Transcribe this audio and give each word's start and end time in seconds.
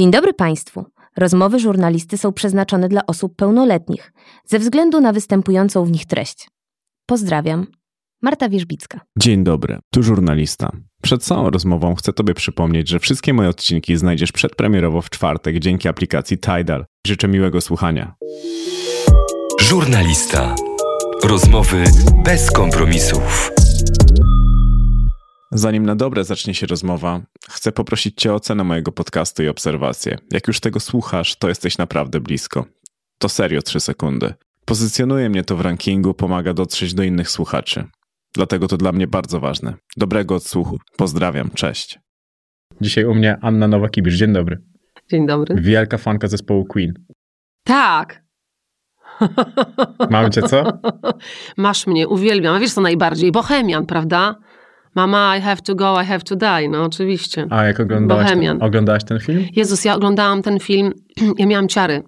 Dzień 0.00 0.10
dobry 0.10 0.34
Państwu. 0.34 0.84
Rozmowy 1.16 1.58
żurnalisty 1.58 2.18
są 2.18 2.32
przeznaczone 2.32 2.88
dla 2.88 3.06
osób 3.06 3.36
pełnoletnich, 3.36 4.12
ze 4.46 4.58
względu 4.58 5.00
na 5.00 5.12
występującą 5.12 5.84
w 5.84 5.90
nich 5.90 6.06
treść. 6.06 6.48
Pozdrawiam. 7.06 7.66
Marta 8.22 8.48
Wierzbicka. 8.48 9.00
Dzień 9.18 9.44
dobry, 9.44 9.78
tu 9.92 10.02
żurnalista. 10.02 10.72
Przed 11.02 11.22
całą 11.22 11.50
rozmową 11.50 11.94
chcę 11.94 12.12
Tobie 12.12 12.34
przypomnieć, 12.34 12.88
że 12.88 12.98
wszystkie 12.98 13.34
moje 13.34 13.48
odcinki 13.48 13.96
znajdziesz 13.96 14.32
przedpremierowo 14.32 15.02
w 15.02 15.10
czwartek 15.10 15.58
dzięki 15.58 15.88
aplikacji 15.88 16.38
Tidal. 16.38 16.84
Życzę 17.06 17.28
miłego 17.28 17.60
słuchania. 17.60 18.14
Żurnalista. 19.60 20.54
Rozmowy 21.22 21.84
bez 22.24 22.50
kompromisów. 22.50 23.50
Zanim 25.52 25.86
na 25.86 25.96
dobre 25.96 26.24
zacznie 26.24 26.54
się 26.54 26.66
rozmowa, 26.66 27.20
chcę 27.48 27.72
poprosić 27.72 28.20
Cię 28.20 28.32
o 28.32 28.34
ocenę 28.34 28.64
mojego 28.64 28.92
podcastu 28.92 29.42
i 29.42 29.48
obserwację. 29.48 30.18
Jak 30.32 30.48
już 30.48 30.60
tego 30.60 30.80
słuchasz, 30.80 31.36
to 31.36 31.48
jesteś 31.48 31.78
naprawdę 31.78 32.20
blisko. 32.20 32.64
To 33.18 33.28
serio 33.28 33.62
3 33.62 33.80
sekundy. 33.80 34.34
Pozycjonuje 34.64 35.28
mnie 35.28 35.44
to 35.44 35.56
w 35.56 35.60
rankingu, 35.60 36.14
pomaga 36.14 36.54
dotrzeć 36.54 36.94
do 36.94 37.02
innych 37.02 37.30
słuchaczy. 37.30 37.84
Dlatego 38.34 38.68
to 38.68 38.76
dla 38.76 38.92
mnie 38.92 39.06
bardzo 39.06 39.40
ważne. 39.40 39.74
Dobrego 39.96 40.34
odsłuchu. 40.34 40.78
Pozdrawiam, 40.96 41.50
cześć. 41.50 41.98
Dzisiaj 42.80 43.04
u 43.04 43.14
mnie 43.14 43.38
Anna 43.42 43.68
Nowakibicz. 43.68 44.14
Dzień 44.14 44.32
dobry. 44.32 44.58
Dzień 45.10 45.26
dobry. 45.26 45.54
Wielka 45.60 45.98
fanka 45.98 46.28
zespołu 46.28 46.64
Queen. 46.64 46.92
Tak. 47.64 48.22
Mam 50.10 50.30
cię 50.30 50.42
co? 50.42 50.64
Masz 51.56 51.86
mnie, 51.86 52.08
uwielbiam. 52.08 52.54
A 52.54 52.58
wiesz 52.58 52.72
co 52.72 52.80
najbardziej? 52.80 53.32
Bohemian, 53.32 53.86
prawda? 53.86 54.36
Mama, 54.94 55.36
I 55.36 55.40
have 55.40 55.62
to 55.62 55.74
go, 55.74 56.02
I 56.02 56.04
have 56.04 56.20
to 56.20 56.36
die. 56.36 56.68
No 56.68 56.84
oczywiście. 56.84 57.46
A 57.50 57.64
jak 57.64 57.80
oglądałaś 57.80 58.24
Bohemian. 58.24 58.58
ten, 58.58 58.68
oglądałaś 58.68 59.04
ten 59.04 59.20
film? 59.20 59.46
Jezus, 59.56 59.84
ja 59.84 59.94
oglądałam 59.94 60.42
ten 60.42 60.60
film, 60.60 60.92
ja 61.38 61.46
miałam 61.46 61.68
ciary. 61.68 62.02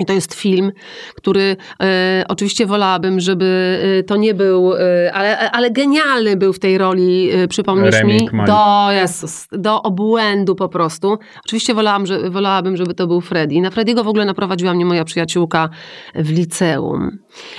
I 0.00 0.06
to 0.06 0.12
jest 0.12 0.34
film, 0.34 0.72
który 1.14 1.56
e, 1.82 2.24
oczywiście 2.28 2.66
wolałabym, 2.66 3.20
żeby 3.20 3.78
e, 3.98 4.02
to 4.02 4.16
nie 4.16 4.34
był, 4.34 4.74
e, 4.74 5.12
ale, 5.12 5.50
ale 5.50 5.70
genialny 5.70 6.36
był 6.36 6.52
w 6.52 6.58
tej 6.58 6.78
roli, 6.78 7.30
e, 7.30 7.48
przypomnisz 7.48 7.94
Rami 7.94 8.14
mi? 8.14 8.28
Malek. 8.32 8.46
Do, 8.46 8.92
Jezus, 8.92 9.46
do 9.52 9.82
obłędu 9.82 10.54
po 10.54 10.68
prostu. 10.68 11.18
Oczywiście 11.44 11.74
wolałam, 11.74 12.06
że, 12.06 12.30
wolałabym, 12.30 12.76
żeby 12.76 12.94
to 12.94 13.06
był 13.06 13.20
Freddy. 13.20 13.60
Na 13.60 13.70
Frediego 13.70 14.04
w 14.04 14.08
ogóle 14.08 14.24
naprowadziła 14.24 14.74
mnie 14.74 14.84
moja 14.84 15.04
przyjaciółka 15.04 15.68
w 16.14 16.30
liceum. 16.30 17.18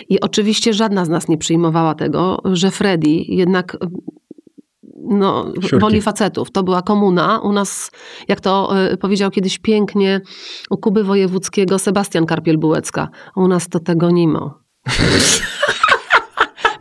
I 0.09 0.19
oczywiście 0.19 0.73
żadna 0.73 1.05
z 1.05 1.09
nas 1.09 1.27
nie 1.27 1.37
przyjmowała 1.37 1.95
tego, 1.95 2.41
że 2.53 2.71
Freddy 2.71 3.09
jednak 3.09 3.77
no, 5.03 5.53
Siurki. 5.61 5.79
woli 5.79 6.01
facetów. 6.01 6.51
To 6.51 6.63
była 6.63 6.81
komuna. 6.81 7.39
U 7.39 7.51
nas, 7.51 7.91
jak 8.27 8.41
to 8.41 8.71
y, 8.91 8.97
powiedział 8.97 9.31
kiedyś 9.31 9.59
pięknie 9.59 10.21
u 10.69 10.77
Kuby 10.77 11.03
Wojewódzkiego 11.03 11.79
Sebastian 11.79 12.25
Karpiel-Bułecka, 12.25 13.07
u 13.35 13.47
nas 13.47 13.69
to 13.69 13.79
tego 13.79 14.11
nimo. 14.11 14.59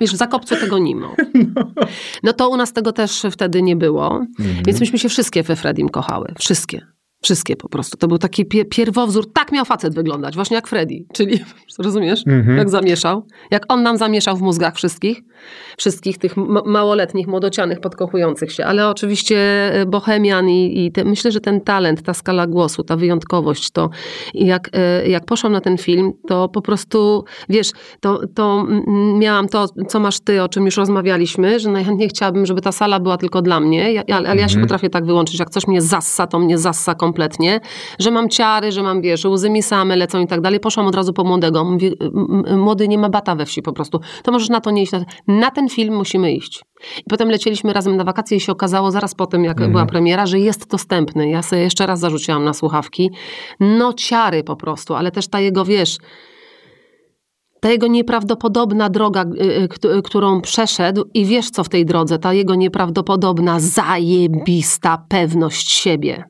Wiesz, 0.01 0.13
w 0.13 0.17
Zakopcu 0.17 0.57
tego 0.57 0.79
nimo. 0.79 1.15
No 2.23 2.33
to 2.33 2.49
u 2.49 2.57
nas 2.57 2.73
tego 2.73 2.93
też 2.93 3.23
wtedy 3.31 3.63
nie 3.63 3.77
było. 3.77 4.27
Więc 4.67 4.81
myśmy 4.81 4.99
się 4.99 5.09
wszystkie 5.09 5.43
we 5.43 5.57
Fredim 5.57 5.89
kochały. 5.89 6.35
Wszystkie. 6.39 6.87
Wszystkie 7.23 7.57
po 7.57 7.69
prostu. 7.69 7.97
To 7.97 8.09
był 8.09 8.19
taki 8.19 8.45
pie- 8.47 8.65
pierwowzór. 8.65 9.33
Tak 9.33 9.53
miał 9.53 9.65
facet 9.65 9.95
wyglądać, 9.95 10.35
właśnie 10.35 10.55
jak 10.55 10.69
Freddy. 10.69 11.05
Czyli, 11.13 11.41
rozumiesz? 11.79 12.23
Mhm. 12.27 12.59
Jak 12.59 12.71
zamieszał. 12.71 13.27
Jak 13.51 13.65
on 13.69 13.83
nam 13.83 13.97
zamieszał 13.97 14.37
w 14.37 14.41
mózgach 14.43 14.75
wszystkich. 14.77 15.21
Wszystkich 15.79 16.19
tych 16.19 16.37
ma- 16.37 16.63
małoletnich, 16.67 17.27
młodocianych, 17.27 17.81
podkochujących 17.81 18.53
się. 18.53 18.65
Ale 18.65 18.89
oczywiście 18.89 19.39
e, 19.75 19.87
Bohemian 19.87 20.49
i, 20.49 20.87
i 20.87 20.93
te, 20.93 21.05
myślę, 21.05 21.33
że 21.33 21.41
ten 21.41 21.61
talent, 21.61 22.03
ta 22.03 22.15
skala 22.15 22.47
głosu, 22.47 22.83
ta 22.85 22.97
wyjątkowość, 22.97 23.71
to 23.71 23.91
jak, 24.35 24.69
e, 24.73 25.09
jak 25.09 25.25
poszłam 25.25 25.53
na 25.53 25.61
ten 25.61 25.79
film, 25.79 26.13
to 26.29 26.49
po 26.49 26.63
prostu, 26.63 27.25
wiesz, 27.49 27.71
to, 28.01 28.21
to 28.35 28.67
miałam 29.19 29.49
to, 29.49 29.67
co 29.89 30.01
masz 30.01 30.21
ty, 30.21 30.43
o 30.43 30.49
czym 30.49 30.65
już 30.65 30.77
rozmawialiśmy, 30.77 31.61
że 31.61 31.71
najchętniej 31.71 32.09
chciałabym, 32.09 32.47
żeby 32.47 32.61
ta 32.61 32.73
sala 32.73 33.01
była 33.01 33.17
tylko 33.17 33.43
dla 33.43 33.61
mnie, 33.61 33.93
ja, 33.93 34.03
ale, 34.17 34.29
ale 34.29 34.41
ja 34.41 34.49
się 34.49 34.61
potrafię 34.61 34.91
tak 34.91 35.07
wyłączyć, 35.07 35.39
jak 35.39 35.51
coś 35.51 35.67
mnie 35.67 35.83
zassa, 35.83 36.27
to 36.27 36.39
mnie 36.39 36.59
zassa 36.59 36.95
kompletnie, 36.95 37.08
że 37.99 38.11
mam 38.11 38.29
ciary, 38.29 38.73
że 38.73 38.83
mam, 38.83 39.03
wiesz, 39.03 39.25
łzy 39.25 39.51
mi 39.51 39.63
same 39.63 39.97
lecą 39.97 40.21
i 40.21 40.27
tak 40.27 40.41
dalej. 40.41 40.61
Poszłam 40.61 40.87
od 40.87 40.95
razu 40.95 41.13
po 41.13 41.25
młodego. 41.25 41.65
Mówię, 41.65 41.91
"M- 42.01 42.45
m- 42.47 42.61
młody 42.61 42.89
nie 42.89 42.99
ma 42.99 43.09
bata 43.09 43.35
we 43.35 43.47
wsi 43.47 43.63
po 43.63 43.73
prostu. 43.73 44.01
To 44.23 44.33
możesz 44.33 44.49
na 44.49 44.61
to 44.61 44.71
nie 44.71 44.83
iść. 44.83 44.93
Na, 45.27 45.51
ten 45.51 45.69
film 45.69 45.95
musimy 45.97 46.33
iść. 46.33 46.61
I 46.99 47.05
potem 47.11 47.31
lecieliśmy 47.31 47.73
razem 47.73 47.97
na 47.97 48.05
wakacje 48.05 48.37
i 48.37 48.41
się 48.41 48.53
okazało 48.53 48.91
zaraz 48.91 49.15
po 49.15 49.27
tym, 49.27 49.45
jak 49.45 49.57
była 49.71 49.87
premiera, 49.87 50.27
że 50.27 50.39
jest 50.39 50.71
dostępny. 50.71 51.31
Ja 51.31 51.43
sobie 51.43 51.63
jeszcze 51.63 51.87
raz 51.87 52.01
zarzuciłam 52.01 52.45
na 52.45 52.55
słuchawki. 52.55 53.11
No 53.61 53.93
ciary 53.93 54.45
po 54.45 54.57
prostu, 54.57 54.95
ale 54.95 55.11
też 55.11 55.29
ta 55.29 55.41
jego, 55.41 55.65
wiesz, 55.65 55.97
ta 57.61 57.71
jego 57.71 57.87
nieprawdopodobna 57.87 58.89
droga, 58.89 59.25
y, 59.41 59.63
y, 59.63 59.69
kt- 59.69 60.03
którą 60.05 60.41
przeszedł 60.41 61.05
i 61.15 61.25
wiesz 61.25 61.51
co 61.51 61.65
w 61.65 61.69
tej 61.69 61.85
drodze, 61.87 62.19
ta 62.19 62.33
jego 62.33 62.55
nieprawdopodobna, 62.55 63.61
zajebista 63.61 65.05
pewność 65.09 65.71
siebie. 65.71 66.25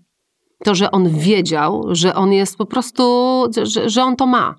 To, 0.65 0.75
że 0.75 0.91
on 0.91 1.09
wiedział, 1.19 1.85
że 1.91 2.15
on 2.15 2.33
jest 2.33 2.57
po 2.57 2.67
prostu, 2.67 3.03
że, 3.63 3.89
że 3.91 4.03
on 4.03 4.17
to 4.17 4.27
ma 4.27 4.55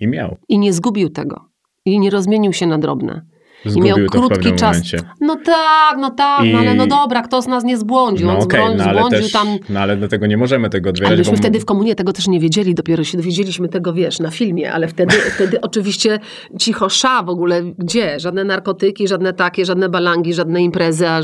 I 0.00 0.06
miał. 0.06 0.36
i 0.48 0.58
nie 0.58 0.72
zgubił 0.72 1.08
tego. 1.10 1.44
I 1.84 1.98
nie 2.00 2.10
rozmienił 2.10 2.52
się 2.52 2.66
na 2.66 2.78
drobne. 2.78 3.26
I 3.64 3.70
Zgubił 3.70 3.96
miał 3.96 4.06
to 4.08 4.22
w 4.22 4.26
krótki 4.28 4.52
czas. 4.52 4.62
momencie. 4.76 4.98
No 5.20 5.36
tak, 5.44 5.96
no 5.98 6.10
tak, 6.10 6.44
I- 6.46 6.52
no 6.52 6.58
ale 6.58 6.74
no 6.74 6.86
dobra, 6.86 7.22
kto 7.22 7.42
z 7.42 7.46
nas 7.46 7.64
nie 7.64 7.78
zbłądził? 7.78 8.26
No 8.26 8.32
on 8.38 8.42
okej, 8.42 8.60
zbłą- 8.60 8.76
no 8.76 8.84
ale 8.84 8.98
zbłądził 8.98 9.20
też, 9.20 9.32
tam. 9.32 9.48
no 9.68 9.80
ale 9.80 9.96
dlatego 9.96 10.26
nie 10.26 10.36
możemy 10.36 10.70
tego 10.70 10.90
odbierać, 10.90 11.08
Ale 11.08 11.18
myśmy 11.18 11.32
bo 11.32 11.38
wtedy 11.38 11.60
w 11.60 11.64
komunie 11.64 11.94
tego 11.94 12.12
też 12.12 12.28
nie 12.28 12.40
wiedzieli, 12.40 12.74
dopiero 12.74 13.04
się 13.04 13.18
dowiedzieliśmy 13.18 13.68
tego, 13.68 13.92
wiesz, 13.92 14.20
na 14.20 14.30
filmie, 14.30 14.72
ale 14.72 14.88
wtedy, 14.88 15.16
wtedy 15.36 15.60
oczywiście 15.60 16.18
cicho 16.58 16.88
sza 16.88 17.22
w 17.22 17.28
ogóle, 17.28 17.62
gdzie? 17.78 18.20
Żadne 18.20 18.44
narkotyki, 18.44 19.08
żadne 19.08 19.32
takie, 19.32 19.64
żadne 19.64 19.88
balangi, 19.88 20.34
żadne 20.34 20.62
imprezy, 20.62 21.08
a 21.08 21.20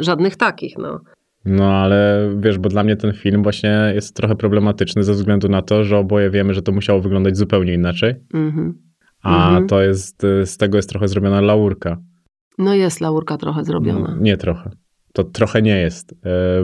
żadnych 0.00 0.36
takich, 0.36 0.78
no. 0.78 1.00
No 1.44 1.72
ale 1.72 2.30
wiesz, 2.38 2.58
bo 2.58 2.68
dla 2.68 2.84
mnie 2.84 2.96
ten 2.96 3.12
film 3.12 3.42
właśnie 3.42 3.92
jest 3.94 4.16
trochę 4.16 4.36
problematyczny 4.36 5.04
ze 5.04 5.12
względu 5.12 5.48
na 5.48 5.62
to, 5.62 5.84
że 5.84 5.96
oboje 5.98 6.30
wiemy, 6.30 6.54
że 6.54 6.62
to 6.62 6.72
musiało 6.72 7.00
wyglądać 7.00 7.36
zupełnie 7.36 7.74
inaczej, 7.74 8.14
Mhm. 8.34 8.78
a 9.22 9.46
Mhm. 9.46 9.66
to 9.66 9.82
jest, 9.82 10.24
y, 10.24 10.46
z 10.46 10.56
tego 10.56 10.78
jest 10.78 10.88
trochę 10.88 11.08
zrobiona 11.08 11.40
laurka. 11.40 11.96
No 12.58 12.74
jest 12.74 13.00
laurka 13.00 13.36
trochę 13.36 13.64
zrobiona. 13.64 14.16
Nie 14.20 14.36
trochę. 14.36 14.70
To 15.12 15.24
trochę 15.24 15.62
nie 15.62 15.76
jest, 15.80 16.12
y, 16.12 16.16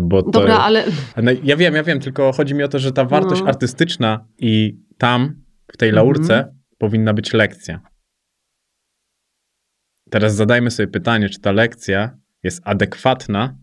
bo 0.03 0.23
to... 0.23 0.31
Dobra, 0.31 0.59
ale 0.59 0.85
No, 1.23 1.31
ja 1.45 1.57
wiem, 1.57 1.75
ja 1.75 1.83
wiem, 1.83 2.01
tylko 2.01 2.33
chodzi 2.33 2.55
mi 2.55 2.63
o 2.63 2.69
to, 2.69 2.79
że 2.79 2.93
ta 2.93 3.05
wartość 3.05 3.41
No. 3.43 3.49
artystyczna 3.49 4.27
i 4.39 4.79
tam, 4.99 5.35
w 5.73 5.77
tej 5.77 5.93
laurce, 5.93 6.55
powinna 6.79 7.15
być 7.15 7.33
lekcja. 7.33 7.81
Teraz 10.11 10.35
zadajmy 10.35 10.71
sobie 10.71 10.87
pytanie, 10.89 11.29
czy 11.29 11.41
ta 11.41 11.53
lekcja 11.53 12.17
jest 12.43 12.61
adekwatna 12.65 13.59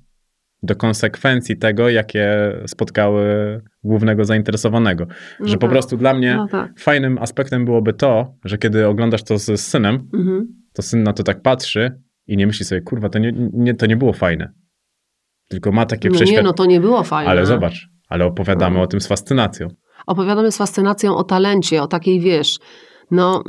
do 0.64 0.76
konsekwencji 0.76 1.58
tego, 1.58 1.90
jakie 1.90 2.28
spotkały 2.68 3.26
głównego 3.84 4.26
zainteresowanego. 4.26 5.08
No 5.40 5.48
że 5.48 5.56
po 5.56 5.62
tak. 5.62 5.70
prostu 5.70 5.98
dla 5.98 6.14
mnie 6.14 6.36
no 6.36 6.48
tak. 6.48 6.80
fajnym 6.80 7.18
aspektem 7.18 7.66
byłoby 7.66 7.94
to, 7.94 8.36
że 8.46 8.58
kiedy 8.58 8.88
oglądasz 8.88 9.24
to 9.24 9.38
z 9.38 9.62
synem, 9.62 10.10
Mhm. 10.14 10.48
to 10.74 10.82
syn 10.82 11.04
na 11.04 11.14
to 11.14 11.24
tak 11.24 11.42
patrzy 11.42 11.92
i 12.28 12.38
nie 12.38 12.48
myśli 12.48 12.66
sobie, 12.66 12.82
kurwa, 12.82 13.10
to 13.10 13.20
nie, 13.20 13.34
nie, 13.54 13.74
to 13.74 13.86
nie 13.86 13.98
było 13.98 14.14
fajne. 14.14 14.52
Tylko 15.50 15.72
ma 15.72 15.86
takie 15.86 16.10
No 16.10 16.14
nie, 16.14 16.18
przeświadczenie. 16.18 16.48
no 16.48 16.54
to 16.54 16.66
nie 16.66 16.80
było 16.80 17.04
fajne. 17.04 17.32
Ale 17.32 17.46
zobacz, 17.46 17.88
ale 18.10 18.26
opowiadamy 18.26 18.76
No. 18.78 18.82
o 18.82 18.88
tym 18.88 19.02
z 19.02 19.08
fascynacją. 19.08 19.68
Opowiadamy 20.08 20.52
z 20.52 20.58
fascynacją 20.58 21.16
o 21.16 21.24
talencie, 21.24 21.82
o 21.84 21.88
takiej, 21.88 22.20
wiesz, 22.20 22.60
no... 23.12 23.44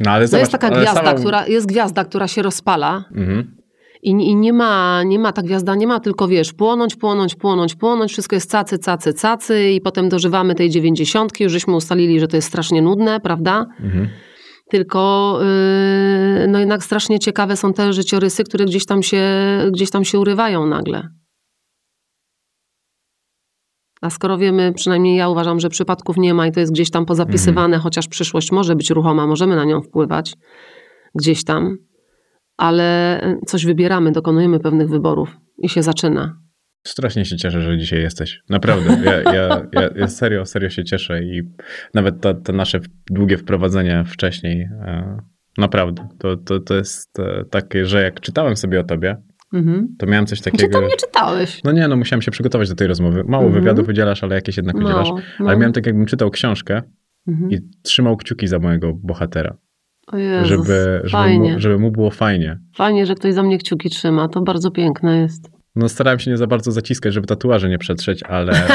No 0.00 0.10
ale 0.10 0.24
To 0.24 0.28
zobacz, 0.28 0.40
jest 0.40 0.52
taka 0.52 0.70
gwiazda, 0.70 1.00
sama- 1.02 1.14
która, 1.20 1.46
jest 1.46 1.66
gwiazda, 1.66 2.04
która 2.04 2.28
się 2.28 2.42
rozpala 2.42 3.04
Mhm. 3.16 3.56
I, 4.04 4.10
i 4.10 4.36
nie, 4.36 4.52
ma, 4.52 5.02
nie 5.02 5.18
ma, 5.18 5.32
ta 5.32 5.42
gwiazda 5.42 5.74
nie 5.74 5.86
ma 5.86 6.00
tylko, 6.00 6.28
wiesz, 6.28 6.52
płonąć, 6.52 6.96
płonąć, 6.96 7.34
płonąć, 7.34 7.74
płonąć, 7.74 8.12
wszystko 8.12 8.36
jest 8.36 8.50
cacy, 8.50 8.78
cacy, 8.78 9.14
cacy 9.14 9.70
i 9.70 9.80
potem 9.80 10.08
dożywamy 10.08 10.54
tej 10.54 10.70
dziewięćdziesiątki, 10.70 11.44
już 11.44 11.52
żeśmy 11.52 11.76
ustalili, 11.76 12.20
że 12.20 12.28
to 12.28 12.36
jest 12.36 12.48
strasznie 12.48 12.82
nudne, 12.82 13.20
prawda? 13.20 13.66
Mhm. 13.80 14.08
Tylko 14.70 15.38
yy, 16.40 16.48
no 16.48 16.58
jednak 16.58 16.84
strasznie 16.84 17.18
ciekawe 17.18 17.56
są 17.56 17.72
te 17.72 17.92
życiorysy, 17.92 18.44
które 18.44 18.64
gdzieś 18.64 18.86
tam 18.86 19.02
się, 19.02 19.22
gdzieś 19.72 19.90
tam 19.90 20.04
się 20.04 20.18
urywają 20.18 20.66
nagle. 20.66 21.08
A 24.00 24.10
skoro 24.10 24.38
wiemy, 24.38 24.72
przynajmniej 24.72 25.16
ja 25.16 25.28
uważam, 25.28 25.60
że 25.60 25.68
przypadków 25.68 26.16
nie 26.16 26.34
ma 26.34 26.46
i 26.46 26.52
to 26.52 26.60
jest 26.60 26.72
gdzieś 26.72 26.90
tam 26.90 27.06
pozapisywane, 27.06 27.78
chociaż 27.78 28.08
przyszłość 28.08 28.52
może 28.52 28.76
być 28.76 28.90
ruchoma, 28.90 29.26
możemy 29.26 29.56
na 29.56 29.64
nią 29.64 29.82
wpływać 29.82 30.34
gdzieś 31.14 31.44
tam, 31.44 31.76
ale 32.56 33.20
coś 33.46 33.66
wybieramy, 33.66 34.12
dokonujemy 34.12 34.60
pewnych 34.60 34.88
wyborów 34.88 35.36
i 35.58 35.68
się 35.68 35.82
zaczyna. 35.82 36.38
Strasznie 36.86 37.24
się 37.24 37.36
cieszę, 37.36 37.60
że 37.60 37.78
dzisiaj 37.78 38.02
jesteś. 38.02 38.42
Naprawdę. 38.50 38.96
Ja, 39.04 39.32
ja, 39.32 39.66
ja, 39.72 39.88
ja 39.96 40.08
serio, 40.08 40.46
serio 40.46 40.70
się 40.70 40.84
cieszę 40.84 41.22
i 41.22 41.42
nawet 41.94 42.20
to, 42.20 42.34
to 42.34 42.52
nasze 42.52 42.80
długie 43.10 43.38
wprowadzenie 43.38 44.04
wcześniej, 44.06 44.60
e, 44.62 45.18
naprawdę, 45.58 46.08
to, 46.18 46.36
to, 46.36 46.60
to 46.60 46.74
jest 46.74 47.18
e, 47.18 47.44
takie, 47.50 47.86
że 47.86 48.02
jak 48.02 48.20
czytałem 48.20 48.56
sobie 48.56 48.80
o 48.80 48.84
tobie, 48.84 49.16
Mhm. 49.54 49.96
To 49.98 50.06
miałem 50.06 50.26
coś 50.26 50.40
Gdzie 50.40 50.50
takiego... 50.50 50.80
tam 50.80 50.88
nie 50.88 50.96
czytałeś? 50.96 51.60
No 51.64 51.72
nie, 51.72 51.88
no 51.88 51.96
musiałem 51.96 52.22
się 52.22 52.30
przygotować 52.30 52.68
do 52.68 52.74
tej 52.74 52.86
rozmowy. 52.88 53.24
Mało 53.28 53.44
Mhm. 53.44 53.62
wywiadów 53.62 53.88
udzielasz, 53.88 54.24
ale 54.24 54.34
jakieś 54.34 54.56
jednak 54.56 54.76
udzielasz. 54.76 55.08
No, 55.08 55.18
no. 55.40 55.46
Ale 55.48 55.56
miałem 55.56 55.72
tak, 55.72 55.86
jakbym 55.86 56.06
czytał 56.06 56.30
książkę 56.30 56.82
Mhm. 57.28 57.50
i 57.50 57.58
trzymał 57.82 58.16
kciuki 58.16 58.46
za 58.46 58.58
mojego 58.58 58.92
bohatera, 59.02 59.56
Jezus, 60.12 60.48
żeby, 60.48 61.00
żeby, 61.04 61.38
mu, 61.38 61.60
żeby 61.60 61.78
mu 61.78 61.90
było 61.90 62.10
fajnie. 62.10 62.58
Fajnie, 62.76 63.06
że 63.06 63.14
ktoś 63.14 63.34
za 63.34 63.42
mnie 63.42 63.58
kciuki 63.58 63.90
trzyma. 63.90 64.28
To 64.28 64.40
bardzo 64.40 64.70
piękne 64.70 65.18
jest. 65.18 65.50
No 65.76 65.88
starałem 65.88 66.18
się 66.18 66.30
nie 66.30 66.36
za 66.36 66.46
bardzo 66.46 66.72
zaciskać, 66.72 67.14
żeby 67.14 67.26
tatuaże 67.26 67.68
nie 67.68 67.78
przetrzeć, 67.78 68.22
ale, 68.22 68.52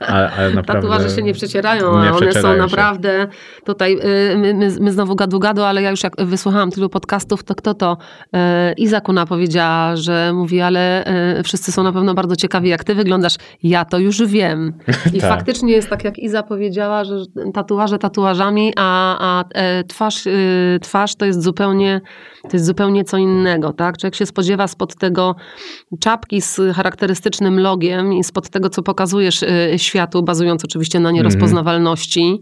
ale, 0.00 0.30
ale 0.30 0.50
naprawdę... 0.54 0.88
Tatuaże 0.88 1.16
się 1.16 1.22
nie 1.22 1.32
przecierają, 1.34 2.02
nie 2.02 2.08
a 2.08 2.12
one 2.12 2.32
są 2.32 2.52
się. 2.52 2.58
naprawdę 2.58 3.28
tutaj, 3.64 3.98
y, 4.32 4.36
my, 4.38 4.54
my, 4.54 4.70
my 4.80 4.92
znowu 4.92 5.16
gadu 5.16 5.38
gadu, 5.38 5.62
ale 5.62 5.82
ja 5.82 5.90
już 5.90 6.02
jak 6.02 6.16
wysłuchałam 6.24 6.70
tylu 6.70 6.88
podcastów, 6.88 7.44
to 7.44 7.54
kto 7.54 7.74
to? 7.74 7.96
Y, 8.24 8.38
Iza 8.76 9.00
Kuna 9.00 9.26
powiedziała, 9.26 9.96
że 9.96 10.32
mówi, 10.32 10.60
ale 10.60 11.04
y, 11.38 11.42
wszyscy 11.42 11.72
są 11.72 11.82
na 11.82 11.92
pewno 11.92 12.14
bardzo 12.14 12.36
ciekawi, 12.36 12.68
jak 12.68 12.84
ty 12.84 12.94
wyglądasz. 12.94 13.36
Ja 13.62 13.84
to 13.84 13.98
już 13.98 14.22
wiem. 14.26 14.72
I 15.14 15.20
Tak. 15.20 15.30
faktycznie 15.30 15.72
jest 15.72 15.88
tak, 15.90 16.04
jak 16.04 16.18
Iza 16.18 16.42
powiedziała, 16.42 17.04
że 17.04 17.14
tatuaże 17.54 17.98
tatuażami, 17.98 18.72
a, 18.76 19.16
a 19.20 19.44
e, 19.54 19.84
twarz, 19.84 20.24
twarz 20.80 21.14
to 21.16 21.24
jest 21.24 21.42
zupełnie, 21.42 22.00
to 22.42 22.48
jest 22.52 22.66
zupełnie 22.66 23.04
co 23.04 23.16
innego, 23.16 23.72
tak? 23.72 23.98
Człowiek 23.98 24.14
się 24.14 24.26
spodziewa 24.26 24.68
spod 24.68 24.96
tego 24.96 25.36
czapki 26.00 26.40
z 26.40 26.60
charakterystycznym 26.74 27.60
logiem 27.60 28.12
i 28.12 28.24
spod 28.24 28.50
tego, 28.50 28.70
co 28.70 28.82
pokazujesz 28.82 29.42
y, 29.42 29.72
światu, 29.76 30.22
bazując 30.22 30.64
oczywiście 30.64 31.00
na 31.00 31.10
nierozpoznawalności, 31.10 32.40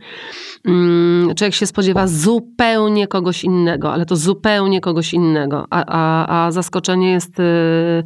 mm, 0.64 1.34
człowiek 1.34 1.54
się 1.54 1.66
spodziewa 1.66 2.06
zupełnie 2.06 3.06
kogoś 3.06 3.44
innego, 3.44 3.92
ale 3.92 4.06
to 4.06 4.16
zupełnie 4.16 4.80
kogoś 4.80 5.14
innego, 5.14 5.66
a, 5.70 5.84
a, 5.86 6.46
a 6.46 6.50
zaskoczenie 6.50 7.10
jest, 7.12 7.40
y, 7.40 8.04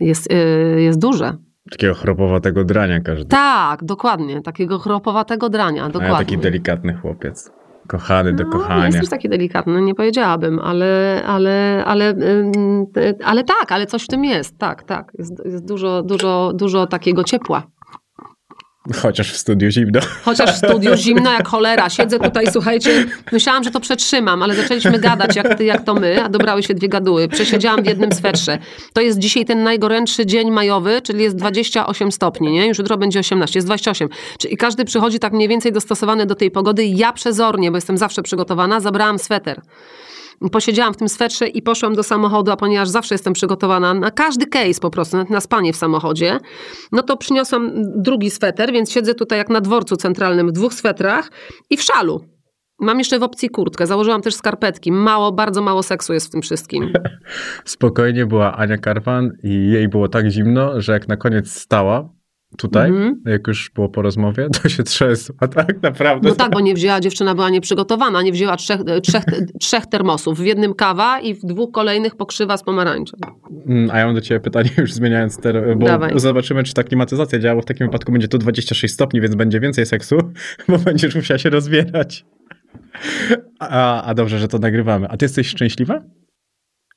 jest, 0.00 0.32
y, 0.32 0.82
jest 0.82 0.98
duże. 0.98 1.36
Takiego 1.70 1.94
chropowatego 1.94 2.64
drania 2.64 3.00
każdy. 3.00 3.24
Tak, 3.24 3.84
dokładnie, 3.84 4.42
takiego 4.42 4.78
chropowatego 4.78 5.48
drania, 5.48 5.84
A 5.84 5.88
dokładnie. 5.88 6.12
ja 6.12 6.18
taki 6.18 6.38
delikatny 6.38 6.94
chłopiec. 6.94 7.50
Kochany 7.86 8.32
do 8.32 8.44
No, 8.44 8.50
kochania. 8.50 8.86
jesteś 8.86 9.08
taki 9.08 9.28
delikatny, 9.28 9.82
nie 9.82 9.94
powiedziałabym, 9.94 10.58
ale, 10.58 11.22
ale, 11.26 11.84
ale, 11.86 12.14
ale 13.24 13.44
tak, 13.44 13.72
ale 13.72 13.86
coś 13.86 14.04
w 14.04 14.06
tym 14.08 14.24
jest, 14.24 14.58
tak, 14.58 14.82
tak. 14.82 15.12
Jest, 15.18 15.32
jest 15.44 15.66
dużo, 15.66 16.02
dużo, 16.02 16.52
dużo 16.54 16.86
takiego 16.86 17.24
ciepła. 17.24 17.62
Chociaż 18.92 19.32
w 19.32 19.36
studiu 19.36 19.70
zimno. 19.70 20.00
Chociaż 20.24 20.52
w 20.52 20.56
studiu 20.56 20.96
zimno 20.96 21.32
jak 21.32 21.48
cholera. 21.48 21.90
Siedzę 21.90 22.18
tutaj, 22.18 22.46
słuchajcie, 22.52 23.06
myślałam, 23.32 23.64
że 23.64 23.70
to 23.70 23.80
przetrzymam, 23.80 24.42
ale 24.42 24.54
zaczęliśmy 24.54 24.98
gadać 24.98 25.36
jak 25.36 25.58
ty, 25.58 25.64
jak 25.64 25.84
to 25.84 25.94
my, 25.94 26.24
a 26.24 26.28
dobrały 26.28 26.62
się 26.62 26.74
dwie 26.74 26.88
gaduły. 26.88 27.28
Przesiedziałam 27.28 27.82
w 27.82 27.86
jednym 27.86 28.12
swetrze. 28.12 28.58
To 28.92 29.00
jest 29.00 29.18
dzisiaj 29.18 29.44
ten 29.44 29.62
najgorętszy 29.62 30.26
dzień 30.26 30.50
majowy, 30.50 31.02
czyli 31.02 31.22
jest 31.22 31.36
28 31.36 32.12
stopni, 32.12 32.52
nie? 32.52 32.66
Już 32.66 32.78
jutro 32.78 32.96
będzie 32.96 33.20
18, 33.20 33.58
jest 33.58 33.68
28. 33.68 34.08
Czyli 34.38 34.56
każdy 34.56 34.84
przychodzi 34.84 35.18
tak 35.18 35.32
mniej 35.32 35.48
więcej 35.48 35.72
dostosowany 35.72 36.26
do 36.26 36.34
tej 36.34 36.50
pogody. 36.50 36.84
Ja 36.84 37.12
przezornie, 37.12 37.70
bo 37.70 37.76
jestem 37.76 37.98
zawsze 37.98 38.22
przygotowana, 38.22 38.80
zabrałam 38.80 39.18
sweter. 39.18 39.60
Posiedziałam 40.52 40.94
w 40.94 40.96
tym 40.96 41.08
swetrze 41.08 41.46
i 41.48 41.62
poszłam 41.62 41.94
do 41.94 42.02
samochodu, 42.02 42.50
a 42.52 42.56
ponieważ 42.56 42.88
zawsze 42.88 43.14
jestem 43.14 43.32
przygotowana 43.32 43.94
na 43.94 44.10
każdy 44.10 44.46
case 44.46 44.80
po 44.80 44.90
prostu, 44.90 45.16
na- 45.30 45.40
spanie 45.40 45.72
w 45.72 45.76
samochodzie, 45.76 46.38
no 46.92 47.02
to 47.02 47.16
przyniosłam 47.16 47.70
drugi 48.02 48.30
sweter, 48.30 48.72
więc 48.72 48.90
siedzę 48.92 49.14
tutaj 49.14 49.38
jak 49.38 49.48
na 49.48 49.60
dworcu 49.60 49.96
centralnym 49.96 50.48
w 50.48 50.52
dwóch 50.52 50.74
swetrach 50.74 51.30
i 51.70 51.76
w 51.76 51.82
szalu. 51.82 52.24
Mam 52.80 52.98
jeszcze 52.98 53.18
w 53.18 53.22
opcji 53.22 53.48
kurtkę, 53.48 53.86
założyłam 53.86 54.22
też 54.22 54.34
skarpetki. 54.34 54.92
Mało, 54.92 55.32
bardzo 55.32 55.62
mało 55.62 55.82
seksu 55.82 56.12
jest 56.12 56.26
w 56.26 56.30
tym 56.30 56.42
wszystkim. 56.42 56.92
Spokojnie 57.64 58.26
była 58.26 58.56
Ania 58.56 58.78
Karwan 58.78 59.30
i 59.42 59.70
jej 59.70 59.88
było 59.88 60.08
tak 60.08 60.30
zimno, 60.30 60.80
że 60.80 60.92
jak 60.92 61.08
na 61.08 61.16
koniec 61.16 61.50
stała 61.50 62.08
tutaj, 62.56 62.90
Mhm. 62.90 63.22
jak 63.26 63.46
już 63.48 63.70
było 63.74 63.88
po 63.88 64.02
rozmowie, 64.02 64.48
to 64.62 64.68
się 64.68 64.82
trzęsła, 64.82 65.48
tak 65.48 65.82
naprawdę. 65.82 66.28
No 66.28 66.34
tak, 66.34 66.52
bo 66.52 66.60
nie 66.60 66.74
wzięła, 66.74 67.00
dziewczyna 67.00 67.34
była 67.34 67.50
nieprzygotowana, 67.50 68.22
nie 68.22 68.32
wzięła 68.32 68.56
trzech, 68.56 68.80
trzech, 69.02 69.24
trzech 69.60 69.86
termosów. 69.86 70.38
W 70.38 70.44
jednym 70.44 70.74
kawa 70.74 71.20
i 71.20 71.34
w 71.34 71.40
dwóch 71.40 71.70
kolejnych 71.72 72.16
pokrzywa 72.16 72.56
z 72.56 72.62
pomarańczem. 72.64 73.20
Mm, 73.66 73.90
A 73.90 73.98
ja 73.98 74.06
mam 74.06 74.14
do 74.14 74.20
ciebie 74.20 74.40
pytanie, 74.40 74.70
już 74.78 74.92
zmieniając 74.92 75.38
ter, 75.38 75.76
bo 75.78 75.86
Dawaj. 75.86 76.12
zobaczymy, 76.20 76.62
czy 76.62 76.74
ta 76.74 76.82
klimatyzacja 76.84 77.38
działa. 77.38 77.62
W 77.62 77.64
takim 77.64 77.86
wypadku 77.86 78.12
będzie 78.12 78.28
to 78.28 78.38
26 78.38 78.94
stopni, 78.94 79.20
więc 79.20 79.34
będzie 79.34 79.60
więcej 79.60 79.86
seksu, 79.86 80.18
bo 80.68 80.78
będziesz 80.78 81.14
musiała 81.14 81.38
się 81.38 81.50
rozbierać. 81.50 82.24
A, 83.58 84.02
a 84.02 84.14
dobrze, 84.14 84.38
że 84.38 84.48
to 84.48 84.58
nagrywamy. 84.58 85.08
A 85.08 85.16
ty 85.16 85.24
jesteś 85.24 85.48
szczęśliwa? 85.48 86.02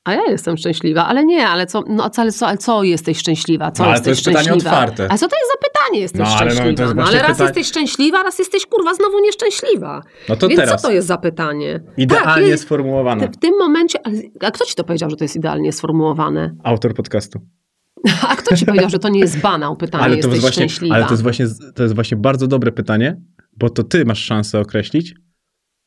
A 0.04 0.12
ja 0.14 0.22
jestem 0.30 0.56
szczęśliwa, 0.56 1.06
ale 1.06 1.24
nie, 1.24 1.48
ale 1.48 1.66
co, 1.66 1.84
no, 1.88 2.10
ale 2.16 2.32
co, 2.32 2.46
ale 2.46 2.58
co 2.58 2.82
jesteś 2.82 3.18
szczęśliwa? 3.18 3.70
Co 3.70 3.82
No, 3.82 3.88
ale 3.88 3.98
jesteś 3.98 4.04
to 4.06 4.10
jest 4.10 4.24
pytanie 4.24 4.44
szczęśliwa? 4.44 4.70
otwarte. 4.70 5.06
A 5.12 5.18
co 5.18 5.28
to 5.28 5.36
jest 5.36 5.50
za 5.52 5.68
pytanie, 5.68 6.00
jesteś 6.00 6.20
No, 6.20 6.26
ale 6.26 6.44
no, 6.46 6.50
szczęśliwa? 6.50 6.82
jest 6.82 6.94
No, 6.96 7.02
właśnie 7.02 7.18
ale 7.18 7.28
raz 7.28 7.36
pytanie- 7.38 7.48
jesteś 7.48 7.66
szczęśliwa, 7.66 8.22
raz 8.22 8.38
jesteś 8.38 8.66
kurwa 8.66 8.94
znowu 8.94 9.20
nieszczęśliwa. 9.20 10.02
No 10.28 10.36
to 10.36 10.48
Więc 10.48 10.60
teraz. 10.60 10.82
co 10.82 10.88
to 10.88 10.94
jest 10.94 11.08
za 11.08 11.16
pytanie? 11.18 11.80
Idealnie 11.96 12.50
tak, 12.50 12.60
sformułowane. 12.60 13.28
w 13.28 13.36
tym 13.36 13.58
momencie, 13.58 13.98
a 14.40 14.50
kto 14.50 14.64
ci 14.64 14.74
to 14.74 14.84
powiedział, 14.84 15.10
że 15.10 15.16
to 15.16 15.24
jest 15.24 15.36
idealnie 15.36 15.72
sformułowane? 15.72 16.54
Autor 16.64 16.94
podcastu. 16.94 17.38
A 18.28 18.36
kto 18.36 18.56
ci 18.56 18.66
powiedział, 18.66 18.90
że 18.90 18.98
to 18.98 19.08
nie 19.08 19.20
jest 19.20 19.40
banał 19.40 19.76
pytanie, 19.76 20.04
Ale 20.04 20.12
to, 20.12 20.16
jesteś 20.16 20.32
jest 20.32 20.40
właśnie, 20.42 20.68
szczęśliwa? 20.68 20.94
ale 20.94 21.04
to 21.04 21.10
jest 21.10 21.22
właśnie 21.22 21.46
to 21.74 21.82
jest 21.82 21.94
właśnie 21.94 22.16
bardzo 22.16 22.46
dobre 22.46 22.72
pytanie, 22.72 23.16
bo 23.56 23.70
to 23.70 23.82
ty 23.82 24.04
masz 24.04 24.24
szansę 24.24 24.60
określić, 24.60 25.14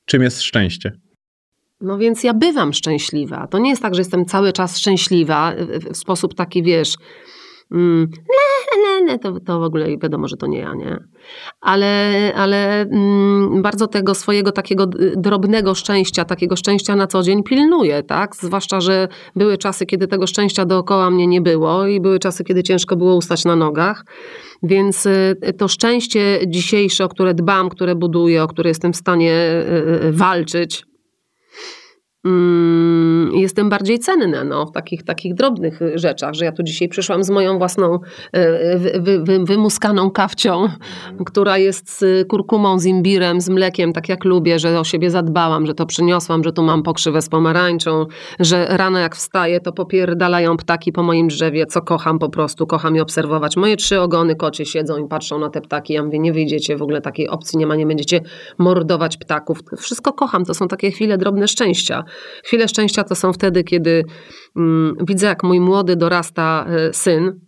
czym 0.05 0.21
jest 0.21 0.41
szczęście. 0.41 0.91
No 1.81 1.97
więc 1.97 2.23
ja 2.23 2.33
bywam 2.33 2.73
szczęśliwa. 2.73 3.47
To 3.47 3.59
nie 3.59 3.69
jest 3.69 3.81
tak, 3.81 3.95
że 3.95 4.01
jestem 4.01 4.25
cały 4.25 4.53
czas 4.53 4.77
szczęśliwa 4.77 5.53
w, 5.57 5.93
w 5.93 5.97
sposób 5.97 6.33
taki, 6.33 6.63
wiesz, 6.63 6.95
mm, 7.71 8.07
le, 8.83 9.05
le, 9.05 9.19
to, 9.19 9.39
to 9.39 9.59
w 9.59 9.63
ogóle 9.63 9.97
wiadomo, 9.97 10.27
że 10.27 10.37
to 10.37 10.47
nie 10.47 10.59
ja, 10.59 10.73
nie? 10.73 10.97
Ale, 11.61 12.33
ale 12.35 12.81
mm, 12.81 13.61
bardzo 13.61 13.87
tego 13.87 14.15
swojego 14.15 14.51
takiego 14.51 14.87
drobnego 15.17 15.75
szczęścia, 15.75 16.25
takiego 16.25 16.55
szczęścia 16.55 16.95
na 16.95 17.07
co 17.07 17.23
dzień 17.23 17.43
pilnuję, 17.43 18.03
tak? 18.03 18.35
Zwłaszcza, 18.35 18.81
że 18.81 19.07
były 19.35 19.57
czasy, 19.57 19.85
kiedy 19.85 20.07
tego 20.07 20.27
szczęścia 20.27 20.65
dookoła 20.65 21.09
mnie 21.09 21.27
nie 21.27 21.41
było 21.41 21.87
i 21.87 22.01
były 22.01 22.19
czasy, 22.19 22.43
kiedy 22.43 22.63
ciężko 22.63 22.95
było 22.95 23.15
ustać 23.15 23.45
na 23.45 23.55
nogach. 23.55 24.05
Więc 24.63 25.05
y, 25.05 25.35
to 25.57 25.67
szczęście 25.67 26.39
dzisiejsze, 26.47 27.05
o 27.05 27.09
które 27.09 27.33
dbam, 27.33 27.69
które 27.69 27.95
buduję, 27.95 28.43
o 28.43 28.47
które 28.47 28.69
jestem 28.69 28.93
w 28.93 28.97
stanie 28.97 29.63
walczyć, 30.11 30.90
jestem 33.33 33.69
bardziej 33.69 33.99
cenna 33.99 34.43
no, 34.43 34.65
w 34.65 34.71
takich, 34.71 35.03
takich 35.03 35.33
drobnych 35.33 35.79
rzeczach, 35.95 36.33
że 36.33 36.45
ja 36.45 36.51
tu 36.51 36.63
dzisiaj 36.63 36.89
przyszłam 36.89 37.23
z 37.23 37.29
moją 37.29 37.57
własną 37.57 37.99
e, 38.31 38.77
wy, 38.77 38.91
wy, 38.99 39.23
wy, 39.23 39.39
wymuskaną 39.45 40.11
kawcią, 40.11 40.67
która 41.25 41.57
jest 41.57 41.99
z 41.99 42.27
kurkumą, 42.27 42.79
z 42.79 42.85
imbirem, 42.85 43.41
z 43.41 43.49
mlekiem, 43.49 43.93
tak 43.93 44.09
jak 44.09 44.25
lubię, 44.25 44.59
że 44.59 44.79
o 44.79 44.83
siebie 44.83 45.11
zadbałam, 45.11 45.65
że 45.65 45.73
to 45.73 45.85
przyniosłam, 45.85 46.43
że 46.43 46.53
tu 46.53 46.63
mam 46.63 46.83
pokrzywę 46.83 47.21
z 47.21 47.29
pomarańczą, 47.29 48.05
że 48.39 48.65
rano 48.69 48.99
jak 48.99 49.15
wstaję, 49.15 49.59
to 49.59 49.71
popierdalają 49.71 50.57
ptaki 50.57 50.91
po 50.91 51.03
moim 51.03 51.27
drzewie, 51.27 51.65
co 51.65 51.81
kocham 51.81 52.19
po 52.19 52.29
prostu, 52.29 52.67
kocham 52.67 52.95
je 52.95 53.01
obserwować. 53.01 53.57
Moje 53.57 53.75
trzy 53.75 54.01
ogony 54.01 54.35
kocie 54.35 54.65
siedzą 54.65 55.05
i 55.05 55.07
patrzą 55.07 55.39
na 55.39 55.49
te 55.49 55.61
ptaki, 55.61 55.93
ja 55.93 56.03
mówię, 56.03 56.19
nie 56.19 56.33
wyjdziecie, 56.33 56.77
w 56.77 56.81
ogóle 56.81 57.01
takiej 57.01 57.29
opcji 57.29 57.59
nie 57.59 57.67
ma, 57.67 57.75
nie 57.75 57.85
będziecie 57.85 58.21
mordować 58.57 59.17
ptaków. 59.17 59.59
Wszystko 59.77 60.13
kocham, 60.13 60.45
to 60.45 60.53
są 60.53 60.67
takie 60.67 60.91
chwile 60.91 61.17
drobne 61.17 61.47
szczęścia. 61.47 62.03
Chwile 62.43 62.67
szczęścia 62.67 63.03
to 63.03 63.15
są 63.15 63.33
wtedy, 63.33 63.63
kiedy 63.63 64.03
mm, 64.55 64.95
widzę, 65.07 65.27
jak 65.27 65.43
mój 65.43 65.59
młody 65.59 65.95
dorasta 65.95 66.65
e, 66.69 66.93
syn 66.93 67.39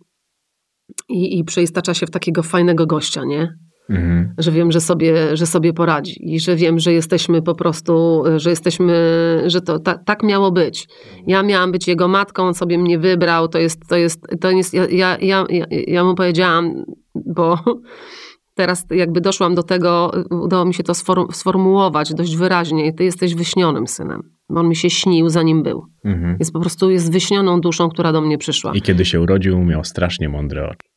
i, 1.08 1.38
i 1.38 1.44
przeistacza 1.44 1.94
się 1.94 2.06
w 2.06 2.10
takiego 2.10 2.42
fajnego 2.42 2.86
gościa, 2.86 3.24
nie? 3.24 3.54
Mhm. 3.90 4.34
Że 4.38 4.52
wiem, 4.52 4.72
że 4.72 4.80
sobie, 4.80 5.36
że 5.36 5.46
sobie 5.46 5.72
poradzi 5.72 6.34
i 6.34 6.40
że 6.40 6.56
wiem, 6.56 6.78
że 6.78 6.92
jesteśmy 6.92 7.42
po 7.42 7.54
prostu, 7.54 8.24
e, 8.26 8.40
że 8.40 8.50
jesteśmy, 8.50 8.94
że 9.46 9.60
to 9.60 9.78
ta, 9.78 9.98
tak 9.98 10.22
miało 10.22 10.52
być. 10.52 10.88
Ja 11.26 11.42
miałam 11.42 11.72
być 11.72 11.88
jego 11.88 12.08
matką, 12.08 12.42
on 12.42 12.54
sobie 12.54 12.78
mnie 12.78 12.98
wybrał, 12.98 13.48
to 13.48 13.58
jest, 13.58 13.88
to 13.88 13.96
jest, 13.96 14.26
to 14.40 14.50
jest 14.50 14.74
ja, 14.74 14.86
ja, 14.90 15.18
ja, 15.20 15.66
ja, 15.70 16.04
mu 16.04 16.14
powiedziałam, 16.14 16.84
bo 17.14 17.58
teraz 18.54 18.86
jakby 18.90 19.20
doszłam 19.20 19.54
do 19.54 19.62
tego, 19.62 20.12
udało 20.30 20.64
mi 20.64 20.74
się 20.74 20.82
to 20.82 20.92
sform- 20.92 21.32
sformułować 21.32 22.14
dość 22.14 22.36
wyraźnie. 22.36 22.92
Ty 22.92 23.04
jesteś 23.04 23.34
wyśnionym 23.34 23.86
synem. 23.86 24.33
Bo 24.50 24.60
on 24.60 24.68
mi 24.68 24.76
się 24.76 24.90
śnił, 24.90 25.28
zanim 25.28 25.62
był. 25.62 25.86
Mhm. 26.04 26.36
Jest 26.38 26.52
po 26.52 26.60
prostu 26.60 26.90
jest 26.90 27.12
wyśnioną 27.12 27.60
duszą, 27.60 27.88
która 27.88 28.12
do 28.12 28.20
mnie 28.20 28.38
przyszła. 28.38 28.72
I 28.74 28.82
kiedy 28.82 29.04
się 29.04 29.20
urodził, 29.20 29.58
miał 29.64 29.84
strasznie 29.84 30.28
mądre 30.28 30.68
oczy. 30.70 30.88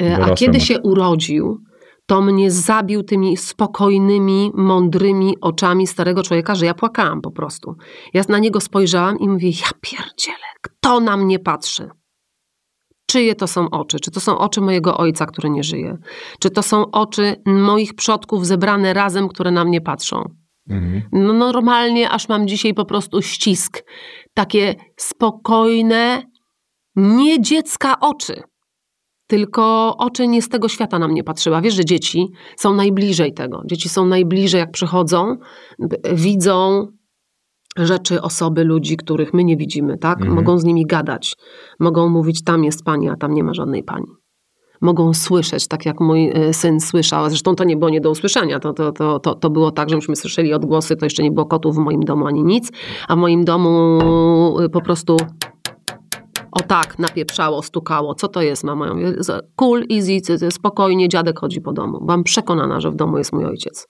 E, 0.00 0.24
A 0.24 0.34
kiedy 0.34 0.60
się 0.60 0.80
urodził, 0.80 1.58
to 2.06 2.20
mnie 2.20 2.50
zabił 2.50 3.02
tymi 3.02 3.36
spokojnymi, 3.36 4.50
mądrymi 4.54 5.40
oczami 5.40 5.86
starego 5.86 6.22
człowieka, 6.22 6.54
że 6.54 6.66
ja 6.66 6.74
płakałam 6.74 7.20
po 7.20 7.30
prostu. 7.30 7.74
Ja 8.14 8.22
na 8.28 8.38
niego 8.38 8.60
spojrzałam 8.60 9.18
i 9.18 9.28
mówię, 9.28 9.48
ja 9.48 9.70
pierdzielę, 9.80 10.46
kto 10.62 11.00
na 11.00 11.16
mnie 11.16 11.38
patrzy? 11.38 11.88
Czyje 13.06 13.34
to 13.34 13.46
są 13.46 13.70
oczy? 13.70 14.00
Czy 14.00 14.10
to 14.10 14.20
są 14.20 14.38
oczy 14.38 14.60
mojego 14.60 14.98
ojca, 14.98 15.26
który 15.26 15.50
nie 15.50 15.62
żyje? 15.62 15.96
Czy 16.40 16.50
to 16.50 16.62
są 16.62 16.90
oczy 16.90 17.36
moich 17.46 17.94
przodków 17.94 18.46
zebrane 18.46 18.94
razem, 18.94 19.28
które 19.28 19.50
na 19.50 19.64
mnie 19.64 19.80
patrzą? 19.80 20.24
Mhm. 20.70 21.02
No 21.12 21.32
normalnie, 21.32 22.10
aż 22.10 22.28
mam 22.28 22.48
dzisiaj 22.48 22.74
po 22.74 22.84
prostu 22.84 23.22
ścisk. 23.22 23.84
Takie 24.34 24.74
spokojne, 24.96 26.22
nie 26.96 27.40
dziecka 27.40 28.00
oczy, 28.00 28.42
tylko 29.26 29.96
oczy 29.96 30.28
nie 30.28 30.42
z 30.42 30.48
tego 30.48 30.68
świata 30.68 30.98
na 30.98 31.08
mnie 31.08 31.24
patrzyła. 31.24 31.60
Wiesz, 31.60 31.74
że 31.74 31.84
dzieci 31.84 32.26
są 32.56 32.74
najbliżej 32.74 33.34
tego. 33.34 33.62
Dzieci 33.66 33.88
są 33.88 34.06
najbliżej, 34.06 34.58
jak 34.58 34.70
przychodzą, 34.70 35.36
widzą 36.12 36.86
rzeczy, 37.76 38.22
osoby, 38.22 38.64
ludzi, 38.64 38.96
których 38.96 39.34
my 39.34 39.44
nie 39.44 39.56
widzimy, 39.56 39.98
tak? 39.98 40.18
Mhm. 40.18 40.36
Mogą 40.36 40.58
z 40.58 40.64
nimi 40.64 40.86
gadać. 40.86 41.34
Mogą 41.80 42.08
mówić, 42.08 42.44
tam 42.44 42.64
jest 42.64 42.84
pani, 42.84 43.08
a 43.08 43.16
tam 43.16 43.34
nie 43.34 43.44
ma 43.44 43.54
żadnej 43.54 43.84
pani. 43.84 44.06
Mogą 44.80 45.14
słyszeć, 45.14 45.68
tak 45.68 45.86
jak 45.86 46.00
mój 46.00 46.30
y, 46.48 46.52
syn 46.54 46.80
słyszał. 46.80 47.28
Zresztą 47.28 47.54
to 47.54 47.64
nie 47.64 47.76
było 47.76 47.90
nie 47.90 48.00
do 48.00 48.10
usłyszenia. 48.10 48.58
To, 48.60 48.72
to, 48.72 48.92
to, 48.92 49.18
to, 49.20 49.34
to 49.34 49.50
było 49.50 49.70
tak, 49.70 49.90
że 49.90 49.96
myśmy 49.96 50.16
słyszeli 50.16 50.54
odgłosy, 50.54 50.96
to 50.96 51.06
jeszcze 51.06 51.22
nie 51.22 51.30
było 51.30 51.46
kotów 51.46 51.74
w 51.76 51.78
moim 51.78 52.00
domu 52.00 52.26
ani 52.26 52.44
nic, 52.44 52.70
a 53.08 53.16
w 53.16 53.18
moim 53.18 53.44
domu 53.44 53.98
y, 54.60 54.68
po 54.68 54.80
prostu 54.80 55.16
o 56.52 56.60
tak 56.60 56.98
napieprzało, 56.98 57.62
stukało. 57.62 58.14
Co 58.14 58.28
to 58.28 58.42
jest, 58.42 58.64
mama? 58.64 58.86
Ja 58.86 58.94
mówię, 58.94 59.14
"Z- 59.18 59.46
Cool, 59.56 59.84
easy, 59.92 60.50
spokojnie, 60.50 61.08
dziadek 61.08 61.38
chodzi 61.40 61.60
po 61.60 61.72
domu. 61.72 61.98
Byłam 62.00 62.24
przekonana, 62.24 62.80
że 62.80 62.90
w 62.90 62.94
domu 62.96 63.18
jest 63.18 63.32
mój 63.32 63.44
ojciec. 63.44 63.88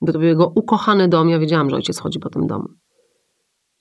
Bo 0.00 0.12
to 0.12 0.18
był 0.18 0.28
jego 0.28 0.52
ukochany 0.54 1.08
dom, 1.08 1.28
ja 1.28 1.38
wiedziałam, 1.38 1.70
że 1.70 1.76
ojciec 1.76 1.98
chodzi 1.98 2.18
po 2.18 2.30
tym 2.30 2.46
domu. 2.46 2.64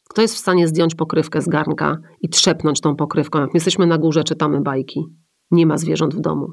Kto 0.10 0.22
jest 0.22 0.36
w 0.36 0.38
stanie 0.38 0.67
zdjąć 0.67 0.95
pokrywkę 0.95 1.41
z 1.41 1.48
garnka 1.50 1.98
i 2.22 2.29
trzepnąć 2.29 2.81
tą 2.81 2.95
pokrywką? 2.95 3.39
Jak 3.39 3.48
my 3.48 3.51
jesteśmy 3.57 3.88
na 3.88 3.98
górze, 3.98 4.24
czytamy 4.24 4.62
bajki. 4.62 5.05
Nie 5.53 5.65
ma 5.65 5.77
zwierząt 5.77 6.15
w 6.15 6.19
domu. 6.19 6.48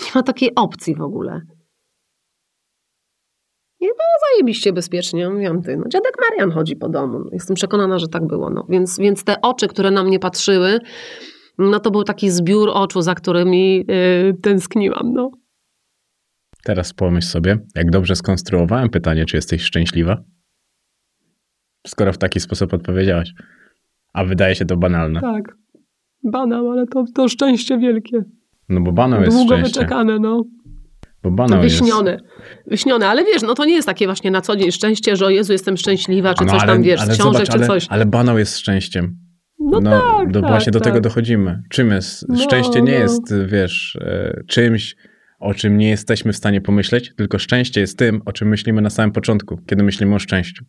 Nie 0.00 0.10
ma 0.14 0.22
takiej 0.22 0.54
opcji 0.54 0.94
w 0.94 1.02
ogóle. 1.02 1.40
I 3.80 3.84
było 3.84 4.14
zajebiście 4.30 4.72
bezpiecznie. 4.72 5.30
Mówiłam, 5.30 5.62
ty, 5.62 5.76
no 5.76 5.84
dziadek 5.88 6.12
Marian 6.20 6.50
chodzi 6.50 6.76
po 6.76 6.88
domu. 6.88 7.28
Jestem 7.32 7.56
przekonana, 7.56 7.98
że 7.98 8.08
tak 8.08 8.26
było. 8.26 8.50
No. 8.50 8.66
Więc, 8.68 8.98
więc 8.98 9.24
te 9.24 9.40
oczy, 9.40 9.68
które 9.68 9.90
na 9.90 10.04
mnie 10.04 10.18
patrzyły, 10.18 10.78
no 11.58 11.80
to 11.80 11.90
był 11.90 12.04
taki 12.04 12.30
zbiór 12.30 12.70
oczu, 12.74 13.02
za 13.02 13.14
którymi 13.14 13.76
yy, 13.88 14.34
tęskniłam. 14.42 15.12
No. 15.12 15.30
Teraz 16.64 16.92
pomyśl 16.92 17.28
sobie, 17.28 17.58
jak 17.74 17.90
dobrze 17.90 18.16
skonstruowałem 18.16 18.88
pytanie, 18.90 19.24
czy 19.24 19.36
jesteś 19.36 19.62
szczęśliwa? 19.62 20.22
Skoro 21.86 22.12
w 22.12 22.18
taki 22.18 22.40
sposób 22.40 22.74
odpowiedziałaś. 22.74 23.32
A 24.12 24.24
wydaje 24.24 24.54
się 24.54 24.64
to 24.64 24.76
banalne. 24.76 25.20
Tak. 25.20 25.61
Banał, 26.24 26.70
ale 26.70 26.86
to, 26.86 27.04
to 27.14 27.28
szczęście 27.28 27.78
wielkie. 27.78 28.24
No 28.68 28.80
bo 28.80 28.92
banał 28.92 29.22
jest 29.22 29.36
Długo 29.36 29.56
wyczekane, 29.56 30.18
no. 30.18 30.44
Bo 31.22 31.30
banał 31.30 31.64
jest... 31.64 31.80
Wyśnione. 31.80 32.18
Wyśnione, 32.66 33.08
ale 33.08 33.24
wiesz, 33.24 33.42
no 33.42 33.54
to 33.54 33.64
nie 33.64 33.74
jest 33.74 33.88
takie 33.88 34.06
właśnie 34.06 34.30
na 34.30 34.40
co 34.40 34.56
dzień 34.56 34.72
szczęście, 34.72 35.16
że 35.16 35.26
o 35.26 35.30
Jezu, 35.30 35.52
jestem 35.52 35.76
szczęśliwa, 35.76 36.34
czy 36.34 36.44
No, 36.44 36.50
coś 36.50 36.62
ale, 36.62 36.72
tam, 36.72 36.82
wiesz, 36.82 37.00
ale 37.00 37.14
książek, 37.14 37.32
zobacz, 37.32 37.48
czy 37.48 37.56
ale, 37.56 37.66
coś. 37.66 37.86
ale 37.90 38.06
banał 38.06 38.38
jest 38.38 38.58
szczęściem. 38.58 39.16
No, 39.58 39.80
tak, 39.80 40.32
do, 40.32 40.40
tak, 40.40 40.50
Właśnie 40.50 40.72
do 40.72 40.80
tak. 40.80 40.88
tego 40.88 41.00
dochodzimy. 41.00 41.62
Czym 41.70 41.90
jest? 41.90 42.28
No, 42.28 42.38
szczęście 42.38 42.82
nie 42.82 42.92
no. 42.92 42.98
jest, 42.98 43.34
wiesz, 43.46 43.98
e, 44.00 44.40
czymś, 44.48 44.96
o 45.40 45.54
czym 45.54 45.78
nie 45.78 45.88
jesteśmy 45.88 46.32
w 46.32 46.36
stanie 46.36 46.60
pomyśleć, 46.60 47.12
tylko 47.16 47.38
szczęście 47.38 47.80
jest 47.80 47.98
tym, 47.98 48.22
o 48.26 48.32
czym 48.32 48.48
myślimy 48.48 48.82
na 48.82 48.90
samym 48.90 49.12
początku, 49.12 49.58
kiedy 49.66 49.82
myślimy 49.82 50.14
o 50.14 50.18
szczęściu. 50.18 50.64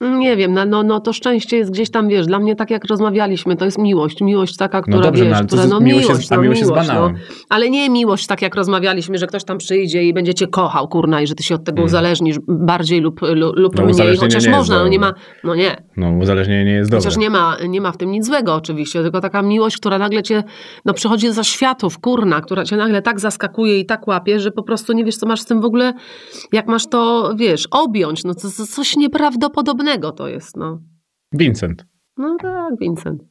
Nie 0.00 0.36
wiem, 0.36 0.52
no, 0.52 0.64
no, 0.64 0.82
no 0.82 1.00
to 1.00 1.12
szczęście 1.12 1.56
jest 1.56 1.70
gdzieś 1.70 1.90
tam, 1.90 2.08
wiesz, 2.08 2.26
dla 2.26 2.38
mnie 2.38 2.56
tak 2.56 2.70
jak 2.70 2.84
rozmawialiśmy, 2.84 3.56
to 3.56 3.64
jest 3.64 3.78
miłość. 3.78 4.20
Miłość 4.20 4.56
taka, 4.56 4.82
która, 4.82 4.96
No 4.96 5.02
dobrze, 5.02 5.24
wiesz, 5.24 5.38
no, 5.40 5.46
która, 5.46 5.62
z- 5.62 5.70
no 5.70 5.80
miłość 5.80 6.06
miłość, 6.06 6.20
jest, 6.20 6.30
no, 6.30 6.42
miłość. 6.42 6.88
No. 6.88 7.10
Ale 7.48 7.70
nie 7.70 7.90
miłość 7.90 8.26
tak 8.26 8.42
jak 8.42 8.54
rozmawialiśmy, 8.54 9.18
że 9.18 9.26
ktoś 9.26 9.44
tam 9.44 9.58
przyjdzie 9.58 10.02
i 10.04 10.12
będzie 10.14 10.34
cię 10.34 10.46
kochał, 10.46 10.88
kurna, 10.88 11.20
i 11.22 11.26
że 11.26 11.34
ty 11.34 11.42
się 11.42 11.54
od 11.54 11.64
tego 11.64 11.76
Mm. 11.78 11.86
uzależnisz 11.86 12.36
bardziej 12.48 13.00
lub, 13.00 13.20
lub, 13.32 13.76
No, 13.78 13.84
mniej, 13.84 14.16
chociaż 14.16 14.46
można, 14.48 14.78
no 14.78 14.88
nie 14.88 14.98
ma, 14.98 15.14
no 15.44 15.54
nie, 15.54 15.76
No, 15.96 16.10
uzależnienie 16.22 16.64
nie 16.64 16.72
jest 16.72 16.90
dobre. 16.90 17.00
Chociaż 17.00 17.16
nie 17.16 17.30
ma, 17.30 17.56
nie 17.68 17.80
ma 17.80 17.92
w 17.92 17.96
tym 17.96 18.10
nic 18.10 18.26
złego 18.26 18.54
oczywiście, 18.54 19.02
tylko 19.02 19.20
taka 19.20 19.42
miłość, 19.42 19.76
która 19.76 19.98
nagle 19.98 20.22
cię, 20.22 20.44
no 20.84 20.94
przychodzi 20.94 21.32
za 21.32 21.44
światów, 21.44 21.98
kurna, 21.98 22.40
która 22.40 22.64
cię 22.64 22.76
nagle 22.76 23.02
tak 23.02 23.20
zaskakuje 23.20 23.78
i 23.80 23.86
tak 23.86 24.08
łapie, 24.08 24.40
że 24.40 24.50
po 24.50 24.62
prostu 24.62 24.92
nie 24.92 25.04
wiesz, 25.04 25.16
co 25.16 25.26
masz 25.26 25.40
z 25.40 25.44
tym 25.46 25.60
w 25.60 25.64
ogóle, 25.64 25.92
jak 26.52 26.66
masz 26.66 26.86
to, 26.86 27.32
wiesz, 27.36 27.68
objąć, 27.70 28.24
no 28.24 28.34
to, 28.34 28.40
to 28.56 28.66
coś 28.66 28.96
nieprawdopodobnego 28.96 29.85
to 30.16 30.28
jest, 30.28 30.56
no. 30.56 30.80
Vincent. 31.32 31.86
No 32.16 32.36
tak, 32.42 32.78
Vincent. 32.80 33.22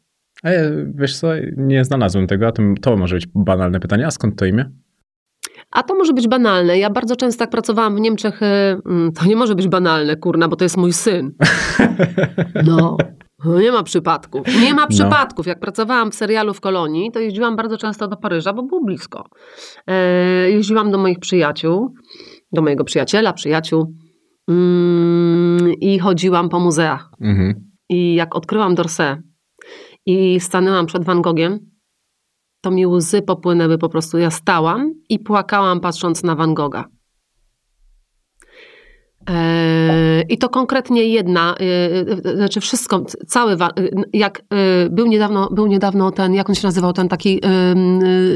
A 0.43 0.51
ja, 0.51 0.61
wiesz 0.95 1.19
co, 1.19 1.27
nie 1.57 1.85
znalazłem 1.85 2.27
tego, 2.27 2.47
a 2.47 2.51
to, 2.81 2.97
może 2.97 3.15
być 3.15 3.27
banalne 3.35 3.79
pytanie. 3.79 4.07
A 4.07 4.11
skąd 4.11 4.39
to 4.39 4.45
imię? 4.45 4.71
A 5.71 5.83
to 5.83 5.95
może 5.95 6.13
być 6.13 6.27
banalne. 6.27 6.79
Ja 6.79 6.89
bardzo 6.89 7.15
często 7.15 7.43
jak 7.43 7.51
pracowałam 7.51 7.95
w 7.95 7.99
Niemczech, 7.99 8.43
e, 8.43 8.77
mm, 8.85 9.11
to 9.11 9.25
nie 9.25 9.35
może 9.35 9.55
być 9.55 9.67
banalne, 9.67 10.15
kurna, 10.15 10.47
bo 10.47 10.55
to 10.55 10.65
jest 10.65 10.77
mój 10.77 10.93
syn. 10.93 11.31
No. 12.65 12.97
No 13.45 13.59
Nie 13.59 13.71
ma 13.71 13.83
przypadków. 13.83 14.47
Nie 14.61 14.73
ma 14.73 14.87
przypadków. 14.87 15.47
Jak 15.47 15.59
pracowałam 15.59 16.11
w 16.11 16.15
serialu 16.15 16.53
w 16.53 16.61
Kolonii, 16.61 17.11
to 17.11 17.19
jeździłam 17.19 17.55
bardzo 17.55 17.77
często 17.77 18.07
do 18.07 18.17
Paryża, 18.17 18.53
bo 18.53 18.63
było 18.63 18.83
blisko. 18.83 19.25
E, 19.87 20.51
jeździłam 20.51 20.91
do 20.91 20.97
moich 20.97 21.19
przyjaciół, 21.19 21.93
do 22.51 22.61
mojego 22.61 22.83
przyjaciela, 22.83 23.33
przyjaciół 23.33 23.93
i 25.81 25.99
chodziłam 25.99 26.49
po 26.49 26.59
muzeach. 26.59 27.09
Mhm. 27.21 27.71
I 27.89 28.15
jak 28.15 28.35
odkryłam 28.35 28.75
Dorset 28.75 29.19
i 30.05 30.39
stanęłam 30.39 30.85
przed 30.85 31.03
Van 31.03 31.21
Gogiem, 31.21 31.59
to 32.61 32.71
mi 32.71 32.87
łzy 32.87 33.21
popłynęły 33.21 33.77
po 33.77 33.89
prostu. 33.89 34.17
Ja 34.17 34.31
stałam 34.31 34.93
i 35.09 35.19
płakałam 35.19 35.79
patrząc 35.79 36.23
na 36.23 36.35
Van 36.35 36.53
Gogha. 36.53 36.85
Eee, 39.27 40.23
I 40.29 40.37
to 40.37 40.49
konkretnie 40.49 41.03
jedna, 41.03 41.55
yy, 42.25 42.35
znaczy 42.35 42.61
wszystko, 42.61 43.05
cały, 43.27 43.57
jak 44.13 44.41
był 44.91 45.07
niedawno, 45.07 45.49
był 45.51 45.67
niedawno 45.67 46.11
ten, 46.11 46.33
jak 46.33 46.49
on 46.49 46.55
się 46.55 46.67
nazywał, 46.67 46.93
ten 46.93 47.07
taki 47.07 47.41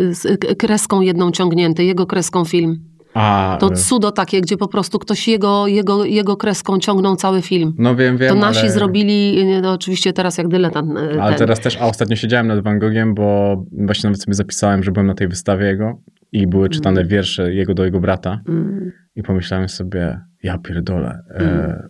z 0.10 0.40
kreską 0.58 1.02
jedną 1.02 1.32
ciągnięty, 1.32 1.84
jego 1.84 2.06
kreską 2.06 2.46
film. 2.46 2.99
A, 3.14 3.58
To 3.60 3.68
e, 3.72 3.76
cudo 3.76 4.12
takie, 4.12 4.42
gdzie 4.42 4.58
po 4.58 4.68
prostu 4.68 5.00
ktoś 5.00 5.28
jego, 5.28 5.68
jego, 5.68 6.06
jego 6.06 6.38
kreską 6.38 6.80
ciągnął 6.80 7.16
cały 7.16 7.42
film. 7.42 7.74
no 7.78 7.96
wiem, 7.96 8.18
wiem, 8.18 8.30
To 8.30 8.36
nasi 8.36 8.60
ale... 8.60 8.70
zrobili, 8.72 9.46
no 9.62 9.72
oczywiście 9.74 10.14
teraz 10.14 10.38
jak 10.38 10.48
dyletant. 10.48 10.98
e, 10.98 11.22
Ale 11.22 11.30
ten. 11.32 11.38
teraz 11.40 11.60
też, 11.60 11.78
a 11.78 11.86
ostatnio 11.86 12.16
siedziałem 12.16 12.48
nad 12.48 12.64
Van 12.64 12.80
Gogiem, 12.80 13.14
bo 13.16 13.56
właśnie 13.72 14.08
nawet 14.08 14.22
sobie 14.22 14.34
zapisałem, 14.36 14.84
że 14.84 14.92
byłem 14.92 15.08
na 15.08 15.14
tej 15.14 15.28
wystawie 15.28 15.66
jego 15.66 16.02
i 16.32 16.48
były 16.48 16.70
czytane 16.70 17.06
wiersze 17.06 17.54
jego 17.54 17.74
do 17.74 17.86
jego 17.86 18.00
brata 18.00 18.42
Mm, 18.50 18.92
i 19.16 19.24
pomyślałem 19.24 19.70
sobie, 19.70 20.20
ja 20.44 20.58
pierdolę, 20.58 21.20
e, 21.30 21.40
Mm. 21.40 21.90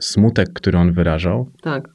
smutek, 0.00 0.48
który 0.54 0.78
on 0.78 0.92
wyrażał, 0.92 1.52
tak. 1.62 1.88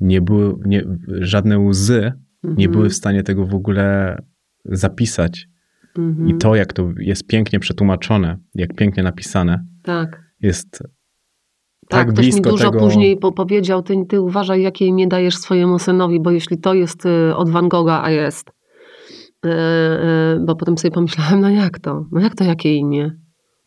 nie 0.00 0.20
były, 0.20 0.54
nie, 0.66 0.82
żadne 1.08 1.58
łzy 1.58 2.12
nie 2.44 2.50
Mhm, 2.50 2.70
były 2.72 2.88
w 2.88 2.94
stanie 2.94 3.22
tego 3.22 3.46
w 3.46 3.54
ogóle 3.54 4.16
zapisać. 4.64 5.46
Mhm, 5.98 6.28
I 6.28 6.38
to, 6.38 6.54
jak 6.54 6.72
to 6.72 6.92
jest 6.98 7.26
pięknie 7.26 7.60
przetłumaczone, 7.60 8.38
jak 8.54 8.74
pięknie 8.74 9.02
napisane, 9.02 9.64
Tak. 9.82 10.22
jest 10.40 10.82
Tak, 11.88 12.06
tak 12.06 12.12
ktoś 12.14 12.34
mi 12.34 12.40
dużo 12.40 12.70
tego... 12.70 12.78
później 12.84 13.16
po 13.16 13.32
powiedział, 13.32 13.82
ty, 13.82 13.94
ty 14.08 14.20
uważaj, 14.20 14.62
jakie 14.62 14.86
imię 14.86 15.08
dajesz 15.08 15.36
swojemu 15.36 15.78
synowi, 15.78 16.20
bo 16.20 16.30
jeśli 16.30 16.58
to 16.58 16.74
jest 16.74 17.06
y, 17.06 17.36
od 17.36 17.50
Van 17.50 17.68
Gogha, 17.68 18.02
a 18.02 18.10
jest, 18.10 18.48
y, 18.48 19.48
y, 19.48 20.40
bo 20.46 20.56
potem 20.56 20.78
sobie 20.78 20.92
pomyślałem, 20.92 21.40
no 21.40 21.50
jak 21.50 21.78
to? 21.78 22.06
No 22.12 22.20
jak 22.20 22.34
to, 22.34 22.44
jakie 22.44 22.74
imię? 22.74 23.10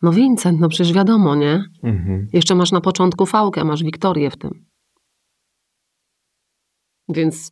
No 0.02 0.12
Vincent, 0.12 0.60
no 0.60 0.68
przecież 0.68 0.92
wiadomo, 0.92 1.34
nie? 1.34 1.64
Mhm. 1.82 2.26
Jeszcze 2.32 2.54
masz 2.54 2.72
na 2.72 2.80
początku 2.80 3.26
fałkę, 3.26 3.64
masz 3.64 3.82
Wiktorię 3.82 4.30
w 4.30 4.36
tym. 4.36 4.50
Więc, 7.08 7.50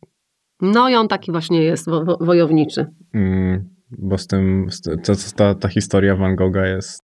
no 0.61 0.89
i 0.89 0.95
on 0.95 1.07
taki 1.07 1.31
właśnie 1.31 1.63
jest, 1.63 1.89
wo, 1.89 2.17
wojowniczy. 2.21 2.85
Mm, 3.13 3.70
bo 3.97 4.17
z 4.17 4.27
tym, 4.27 4.67
to, 5.03 5.13
ta, 5.35 5.55
ta 5.55 5.67
historia 5.67 6.15
Van 6.15 6.35
Gogha 6.35 6.65
jest 6.65 7.03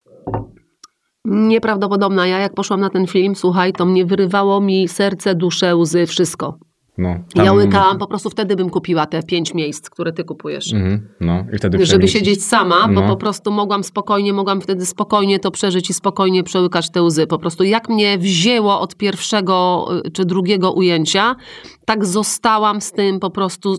Nieprawdopodobna. 1.24 2.26
Ja 2.26 2.38
jak 2.38 2.54
poszłam 2.54 2.80
na 2.80 2.90
ten 2.90 3.06
film, 3.06 3.34
słuchaj, 3.34 3.72
to 3.72 3.86
mnie 3.86 4.06
wyrywało 4.06 4.60
mi 4.60 4.88
serce, 4.88 5.34
duszę, 5.34 5.76
łzy, 5.76 6.06
wszystko. 6.06 6.58
No, 7.00 7.44
Ja 7.44 7.52
łykałam, 7.52 7.98
po 7.98 8.06
prostu 8.06 8.30
wtedy 8.30 8.56
bym 8.56 8.70
kupiła 8.70 9.06
te 9.06 9.22
pięć 9.22 9.54
miejsc, 9.54 9.90
które 9.90 10.12
ty 10.12 10.24
kupujesz. 10.24 10.72
Mhm, 10.72 11.08
no, 11.20 11.44
i 11.52 11.56
wtedy 11.58 11.86
Żeby 11.86 12.08
siedzieć 12.08 12.44
sama, 12.44 12.88
bo 12.88 13.00
No. 13.00 13.08
po 13.08 13.16
prostu 13.16 13.50
mogłam 13.50 13.84
spokojnie, 13.84 14.32
mogłam 14.32 14.60
wtedy 14.60 14.86
spokojnie 14.86 15.38
to 15.38 15.50
przeżyć 15.50 15.90
i 15.90 15.94
spokojnie 15.94 16.42
przełykać 16.42 16.90
te 16.90 17.02
łzy. 17.02 17.26
Po 17.26 17.38
prostu 17.38 17.64
jak 17.64 17.88
mnie 17.88 18.18
wzięło 18.18 18.80
od 18.80 18.96
pierwszego 18.96 19.86
y, 20.06 20.10
czy 20.10 20.24
drugiego 20.24 20.72
ujęcia, 20.72 21.36
tak 21.84 22.06
zostałam 22.06 22.80
z 22.80 22.92
tym 22.92 23.20
po 23.20 23.30
prostu, 23.30 23.74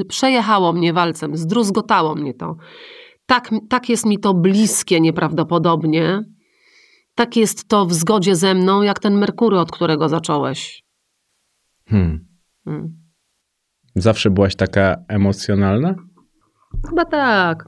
y, 0.00 0.04
przejechało 0.04 0.72
mnie 0.72 0.92
walcem, 0.92 1.36
zdruzgotało 1.36 2.14
mnie 2.14 2.34
to. 2.34 2.56
Tak, 3.26 3.50
tak 3.68 3.88
jest 3.88 4.06
mi 4.06 4.18
to 4.18 4.34
bliskie 4.34 5.00
nieprawdopodobnie. 5.00 6.22
Tak 7.14 7.36
jest 7.36 7.68
to 7.68 7.86
w 7.86 7.92
zgodzie 7.94 8.36
ze 8.36 8.54
mną, 8.54 8.82
jak 8.82 8.98
ten 8.98 9.18
Merkury, 9.18 9.58
od 9.58 9.72
którego 9.72 10.08
zacząłeś. 10.08 10.82
Hmm. 11.88 12.29
Mm. 12.70 13.00
Zawsze 13.96 14.30
byłaś 14.30 14.56
taka 14.56 14.96
emocjonalna? 15.08 15.94
Chyba 16.88 17.04
tak. 17.04 17.64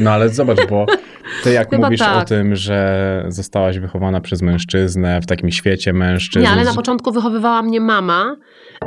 No 0.00 0.10
ale 0.10 0.28
zobacz, 0.28 0.68
bo 0.70 0.86
To 1.44 1.50
jak 1.50 1.70
Chyba 1.70 1.86
mówisz 1.86 2.00
tak. 2.00 2.22
o 2.22 2.24
tym, 2.24 2.56
że 2.56 3.24
zostałaś 3.28 3.78
wychowana 3.78 4.20
przez 4.20 4.42
mężczyznę 4.42 5.20
w 5.22 5.26
takim 5.26 5.50
świecie 5.50 5.92
mężczyzn? 5.92 6.44
Nie, 6.44 6.50
ale 6.50 6.64
na 6.64 6.74
początku 6.74 7.12
wychowywała 7.12 7.62
mnie 7.62 7.80
mama 7.80 8.36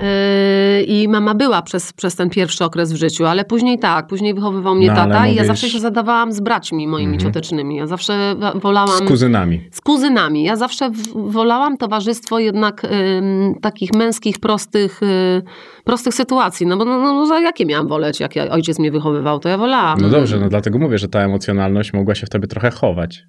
yy, 0.01 0.83
i 0.83 1.07
mama 1.07 1.35
była 1.35 1.61
przez, 1.61 1.93
przez 1.93 2.15
ten 2.15 2.29
pierwszy 2.29 2.63
okres 2.65 2.93
w 2.93 2.95
życiu, 2.95 3.25
ale 3.25 3.45
później 3.45 3.79
tak, 3.79 4.07
później 4.07 4.33
wychowywał 4.33 4.75
mnie 4.75 4.87
No, 4.87 4.95
tata 4.95 5.27
i 5.27 5.35
ja 5.35 5.41
mówisz- 5.41 5.47
zawsze 5.47 5.69
się 5.69 5.79
zadawałam 5.79 6.31
z 6.31 6.39
braćmi 6.39 6.87
moimi 6.87 7.13
Mhm. 7.13 7.19
ciotecznymi. 7.33 7.75
Ja 7.75 7.87
zawsze 7.87 8.35
wolałam... 8.55 8.97
Z 8.97 9.01
kuzynami. 9.07 9.67
z 9.71 9.81
kuzynami. 9.81 10.43
Ja 10.43 10.55
zawsze 10.55 10.89
wolałam 11.15 11.77
towarzystwo 11.77 12.39
jednak 12.39 12.83
ym, 12.83 13.55
takich 13.61 13.93
męskich, 13.93 14.39
prostych, 14.39 15.03
y, 15.03 15.41
prostych 15.83 16.13
sytuacji. 16.13 16.67
No 16.67 16.77
bo 16.77 16.85
no, 16.85 16.97
no, 16.99 17.25
za 17.25 17.39
jakie 17.39 17.65
miałam 17.65 17.87
woleć, 17.87 18.19
jak 18.19 18.35
ja, 18.35 18.49
ojciec 18.49 18.79
mnie 18.79 18.91
wychowywał, 18.91 19.39
to 19.39 19.49
ja 19.49 19.57
wolałam. 19.57 19.97
No 20.01 20.09
dobrze, 20.09 20.39
no 20.39 20.49
dlatego 20.49 20.79
mówię, 20.79 20.97
że 20.97 21.07
ta 21.07 21.19
emocjonalność 21.19 21.93
mogła 21.93 22.15
się 22.15 22.26
w 22.27 22.29
tobie 22.29 22.47
trochę 22.47 22.71
chować. 22.71 23.23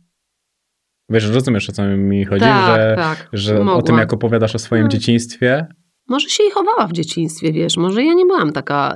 Wiesz, 1.10 1.30
rozumiesz 1.30 1.68
o 1.70 1.72
co 1.72 1.82
mi 1.86 2.24
chodzi? 2.24 2.40
tak, 2.40 2.66
że 2.66 2.94
tak. 2.96 3.28
że 3.32 3.60
o 3.60 3.82
tym, 3.82 3.98
jak 3.98 4.12
opowiadasz 4.12 4.54
o 4.54 4.58
swoim 4.58 4.82
No. 4.82 4.88
dzieciństwie, 4.88 5.66
Może 6.10 6.28
się 6.28 6.42
i 6.42 6.50
chowała 6.50 6.86
w 6.86 6.92
dzieciństwie, 6.92 7.52
wiesz. 7.52 7.76
Może 7.76 8.04
ja 8.04 8.14
nie 8.14 8.26
byłam 8.26 8.52
taka, 8.52 8.94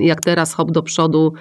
jak 0.00 0.20
teraz, 0.20 0.54
hop 0.54 0.70
do 0.70 0.82
przodu 0.82 1.32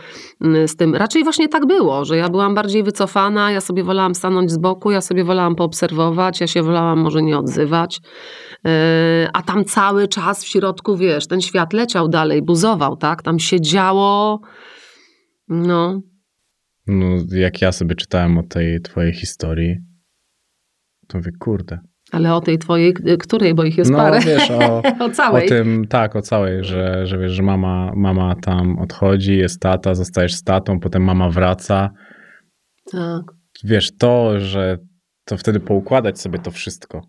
z 0.68 0.76
tym. 0.76 0.96
Raczej 0.96 1.24
właśnie 1.24 1.50
tak 1.50 1.66
było, 1.66 2.06
że 2.06 2.18
ja 2.18 2.30
byłam 2.30 2.56
bardziej 2.56 2.84
wycofana, 2.84 3.52
ja 3.52 3.62
sobie 3.62 3.84
wolałam 3.84 4.16
stanąć 4.16 4.52
z 4.52 4.58
boku, 4.58 4.92
ja 4.92 5.02
sobie 5.02 5.24
wolałam 5.24 5.56
poobserwować, 5.56 6.42
ja 6.42 6.48
się 6.48 6.64
wolałam 6.64 7.00
może 7.00 7.22
nie 7.22 7.38
odzywać. 7.38 7.98
Y, 8.68 8.70
A 9.34 9.42
tam 9.42 9.66
cały 9.66 10.08
czas 10.08 10.44
w 10.44 10.48
środku, 10.48 10.98
wiesz, 10.98 11.28
ten 11.28 11.42
świat 11.42 11.74
leciał 11.74 12.08
dalej, 12.08 12.42
buzował, 12.42 12.98
tak? 12.98 13.22
Tam 13.24 13.40
się 13.40 13.62
działo, 13.62 14.40
no, 15.48 16.02
no 16.88 17.06
jak 17.32 17.62
ja 17.62 17.72
sobie 17.72 17.96
czytałem 17.96 18.38
o 18.38 18.44
tej 18.44 18.82
twojej 18.82 19.14
historii, 19.14 19.78
to 21.08 21.18
mówię, 21.18 21.32
kurde. 21.40 21.80
ale 22.12 22.34
o 22.36 22.42
tej 22.42 22.58
twojej, 22.58 22.94
której, 23.20 23.54
bo 23.54 23.64
ich 23.64 23.78
jest 23.78 23.92
no 23.92 23.98
parę. 23.98 24.20
wiesz, 24.20 24.52
o, 24.52 24.82
o 25.00 25.06
o 25.06 25.10
całej. 25.10 25.48
tym, 25.50 25.88
tak, 25.88 26.16
o 26.16 26.22
całej, 26.22 26.64
że, 26.64 27.08
że 27.08 27.18
wiesz, 27.18 27.32
że 27.32 27.44
mama, 27.44 27.92
mama 27.96 28.36
tam 28.36 28.80
odchodzi, 28.80 29.38
jest 29.38 29.60
tata, 29.62 29.96
zostajesz 29.96 30.34
z 30.36 30.44
tatą, 30.44 30.80
potem 30.80 31.04
mama 31.04 31.30
wraca. 31.30 31.90
Tak. 32.92 33.22
Wiesz, 33.64 33.92
to, 33.98 34.40
że 34.40 34.78
to 35.26 35.38
wtedy 35.38 35.60
poukładać 35.60 36.20
sobie 36.22 36.40
to 36.40 36.52
wszystko, 36.52 37.02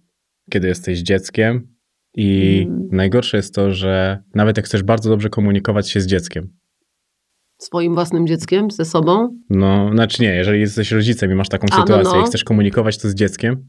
kiedy 0.50 0.68
jesteś 0.68 0.99
dzieckiem 0.99 1.76
i 2.14 2.62
Mm. 2.68 2.88
najgorsze 2.92 3.37
jest 3.37 3.54
to, 3.54 3.73
że 3.73 4.23
nawet 4.35 4.56
jak 4.56 4.66
chcesz 4.66 4.83
bardzo 4.83 5.11
dobrze 5.11 5.28
komunikować 5.28 5.90
się 5.90 6.00
z 6.00 6.06
dzieckiem, 6.06 6.49
Swoim 7.58 7.94
własnym 7.94 8.26
dzieckiem, 8.26 8.70
ze 8.70 8.84
sobą. 8.84 9.38
no, 9.50 9.90
znaczy 9.92 10.22
nie, 10.22 10.34
jeżeli 10.34 10.60
jesteś 10.60 10.92
rodzicem 10.92 11.32
i 11.32 11.34
masz 11.34 11.48
taką 11.48 11.66
A, 11.70 11.76
no, 11.78 11.82
sytuację 11.86 12.18
no. 12.18 12.22
i 12.25 12.26
chcesz 12.26 12.44
komunikować 12.44 12.98
to 12.98 13.08
z 13.08 13.14
dzieckiem, 13.14 13.64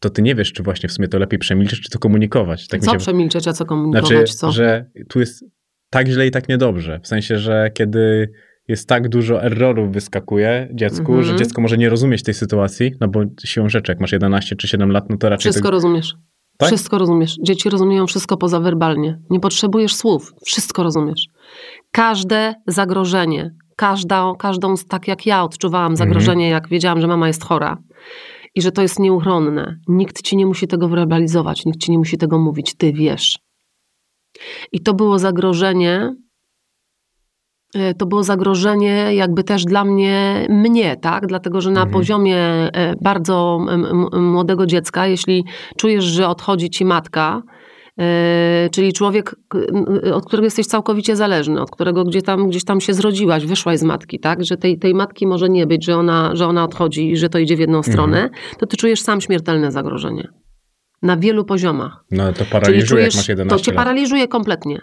to 0.00 0.10
ty 0.10 0.22
nie 0.22 0.34
wiesz, 0.34 0.52
czy 0.52 0.62
właśnie 0.62 0.88
w 0.88 0.92
sumie 0.92 1.08
to 1.08 1.18
lepiej 1.18 1.38
przemilczysz, 1.38 1.80
czy 1.80 1.90
to 1.90 1.98
komunikować. 1.98 2.68
Tak 2.68 2.80
co 2.80 2.92
się 2.92 2.98
przemilczeć, 2.98 3.48
a 3.48 3.52
co 3.52 3.64
komunikować, 3.66 4.08
Znaczy, 4.08 4.34
co? 4.34 4.52
że 4.52 4.90
tu 5.08 5.20
jest 5.20 5.44
tak 5.90 6.08
źle 6.08 6.26
i 6.26 6.30
tak 6.30 6.48
niedobrze. 6.48 7.00
W 7.02 7.06
sensie, 7.06 7.38
że 7.38 7.70
kiedy 7.74 8.32
jest 8.68 8.88
tak 8.88 9.08
dużo 9.08 9.42
errorów 9.44 9.92
wyskakuje 9.92 10.68
dziecku, 10.72 11.12
Mhm. 11.12 11.22
że 11.22 11.36
dziecko 11.36 11.62
może 11.62 11.78
nie 11.78 11.88
rozumieć 11.88 12.22
tej 12.22 12.34
sytuacji, 12.34 12.92
no 13.00 13.08
bo 13.08 13.20
siłą 13.44 13.68
rzeczy, 13.68 13.92
jak 13.92 14.00
masz 14.00 14.12
11 14.12 14.56
czy 14.56 14.68
7 14.68 14.90
lat, 14.90 15.10
no 15.10 15.16
to 15.16 15.28
raczej... 15.28 15.40
Wszystko 15.42 15.62
tego- 15.62 15.70
rozumiesz. 15.70 16.14
Tak? 16.58 16.66
Wszystko 16.68 16.98
rozumiesz. 16.98 17.36
Dzieci 17.42 17.70
rozumieją 17.70 18.06
wszystko 18.06 18.36
poza 18.36 18.60
werbalnie. 18.60 19.18
Nie 19.30 19.40
potrzebujesz 19.40 19.94
słów. 19.94 20.32
Wszystko 20.44 20.82
rozumiesz. 20.82 21.26
Każde 21.90 22.54
zagrożenie, 22.66 23.54
każdą, 23.76 24.34
każdą 24.34 24.74
tak 24.88 25.08
jak 25.08 25.26
ja 25.26 25.44
odczuwałam 25.44 25.92
Mhm. 25.92 25.96
zagrożenie, 25.96 26.48
jak 26.48 26.68
wiedziałam, 26.68 27.00
że 27.00 27.06
mama 27.06 27.26
jest 27.26 27.44
chora 27.44 27.78
i 28.54 28.62
że 28.62 28.72
to 28.72 28.82
jest 28.82 28.98
nieuchronne. 28.98 29.78
Nikt 29.88 30.22
ci 30.22 30.36
nie 30.36 30.46
musi 30.46 30.66
tego 30.68 30.88
werbalizować, 30.88 31.64
nikt 31.66 31.80
ci 31.80 31.90
nie 31.90 31.98
musi 31.98 32.18
tego 32.18 32.38
mówić. 32.38 32.74
Ty 32.74 32.92
wiesz. 32.92 33.38
I 34.72 34.80
to 34.80 34.94
było 34.94 35.18
zagrożenie, 35.18 36.14
to 37.98 38.06
było 38.06 38.22
zagrożenie 38.22 39.14
jakby 39.14 39.44
też 39.44 39.64
dla 39.64 39.84
mnie, 39.84 40.46
mnie, 40.50 40.96
tak? 40.96 41.26
Dlatego, 41.26 41.60
że 41.60 41.70
na 41.70 41.80
Mhm. 41.80 41.92
poziomie 41.92 42.36
e, 42.38 42.94
bardzo 43.00 43.66
młodego 44.20 44.66
dziecka, 44.66 45.06
jeśli 45.06 45.44
czujesz, 45.76 46.04
że 46.04 46.28
odchodzi 46.28 46.70
ci 46.70 46.84
matka, 46.84 47.42
e, 48.00 48.68
czyli 48.72 48.92
człowiek, 48.92 49.34
od 50.12 50.26
którego 50.26 50.44
jesteś 50.46 50.66
całkowicie 50.66 51.16
zależny, 51.16 51.60
od 51.60 51.70
którego 51.70 52.04
gdzie 52.04 52.22
tam, 52.22 52.48
gdzieś 52.48 52.64
tam 52.64 52.80
się 52.80 52.94
zrodziłaś, 52.94 53.46
wyszłaś 53.46 53.78
z 53.78 53.82
matki, 53.82 54.20
tak? 54.20 54.44
Że 54.44 54.56
tej, 54.56 54.78
tej 54.78 54.94
matki 54.94 55.26
może 55.26 55.48
nie 55.48 55.66
być, 55.66 55.84
że 55.84 55.96
ona, 55.96 56.30
że 56.36 56.46
ona 56.46 56.64
odchodzi 56.64 57.10
i 57.10 57.16
że 57.16 57.28
to 57.28 57.38
idzie 57.38 57.56
w 57.56 57.60
jedną 57.60 57.82
stronę, 57.82 58.30
to 58.58 58.66
ty 58.66 58.76
czujesz 58.76 59.00
sam 59.02 59.20
śmiertelne 59.20 59.72
zagrożenie. 59.72 60.28
Na 61.02 61.16
wielu 61.16 61.44
poziomach. 61.44 62.04
No 62.10 62.32
to 62.32 62.44
paraliżuje, 62.44 63.02
jak 63.02 63.10
czujesz, 63.12 63.16
masz 63.16 63.26
to 63.26 63.32
11 63.32 63.64
cię 63.64 63.72
lat. 63.72 63.76
paraliżuje 63.76 64.28
kompletnie. 64.28 64.80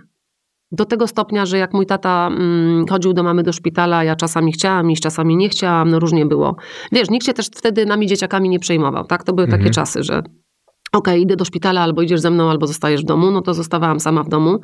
Do 0.72 0.86
tego 0.86 1.08
stopnia, 1.08 1.46
że 1.46 1.58
jak 1.58 1.74
mój 1.74 1.86
tata 1.86 2.30
mm, 2.32 2.86
chodził 2.88 3.14
do 3.14 3.24
mamy 3.24 3.44
do 3.44 3.54
szpitala, 3.54 4.04
ja 4.04 4.16
czasami 4.16 4.52
chciałam 4.52 4.92
iść, 4.92 5.02
czasami 5.02 5.38
nie 5.38 5.50
chciałam, 5.50 5.90
no 5.90 6.00
różnie 6.00 6.26
było. 6.26 6.56
Wiesz, 6.92 7.10
nikt 7.10 7.26
się 7.26 7.34
też 7.34 7.48
wtedy 7.56 7.86
nami 7.86 8.08
dzieciakami 8.08 8.50
nie 8.50 8.60
przejmował, 8.60 9.06
tak? 9.06 9.24
To 9.24 9.34
były 9.34 9.46
Mhm. 9.46 9.62
takie 9.62 9.74
czasy, 9.74 10.04
że 10.04 10.24
okej, 10.98 11.22
idę 11.22 11.36
do 11.36 11.46
szpitala, 11.46 11.82
albo 11.82 12.02
idziesz 12.02 12.20
ze 12.20 12.30
mną, 12.30 12.50
albo 12.50 12.68
zostajesz 12.68 13.02
w 13.02 13.06
domu, 13.06 13.32
no 13.32 13.42
to 13.42 13.54
zostawałam 13.54 14.00
sama 14.00 14.24
w 14.24 14.30
domu. 14.30 14.60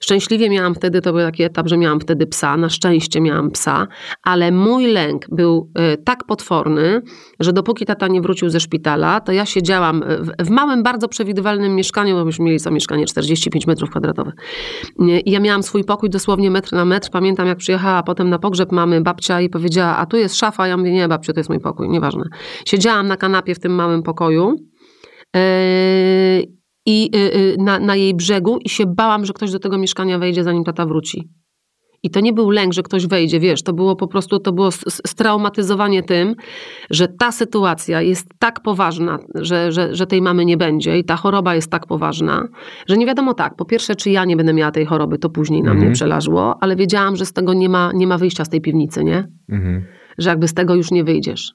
Szczęśliwie 0.00 0.50
miałam 0.50 0.74
wtedy, 0.74 1.00
to 1.00 1.12
był 1.12 1.22
taki 1.22 1.42
etap, 1.42 1.68
że 1.68 1.76
miałam 1.76 2.00
wtedy 2.00 2.26
psa, 2.26 2.56
na 2.56 2.68
szczęście 2.68 3.20
miałam 3.20 3.50
psa, 3.50 3.86
ale 4.22 4.52
mój 4.52 4.86
lęk 4.86 5.26
był 5.30 5.70
y, 5.94 6.02
tak 6.02 6.24
potworny, 6.24 7.02
że 7.40 7.52
dopóki 7.52 7.86
tata 7.86 8.08
nie 8.08 8.20
wrócił 8.20 8.50
ze 8.50 8.60
szpitala, 8.60 9.20
to 9.20 9.32
ja 9.32 9.46
siedziałam 9.46 10.04
w, 10.20 10.46
w 10.46 10.50
małym, 10.50 10.82
bardzo 10.82 11.08
przewidywalnym 11.08 11.74
mieszkaniu, 11.74 12.14
bo 12.14 12.24
myśmy 12.24 12.44
mieli 12.44 12.60
co 12.60 12.70
mieszkanie 12.70 13.06
45 13.06 13.66
metrów 13.66 13.90
kwadratowych. 13.90 14.34
Nie, 14.98 15.20
I 15.20 15.30
ja 15.30 15.40
miałam 15.40 15.62
swój 15.62 15.84
pokój 15.84 16.10
dosłownie 16.10 16.50
metr 16.50 16.72
na 16.72 16.84
metr. 16.84 17.10
Pamiętam, 17.10 17.46
jak 17.46 17.58
przyjechała 17.58 18.02
potem 18.02 18.30
na 18.30 18.38
pogrzeb 18.38 18.72
mamy 18.72 19.00
babcia 19.00 19.40
i 19.40 19.48
powiedziała, 19.48 19.96
a 19.96 20.06
tu 20.06 20.16
jest 20.16 20.36
szafa. 20.36 20.66
Ja 20.68 20.76
mówię, 20.76 20.92
nie 20.92 21.08
babciu, 21.08 21.32
to 21.32 21.40
jest 21.40 21.50
mój 21.50 21.60
pokój, 21.60 21.88
nieważne. 21.88 22.24
Siedziałam 22.66 23.08
na 23.08 23.16
kanapie 23.16 23.54
w 23.54 23.58
tym 23.58 23.74
małym 23.74 24.02
pokoju 24.02 24.71
i 26.86 27.10
yy, 27.16 27.56
na, 27.58 27.78
na 27.78 27.96
jej 27.96 28.14
brzegu 28.14 28.58
i 28.58 28.68
się 28.68 28.86
bałam, 28.86 29.26
że 29.26 29.32
ktoś 29.32 29.52
do 29.52 29.58
tego 29.58 29.78
mieszkania 29.78 30.18
wejdzie, 30.18 30.44
zanim 30.44 30.64
tata 30.64 30.86
wróci. 30.86 31.28
I 32.04 32.10
to 32.10 32.20
nie 32.20 32.32
był 32.32 32.50
lęk, 32.50 32.72
że 32.72 32.82
ktoś 32.82 33.06
wejdzie, 33.06 33.40
wiesz, 33.40 33.62
to 33.62 33.72
było 33.72 33.96
po 33.96 34.08
prostu, 34.08 34.38
to 34.38 34.52
było 34.52 34.70
straumatyzowanie 35.06 36.02
tym, 36.02 36.34
że 36.90 37.08
ta 37.08 37.32
sytuacja 37.32 38.02
jest 38.02 38.26
tak 38.38 38.60
poważna, 38.62 39.18
że, 39.34 39.72
że, 39.72 39.94
że 39.94 40.06
tej 40.06 40.22
mamy 40.22 40.44
nie 40.44 40.56
będzie 40.56 40.98
i 40.98 41.04
ta 41.04 41.16
choroba 41.16 41.54
jest 41.54 41.70
tak 41.70 41.86
poważna, 41.86 42.48
że 42.86 42.96
nie 42.96 43.06
wiadomo 43.06 43.34
tak, 43.34 43.56
po 43.56 43.64
pierwsze, 43.64 43.94
czy 43.96 44.10
ja 44.10 44.24
nie 44.24 44.36
będę 44.36 44.52
miała 44.52 44.70
tej 44.70 44.86
choroby, 44.86 45.18
to 45.18 45.30
później 45.30 45.62
na 45.62 45.70
Mhm. 45.70 45.86
mnie 45.86 45.94
przelażło, 45.94 46.56
ale 46.60 46.76
wiedziałam, 46.76 47.16
że 47.16 47.26
z 47.26 47.32
tego 47.32 47.54
nie 47.54 47.68
ma, 47.68 47.90
nie 47.94 48.06
ma 48.06 48.18
wyjścia 48.18 48.44
z 48.44 48.48
tej 48.48 48.60
piwnicy, 48.60 49.04
nie? 49.04 49.28
Mhm. 49.48 49.84
Że 50.18 50.30
jakby 50.30 50.48
z 50.48 50.54
tego 50.54 50.74
już 50.74 50.90
nie 50.90 51.04
wyjdziesz. 51.04 51.52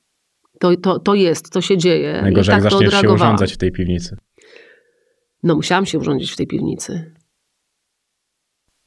To, 0.60 0.76
to, 0.76 1.00
to 1.00 1.16
jest, 1.16 1.50
to 1.50 1.62
się 1.62 1.78
dzieje. 1.78 2.22
Najgorzej, 2.22 2.56
tak 2.56 2.64
jak 2.64 2.72
to 2.72 2.80
zaczniesz 2.80 3.02
się 3.02 3.10
urządzać 3.10 3.54
w 3.54 3.58
tej 3.58 3.72
piwnicy. 3.72 4.18
No 5.44 5.56
musiałam 5.56 5.86
się 5.86 6.00
urządzić 6.00 6.32
w 6.32 6.36
tej 6.36 6.48
piwnicy. 6.48 7.14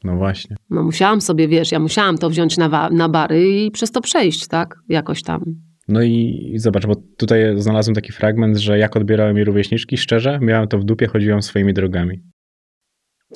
No 0.04 0.16
właśnie. 0.16 0.56
No 0.70 0.82
musiałam 0.82 1.20
sobie, 1.20 1.48
wiesz, 1.48 1.72
ja 1.72 1.78
musiałam 1.78 2.18
to 2.18 2.30
wziąć 2.30 2.56
na, 2.56 2.90
na 2.90 3.08
bary 3.08 3.50
i 3.50 3.70
przez 3.70 3.92
to 3.92 4.00
przejść, 4.00 4.46
tak? 4.46 4.76
Jakoś 4.88 5.22
tam. 5.22 5.44
No 5.88 6.02
i, 6.02 6.50
i 6.54 6.58
zobacz, 6.58 6.86
bo 6.86 6.94
tutaj 7.16 7.40
znalazłem 7.56 7.94
taki 7.94 8.12
fragment, 8.12 8.56
że 8.56 8.78
jak 8.78 8.96
odbierałem 8.96 9.36
mi 9.36 9.44
rówieśniczki, 9.44 9.96
szczerze, 9.96 10.38
miałem 10.42 10.68
to 10.68 10.78
w 10.78 10.84
dupie, 10.84 11.06
chodziłem 11.06 11.42
swoimi 11.42 11.74
drogami. 11.74 12.20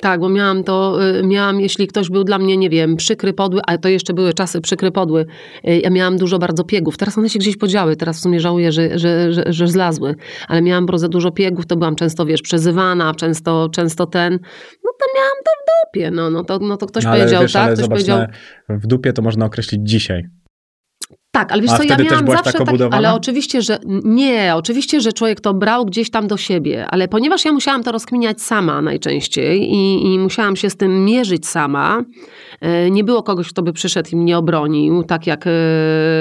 Tak, 0.01 0.19
bo 0.19 0.29
miałam 0.29 0.63
to, 0.63 0.97
y, 1.19 1.23
miałam, 1.27 1.59
jeśli 1.61 1.87
ktoś 1.87 2.09
był 2.09 2.23
dla 2.23 2.37
mnie, 2.37 2.57
nie 2.57 2.69
wiem, 2.69 2.95
przykry, 2.95 3.33
podły, 3.33 3.61
ale 3.67 3.79
to 3.79 3.89
jeszcze 3.89 4.13
były 4.13 4.33
czasy 4.33 4.61
przykry, 4.61 4.91
podły, 4.91 5.25
y, 5.67 5.79
ja 5.83 5.89
miałam 5.89 6.17
dużo 6.17 6.39
bardzo 6.39 6.63
piegów. 6.63 6.97
Teraz 6.97 7.17
one 7.17 7.29
się 7.29 7.39
gdzieś 7.39 7.57
podziały, 7.57 7.95
teraz 7.95 8.17
w 8.17 8.21
sumie 8.21 8.39
żałuję, 8.39 8.71
że, 8.71 8.99
że, 8.99 9.33
że, 9.33 9.43
że 9.47 9.67
zlazły, 9.67 10.15
ale 10.47 10.61
miałam 10.61 10.85
bardzo 10.85 11.09
dużo 11.09 11.31
piegów, 11.31 11.65
to 11.65 11.75
byłam 11.75 11.95
często, 11.95 12.25
wiesz, 12.25 12.41
przezywana, 12.41 13.13
często, 13.13 13.69
często 13.71 14.05
ten, 14.05 14.33
no 14.83 14.91
to 14.99 15.05
miałam 15.15 15.37
to 15.45 15.51
w 15.61 15.65
dupie, 15.87 16.11
no, 16.11 16.29
no, 16.29 16.43
to, 16.43 16.59
no 16.59 16.77
to 16.77 16.85
ktoś 16.85 17.03
No, 17.03 17.11
powiedział 17.11 17.41
wiesz, 17.41 17.53
tak, 17.53 17.63
ale 17.63 17.73
ktoś 17.73 17.83
zobacz, 17.85 17.97
powiedział... 17.97 18.17
na- 18.19 18.77
w 18.77 18.87
dupie 18.87 19.13
to 19.13 19.21
można 19.21 19.45
określić 19.45 19.81
dzisiaj. 19.89 20.23
Tak, 21.35 21.51
ale 21.51 21.61
wiesz 21.61 21.71
A 21.71 21.77
co, 21.77 21.83
ja 21.83 21.97
miałam 21.97 22.27
zawsze 22.27 22.51
tak 22.51 22.61
obudowana? 22.61 22.97
ale 22.97 23.13
oczywiście, 23.13 23.61
że 23.61 23.79
nie, 24.03 24.53
oczywiście, 24.55 25.01
że 25.01 25.13
człowiek 25.13 25.41
to 25.41 25.53
brał 25.53 25.85
gdzieś 25.85 26.09
tam 26.09 26.27
do 26.27 26.37
siebie, 26.37 26.85
ale 26.89 27.07
ponieważ 27.07 27.45
ja 27.45 27.51
musiałam 27.51 27.83
to 27.83 27.91
rozkminiać 27.91 28.41
sama 28.41 28.81
najczęściej 28.81 29.73
i, 29.73 30.13
i 30.13 30.19
musiałam 30.19 30.55
się 30.55 30.69
z 30.69 30.77
tym 30.77 31.05
mierzyć 31.05 31.47
sama, 31.47 32.03
e, 32.61 32.91
nie 32.91 33.03
było 33.03 33.23
kogoś, 33.23 33.49
kto 33.49 33.61
by 33.61 33.73
przyszedł 33.73 34.09
i 34.13 34.15
mnie 34.15 34.37
obronił, 34.37 35.03
tak 35.03 35.27
jak, 35.27 35.47
e, 35.47 35.51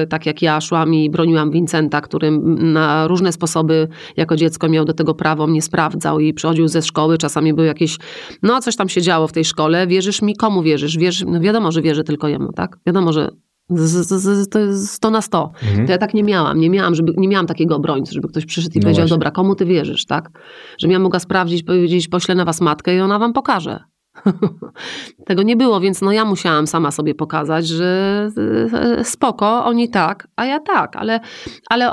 tak 0.09 0.27
jak 0.27 0.43
ja 0.43 0.61
szłam 0.61 0.95
i 0.95 1.11
broniłam 1.11 1.51
Vincenta, 1.51 2.01
który 2.01 2.31
na 2.59 3.07
różne 3.07 3.33
sposoby 3.33 3.89
jako 4.17 4.37
dziecko 4.37 4.69
miał 4.69 4.85
do 4.85 4.93
tego 4.93 5.15
prawo, 5.15 5.47
mnie 5.47 5.63
sprawdzał 5.63 6.21
i 6.21 6.35
przychodził 6.35 6.69
ze 6.69 6.83
szkoły, 6.83 7.19
czasami 7.19 7.55
były 7.55 7.67
jakieś, 7.67 7.99
no 8.43 8.61
coś 8.61 8.77
tam 8.77 8.89
się 8.89 9.03
działo 9.03 9.29
w 9.29 9.33
tej 9.33 9.45
szkole, 9.45 9.87
wierzysz 9.87 10.23
mi, 10.23 10.37
komu 10.37 10.63
wierzysz? 10.63 10.97
Wierzysz, 10.99 11.25
no 11.27 11.41
wiadomo, 11.41 11.73
że 11.73 11.83
wierzę 11.83 12.05
tylko 12.05 12.29
jemu, 12.29 12.53
tak? 12.53 12.77
Wiadomo, 12.87 13.13
że 13.13 13.31
Z, 13.71 14.09
z, 14.09 14.23
z, 14.23 14.49
to 14.49 14.59
jest 14.59 14.91
100 14.91 15.11
na 15.11 15.23
100. 15.23 15.53
Mhm. 15.63 15.87
To 15.87 15.93
ja 15.93 15.99
tak 15.99 16.15
nie 16.15 16.23
miałam. 16.23 16.61
Nie 16.61 16.71
miałam, 16.71 16.95
żeby, 16.95 17.13
nie 17.17 17.29
miałam 17.29 17.47
takiego 17.47 17.77
obrońcy, 17.77 18.13
żeby 18.15 18.29
ktoś 18.29 18.47
przyszedł 18.47 18.75
i 18.75 18.79
No 18.79 18.83
powiedział, 18.83 19.03
właśnie. 19.03 19.15
dobra, 19.15 19.31
komu 19.31 19.55
ty 19.55 19.67
wierzysz, 19.67 20.07
tak? 20.07 20.31
Żebym 20.79 20.93
ja 20.93 20.99
mogła 20.99 21.19
sprawdzić, 21.21 21.63
powiedzieć, 21.63 22.09
poślę 22.09 22.35
na 22.35 22.45
was 22.45 22.61
matkę 22.61 22.97
i 22.97 23.01
ona 23.01 23.19
wam 23.19 23.33
pokaże. 23.33 23.81
Tego 25.27 25.43
nie 25.43 25.57
było, 25.57 25.81
więc 25.81 26.01
no 26.01 26.13
ja 26.13 26.25
musiałam 26.25 26.67
sama 26.67 26.91
sobie 26.91 27.15
pokazać, 27.15 27.69
że 27.69 28.31
e, 28.99 29.05
spoko, 29.05 29.65
oni 29.65 29.89
tak, 29.89 30.29
a 30.37 30.45
ja 30.45 30.61
tak, 30.61 30.97
ale, 30.97 31.21
ale 31.71 31.91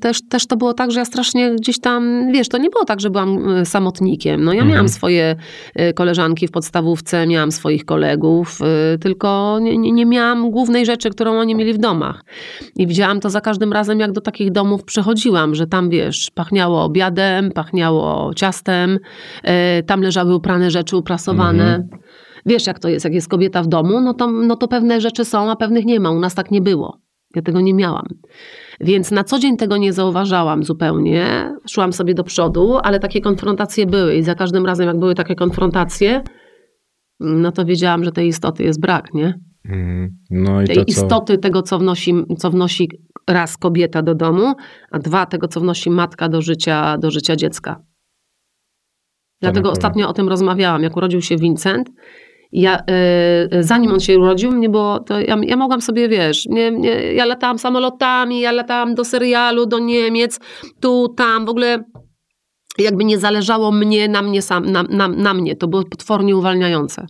też, 0.00 0.28
też 0.28 0.46
to 0.46 0.56
było 0.56 0.74
tak, 0.74 0.90
że 0.90 0.98
ja 1.00 1.04
strasznie 1.04 1.54
gdzieś 1.54 1.80
tam, 1.80 2.32
wiesz, 2.32 2.48
to 2.48 2.58
nie 2.58 2.70
było 2.70 2.84
tak, 2.84 3.00
że 3.00 3.10
byłam 3.10 3.48
y, 3.56 3.66
samotnikiem. 3.66 4.44
No 4.44 4.52
ja 4.52 4.60
Mhm. 4.60 4.70
miałam 4.72 4.88
swoje 4.88 5.36
y, 5.80 5.92
koleżanki 5.94 6.48
w 6.48 6.50
podstawówce, 6.50 7.26
miałam 7.26 7.52
swoich 7.52 7.84
kolegów, 7.84 8.58
tylko 9.00 9.58
nie, 9.60 9.78
nie, 9.78 10.06
miałam 10.06 10.50
głównej 10.50 10.86
rzeczy, 10.86 11.10
którą 11.10 11.38
oni 11.38 11.54
mieli 11.54 11.72
w 11.72 11.78
domach. 11.78 12.24
I 12.76 12.86
widziałam 12.86 13.20
to 13.20 13.30
za 13.30 13.40
każdym 13.40 13.72
razem, 13.72 14.00
jak 14.00 14.12
do 14.12 14.20
takich 14.20 14.52
domów 14.52 14.84
przychodziłam, 14.84 15.54
że 15.54 15.66
tam, 15.66 15.90
wiesz, 15.90 16.30
pachniało 16.34 16.84
obiadem, 16.84 17.52
pachniało 17.52 18.34
ciastem, 18.34 18.98
tam 19.86 20.02
leżały 20.02 20.34
uprane 20.34 20.70
rzeczy, 20.70 20.79
uprasowane. 20.98 21.88
Wiesz, 22.46 22.66
jak 22.66 22.78
to 22.78 22.88
jest, 22.88 23.04
jak 23.04 23.14
jest 23.14 23.28
kobieta 23.28 23.62
w 23.62 23.66
domu, 23.66 24.00
no 24.00 24.14
to, 24.14 24.30
no 24.30 24.56
to 24.56 24.68
pewne 24.68 25.00
rzeczy 25.00 25.24
są, 25.24 25.50
a 25.50 25.56
pewnych 25.56 25.84
nie 25.84 26.00
ma. 26.00 26.10
U 26.10 26.20
nas 26.20 26.34
tak 26.34 26.50
nie 26.50 26.60
było. 26.60 26.98
Ja 27.34 27.42
tego 27.42 27.60
nie 27.60 27.74
miałam. 27.74 28.06
Więc 28.80 29.10
na 29.10 29.24
co 29.24 29.38
dzień 29.38 29.56
tego 29.56 29.76
nie 29.76 29.92
zauważałam 29.92 30.64
zupełnie. 30.64 31.52
Szłam 31.70 31.92
sobie 31.92 32.14
do 32.14 32.24
przodu, 32.24 32.78
ale 32.82 33.00
takie 33.00 33.20
konfrontacje 33.20 33.86
były 33.86 34.14
i 34.14 34.22
za 34.22 34.34
każdym 34.34 34.66
razem, 34.66 34.86
jak 34.86 34.98
były 34.98 35.14
takie 35.14 35.34
konfrontacje, 35.34 36.22
no 37.20 37.52
to 37.52 37.64
wiedziałam, 37.64 38.04
że 38.04 38.12
tej 38.12 38.28
istoty 38.28 38.62
jest 38.62 38.80
brak, 38.80 39.14
nie? 39.14 39.34
Mhm. 39.64 40.16
No 40.30 40.62
i 40.62 40.66
Tej 40.66 40.76
to 40.76 40.84
co... 40.84 40.88
istoty 40.88 41.38
tego, 41.38 41.62
co 41.62 41.78
wnosi, 41.78 42.14
co 42.38 42.50
wnosi 42.50 42.88
raz 43.28 43.56
kobieta 43.56 44.02
do 44.02 44.14
domu, 44.14 44.54
a 44.90 44.98
dwa 44.98 45.26
tego, 45.26 45.48
co 45.48 45.60
wnosi 45.60 45.90
matka 45.90 46.28
do 46.28 46.42
życia, 46.42 46.98
do 46.98 47.10
życia 47.10 47.36
dziecka. 47.36 47.82
Dlatego 49.40 49.68
pewno. 49.68 49.70
ostatnio 49.70 50.08
o 50.08 50.12
tym 50.12 50.28
rozmawiałam, 50.28 50.82
jak 50.82 50.96
urodził 50.96 51.22
się 51.22 51.36
Vincent. 51.36 51.90
Ja, 52.52 52.78
y, 53.54 53.62
zanim 53.62 53.92
on 53.92 54.00
się 54.00 54.18
urodził, 54.18 54.52
mnie 54.52 54.68
było, 54.68 55.00
to 55.00 55.20
ja, 55.20 55.36
ja 55.42 55.56
mogłam 55.56 55.80
sobie, 55.80 56.08
wiesz, 56.08 56.46
nie, 56.46 56.70
nie, 56.70 57.12
ja 57.12 57.24
latałam 57.24 57.58
samolotami, 57.58 58.40
ja 58.40 58.52
latałam 58.52 58.94
do 58.94 59.04
serialu, 59.04 59.66
do 59.66 59.78
Niemiec, 59.78 60.40
tu, 60.80 61.08
tam, 61.08 61.46
w 61.46 61.48
ogóle 61.48 61.84
jakby 62.78 63.04
nie 63.04 63.18
zależało 63.18 63.72
mnie 63.72 64.08
na 64.08 64.22
mnie 64.22 64.42
sam, 64.42 64.72
na, 64.72 64.82
na, 64.82 65.08
na 65.08 65.34
mnie. 65.34 65.56
To 65.56 65.68
było 65.68 65.84
potwornie 65.84 66.36
uwalniające. 66.36 67.06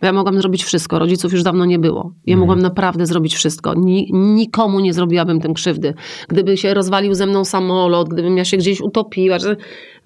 Bo 0.00 0.06
ja 0.06 0.12
mogłam 0.12 0.38
zrobić 0.38 0.64
wszystko. 0.64 0.98
Rodziców 0.98 1.32
już 1.32 1.42
dawno 1.42 1.64
nie 1.64 1.78
było. 1.78 2.12
Ja 2.26 2.34
Mhm. 2.34 2.38
mogłam 2.38 2.58
naprawdę 2.62 3.06
zrobić 3.06 3.34
wszystko. 3.34 3.74
Ni, 3.74 4.08
nikomu 4.12 4.80
nie 4.80 4.92
zrobiłabym 4.92 5.40
tym 5.40 5.54
krzywdy. 5.54 5.94
Gdyby 6.28 6.56
się 6.56 6.74
rozwalił 6.74 7.14
ze 7.14 7.26
mną 7.26 7.44
samolot, 7.44 8.08
gdybym 8.08 8.36
ja 8.36 8.44
się 8.44 8.56
gdzieś 8.56 8.80
utopiła, 8.80 9.38
że 9.38 9.56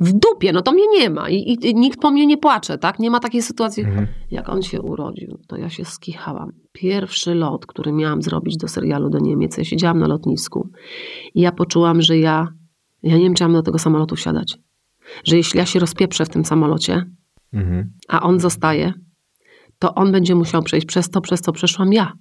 w 0.00 0.12
dupie, 0.12 0.52
no 0.52 0.62
to 0.62 0.72
mnie 0.72 0.84
nie 0.98 1.10
ma. 1.10 1.28
I, 1.30 1.34
i, 1.36 1.66
i 1.70 1.74
nikt 1.74 2.00
po 2.00 2.10
mnie 2.10 2.26
nie 2.26 2.38
płacze, 2.38 2.78
tak? 2.78 2.98
Nie 2.98 3.10
ma 3.10 3.20
takiej 3.20 3.42
sytuacji. 3.42 3.82
Mhm. 3.82 4.06
Jak 4.30 4.48
on 4.48 4.62
się 4.62 4.82
urodził, 4.82 5.38
to 5.48 5.56
ja 5.56 5.70
się 5.70 5.84
skichałam. 5.84 6.52
Pierwszy 6.72 7.34
lot, 7.34 7.66
który 7.66 7.92
miałam 7.92 8.22
zrobić 8.22 8.56
do 8.56 8.68
serialu 8.68 9.10
do 9.10 9.18
Niemiec, 9.18 9.58
ja 9.58 9.64
siedziałam 9.64 9.98
na 9.98 10.06
lotnisku 10.06 10.68
i 11.34 11.40
ja 11.40 11.52
poczułam, 11.52 12.02
że 12.02 12.18
ja, 12.18 12.48
ja 13.02 13.16
nie 13.16 13.22
wiem, 13.22 13.34
czy 13.34 13.44
mam 13.44 13.52
do 13.52 13.62
tego 13.62 13.78
samolotu 13.78 14.16
wsiadać. 14.16 14.58
Że 15.24 15.36
jeśli 15.36 15.58
ja 15.58 15.66
się 15.66 15.78
rozpieprzę 15.78 16.24
w 16.24 16.28
tym 16.28 16.44
samolocie, 16.44 17.04
Mhm. 17.52 17.92
a 18.08 18.22
on 18.22 18.40
zostaje, 18.40 18.92
to 19.78 19.94
on 19.94 20.12
będzie 20.12 20.34
musiał 20.34 20.62
przejść 20.62 20.86
przez 20.86 21.10
to, 21.10 21.20
przez 21.20 21.40
co 21.40 21.52
przeszłam 21.52 21.92
ja. 21.92 22.12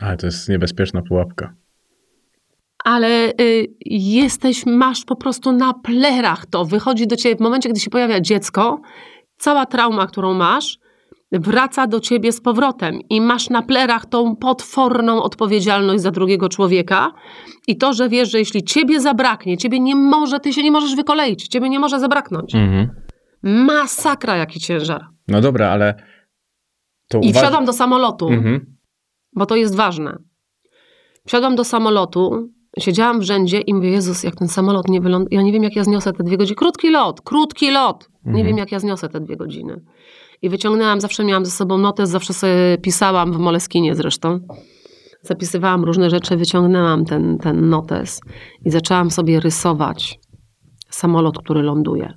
Ale 0.00 0.16
to 0.16 0.26
jest 0.26 0.48
niebezpieczna 0.48 1.02
pułapka. 1.02 1.54
ale 2.84 3.30
y, 3.40 3.74
jesteś, 3.86 4.66
masz 4.66 5.04
po 5.04 5.16
prostu 5.16 5.52
na 5.52 5.74
plerach 5.74 6.46
to. 6.46 6.64
Wychodzi 6.64 7.06
do 7.06 7.16
ciebie 7.16 7.36
w 7.36 7.40
momencie, 7.40 7.68
gdy 7.68 7.80
się 7.80 7.90
pojawia 7.90 8.20
dziecko, 8.20 8.80
cała 9.38 9.66
trauma, 9.66 10.06
którą 10.06 10.34
masz, 10.34 10.78
wraca 11.32 11.86
do 11.86 12.00
ciebie 12.00 12.32
z 12.32 12.40
powrotem 12.40 12.98
i 13.10 13.20
masz 13.20 13.50
na 13.50 13.62
plerach 13.62 14.06
tą 14.06 14.36
potworną 14.36 15.22
odpowiedzialność 15.22 16.02
za 16.02 16.10
drugiego 16.10 16.48
człowieka 16.48 17.12
i 17.66 17.76
to, 17.76 17.92
że 17.92 18.08
wiesz, 18.08 18.30
że 18.30 18.38
jeśli 18.38 18.64
ciebie 18.64 19.00
zabraknie, 19.00 19.56
ciebie 19.56 19.80
nie 19.80 19.96
może, 19.96 20.40
ty 20.40 20.52
się 20.52 20.62
nie 20.62 20.70
możesz 20.70 20.96
wykoleić, 20.96 21.48
ciebie 21.48 21.68
nie 21.68 21.78
może 21.78 22.00
zabraknąć. 22.00 22.54
Mhm. 22.54 22.88
Masakra, 23.42 24.36
jaki 24.36 24.60
ciężar. 24.60 25.06
No 25.28 25.40
dobra, 25.40 25.68
ale 25.70 25.94
to 27.08 27.20
I 27.22 27.32
wsiadłam 27.32 27.64
do 27.64 27.72
samolotu. 27.72 28.28
Mhm. 28.28 28.76
bo 29.32 29.46
to 29.46 29.56
jest 29.56 29.74
ważne. 29.76 30.18
Wsiadłam 31.26 31.56
do 31.56 31.64
samolotu, 31.64 32.48
siedziałam 32.78 33.20
w 33.20 33.22
rzędzie 33.22 33.60
i 33.60 33.74
mówię, 33.74 33.90
Jezus, 33.90 34.22
jak 34.24 34.36
ten 34.36 34.48
samolot 34.48 34.88
nie 34.88 35.00
wyląduje, 35.00 35.36
ja 35.36 35.42
nie 35.42 35.52
wiem, 35.52 35.62
jak 35.62 35.76
ja 35.76 35.84
zniosę 35.84 36.12
te 36.12 36.24
dwie 36.24 36.36
godziny. 36.36 36.56
Krótki 36.56 36.90
lot, 36.90 37.20
krótki 37.20 37.70
lot. 37.70 38.08
Nie 38.24 38.30
Mhm. 38.30 38.46
wiem, 38.46 38.58
jak 38.58 38.72
ja 38.72 38.78
zniosę 38.78 39.08
te 39.08 39.20
dwie 39.20 39.36
godziny. 39.36 39.80
I 40.42 40.48
wyciągnęłam, 40.48 41.00
zawsze 41.00 41.24
miałam 41.24 41.44
ze 41.44 41.50
sobą 41.50 41.78
notes, 41.78 42.10
zawsze 42.10 42.32
sobie 42.32 42.78
pisałam 42.82 43.32
w 43.32 43.38
Moleskinie 43.38 43.94
zresztą. 43.94 44.40
Zapisywałam 45.22 45.84
różne 45.84 46.10
rzeczy, 46.10 46.36
wyciągnęłam 46.36 47.04
ten, 47.04 47.38
ten 47.38 47.68
notes 47.68 48.20
i 48.64 48.70
zaczęłam 48.70 49.10
sobie 49.10 49.40
rysować 49.40 50.18
samolot, 50.90 51.38
który 51.38 51.62
ląduje. 51.62 52.14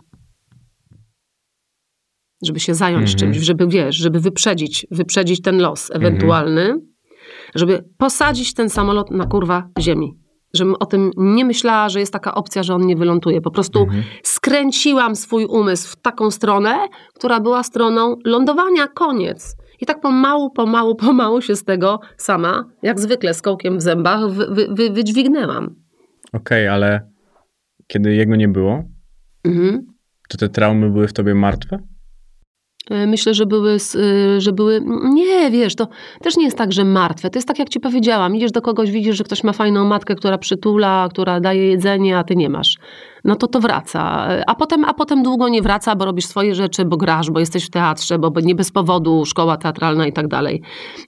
Żeby 2.46 2.60
się 2.60 2.74
zająć 2.76 3.12
Mhm. 3.14 3.18
czymś, 3.20 3.38
żeby 3.46 3.68
wiesz, 3.68 3.96
żeby 3.96 4.20
wyprzedzić, 4.20 4.88
wyprzedzić 4.92 5.42
ten 5.42 5.58
los 5.62 5.92
ewentualny, 5.92 6.74
żeby 7.56 7.84
posadzić 7.98 8.54
ten 8.54 8.70
samolot 8.70 9.12
na 9.12 9.26
kurwa 9.26 9.70
ziemi. 9.80 10.18
Żebym 10.54 10.76
o 10.80 10.86
tym 10.86 11.12
nie 11.18 11.46
myślała, 11.46 11.90
że 11.90 12.00
jest 12.00 12.14
taka 12.14 12.36
opcja, 12.36 12.64
że 12.64 12.76
on 12.76 12.86
nie 12.86 12.96
wyląduje. 12.96 13.42
Po 13.42 13.52
prostu 13.52 13.80
Mhm. 13.80 14.04
skręciłam 14.24 15.16
swój 15.16 15.46
umysł 15.46 15.90
w 15.92 15.96
taką 15.96 16.32
stronę, 16.32 16.76
która 17.16 17.40
była 17.40 17.64
stroną 17.64 18.16
lądowania, 18.26 18.88
koniec. 18.88 19.56
I 19.82 19.86
tak 19.86 20.02
pomału, 20.02 20.50
pomału, 20.52 20.96
pomału 20.96 21.42
się 21.42 21.56
z 21.56 21.64
tego 21.64 22.00
sama, 22.18 22.66
jak 22.84 23.00
zwykle 23.00 23.34
z 23.34 23.42
kołkiem 23.42 23.78
w 23.78 23.82
zębach, 23.82 24.30
wy, 24.30 24.48
wy, 24.48 24.68
wy, 24.72 24.90
wydźwignęłam. 24.90 25.76
Okej, 26.34 26.68
ale 26.68 27.10
kiedy 27.88 28.16
jego 28.16 28.36
nie 28.36 28.48
było, 28.48 28.84
Mhm. 29.44 29.86
to 30.30 30.38
te 30.38 30.50
traumy 30.50 30.90
były 30.90 31.08
w 31.08 31.14
tobie 31.14 31.36
martwe? 31.36 31.80
E, 32.90 33.08
Myślę, 33.08 33.34
że 33.34 33.46
były, 33.46 33.78
y, 33.96 34.42
że 34.42 34.52
były. 34.52 34.82
Nie, 35.04 35.52
wiesz, 35.52 35.76
to 35.76 35.88
też 36.22 36.38
nie 36.38 36.46
jest 36.46 36.58
tak, 36.58 36.74
że 36.74 36.86
martwe. 36.86 37.30
To 37.30 37.38
jest 37.38 37.48
tak, 37.48 37.60
jak 37.60 37.70
ci 37.70 37.80
powiedziałam. 37.80 38.36
Idziesz 38.36 38.52
do 38.52 38.62
kogoś, 38.62 38.92
widzisz, 38.92 39.18
że 39.18 39.24
ktoś 39.24 39.44
ma 39.44 39.54
fajną 39.54 39.86
matkę, 39.86 40.16
która 40.16 40.38
przytula, 40.38 41.08
która 41.12 41.40
daje 41.40 41.68
jedzenie, 41.68 42.18
a 42.18 42.24
ty 42.24 42.36
nie 42.36 42.50
masz. 42.50 42.78
No 43.24 43.36
to 43.36 43.48
to 43.48 43.60
wraca. 43.60 44.28
A 44.48 44.56
potem, 44.56 44.86
a 44.86 44.94
potem 44.94 45.24
długo 45.24 45.50
nie 45.50 45.62
wraca, 45.62 45.96
bo 45.96 46.06
robisz 46.06 46.26
swoje 46.26 46.56
rzeczy, 46.56 46.86
bo 46.86 46.98
grasz, 46.98 47.32
bo 47.32 47.40
jesteś 47.40 47.66
w 47.66 47.70
teatrze, 47.70 48.20
bo 48.20 48.32
nie 48.40 48.56
bez 48.56 48.72
powodu 48.72 49.26
szkoła 49.26 49.58
teatralna 49.58 50.08
i 50.08 50.14
tak 50.14 50.28
dalej. 50.28 50.62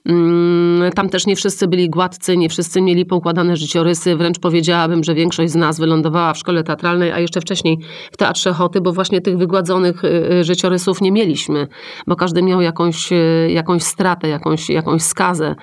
Mm, 0.06 0.92
Tam 0.92 1.08
też 1.08 1.26
nie 1.26 1.36
wszyscy 1.36 1.68
byli 1.68 1.90
gładcy, 1.90 2.36
nie 2.36 2.48
wszyscy 2.48 2.80
mieli 2.82 3.06
poukładane 3.06 3.56
życiorysy. 3.56 4.16
Wręcz 4.16 4.38
powiedziałabym, 4.38 5.04
że 5.04 5.14
większość 5.14 5.52
z 5.52 5.56
nas 5.56 5.80
wylądowała 5.80 6.34
w 6.34 6.38
szkole 6.38 6.64
teatralnej, 6.64 7.12
a 7.12 7.18
jeszcze 7.18 7.40
wcześniej 7.40 7.78
w 8.12 8.16
Teatrze 8.16 8.52
Choty, 8.52 8.80
bo 8.80 8.92
właśnie 8.92 9.20
tych 9.20 9.38
wygładzonych 9.38 10.04
y, 10.04 10.08
y, 10.32 10.44
życiorysów 10.44 11.00
nie 11.00 11.12
mieliśmy, 11.12 11.68
bo 12.06 12.16
każdy 12.16 12.42
miał 12.42 12.60
jakąś, 12.60 13.12
y, 13.12 13.48
jakąś 13.50 13.82
stratę, 13.82 14.28
jakąś, 14.28 14.70
jakąś 14.70 15.02
skazę. 15.02 15.54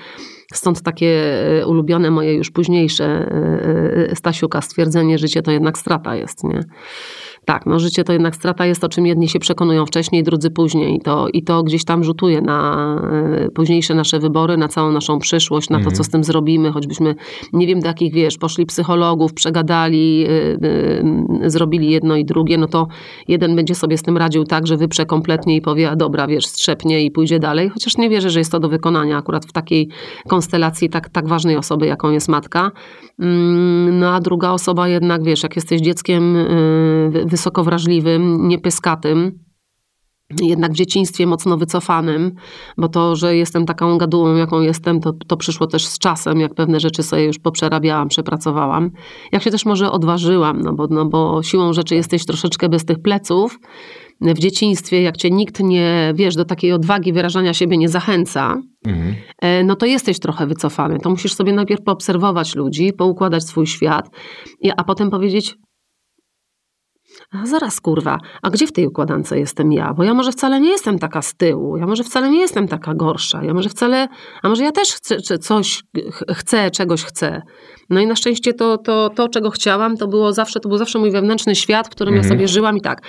Stąd 0.53 0.81
takie 0.81 1.33
y, 1.61 1.67
ulubione 1.67 2.11
moje 2.11 2.33
już 2.33 2.51
późniejsze 2.51 3.31
y, 4.07 4.11
y, 4.11 4.15
Stasiuka 4.15 4.61
stwierdzenie, 4.61 5.17
życie 5.17 5.41
to 5.41 5.51
jednak 5.51 5.77
strata 5.77 6.15
jest, 6.15 6.43
nie? 6.43 6.63
Tak, 7.45 7.65
no 7.65 7.79
życie 7.79 8.03
to 8.03 8.13
jednak 8.13 8.35
strata 8.35 8.65
jest, 8.65 8.83
o 8.83 8.89
czym 8.89 9.05
jedni 9.05 9.29
się 9.29 9.39
przekonują 9.39 9.85
wcześniej, 9.85 10.23
drudzy 10.23 10.49
później. 10.51 10.95
I 10.95 10.99
to, 10.99 11.27
i 11.33 11.43
to 11.43 11.63
gdzieś 11.63 11.85
tam 11.85 12.03
rzutuje 12.03 12.41
na 12.41 12.95
y, 13.47 13.51
późniejsze 13.51 13.95
nasze 13.95 14.19
wybory, 14.19 14.57
na 14.57 14.67
całą 14.67 14.91
naszą 14.91 15.19
przyszłość, 15.19 15.69
na 15.69 15.75
to, 15.77 15.79
Mhm. 15.81 15.95
co 15.95 16.03
z 16.03 16.09
tym 16.09 16.23
zrobimy, 16.23 16.71
choćbyśmy 16.71 17.15
nie 17.53 17.67
wiem 17.67 17.79
do 17.79 17.87
jakich, 17.87 18.13
wiesz, 18.13 18.37
poszli 18.37 18.65
psychologów, 18.65 19.33
przegadali, 19.33 20.25
y, 20.27 20.59
y, 21.43 21.49
zrobili 21.49 21.91
jedno 21.91 22.15
i 22.15 22.25
drugie, 22.25 22.57
no 22.57 22.67
to 22.67 22.87
jeden 23.27 23.55
będzie 23.55 23.75
sobie 23.75 23.97
z 23.97 24.01
tym 24.03 24.17
radził 24.17 24.43
tak, 24.43 24.67
że 24.67 24.77
wyprze 24.77 25.05
kompletnie 25.05 25.55
i 25.55 25.61
powie, 25.61 25.89
a 25.89 25.95
dobra, 25.95 26.27
wiesz, 26.27 26.45
strzepnie 26.45 27.05
i 27.05 27.11
pójdzie 27.11 27.39
dalej, 27.39 27.69
chociaż 27.69 27.97
nie 27.97 28.09
wierzę, 28.09 28.29
że 28.29 28.39
jest 28.39 28.51
to 28.51 28.59
do 28.59 28.69
wykonania 28.69 29.17
akurat 29.17 29.45
w 29.45 29.51
takiej 29.51 29.89
konstelacji 30.27 30.89
tak, 30.89 31.09
tak 31.09 31.27
ważnej 31.27 31.57
osoby, 31.57 31.85
jaką 31.85 32.11
jest 32.11 32.29
matka. 32.29 32.71
Mm, 33.19 33.99
No 33.99 34.09
a 34.09 34.19
druga 34.19 34.51
osoba 34.51 34.87
jednak, 34.87 35.23
wiesz, 35.23 35.43
jak 35.43 35.55
jesteś 35.55 35.81
dzieckiem 35.81 36.35
wysoko 37.31 37.63
wrażliwym, 37.63 38.47
niepyskatym, 38.47 39.31
jednak 40.41 40.71
w 40.71 40.75
dzieciństwie 40.75 41.27
mocno 41.27 41.57
wycofanym, 41.57 42.31
bo 42.77 42.87
to, 42.87 43.15
że 43.15 43.35
jestem 43.35 43.65
taką 43.65 43.97
gadułą, 43.97 44.35
jaką 44.35 44.61
jestem, 44.61 44.99
to, 44.99 45.13
to 45.27 45.37
przyszło 45.37 45.67
też 45.67 45.85
z 45.85 45.97
czasem, 45.99 46.39
jak 46.39 46.53
pewne 46.53 46.79
rzeczy 46.79 47.03
sobie 47.03 47.25
już 47.25 47.39
poprzerabiałam, 47.39 48.07
przepracowałam. 48.07 48.91
Jak 49.31 49.43
się 49.43 49.51
też 49.51 49.65
może 49.65 49.91
odważyłam, 49.91 50.61
no 50.61 50.73
bo, 50.73 50.87
no 50.89 51.05
bo 51.05 51.43
siłą 51.43 51.73
rzeczy 51.73 51.95
jesteś 51.95 52.25
troszeczkę 52.25 52.69
bez 52.69 52.85
tych 52.85 53.01
pleców, 53.01 53.59
w 54.21 54.39
dzieciństwie, 54.39 55.01
jak 55.01 55.17
cię 55.17 55.29
nikt 55.31 55.59
nie, 55.59 56.13
wiesz, 56.15 56.35
do 56.35 56.45
takiej 56.45 56.71
odwagi 56.71 57.13
wyrażania 57.13 57.53
siebie 57.53 57.77
nie 57.77 57.89
zachęca, 57.89 58.57
Mhm. 58.87 59.15
e, 59.41 59.63
no 59.63 59.75
to 59.75 59.85
jesteś 59.85 60.19
trochę 60.19 60.47
wycofany. 60.47 60.99
To 60.99 61.09
musisz 61.09 61.33
sobie 61.33 61.53
najpierw 61.53 61.83
poobserwować 61.83 62.55
ludzi, 62.55 62.93
poukładać 62.93 63.43
swój 63.43 63.67
świat, 63.67 64.09
a 64.77 64.83
potem 64.83 65.09
powiedzieć, 65.09 65.55
a 67.31 67.45
zaraz 67.45 67.81
kurwa, 67.81 68.19
a 68.41 68.49
gdzie 68.49 68.67
w 68.67 68.71
tej 68.71 68.87
układance 68.87 69.31
jestem 69.31 69.71
ja? 69.71 69.93
Bo 69.93 70.03
ja 70.03 70.13
może 70.13 70.31
wcale 70.31 70.59
nie 70.59 70.69
jestem 70.69 70.99
taka 70.99 71.21
z 71.21 71.33
tyłu, 71.33 71.77
ja 71.77 71.87
może 71.87 72.03
wcale 72.03 72.29
nie 72.29 72.39
jestem 72.39 72.67
taka 72.67 72.93
gorsza, 72.93 73.43
ja 73.43 73.53
może 73.53 73.69
wcale, 73.69 74.07
a 74.43 74.49
może 74.49 74.63
ja 74.63 74.71
też 74.71 74.89
chcę, 74.93 75.21
czy 75.21 75.37
coś 75.37 75.83
ch- 76.11 76.23
chcę, 76.37 76.71
czegoś 76.71 77.03
chcę. 77.03 77.41
No 77.89 77.99
i 77.99 78.07
na 78.07 78.15
szczęście 78.15 78.53
to, 78.53 78.77
to, 78.77 79.09
to, 79.09 79.29
czego 79.29 79.49
chciałam, 79.49 79.97
to 79.97 80.07
było 80.07 80.33
zawsze, 80.33 80.59
to 80.59 80.69
był 80.69 80.77
zawsze 80.77 80.99
mój 80.99 81.11
wewnętrzny 81.11 81.55
świat, 81.55 81.87
w 81.87 81.91
którym 81.91 82.13
ja 82.13 82.19
Mhm. 82.21 82.35
sobie 82.39 82.47
żyłam 82.47 82.77
i 82.77 82.81
tak. 82.81 83.01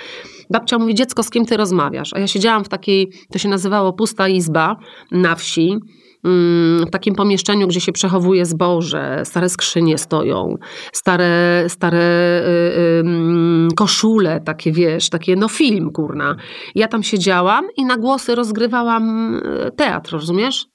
Babcia 0.49 0.79
mówi, 0.79 0.95
dziecko, 0.95 1.23
z 1.23 1.29
kim 1.29 1.45
ty 1.45 1.57
rozmawiasz? 1.57 2.13
A 2.13 2.19
ja 2.19 2.27
siedziałam 2.27 2.63
w 2.63 2.69
takiej, 2.69 3.11
to 3.31 3.39
się 3.39 3.49
nazywało 3.49 3.93
pusta 3.93 4.27
izba 4.27 4.75
na 5.11 5.35
wsi, 5.35 5.77
w 6.23 6.89
takim 6.91 7.15
pomieszczeniu, 7.15 7.67
gdzie 7.67 7.81
się 7.81 7.91
przechowuje 7.91 8.45
zboże, 8.45 9.21
stare 9.23 9.49
skrzynie 9.49 9.97
stoją, 9.97 10.55
stare, 10.93 11.65
stare 11.67 12.43
y, 12.47 12.99
mm, 12.99 13.69
koszule, 13.75 14.41
takie 14.41 14.71
wiesz, 14.71 15.09
takie 15.09 15.35
no 15.35 15.49
film, 15.49 15.91
kurna. 15.91 16.35
Ja 16.75 16.87
tam 16.87 17.03
siedziałam 17.03 17.65
i 17.77 17.85
na 17.85 17.97
głosy 17.97 18.35
rozgrywałam 18.35 19.35
y, 19.35 19.71
teatr, 19.71 20.11
rozumiesz? 20.11 20.67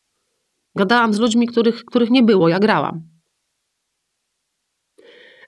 Gadałam 0.77 1.15
z 1.15 1.19
ludźmi, 1.19 1.47
których, 1.47 1.85
których 1.85 2.11
nie 2.11 2.23
było, 2.23 2.49
ja 2.49 2.59
grałam. 2.59 3.18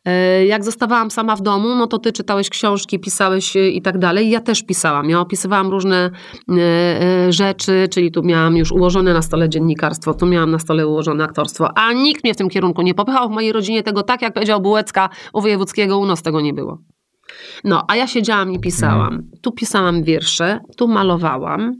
E, 0.04 0.46
Jak 0.46 0.64
zostawałam 0.64 1.10
sama 1.10 1.36
w 1.36 1.42
domu, 1.42 1.74
no 1.74 1.86
to 1.86 1.98
ty 1.98 2.12
czytałeś 2.12 2.50
książki, 2.50 2.98
pisałeś 2.98 3.56
e, 3.56 3.68
i 3.68 3.82
tak 3.82 3.98
dalej. 3.98 4.30
Ja 4.30 4.40
też 4.40 4.62
pisałam. 4.62 5.10
Ja 5.10 5.20
opisywałam 5.20 5.70
różne 5.70 6.10
e, 6.58 7.32
rzeczy, 7.32 7.88
czyli 7.90 8.12
tu 8.12 8.22
miałam 8.22 8.56
już 8.56 8.72
ułożone 8.72 9.12
na 9.14 9.22
stole 9.22 9.48
dziennikarstwo, 9.48 10.14
tu 10.14 10.26
miałam 10.26 10.50
na 10.50 10.58
stole 10.58 10.86
ułożone 10.86 11.24
aktorstwo, 11.24 11.78
a 11.78 11.92
nikt 11.92 12.24
mnie 12.24 12.34
w 12.34 12.36
tym 12.36 12.48
kierunku 12.48 12.82
nie 12.82 12.94
popychał. 12.94 13.28
W 13.28 13.32
mojej 13.32 13.52
rodzinie 13.52 13.82
tego 13.82 14.02
tak, 14.02 14.22
jak 14.22 14.32
powiedział 14.34 14.60
Bułecka 14.60 15.08
u 15.32 15.40
Wojewódzkiego, 15.40 15.98
u 15.98 16.06
nas 16.06 16.22
tego 16.22 16.40
nie 16.40 16.54
było. 16.54 16.78
No, 17.64 17.84
a 17.88 17.96
ja 17.96 18.06
siedziałam 18.06 18.52
i 18.52 18.60
pisałam. 18.60 19.22
Tu 19.42 19.52
pisałam 19.52 20.02
wiersze, 20.02 20.60
tu 20.76 20.88
malowałam, 20.88 21.72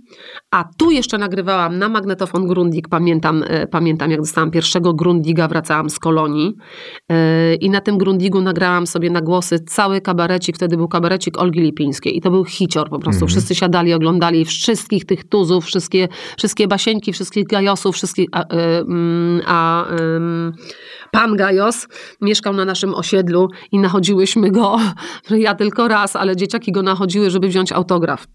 a 0.50 0.64
tu 0.78 0.90
jeszcze 0.90 1.18
nagrywałam 1.18 1.78
na 1.78 1.88
magnetofon 1.88 2.46
Grundig. 2.46 2.88
Pamiętam, 2.88 3.44
e, 3.46 3.66
pamiętam 3.66 4.10
jak 4.10 4.20
dostałam 4.20 4.50
pierwszego 4.50 4.94
Grundiga, 4.94 5.48
wracałam 5.48 5.90
z 5.90 5.98
kolonii 5.98 6.56
e, 7.08 7.54
i 7.54 7.70
na 7.70 7.80
tym 7.80 7.98
Grundigu 7.98 8.40
nagrałam 8.40 8.86
sobie 8.86 9.10
na 9.10 9.20
głosy 9.20 9.58
cały 9.58 10.00
kabarecik, 10.00 10.56
wtedy 10.56 10.76
był 10.76 10.88
kabarecik 10.88 11.38
Olgi 11.38 11.60
Lipińskiej 11.60 12.16
i 12.16 12.20
to 12.20 12.30
był 12.30 12.44
hicior 12.44 12.90
po 12.90 12.98
prostu. 12.98 13.26
Wszyscy 13.26 13.54
siadali, 13.54 13.94
oglądali 13.94 14.44
wszystkich 14.44 15.04
tych 15.04 15.24
tuzów, 15.24 15.64
wszystkie, 15.64 16.08
wszystkie 16.38 16.68
basieńki, 16.68 17.12
wszystkich 17.12 17.46
gajosów, 17.46 17.94
wszystkich, 17.94 18.28
a, 18.32 18.48
e, 18.48 18.80
mm, 18.80 19.42
a 19.46 19.86
em, 19.86 20.52
pan 21.10 21.36
Gajos 21.36 21.88
mieszkał 22.20 22.52
na 22.52 22.64
naszym 22.64 22.94
osiedlu 22.94 23.48
i 23.72 23.78
nachodziłyśmy 23.78 24.50
go, 24.50 24.78
ja 25.30 25.49
tylko 25.54 25.88
raz, 25.88 26.16
ale 26.16 26.36
dzieciaki 26.36 26.72
go 26.72 26.82
nachodziły, 26.82 27.30
żeby 27.30 27.48
wziąć 27.48 27.72
autograf. 27.72 28.26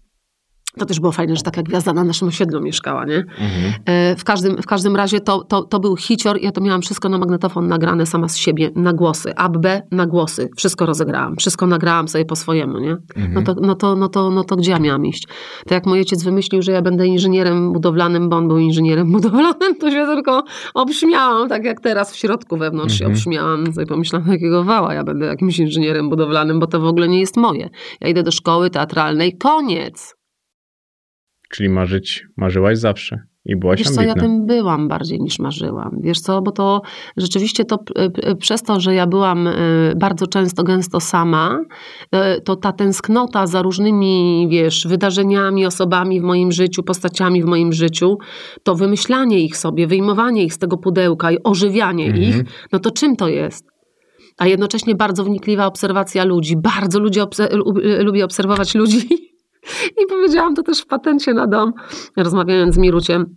To 0.78 0.86
też 0.86 1.00
było 1.00 1.12
fajne, 1.12 1.36
że 1.36 1.42
taka 1.42 1.62
gwiazda 1.62 1.92
na 1.92 2.04
naszym 2.04 2.28
osiedlu 2.28 2.60
mieszkała, 2.60 3.04
nie? 3.04 3.16
Mhm. 3.16 3.72
E, 3.84 4.16
W 4.16 4.24
każdym, 4.24 4.62
w 4.62 4.66
każdym 4.66 4.96
razie 4.96 5.20
to, 5.20 5.44
to, 5.44 5.62
to 5.62 5.80
był 5.80 5.96
hicior. 5.96 6.38
Ja 6.42 6.52
to 6.52 6.60
miałam 6.60 6.82
wszystko 6.82 7.08
na 7.08 7.18
magnetofon 7.18 7.66
nagrane 7.68 8.06
sama 8.06 8.28
z 8.28 8.36
siebie, 8.36 8.70
na 8.74 8.92
głosy. 8.92 9.32
A, 9.36 9.48
B, 9.48 9.82
na 9.90 10.06
głosy. 10.06 10.48
Wszystko 10.56 10.86
rozegrałam. 10.86 11.36
Wszystko 11.36 11.66
nagrałam 11.66 12.08
sobie 12.08 12.24
po 12.24 12.36
swojemu, 12.36 12.78
nie? 12.78 12.96
No, 13.34 13.42
to, 13.42 13.54
no, 13.60 13.74
to, 13.74 13.96
no, 13.96 14.08
to, 14.08 14.30
no 14.30 14.44
to 14.44 14.56
gdzie 14.56 14.70
ja 14.70 14.78
miałam 14.78 15.06
iść? 15.06 15.26
To 15.66 15.74
jak 15.74 15.86
mój 15.86 15.98
ojciec 15.98 16.22
wymyślił, 16.24 16.62
że 16.62 16.72
ja 16.72 16.82
będę 16.82 17.06
inżynierem 17.06 17.72
budowlanym, 17.72 18.28
bo 18.28 18.36
on 18.36 18.48
był 18.48 18.58
inżynierem 18.58 19.12
budowlanym, 19.16 19.76
to 19.80 19.90
się 19.90 20.06
tylko 20.06 20.44
obśmiałam, 20.74 21.48
tak 21.48 21.64
jak 21.64 21.80
teraz 21.80 22.12
w 22.12 22.16
środku 22.16 22.56
wewnątrz 22.56 22.98
się 22.98 23.04
Mhm. 23.04 23.16
obśmiałam. 23.18 23.72
Sobie 23.72 23.86
pomyślałam, 23.86 24.28
jakiego 24.32 24.64
wała 24.64 24.94
ja 24.94 25.04
będę 25.04 25.26
jakimś 25.26 25.58
inżynierem 25.58 26.08
budowlanym, 26.10 26.60
bo 26.60 26.66
to 26.66 26.80
w 26.80 26.86
ogóle 26.86 27.08
nie 27.08 27.20
jest 27.20 27.36
moje. 27.36 27.68
Ja 28.00 28.08
idę 28.08 28.22
do 28.22 28.30
szkoły 28.32 28.70
teatralnej, 28.70 29.38
koniec. 29.38 30.14
Czyli 31.50 31.68
marzyć, 31.68 32.26
marzyłaś 32.36 32.78
zawsze 32.78 33.20
i 33.44 33.56
byłaś 33.56 33.78
Wiesz 33.78 33.90
co, 33.90 34.00
ambitna. 34.00 34.22
ja 34.22 34.28
tym 34.28 34.46
byłam 34.46 34.88
bardziej 34.88 35.20
niż 35.20 35.38
marzyłam. 35.38 35.98
Wiesz 36.00 36.20
co, 36.20 36.42
bo 36.42 36.52
to 36.52 36.82
rzeczywiście 37.16 37.64
to 37.64 37.78
przez 38.38 38.62
to, 38.62 38.80
że 38.80 38.94
ja 38.94 39.06
byłam 39.06 39.46
y, 39.46 39.92
bardzo 39.96 40.26
często, 40.26 40.64
gęsto 40.64 41.00
sama, 41.00 41.60
y, 42.38 42.40
to 42.40 42.56
ta 42.56 42.72
tęsknota 42.72 43.46
za 43.46 43.62
różnymi, 43.62 44.46
wiesz, 44.50 44.86
wydarzeniami, 44.86 45.66
osobami 45.66 46.20
w 46.20 46.24
moim 46.24 46.52
życiu, 46.52 46.82
postaciami 46.82 47.42
w 47.42 47.46
moim 47.46 47.72
życiu, 47.72 48.18
to 48.62 48.74
wymyślanie 48.74 49.40
ich 49.40 49.56
sobie, 49.56 49.86
wyjmowanie 49.86 50.44
ich 50.44 50.54
z 50.54 50.58
tego 50.58 50.76
pudełka 50.76 51.32
i 51.32 51.36
ożywianie 51.44 52.06
Mhm. 52.06 52.22
ich, 52.24 52.36
no 52.72 52.78
to 52.78 52.90
czym 52.90 53.16
to 53.16 53.28
jest? 53.28 53.64
A 54.38 54.46
jednocześnie 54.46 54.94
bardzo 54.94 55.24
wnikliwa 55.24 55.66
obserwacja 55.66 56.24
ludzi. 56.24 56.56
Bardzo 56.56 56.98
lu- 57.00 57.10
lubię 57.98 58.24
obserwować 58.24 58.74
ludzi. 58.74 59.08
I 60.02 60.06
powiedziałam 60.08 60.54
to 60.54 60.62
też 60.62 60.80
w 60.80 60.86
patencie 60.86 61.34
na 61.34 61.46
dom, 61.46 61.72
rozmawiając 62.16 62.74
z 62.74 62.78
Miruciem, 62.78 63.36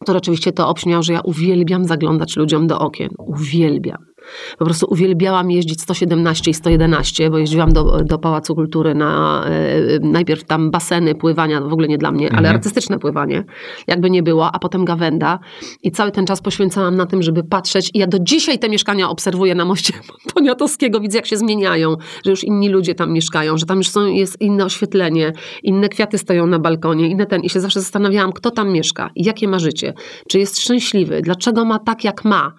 który 0.00 0.18
oczywiście 0.18 0.52
to 0.52 0.68
obśmiał, 0.68 1.02
że 1.02 1.12
ja 1.12 1.20
uwielbiam 1.20 1.84
zaglądać 1.84 2.36
ludziom 2.36 2.66
do 2.66 2.78
okien. 2.78 3.10
Uwielbiam. 3.18 4.11
Po 4.58 4.64
prostu 4.64 4.86
uwielbiałam 4.90 5.50
jeździć 5.50 5.80
117 5.80 6.50
i 6.50 6.54
111, 6.54 7.30
bo 7.30 7.38
jeździłam 7.38 7.72
do, 7.72 8.04
do 8.04 8.18
Pałacu 8.18 8.54
Kultury 8.54 8.94
na 8.94 9.44
e, 9.46 9.98
najpierw 10.00 10.44
tam 10.44 10.70
baseny, 10.70 11.14
pływania, 11.14 11.60
w 11.60 11.72
ogóle 11.72 11.88
nie 11.88 11.98
dla 11.98 12.12
mnie, 12.12 12.28
ale 12.28 12.38
Mhm. 12.38 12.56
artystyczne 12.56 12.98
pływanie, 12.98 13.44
jakby 13.86 14.10
nie 14.10 14.22
było, 14.22 14.50
a 14.52 14.58
potem 14.58 14.84
gawenda. 14.84 15.38
I 15.82 15.90
cały 15.90 16.10
ten 16.12 16.26
czas 16.26 16.40
poświęcałam 16.40 16.96
na 16.96 17.06
tym, 17.06 17.22
żeby 17.22 17.44
patrzeć. 17.44 17.90
I 17.94 17.98
ja 17.98 18.06
do 18.06 18.18
dzisiaj 18.18 18.58
te 18.58 18.68
mieszkania 18.68 19.08
obserwuję 19.10 19.54
na 19.54 19.64
moście 19.64 19.92
Poniatowskiego, 20.34 21.00
widzę 21.00 21.18
jak 21.18 21.26
się 21.26 21.36
zmieniają, 21.36 21.96
że 22.24 22.30
już 22.30 22.44
inni 22.44 22.68
ludzie 22.68 22.94
tam 22.94 23.12
mieszkają, 23.12 23.56
że 23.58 23.66
tam 23.66 23.78
już 23.78 23.88
są, 23.88 24.06
jest 24.06 24.40
inne 24.40 24.64
oświetlenie, 24.64 25.32
inne 25.62 25.88
kwiaty 25.88 26.18
stoją 26.18 26.46
na 26.46 26.58
balkonie, 26.58 27.08
inne 27.08 27.26
ten. 27.26 27.40
I 27.40 27.50
się 27.50 27.60
zawsze 27.60 27.80
zastanawiałam, 27.80 28.32
kto 28.32 28.50
tam 28.50 28.72
mieszka 28.72 29.10
i 29.16 29.24
jakie 29.24 29.48
ma 29.48 29.58
życie. 29.58 29.94
Czy 30.28 30.38
jest 30.38 30.60
szczęśliwy? 30.60 31.22
Dlaczego 31.22 31.64
ma 31.64 31.78
tak, 31.78 32.04
jak 32.04 32.24
ma? 32.24 32.52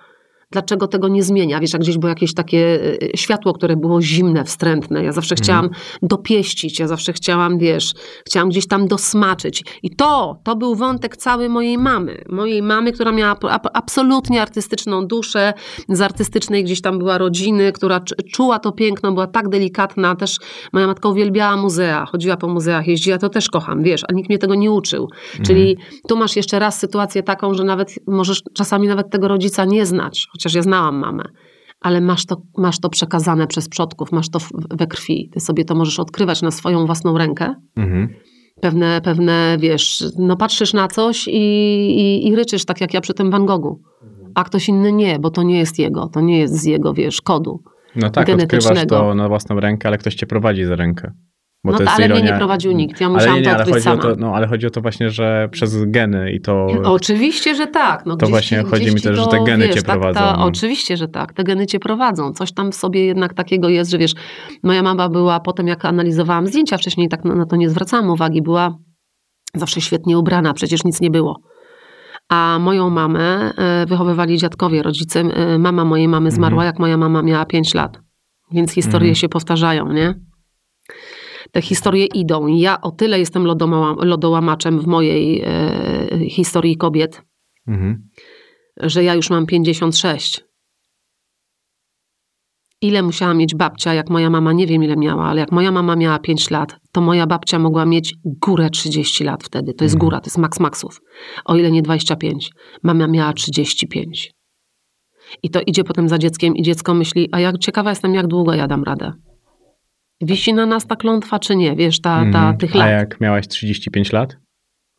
Dlaczego 0.54 0.88
tego 0.88 1.08
nie 1.08 1.24
zmienia? 1.24 1.60
Wiesz, 1.60 1.74
jak 1.74 1.82
gdzieś 1.82 1.98
było 1.98 2.10
jakieś 2.10 2.34
takie 2.34 2.58
y, 3.04 3.12
światło, 3.16 3.54
które 3.54 3.76
było 3.76 4.02
zimne, 4.02 4.44
wstrętne. 4.44 5.04
Ja 5.04 5.12
zawsze 5.12 5.36
chciałam 5.36 5.70
dopieścić, 6.02 6.80
ja 6.80 6.88
zawsze 6.88 7.13
chciałam, 7.13 7.58
wiesz, 7.58 7.94
chciałam 8.26 8.50
gdzieś 8.50 8.68
tam 8.68 8.88
dosmaczyć. 8.88 9.63
I 9.84 9.96
to, 9.96 10.39
to 10.44 10.56
był 10.56 10.76
wątek 10.76 11.18
cały 11.18 11.50
mojej 11.50 11.78
mamy. 11.78 12.24
Mojej 12.30 12.62
mamy, 12.62 12.92
która 12.92 13.12
miała 13.12 13.36
absolutnie 13.74 14.42
artystyczną 14.42 15.08
duszę, 15.08 15.54
z 15.89 16.02
artystycznej 16.02 16.63
gdzieś 16.63 16.82
tam 16.82 17.00
była 17.00 17.18
rodziny, 17.18 17.72
która 17.72 18.00
cz- 18.00 18.32
czuła 18.32 18.60
to 18.60 18.72
piękno, 18.72 19.12
była 19.12 19.28
tak 19.28 19.50
delikatna. 19.50 20.16
Też 20.16 20.38
moja 20.74 20.88
matka 20.88 21.10
uwielbiała 21.10 21.58
muzea, 21.58 22.06
chodziła 22.06 22.38
po 22.38 22.48
muzeach, 22.48 22.88
jeździła, 22.88 23.18
to 23.18 23.30
też 23.30 23.50
kocham, 23.50 23.84
wiesz, 23.84 24.02
a 24.10 24.13
nikt 24.13 24.30
mnie 24.30 24.38
tego 24.38 24.56
nie 24.56 24.72
uczył. 24.72 25.08
Czyli 25.46 25.78
tu 26.08 26.18
masz 26.18 26.36
jeszcze 26.36 26.60
raz 26.60 26.80
sytuację 26.80 27.24
taką, 27.24 27.54
że 27.54 27.63
nawet 27.63 27.94
możesz 28.08 28.42
czasami 28.54 28.88
nawet 28.88 29.10
tego 29.10 29.28
rodzica 29.28 29.66
nie 29.66 29.86
znać, 29.86 30.28
chociaż 30.43 30.56
ja 30.56 30.62
znałam 30.62 30.95
mamę. 30.95 31.23
Ale 31.82 32.01
masz 32.01 32.25
to, 32.25 32.41
masz 32.58 32.79
to 32.79 32.89
przekazane 32.89 33.47
przez 33.47 33.69
przodków, 33.69 34.12
masz 34.12 34.29
to 34.29 34.39
we 34.53 34.88
krwi. 34.88 35.29
Ty 35.34 35.39
sobie 35.39 35.65
to 35.65 35.75
możesz 35.75 35.99
odkrywać 35.99 36.41
na 36.41 36.51
swoją 36.51 36.86
własną 36.86 37.17
rękę. 37.17 37.56
Mhm. 37.75 38.10
Pewne, 38.62 39.01
pewne 39.03 39.58
wiesz, 39.60 40.03
no 40.17 40.38
patrzysz 40.38 40.73
na 40.73 40.88
coś 40.88 41.27
i, 41.27 41.32
i, 41.32 42.27
i 42.27 42.36
ryczysz, 42.36 42.65
tak 42.65 42.82
jak 42.82 42.93
ja 42.93 43.01
przy 43.01 43.13
tym 43.13 43.32
Van 43.32 43.45
Goghu. 43.45 43.82
A 44.36 44.43
ktoś 44.43 44.69
inny 44.69 44.91
nie, 44.91 45.19
bo 45.19 45.29
to 45.29 45.43
nie 45.43 45.60
jest 45.60 45.79
jego, 45.79 46.08
to 46.08 46.21
nie 46.21 46.39
jest 46.39 46.53
z 46.53 46.65
jego, 46.65 46.93
wiesz, 46.93 47.21
kodu. 47.21 47.63
No 47.95 48.10
tak, 48.10 48.29
odkrywasz 48.29 48.86
to 48.88 49.15
na 49.15 49.27
własną 49.27 49.60
rękę, 49.60 49.88
ale 49.88 49.97
ktoś 49.97 50.15
cię 50.15 50.25
prowadzi 50.25 50.65
za 50.65 50.75
rękę. 50.75 51.12
Bo 51.65 51.71
No 51.71 51.78
to 51.78 51.84
ale 51.91 52.08
mnie 52.08 52.15
ironia... 52.15 52.32
nie 52.32 52.38
prowadził 52.38 52.71
nikt, 52.71 53.02
ja 53.02 53.08
ale 53.08 53.15
musiałam 53.15 53.38
nie, 53.39 53.43
to 53.43 53.49
nie, 53.49 53.56
ale 53.56 53.65
chodzi, 53.65 53.78
o 53.78 53.82
sama. 53.82 54.02
to, 54.02 54.15
no, 54.17 54.36
ale 54.36 54.47
chodzi 54.47 54.67
o 54.67 54.69
to 54.69 54.82
właśnie, 54.82 55.10
że 55.10 55.49
przez 55.52 55.86
geny 55.86 56.32
i 56.32 56.41
to... 56.41 56.67
Oczywiście, 56.84 57.56
że 57.56 57.67
tak. 57.67 58.06
No, 58.06 58.15
To 58.15 58.28
właśnie 58.28 58.63
ci- 58.63 58.69
chodzi 58.69 58.86
mi 58.86 59.02
też, 59.02 59.17
że 59.17 59.23
to, 59.23 59.28
te 59.28 59.43
geny 59.43 59.65
wiesz, 59.67 59.76
cię 59.76 59.82
tak, 59.82 59.99
prowadzą, 59.99 60.19
Ta, 60.19 60.36
no. 60.38 60.45
Oczywiście, 60.45 60.97
że 60.97 61.08
tak. 61.08 61.34
Te 61.34 61.43
geny 61.43 61.65
cię 61.67 61.80
prowadzą. 61.80 62.34
Coś 62.34 62.54
tam 62.54 62.71
w 62.71 62.76
sobie 62.76 63.06
jednak 63.06 63.34
takiego 63.34 63.69
jest, 63.69 63.91
że 63.91 63.97
wiesz, 63.97 64.13
moja 64.63 64.84
mama 64.84 65.10
była, 65.10 65.39
potem 65.39 65.67
jak 65.67 65.86
analizowałam 65.86 66.47
zdjęcia 66.47 66.78
wcześniej, 66.78 67.10
tak 67.10 67.26
na, 67.26 67.36
na 67.36 67.45
to 67.45 67.56
nie 67.56 67.69
zwracałam 67.69 68.10
uwagi, 68.10 68.41
była 68.41 68.78
zawsze 69.56 69.82
świetnie 69.82 70.17
ubrana, 70.17 70.54
przecież 70.54 70.84
nic 70.84 71.02
nie 71.02 71.12
było. 71.12 71.39
A 72.30 72.58
moją 72.62 72.89
mamę 72.89 73.52
e, 73.58 73.86
wychowywali 73.86 74.38
dziadkowie, 74.38 74.84
rodzice. 74.84 75.19
E, 75.19 75.58
Mama 75.60 75.86
mojej 75.86 76.08
mamy 76.08 76.32
zmarła, 76.32 76.65
jak 76.65 76.80
moja 76.80 76.97
mama 76.97 77.21
miała 77.21 77.45
5 77.45 77.73
lat. 77.73 77.99
Więc 78.52 78.71
historie 78.71 78.99
Mhm. 79.10 79.15
się 79.15 79.30
powtarzają, 79.30 79.93
nie? 79.93 80.13
Te 81.54 81.62
historie 81.62 82.06
idą. 82.06 82.48
Ja 82.48 82.82
o 82.82 82.92
tyle 82.92 83.20
jestem 83.20 83.46
lodołamaczem 83.98 84.80
w 84.80 84.88
mojej 84.88 85.42
e, 85.46 86.30
historii 86.30 86.78
kobiet, 86.78 87.22
Mhm. 87.68 88.10
że 88.78 89.04
ja 89.04 89.16
już 89.16 89.30
mam 89.30 89.46
56. 89.46 90.42
ile 92.82 93.04
musiała 93.04 93.34
mieć 93.34 93.56
babcia, 93.56 93.94
jak 93.94 94.10
moja 94.10 94.30
mama, 94.30 94.54
nie 94.54 94.68
wiem 94.68 94.84
ile 94.84 94.96
miała, 94.98 95.26
ale 95.26 95.39
jak 95.42 95.52
moja 95.52 95.72
mama 95.72 95.96
miała 95.96 96.20
5 96.20 96.52
lat, 96.52 96.76
to 96.92 97.02
moja 97.02 97.28
babcia 97.28 97.60
mogła 97.60 97.86
mieć 97.86 98.16
górę 98.26 98.70
30 98.70 99.24
lat 99.24 99.44
wtedy. 99.44 99.74
To 99.74 99.84
jest 99.86 99.96
Mhm. 99.96 100.08
góra, 100.10 100.20
to 100.22 100.28
jest 100.28 100.38
maks 100.38 100.60
maksów. 100.60 101.02
O 101.46 101.56
ile 101.58 101.72
nie 101.72 101.82
25. 101.82 102.52
Mama 102.84 103.08
miała 103.08 103.34
35. 103.34 104.32
I 105.44 105.50
to 105.50 105.62
idzie 105.68 105.84
potem 105.84 106.10
za 106.10 106.18
dzieckiem 106.18 106.56
i 106.56 106.62
dziecko 106.62 106.94
myśli, 106.94 107.30
a 107.32 107.39
jak 107.39 107.58
ciekawa 107.58 107.89
jestem, 107.89 108.13
jak 108.13 108.28
długo 108.28 108.54
ja 108.54 108.68
dam 108.68 108.84
radę. 108.84 109.13
Wisi 110.23 110.53
na 110.53 110.65
nas 110.65 110.88
ta 110.88 110.95
klątwa, 110.95 111.39
czy 111.39 111.55
nie? 111.55 111.75
Wiesz, 111.75 112.01
ta, 112.01 112.19
ta, 112.19 112.23
Mhm. 112.25 112.57
tych 112.57 112.75
A 112.75 112.79
lat. 112.79 112.89
jak 112.89 113.21
miałaś 113.21 113.47
35 113.47 114.12
lat, 114.13 114.38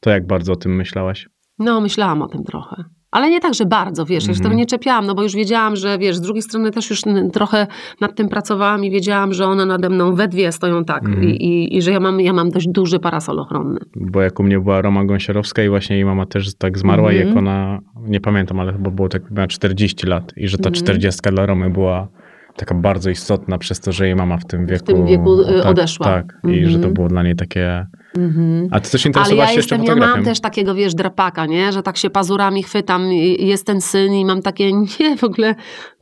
to 0.01 0.11
jak 0.11 0.27
bardzo 0.27 0.53
o 0.53 0.57
tym 0.57 0.77
myślałaś? 0.77 1.29
No, 1.59 1.81
myślałam 1.81 2.23
o 2.23 2.29
tym 2.29 2.45
trochę. 2.45 2.85
Ale 3.11 3.31
nie 3.31 3.41
tak, 3.41 3.55
że 3.55 3.67
bardzo, 3.67 4.05
wiesz, 4.07 4.23
ja 4.25 4.27
się 4.27 4.31
Mhm. 4.39 4.43
tego 4.45 4.55
nie 4.59 4.67
czepiałam, 4.67 5.07
no 5.07 5.15
bo 5.15 5.23
już 5.23 5.35
wiedziałam, 5.35 5.77
że 5.77 5.99
wiesz, 5.99 6.17
z 6.17 6.21
drugiej 6.21 6.43
strony 6.43 6.71
też 6.71 6.91
już 6.91 7.01
trochę 7.33 7.67
nad 8.01 8.15
tym 8.17 8.29
pracowałam 8.29 8.85
i 8.85 8.91
wiedziałam, 8.91 9.33
że 9.35 9.47
one 9.47 9.67
nade 9.67 9.89
mną 9.91 10.15
we 10.15 10.29
dwie 10.29 10.53
stoją 10.53 10.85
tak 10.85 11.05
Mhm. 11.05 11.25
I, 11.25 11.31
i, 11.31 11.77
i 11.77 11.83
że 11.83 11.91
ja 11.91 12.01
mam, 12.01 12.21
ja 12.21 12.33
mam 12.33 12.51
dość 12.51 12.69
duży 12.69 12.99
parasol 12.99 13.39
ochronny. 13.41 13.81
Bo 13.97 14.23
jak 14.23 14.41
u 14.41 14.43
mnie 14.43 14.61
była 14.61 14.83
Roma 14.83 15.05
Gąsiorowska 15.05 15.63
i 15.63 15.69
właśnie 15.69 15.97
jej 15.97 16.05
mama 16.05 16.27
też 16.27 16.55
tak 16.55 16.79
zmarła 16.79 17.13
i 17.13 17.17
Mhm. 17.17 17.29
jak 17.29 17.39
ona, 17.39 17.79
nie 18.01 18.21
pamiętam, 18.21 18.61
ale 18.61 18.73
chyba 18.73 18.91
było 18.91 19.09
tak, 19.09 19.31
miała 19.31 19.47
40 19.47 20.07
lat 20.07 20.33
i 20.37 20.49
że 20.49 20.59
ta 20.59 20.69
Mhm. 20.69 20.85
40 20.85 21.21
dla 21.31 21.47
Romy 21.47 21.71
była 21.71 22.09
taka 22.57 22.75
bardzo 22.75 23.11
istotna 23.11 23.59
przez 23.59 23.81
to, 23.81 23.93
że 23.93 24.07
jej 24.07 24.17
mama 24.17 24.39
w 24.39 24.45
tym 24.45 24.67
wieku... 24.67 24.85
tym 24.85 25.07
wieku, 25.07 25.41
y, 25.41 25.45
tak, 25.45 25.67
odeszła. 25.67 26.07
Tak, 26.07 26.39
i 26.49 26.67
że 26.67 26.71
to 26.71 26.77
Mhm. 26.77 26.95
było 26.95 27.09
dla 27.09 27.23
niej 27.23 27.37
takie... 27.37 27.87
Mhm. 28.19 28.69
A 28.71 28.81
ty 28.81 28.91
też 28.91 29.07
Ale 29.07 29.11
interesowałaś 29.11 29.49
ja 29.49 29.53
się 29.53 29.59
jeszcze 29.59 29.77
jestem, 29.77 29.99
ja 29.99 30.07
mam 30.07 30.25
też 30.25 30.41
takiego, 30.41 30.75
wiesz, 30.75 30.95
drapaka, 30.95 31.47
nie? 31.47 31.73
Że 31.73 31.83
tak 31.83 31.97
się 31.97 32.11
pazurami 32.11 32.63
chwytam, 32.63 33.13
jest 33.39 33.67
ten 33.67 33.81
syn 33.81 34.13
i 34.15 34.25
mam 34.25 34.43
takie, 34.43 34.73
nie, 34.73 35.17
w 35.17 35.25
ogóle, 35.25 35.55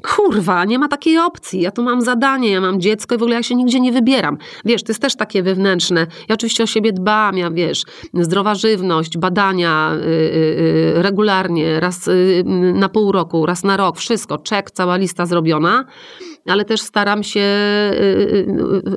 kurwa, 0.03 0.65
nie 0.65 0.79
ma 0.79 0.88
takiej 0.88 1.19
opcji. 1.19 1.61
Ja 1.61 1.71
tu 1.71 1.83
mam 1.83 2.03
zadanie, 2.03 2.51
ja 2.51 2.61
mam 2.61 2.81
dziecko 2.81 3.15
i 3.15 3.19
w 3.19 3.23
ogóle 3.23 3.37
ja 3.37 3.43
się 3.43 3.55
nigdzie 3.55 3.81
nie 3.81 3.93
wybieram. 3.93 4.38
Wiesz, 4.65 4.83
to 4.83 4.91
jest 4.93 5.03
też 5.03 5.17
takie 5.17 5.43
wewnętrzne. 5.43 6.07
Ja 6.29 6.35
oczywiście 6.35 6.62
o 6.62 6.67
siebie 6.67 6.93
dbam, 6.93 7.38
ja 7.38 7.51
wiesz, 7.51 7.83
zdrowa 8.15 8.55
żywność, 8.55 9.19
badania 9.19 9.93
y, 9.95 9.99
y, 9.99 10.97
y, 10.99 11.03
regularnie, 11.03 11.81
raz 11.81 12.09
y, 12.09 12.43
na 12.75 12.88
pół 12.88 13.12
roku, 13.12 13.47
raz 13.47 13.65
na 13.65 13.77
rok, 13.77 13.99
wszystko, 13.99 14.38
czek, 14.38 14.71
cała 14.71 14.97
lista 14.97 15.27
zrobiona 15.27 15.85
ale 16.46 16.64
też 16.64 16.81
staram 16.81 17.22
się 17.22 17.40
y, 17.40 17.96
y, 17.96 18.46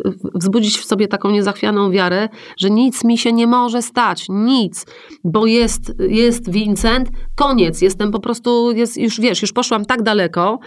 y, 0.08 0.14
wzbudzić 0.36 0.78
w 0.78 0.86
sobie 0.86 1.08
taką 1.08 1.32
niezachwianą 1.32 1.92
wiarę, 1.92 2.30
że 2.58 2.70
nic 2.70 3.04
mi 3.04 3.18
się 3.18 3.34
nie 3.34 3.48
może 3.48 3.82
stać, 3.82 4.26
nic, 4.30 4.86
bo 5.24 5.46
jest, 5.46 5.94
jest 6.10 6.52
Vincent, 6.52 7.10
koniec, 7.36 7.82
jestem 7.82 8.12
po 8.12 8.20
prostu, 8.20 8.72
jest, 8.72 8.98
już 8.98 9.22
wiesz, 9.22 9.42
już 9.42 9.54
poszłam 9.54 9.86
tak 9.86 10.04
daleko, 10.04 10.60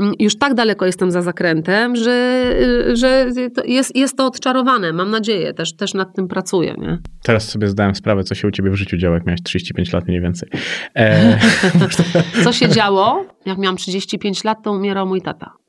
mm, 0.00 0.14
już 0.18 0.38
tak 0.38 0.54
daleko 0.54 0.86
jestem 0.86 1.10
za 1.10 1.22
zakrętem, 1.22 1.96
że, 1.96 2.44
że 2.92 3.30
jest, 3.64 3.96
jest 3.96 4.16
to 4.16 4.26
odczarowane, 4.26 4.92
mam 4.92 5.10
nadzieję, 5.10 5.54
też, 5.54 5.76
też 5.76 5.94
nad 5.94 6.14
tym 6.16 6.28
pracuję, 6.28 6.74
nie? 6.78 6.98
Teraz 7.22 7.48
sobie 7.48 7.68
zdałem 7.68 7.94
sprawę, 7.94 8.24
co 8.24 8.34
się 8.34 8.48
u 8.48 8.50
ciebie 8.50 8.70
w 8.70 8.74
życiu 8.74 8.96
działo, 8.96 9.14
jak 9.14 9.26
miałeś 9.26 9.42
35 9.42 9.92
lat 9.92 10.08
mniej 10.08 10.20
więcej. 10.20 10.48
E, 10.96 11.38
Co 12.44 12.52
się 12.52 12.68
działo? 12.68 13.24
Jak 13.46 13.58
miałam 13.58 13.76
35 13.76 14.44
lat, 14.44 14.62
to 14.62 14.72
umierał 14.72 15.06
mój 15.06 15.22
tata. 15.22 15.63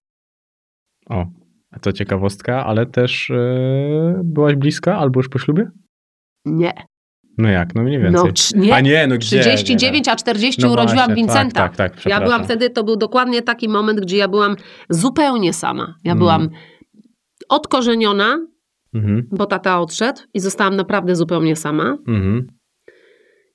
O, 1.10 1.26
to 1.82 1.92
ciekawostka, 1.94 2.66
ale 2.66 2.86
też 2.86 3.30
e, 3.32 4.22
byłaś 4.24 4.56
bliska 4.56 4.98
albo 4.98 5.20
już 5.20 5.30
po 5.30 5.40
ślubie? 5.40 5.68
Nie. 6.46 6.74
No 7.38 7.50
jak, 7.50 7.76
no 7.76 7.84
mniej 7.84 8.00
więcej. 8.00 8.32
No, 8.56 8.62
nie. 8.66 8.76
A 8.76 8.82
nie, 8.82 9.08
no 9.08 9.16
gdzie? 9.16 9.40
39, 9.42 10.08
a 10.08 10.16
40 10.16 10.62
No 10.62 10.72
urodziłam 10.72 10.98
właśnie, 11.06 11.16
Vincenta. 11.16 11.62
Tak, 11.62 11.76
tak, 11.76 11.96
tak 11.96 12.06
Ja 12.06 12.22
byłam 12.22 12.44
wtedy, 12.44 12.70
to 12.70 12.84
był 12.84 12.96
dokładnie 12.96 13.42
taki 13.42 13.70
moment, 13.70 14.00
gdzie 14.02 14.18
ja 14.18 14.28
byłam 14.28 14.56
zupełnie 14.90 15.54
sama. 15.54 15.96
Ja 16.04 16.12
Mm. 16.12 16.20
byłam 16.20 16.50
odkorzeniona, 17.50 18.38
Mhm, 18.96 19.28
bo 19.32 19.46
tata 19.46 19.80
odszedł 19.80 20.22
i 20.34 20.40
zostałam 20.40 20.76
naprawdę 20.76 21.16
zupełnie 21.16 21.56
sama. 21.56 21.98
mhm. 22.08 22.48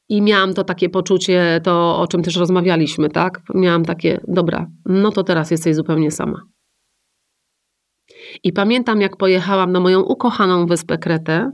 I 0.09 0.23
miałam 0.23 0.55
to 0.55 0.65
takie 0.65 0.89
poczucie, 0.89 1.61
to 1.65 1.99
o 2.01 2.07
czym 2.07 2.23
też 2.23 2.37
rozmawialiśmy, 2.37 3.09
tak? 3.09 3.41
Miałam 3.55 3.85
takie, 3.85 4.21
dobra, 4.29 4.67
no 4.87 5.11
to 5.11 5.25
teraz 5.25 5.51
jesteś 5.51 5.75
zupełnie 5.77 6.11
sama. 6.11 6.43
I 8.45 8.53
pamiętam, 8.53 9.01
jak 9.01 9.17
pojechałam 9.17 9.73
na 9.73 9.81
moją 9.81 10.01
ukochaną 10.01 10.67
wyspę 10.67 10.99
Kretę 10.99 11.53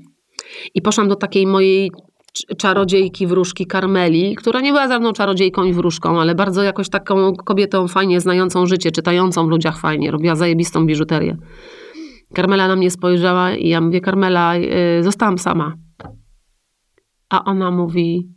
i 0.74 0.82
poszłam 0.82 1.08
do 1.08 1.16
takiej 1.16 1.46
mojej 1.46 1.90
cz- 2.38 2.56
czarodziejki 2.56 3.26
wróżki 3.26 3.66
Karmeli, 3.66 4.34
która 4.34 4.60
nie 4.60 4.72
była 4.72 4.88
za 4.88 4.98
mną 4.98 5.12
czarodziejką 5.12 5.64
i 5.64 5.72
wróżką, 5.72 6.20
ale 6.20 6.34
bardzo 6.34 6.62
jakoś 6.62 6.88
taką 6.88 7.34
kobietą 7.34 7.88
fajnie 7.88 8.20
znającą 8.20 8.66
życie, 8.66 8.90
czytającą 8.90 9.46
w 9.46 9.50
ludziach 9.50 9.78
fajnie, 9.78 10.10
robiła 10.10 10.34
zajebistą 10.34 10.86
biżuterię. 10.86 11.36
Karmela 12.34 12.68
na 12.68 12.76
mnie 12.76 12.90
spojrzała 12.90 13.54
i 13.54 13.68
ja 13.68 13.80
mówię, 13.80 14.00
Karmela, 14.00 14.56
yy, 14.56 15.02
zostałam 15.02 15.38
sama. 15.38 15.74
A 17.30 17.44
ona 17.44 17.70
mówi, 17.70 18.28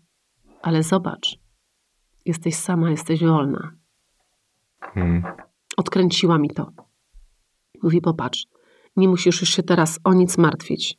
ale 0.61 0.83
zobacz, 0.83 1.39
jesteś 2.25 2.55
sama, 2.55 2.91
jesteś 2.91 3.23
wolna. 3.23 3.71
Mhm. 4.95 5.23
Odkręciła 5.77 6.37
mi 6.37 6.49
to. 6.49 6.71
Mówi, 7.83 8.01
popatrz, 8.01 8.47
nie 8.95 9.07
musisz 9.07 9.41
już 9.41 9.49
się 9.49 9.63
teraz 9.63 9.99
o 10.03 10.13
nic 10.13 10.37
martwić. 10.37 10.97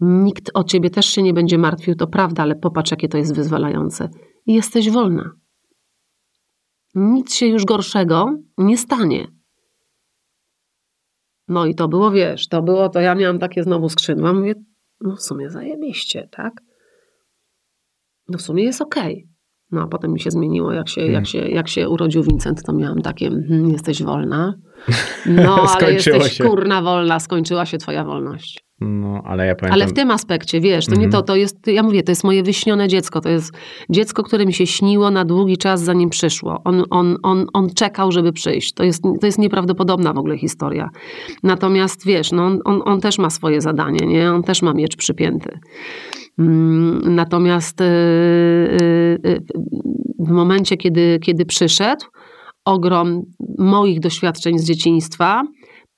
Nikt 0.00 0.50
o 0.54 0.64
ciebie 0.64 0.90
też 0.90 1.06
się 1.06 1.22
nie 1.22 1.34
będzie 1.34 1.58
martwił, 1.58 1.94
to 1.94 2.06
prawda, 2.06 2.42
ale 2.42 2.54
popatrz, 2.54 2.90
jakie 2.90 3.08
to 3.08 3.18
jest 3.18 3.34
wyzwalające. 3.34 4.08
I 4.46 4.54
jesteś 4.54 4.90
wolna. 4.90 5.30
Nic 6.94 7.34
się 7.34 7.46
już 7.46 7.64
gorszego 7.64 8.38
nie 8.58 8.78
stanie. 8.78 9.28
No 11.48 11.66
i 11.66 11.74
to 11.74 11.88
było, 11.88 12.10
wiesz, 12.10 12.48
to 12.48 12.62
było, 12.62 12.88
to 12.88 13.00
ja 13.00 13.14
miałam 13.14 13.38
takie 13.38 13.62
znowu 13.62 13.88
skrzydła. 13.88 14.32
Mówię, 14.32 14.54
no 15.00 15.16
w 15.16 15.22
sumie 15.22 15.50
zajebiście, 15.50 16.28
tak? 16.30 16.52
No 18.28 18.38
w 18.38 18.42
sumie 18.42 18.64
jest 18.64 18.80
okej. 18.80 19.28
No 19.74 19.82
a 19.82 19.86
potem 19.86 20.12
mi 20.12 20.20
się 20.20 20.30
zmieniło, 20.30 20.72
jak 20.72 20.88
się, 20.88 21.06
jak 21.06 21.26
się, 21.26 21.38
jak 21.38 21.68
się 21.68 21.88
urodził 21.88 22.22
Vincent, 22.22 22.62
to 22.62 22.72
miałam 22.72 23.02
takie, 23.02 23.26
mhm, 23.26 23.70
jesteś 23.70 24.02
wolna. 24.02 24.54
No 25.26 25.66
ale 25.74 25.92
jesteś 25.92 26.32
się. 26.32 26.44
kurna 26.44 26.82
wolna, 26.82 27.20
skończyła 27.20 27.66
się 27.66 27.78
twoja 27.78 28.04
wolność. 28.04 28.63
No, 28.80 29.22
ale 29.24 29.46
ja 29.46 29.54
pamiętam... 29.54 29.80
Ale 29.80 29.86
w 29.86 29.92
tym 29.92 30.10
aspekcie, 30.10 30.60
wiesz, 30.60 30.86
to 30.86 30.94
nie 30.94 31.04
Mhm. 31.04 31.12
to, 31.12 31.22
to 31.22 31.36
jest, 31.36 31.66
ja 31.66 31.82
mówię, 31.82 32.02
to 32.02 32.12
jest 32.12 32.24
moje 32.24 32.42
wyśnione 32.42 32.88
dziecko, 32.88 33.20
to 33.20 33.28
jest 33.28 33.52
dziecko, 33.90 34.22
które 34.22 34.46
mi 34.46 34.52
się 34.52 34.66
śniło 34.66 35.10
na 35.10 35.24
długi 35.24 35.56
czas, 35.56 35.82
zanim 35.82 36.10
przyszło. 36.10 36.60
On, 36.64 36.84
on, 36.90 37.16
on, 37.22 37.46
on 37.52 37.70
czekał, 37.74 38.12
żeby 38.12 38.32
przyjść. 38.32 38.72
To 38.72 38.84
jest, 38.84 39.02
to 39.20 39.26
jest 39.26 39.38
nieprawdopodobna 39.38 40.12
w 40.12 40.18
ogóle 40.18 40.38
historia. 40.38 40.88
Natomiast, 41.42 42.06
wiesz, 42.06 42.32
no 42.32 42.44
on, 42.46 42.60
on, 42.64 42.82
on 42.84 43.00
też 43.00 43.18
ma 43.18 43.30
swoje 43.30 43.60
zadanie, 43.60 44.06
nie? 44.06 44.32
On 44.32 44.42
też 44.42 44.62
ma 44.62 44.74
miecz 44.74 44.96
przypięty. 44.96 45.58
Mm, 46.38 47.14
Natomiast 47.14 47.80
y, 47.80 47.84
y, 47.84 47.86
y, 49.26 49.42
w 50.18 50.30
momencie, 50.30 50.76
kiedy, 50.76 51.18
kiedy 51.22 51.46
przyszedł, 51.46 52.04
ogrom 52.64 53.22
moich 53.58 54.00
doświadczeń 54.00 54.58
z 54.58 54.64
dzieciństwa, 54.64 55.42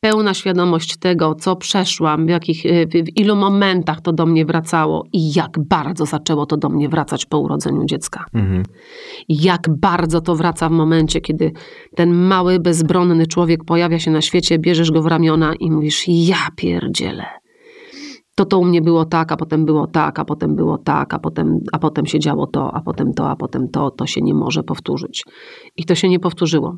pełna 0.01 0.35
świadomość 0.35 0.97
tego, 0.97 1.35
co 1.35 1.57
przeszłam, 1.57 2.27
w, 2.27 2.29
jakich, 2.29 2.67
y, 2.67 2.87
w, 2.87 2.91
w 2.91 3.17
ilu 3.17 3.37
momentach 3.37 4.01
to 4.01 4.13
do 4.13 4.27
mnie 4.27 4.45
wracało 4.45 5.05
i 5.13 5.33
jak 5.33 5.59
bardzo 5.69 6.07
zaczęło 6.07 6.47
to 6.47 6.57
do 6.57 6.69
mnie 6.69 6.89
wracać 6.89 7.27
po 7.27 7.39
urodzeniu 7.39 7.85
dziecka. 7.85 8.25
Mhm. 8.35 8.63
Jak 9.29 9.69
bardzo 9.81 10.21
to 10.21 10.37
wraca 10.37 10.69
w 10.69 10.73
momencie, 10.73 11.21
kiedy 11.21 11.53
ten 11.97 12.15
mały, 12.15 12.61
bezbronny 12.61 13.27
człowiek 13.27 13.65
pojawia 13.65 13.99
się 13.99 14.11
na 14.11 14.21
świecie, 14.21 14.59
bierzesz 14.59 14.91
go 14.91 15.03
w 15.03 15.07
ramiona 15.07 15.55
i 15.61 15.71
mówisz, 15.71 16.05
ja 16.09 16.49
pierdzielę. 16.57 17.25
To 18.37 18.45
to 18.45 18.59
u 18.59 18.65
mnie 18.65 18.83
było 18.83 19.05
tak, 19.05 19.33
a 19.33 19.37
potem 19.37 19.65
było 19.65 19.87
tak, 19.87 20.19
a 20.19 20.25
potem 20.25 20.57
było 20.57 20.79
tak, 20.79 21.15
a 21.15 21.19
potem, 21.19 21.59
a 21.73 21.79
potem 21.79 22.07
się 22.07 22.19
działo 22.19 22.47
to, 22.47 22.75
a 22.75 22.81
potem 22.81 23.13
to, 23.15 23.31
a 23.31 23.37
potem 23.37 23.69
to. 23.69 23.91
To 23.91 24.07
się 24.07 24.23
nie 24.23 24.35
może 24.35 24.63
powtórzyć. 24.63 25.25
I 25.77 25.85
to 25.85 25.95
się 25.95 26.09
nie 26.09 26.21
powtórzyło. 26.21 26.77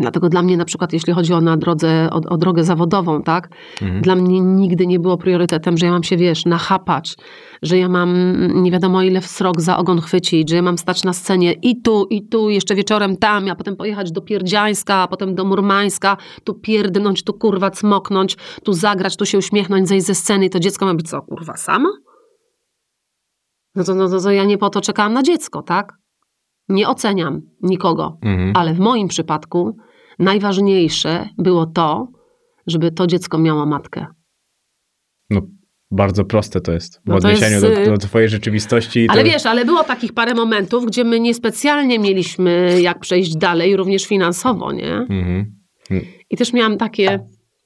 Dlatego 0.00 0.28
dla 0.28 0.42
mnie 0.42 0.56
na 0.56 0.64
przykład, 0.64 0.92
jeśli 0.92 1.12
chodzi 1.12 1.32
o, 1.34 1.40
na 1.40 1.56
drodze, 1.56 2.08
o, 2.12 2.16
o 2.30 2.36
drogę 2.36 2.64
zawodową, 2.64 3.22
tak, 3.22 3.48
Mhm. 3.82 4.02
dla 4.02 4.14
mnie 4.14 4.40
nigdy 4.40 4.86
nie 4.86 5.00
było 5.00 5.16
priorytetem, 5.16 5.76
że 5.78 5.86
ja 5.86 5.92
mam 5.92 6.02
się, 6.02 6.16
wiesz, 6.16 6.44
nachapać, 6.46 7.16
że 7.62 7.78
ja 7.78 7.88
mam 7.88 8.12
nie 8.62 8.70
wiadomo 8.70 9.02
ile 9.02 9.22
srok 9.22 9.60
za 9.60 9.78
ogon 9.78 10.00
chwycić, 10.00 10.50
że 10.50 10.56
ja 10.56 10.62
mam 10.62 10.78
stać 10.78 11.04
na 11.04 11.12
scenie 11.12 11.52
i 11.52 11.82
tu, 11.82 12.06
i 12.10 12.28
tu, 12.28 12.50
jeszcze 12.50 12.74
wieczorem 12.74 13.16
tam, 13.16 13.48
a 13.50 13.54
potem 13.54 13.76
pojechać 13.76 14.12
do 14.12 14.20
Pierdziańska, 14.20 14.94
a 14.94 15.08
potem 15.08 15.34
do 15.34 15.44
Murmańska, 15.44 16.16
tu 16.44 16.54
pierdnąć, 16.54 17.24
tu 17.24 17.32
kurwa 17.32 17.70
cmoknąć, 17.70 18.36
tu 18.64 18.72
zagrać, 18.72 19.16
tu 19.16 19.26
się 19.26 19.38
uśmiechnąć, 19.38 19.88
zejść 19.88 20.06
ze 20.06 20.14
sceny 20.14 20.46
i 20.46 20.50
to 20.50 20.60
dziecko 20.60 20.86
ma 20.86 20.94
być 20.94 21.08
co, 21.10 21.22
kurwa, 21.22 21.56
samo? 21.56 21.88
No 23.74 23.84
to, 23.84 23.94
no 23.94 24.08
to, 24.08 24.20
to 24.20 24.30
ja 24.30 24.44
nie 24.44 24.58
po 24.58 24.70
to 24.70 24.80
czekałam 24.80 25.12
na 25.12 25.22
dziecko, 25.22 25.62
tak? 25.62 25.92
Nie 26.68 26.88
oceniam 26.88 27.40
nikogo, 27.62 28.18
Mhm. 28.22 28.52
ale 28.56 28.74
w 28.74 28.78
moim 28.80 29.08
przypadku 29.08 29.76
najważniejsze 30.18 31.28
było 31.38 31.66
to, 31.66 32.08
żeby 32.66 32.90
to 32.90 33.06
dziecko 33.06 33.38
miało 33.38 33.66
matkę. 33.66 34.06
No, 35.30 35.40
bardzo 35.90 36.24
proste 36.24 36.60
to 36.60 36.72
jest. 36.72 37.00
W 37.00 37.00
No 37.06 37.16
odniesieniu 37.16 37.52
jest, 37.52 37.64
y- 37.64 37.84
do, 37.84 37.90
do 37.90 37.98
twojej 37.98 38.28
rzeczywistości. 38.28 39.06
Ale 39.10 39.24
to... 39.24 39.30
wiesz, 39.30 39.46
ale 39.46 39.64
było 39.64 39.84
takich 39.84 40.12
parę 40.12 40.34
momentów, 40.34 40.86
gdzie 40.86 41.04
my 41.04 41.20
niespecjalnie 41.20 41.98
mieliśmy 41.98 42.80
jak 42.82 43.00
przejść 43.00 43.36
dalej, 43.36 43.76
również 43.76 44.06
finansowo, 44.06 44.72
nie? 44.72 44.94
Mhm. 44.94 45.58
I 46.30 46.36
też 46.36 46.52
miałam 46.52 46.76
takie, 46.76 47.20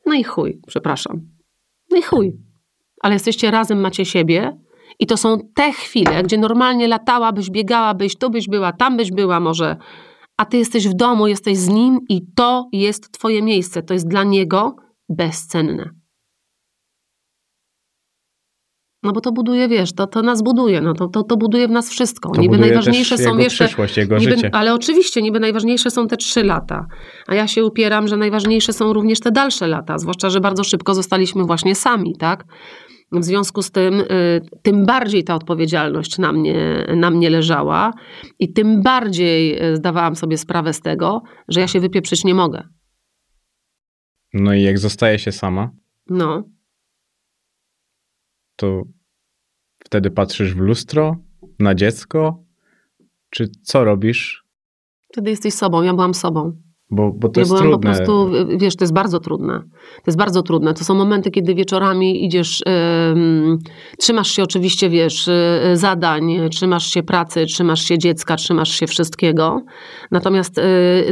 No 0.06 0.14
i 0.14 0.24
chuj, 0.24 0.60
przepraszam. 0.66 1.20
No 1.90 1.96
i 1.96 2.02
chuj. 2.02 2.32
Ale 3.00 3.14
jesteście 3.14 3.50
razem, 3.50 3.80
macie 3.80 4.04
siebie 4.04 4.58
i 4.98 5.06
to 5.06 5.16
są 5.16 5.38
te 5.54 5.72
chwile, 5.72 6.22
gdzie 6.22 6.38
normalnie 6.38 6.88
latałabyś, 6.88 7.50
biegałabyś, 7.50 8.16
tu 8.18 8.30
byś 8.30 8.48
była, 8.48 8.72
tam 8.72 8.96
byś 8.96 9.10
była 9.10 9.40
może, 9.40 9.76
a 10.36 10.44
ty 10.44 10.56
jesteś 10.56 10.88
w 10.88 10.94
domu, 10.94 11.26
jesteś 11.26 11.58
z 11.58 11.68
nim 11.68 11.98
i 12.08 12.20
to 12.34 12.68
jest 12.72 13.12
twoje 13.12 13.42
miejsce. 13.42 13.82
To 13.82 13.94
jest 13.94 14.08
dla 14.08 14.24
niego 14.24 14.76
bezcenne. 15.08 15.90
No 19.02 19.12
bo 19.12 19.20
to 19.20 19.32
buduje, 19.32 19.68
wiesz, 19.68 19.92
to, 19.92 20.06
to 20.06 20.22
nas 20.22 20.42
buduje, 20.42 20.80
no 20.80 20.94
to, 20.94 21.08
to, 21.08 21.22
to 21.22 21.36
buduje 21.36 21.68
w 21.68 21.70
nas 21.70 21.90
wszystko. 21.90 22.30
To 22.30 22.40
niby 22.40 22.58
najważniejsze 22.58 23.18
są 23.18 23.30
jego 23.30 23.42
jeszcze. 23.42 23.64
przyszłość, 23.64 23.96
jego 23.96 24.18
niby, 24.18 24.30
życie. 24.30 24.50
Ale 24.52 24.74
oczywiście, 24.74 25.22
niby 25.22 25.40
najważniejsze 25.40 25.90
są 25.90 26.08
te 26.08 26.16
trzy 26.16 26.44
lata. 26.44 26.86
A 27.26 27.34
ja 27.34 27.46
się 27.46 27.64
upieram, 27.64 28.08
że 28.08 28.16
najważniejsze 28.16 28.72
są 28.72 28.92
również 28.92 29.20
te 29.20 29.30
dalsze 29.30 29.66
lata, 29.66 29.98
zwłaszcza, 29.98 30.30
że 30.30 30.40
bardzo 30.40 30.64
szybko 30.64 30.94
zostaliśmy 30.94 31.44
właśnie 31.44 31.74
sami, 31.74 32.16
tak? 32.16 32.44
W 33.12 33.24
związku 33.24 33.62
z 33.62 33.70
tym, 33.70 33.94
y, 34.00 34.40
tym 34.62 34.86
bardziej 34.86 35.24
ta 35.24 35.34
odpowiedzialność 35.34 36.18
na 36.18 36.32
mnie, 36.32 36.86
na 36.96 37.10
mnie 37.10 37.30
leżała 37.30 37.92
i 38.38 38.52
tym 38.52 38.82
bardziej 38.82 39.62
y, 39.72 39.76
zdawałam 39.76 40.16
sobie 40.16 40.38
sprawę 40.38 40.72
z 40.72 40.80
tego, 40.80 41.22
że 41.48 41.60
ja 41.60 41.68
się 41.68 41.80
wypieprzyć 41.80 42.24
nie 42.24 42.34
mogę. 42.34 42.62
No 44.34 44.54
i 44.54 44.62
jak 44.62 44.78
zostaje 44.78 45.18
się 45.18 45.32
sama, 45.32 45.70
No, 46.10 46.44
to 48.56 48.82
wtedy 49.84 50.10
patrzysz 50.10 50.54
w 50.54 50.58
lustro, 50.58 51.16
na 51.58 51.74
dziecko, 51.74 52.44
czy 53.30 53.48
co 53.62 53.84
robisz? 53.84 54.42
wtedy 55.12 55.30
jesteś 55.30 55.54
sobą, 55.54 55.82
ja 55.82 55.94
byłam 55.94 56.14
sobą. 56.14 56.52
Bo, 56.90 57.12
bo 57.12 57.28
to 57.28 57.40
ja 57.40 57.42
jest 57.42 57.50
byłam 57.52 57.64
trudne. 57.68 57.90
po 57.90 57.96
prostu, 57.96 58.30
wiesz, 58.58 58.76
to 58.76 58.84
jest 58.84 58.94
bardzo 58.94 59.20
trudne. 59.20 59.62
To 59.96 60.02
jest 60.06 60.18
bardzo 60.18 60.42
trudne. 60.42 60.74
To 60.74 60.84
są 60.84 60.94
momenty, 60.94 61.30
kiedy 61.30 61.54
wieczorami 61.54 62.24
idziesz, 62.24 62.62
ym, 63.12 63.58
trzymasz 63.98 64.30
się 64.30 64.42
oczywiście, 64.42 64.88
wiesz, 64.90 65.28
y, 65.28 65.32
zadań, 65.74 66.38
trzymasz 66.50 66.86
się 66.86 67.02
pracy, 67.02 67.46
trzymasz 67.46 67.82
się 67.82 67.98
dziecka, 67.98 68.36
trzymasz 68.36 68.70
się 68.70 68.86
wszystkiego. 68.86 69.62
Natomiast, 70.10 70.58
y, 70.58 70.62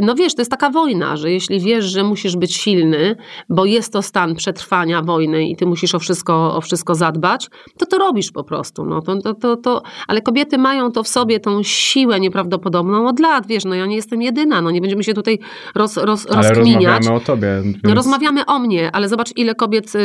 no 0.03 0.15
wiesz, 0.15 0.35
to 0.35 0.41
jest 0.41 0.51
taka 0.51 0.69
wojna, 0.69 1.17
że 1.17 1.31
jeśli 1.31 1.59
wiesz, 1.59 1.85
że 1.85 2.03
musisz 2.03 2.35
być 2.37 2.55
silny, 2.55 3.15
bo 3.49 3.65
jest 3.65 3.93
to 3.93 4.01
stan 4.01 4.35
przetrwania 4.35 5.01
wojny 5.01 5.47
i 5.47 5.55
ty 5.55 5.65
musisz 5.65 5.95
o 5.95 5.99
wszystko, 5.99 6.55
o 6.55 6.61
wszystko 6.61 6.95
zadbać, 6.95 7.49
to 7.79 7.85
to 7.85 7.97
robisz 7.97 8.31
po 8.31 8.43
prostu. 8.43 8.85
No, 8.85 9.01
to, 9.01 9.15
to, 9.21 9.33
to, 9.33 9.57
to, 9.57 9.81
ale 10.07 10.21
kobiety 10.21 10.57
mają 10.57 10.91
to 10.91 11.03
w 11.03 11.07
sobie, 11.07 11.39
tą 11.39 11.63
siłę 11.63 12.19
nieprawdopodobną 12.19 13.07
od 13.07 13.19
lat, 13.19 13.47
wiesz, 13.47 13.65
no 13.65 13.75
ja 13.75 13.85
nie 13.85 13.95
jestem 13.95 14.21
jedyna, 14.21 14.61
no 14.61 14.71
nie 14.71 14.81
będziemy 14.81 15.03
się 15.03 15.13
tutaj 15.13 15.39
roz, 15.75 15.97
roz, 15.97 16.27
Ale 16.31 16.49
rozkminiać. 16.49 16.83
rozmawiamy 16.83 17.17
o 17.17 17.19
tobie. 17.19 17.47
No 17.65 17.71
więc- 17.83 17.95
rozmawiamy 17.95 18.45
o 18.45 18.59
mnie, 18.61 18.91
ale 18.91 19.09
zobacz, 19.09 19.37
ile 19.37 19.55
kobiet 19.55 19.95
y, 19.95 19.99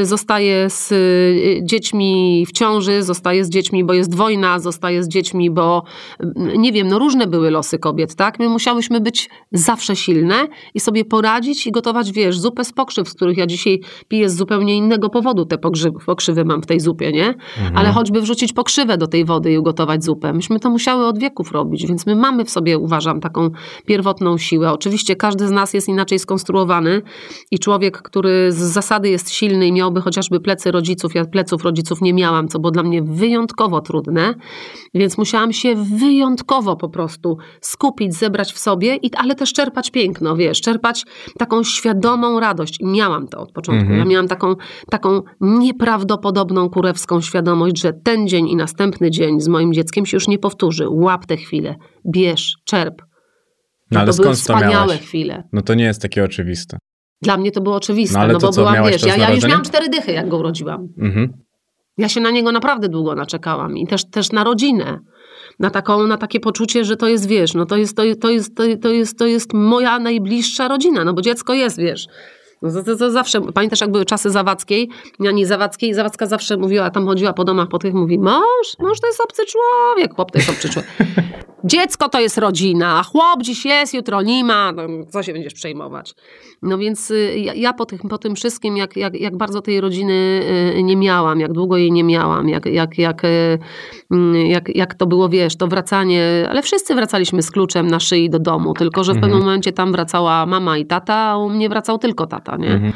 y, 0.00 0.06
zostaje 0.06 0.70
z 0.70 0.92
y, 0.92 1.60
dziećmi 1.62 2.44
w 2.48 2.52
ciąży, 2.52 3.02
zostaje 3.02 3.44
z 3.44 3.50
dziećmi, 3.50 3.84
bo 3.84 3.92
jest 3.92 4.14
wojna, 4.14 4.58
zostaje 4.58 5.02
z 5.02 5.08
dziećmi, 5.08 5.50
bo 5.50 5.82
nie 6.56 6.72
wiem, 6.72 6.88
no 6.88 6.98
różne 6.98 7.26
były 7.26 7.50
losy 7.50 7.78
kobiet, 7.78 8.14
tak? 8.14 8.38
My 8.38 8.48
musiałyśmy 8.48 9.00
być 9.00 9.30
zawsze 9.52 9.96
silne 9.96 10.46
i 10.74 10.80
sobie 10.80 11.04
poradzić 11.04 11.66
i 11.66 11.72
gotować, 11.72 12.12
wiesz, 12.12 12.38
zupę 12.38 12.64
z 12.64 12.72
pokrzyw, 12.72 13.08
z 13.08 13.14
których 13.14 13.36
ja 13.36 13.46
dzisiaj 13.46 13.80
piję 14.08 14.30
z 14.30 14.36
zupełnie 14.36 14.76
innego 14.76 15.10
powodu 15.10 15.46
te 15.46 15.58
pokrzywy, 15.58 15.98
pokrzywy 16.06 16.44
mam 16.44 16.62
w 16.62 16.66
tej 16.66 16.80
zupie, 16.80 17.12
nie? 17.12 17.28
Mhm. 17.28 17.76
Ale 17.76 17.92
choćby 17.92 18.20
wrzucić 18.20 18.52
pokrzywę 18.52 18.98
do 18.98 19.06
tej 19.06 19.24
wody 19.24 19.52
i 19.52 19.58
ugotować 19.58 20.04
zupę. 20.04 20.32
Myśmy 20.32 20.60
to 20.60 20.70
musiały 20.70 21.06
od 21.06 21.18
wieków 21.18 21.52
robić, 21.52 21.86
więc 21.86 22.06
my 22.06 22.16
mamy 22.16 22.44
w 22.44 22.50
sobie, 22.50 22.78
uważam, 22.78 23.20
taką 23.20 23.50
pierwotną 23.86 24.38
siłę. 24.38 24.72
Oczywiście 24.72 25.16
każdy 25.16 25.48
z 25.48 25.50
nas 25.50 25.74
jest 25.74 25.88
inaczej 25.88 26.18
skonstruowany 26.18 27.02
i 27.50 27.58
człowiek, 27.58 27.99
który 28.02 28.52
z 28.52 28.56
zasady 28.56 29.08
jest 29.08 29.30
silny 29.30 29.66
i 29.66 29.72
miałby 29.72 30.00
chociażby 30.00 30.40
plecy 30.40 30.70
rodziców, 30.70 31.14
ja 31.14 31.24
pleców 31.24 31.62
rodziców 31.62 32.00
nie 32.00 32.14
miałam, 32.14 32.48
co 32.48 32.58
było 32.58 32.70
dla 32.70 32.82
mnie 32.82 33.02
wyjątkowo 33.02 33.80
trudne, 33.80 34.34
więc 34.94 35.18
musiałam 35.18 35.52
się 35.52 35.74
wyjątkowo 35.74 36.76
po 36.76 36.88
prostu 36.88 37.38
skupić, 37.60 38.14
zebrać 38.14 38.52
w 38.52 38.58
sobie, 38.58 38.96
i, 38.96 39.10
ale 39.14 39.34
też 39.34 39.52
czerpać 39.52 39.90
piękno, 39.90 40.36
wiesz, 40.36 40.60
czerpać 40.60 41.04
taką 41.38 41.62
świadomą 41.62 42.40
radość. 42.40 42.80
I 42.80 42.86
miałam 42.86 43.28
to 43.28 43.40
od 43.40 43.52
początku. 43.52 43.82
Mhm. 43.82 43.98
Ja 43.98 44.04
miałam 44.04 44.28
taką, 44.28 44.54
taką 44.90 45.22
nieprawdopodobną 45.40 46.70
kurewską 46.70 47.20
świadomość, 47.20 47.80
że 47.80 47.92
ten 47.92 48.28
dzień 48.28 48.48
i 48.48 48.56
następny 48.56 49.10
dzień 49.10 49.40
z 49.40 49.48
moim 49.48 49.72
dzieckiem 49.72 50.06
się 50.06 50.16
już 50.16 50.28
nie 50.28 50.38
powtórzy. 50.38 50.88
Łap 50.88 51.26
tę 51.26 51.36
chwilę, 51.36 51.76
bierz, 52.06 52.56
czerp. 52.64 53.02
No 53.90 54.00
ale 54.00 54.12
to 54.12 54.16
były 54.16 54.24
skąd 54.24 54.38
to 54.38 54.42
wspaniałe 54.42 54.86
miałaś? 54.86 55.00
chwile. 55.00 55.42
No 55.52 55.62
to 55.62 55.74
nie 55.74 55.84
jest 55.84 56.02
takie 56.02 56.24
oczywiste. 56.24 56.78
Dla 57.22 57.36
mnie 57.36 57.52
to 57.52 57.60
było 57.60 57.76
oczywiste, 57.76 58.18
No 58.18 58.26
no, 58.26 58.38
bo 58.38 58.52
co, 58.52 58.60
byłam, 58.60 58.84
wiesz, 58.84 59.06
ja, 59.06 59.16
ja 59.16 59.34
już 59.34 59.44
miałam 59.44 59.62
cztery 59.62 59.88
dychy, 59.88 60.12
jak 60.12 60.28
go 60.28 60.38
urodziłam. 60.38 60.88
Mhm. 60.98 61.32
Ja 61.98 62.08
się 62.08 62.20
na 62.20 62.30
niego 62.30 62.52
naprawdę 62.52 62.88
długo 62.88 63.14
naczekałam 63.14 63.76
i 63.76 63.86
też, 63.86 64.10
też 64.10 64.32
na 64.32 64.44
rodzinę. 64.44 65.00
Na, 65.58 65.70
taką, 65.70 66.06
na 66.06 66.16
takie 66.16 66.40
poczucie, 66.40 66.84
że 66.84 66.96
to 66.96 67.08
jest, 67.08 67.28
wiesz, 67.28 67.54
no 67.54 67.66
to 67.66 67.76
jest, 67.76 67.96
to, 67.96 68.02
to, 68.20 68.30
jest, 68.30 68.56
to, 68.56 68.62
to, 68.82 68.88
jest, 68.88 69.18
to 69.18 69.26
jest 69.26 69.52
moja 69.54 69.98
najbliższa 69.98 70.68
rodzina, 70.68 71.04
no 71.04 71.14
bo 71.14 71.22
dziecko 71.22 71.54
jest, 71.54 71.78
wiesz. 71.78 72.06
No 72.62 72.72
to, 72.72 72.82
to, 72.82 72.96
to 72.96 73.10
zawsze, 73.10 73.40
pamiętasz 73.40 73.80
jak 73.80 73.90
były 73.90 74.04
czasy 74.04 74.30
Zawadzkiej, 74.30 74.88
Jani 75.20 75.46
Zawadzkiej, 75.46 75.94
Zawadzka 75.94 76.26
zawsze 76.26 76.56
mówiła, 76.56 76.90
tam 76.90 77.06
chodziła 77.06 77.32
po 77.32 77.44
domach, 77.44 77.68
po 77.68 77.78
tych, 77.78 77.94
mówi, 77.94 78.18
mąż, 78.18 78.78
mąż 78.78 79.00
to 79.00 79.06
jest 79.06 79.20
obcy 79.20 79.42
człowiek, 79.46 80.14
chłop 80.14 80.30
to 80.30 80.38
jest 80.38 80.50
obcy 80.50 80.68
człowiek. 80.68 80.90
Dziecko 81.64 82.08
to 82.08 82.20
jest 82.20 82.38
rodzina, 82.38 82.98
a 82.98 83.02
chłop 83.02 83.42
dziś 83.42 83.64
jest, 83.64 83.94
jutro 83.94 84.22
nie 84.22 84.44
ma, 84.44 84.72
no, 84.72 84.82
co 85.08 85.22
się 85.22 85.32
będziesz 85.32 85.54
przejmować. 85.54 86.14
No 86.62 86.78
więc 86.78 87.10
y, 87.10 87.34
ja, 87.38 87.54
ja 87.54 87.72
po, 87.72 87.86
tych, 87.86 88.00
po 88.10 88.18
tym 88.18 88.34
wszystkim, 88.34 88.76
jak, 88.76 88.96
jak, 88.96 89.20
jak 89.20 89.36
bardzo 89.36 89.62
tej 89.62 89.80
rodziny 89.80 90.40
y, 90.76 90.82
nie 90.82 90.96
miałam, 90.96 91.40
jak 91.40 91.52
długo 91.52 91.76
jej 91.76 91.92
nie 91.92 92.04
miałam, 92.04 92.48
jak, 92.48 92.66
jak, 92.66 92.98
jak, 92.98 93.24
y, 93.24 93.58
mm, 94.10 94.46
jak, 94.46 94.76
jak 94.76 94.94
to 94.94 95.06
było, 95.06 95.28
wiesz, 95.28 95.56
to 95.56 95.66
wracanie, 95.66 96.46
ale 96.50 96.62
wszyscy 96.62 96.94
wracaliśmy 96.94 97.42
z 97.42 97.50
kluczem 97.50 97.86
na 97.86 98.00
szyi 98.00 98.30
do 98.30 98.38
domu, 98.38 98.74
tylko 98.74 99.04
że 99.04 99.12
w 99.12 99.16
Mhm. 99.16 99.30
pewnym 99.30 99.46
momencie 99.48 99.72
tam 99.72 99.92
wracała 99.92 100.46
mama 100.46 100.78
i 100.78 100.86
tata, 100.86 101.14
a 101.14 101.38
u 101.38 101.50
mnie 101.50 101.68
wracał 101.68 101.98
tylko 101.98 102.26
tata, 102.26 102.56
nie? 102.56 102.70
Mhm. 102.70 102.92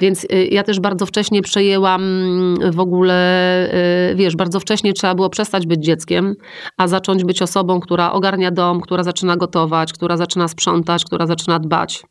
Więc 0.00 0.24
y, 0.24 0.48
ja 0.50 0.62
też 0.62 0.80
bardzo 0.80 1.06
wcześnie 1.06 1.42
przejęłam 1.42 2.02
mm, 2.02 2.72
w 2.72 2.80
ogóle, 2.80 3.70
y, 4.12 4.14
wiesz, 4.14 4.36
bardzo 4.36 4.60
wcześnie 4.60 4.92
trzeba 4.92 5.14
było 5.14 5.30
przestać 5.30 5.66
być 5.66 5.84
dzieckiem, 5.84 6.34
a 6.76 6.88
zacząć 6.88 7.24
być 7.24 7.42
osobą, 7.42 7.80
która 7.80 8.12
ogarnia 8.12 8.50
dom, 8.50 8.80
która 8.80 9.02
zaczyna 9.02 9.36
gotować, 9.36 9.92
która 9.92 10.16
zaczyna 10.16 10.48
sprzątać, 10.48 11.04
która 11.04 11.26
zaczyna 11.26 11.58
dbać. 11.58 12.02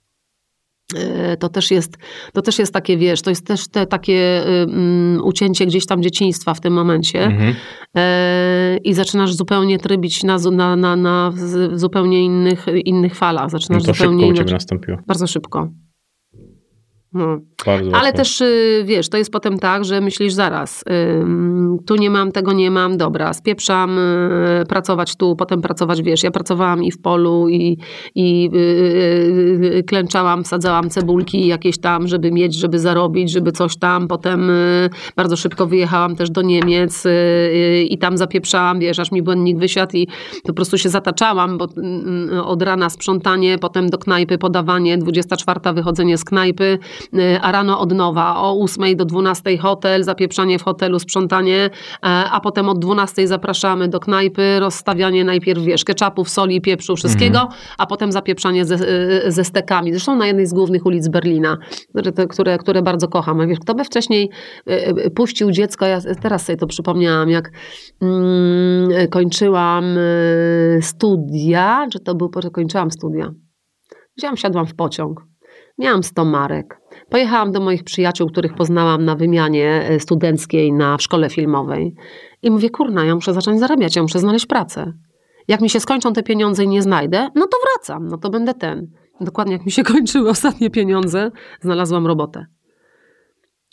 Y, 1.33 1.37
To 1.39 1.49
też, 1.49 1.71
jest, 1.71 1.97
to 2.33 2.41
też 2.41 2.59
jest 2.59 2.73
takie, 2.73 2.97
wiesz, 2.97 3.21
to 3.21 3.29
jest 3.29 3.47
też 3.47 3.67
te 3.67 3.85
takie 3.87 4.43
mm, 4.45 5.21
ucięcie 5.23 5.65
gdzieś 5.65 5.85
tam 5.85 6.03
dzieciństwa 6.03 6.53
w 6.53 6.61
tym 6.61 6.73
momencie 6.73 7.23
Mhm. 7.25 7.55
E, 7.97 8.77
i 8.77 8.93
zaczynasz 8.93 9.33
zupełnie 9.33 9.77
trybić 9.79 10.23
na, 10.23 10.37
na, 10.37 10.75
na, 10.75 10.95
na 10.95 11.33
zupełnie 11.73 12.25
innych, 12.25 12.65
innych 12.85 13.15
falach. 13.15 13.43
No 13.43 13.49
Zaczynasz 13.49 13.83
to 13.83 13.93
zupełnie 13.93 14.19
szybko 14.19 14.31
u 14.31 14.33
ciebie 14.33 14.41
inaczej. 14.41 14.53
nastąpiło. 14.53 14.97
Bardzo 15.07 15.27
szybko. 15.27 15.69
No. 17.17 17.39
Bardzo 17.65 17.95
Ale 17.95 18.13
też, 18.13 18.41
y, 18.41 18.83
wiesz, 18.85 19.09
to 19.09 19.17
jest 19.17 19.31
potem 19.31 19.59
tak, 19.59 19.85
że 19.85 20.01
myślisz 20.01 20.33
zaraz, 20.33 20.83
tu 21.85 21.95
nie 21.95 22.09
mam, 22.09 22.31
tego 22.31 22.53
nie 22.53 22.71
mam, 22.71 22.97
dobra, 22.97 23.33
spieprzam 23.33 23.99
y, 23.99 24.65
pracować 24.69 25.15
tu, 25.15 25.35
potem 25.35 25.61
pracować, 25.61 26.01
wiesz, 26.01 26.23
ja 26.23 26.31
pracowałam 26.31 26.83
i 26.83 26.91
w 26.91 27.01
polu 27.01 27.49
i, 27.49 27.77
i 28.15 28.49
y, 28.55 29.83
klęczałam, 29.87 30.45
sadzałam 30.45 30.89
cebulki 30.89 31.47
jakieś 31.47 31.77
tam, 31.77 32.07
żeby 32.07 32.31
mieć, 32.31 32.55
żeby 32.55 32.79
zarobić, 32.79 33.31
żeby 33.31 33.51
coś 33.51 33.77
tam, 33.77 34.07
potem 34.07 34.51
bardzo 35.15 35.35
szybko 35.35 35.65
wyjechałam 35.67 36.15
też 36.15 36.29
do 36.29 36.41
Niemiec 36.41 37.03
i 37.89 37.97
tam 37.97 38.17
zapieprzałam, 38.17 38.79
wiesz, 38.79 38.99
aż 38.99 39.11
mi 39.11 39.21
błędnik 39.21 39.57
wysiadł 39.57 39.97
i 39.97 40.07
po 40.43 40.53
prostu 40.53 40.77
się 40.77 40.89
zataczałam, 40.89 41.57
bo 41.57 41.65
y, 41.65 42.33
y, 42.33 42.43
od 42.43 42.61
rana 42.61 42.89
sprzątanie, 42.89 43.57
potem 43.57 43.89
do 43.89 43.97
knajpy 43.97 44.37
podawanie, 44.37 44.97
24 44.97 45.59
wychodzenie 45.73 46.17
z 46.17 46.23
knajpy, 46.23 46.79
a 47.41 47.51
rano 47.51 47.79
od 47.79 47.93
nowa, 47.93 48.37
o 48.37 48.63
8 48.63 48.95
do 48.95 49.05
12 49.05 49.57
hotel, 49.57 50.03
zapieprzanie 50.03 50.59
w 50.59 50.63
hotelu, 50.63 50.99
sprzątanie, 50.99 51.65
e, 51.65 51.69
a 52.03 52.39
potem 52.39 52.69
od 52.69 52.79
12 52.79 53.27
zapraszamy 53.27 53.87
do 53.87 53.99
knajpy, 53.99 54.59
rozstawianie 54.59 55.23
najpierw, 55.23 55.63
wiesz, 55.63 55.83
ketchupów, 55.83 56.29
soli, 56.29 56.61
pieprzu, 56.61 56.95
wszystkiego, 56.95 57.49
a 57.77 57.85
potem 57.85 58.11
zapieprzanie 58.11 58.65
ze, 58.65 58.75
y, 58.75 59.31
ze 59.31 59.43
stekami. 59.43 59.91
Zresztą 59.91 60.15
na 60.15 60.27
jednej 60.27 60.47
z 60.47 60.53
głównych 60.53 60.85
ulic 60.85 61.07
Berlina, 61.07 61.57
które, 62.29 62.57
które, 62.57 62.81
bardzo 62.81 63.07
kocham. 63.07 63.47
Wiesz, 63.47 63.59
kto 63.59 63.75
by 63.75 63.83
wcześniej 63.83 64.29
y, 64.69 64.73
y, 65.05 65.11
puścił 65.11 65.51
dziecko, 65.51 65.85
ja 65.85 65.99
teraz 66.21 66.45
sobie 66.45 66.57
to 66.57 66.67
przypomniałam, 66.67 67.29
jak 67.29 67.51
mm, 68.01 69.07
kończyłam 69.09 69.97
y, 69.97 70.79
studia, 70.81 71.87
czy 71.91 71.99
to 71.99 72.15
był, 72.15 72.29
kończyłam 72.51 72.91
studia. 72.91 73.31
Wziąłam, 74.17 74.37
siadłam 74.37 74.67
w 74.67 74.75
pociąg. 74.75 75.23
Miałam 75.77 76.03
100 76.03 76.25
marek. 76.25 76.79
Pojechałam 77.09 77.51
do 77.51 77.59
moich 77.59 77.83
przyjaciół, 77.83 78.27
których 78.27 78.53
poznałam 78.53 79.05
na 79.05 79.15
wymianie 79.15 79.85
e, 79.89 79.99
studenckiej 79.99 80.73
na 80.73 80.97
w 80.97 81.01
szkole 81.01 81.29
filmowej. 81.29 81.95
I 82.41 82.51
mówię, 82.51 82.69
kurna, 82.69 83.05
ja 83.05 83.15
muszę 83.15 83.33
zacząć 83.33 83.59
zarabiać, 83.59 83.95
ja 83.95 84.01
muszę 84.01 84.19
znaleźć 84.19 84.45
pracę. 84.45 84.93
Jak 85.47 85.61
mi 85.61 85.69
się 85.69 85.79
skończą 85.79 86.13
te 86.13 86.23
pieniądze 86.23 86.63
i 86.63 86.67
nie 86.67 86.81
znajdę, 86.81 87.29
no 87.35 87.47
to 87.47 87.57
wracam, 87.63 88.07
no 88.07 88.17
to 88.17 88.29
będę 88.29 88.53
ten. 88.53 88.87
Dokładnie 89.21 89.53
jak 89.53 89.65
mi 89.65 89.71
się 89.71 89.83
kończyły 89.93 90.29
ostatnie 90.29 90.69
pieniądze, 90.69 91.31
znalazłam 91.61 92.07
robotę. 92.07 92.45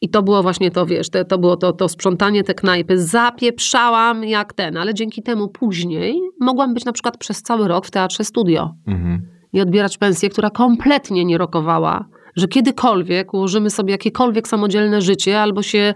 I 0.01 0.09
to 0.09 0.23
było 0.23 0.43
właśnie 0.43 0.71
to, 0.71 0.87
wiesz, 0.87 1.11
te, 1.11 1.25
to 1.25 1.39
było 1.39 1.57
to, 1.57 1.73
to 1.73 1.89
sprzątanie 1.89 2.45
te 2.45 2.55
knajpy. 2.55 2.99
Zapieprzałam 2.99 4.25
jak 4.25 4.53
ten, 4.53 4.77
ale 4.77 4.95
dzięki 4.95 5.23
temu 5.23 5.49
później 5.49 6.21
mogłam 6.41 6.75
być 6.75 6.85
na 6.85 6.93
przykład 6.93 7.17
przez 7.19 7.43
cały 7.43 7.69
rok 7.69 7.87
w 7.87 7.91
teatrze 7.91 8.25
studio 8.25 8.75
Mhm. 8.87 9.23
i 9.53 9.61
odbierać 9.61 9.99
pensję, 9.99 10.31
która 10.31 10.51
kompletnie 10.51 11.25
nie 11.25 11.39
rokowała, 11.39 12.05
że 12.37 12.49
kiedykolwiek 12.49 13.35
ułożymy 13.35 13.71
sobie 13.71 13.93
jakiekolwiek 13.93 14.49
samodzielne 14.49 15.03
życie 15.03 15.41
albo 15.41 15.63
się 15.63 15.95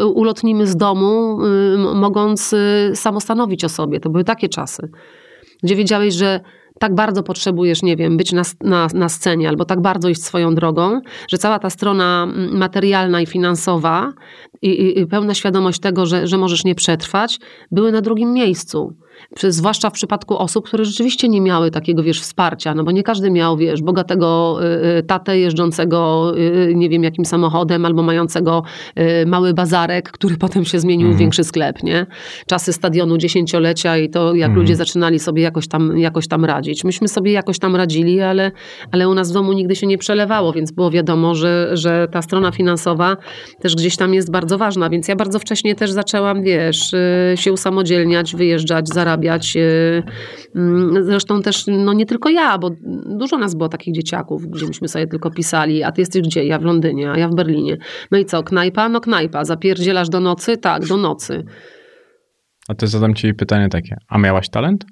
y, 0.00 0.06
ulotnimy 0.06 0.66
z 0.66 0.76
domu, 0.76 1.38
y, 1.44 1.78
mogąc 1.94 2.52
y, 2.52 2.92
samostanowić 2.94 3.64
o 3.64 3.68
sobie. 3.68 4.00
To 4.00 4.10
były 4.10 4.24
takie 4.24 4.48
czasy, 4.48 4.88
gdzie 5.62 5.76
wiedziałeś, 5.76 6.14
że 6.14 6.40
tak 6.78 6.94
bardzo 6.94 7.22
potrzebujesz, 7.22 7.82
nie 7.82 7.96
wiem, 7.96 8.16
być 8.16 8.32
na, 8.32 8.42
na, 8.60 8.86
na 8.94 9.08
scenie 9.08 9.48
albo 9.48 9.64
tak 9.64 9.80
bardzo 9.80 10.08
iść 10.08 10.24
swoją 10.24 10.54
drogą, 10.54 11.00
że 11.28 11.38
cała 11.38 11.58
ta 11.58 11.70
strona 11.70 12.28
materialna 12.52 13.20
i 13.20 13.26
finansowa 13.26 14.12
i, 14.62 14.68
i, 14.68 15.00
i 15.00 15.06
pełna 15.06 15.34
świadomość 15.34 15.80
tego, 15.80 16.06
że, 16.06 16.26
że 16.26 16.38
możesz 16.38 16.64
nie 16.64 16.74
przetrwać, 16.74 17.38
były 17.70 17.92
na 17.92 18.00
drugim 18.00 18.32
miejscu. 18.32 18.96
Zwłaszcza 19.48 19.90
w 19.90 19.92
przypadku 19.92 20.38
osób, 20.38 20.66
które 20.66 20.84
rzeczywiście 20.84 21.28
nie 21.28 21.40
miały 21.40 21.70
takiego, 21.70 22.02
wiesz, 22.02 22.20
wsparcia, 22.20 22.74
no 22.74 22.84
bo 22.84 22.90
nie 22.90 23.02
każdy 23.02 23.30
miał, 23.30 23.56
wiesz, 23.56 23.82
bogatego 23.82 24.58
y, 24.62 24.98
y, 24.98 25.02
tatę 25.02 25.38
jeżdżącego, 25.38 26.32
y, 26.38 26.72
nie 26.74 26.88
wiem, 26.88 27.02
jakim 27.04 27.24
samochodem, 27.24 27.84
albo 27.84 28.02
mającego 28.02 28.62
mały 29.26 29.54
bazarek, 29.54 30.10
który 30.12 30.36
potem 30.46 30.64
się 30.64 30.80
zmienił 30.80 31.06
w 31.06 31.10
Mhm. 31.10 31.18
większy 31.20 31.44
sklep, 31.44 31.82
nie? 31.82 32.06
Czasy 32.46 32.72
stadionu 32.72 33.18
dziesięciolecia 33.18 33.96
i 33.98 34.10
to, 34.10 34.34
jak 34.34 34.48
Mhm. 34.50 34.54
ludzie 34.60 34.76
zaczynali 34.76 35.18
sobie 35.18 35.42
jakoś 35.42 35.68
tam, 35.68 35.98
jakoś 35.98 36.28
tam 36.28 36.44
radzić. 36.44 36.84
Myśmy 36.84 37.08
sobie 37.08 37.32
jakoś 37.32 37.58
tam 37.58 37.76
radzili, 37.76 38.20
ale, 38.20 38.52
ale 38.92 39.08
u 39.08 39.14
nas 39.14 39.30
w 39.30 39.34
domu 39.34 39.52
nigdy 39.52 39.76
się 39.76 39.86
nie 39.86 39.98
przelewało, 39.98 40.52
więc 40.52 40.72
było 40.72 40.90
wiadomo, 40.90 41.34
że, 41.34 41.70
że 41.76 42.08
ta 42.12 42.22
strona 42.22 42.50
finansowa 42.52 43.16
też 43.60 43.76
gdzieś 43.76 43.96
tam 43.96 44.14
jest 44.14 44.30
bardzo 44.30 44.58
ważna, 44.58 44.90
więc 44.90 45.08
ja 45.08 45.16
bardzo 45.16 45.38
wcześnie 45.38 45.74
też 45.74 45.90
zaczęłam, 45.90 46.42
wiesz, 46.42 46.94
się 47.34 47.52
usamodzielniać, 47.52 48.36
wyjeżdżać, 48.36 48.88
zarabiać. 48.88 49.09
Y, 49.56 50.02
mm, 50.54 51.04
Zresztą 51.04 51.42
też, 51.42 51.64
no 51.66 51.92
nie 51.92 52.06
tylko 52.06 52.28
ja, 52.28 52.58
bo 52.58 52.70
dużo 53.18 53.38
nas 53.38 53.54
było 53.54 53.68
takich 53.68 53.94
dzieciaków, 53.94 54.46
gdzie 54.46 54.66
myśmy 54.66 54.88
sobie 54.88 55.06
tylko 55.06 55.30
pisali, 55.30 55.82
a 55.82 55.92
ty 55.92 56.00
jesteś 56.02 56.22
gdzie? 56.22 56.44
Ja 56.44 56.58
w 56.58 56.62
Londynie, 56.62 57.10
a 57.10 57.18
ja 57.18 57.28
w 57.28 57.34
Berlinie. 57.34 57.76
No 58.10 58.18
i 58.18 58.24
co, 58.24 58.42
knajpa? 58.42 58.88
No 58.88 59.00
knajpa. 59.00 59.44
Zapierdzielasz 59.44 60.08
do 60.08 60.20
nocy? 60.20 60.56
Tak, 60.56 60.86
do 60.86 60.96
nocy. 60.96 61.44
A 62.68 62.74
to 62.74 62.86
zadam 62.86 63.14
ci 63.14 63.34
pytanie 63.34 63.68
takie. 63.68 63.96
A 64.08 64.18
miałaś 64.18 64.48
talent? 64.48 64.84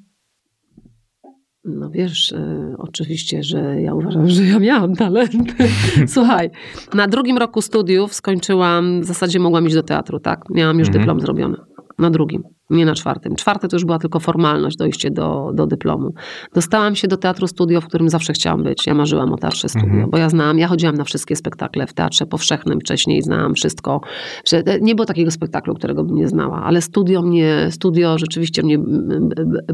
No 1.64 1.90
wiesz, 1.90 2.32
y, 2.32 2.74
oczywiście, 2.78 3.42
że 3.42 3.80
ja 3.80 3.94
uważam, 3.94 4.28
że 4.28 4.44
ja 4.44 4.58
miałam 4.58 4.94
talent. 4.96 5.54
Słuchaj, 6.14 6.50
na 6.94 7.06
drugim 7.06 7.38
roku 7.38 7.62
studiów 7.62 8.14
skończyłam, 8.14 9.00
w 9.00 9.04
zasadzie 9.04 9.38
mogłam 9.38 9.66
iść 9.66 9.74
do 9.74 9.82
teatru, 9.82 10.20
tak? 10.20 10.44
Miałam 10.50 10.78
już 10.78 10.88
Mhm. 10.88 11.02
dyplom 11.02 11.20
zrobiony. 11.20 11.56
Na 11.98 12.10
drugim, 12.10 12.42
nie 12.70 12.86
na 12.86 12.94
czwartym. 12.94 13.36
Czwarte 13.36 13.68
to 13.68 13.76
już 13.76 13.84
była 13.84 13.98
tylko 13.98 14.20
formalność, 14.20 14.76
dojście 14.76 15.10
do, 15.10 15.50
do 15.54 15.66
dyplomu. 15.66 16.14
Dostałam 16.54 16.94
się 16.96 17.08
do 17.08 17.16
teatru 17.16 17.46
studio, 17.46 17.80
w 17.80 17.86
którym 17.86 18.08
zawsze 18.08 18.32
chciałam 18.32 18.62
być. 18.62 18.86
Ja 18.86 18.94
marzyłam 18.94 19.32
o 19.32 19.36
teatrze 19.36 19.68
studio, 19.68 19.88
Mhm. 19.88 20.10
bo 20.10 20.18
ja 20.18 20.28
znałam, 20.28 20.58
ja 20.58 20.68
chodziłam 20.68 20.94
na 20.94 21.04
wszystkie 21.04 21.36
spektakle 21.36 21.86
w 21.86 21.92
teatrze 21.92 22.26
powszechnym 22.26 22.80
wcześniej, 22.80 23.22
znałam 23.22 23.54
wszystko. 23.54 24.00
Że- 24.48 24.62
Nie 24.80 24.94
było 24.94 25.06
takiego 25.06 25.30
spektaklu, 25.30 25.74
którego 25.74 26.04
bym 26.04 26.16
nie 26.16 26.28
znała, 26.28 26.62
ale 26.64 26.82
studio 26.82 27.22
mnie, 27.22 27.66
studio 27.70 28.18
rzeczywiście 28.18 28.62
mnie 28.62 28.78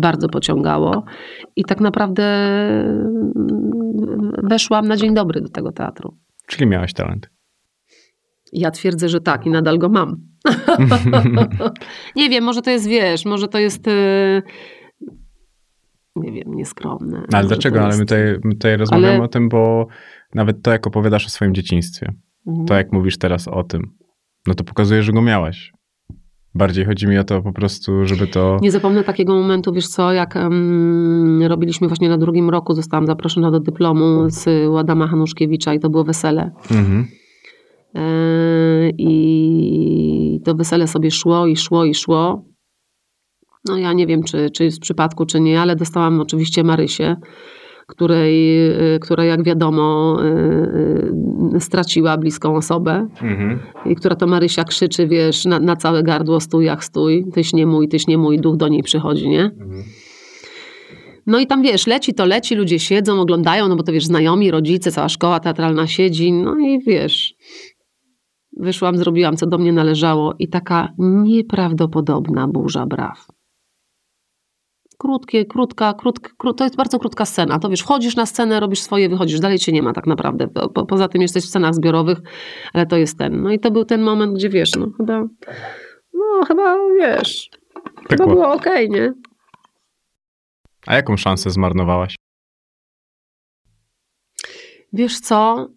bardzo 0.01 0.29
pociągało. 0.29 1.05
I 1.57 1.65
tak 1.65 1.81
naprawdę 1.81 2.25
mm, 2.25 4.33
weszłam 4.43 4.89
na 4.89 4.97
dzień 4.97 5.15
dobry 5.15 5.41
do 5.41 5.49
tego 5.49 5.73
teatru. 5.73 6.15
Czyli 6.47 6.67
miałaś 6.67 6.93
talent. 6.93 7.31
Ja 8.55 8.71
twierdzę, 8.71 9.09
że 9.09 9.21
tak 9.21 9.47
i 9.47 9.51
nadal 9.51 9.79
go 9.79 9.89
mam. 9.89 10.17
nie 12.17 12.31
wiem, 12.31 12.45
może 12.45 12.63
to 12.63 12.71
jest, 12.71 12.89
wiesz, 12.89 13.25
może 13.25 13.49
to 13.49 13.59
jest, 13.59 13.89
e, 13.89 14.43
nie 16.17 16.33
wiem, 16.33 16.55
nieskromne. 16.55 17.23
Ale 17.33 17.49
dlaczego? 17.49 17.77
to 17.77 17.83
Ale 17.85 17.89
my 17.95 17.99
jest- 17.99 18.09
tutaj, 18.09 18.39
my 18.45 18.53
tutaj 18.55 18.77
rozmawiamy 18.77 19.13
Ale- 19.15 19.23
o 19.23 19.29
tym, 19.29 19.49
bo 19.49 19.87
nawet 20.35 20.63
to, 20.63 20.71
jak 20.71 20.87
opowiadasz 20.87 21.27
o 21.27 21.31
swoim 21.31 21.55
dzieciństwie, 21.55 22.13
Mhm. 22.47 22.67
to 22.67 22.75
jak 22.75 22.93
mówisz 22.93 23.19
teraz 23.19 23.49
o 23.49 23.65
tym, 23.65 23.83
no 24.47 24.55
to 24.55 24.65
pokazuje, 24.65 25.03
że 25.03 25.13
go 25.13 25.23
miałaś. 25.23 25.73
Bardziej 26.57 26.85
chodzi 26.85 27.07
mi 27.07 27.19
o 27.19 27.25
to 27.25 27.43
po 27.43 27.53
prostu, 27.53 28.05
żeby 28.07 28.27
to... 28.27 28.59
Nie 28.63 28.71
zapomnę 28.71 29.05
takiego 29.05 29.35
momentu, 29.35 29.73
wiesz 29.73 29.89
co, 29.89 30.13
jak 30.13 30.37
em, 30.37 31.43
robiliśmy 31.43 31.89
właśnie 31.89 32.09
na 32.09 32.19
drugim 32.19 32.51
roku, 32.51 32.75
zostałam 32.75 33.07
zaproszona 33.07 33.51
do 33.51 33.61
dyplomu 33.61 34.25
z 34.31 34.69
Ładama 34.69 35.07
Hanuszkiewicza 35.07 35.75
i 35.75 35.81
to 35.81 35.91
było 35.91 36.05
wesele. 36.05 36.51
Mhm. 36.71 37.07
E, 37.95 38.91
I 38.99 40.41
to 40.45 40.55
wesele 40.55 40.87
sobie 40.89 41.11
szło 41.11 41.47
i 41.47 41.57
szło 41.57 41.85
i 41.85 41.95
szło. 41.95 42.45
No 43.65 43.77
ja 43.77 43.93
nie 43.93 44.07
wiem, 44.07 44.23
czy, 44.23 44.51
czy 44.51 44.71
z 44.71 44.79
przypadku, 44.79 45.27
czy 45.27 45.41
nie, 45.41 45.61
ale 45.61 45.77
dostałam 45.77 46.21
oczywiście 46.21 46.65
Marysię, 46.65 47.17
której, 47.87 48.67
e, 48.67 48.99
która 48.99 49.25
jak 49.25 49.43
wiadomo 49.45 50.17
e, 51.55 51.61
straciła 51.61 52.17
bliską 52.17 52.57
osobę 52.57 53.09
Mhm. 53.23 53.59
i 53.87 53.95
która 53.95 54.17
to 54.17 54.27
Marysia 54.27 54.65
krzyczy, 54.65 55.07
wiesz, 55.09 55.45
na, 55.45 55.61
na 55.61 55.77
całe 55.77 56.03
gardło 56.03 56.41
stój 56.41 56.65
jak 56.65 56.85
stój, 56.85 57.25
tyś 57.35 57.53
nie 57.53 57.67
mój, 57.67 57.89
tyś 57.89 58.07
nie 58.07 58.19
mój, 58.19 58.39
duch 58.39 58.57
do 58.57 58.69
niej 58.69 58.83
przychodzi, 58.83 59.29
nie? 59.29 59.43
Mhm. 59.45 59.83
No 61.27 61.39
i 61.41 61.47
tam 61.47 61.63
wiesz, 61.63 61.87
leci 61.87 62.15
to 62.15 62.25
leci, 62.27 62.55
ludzie 62.55 62.79
siedzą, 62.79 63.21
oglądają, 63.21 63.69
no 63.69 63.77
bo 63.77 63.83
to 63.83 63.93
wiesz, 63.93 64.05
znajomi, 64.05 64.51
rodzice, 64.51 64.93
cała 64.93 65.09
szkoła 65.09 65.41
teatralna 65.41 65.87
siedzi, 65.87 66.33
no 66.33 66.59
i 66.59 66.81
wiesz, 66.87 67.35
wyszłam, 68.57 68.97
zrobiłam, 68.97 69.37
co 69.37 69.47
do 69.47 69.59
mnie 69.59 69.73
należało 69.73 70.35
i 70.39 70.49
taka 70.49 70.89
nieprawdopodobna 70.99 72.49
burza 72.49 72.87
braw. 72.87 73.27
Krótkie, 74.99 75.45
krótka, 75.45 75.95
krótka, 75.95 76.31
kró- 76.43 76.55
to 76.55 76.65
jest 76.65 76.77
bardzo 76.77 76.99
krótka 76.99 77.25
scena. 77.25 77.59
To 77.59 77.69
wiesz, 77.69 77.81
wchodzisz 77.81 78.17
na 78.17 78.27
scenę, 78.27 78.61
robisz 78.61 78.81
swoje, 78.83 79.09
wychodzisz, 79.09 79.41
dalej 79.41 79.59
cię 79.59 79.73
nie 79.73 79.83
ma 79.83 79.93
tak 79.93 80.07
naprawdę. 80.07 80.49
Po, 80.49 80.69
po, 80.69 80.87
poza 80.87 81.09
tym 81.09 81.23
jesteś 81.23 81.45
w 81.45 81.49
scenach 81.49 81.75
zbiorowych, 81.75 82.19
ale 82.73 82.87
to 82.87 82.97
jest 82.97 83.19
ten. 83.19 83.43
No 83.43 83.53
i 83.53 83.59
to 83.59 83.71
był 83.71 83.85
ten 83.85 84.03
moment, 84.03 84.35
gdzie 84.35 84.49
wiesz, 84.49 84.71
no 84.77 84.87
chyba, 84.97 85.25
no 86.15 86.45
chyba 86.49 86.77
wiesz, 87.01 87.51
Pykło. 88.09 88.27
było 88.27 88.53
okej, 88.53 88.91
nie? 88.91 89.13
A 90.87 90.95
jaką 90.95 91.17
szansę 91.17 91.51
zmarnowałaś? 91.51 92.17
Wiesz 94.93 95.21
co? 95.21 95.69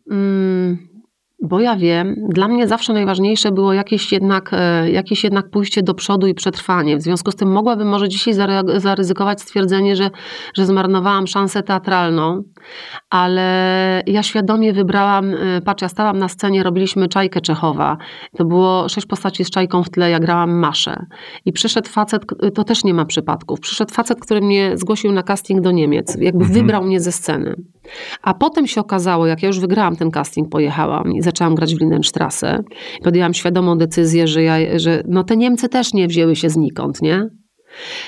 Bo 1.42 1.60
ja 1.60 1.76
wiem, 1.76 2.16
dla 2.30 2.48
mnie 2.48 2.68
zawsze 2.68 2.94
najważniejsze 2.94 3.52
było 3.52 3.74
jakieś 3.74 4.12
jednak, 4.12 4.50
e, 4.54 4.92
jakieś 4.92 5.24
jednak 5.24 5.50
pójście 5.50 5.84
do 5.84 5.94
przodu 5.94 6.28
i 6.28 6.34
przetrwanie. 6.34 6.98
W 6.98 7.02
związku 7.02 7.32
z 7.32 7.36
tym 7.36 7.52
mogłabym 7.52 7.88
może 7.88 8.10
dzisiaj 8.10 8.34
zaryzykować 8.78 9.42
stwierdzenie, 9.42 9.96
że, 9.96 10.10
że 10.54 10.66
zmarnowałam 10.66 11.28
szansę 11.28 11.64
teatralną, 11.64 12.44
ale 13.10 14.04
ja 14.08 14.24
świadomie 14.24 14.74
wybrałam, 14.74 15.34
e, 15.34 15.62
patrz, 15.62 15.82
ja 15.82 15.90
stałam 15.90 16.18
na 16.18 16.28
scenie, 16.28 16.64
robiliśmy 16.64 17.08
Czajkę 17.08 17.42
Czechowa. 17.42 17.98
To 18.38 18.46
było 18.46 18.90
sześć 18.90 19.08
postaci 19.08 19.46
z 19.46 19.50
Czajką 19.50 19.84
w 19.84 19.90
tle, 19.90 20.10
ja 20.10 20.20
grałam 20.20 20.52
Maszę. 20.52 21.06
I 21.46 21.52
przyszedł 21.54 21.90
facet, 21.90 22.26
to 22.56 22.64
też 22.64 22.84
nie 22.84 22.94
ma 22.94 23.06
przypadków, 23.06 23.60
przyszedł 23.60 23.94
facet, 23.94 24.20
który 24.20 24.42
mnie 24.42 24.72
zgłosił 24.78 25.12
na 25.12 25.24
casting 25.24 25.62
do 25.62 25.72
Niemiec, 25.72 26.18
jakby 26.20 26.46
Mhm. 26.46 26.54
wybrał 26.62 26.84
mnie 26.84 27.00
ze 27.00 27.12
sceny. 27.12 27.56
A 28.22 28.34
potem 28.34 28.68
się 28.68 28.82
okazało, 28.82 29.28
jak 29.28 29.44
ja 29.44 29.48
już 29.48 29.60
wygrałam 29.60 29.96
ten 29.96 30.12
casting, 30.12 30.50
pojechałam 30.50 31.12
i 31.12 31.22
zaczęłam 31.28 31.56
grać 31.56 31.76
w 31.76 31.80
Lindenstrasse. 31.80 32.64
Podjęłam 33.04 33.34
świadomą 33.34 33.78
decyzję, 33.78 34.28
że, 34.28 34.44
ja, 34.44 34.80
że 34.80 35.04
no 35.08 35.24
te 35.24 35.38
Niemcy 35.38 35.70
też 35.70 35.94
nie 35.94 36.08
wzięły 36.08 36.36
się 36.36 36.50
znikąd, 36.50 37.02
nie? 37.02 37.30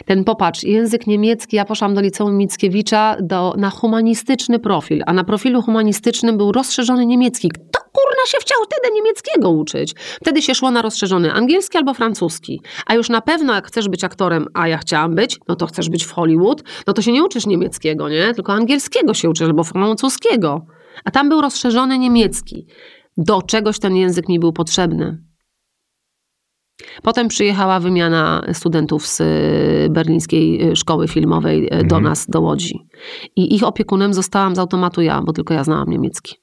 Ten 0.06 0.24
popatrz, 0.24 0.64
język 0.64 1.08
niemiecki, 1.08 1.56
ja 1.56 1.66
poszłam 1.66 1.94
do 1.94 2.02
liceum 2.02 2.38
Mickiewicza 2.38 3.16
do, 3.22 3.54
na 3.58 3.70
humanistyczny 3.70 4.60
profil, 4.60 5.04
a 5.06 5.14
na 5.14 5.24
profilu 5.24 5.62
humanistycznym 5.62 6.38
był 6.38 6.52
rozszerzony 6.52 7.06
niemiecki. 7.06 7.50
Kto 7.50 7.80
kurna 7.80 8.26
się 8.28 8.38
chciał 8.42 8.58
wtedy 8.66 8.96
niemieckiego 8.96 9.50
uczyć? 9.50 9.96
Wtedy 10.22 10.42
się 10.42 10.56
szło 10.56 10.72
na 10.72 10.82
rozszerzony 10.82 11.34
angielski 11.34 11.78
albo 11.78 11.94
francuski. 11.94 12.62
A 12.86 12.96
już 12.96 13.10
na 13.10 13.22
pewno 13.22 13.56
jak 13.56 13.68
chcesz 13.68 13.90
być 13.90 14.04
aktorem, 14.04 14.46
a 14.54 14.68
ja 14.68 14.78
chciałam 14.78 15.16
być, 15.16 15.40
no 15.48 15.56
to 15.56 15.66
chcesz 15.66 15.90
być 15.90 16.06
w 16.06 16.12
Hollywood, 16.12 16.64
no 16.88 16.94
to 16.94 17.02
się 17.02 17.12
nie 17.12 17.24
uczysz 17.24 17.46
niemieckiego, 17.46 18.10
nie? 18.10 18.34
Tylko 18.34 18.54
angielskiego 18.54 19.14
się 19.14 19.30
uczysz 19.30 19.48
albo 19.48 19.64
francuskiego. 19.64 20.66
A 21.06 21.12
tam 21.12 21.30
był 21.30 21.42
rozszerzony 21.42 21.98
niemiecki. 21.98 22.66
Do 23.22 23.42
czegoś 23.42 23.80
ten 23.80 23.96
język 23.96 24.30
mi 24.30 24.40
był 24.40 24.54
potrzebny. 24.54 25.24
Potem 27.04 27.28
przyjechała 27.28 27.80
wymiana 27.80 28.44
studentów 28.54 29.08
z 29.08 29.22
y, 29.22 29.90
berlińskiej 29.90 30.72
y, 30.72 30.76
szkoły 30.76 31.08
filmowej 31.08 31.66
y, 31.66 31.70
do 31.70 31.96
Mhm. 31.96 32.04
nas, 32.04 32.26
do 32.30 32.42
Łodzi. 32.42 32.88
I 33.36 33.56
ich 33.56 33.64
opiekunem 33.64 34.14
zostałam 34.14 34.56
z 34.56 34.60
automatu 34.60 35.02
ja, 35.02 35.22
bo 35.22 35.34
tylko 35.34 35.54
ja 35.54 35.64
znałam 35.64 35.90
niemiecki. 35.90 36.36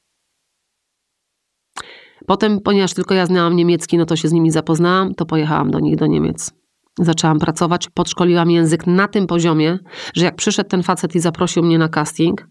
Potem, 2.27 2.61
ponieważ 2.61 2.95
tylko 2.95 3.15
ja 3.15 3.27
znałam 3.27 3.57
niemiecki, 3.57 3.99
no 3.99 4.07
to 4.07 4.17
się 4.17 4.29
z 4.29 4.33
nimi 4.33 4.51
zapoznałam, 4.51 5.15
to 5.15 5.27
pojechałam 5.27 5.71
do 5.71 5.81
nich 5.81 5.97
do 5.97 6.07
Niemiec. 6.07 6.53
Zaczęłam 6.99 7.39
pracować, 7.39 7.89
podszkoliłam 7.95 8.51
język 8.51 8.87
na 8.87 9.09
tym 9.09 9.27
poziomie, 9.27 9.79
że 10.15 10.25
jak 10.25 10.37
przyszedł 10.37 10.71
ten 10.71 10.83
facet 10.83 11.15
i 11.15 11.21
zaprosił 11.21 11.63
mnie 11.63 11.79
na 11.79 11.89
casting, 11.89 12.49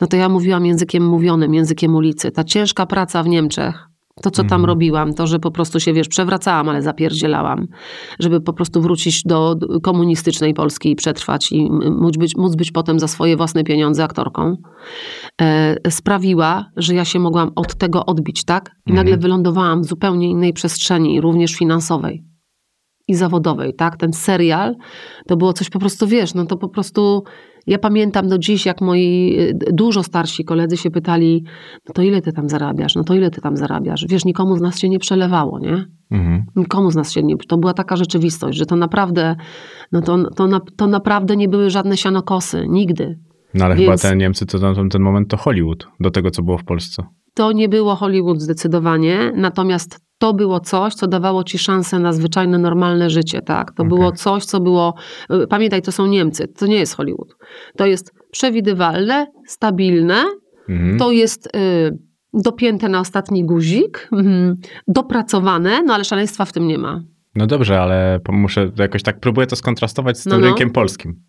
no 0.00 0.06
to 0.06 0.16
ja 0.16 0.28
mówiłam 0.28 0.66
językiem 0.66 1.06
mówionym, 1.06 1.54
językiem 1.54 1.94
ulicy. 1.94 2.30
Ta 2.30 2.44
ciężka 2.44 2.86
praca 2.86 3.22
w 3.22 3.28
Niemczech, 3.28 3.84
To, 4.22 4.30
co 4.30 4.42
tam 4.42 4.44
Mhm. 4.60 4.64
robiłam, 4.64 5.14
to, 5.14 5.26
że 5.26 5.38
po 5.38 5.50
prostu 5.50 5.80
się, 5.80 5.92
wiesz, 5.92 6.08
przewracałam, 6.08 6.68
ale 6.68 6.82
zapierdzielałam, 6.82 7.66
żeby 8.18 8.40
po 8.40 8.52
prostu 8.52 8.80
wrócić 8.80 9.22
do 9.22 9.56
komunistycznej 9.82 10.54
Polski 10.54 10.90
i 10.90 10.96
przetrwać 10.96 11.52
i 11.52 11.70
móc 12.00 12.16
być, 12.16 12.36
móc 12.36 12.56
być 12.56 12.72
potem 12.72 12.98
za 13.00 13.08
swoje 13.08 13.36
własne 13.36 13.64
pieniądze 13.64 14.04
aktorką, 14.04 14.56
e, 15.40 15.90
sprawiła, 15.90 16.64
że 16.76 16.94
ja 16.94 17.04
się 17.04 17.18
mogłam 17.18 17.50
od 17.56 17.74
tego 17.74 18.06
odbić, 18.06 18.44
tak? 18.44 18.70
I 18.86 18.90
Mhm. 18.90 18.96
nagle 18.96 19.16
wylądowałam 19.22 19.82
w 19.82 19.86
zupełnie 19.86 20.30
innej 20.30 20.52
przestrzeni, 20.52 21.20
również 21.20 21.54
finansowej 21.54 22.24
i 23.08 23.14
zawodowej, 23.14 23.74
tak? 23.74 23.96
Ten 23.96 24.12
serial 24.12 24.76
to 25.26 25.36
było 25.36 25.52
coś 25.52 25.70
po 25.70 25.78
prostu, 25.78 26.06
wiesz, 26.06 26.34
no 26.34 26.46
to 26.46 26.56
po 26.56 26.68
prostu 26.68 27.24
ja 27.66 27.78
pamiętam 27.78 28.28
do 28.28 28.38
dziś, 28.38 28.66
jak 28.66 28.80
moi 28.80 29.36
y, 29.40 29.58
dużo 29.72 30.02
starsi 30.02 30.44
koledzy 30.44 30.76
się 30.76 30.90
pytali, 30.90 31.44
no 31.88 31.94
to 31.94 32.02
ile 32.02 32.22
ty 32.22 32.32
tam 32.32 32.48
zarabiasz, 32.48 32.94
no 32.94 33.04
to 33.04 33.14
ile 33.14 33.30
ty 33.30 33.40
tam 33.40 33.56
zarabiasz? 33.56 34.06
Wiesz, 34.08 34.24
nikomu 34.24 34.56
z 34.56 34.60
nas 34.60 34.78
się 34.78 34.88
nie 34.88 34.98
przelewało, 34.98 35.58
nie? 35.58 35.84
Mhm. 36.10 36.44
Nikomu 36.56 36.90
z 36.90 36.96
nas 36.96 37.12
się 37.12 37.22
nie... 37.22 37.36
To 37.36 37.58
była 37.58 37.74
taka 37.74 37.96
rzeczywistość, 37.96 38.58
że 38.58 38.66
to 38.66 38.76
naprawdę, 38.76 39.36
no 39.92 40.00
to, 40.00 40.30
to, 40.30 40.46
na, 40.46 40.60
to 40.76 40.86
naprawdę 40.86 41.36
nie 41.36 41.48
były 41.48 41.70
żadne 41.70 41.96
sianokosy, 41.96 42.66
nigdy. 42.68 43.18
No 43.54 43.64
ale 43.64 43.76
Więc- 43.76 44.02
chyba 44.02 44.10
te 44.10 44.16
Niemcy 44.16 44.46
to 44.46 44.58
na 44.58 44.74
ten- 44.74 44.88
ten 44.88 45.02
moment 45.02 45.28
to 45.30 45.36
Hollywood 45.36 45.86
do 46.00 46.10
tego, 46.10 46.30
co 46.30 46.42
było 46.42 46.58
w 46.58 46.64
Polsce. 46.64 47.02
To 47.38 47.52
nie 47.52 47.68
było 47.68 47.94
Hollywood 47.94 48.40
zdecydowanie, 48.40 49.32
natomiast 49.36 50.00
to 50.18 50.34
było 50.34 50.60
coś, 50.60 50.94
co 50.94 51.06
dawało 51.06 51.44
ci 51.44 51.58
szansę 51.58 51.98
na 51.98 52.12
zwyczajne, 52.12 52.58
normalne 52.58 53.10
życie, 53.10 53.42
tak? 53.42 53.72
To 53.72 53.82
Okej. 53.82 53.88
było 53.88 54.12
coś, 54.12 54.44
co 54.44 54.60
było... 54.60 54.94
y, 55.44 55.46
Pamiętaj, 55.46 55.82
to 55.82 55.92
są 55.92 56.06
Niemcy, 56.06 56.48
to 56.48 56.66
nie 56.66 56.76
jest 56.76 56.96
Hollywood. 56.96 57.36
To 57.76 57.86
jest 57.86 58.12
przewidywalne, 58.30 59.26
stabilne, 59.46 60.24
Mhm. 60.68 60.98
to 60.98 61.10
jest 61.12 61.46
y, 61.56 61.98
dopięte 62.34 62.88
na 62.88 63.00
ostatni 63.00 63.44
guzik, 63.44 64.08
mhm, 64.12 64.54
dopracowane, 64.88 65.82
no 65.82 65.94
ale 65.94 66.04
szaleństwa 66.04 66.44
w 66.44 66.52
tym 66.52 66.66
nie 66.66 66.78
ma. 66.78 67.02
No 67.34 67.46
dobrze, 67.46 67.80
ale 67.80 68.20
muszę 68.28 68.70
jakoś 68.78 69.02
tak 69.02 69.20
próbuję 69.20 69.46
to 69.46 69.56
skontrastować 69.56 70.18
z 70.18 70.22
tym 70.24 70.32
No, 70.32 70.38
no. 70.38 70.46
rynkiem 70.46 70.70
polskim. 70.70 71.22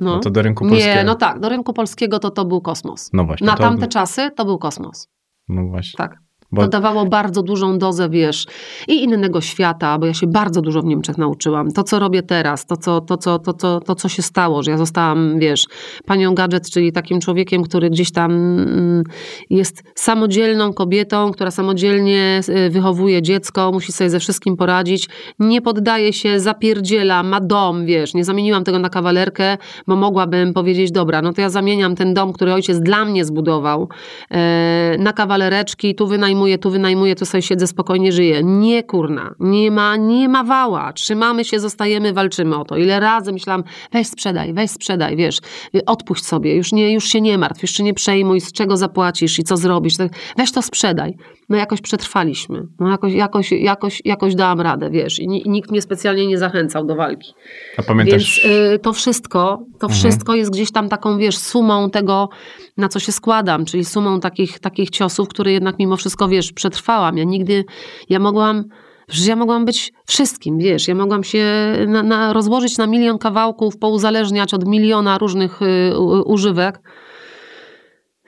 No. 0.00 0.10
No 0.14 0.20
to 0.20 0.30
do 0.30 0.42
rynku 0.42 0.68
polskiego. 0.68 0.94
Nie, 0.96 1.04
no 1.04 1.14
tak, 1.14 1.40
do 1.40 1.48
rynku 1.48 1.72
polskiego 1.72 2.18
to 2.18 2.30
to 2.30 2.44
był 2.44 2.60
kosmos. 2.60 3.10
No 3.12 3.24
właśnie. 3.24 3.46
Na 3.46 3.52
to, 3.56 3.62
tamte 3.62 3.86
czasy 3.88 4.30
to 4.36 4.44
był 4.44 4.58
kosmos. 4.58 5.08
No 5.48 5.66
właśnie. 5.66 5.96
Tak. 5.98 6.25
Bo, 6.52 6.62
To 6.62 6.68
dawało 6.68 7.06
bardzo 7.06 7.42
dużą 7.42 7.78
dozę, 7.78 8.08
wiesz, 8.08 8.46
i 8.88 9.04
innego 9.04 9.40
świata, 9.40 9.98
bo 9.98 10.06
ja 10.06 10.14
się 10.14 10.26
bardzo 10.26 10.60
dużo 10.60 10.82
w 10.82 10.84
Niemczech 10.84 11.18
nauczyłam. 11.18 11.72
To, 11.72 11.82
co 11.82 11.98
robię 11.98 12.22
teraz, 12.22 12.66
to, 12.66 12.76
co, 12.76 13.00
to, 13.00 13.16
co, 13.16 13.38
to, 13.38 13.52
co, 13.52 13.80
to, 13.80 13.94
co 13.94 14.08
się 14.08 14.22
stało, 14.22 14.62
że 14.62 14.70
ja 14.70 14.76
zostałam, 14.76 15.38
wiesz, 15.38 15.66
panią 16.06 16.34
gadżet, 16.34 16.70
czyli 16.70 16.92
takim 16.92 17.20
człowiekiem, 17.20 17.62
który 17.62 17.90
gdzieś 17.90 18.12
tam 18.12 18.32
mm, 18.32 19.04
jest 19.50 19.82
samodzielną 19.94 20.72
kobietą, 20.72 21.32
która 21.32 21.50
samodzielnie 21.50 22.40
y, 22.48 22.70
wychowuje 22.70 23.22
dziecko, 23.22 23.72
musi 23.72 23.92
sobie 23.92 24.10
ze 24.10 24.20
wszystkim 24.20 24.56
poradzić, 24.56 25.08
nie 25.38 25.62
poddaje 25.62 26.12
się, 26.12 26.40
zapierdziela, 26.40 27.22
ma 27.22 27.40
dom, 27.40 27.86
wiesz, 27.86 28.14
nie 28.14 28.24
zamieniłam 28.24 28.64
tego 28.64 28.78
na 28.78 28.88
kawalerkę, 28.88 29.58
bo 29.86 29.96
mogłabym 29.96 30.52
powiedzieć, 30.54 30.92
dobra, 30.92 31.22
no 31.22 31.32
to 31.32 31.40
ja 31.40 31.50
zamieniam 31.50 31.94
ten 31.94 32.14
dom, 32.14 32.32
który 32.32 32.52
ojciec 32.52 32.80
dla 32.80 33.04
mnie 33.04 33.24
zbudował, 33.24 33.88
e, 34.30 34.96
na 34.98 35.12
kawalereczki, 35.12 35.94
tu 35.94 36.06
wynajmuję, 36.06 36.35
tu 36.60 36.70
wynajmuję, 36.70 37.14
tu 37.14 37.26
sobie 37.26 37.42
siedzę, 37.42 37.66
spokojnie 37.66 38.12
żyję. 38.12 38.40
Nie, 38.44 38.82
kurna, 38.82 39.34
nie 39.40 39.70
ma, 39.70 39.96
nie 39.96 40.28
ma 40.28 40.44
wała. 40.44 40.92
Trzymamy 40.92 41.44
się, 41.44 41.60
zostajemy, 41.60 42.12
walczymy 42.12 42.56
o 42.56 42.64
to. 42.64 42.76
Ile 42.76 43.00
razy 43.00 43.32
myślałam, 43.32 43.64
weź 43.92 44.06
sprzedaj, 44.06 44.54
weź 44.54 44.70
sprzedaj, 44.70 45.16
wiesz, 45.16 45.38
odpuść 45.86 46.24
sobie, 46.24 46.56
już, 46.56 46.72
nie, 46.72 46.92
już 46.92 47.04
się 47.04 47.20
nie 47.20 47.38
martw, 47.38 47.70
się 47.70 47.84
nie 47.84 47.94
przejmuj, 47.94 48.40
z 48.40 48.52
czego 48.52 48.76
zapłacisz 48.76 49.38
i 49.38 49.44
co 49.44 49.56
zrobisz. 49.56 49.94
Weź 50.36 50.52
to 50.52 50.62
sprzedaj. 50.62 51.14
No 51.48 51.56
jakoś 51.56 51.80
przetrwaliśmy. 51.80 52.62
No 52.80 52.90
jakoś, 52.90 53.12
jakoś, 53.12 53.52
jakoś, 53.52 54.02
jakoś 54.04 54.34
dałam 54.34 54.60
radę, 54.60 54.90
wiesz. 54.90 55.18
I 55.18 55.28
ni- 55.28 55.42
nikt 55.46 55.70
mnie 55.70 55.82
specjalnie 55.82 56.26
nie 56.26 56.38
zachęcał 56.38 56.86
do 56.86 56.96
walki. 56.96 57.34
a 57.78 57.82
pamiętasz, 57.82 58.40
Więc 58.44 58.54
y, 58.74 58.78
to 58.78 58.92
wszystko, 58.92 59.62
to 59.78 59.88
wszystko 59.88 60.34
jest 60.34 60.50
gdzieś 60.52 60.72
tam 60.72 60.88
taką, 60.88 61.18
wiesz, 61.18 61.38
sumą 61.38 61.90
tego, 61.90 62.28
na 62.76 62.88
co 62.88 62.98
się 63.00 63.12
składam, 63.12 63.64
czyli 63.64 63.84
sumą 63.84 64.20
takich, 64.20 64.58
takich 64.58 64.90
ciosów, 64.90 65.28
które 65.28 65.52
jednak 65.52 65.78
mimo 65.78 65.96
wszystko, 65.96 66.28
wiesz, 66.28 66.52
przetrwałam. 66.52 67.18
Ja 67.18 67.24
nigdy, 67.24 67.64
ja 68.08 68.18
mogłam, 68.18 68.64
przecież 69.06 69.26
ja 69.26 69.36
mogłam 69.36 69.64
być 69.64 69.92
wszystkim, 70.06 70.58
wiesz, 70.58 70.88
ja 70.88 70.94
mogłam 70.94 71.24
się 71.24 71.44
na, 71.86 72.02
na, 72.02 72.32
rozłożyć 72.32 72.78
na 72.78 72.86
milion 72.86 73.18
kawałków, 73.18 73.78
pouzależniać 73.78 74.54
od 74.54 74.68
miliona 74.68 75.18
różnych 75.18 75.62
y, 75.62 75.98
używek. 76.24 76.80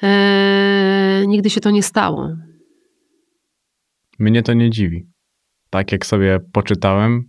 E, 0.03 1.25
nigdy 1.27 1.51
się 1.51 1.61
to 1.61 1.71
nie 1.71 1.83
stało. 1.83 2.29
Mnie 4.19 4.43
to 4.43 4.53
nie 4.55 4.71
dziwi. 4.71 5.07
Tak 5.71 5.93
jak 5.93 6.07
sobie 6.07 6.41
poczytałem, 6.53 7.25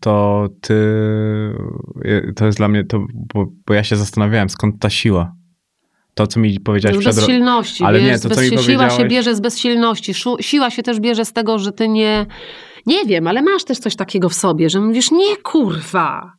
to 0.00 0.48
ty, 0.60 0.74
to 2.36 2.46
jest 2.46 2.58
dla 2.58 2.68
mnie, 2.68 2.84
to, 2.84 3.06
bo, 3.34 3.46
bo 3.66 3.74
ja 3.74 3.84
się 3.84 3.96
zastanawiałem, 3.96 4.48
skąd 4.48 4.80
ta 4.80 4.90
siła. 4.90 5.32
To, 6.14 6.26
co 6.26 6.40
mi 6.40 6.60
powiedziałeś 6.60 6.96
Z 6.96 7.00
przed... 7.00 7.16
bezsilności, 7.16 7.84
Ale 7.84 7.98
wiesz, 8.00 8.08
nie, 8.24 8.28
to, 8.28 8.34
co 8.34 8.40
mi 8.40 8.46
bezsi- 8.46 8.50
Siła 8.50 8.62
się 8.62 8.88
powiedziałeś- 8.96 9.10
bierze 9.10 9.34
z 9.34 9.40
bezsilności. 9.40 10.12
Siła 10.40 10.70
się 10.70 10.82
też 10.82 11.00
bierze 11.00 11.24
z 11.24 11.32
tego, 11.32 11.58
że 11.58 11.72
ty 11.72 11.88
nie... 11.88 12.26
Nie 12.86 13.04
wiem, 13.04 13.26
ale 13.26 13.42
masz 13.42 13.64
też 13.64 13.78
coś 13.78 13.96
takiego 13.96 14.28
w 14.28 14.34
sobie, 14.34 14.70
że 14.70 14.80
mówisz, 14.80 15.10
nie 15.10 15.36
kurwa. 15.36 16.32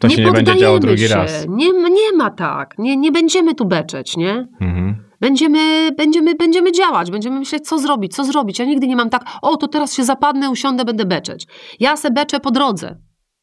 To 0.00 0.08
się 0.08 0.24
nie 0.24 0.32
będzie 0.32 0.56
działo 0.56 0.78
drugi 0.78 1.08
się. 1.08 1.14
raz. 1.14 1.46
Nie, 1.48 1.72
nie 1.72 2.12
ma 2.16 2.30
tak. 2.30 2.74
Nie, 2.78 2.96
nie 2.96 3.12
będziemy 3.12 3.54
tu 3.54 3.64
beczeć, 3.64 4.16
nie? 4.16 4.48
Mhm. 4.60 4.96
Będziemy, 5.20 5.92
będziemy, 5.96 6.34
będziemy 6.34 6.72
działać, 6.72 7.10
będziemy 7.10 7.38
myśleć, 7.38 7.68
co 7.68 7.78
zrobić, 7.78 8.14
co 8.14 8.24
zrobić. 8.24 8.58
Ja 8.58 8.64
nigdy 8.64 8.86
nie 8.86 8.96
mam 8.96 9.10
tak, 9.10 9.24
o, 9.42 9.56
to 9.56 9.68
teraz 9.68 9.94
się 9.94 10.04
zapadnę, 10.04 10.50
usiądę, 10.50 10.84
będę 10.84 11.04
beczeć. 11.04 11.46
Ja 11.80 11.96
se 11.96 12.10
beczę 12.10 12.40
po 12.40 12.50
drodze. 12.50 12.98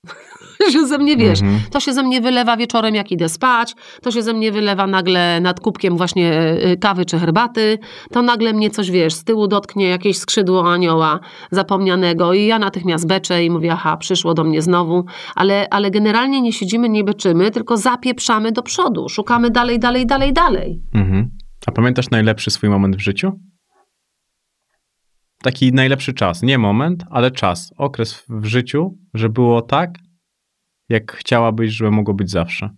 że 0.72 0.88
ze 0.88 0.98
mnie, 0.98 1.18
wiesz, 1.18 1.42
Mhm. 1.42 1.60
to 1.72 1.80
się 1.80 1.94
ze 1.94 2.04
mnie 2.04 2.22
wylewa 2.22 2.58
wieczorem, 2.58 2.96
jak 2.96 3.12
idę 3.12 3.30
spać, 3.30 3.76
to 4.02 4.12
się 4.12 4.22
ze 4.22 4.34
mnie 4.34 4.52
wylewa 4.52 4.88
nagle 4.88 5.40
nad 5.42 5.60
kubkiem 5.60 5.98
właśnie 5.98 6.58
y, 6.74 6.78
kawy 6.78 7.06
czy 7.06 7.20
herbaty, 7.20 7.80
to 8.12 8.22
nagle 8.22 8.54
mnie 8.54 8.70
coś, 8.70 8.92
wiesz, 8.92 9.14
z 9.14 9.24
tyłu 9.24 9.48
dotknie 9.48 9.88
jakieś 9.90 10.18
skrzydło 10.18 10.72
anioła 10.74 11.20
zapomnianego 11.52 12.34
i 12.34 12.46
ja 12.46 12.60
natychmiast 12.60 13.08
beczę 13.08 13.44
i 13.44 13.50
mówię, 13.50 13.74
aha, 13.74 13.98
przyszło 13.98 14.34
do 14.34 14.44
mnie 14.44 14.62
znowu, 14.62 15.06
ale, 15.36 15.68
ale 15.70 15.92
generalnie 15.92 16.42
nie 16.42 16.54
siedzimy, 16.54 16.90
nie 16.90 17.04
beczymy, 17.04 17.52
tylko 17.52 17.78
zapieprzamy 17.78 18.52
do 18.52 18.64
przodu, 18.64 19.10
szukamy 19.10 19.50
dalej, 19.50 19.80
dalej, 19.80 20.06
dalej, 20.06 20.34
dalej. 20.34 20.82
Mhm. 20.94 21.30
A 21.66 21.72
pamiętasz 21.72 22.10
najlepszy 22.10 22.52
swój 22.52 22.70
moment 22.70 22.96
w 22.96 23.00
życiu? 23.00 23.40
Taki 25.44 25.74
najlepszy 25.74 26.14
czas. 26.14 26.42
Nie 26.42 26.58
moment, 26.58 27.04
ale 27.10 27.32
czas. 27.32 27.74
Okres 27.78 28.24
w 28.30 28.46
życiu, 28.46 28.98
że 29.14 29.30
było 29.30 29.62
tak, 29.62 29.98
jak 30.90 31.12
chciałabyś, 31.12 31.72
żeby 31.72 31.92
mogło 31.92 32.14
być 32.14 32.32
zawsze. 32.32 32.70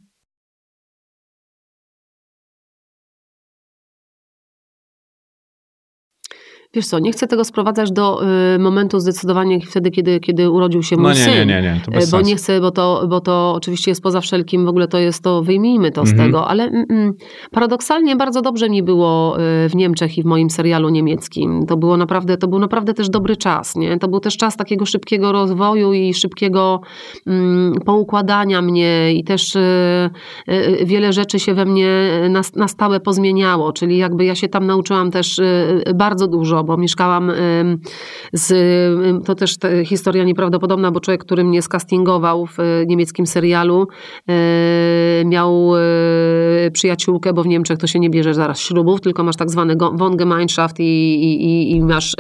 Wiesz 6.78 6.88
co, 6.88 7.00
nie 7.00 7.12
chcę 7.12 7.28
tego 7.28 7.44
sprowadzać 7.44 7.92
do 7.92 8.22
y, 8.56 8.60
momentu 8.60 9.00
zdecydowanie 9.00 9.60
wtedy, 9.62 9.92
kiedy, 9.92 10.20
kiedy 10.20 10.50
urodził 10.50 10.84
się 10.84 10.96
mój 10.96 11.04
No 11.04 11.10
nie, 11.10 11.16
syn. 11.16 11.34
nie, 11.34 11.46
nie, 11.46 11.62
nie. 11.62 11.82
To 11.86 11.92
E, 11.92 11.96
bez 11.96 12.12
bo 12.12 12.18
sensu. 12.18 12.30
nie 12.30 12.36
chcę, 12.36 12.62
bo 12.62 12.72
to, 12.72 13.06
bo 13.10 13.22
to 13.22 13.54
oczywiście 13.56 13.92
jest 13.92 14.04
poza 14.04 14.22
wszelkim, 14.22 14.66
w 14.66 14.68
ogóle 14.70 14.88
to 14.88 14.98
jest 14.98 15.24
to, 15.24 15.42
wyjmijmy 15.42 15.92
to 15.92 16.06
z 16.06 16.10
Mhm. 16.12 16.28
tego, 16.30 16.48
ale 16.48 16.64
mm, 16.64 16.86
mm, 16.90 17.14
paradoksalnie 17.52 18.16
bardzo 18.16 18.42
dobrze 18.42 18.70
mi 18.70 18.84
było 18.84 19.38
y, 19.66 19.70
w 19.70 19.76
Niemczech 19.76 20.18
i 20.18 20.24
w 20.24 20.26
moim 20.26 20.50
serialu 20.50 20.90
niemieckim. 20.90 21.66
To 21.66 21.78
było 21.78 21.98
naprawdę, 21.98 22.38
to 22.38 22.48
był 22.48 22.60
naprawdę 22.60 22.94
też 22.94 23.10
dobry 23.10 23.36
czas, 23.38 23.76
nie? 23.76 23.98
To 24.00 24.08
był 24.08 24.20
też 24.20 24.38
czas 24.38 24.58
takiego 24.58 24.86
szybkiego 24.86 25.32
rozwoju 25.32 25.94
i 25.94 26.14
szybkiego 26.14 26.82
mm, 27.28 27.74
poukładania 27.86 28.62
mnie 28.62 29.14
i 29.14 29.24
też 29.24 29.56
y, 29.56 29.60
y, 30.50 30.86
wiele 30.86 31.14
rzeczy 31.14 31.40
się 31.40 31.54
we 31.54 31.66
mnie 31.66 31.90
na, 32.30 32.42
na 32.56 32.68
stałe 32.68 33.00
pozmieniało, 33.00 33.74
czyli 33.74 33.98
jakby 33.98 34.26
ja 34.26 34.36
się 34.36 34.48
tam 34.48 34.66
nauczyłam 34.68 35.12
też 35.12 35.40
y, 35.40 35.84
bardzo 35.96 36.28
dużo, 36.28 36.64
bo 36.68 36.78
mieszkałam 36.78 37.32
z, 38.34 38.54
to 39.26 39.36
też 39.36 39.56
historia 39.86 40.24
nieprawdopodobna, 40.24 40.92
bo 40.92 41.00
człowiek, 41.00 41.22
który 41.22 41.44
mnie 41.44 41.62
skastingował 41.62 42.46
w 42.46 42.60
y, 42.60 42.86
niemieckim 42.88 43.28
serialu, 43.28 43.88
y, 45.22 45.26
miał 45.26 45.76
y, 45.76 46.72
przyjaciółkę, 46.72 47.34
bo 47.34 47.44
w 47.44 47.48
Niemczech 47.48 47.78
to 47.78 47.88
się 47.88 48.00
nie 48.00 48.10
bierze 48.10 48.34
zaraz 48.34 48.60
ślubów, 48.60 49.02
tylko 49.02 49.24
masz 49.24 49.36
tak 49.36 49.50
zwane 49.50 49.76
Wohngemeinschaft 49.94 50.80
i, 50.80 50.84
i, 50.84 51.76
i, 51.76 51.82
masz 51.82 52.16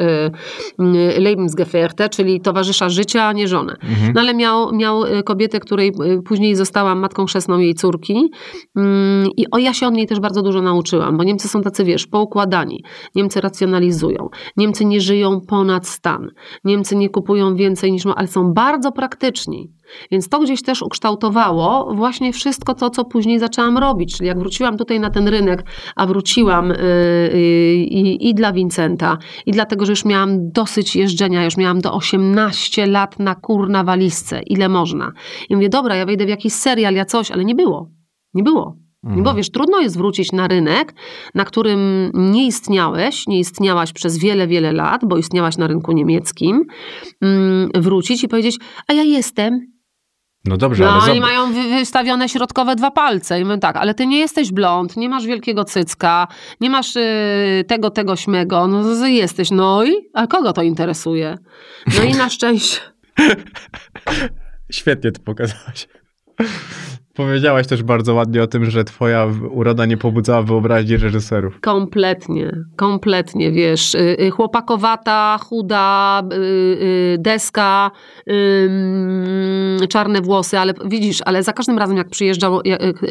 Lebensgefährte, 1.18 2.10
czyli 2.10 2.42
towarzysza 2.42 2.90
życia, 2.90 3.28
a 3.28 3.34
nie 3.34 3.48
żonę. 3.48 3.76
Mhm. 3.84 4.12
No 4.16 4.22
ale 4.22 4.34
miał, 4.34 4.76
miał 4.76 5.04
kobietę, 5.26 5.60
której 5.60 5.94
później 6.26 6.56
została 6.56 6.96
matką 6.96 7.26
chrzestną 7.26 7.60
jej 7.60 7.76
córki 7.76 8.32
Mm, 8.76 9.30
i 9.38 9.46
o, 9.52 9.58
ja 9.58 9.74
się 9.74 9.88
od 9.88 9.94
niej 9.94 10.08
też 10.08 10.20
bardzo 10.20 10.42
dużo 10.42 10.62
nauczyłam, 10.62 11.18
bo 11.18 11.24
Niemcy 11.24 11.48
są 11.48 11.62
tacy, 11.62 11.84
wiesz, 11.84 12.08
poukładani. 12.08 12.84
Niemcy 13.16 13.42
racjonalizują. 13.42 14.30
Niemcy 14.58 14.86
nie 14.86 15.02
żyją 15.02 15.42
ponad 15.42 15.88
stan. 15.88 16.32
Niemcy 16.64 16.96
nie 16.96 17.10
kupują 17.10 17.56
więcej 17.56 17.92
niż 17.92 18.06
ma, 18.06 18.16
ale 18.16 18.28
są 18.28 18.54
bardzo 18.54 18.92
praktyczni. 18.92 19.72
Więc 20.12 20.30
to 20.30 20.40
gdzieś 20.40 20.62
też 20.62 20.82
ukształtowało 20.82 21.94
właśnie 21.96 22.34
wszystko 22.34 22.74
to, 22.74 22.90
co 22.90 23.06
później 23.06 23.40
zaczęłam 23.40 23.78
robić. 23.78 24.18
Czyli 24.18 24.28
jak 24.28 24.40
wróciłam 24.40 24.78
tutaj 24.78 25.00
na 25.00 25.10
ten 25.10 25.28
rynek, 25.28 25.66
a 25.96 26.08
wróciłam 26.08 26.70
yy, 26.70 26.76
yy, 27.34 28.14
i 28.14 28.34
dla 28.34 28.54
Vincenta, 28.54 29.18
i 29.46 29.52
dlatego, 29.52 29.86
że 29.86 29.92
już 29.92 30.06
miałam 30.06 30.52
dosyć 30.52 30.96
jeżdżenia, 30.96 31.46
już 31.46 31.58
miałam 31.58 31.82
do 31.82 31.94
18 31.94 32.88
lat 32.88 33.20
na 33.20 33.36
kur 33.36 33.70
na 33.70 33.84
walizce, 33.84 34.42
ile 34.42 34.70
można. 34.70 35.12
I 35.50 35.56
mówię, 35.56 35.70
dobra, 35.70 35.96
ja 35.96 36.06
wejdę 36.06 36.26
w 36.26 36.30
jakiś 36.30 36.54
serial, 36.54 36.94
ja 36.94 37.06
coś, 37.06 37.32
ale 37.32 37.46
nie 37.46 37.56
było. 37.56 37.90
Nie 38.34 38.44
było. 38.44 38.87
Mhm. 39.04 39.24
Bo 39.24 39.34
wiesz, 39.34 39.52
trudno 39.52 39.80
jest 39.80 39.98
wrócić 39.98 40.32
na 40.32 40.48
rynek, 40.48 40.94
na 41.36 41.46
którym 41.46 42.12
nie 42.14 42.48
istniałeś, 42.48 43.28
nie 43.28 43.40
istniałaś 43.40 43.94
przez 43.94 44.18
wiele, 44.18 44.48
wiele 44.48 44.72
lat, 44.72 45.02
bo 45.06 45.18
istniałaś 45.18 45.58
na 45.58 45.68
rynku 45.68 45.92
niemieckim, 45.92 46.66
mm, 47.22 47.70
wrócić 47.76 48.24
i 48.24 48.28
powiedzieć, 48.28 48.58
a 48.88 48.94
ja 48.94 49.04
jestem, 49.04 49.78
no 50.46 50.58
dobrze, 50.58 50.84
no, 50.84 50.92
ale 50.92 51.12
oni 51.12 51.22
mają 51.22 51.54
wystawione 51.54 52.30
środkowe 52.30 52.76
dwa 52.76 52.92
palce. 52.92 53.42
I 53.42 53.46
mówię 53.46 53.58
tak, 53.58 53.76
ale 53.76 53.94
ty 53.94 54.08
nie 54.08 54.20
jesteś 54.20 54.52
blond, 54.52 54.98
nie 54.98 55.10
masz 55.10 55.26
wielkiego 55.26 55.64
cycka, 55.64 56.28
nie 56.62 56.70
masz 56.70 56.96
y, 56.96 57.64
tego, 57.68 57.90
tego, 57.90 58.16
śmego. 58.16 58.68
No 58.68 59.08
jesteś, 59.08 59.52
no 59.52 59.84
i? 59.84 59.94
A 60.14 60.28
kogo 60.28 60.54
to 60.54 60.62
interesuje? 60.62 61.38
No 61.98 62.04
i 62.04 62.12
na 62.14 62.30
szczęście... 62.30 62.80
Świetnie 64.72 65.12
to 65.12 65.22
pokazałaś. 65.22 65.88
Powiedziałaś 67.18 67.68
też 67.68 67.84
bardzo 67.84 68.14
ładnie 68.14 68.44
o 68.44 68.48
tym, 68.48 68.66
że 68.66 68.84
twoja 68.84 69.28
uroda 69.50 69.86
nie 69.86 69.98
pobudzała 69.98 70.42
wyobraźni 70.42 70.98
reżyserów. 70.98 71.60
Kompletnie, 71.62 72.52
kompletnie, 72.76 73.52
wiesz, 73.52 73.96
y, 73.96 74.18
y, 74.22 74.32
chłopakowata, 74.32 75.38
chuda, 75.44 76.22
y, 76.34 77.18
deska, 77.20 77.92
czarne 79.90 80.22
włosy, 80.22 80.60
ale 80.60 80.74
widzisz, 80.86 81.22
ale 81.26 81.44
za 81.44 81.54
każdym 81.54 81.78
razem 81.78 81.98
jak 81.98 82.10
przyjeżdżał 82.10 82.62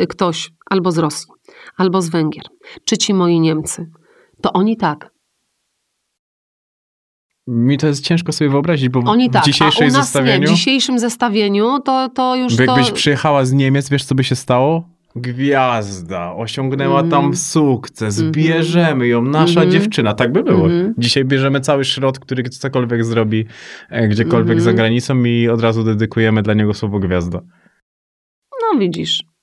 ktoś 0.08 0.50
albo 0.70 0.92
z 0.92 0.98
Rosji, 0.98 1.28
albo 1.76 2.02
z 2.02 2.08
Węgier, 2.08 2.44
czy 2.84 2.98
ci 2.98 3.14
moi 3.14 3.40
Niemcy, 3.40 3.86
to 4.42 4.52
oni 4.52 4.76
tak, 4.76 5.10
mi 7.46 7.78
to 7.78 7.86
jest 7.86 8.04
ciężko 8.04 8.32
sobie 8.32 8.50
wyobrazić, 8.50 8.88
bo 8.88 9.00
Oni 9.00 9.30
tak, 9.30 9.42
w 9.42 9.46
dzisiejszym 9.46 9.90
zestawieniu... 9.90 10.40
Nie, 10.40 10.46
w 10.46 10.50
dzisiejszym 10.50 10.98
zestawieniu 10.98 11.80
to, 11.84 12.08
to 12.08 12.36
już 12.36 12.58
Jakbyś 12.58 12.88
to... 12.88 12.94
przyjechała 12.94 13.44
z 13.44 13.52
Niemiec, 13.52 13.88
wiesz 13.88 14.04
co 14.04 14.14
by 14.14 14.24
się 14.24 14.36
stało? 14.36 14.88
Gwiazda, 15.16 16.34
osiągnęła 16.34 16.98
mm. 16.98 17.10
tam 17.10 17.36
sukces, 17.36 18.18
mm 18.18 18.32
-hmm. 18.32 18.34
bierzemy 18.34 19.06
ją, 19.06 19.22
nasza 19.22 19.60
mm 19.60 19.68
-hmm. 19.68 19.72
dziewczyna, 19.72 20.14
tak 20.14 20.32
by 20.32 20.42
było. 20.42 20.66
Mm 20.66 20.92
-hmm. 20.92 20.94
Dzisiaj 20.98 21.24
bierzemy 21.24 21.60
cały 21.60 21.84
środ, 21.84 22.18
który 22.18 22.42
cokolwiek 22.42 23.04
zrobi 23.04 23.46
e, 23.90 24.08
gdziekolwiek 24.08 24.60
za 24.60 24.70
mhm. 24.70 24.76
granicą 24.76 25.24
i 25.24 25.48
od 25.48 25.60
razu 25.60 25.84
dedykujemy 25.84 26.42
dla 26.42 26.54
niego 26.54 26.74
słowo 26.74 26.98
gwiazda. 26.98 27.40
No 28.62 28.78
widzisz. 28.78 29.35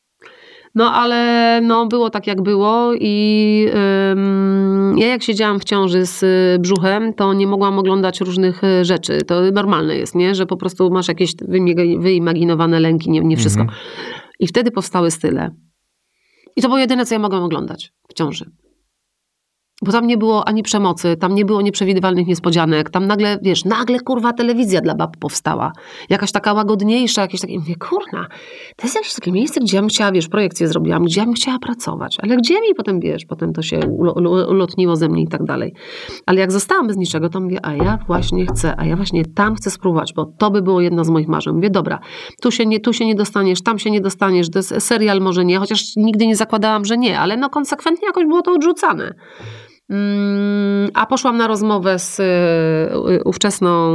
No 0.76 0.93
ale 0.93 1.61
no, 1.61 1.88
było 1.88 2.09
tak 2.09 2.28
jak 2.28 2.41
było 2.41 2.93
i 2.93 3.67
ym, 4.11 4.95
ja 4.97 5.07
jak 5.07 5.24
siedziałam 5.24 5.59
w 5.59 5.63
ciąży 5.63 6.05
z 6.05 6.24
y, 6.24 6.59
brzuchem, 6.59 7.13
to 7.13 7.34
nie 7.34 7.47
mogłam 7.47 7.80
oglądać 7.80 8.21
różnych 8.21 8.63
y, 8.63 8.86
rzeczy. 8.86 9.21
To 9.21 9.41
normalne 9.51 9.97
jest, 9.97 10.15
nie? 10.15 10.36
że 10.36 10.45
po 10.45 10.57
prostu 10.57 10.89
masz 10.91 11.07
jakieś 11.07 11.36
wyimaginowane 11.99 12.80
lęki, 12.80 13.11
nie, 13.11 13.19
nie 13.19 13.38
wszystko. 13.38 13.61
Mhm. 13.61 13.80
I 14.39 14.47
wtedy 14.47 14.71
powstały 14.71 15.11
style. 15.11 15.51
I 16.55 16.61
to 16.61 16.67
było 16.67 16.80
jedyne, 16.80 17.05
co 17.05 17.15
ja 17.15 17.19
mogłam 17.19 17.43
oglądać 17.43 17.93
w 18.09 18.13
ciąży. 18.13 18.51
Bo 19.84 19.91
tam 19.91 20.07
nie 20.07 20.17
było 20.17 20.47
ani 20.47 20.63
przemocy, 20.63 21.17
tam 21.17 21.36
nie 21.36 21.45
było 21.45 21.61
nieprzewidywalnych 21.61 22.27
niespodzianek, 22.27 22.89
tam 22.89 23.07
nagle, 23.07 23.39
wiesz, 23.41 23.65
nagle 23.65 23.99
kurwa 23.99 24.34
telewizja 24.34 24.81
dla 24.81 24.95
bab 24.95 25.17
powstała. 25.17 25.71
Jakaś 26.09 26.31
taka 26.31 26.53
łagodniejsza, 26.53 27.21
jakieś 27.21 27.41
takie, 27.41 27.59
mówię, 27.59 27.75
kurna, 27.75 28.27
to 28.75 28.84
jest 28.84 28.95
jakieś 28.95 29.13
takie 29.13 29.31
miejsce, 29.31 29.59
gdzie 29.59 29.77
ja 29.77 29.81
bym 29.81 29.89
chciała, 29.89 30.11
wiesz, 30.11 30.27
projekcję 30.27 30.67
zrobiłam, 30.67 31.03
gdzie 31.03 31.19
ja 31.19 31.25
bym 31.25 31.34
chciała 31.34 31.59
pracować, 31.59 32.17
ale 32.21 32.38
gdzie 32.38 32.53
mi 32.53 32.75
potem, 32.77 32.99
wiesz, 32.99 33.25
potem 33.25 33.53
to 33.53 33.61
się 33.61 33.79
ulotniło 34.49 34.95
ze 34.95 35.09
mnie 35.09 35.23
i 35.23 35.27
tak 35.27 35.43
dalej. 35.43 35.73
Ale 36.25 36.39
jak 36.39 36.51
zostałam 36.51 36.88
bez 36.88 36.97
niczego, 36.97 37.29
to 37.29 37.39
mówię, 37.39 37.59
a 37.65 37.73
ja 37.73 37.99
właśnie 38.07 38.45
chcę, 38.45 38.75
a 38.77 38.86
ja 38.86 38.95
właśnie 38.95 39.25
tam 39.25 39.55
chcę 39.55 39.71
spróbować, 39.71 40.13
bo 40.13 40.25
to 40.25 40.51
by 40.51 40.61
było 40.61 40.81
jedno 40.81 41.03
z 41.03 41.09
moich 41.09 41.27
marzeń. 41.27 41.55
Mówię, 41.55 41.69
dobra, 41.69 41.99
tu 42.41 42.51
się 42.51 42.65
nie, 42.65 42.79
tu 42.79 42.93
się 42.93 43.05
nie 43.05 43.15
dostaniesz, 43.15 43.63
tam 43.63 43.79
się 43.79 43.91
nie 43.91 44.01
dostaniesz, 44.01 44.47
serial 44.79 45.21
może 45.21 45.45
nie, 45.45 45.57
chociaż 45.59 45.95
nigdy 45.95 46.27
nie 46.27 46.36
zakładałam, 46.36 46.86
że 46.86 46.97
nie, 46.97 47.19
ale 47.19 47.38
no 47.38 47.49
konsekwentnie 47.49 48.07
jakoś 48.07 48.25
było 48.25 48.41
to 48.41 48.51
odrzucane. 48.51 49.13
Mm, 49.89 50.89
a 50.93 51.05
poszłam 51.05 51.38
na 51.38 51.47
rozmowę 51.47 51.99
z 51.99 52.19
y, 52.19 53.23
ówczesną 53.23 53.91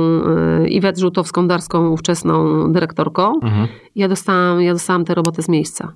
y, 0.64 0.68
Iwet 0.68 0.98
Żółtowską-Darską, 0.98 1.90
ówczesną 1.92 2.64
dyrektorką. 2.72 3.32
Mhm. 3.42 3.68
Ja, 3.94 4.08
dostałam, 4.08 4.62
ja 4.62 4.72
dostałam 4.72 5.04
tę 5.04 5.14
robotę 5.14 5.42
z 5.42 5.48
miejsca. 5.48 5.92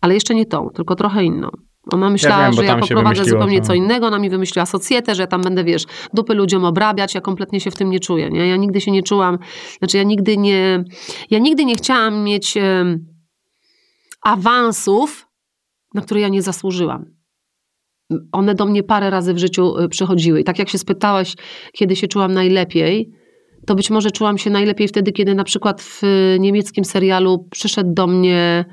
Ale 0.00 0.14
jeszcze 0.14 0.34
nie 0.34 0.46
tą, 0.46 0.70
tylko 0.70 0.94
trochę 0.94 1.24
inną. 1.24 1.48
Ona 1.92 2.10
myślała, 2.10 2.42
ja 2.42 2.50
wiem, 2.50 2.52
że 2.52 2.64
ja 2.64 2.76
poprowadzę 2.76 3.24
zupełnie 3.24 3.60
co 3.60 3.74
innego. 3.74 4.06
Ona 4.06 4.18
mi 4.18 4.30
wymyśliła 4.30 4.66
socjetę, 4.66 5.14
że 5.14 5.22
ja 5.22 5.26
tam 5.26 5.42
będę, 5.42 5.64
wiesz, 5.64 5.84
dupy 6.14 6.34
ludziom 6.34 6.64
obrabiać. 6.64 7.14
Ja 7.14 7.20
kompletnie 7.20 7.60
się 7.60 7.70
w 7.70 7.76
tym 7.76 7.90
nie 7.90 8.00
czuję. 8.00 8.30
Nie? 8.30 8.48
Ja 8.48 8.56
nigdy 8.56 8.80
się 8.80 8.90
nie 8.90 9.02
czułam, 9.02 9.38
znaczy 9.78 9.96
ja 9.96 10.02
nigdy 10.02 10.36
nie, 10.36 10.84
ja 11.30 11.38
nigdy 11.38 11.64
nie 11.64 11.74
chciałam 11.74 12.24
mieć 12.24 12.54
awansów, 14.22 15.28
na 15.94 16.02
które 16.02 16.20
ja 16.20 16.28
nie 16.28 16.42
zasłużyłam 16.42 17.17
one 18.32 18.54
do 18.54 18.66
mnie 18.66 18.82
parę 18.82 19.10
razy 19.10 19.34
w 19.34 19.38
życiu 19.38 19.78
y, 19.78 19.88
przychodziły. 19.88 20.40
I 20.40 20.44
tak 20.44 20.58
jak 20.58 20.68
się 20.68 20.78
spytałeś, 20.78 21.34
kiedy 21.72 21.96
się 21.96 22.08
czułam 22.08 22.34
najlepiej, 22.34 23.10
to 23.66 23.74
być 23.74 23.90
może 23.90 24.10
czułam 24.10 24.38
się 24.38 24.50
najlepiej 24.50 24.88
wtedy, 24.88 25.12
kiedy 25.12 25.34
na 25.34 25.44
przykład 25.44 25.82
w 25.82 26.02
niemieckim 26.38 26.84
serialu 26.84 27.46
przyszedł 27.50 27.94
do 27.94 28.06
mnie 28.06 28.64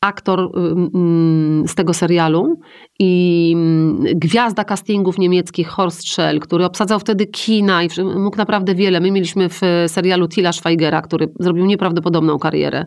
aktor 0.00 0.40
y, 0.40 0.48
mm, 0.94 1.68
z 1.68 1.74
tego 1.74 1.94
serialu 1.94 2.60
i 2.98 3.52
mm, 3.56 4.04
gwiazda 4.14 4.64
castingów 4.64 5.18
niemieckich 5.18 5.68
Horst 5.68 6.08
Schell, 6.08 6.40
który 6.40 6.64
obsadzał 6.64 7.00
wtedy 7.00 7.26
kina 7.26 7.82
i 7.82 7.88
mógł 8.02 8.36
naprawdę 8.36 8.74
wiele. 8.74 9.00
My 9.00 9.10
mieliśmy 9.10 9.48
w 9.48 9.60
serialu 9.86 10.28
Tila 10.28 10.52
Schweigera, 10.52 11.02
który 11.02 11.28
zrobił 11.40 11.66
nieprawdopodobną 11.66 12.38
karierę. 12.38 12.86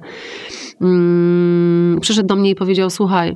Mm, 0.81 1.97
przyszedł 2.01 2.27
do 2.27 2.35
mnie 2.35 2.49
i 2.49 2.55
powiedział, 2.55 2.89
słuchaj, 2.89 3.35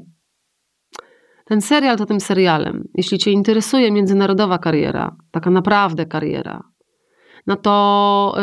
ten 1.48 1.62
serial 1.62 1.98
to 1.98 2.06
tym 2.06 2.20
serialem. 2.20 2.88
Jeśli 2.96 3.18
Cię 3.18 3.32
interesuje 3.32 3.92
międzynarodowa 3.92 4.58
kariera, 4.58 5.16
taka 5.32 5.50
naprawdę 5.50 6.06
kariera, 6.06 6.64
no 7.48 7.56
to 7.56 8.34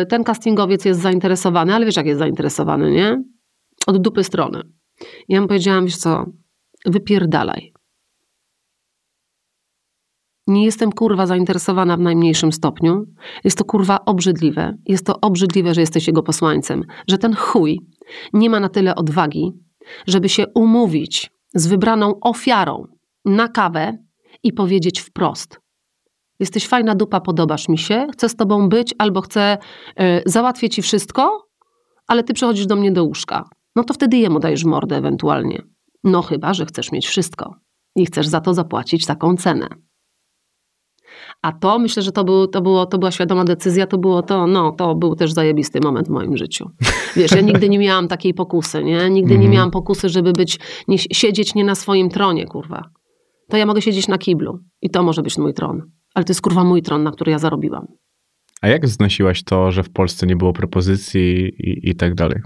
yy, 0.00 0.06
ten 0.06 0.24
castingowiec 0.24 0.84
jest 0.84 1.00
zainteresowany, 1.00 1.74
ale 1.74 1.86
wiesz, 1.86 1.96
jak 1.96 2.06
jest 2.06 2.18
zainteresowany, 2.18 2.90
nie? 2.90 3.22
Od 3.86 3.98
dupy 3.98 4.24
strony. 4.24 4.62
Ja 5.28 5.40
mu 5.40 5.48
powiedziałam, 5.48 5.84
wiesz 5.84 5.96
co, 5.96 6.26
wypierdalaj. 6.86 7.72
Nie 10.46 10.64
jestem 10.64 10.92
kurwa 10.92 11.26
zainteresowana 11.26 11.96
w 11.96 12.00
najmniejszym 12.00 12.52
stopniu. 12.52 13.04
Jest 13.44 13.58
to 13.58 13.64
kurwa 13.64 13.98
obrzydliwe. 14.06 14.74
Jest 14.86 15.06
to 15.06 15.20
obrzydliwe, 15.20 15.74
że 15.74 15.80
jesteś 15.80 16.06
jego 16.06 16.22
posłańcem. 16.22 16.84
Że 17.08 17.18
ten 17.18 17.34
chuj 17.34 17.80
nie 18.32 18.50
ma 18.50 18.60
na 18.60 18.68
tyle 18.68 18.94
odwagi, 18.94 19.52
żeby 20.06 20.28
się 20.28 20.44
umówić 20.54 21.30
z 21.54 21.66
wybraną 21.66 22.20
ofiarą 22.20 22.84
na 23.24 23.48
kawę 23.48 23.98
i 24.42 24.52
powiedzieć 24.52 25.00
wprost: 25.00 25.60
Jesteś 26.40 26.68
fajna 26.68 26.94
dupa, 26.94 27.20
podobasz 27.20 27.68
mi 27.68 27.78
się, 27.78 28.06
chcę 28.12 28.28
z 28.28 28.36
tobą 28.36 28.68
być 28.68 28.94
albo 28.98 29.20
chcę 29.20 29.58
y, 30.00 30.22
załatwię 30.26 30.68
ci 30.68 30.82
wszystko, 30.82 31.48
ale 32.06 32.24
ty 32.24 32.34
przychodzisz 32.34 32.66
do 32.66 32.76
mnie 32.76 32.92
do 32.92 33.04
łóżka. 33.04 33.44
No 33.76 33.84
to 33.84 33.94
wtedy 33.94 34.16
jemu 34.16 34.40
dajesz 34.40 34.64
mordę 34.64 34.96
ewentualnie. 34.96 35.62
No 36.04 36.22
chyba, 36.22 36.54
że 36.54 36.66
chcesz 36.66 36.92
mieć 36.92 37.06
wszystko 37.06 37.54
i 37.96 38.06
chcesz 38.06 38.26
za 38.26 38.40
to 38.40 38.54
zapłacić 38.54 39.06
taką 39.06 39.36
cenę. 39.36 39.68
A 41.42 41.52
to 41.52 41.78
myślę, 41.78 42.02
że 42.02 42.12
to, 42.12 42.24
był, 42.24 42.46
to, 42.46 42.60
było, 42.60 42.86
to 42.86 42.98
była 42.98 43.10
świadoma 43.10 43.44
decyzja, 43.44 43.86
to 43.86 43.98
było 43.98 44.22
to, 44.22 44.46
no, 44.46 44.72
to 44.72 44.94
był 44.94 45.14
też 45.14 45.32
zajebisty 45.32 45.80
moment 45.80 46.08
w 46.08 46.10
moim 46.10 46.36
życiu. 46.36 46.70
Wiesz, 47.16 47.32
ja 47.32 47.40
nigdy 47.40 47.68
nie 47.68 47.78
miałam 47.78 48.08
takiej 48.08 48.34
pokusy, 48.34 48.84
nie? 48.84 49.10
Nigdy 49.10 49.30
nie 49.30 49.36
mhm. 49.36 49.52
miałam 49.52 49.70
pokusy, 49.70 50.08
żeby 50.08 50.32
być, 50.32 50.58
nie, 50.88 50.98
siedzieć 50.98 51.54
nie 51.54 51.64
na 51.64 51.74
swoim 51.74 52.08
tronie, 52.08 52.46
kurwa. 52.46 52.90
To 53.48 53.56
ja 53.56 53.66
mogę 53.66 53.82
siedzieć 53.82 54.08
na 54.08 54.18
kiblu 54.18 54.58
i 54.82 54.90
to 54.90 55.02
może 55.02 55.22
być 55.22 55.38
mój 55.38 55.54
tron. 55.54 55.82
Ale 56.14 56.24
to 56.24 56.30
jest 56.30 56.40
kurwa 56.40 56.64
mój 56.64 56.82
tron, 56.82 57.02
na 57.02 57.10
który 57.10 57.32
ja 57.32 57.38
zarobiłam. 57.38 57.86
A 58.60 58.68
jak 58.68 58.88
znosiłaś 58.88 59.44
to, 59.44 59.70
że 59.70 59.82
w 59.82 59.90
Polsce 59.90 60.26
nie 60.26 60.36
było 60.36 60.52
propozycji 60.52 61.42
i, 61.58 61.90
i 61.90 61.96
tak 61.96 62.14
dalej? 62.14 62.40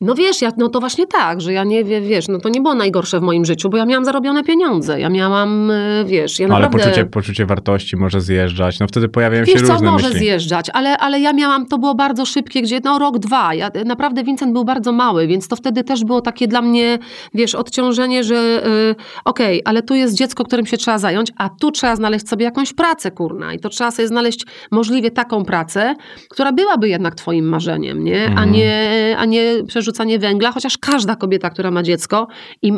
No 0.00 0.14
wiesz, 0.14 0.42
ja, 0.42 0.52
no 0.56 0.68
to 0.68 0.80
właśnie 0.80 1.06
tak, 1.06 1.40
że 1.40 1.52
ja 1.52 1.64
nie 1.64 1.84
wie, 1.84 2.00
wiesz, 2.00 2.28
no 2.28 2.38
to 2.38 2.48
nie 2.48 2.60
było 2.60 2.74
najgorsze 2.74 3.20
w 3.20 3.22
moim 3.22 3.44
życiu, 3.44 3.70
bo 3.70 3.76
ja 3.76 3.84
miałam 3.86 4.04
zarobione 4.04 4.44
pieniądze. 4.44 5.00
Ja 5.00 5.08
miałam, 5.08 5.70
y, 5.70 6.04
wiesz, 6.06 6.40
ja 6.40 6.48
No, 6.48 6.54
ale 6.54 6.64
naprawdę... 6.64 6.88
poczucie, 6.90 7.06
poczucie 7.06 7.46
wartości 7.46 7.96
może 7.96 8.20
zjeżdżać. 8.20 8.80
No 8.80 8.86
wtedy 8.86 9.08
pojawiają 9.08 9.44
Wiesz 9.44 9.60
się 9.60 9.66
co, 9.66 9.72
różne 9.72 9.90
może 9.90 10.06
myśli. 10.06 10.20
zjeżdżać, 10.20 10.70
ale, 10.72 10.98
ale 10.98 11.20
ja 11.20 11.32
miałam, 11.32 11.66
to 11.66 11.78
było 11.78 11.94
bardzo 11.94 12.24
szybkie, 12.26 12.62
gdzie 12.62 12.80
no 12.84 12.98
rok, 12.98 13.18
dwa. 13.18 13.54
Ja, 13.54 13.70
naprawdę 13.84 14.24
Vincent 14.24 14.52
był 14.52 14.64
bardzo 14.64 14.92
mały, 14.92 15.26
więc 15.26 15.48
to 15.48 15.56
wtedy 15.56 15.84
też 15.84 16.04
było 16.04 16.20
takie 16.20 16.48
dla 16.48 16.62
mnie, 16.62 16.98
wiesz, 17.34 17.54
odciążenie, 17.54 18.24
że 18.24 18.66
y, 18.66 18.94
okej, 19.24 19.62
ale 19.64 19.82
tu 19.82 19.94
jest 19.94 20.14
dziecko, 20.14 20.44
którym 20.44 20.66
się 20.66 20.76
trzeba 20.76 20.98
zająć, 20.98 21.32
a 21.36 21.48
tu 21.48 21.70
trzeba 21.70 21.96
znaleźć 21.96 22.28
sobie 22.28 22.44
jakąś 22.44 22.72
pracę, 22.72 23.10
kurna. 23.10 23.54
I 23.54 23.58
to 23.58 23.68
trzeba 23.68 23.90
sobie 23.90 24.08
znaleźć 24.08 24.46
możliwie 24.70 25.10
taką 25.10 25.44
pracę, 25.44 25.94
która 26.30 26.52
byłaby 26.52 26.88
jednak 26.88 27.14
twoim 27.14 27.48
marzeniem, 27.48 28.04
nie? 28.04 28.24
A, 28.26 28.30
Mhm. 28.30 28.52
nie 28.52 29.16
a 29.18 29.24
nie 29.24 29.54
przerzucanie 29.78 30.18
węgla, 30.18 30.52
chociaż 30.52 30.78
każda 30.78 31.16
kobieta, 31.16 31.50
która 31.50 31.70
ma 31.70 31.82
dziecko 31.82 32.26
i 32.62 32.72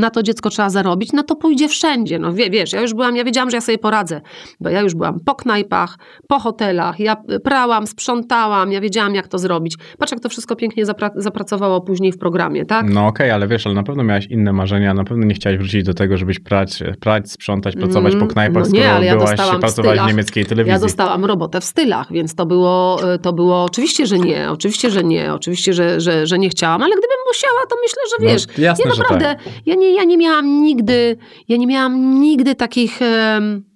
na 0.00 0.10
to 0.10 0.22
dziecko 0.22 0.50
trzeba 0.50 0.70
zarobić, 0.70 1.12
no 1.12 1.22
to 1.22 1.36
pójdzie 1.36 1.68
wszędzie. 1.68 2.18
No 2.18 2.32
wie, 2.32 2.50
wiesz, 2.50 2.72
ja 2.72 2.80
już 2.80 2.94
byłam, 2.94 3.16
ja 3.16 3.24
wiedziałam, 3.24 3.50
że 3.50 3.56
ja 3.56 3.60
sobie 3.60 3.78
poradzę, 3.78 4.20
bo 4.60 4.68
ja 4.68 4.80
już 4.80 4.94
byłam 4.94 5.20
po 5.20 5.34
knajpach, 5.34 5.98
po 6.28 6.38
hotelach, 6.38 7.00
ja 7.00 7.16
prałam, 7.44 7.86
sprzątałam, 7.86 8.72
ja 8.72 8.80
wiedziałam, 8.80 9.14
jak 9.14 9.28
to 9.28 9.38
zrobić. 9.38 9.76
Patrz, 9.98 10.12
jak 10.12 10.20
to 10.20 10.28
wszystko 10.28 10.56
pięknie 10.56 10.86
zapra- 10.86 11.10
zapracowało 11.16 11.80
później 11.80 12.12
w 12.12 12.18
programie, 12.18 12.64
tak? 12.64 12.86
No 12.90 13.06
okej, 13.06 13.30
ale 13.30 13.48
wiesz, 13.48 13.66
ale 13.66 13.74
na 13.74 13.82
pewno 13.82 14.02
miałaś 14.04 14.26
inne 14.26 14.52
marzenia, 14.52 14.94
na 14.94 15.04
pewno 15.04 15.26
nie 15.26 15.34
chciałaś 15.34 15.58
wrócić 15.58 15.84
do 15.84 15.94
tego, 15.94 16.16
żebyś 16.16 16.38
prać, 16.38 16.82
prać 17.00 17.30
sprzątać, 17.32 17.76
pracować 17.76 18.12
po 18.12 18.18
Mm, 18.18 18.28
knajpach, 18.28 18.64
no 18.64 18.70
nie, 18.70 18.80
skoro 18.80 18.96
ale 18.96 19.06
ja 19.06 19.16
byłaś 19.16 19.30
dostałam 19.30 19.56
w 19.56 19.60
pracować 19.60 19.90
w 19.90 19.92
stylach. 19.94 20.08
niemieckiej 20.08 20.46
telewizji. 20.46 20.72
Ja 20.72 20.78
dostałam 20.78 21.24
robotę 21.24 21.60
w 21.60 21.64
stylach, 21.64 22.12
więc 22.12 22.34
to 22.34 22.46
było, 22.46 22.98
y, 23.14 23.18
to 23.18 23.32
było 23.32 23.64
oczywiście, 23.64 24.06
że 24.06 24.18
nie, 24.18 24.50
oczywiście, 24.50 24.90
że 24.90 25.04
nie, 25.04 25.34
oczywiście, 25.34 25.72
że, 25.72 26.00
że, 26.00 26.26
że 26.26 26.37
nie 26.38 26.48
chciałam, 26.48 26.82
ale 26.82 26.92
gdybym 26.92 27.16
musiała, 27.28 27.66
to 27.70 27.76
myślę, 27.82 28.02
że 28.10 28.24
No, 28.24 28.30
wiesz, 28.32 28.58
jasne, 28.58 28.84
ja 28.84 28.90
naprawdę, 28.96 29.24
tak. 29.44 29.54
ja, 29.66 29.74
nie, 29.74 29.94
ja 29.94 30.04
nie 30.04 30.16
miałam 30.16 30.62
nigdy, 30.62 31.16
ja 31.48 31.56
nie 31.56 31.66
miałam 31.66 32.20
nigdy 32.20 32.54
takich... 32.54 33.02
em, 33.02 33.68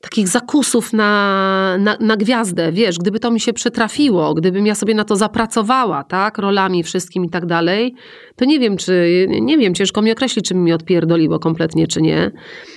Takich 0.00 0.28
zakusów 0.28 0.92
na, 0.92 1.76
na, 1.78 1.96
na 2.00 2.16
gwiazdę, 2.16 2.72
wiesz, 2.72 2.98
gdyby 2.98 3.20
to 3.20 3.30
mi 3.30 3.40
się 3.40 3.52
przytrafiło, 3.52 4.34
gdybym 4.34 4.66
ja 4.66 4.74
sobie 4.74 4.94
na 4.94 5.04
to 5.04 5.16
zapracowała, 5.16 6.04
tak, 6.04 6.38
rolami 6.38 6.82
wszystkim 6.82 7.24
i 7.24 7.30
tak 7.30 7.46
dalej, 7.46 7.94
to 8.36 8.44
nie 8.44 8.58
wiem, 8.60 8.76
czy, 8.76 9.26
nie 9.40 9.58
wiem, 9.58 9.74
ciężko 9.74 10.02
mi 10.02 10.12
określić, 10.12 10.48
czy 10.48 10.54
mi 10.54 10.72
odpierdoliło 10.72 11.38
kompletnie, 11.38 11.86
czy 11.86 12.02
nie. 12.02 12.30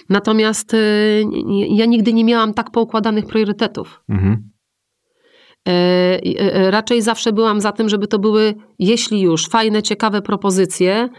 Natomiast 0.10 0.74
y, 0.74 1.24
ja 1.70 1.86
nigdy 1.86 2.14
nie 2.14 2.24
miałam 2.26 2.54
tak 2.54 2.72
poukładanych 2.72 3.26
priorytetów. 3.26 4.02
Mhm. 4.10 4.50
E, 5.68 5.72
e, 6.40 6.72
Raczej 6.72 7.02
zawsze 7.02 7.34
byłam 7.34 7.62
za 7.62 7.72
tym, 7.72 7.90
żeby 7.90 8.08
to 8.08 8.20
były, 8.20 8.56
jeśli 8.80 9.22
już, 9.22 9.48
fajne, 9.48 9.84
ciekawe 9.84 10.22
propozycje, 10.22 11.10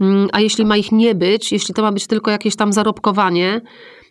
mm, 0.00 0.28
a 0.32 0.40
jeśli 0.40 0.64
ma 0.64 0.76
ich 0.76 0.92
nie 0.92 1.14
być, 1.14 1.52
jeśli 1.52 1.74
to 1.74 1.82
ma 1.82 1.92
być 1.92 2.06
tylko 2.06 2.30
jakieś 2.30 2.56
tam 2.56 2.72
zarobkowanie, 2.72 3.60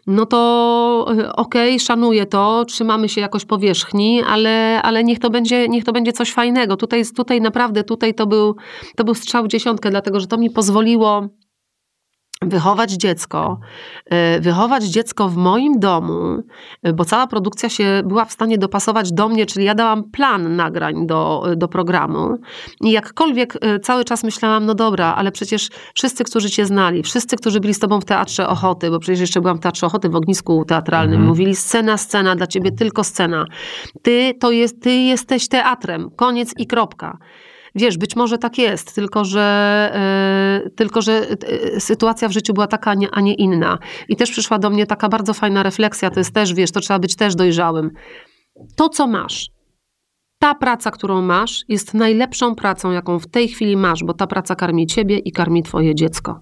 no 0.07 0.25
to 0.25 1.07
e, 1.17 1.33
okej, 1.33 1.79
szanuję 1.79 2.25
to, 2.25 2.65
trzymamy 2.65 3.09
się 3.09 3.21
jakoś 3.21 3.45
powierzchni, 3.45 4.23
ale, 4.27 4.81
ale 4.81 5.03
niech, 5.03 5.19
to 5.19 5.29
będzie, 5.29 5.67
niech 5.67 5.83
to 5.83 5.91
będzie 5.91 6.13
coś 6.13 6.31
fajnego. 6.31 6.77
Tutaj, 6.77 7.03
tutaj 7.15 7.41
naprawdę, 7.41 7.83
tutaj 7.83 8.13
to 8.13 8.27
był, 8.27 8.55
to 8.95 9.03
był 9.03 9.13
strzał 9.13 9.47
dziesiątkę, 9.47 9.89
dlatego 9.89 10.19
że 10.19 10.27
to 10.27 10.37
mi 10.37 10.49
pozwoliło 10.49 11.27
wychować 12.49 12.91
dziecko, 12.91 13.59
e, 14.05 14.39
wychować 14.39 14.83
dziecko 14.83 15.29
w 15.29 15.37
moim 15.37 15.79
domu, 15.79 16.43
e, 16.83 16.93
bo 16.93 17.05
cała 17.05 17.27
produkcja 17.27 17.69
się 17.69 18.01
była 18.05 18.25
w 18.25 18.31
stanie 18.31 18.57
dopasować 18.57 19.11
do 19.11 19.29
mnie, 19.29 19.45
czyli 19.45 19.65
ja 19.65 19.75
dałam 19.75 20.03
plan 20.03 20.55
nagrań 20.55 21.07
do, 21.07 21.45
do 21.57 21.67
programu 21.67 22.37
i 22.81 22.91
jakkolwiek 22.91 23.53
e, 23.61 23.79
cały 23.79 24.05
czas 24.05 24.23
myślałam, 24.23 24.65
no 24.65 24.75
dobra, 24.75 25.15
ale 25.15 25.31
przecież 25.31 25.69
wszyscy, 25.95 26.23
którzy 26.23 26.49
cię 26.49 26.65
znali, 26.65 27.03
wszyscy, 27.03 27.37
którzy 27.37 27.59
byli 27.59 27.73
z 27.73 27.79
tobą 27.79 28.01
w 28.01 28.05
Teatrze 28.05 28.47
Ochoty, 28.47 28.89
bo 28.89 28.99
przecież 28.99 29.19
jeszcze 29.19 29.41
byłam 29.41 29.57
w 29.57 29.61
Teatrze 29.61 29.87
Ochoty 29.87 30.09
w 30.09 30.15
ognisku 30.15 30.65
teatralnym, 30.65 31.13
Mhm. 31.13 31.27
mówili 31.29 31.55
scena, 31.55 31.97
scena, 31.97 32.35
dla 32.35 32.47
ciebie 32.47 32.71
tylko 32.71 33.03
scena. 33.03 33.45
Ty, 34.01 34.33
to 34.39 34.51
jest, 34.51 34.81
ty 34.81 34.91
jesteś 34.91 35.47
teatrem, 35.47 36.09
koniec 36.15 36.53
i 36.57 36.67
kropka. 36.67 37.17
Wiesz, 37.75 37.97
być 37.97 38.15
może 38.15 38.37
tak 38.37 38.57
jest, 38.57 38.95
tylko 38.95 39.25
że, 39.25 39.41
e, 39.93 40.69
tylko 40.75 41.01
że 41.01 41.27
e, 41.29 41.79
sytuacja 41.79 42.27
w 42.27 42.31
życiu 42.31 42.53
była 42.53 42.67
taka, 42.67 42.95
a 43.11 43.21
nie, 43.21 43.33
inna. 43.33 43.77
I 44.09 44.15
też 44.15 44.31
przyszła 44.31 44.59
do 44.59 44.69
mnie 44.69 44.85
taka 44.85 45.09
bardzo 45.09 45.33
fajna 45.33 45.63
refleksja, 45.63 46.09
to 46.09 46.19
jest 46.19 46.33
też, 46.33 46.53
wiesz, 46.53 46.71
to 46.71 46.79
trzeba 46.79 46.99
być 46.99 47.15
też 47.15 47.35
dojrzałym. 47.35 47.91
To, 48.75 48.89
co 48.89 49.07
masz, 49.07 49.49
ta 50.39 50.55
praca, 50.55 50.91
którą 50.91 51.21
masz, 51.21 51.65
jest 51.67 51.93
najlepszą 51.93 52.55
pracą, 52.55 52.91
jaką 52.91 53.19
w 53.19 53.27
tej 53.27 53.47
chwili 53.47 53.77
masz, 53.77 54.03
bo 54.03 54.13
ta 54.13 54.27
praca 54.27 54.55
karmi 54.55 54.87
ciebie 54.87 55.17
i 55.17 55.31
karmi 55.31 55.63
twoje 55.63 55.95
dziecko. 55.95 56.39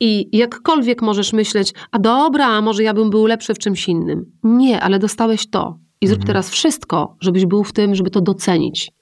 I 0.00 0.38
jakkolwiek 0.38 1.02
możesz 1.02 1.32
myśleć, 1.32 1.72
a 1.90 1.98
dobra, 1.98 2.60
może 2.60 2.82
ja 2.82 2.94
bym 2.94 3.10
był 3.10 3.26
lepszy 3.26 3.54
w 3.54 3.58
czymś 3.58 3.88
innym. 3.88 4.24
Nie, 4.42 4.80
ale 4.80 4.98
dostałeś 4.98 5.50
to. 5.50 5.78
I 6.04 6.06
zrób 6.06 6.18
Mhm. 6.20 6.26
teraz 6.26 6.50
wszystko, 6.50 7.16
żebyś 7.20 7.46
był 7.46 7.64
w 7.64 7.72
tym, 7.72 7.94
żeby 7.94 8.10
to 8.10 8.20
docenić. 8.20 8.92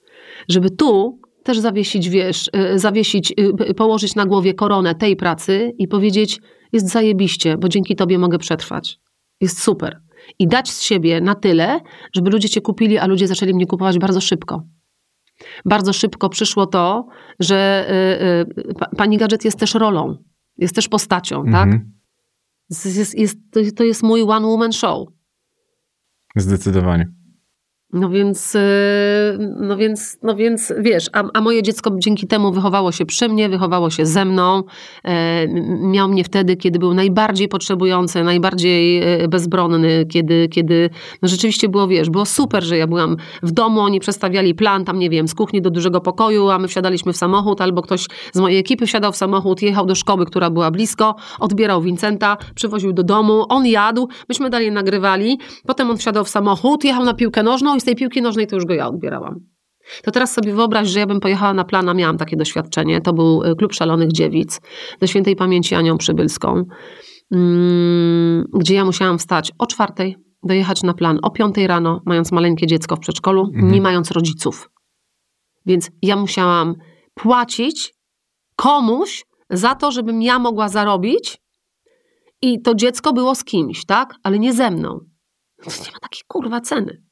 Żeby 0.49 0.69
tu 0.69 1.19
też 1.43 1.59
zawiesić, 1.59 2.09
wiesz, 2.09 2.49
y, 2.75 2.79
zawiesić, 2.79 3.33
y, 3.69 3.73
położyć 3.73 4.15
na 4.15 4.25
głowie 4.25 4.53
koronę 4.53 4.95
tej 4.95 5.15
pracy 5.15 5.71
i 5.77 5.87
powiedzieć, 5.87 6.39
jest 6.71 6.89
zajebiście, 6.89 7.57
bo 7.57 7.69
dzięki 7.69 7.95
tobie 7.95 8.17
mogę 8.19 8.37
przetrwać. 8.37 8.99
Jest 9.41 9.61
super. 9.63 9.99
I 10.39 10.47
dać 10.47 10.69
z 10.69 10.81
siebie 10.81 11.21
na 11.21 11.35
tyle, 11.35 11.79
żeby 12.15 12.29
ludzie 12.29 12.49
cię 12.49 12.61
kupili, 12.61 12.97
a 12.97 13.07
ludzie 13.07 13.27
zaczęli 13.27 13.53
mnie 13.53 13.65
kupować 13.65 13.99
bardzo 13.99 14.21
szybko. 14.21 14.63
Bardzo 15.65 15.93
szybko 15.93 16.29
przyszło 16.29 16.65
to, 16.67 17.07
że 17.39 17.85
y, 18.57 18.69
y, 18.71 18.73
pa- 18.73 18.89
pani 18.97 19.17
Gadżet 19.17 19.45
jest 19.45 19.59
też 19.59 19.73
rolą, 19.75 20.17
jest 20.57 20.75
też 20.75 20.87
postacią, 20.87 21.43
tak? 21.45 21.63
Mhm. 21.67 21.91
Jest, 22.69 22.97
jest, 22.97 23.19
jest, 23.19 23.37
to- 23.51 23.59
to 23.75 23.83
jest 23.83 24.03
mój 24.03 24.21
one 24.21 24.47
woman 24.47 24.71
show. 24.71 25.07
Zdecydowanie. 26.35 27.22
No 27.93 28.09
więc, 28.09 28.53
yy, 28.53 28.61
no 29.59 29.77
więc, 29.77 30.17
no 30.23 30.35
więc 30.35 30.73
wiesz, 30.79 31.09
a, 31.13 31.23
a 31.33 31.41
moje 31.41 31.63
dziecko 31.63 31.91
dzięki 31.97 32.27
temu 32.27 32.51
wychowało 32.51 32.91
się 32.91 33.05
przy 33.05 33.29
mnie, 33.29 33.49
wychowało 33.49 33.89
się 33.89 34.05
ze 34.05 34.25
mną. 34.25 34.63
E, 35.03 35.47
miał 35.81 36.09
mnie 36.09 36.23
wtedy, 36.23 36.55
kiedy 36.55 36.79
był 36.79 36.93
najbardziej 36.93 37.47
potrzebujący, 37.47 38.23
najbardziej 38.23 39.03
e, 39.23 39.27
bezbronny, 39.27 40.05
kiedy, 40.09 40.47
kiedy 40.47 40.89
no 41.21 41.27
rzeczywiście 41.27 41.69
było, 41.69 41.87
wiesz, 41.87 42.09
było 42.09 42.25
super, 42.25 42.63
że 42.63 42.77
ja 42.77 42.87
byłam 42.87 43.17
w 43.43 43.51
domu, 43.51 43.79
oni 43.79 43.99
przestawiali 43.99 44.55
plan 44.55 44.85
tam, 44.85 44.99
nie 44.99 45.09
wiem, 45.09 45.27
z 45.27 45.35
kuchni 45.35 45.61
do 45.61 45.69
dużego 45.69 46.01
pokoju, 46.01 46.49
a 46.49 46.59
my 46.59 46.67
wsiadaliśmy 46.67 47.13
w 47.13 47.17
samochód, 47.17 47.61
albo 47.61 47.81
ktoś 47.81 48.05
z 48.31 48.39
mojej 48.39 48.59
ekipy 48.59 48.85
wsiadał 48.85 49.11
w 49.11 49.15
samochód, 49.15 49.61
jechał 49.61 49.85
do 49.85 49.95
szkoły, 49.95 50.25
która 50.25 50.49
była 50.49 50.71
blisko, 50.71 51.15
odbierał 51.39 51.81
Vincenta, 51.81 52.37
przywoził 52.55 52.93
do 52.93 53.03
domu, 53.03 53.45
on 53.49 53.65
jadł, 53.65 54.07
myśmy 54.29 54.49
dalej 54.49 54.71
nagrywali, 54.71 55.39
potem 55.67 55.89
on 55.89 55.97
wsiadał 55.97 56.23
w 56.23 56.29
samochód, 56.29 56.83
jechał 56.83 57.05
na 57.05 57.13
piłkę 57.13 57.43
nożną 57.43 57.75
i 57.75 57.82
z 57.83 57.85
tej 57.85 57.95
piłki 57.95 58.21
nożnej 58.21 58.47
to 58.47 58.55
już 58.55 58.65
go 58.65 58.73
ja 58.73 58.87
odbierałam. 58.87 59.39
To 60.03 60.11
teraz 60.11 60.33
sobie 60.33 60.53
wyobraź, 60.53 60.87
że 60.89 60.99
ja 60.99 61.07
bym 61.07 61.19
pojechała 61.19 61.53
na 61.53 61.63
plana, 61.63 61.93
miałam 61.93 62.17
takie 62.17 62.37
doświadczenie. 62.37 63.01
To 63.01 63.13
był 63.13 63.43
y, 63.43 63.55
Klub 63.55 63.73
Szalonych 63.73 64.11
Dziewic 64.11 64.61
ze 65.01 65.07
świętej 65.07 65.35
pamięci 65.35 65.75
Anią 65.75 65.97
Przybylską, 65.97 66.63
mm, 67.31 68.45
gdzie 68.53 68.75
ja 68.75 68.85
musiałam 68.85 69.17
wstać 69.19 69.51
o 69.59 69.67
czwartej, 69.67 70.17
dojechać 70.43 70.83
na 70.83 70.93
plan 70.93 71.19
o 71.23 71.31
piątej 71.31 71.67
rano, 71.67 72.01
mając 72.05 72.31
maleńkie 72.31 72.67
dziecko 72.67 72.95
w 72.95 72.99
przedszkolu, 72.99 73.41
Mhm. 73.55 73.71
nie 73.73 73.81
mając 73.81 74.11
rodziców. 74.11 74.69
Więc 75.65 75.89
ja 76.01 76.15
musiałam 76.15 76.75
płacić 77.13 77.93
komuś 78.55 79.25
za 79.49 79.75
to, 79.75 79.91
żebym 79.91 80.21
ja 80.21 80.39
mogła 80.39 80.69
zarobić 80.69 81.37
i 82.41 82.61
to 82.61 82.75
dziecko 82.75 83.13
było 83.13 83.35
z 83.35 83.43
kimś, 83.43 83.85
tak? 83.85 84.15
Ale 84.23 84.39
nie 84.39 84.53
ze 84.53 84.71
mną. 84.71 84.99
To 85.63 85.69
nie 85.85 85.91
ma 85.93 85.99
takiej 86.01 86.21
kurwa 86.27 86.61
ceny. 86.61 87.03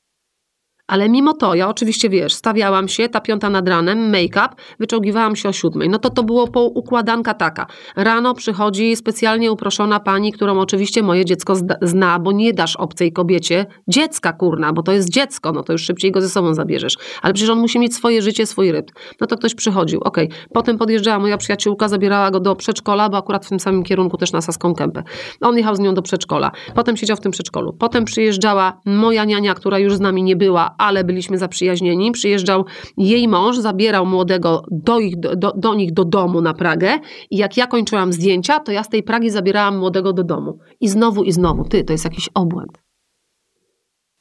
Ale 0.91 1.09
mimo 1.09 1.33
to, 1.33 1.55
ja 1.55 1.69
oczywiście, 1.69 2.09
wiesz, 2.09 2.33
stawiałam 2.33 2.87
się, 2.87 3.09
ta 3.09 3.21
piąta 3.21 3.49
nad 3.49 3.67
ranem, 3.67 4.11
make-up, 4.11 4.49
wyczołgiwałam 4.79 5.35
się 5.35 5.49
o 5.49 5.53
siódmej. 5.53 5.89
No 5.89 5.99
to 5.99 6.09
to 6.09 6.23
było 6.23 6.47
po 6.47 6.63
układanka 6.63 7.33
taka. 7.33 7.67
Rano 7.95 8.33
przychodzi 8.33 8.95
specjalnie 8.95 9.51
uproszona 9.51 9.99
pani, 9.99 10.31
którą 10.31 10.59
oczywiście 10.59 11.03
moje 11.03 11.25
dziecko 11.25 11.53
zna, 11.81 12.19
bo 12.19 12.31
nie 12.31 12.53
dasz 12.53 12.75
obcej 12.75 13.11
kobiecie 13.13 13.65
dziecka, 13.87 14.33
kurna, 14.33 14.73
bo 14.73 14.83
to 14.83 14.91
jest 14.91 15.09
dziecko, 15.09 15.51
no 15.51 15.63
to 15.63 15.73
już 15.73 15.83
szybciej 15.83 16.11
go 16.11 16.21
ze 16.21 16.29
sobą 16.29 16.53
zabierzesz. 16.53 16.97
Ale 17.21 17.33
przecież 17.33 17.49
on 17.49 17.59
musi 17.59 17.79
mieć 17.79 17.95
swoje 17.95 18.21
życie, 18.21 18.45
swój 18.45 18.71
rytm. 18.71 18.93
No 19.21 19.27
to 19.27 19.37
ktoś 19.37 19.55
przychodził, 19.55 19.99
okej. 20.03 20.29
Potem 20.53 20.77
podjeżdżała 20.77 21.19
moja 21.19 21.37
przyjaciółka, 21.37 21.87
zabierała 21.87 22.31
go 22.31 22.39
do 22.39 22.55
przedszkola, 22.55 23.09
bo 23.09 23.17
akurat 23.17 23.45
w 23.45 23.49
tym 23.49 23.59
samym 23.59 23.83
kierunku 23.83 24.17
też 24.17 24.31
na 24.31 24.41
Saską 24.41 24.75
Kępę. 24.75 25.03
On 25.41 25.57
jechał 25.57 25.75
z 25.75 25.79
nią 25.79 25.93
do 25.93 26.01
przedszkola. 26.01 26.51
Potem 26.75 26.97
siedział 26.97 27.17
w 27.17 27.21
tym 27.21 27.31
przedszkolu. 27.31 27.73
Potem 27.73 28.05
przyjeżdżała 28.05 28.81
moja 28.85 29.25
niania, 29.25 29.53
która 29.53 29.79
już 29.79 29.95
z 29.95 29.99
nami 29.99 30.23
nie 30.23 30.35
była, 30.35 30.75
ale 30.81 31.03
byliśmy 31.03 31.37
zaprzyjaźnieni. 31.37 32.11
Przyjeżdżał 32.11 32.65
jej 32.97 33.27
mąż, 33.27 33.57
zabierał 33.57 34.05
młodego 34.05 34.63
do, 34.71 34.99
ich, 34.99 35.19
do, 35.19 35.51
do, 35.51 35.75
nich 35.75 35.93
do 35.93 36.05
domu 36.05 36.41
na 36.41 36.53
Pragę 36.53 36.99
i 37.31 37.37
jak 37.37 37.57
ja 37.57 37.67
kończyłam 37.67 38.13
zdjęcia, 38.13 38.59
to 38.59 38.71
ja 38.71 38.83
z 38.83 38.89
tej 38.89 39.03
Pragi 39.03 39.29
zabierałam 39.29 39.77
młodego 39.77 40.13
do 40.13 40.23
domu. 40.23 40.59
I 40.79 40.87
znowu, 40.87 41.23
i 41.23 41.31
znowu. 41.31 41.63
Ty, 41.63 41.83
to 41.83 41.93
jest 41.93 42.05
jakiś 42.05 42.29
obłęd. 42.33 42.83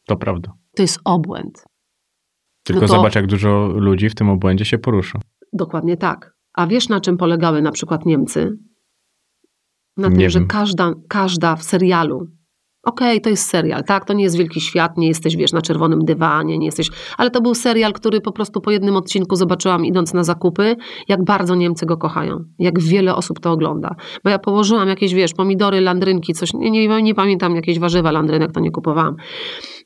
To 0.06 0.16
prawda. 0.16 0.52
To 0.76 0.82
jest 0.82 1.00
obłęd. 1.04 1.64
Tylko 2.62 2.82
No 2.82 2.88
to- 2.88 2.94
zobacz, 2.94 3.14
jak 3.14 3.26
dużo 3.26 3.68
ludzi 3.74 4.08
w 4.08 4.14
tym 4.14 4.28
obłędzie 4.30 4.64
się 4.64 4.78
porusza. 4.78 5.18
Dokładnie 5.52 5.96
tak. 5.96 6.34
A 6.54 6.66
wiesz, 6.66 6.88
na 6.88 7.00
czym 7.00 7.16
polegały 7.16 7.62
na 7.62 7.72
przykład 7.72 8.06
Niemcy? 8.06 8.58
Na 9.96 10.10
tym, 10.10 10.30
że 10.30 10.40
każda, 10.44 10.92
każda 11.08 11.56
w 11.56 11.62
serialu. 11.62 12.26
Okej, 12.82 13.20
to 13.20 13.30
jest 13.30 13.46
serial, 13.46 13.84
tak? 13.84 14.04
To 14.04 14.12
nie 14.12 14.24
jest 14.24 14.36
wielki 14.36 14.60
świat, 14.60 14.96
nie 14.98 15.08
jesteś, 15.08 15.36
wiesz, 15.36 15.52
na 15.52 15.62
czerwonym 15.62 16.04
dywanie, 16.04 16.58
nie 16.58 16.66
jesteś. 16.66 16.88
Ale 17.18 17.30
to 17.30 17.40
był 17.40 17.54
serial, 17.54 17.92
który 17.92 18.20
po 18.20 18.32
prostu 18.32 18.60
po 18.60 18.70
jednym 18.70 18.96
odcinku 18.96 19.36
zobaczyłam, 19.36 19.84
idąc 19.84 20.14
na 20.14 20.24
zakupy, 20.24 20.76
jak 21.08 21.24
bardzo 21.24 21.54
Niemcy 21.54 21.86
go 21.86 21.96
kochają. 21.96 22.44
Jak 22.58 22.80
wiele 22.80 23.14
osób 23.14 23.40
to 23.40 23.52
ogląda. 23.52 23.94
Bo 24.24 24.30
ja 24.30 24.38
położyłam 24.38 24.88
jakieś, 24.88 25.14
wiesz, 25.14 25.34
pomidory, 25.34 25.80
landrynki, 25.80 26.32
coś, 26.34 26.54
nie, 26.54 26.70
nie, 26.70 27.02
nie 27.02 27.14
pamiętam, 27.14 27.56
jakieś 27.56 27.78
warzywa 27.78 28.10
landrynek, 28.10 28.52
to 28.52 28.60
nie 28.60 28.70
kupowałam. 28.70 29.16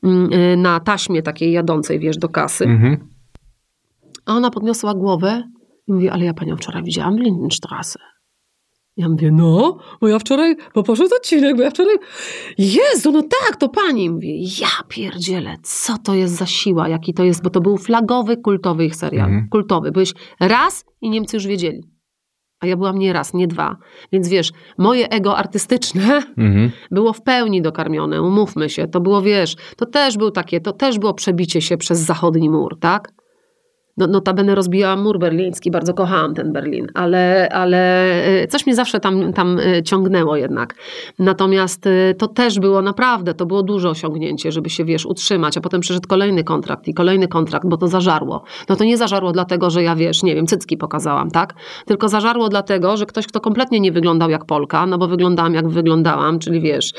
Mm, 0.02 0.32
y, 0.32 0.56
Na 0.56 0.80
taśmie 0.80 1.22
takiej 1.22 1.52
jadącej, 1.52 1.98
wiesz, 1.98 2.16
do 2.16 2.28
kasy. 2.28 2.64
Mhm. 2.64 3.08
A 4.26 4.34
ona 4.34 4.50
podniosła 4.50 4.94
głowę 4.94 5.42
i 5.88 5.92
mówi, 5.92 6.08
ale 6.08 6.24
ja 6.24 6.34
panią 6.34 6.56
wczoraj 6.56 6.82
widziałam 6.82 7.16
w 7.16 7.20
Lindenstraße. 7.20 8.13
Ja 8.96 9.08
mówię, 9.08 9.30
no, 9.32 9.78
bo 10.00 10.08
ja 10.08 10.18
wczoraj, 10.18 10.56
bo 10.74 10.82
poszedł 10.82 11.14
odcinek, 11.16 11.56
bo 11.56 11.62
ja 11.62 11.70
wczoraj, 11.70 11.96
Jezu, 12.58 13.12
no 13.12 13.22
tak, 13.22 13.56
to 13.56 13.68
pani. 13.68 14.10
Mówię, 14.10 14.38
ja 14.38 14.68
pierdzielę, 14.88 15.56
co 15.62 15.98
to 15.98 16.14
jest 16.14 16.34
za 16.34 16.46
siła, 16.46 16.88
jaki 16.88 17.14
to 17.14 17.24
jest, 17.24 17.42
bo 17.42 17.50
to 17.50 17.60
był 17.60 17.78
flagowy, 17.78 18.36
kultowy 18.36 18.84
ich 18.84 18.96
serial. 18.96 19.26
Mhm. 19.26 19.48
Kultowy. 19.50 19.92
Byłeś 19.92 20.12
raz 20.40 20.84
i 21.00 21.10
Niemcy 21.10 21.36
już 21.36 21.46
wiedzieli. 21.46 21.82
A 22.60 22.66
ja 22.66 22.76
byłam 22.76 22.98
nie 22.98 23.12
raz, 23.12 23.34
nie 23.34 23.46
dwa. 23.46 23.76
Więc 24.12 24.28
wiesz, 24.28 24.52
moje 24.78 25.08
ego 25.08 25.36
artystyczne 25.36 26.22
Mhm. 26.36 26.70
było 26.90 27.12
w 27.12 27.22
pełni 27.22 27.62
dokarmione, 27.62 28.22
umówmy 28.22 28.70
się. 28.70 28.88
To 28.88 29.00
było, 29.00 29.22
wiesz, 29.22 29.56
to 29.76 29.86
też 29.86 30.16
był 30.18 30.30
takie, 30.30 30.60
to 30.60 30.72
też 30.72 30.98
było 30.98 31.14
przebicie 31.14 31.60
się 31.60 31.76
przez 31.76 31.98
zachodni 31.98 32.50
mur, 32.50 32.78
tak? 32.80 33.12
No, 33.96 34.06
notabene 34.06 34.54
rozbijałam 34.54 35.02
mur 35.02 35.18
berliński, 35.18 35.70
bardzo 35.70 35.94
kochałam 35.94 36.34
ten 36.34 36.52
Berlin, 36.52 36.86
ale, 36.94 37.48
ale 37.52 38.06
y, 38.42 38.46
coś 38.46 38.66
mnie 38.66 38.74
zawsze 38.74 39.00
tam, 39.00 39.32
tam 39.32 39.58
y, 39.58 39.82
ciągnęło 39.82 40.36
jednak. 40.36 40.74
Natomiast 41.18 41.86
y, 41.86 42.14
to 42.18 42.28
też 42.28 42.60
było 42.60 42.82
naprawdę, 42.82 43.34
to 43.34 43.46
było 43.46 43.62
duże 43.62 43.90
osiągnięcie, 43.90 44.52
żeby 44.52 44.70
się, 44.70 44.84
wiesz, 44.84 45.06
utrzymać, 45.06 45.56
a 45.56 45.60
potem 45.60 45.80
przyszedł 45.80 46.08
kolejny 46.08 46.44
kontrakt 46.44 46.88
i 46.88 46.94
kolejny 46.94 47.28
kontrakt, 47.28 47.66
bo 47.68 47.76
to 47.76 47.88
zażarło. 47.88 48.44
No 48.68 48.76
to 48.76 48.84
nie 48.84 48.96
zażarło 48.96 49.32
dlatego, 49.32 49.70
że 49.70 49.82
ja, 49.82 49.96
wiesz, 49.96 50.22
nie 50.22 50.34
wiem, 50.34 50.46
cycki 50.46 50.76
pokazałam, 50.76 51.30
tak? 51.30 51.54
Tylko 51.86 52.08
zażarło 52.08 52.48
dlatego, 52.48 52.96
że 52.96 53.06
ktoś, 53.06 53.26
kto 53.26 53.40
kompletnie 53.40 53.80
nie 53.80 53.92
wyglądał 53.92 54.30
jak 54.30 54.44
Polka, 54.44 54.86
no 54.86 54.98
bo 54.98 55.08
wyglądałam 55.08 55.54
jak 55.54 55.68
wyglądałam, 55.68 56.38
czyli 56.38 56.60
wiesz, 56.60 56.92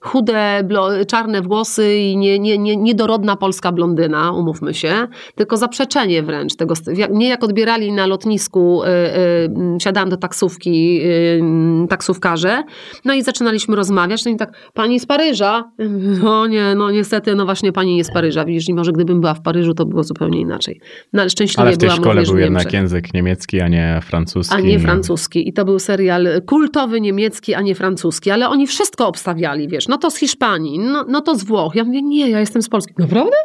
chude, 0.00 0.68
czarne 1.08 1.42
włosy 1.42 1.96
i 1.96 2.16
nie, 2.16 2.38
nie, 2.38 2.58
nie, 2.58 2.76
niedorodna 2.76 3.36
polska 3.36 3.72
blondyna, 3.72 4.32
umówmy 4.32 4.74
się, 4.74 5.08
tylko 5.34 5.56
zaprzeczenie 5.56 6.03
wręcz 6.22 6.56
tego. 6.56 6.74
Mnie 7.10 7.28
jak 7.28 7.44
odbierali 7.44 7.92
na 7.92 8.06
lotnisku, 8.06 8.82
y, 8.82 8.86
y, 8.86 9.80
siadałam 9.80 10.08
do 10.08 10.16
taksówki, 10.16 11.00
y, 11.04 11.88
taksówkarze, 11.88 12.62
no 13.04 13.14
i 13.14 13.22
zaczynaliśmy 13.22 13.76
rozmawiać, 13.76 14.24
no 14.24 14.30
i 14.30 14.36
tak, 14.36 14.52
pani 14.74 15.00
z 15.00 15.06
Paryża? 15.06 15.64
No 16.24 16.46
nie, 16.46 16.74
no 16.74 16.90
niestety, 16.90 17.34
no 17.34 17.44
właśnie 17.44 17.72
pani 17.72 17.96
nie 17.96 18.04
z 18.04 18.12
Paryża, 18.12 18.44
widzisz, 18.44 18.68
i 18.68 18.74
może 18.74 18.92
gdybym 18.92 19.20
była 19.20 19.34
w 19.34 19.42
Paryżu, 19.42 19.74
to 19.74 19.86
było 19.86 20.02
zupełnie 20.02 20.40
inaczej. 20.40 20.80
No 21.12 21.22
ale 21.22 21.30
szczęśliwie 21.30 21.62
Ale 21.62 21.72
w 21.72 21.78
tej 21.78 21.88
byłam 21.88 22.02
szkole 22.02 22.22
był 22.22 22.38
jednak 22.38 22.72
język 22.72 23.14
niemiecki, 23.14 23.60
a 23.60 23.68
nie 23.68 24.00
francuski. 24.02 24.54
A 24.54 24.60
nie 24.60 24.78
francuski. 24.78 25.48
I 25.48 25.52
to 25.52 25.64
był 25.64 25.78
serial 25.78 26.28
kultowy 26.46 27.00
niemiecki, 27.00 27.54
a 27.54 27.60
nie 27.60 27.74
francuski. 27.74 28.30
Ale 28.30 28.48
oni 28.48 28.66
wszystko 28.66 29.08
obstawiali, 29.08 29.68
wiesz. 29.68 29.88
No 29.88 29.98
to 29.98 30.10
z 30.10 30.16
Hiszpanii, 30.16 30.78
no, 30.78 31.04
no 31.08 31.20
to 31.20 31.36
z 31.36 31.44
Włoch. 31.44 31.74
Ja 31.74 31.84
mówię, 31.84 32.02
nie, 32.02 32.30
ja 32.30 32.40
jestem 32.40 32.62
z 32.62 32.68
Polski. 32.68 32.94
Naprawdę? 32.98 33.36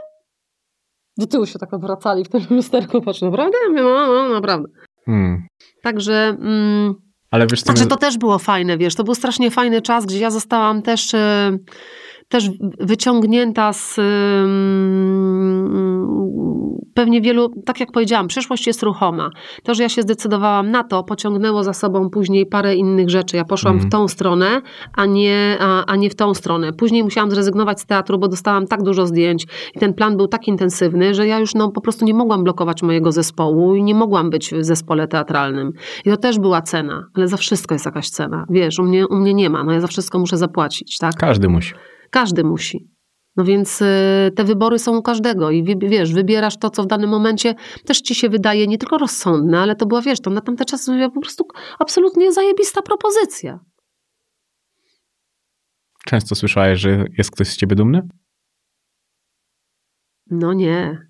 Do 1.19 1.27
tyłu 1.27 1.45
się 1.45 1.59
tak 1.59 1.73
odwracali 1.73 2.25
w 2.25 2.29
tym 2.29 2.41
lusterku. 2.57 3.01
Patrz, 3.01 3.21
naprawdę? 3.21 3.57
Ja 3.63 3.69
mówię, 3.69 3.83
no, 3.83 4.07
no, 4.07 4.29
naprawdę. 4.29 4.69
Hmm. 5.05 5.47
Także... 5.83 6.37
Mm, 6.41 6.93
Ale 7.31 7.47
wiesz 7.47 7.63
Także 7.63 7.85
to 7.85 7.97
też 7.97 8.17
było 8.17 8.39
fajne, 8.39 8.77
wiesz, 8.77 8.95
to 8.95 9.03
był 9.03 9.15
strasznie 9.15 9.51
fajny 9.51 9.81
czas, 9.81 10.05
gdzie 10.05 10.19
ja 10.19 10.31
zostałam 10.31 10.81
też, 10.81 11.13
e, 11.13 11.57
też 12.27 12.49
wyciągnięta 12.79 13.73
z 13.73 13.99
pewnie 16.93 17.21
wielu, 17.21 17.49
tak 17.65 17.79
jak 17.79 17.91
powiedziałam, 17.91 18.27
przyszłość 18.27 18.67
jest 18.67 18.83
ruchoma. 18.83 19.29
To, 19.63 19.73
że 19.73 19.83
ja 19.83 19.89
się 19.89 20.01
zdecydowałam 20.01 20.71
na 20.71 20.83
to, 20.83 21.03
pociągnęło 21.03 21.63
za 21.63 21.73
sobą 21.73 22.09
później 22.09 22.45
parę 22.45 22.75
innych 22.75 23.09
rzeczy. 23.09 23.37
Ja 23.37 23.45
poszłam 23.45 23.73
Mhm. 23.73 23.89
w 23.89 23.91
tą 23.91 24.07
stronę, 24.07 24.61
a 24.95 25.05
nie, 25.05 25.57
a, 25.59 25.85
a 25.85 25.95
nie 25.95 26.09
w 26.09 26.15
tą 26.15 26.33
stronę. 26.33 26.73
Później 26.73 27.03
musiałam 27.03 27.31
zrezygnować 27.31 27.81
z 27.81 27.85
teatru, 27.85 28.19
bo 28.19 28.27
dostałam 28.27 28.67
tak 28.67 28.83
dużo 28.83 29.05
zdjęć 29.05 29.45
i 29.75 29.79
ten 29.79 29.93
plan 29.93 30.17
był 30.17 30.27
tak 30.27 30.47
intensywny, 30.47 31.13
że 31.13 31.27
ja 31.27 31.39
już 31.39 31.55
no, 31.55 31.71
po 31.71 31.81
prostu 31.81 32.05
nie 32.05 32.13
mogłam 32.13 32.43
blokować 32.43 32.83
mojego 32.83 33.11
zespołu 33.11 33.75
i 33.75 33.83
nie 33.83 33.95
mogłam 33.95 34.29
być 34.29 34.53
w 34.53 34.63
zespole 34.63 35.07
teatralnym. 35.07 35.71
I 36.05 36.09
to 36.09 36.17
też 36.17 36.39
była 36.39 36.61
cena, 36.61 37.03
ale 37.13 37.27
za 37.27 37.37
wszystko 37.37 37.75
jest 37.75 37.85
jakaś 37.85 38.09
cena. 38.09 38.45
Wiesz, 38.49 38.79
u 38.79 38.83
mnie, 38.83 39.07
u 39.07 39.15
mnie 39.15 39.33
nie 39.33 39.49
ma, 39.49 39.63
no 39.63 39.71
ja 39.71 39.79
za 39.79 39.87
wszystko 39.87 40.19
muszę 40.19 40.37
zapłacić, 40.37 40.97
tak? 40.97 41.15
Każdy 41.15 41.49
musi. 41.49 41.73
Każdy 42.11 42.43
musi. 42.43 42.87
No 43.35 43.43
więc 43.43 43.81
y, 43.81 43.85
te 44.35 44.43
wybory 44.43 44.79
są 44.79 44.97
u 44.97 45.01
każdego 45.01 45.51
i 45.51 45.63
wi- 45.63 45.89
wiesz, 45.89 46.13
wybierasz 46.13 46.57
to, 46.57 46.69
co 46.69 46.83
w 46.83 46.87
danym 46.87 47.09
momencie 47.09 47.55
też 47.85 48.01
ci 48.01 48.15
się 48.15 48.29
wydaje 48.29 48.67
nie 48.67 48.77
tylko 48.77 48.97
rozsądne, 48.97 49.59
ale 49.59 49.75
to 49.75 49.85
była, 49.85 50.01
wiesz, 50.01 50.21
to 50.21 50.29
na 50.29 50.41
tamte 50.41 50.65
czasy 50.65 50.91
była 50.91 51.09
po 51.09 51.21
prostu 51.21 51.43
absolutnie 51.79 52.33
zajebista 52.33 52.81
propozycja. 52.81 53.59
Często 56.05 56.35
słyszałeś, 56.35 56.79
że 56.79 57.05
jest 57.17 57.31
ktoś 57.31 57.47
z 57.47 57.57
ciebie 57.57 57.75
dumny? 57.75 58.01
No 60.31 60.53
nie. 60.53 61.07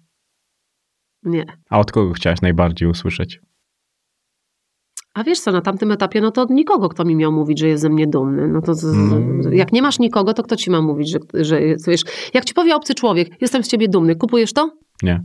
Nie. 1.23 1.45
A 1.69 1.79
od 1.79 1.91
kogo 1.91 2.13
chciałaś 2.13 2.41
najbardziej 2.41 2.89
usłyszeć? 2.89 3.39
A 5.19 5.23
wiesz 5.23 5.39
co, 5.39 5.51
na 5.51 5.61
tamtym 5.61 5.91
etapie, 5.91 6.21
no 6.21 6.31
to 6.31 6.41
od 6.41 6.49
nikogo, 6.49 6.89
kto 6.89 7.05
mi 7.05 7.15
miał 7.15 7.31
mówić, 7.31 7.59
że 7.59 7.67
jest 7.67 7.81
ze 7.81 7.89
mnie 7.89 8.07
dumny. 8.07 8.47
No 8.47 8.61
to 8.61 8.73
z, 8.73 8.83
Mm. 8.85 9.41
jak 9.53 9.73
nie 9.73 9.81
masz 9.81 9.99
nikogo, 9.99 10.33
to 10.33 10.43
kto 10.43 10.55
ci 10.55 10.71
ma 10.71 10.81
mówić, 10.81 11.09
że, 11.09 11.19
że 11.33 11.59
wiesz, 11.87 12.01
jak 12.33 12.45
ci 12.45 12.53
powie 12.53 12.75
obcy 12.75 12.93
człowiek, 12.95 13.27
jestem 13.41 13.63
z 13.63 13.67
ciebie 13.67 13.87
dumny, 13.87 14.15
kupujesz 14.15 14.53
to? 14.53 14.71
Nie. 15.03 15.23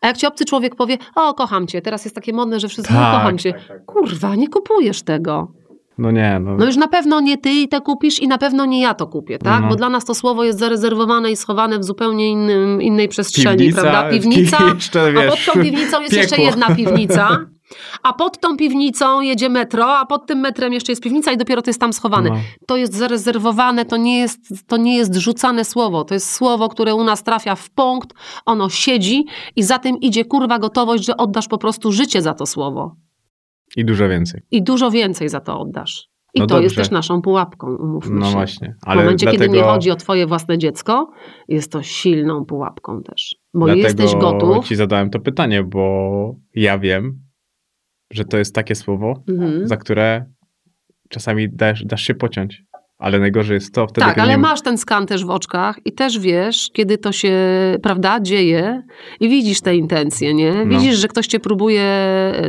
A 0.00 0.06
jak 0.06 0.16
ci 0.16 0.26
obcy 0.26 0.44
człowiek 0.44 0.76
powie, 0.76 0.98
o, 1.14 1.34
kocham 1.34 1.66
cię, 1.66 1.82
teraz 1.82 2.04
jest 2.04 2.14
takie 2.14 2.32
modne, 2.32 2.60
że 2.60 2.68
wszyscy, 2.68 2.92
Tak, 2.92 3.12
no, 3.12 3.18
kocham 3.18 3.38
cię. 3.38 3.52
tak, 3.52 3.68
tak. 3.68 3.84
Kurwa, 3.84 4.34
nie 4.34 4.48
kupujesz 4.48 5.02
tego. 5.02 5.52
No 5.98 6.10
nie, 6.10 6.38
no. 6.44 6.56
No 6.56 6.64
już 6.66 6.76
na 6.76 6.88
pewno 6.88 7.20
nie 7.20 7.38
ty 7.38 7.68
to 7.68 7.80
kupisz 7.80 8.20
i 8.20 8.28
na 8.28 8.38
pewno 8.38 8.64
nie 8.66 8.80
ja 8.80 8.94
to 8.94 9.06
kupię, 9.06 9.38
tak? 9.38 9.62
No. 9.62 9.68
Bo 9.68 9.76
dla 9.76 9.88
nas 9.88 10.04
to 10.04 10.14
słowo 10.14 10.44
jest 10.44 10.58
zarezerwowane 10.58 11.30
i 11.30 11.36
schowane 11.36 11.78
w 11.78 11.84
zupełnie 11.84 12.30
innym, 12.30 12.82
innej 12.82 13.08
przestrzeni, 13.08 13.58
Piwnica, 13.58 13.82
prawda? 13.82 14.10
Piwnica, 14.10 14.58
jeszcze, 14.74 15.00
a 15.02 15.04
pod 15.12 15.14
wiesz, 15.36 15.46
tą 15.46 15.52
piwnicą 15.52 16.00
jest 16.02 16.12
jeszcze 16.16 16.36
piekło. 16.36 16.50
jedna 16.50 16.76
piwnica. 16.76 17.28
A 18.02 18.12
pod 18.12 18.40
tą 18.40 18.56
piwnicą 18.56 19.20
jedzie 19.20 19.48
metro, 19.48 19.98
a 19.98 20.06
pod 20.06 20.26
tym 20.26 20.38
metrem 20.38 20.72
jeszcze 20.72 20.92
jest 20.92 21.02
piwnica 21.02 21.32
i 21.32 21.36
dopiero 21.36 21.62
to 21.62 21.70
jest 21.70 21.80
tam 21.80 21.92
schowane. 21.92 22.30
No. 22.30 22.36
To 22.66 22.76
jest 22.76 22.94
zarezerwowane, 22.94 23.84
to 23.84 23.96
nie 23.96 24.18
jest, 24.18 24.40
to 24.66 24.76
nie 24.76 24.96
jest 24.96 25.14
rzucane 25.14 25.64
słowo. 25.64 26.04
To 26.04 26.14
jest 26.14 26.30
słowo, 26.30 26.68
które 26.68 26.94
u 26.94 27.04
nas 27.04 27.22
trafia 27.22 27.54
w 27.54 27.70
punkt, 27.70 28.14
ono 28.46 28.68
siedzi 28.68 29.24
i 29.56 29.62
za 29.62 29.78
tym 29.78 29.96
idzie 30.00 30.24
kurwa 30.24 30.58
gotowość, 30.58 31.04
że 31.04 31.16
oddasz 31.16 31.48
po 31.48 31.58
prostu 31.58 31.92
życie 31.92 32.22
za 32.22 32.34
to 32.34 32.46
słowo. 32.46 32.96
I 33.76 33.84
dużo 33.84 34.08
więcej. 34.08 34.40
I 34.50 34.62
dużo 34.62 34.90
więcej 34.90 35.28
za 35.28 35.40
to 35.40 35.60
oddasz. 35.60 36.08
I 36.34 36.40
No 36.40 36.46
to 36.46 36.60
jest 36.60 36.74
dobrze. 36.74 36.82
też 36.88 36.90
naszą 36.92 37.22
pułapką, 37.22 37.76
umówmy 37.76 38.20
No 38.20 38.26
się. 38.26 38.32
właśnie. 38.32 38.74
W 38.84 38.88
Ale 38.88 39.02
momencie, 39.02 39.26
dlatego, 39.26 39.44
kiedy 39.44 39.56
nie 39.58 39.64
chodzi 39.64 39.90
o 39.90 39.96
twoje 39.96 40.26
własne 40.26 40.58
dziecko, 40.58 41.10
jest 41.48 41.72
to 41.72 41.82
silną 41.82 42.44
pułapką 42.44 43.02
też. 43.02 43.36
Bo 43.54 43.66
dlatego 43.66 43.86
jesteś 43.86 44.14
gotów. 44.14 44.64
ci 44.68 44.76
zadałem 44.76 45.10
to 45.10 45.20
pytanie, 45.20 45.62
bo 45.64 46.34
ja 46.54 46.78
wiem, 46.78 47.18
że 48.12 48.24
to 48.24 48.38
jest 48.38 48.54
takie 48.54 48.74
słowo, 48.74 49.22
Mhm. 49.28 49.68
za 49.68 49.76
które 49.76 50.24
czasami 51.08 51.48
dasz, 51.52 51.84
dasz 51.84 52.02
się 52.02 52.14
pociąć. 52.14 52.62
Ale 52.98 53.18
najgorzej 53.18 53.54
jest 53.54 53.74
to 53.74 53.86
wtedy, 53.86 54.06
Tak, 54.06 54.18
ale 54.18 54.30
nie... 54.32 54.38
masz 54.38 54.62
ten 54.62 54.78
skan 54.78 55.06
też 55.06 55.24
w 55.24 55.30
oczkach 55.30 55.76
i 55.84 55.92
też 55.92 56.18
wiesz, 56.18 56.70
kiedy 56.72 56.98
to 56.98 57.12
się, 57.12 57.36
prawda, 57.82 58.20
dzieje 58.20 58.82
i 59.20 59.28
widzisz 59.28 59.60
te 59.60 59.76
intencje, 59.76 60.34
nie? 60.34 60.52
No. 60.52 60.78
Widzisz, 60.78 60.96
że 60.96 61.08
ktoś 61.08 61.26
cię 61.26 61.40
próbuje 61.40 61.84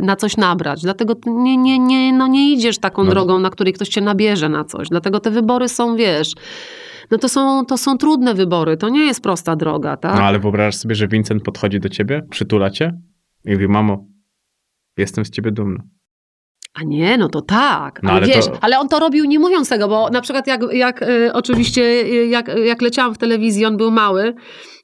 na 0.02 0.16
coś 0.16 0.36
nabrać. 0.36 0.82
Dlatego 0.82 1.14
nie, 1.26 1.56
nie, 1.56 1.78
nie, 1.78 2.12
no 2.12 2.26
nie 2.26 2.52
idziesz 2.52 2.78
taką 2.78 3.04
No. 3.04 3.10
drogą, 3.10 3.38
na 3.38 3.50
której 3.50 3.72
ktoś 3.72 3.88
cię 3.88 4.00
nabierze 4.00 4.48
na 4.48 4.64
coś. 4.64 4.88
Dlatego 4.88 5.20
te 5.20 5.30
wybory 5.30 5.68
są, 5.68 5.96
wiesz, 5.96 6.32
no 7.10 7.18
to 7.18 7.28
są, 7.28 7.66
to 7.66 7.78
są 7.78 7.98
trudne 7.98 8.34
wybory. 8.34 8.76
To 8.76 8.88
nie 8.88 9.04
jest 9.06 9.22
prosta 9.22 9.56
droga, 9.56 9.96
tak? 9.96 10.16
No 10.16 10.22
ale 10.22 10.38
wyobrażasz 10.38 10.76
sobie, 10.76 10.94
że 10.94 11.08
Vincent 11.08 11.42
podchodzi 11.42 11.80
do 11.80 11.88
ciebie, 11.88 12.22
przytula 12.30 12.70
cię 12.70 12.92
i 13.44 13.52
mówi, 13.52 13.68
mamo, 13.68 14.04
jestem 14.96 15.24
z 15.24 15.30
ciebie 15.30 15.50
dumny. 15.52 15.78
A 16.74 16.82
nie, 16.82 17.18
no 17.18 17.28
to 17.28 17.40
tak. 17.42 18.00
No 18.02 18.10
ale, 18.10 18.18
ale 18.18 18.26
wiesz, 18.34 18.46
to- 18.46 18.58
ale 18.60 18.78
on 18.78 18.88
to 18.88 18.98
robił 19.00 19.24
nie 19.24 19.38
mówiąc 19.38 19.68
tego, 19.68 19.88
bo 19.88 20.10
na 20.10 20.20
przykład 20.20 20.46
jak, 20.46 20.60
jak 20.72 21.02
y, 21.02 21.32
oczywiście 21.32 21.82
y, 21.82 22.26
jak, 22.26 22.50
jak 22.64 22.82
leciałam 22.82 23.14
w 23.14 23.18
telewizji, 23.18 23.64
on 23.66 23.76
był 23.76 23.90
mały. 23.90 24.34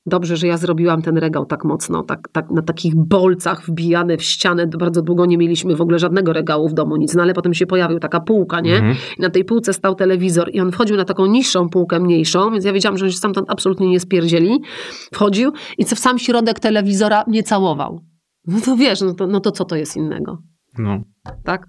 Dobrze, 0.07 0.37
że 0.37 0.47
ja 0.47 0.57
zrobiłam 0.57 1.03
ten 1.03 1.19
regał 1.19 1.47
tak 1.47 1.65
mocno, 1.65 2.03
tak, 2.03 2.29
tak 2.33 2.51
na 2.51 2.63
takich 2.63 2.93
bolcach 2.97 3.67
wbijane 3.67 4.17
w 4.17 4.23
ścianę. 4.23 4.67
Bardzo 4.67 5.03
długo 5.03 5.27
nie 5.27 5.39
mieliśmy 5.39 5.77
w 5.77 5.81
ogóle 5.81 5.99
żadnego 5.99 6.33
regału 6.33 6.69
w 6.69 6.75
domu, 6.75 6.97
nic. 6.97 7.15
No 7.15 7.23
ale 7.23 7.35
potem 7.35 7.55
się 7.55 7.67
pojawił 7.67 7.99
taka 7.99 8.21
półka, 8.21 8.61
nie? 8.61 8.75
Mhm. 8.75 8.97
I 9.19 9.23
na 9.23 9.31
tej 9.31 9.45
półce 9.45 9.73
stał 9.73 9.95
telewizor 9.95 10.51
i 10.53 10.61
on 10.61 10.73
wchodził 10.73 10.97
na 10.97 11.05
taką 11.05 11.27
niższą 11.27 11.69
półkę, 11.69 12.01
mniejszą, 12.01 12.51
więc 12.51 12.65
ja 12.65 12.73
wiedziałam, 12.73 12.99
że 12.99 13.05
on 13.05 13.11
się 13.11 13.17
stamtąd 13.17 13.51
absolutnie 13.51 13.89
nie 13.91 14.01
spierdzieli. 14.01 14.59
Wchodził 15.15 15.53
i 15.79 15.85
co 15.85 15.97
w 15.97 15.99
sam 15.99 16.19
środek 16.19 16.61
telewizora 16.61 17.25
mnie 17.27 17.43
całował. 17.43 18.01
No 18.47 18.61
to 18.61 18.77
wiesz, 18.77 19.01
no 19.01 19.15
to, 19.15 19.27
no 19.27 19.41
to 19.41 19.51
co 19.53 19.65
to 19.65 19.77
jest 19.77 19.97
innego, 19.97 20.39
No. 20.79 21.01
tak? 21.45 21.67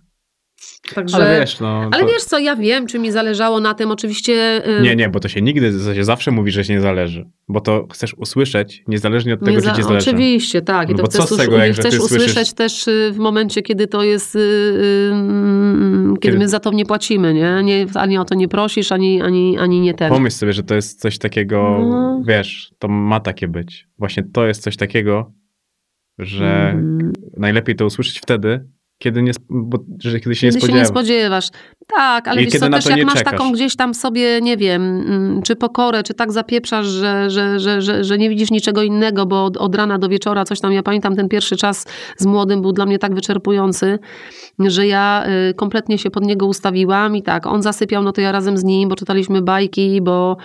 Także... 0.95 1.15
Ale 1.17 1.39
wiesz, 1.39 1.59
no. 1.59 1.89
Ale 1.91 2.03
to... 2.03 2.07
wiesz 2.11 2.23
co, 2.23 2.39
ja 2.39 2.55
wiem, 2.55 2.87
czy 2.87 2.99
mi 2.99 3.11
zależało 3.11 3.59
na 3.59 3.73
tym. 3.73 3.91
Oczywiście. 3.91 4.61
y, 4.79 4.81
Nie, 4.81 4.95
nie, 4.95 5.09
bo 5.09 5.19
to 5.19 5.27
się 5.27 5.41
nigdy, 5.41 5.71
to 5.85 5.95
się 5.95 6.03
zawsze 6.03 6.31
mówi, 6.31 6.51
że 6.51 6.63
się 6.63 6.73
nie 6.73 6.81
zależy. 6.81 7.29
Bo 7.47 7.61
to 7.61 7.87
chcesz 7.93 8.13
usłyszeć, 8.13 8.83
niezależnie 8.87 9.33
od 9.33 9.39
tego, 9.39 9.51
nie 9.51 9.57
czy 9.57 9.63
za- 9.65 9.71
ci 9.75 9.83
zależy. 9.83 10.09
Oczywiście, 10.09 10.61
tak. 10.61 10.89
I 10.89 10.91
No 10.91 10.97
to 10.97 11.03
bo 11.03 11.09
co 11.09 11.23
chcesz, 11.23 11.37
z 11.37 11.41
tego, 11.41 11.57
jak, 11.57 11.73
chcesz 11.75 11.99
usłyszeć 11.99 12.31
słyszysz- 12.31 12.53
też 12.53 12.87
y, 12.87 13.11
w 13.13 13.17
momencie, 13.17 13.61
kiedy 13.61 13.87
to 13.87 14.03
jest. 14.03 14.35
y, 14.35 14.39
y, 14.39 15.09
mm, 15.13 16.13
kiedy, 16.13 16.19
Kiedy- 16.19 16.37
my 16.37 16.49
za 16.49 16.59
to 16.59 16.71
nie 16.71 16.85
płacimy, 16.85 17.33
nie? 17.33 17.61
nie? 17.63 17.85
Ani 17.95 18.17
o 18.17 18.25
to 18.25 18.35
nie 18.35 18.47
prosisz, 18.47 18.91
ani, 18.91 19.21
ani, 19.21 19.57
ani 19.59 19.81
nie 19.81 19.93
ten. 19.93 20.09
Pomyśl 20.09 20.35
sobie, 20.37 20.53
że 20.53 20.63
to 20.63 20.75
jest 20.75 20.99
coś 21.01 21.17
takiego, 21.17 21.79
No. 21.89 22.21
wiesz, 22.27 22.73
to 22.79 22.87
ma 22.87 23.19
takie 23.19 23.47
być. 23.47 23.87
Właśnie 23.97 24.23
to 24.33 24.47
jest 24.47 24.61
coś 24.63 24.77
takiego, 24.77 25.31
że 26.17 26.69
Mm. 26.69 27.13
najlepiej 27.37 27.75
to 27.75 27.85
usłyszeć 27.85 28.19
wtedy, 28.19 28.67
kiedy, 29.01 29.21
nie, 29.21 29.31
bo, 29.49 29.77
że 30.03 30.19
kiedy 30.19 30.35
się 30.35 30.47
Kiedy 30.47 30.55
nie 30.55 30.59
się 30.59 30.59
spodziewasz. 30.59 30.79
nie 30.79 30.85
spodziewasz. 30.85 31.49
Tak, 31.95 32.27
ale 32.27 32.41
I 32.41 32.45
wiesz 32.45 32.53
co, 32.53 32.69
też 32.69 32.85
jak 32.85 33.03
masz 33.05 33.13
czekasz. 33.13 33.31
taką 33.31 33.51
gdzieś 33.51 33.75
tam 33.75 33.93
sobie, 33.93 34.41
nie 34.41 34.57
wiem, 34.57 34.81
mm, 34.81 35.41
czy 35.41 35.55
pokorę, 35.55 36.03
czy 36.03 36.13
tak 36.13 36.31
zapieprzasz, 36.31 36.85
że, 36.85 37.29
że, 37.29 37.59
że, 37.59 37.81
że, 37.81 38.03
że 38.03 38.17
nie 38.17 38.29
widzisz 38.29 38.51
niczego 38.51 38.83
innego, 38.83 39.25
bo 39.25 39.45
od, 39.45 39.57
od 39.57 39.75
rana 39.75 39.97
do 39.97 40.09
wieczora 40.09 40.45
coś 40.45 40.59
tam, 40.59 40.73
ja 40.73 40.83
pamiętam 40.83 41.15
ten 41.15 41.29
pierwszy 41.29 41.57
czas 41.57 41.85
z 42.17 42.25
młodym 42.25 42.61
był 42.61 42.71
dla 42.71 42.85
mnie 42.85 42.99
tak 42.99 43.15
wyczerpujący, 43.15 43.99
że 44.59 44.87
ja 44.87 45.25
y, 45.49 45.53
kompletnie 45.53 45.97
się 45.97 46.11
pod 46.11 46.25
niego 46.25 46.45
ustawiłam 46.45 47.15
i 47.15 47.23
tak, 47.23 47.47
on 47.47 47.61
zasypiał, 47.61 48.03
no 48.03 48.11
to 48.11 48.21
ja 48.21 48.31
razem 48.31 48.57
z 48.57 48.63
nim, 48.63 48.89
bo 48.89 48.95
czytaliśmy 48.95 49.41
bajki, 49.41 50.01
bo 50.01 50.37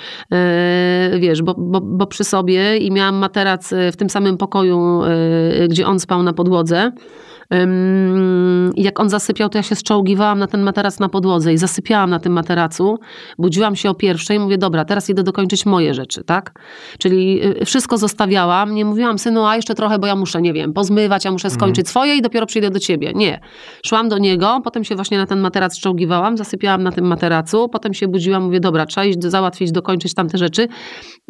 y, 1.14 1.18
wiesz, 1.18 1.42
bo, 1.42 1.54
bo, 1.58 1.80
bo 1.80 2.06
przy 2.06 2.24
sobie 2.24 2.76
i 2.76 2.90
miałam 2.90 3.16
materac 3.16 3.72
y, 3.72 3.92
w 3.92 3.96
tym 3.96 4.10
samym 4.10 4.36
pokoju, 4.36 5.02
gdzie 5.68 5.86
on 5.86 6.00
spał 6.00 6.22
na 6.22 6.32
podłodze. 6.32 6.92
Jak 8.76 9.00
on 9.00 9.10
zasypiał, 9.10 9.48
to 9.48 9.58
ja 9.58 9.62
się 9.62 9.74
zczołgiwałam 9.74 10.38
na 10.38 10.46
ten 10.46 10.62
materac 10.62 10.98
na 11.00 11.08
podłodze 11.08 11.52
i 11.52 11.58
zasypiałam 11.58 12.10
na 12.10 12.18
tym 12.18 12.32
materacu. 12.32 12.98
Budziłam 13.38 13.76
się 13.76 13.90
o 13.90 13.94
pierwszej 13.94 14.36
i 14.36 14.40
mówię, 14.40 14.58
dobra, 14.58 14.84
teraz 14.84 15.10
idę 15.10 15.22
dokończyć 15.22 15.66
moje 15.66 15.94
rzeczy, 15.94 16.24
tak? 16.24 16.52
Czyli 16.98 17.46
y, 17.62 17.64
wszystko 17.64 17.98
zostawiałam. 17.98 18.74
Nie 18.74 18.84
mówiłam, 18.84 19.18
synu, 19.18 19.44
a 19.44 19.56
jeszcze 19.56 19.74
trochę, 19.74 19.98
bo 19.98 20.06
ja 20.06 20.16
muszę, 20.16 20.42
nie 20.42 20.52
wiem, 20.52 20.72
pozmywać, 20.72 21.24
ja 21.24 21.30
muszę 21.30 21.50
skończyć 21.50 21.88
swoje 21.88 22.16
i 22.16 22.22
dopiero 22.22 22.46
przyjdę 22.46 22.70
do 22.70 22.78
ciebie. 22.78 23.12
Nie. 23.14 23.40
Szłam 23.86 24.08
do 24.08 24.18
niego, 24.18 24.60
potem 24.64 24.84
się 24.84 24.94
właśnie 24.94 25.18
na 25.18 25.26
ten 25.26 25.40
materac 25.40 25.74
zczołgiwałam, 25.74 26.36
zasypiałam 26.36 26.82
na 26.82 26.92
tym 26.92 27.04
materacu, 27.04 27.68
potem 27.68 27.94
się 27.94 28.08
budziłam, 28.08 28.42
mówię, 28.42 28.60
dobra, 28.60 28.86
trzeba 28.86 29.04
iść 29.04 29.22
załatwić, 29.22 29.72
dokończyć 29.72 30.14
tamte 30.14 30.38
rzeczy. 30.38 30.68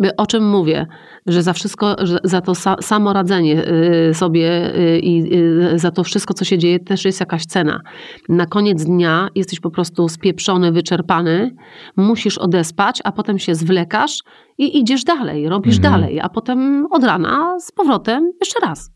Y, 0.05 0.17
O 0.17 0.27
czym 0.27 0.49
mówię? 0.49 0.87
Że 1.27 1.43
za 1.43 1.53
wszystko, 1.53 1.97
że 1.99 2.19
za 2.25 2.41
to 2.41 2.53
sa, 2.53 2.77
samo 2.83 3.13
radzenie 3.13 3.65
y, 4.11 4.15
sobie 4.15 4.73
i 5.01 5.31
za 5.77 5.91
to 5.91 6.05
wszystko, 6.07 6.35
co 6.35 6.45
się 6.45 6.59
dzieje, 6.59 6.81
też 6.81 7.05
jest 7.05 7.21
jakaś 7.21 7.45
cena. 7.47 7.81
Na 8.29 8.47
koniec 8.47 8.85
dnia 8.85 9.29
jesteś 9.35 9.61
po 9.61 9.71
prostu 9.71 10.09
spieprzony, 10.09 10.73
wyczerpany, 10.73 11.55
musisz 11.97 12.39
odespać, 12.39 13.01
a 13.05 13.13
potem 13.13 13.39
się 13.39 13.55
zwlekasz 13.55 14.19
i 14.59 14.79
idziesz 14.79 15.05
dalej, 15.05 15.49
robisz 15.49 15.77
Mhm. 15.77 15.95
dalej, 15.95 16.21
a 16.21 16.29
potem 16.29 16.87
od 16.91 17.05
rana 17.05 17.61
z 17.61 17.73
powrotem 17.73 18.33
jeszcze 18.41 18.61
raz. 18.67 18.91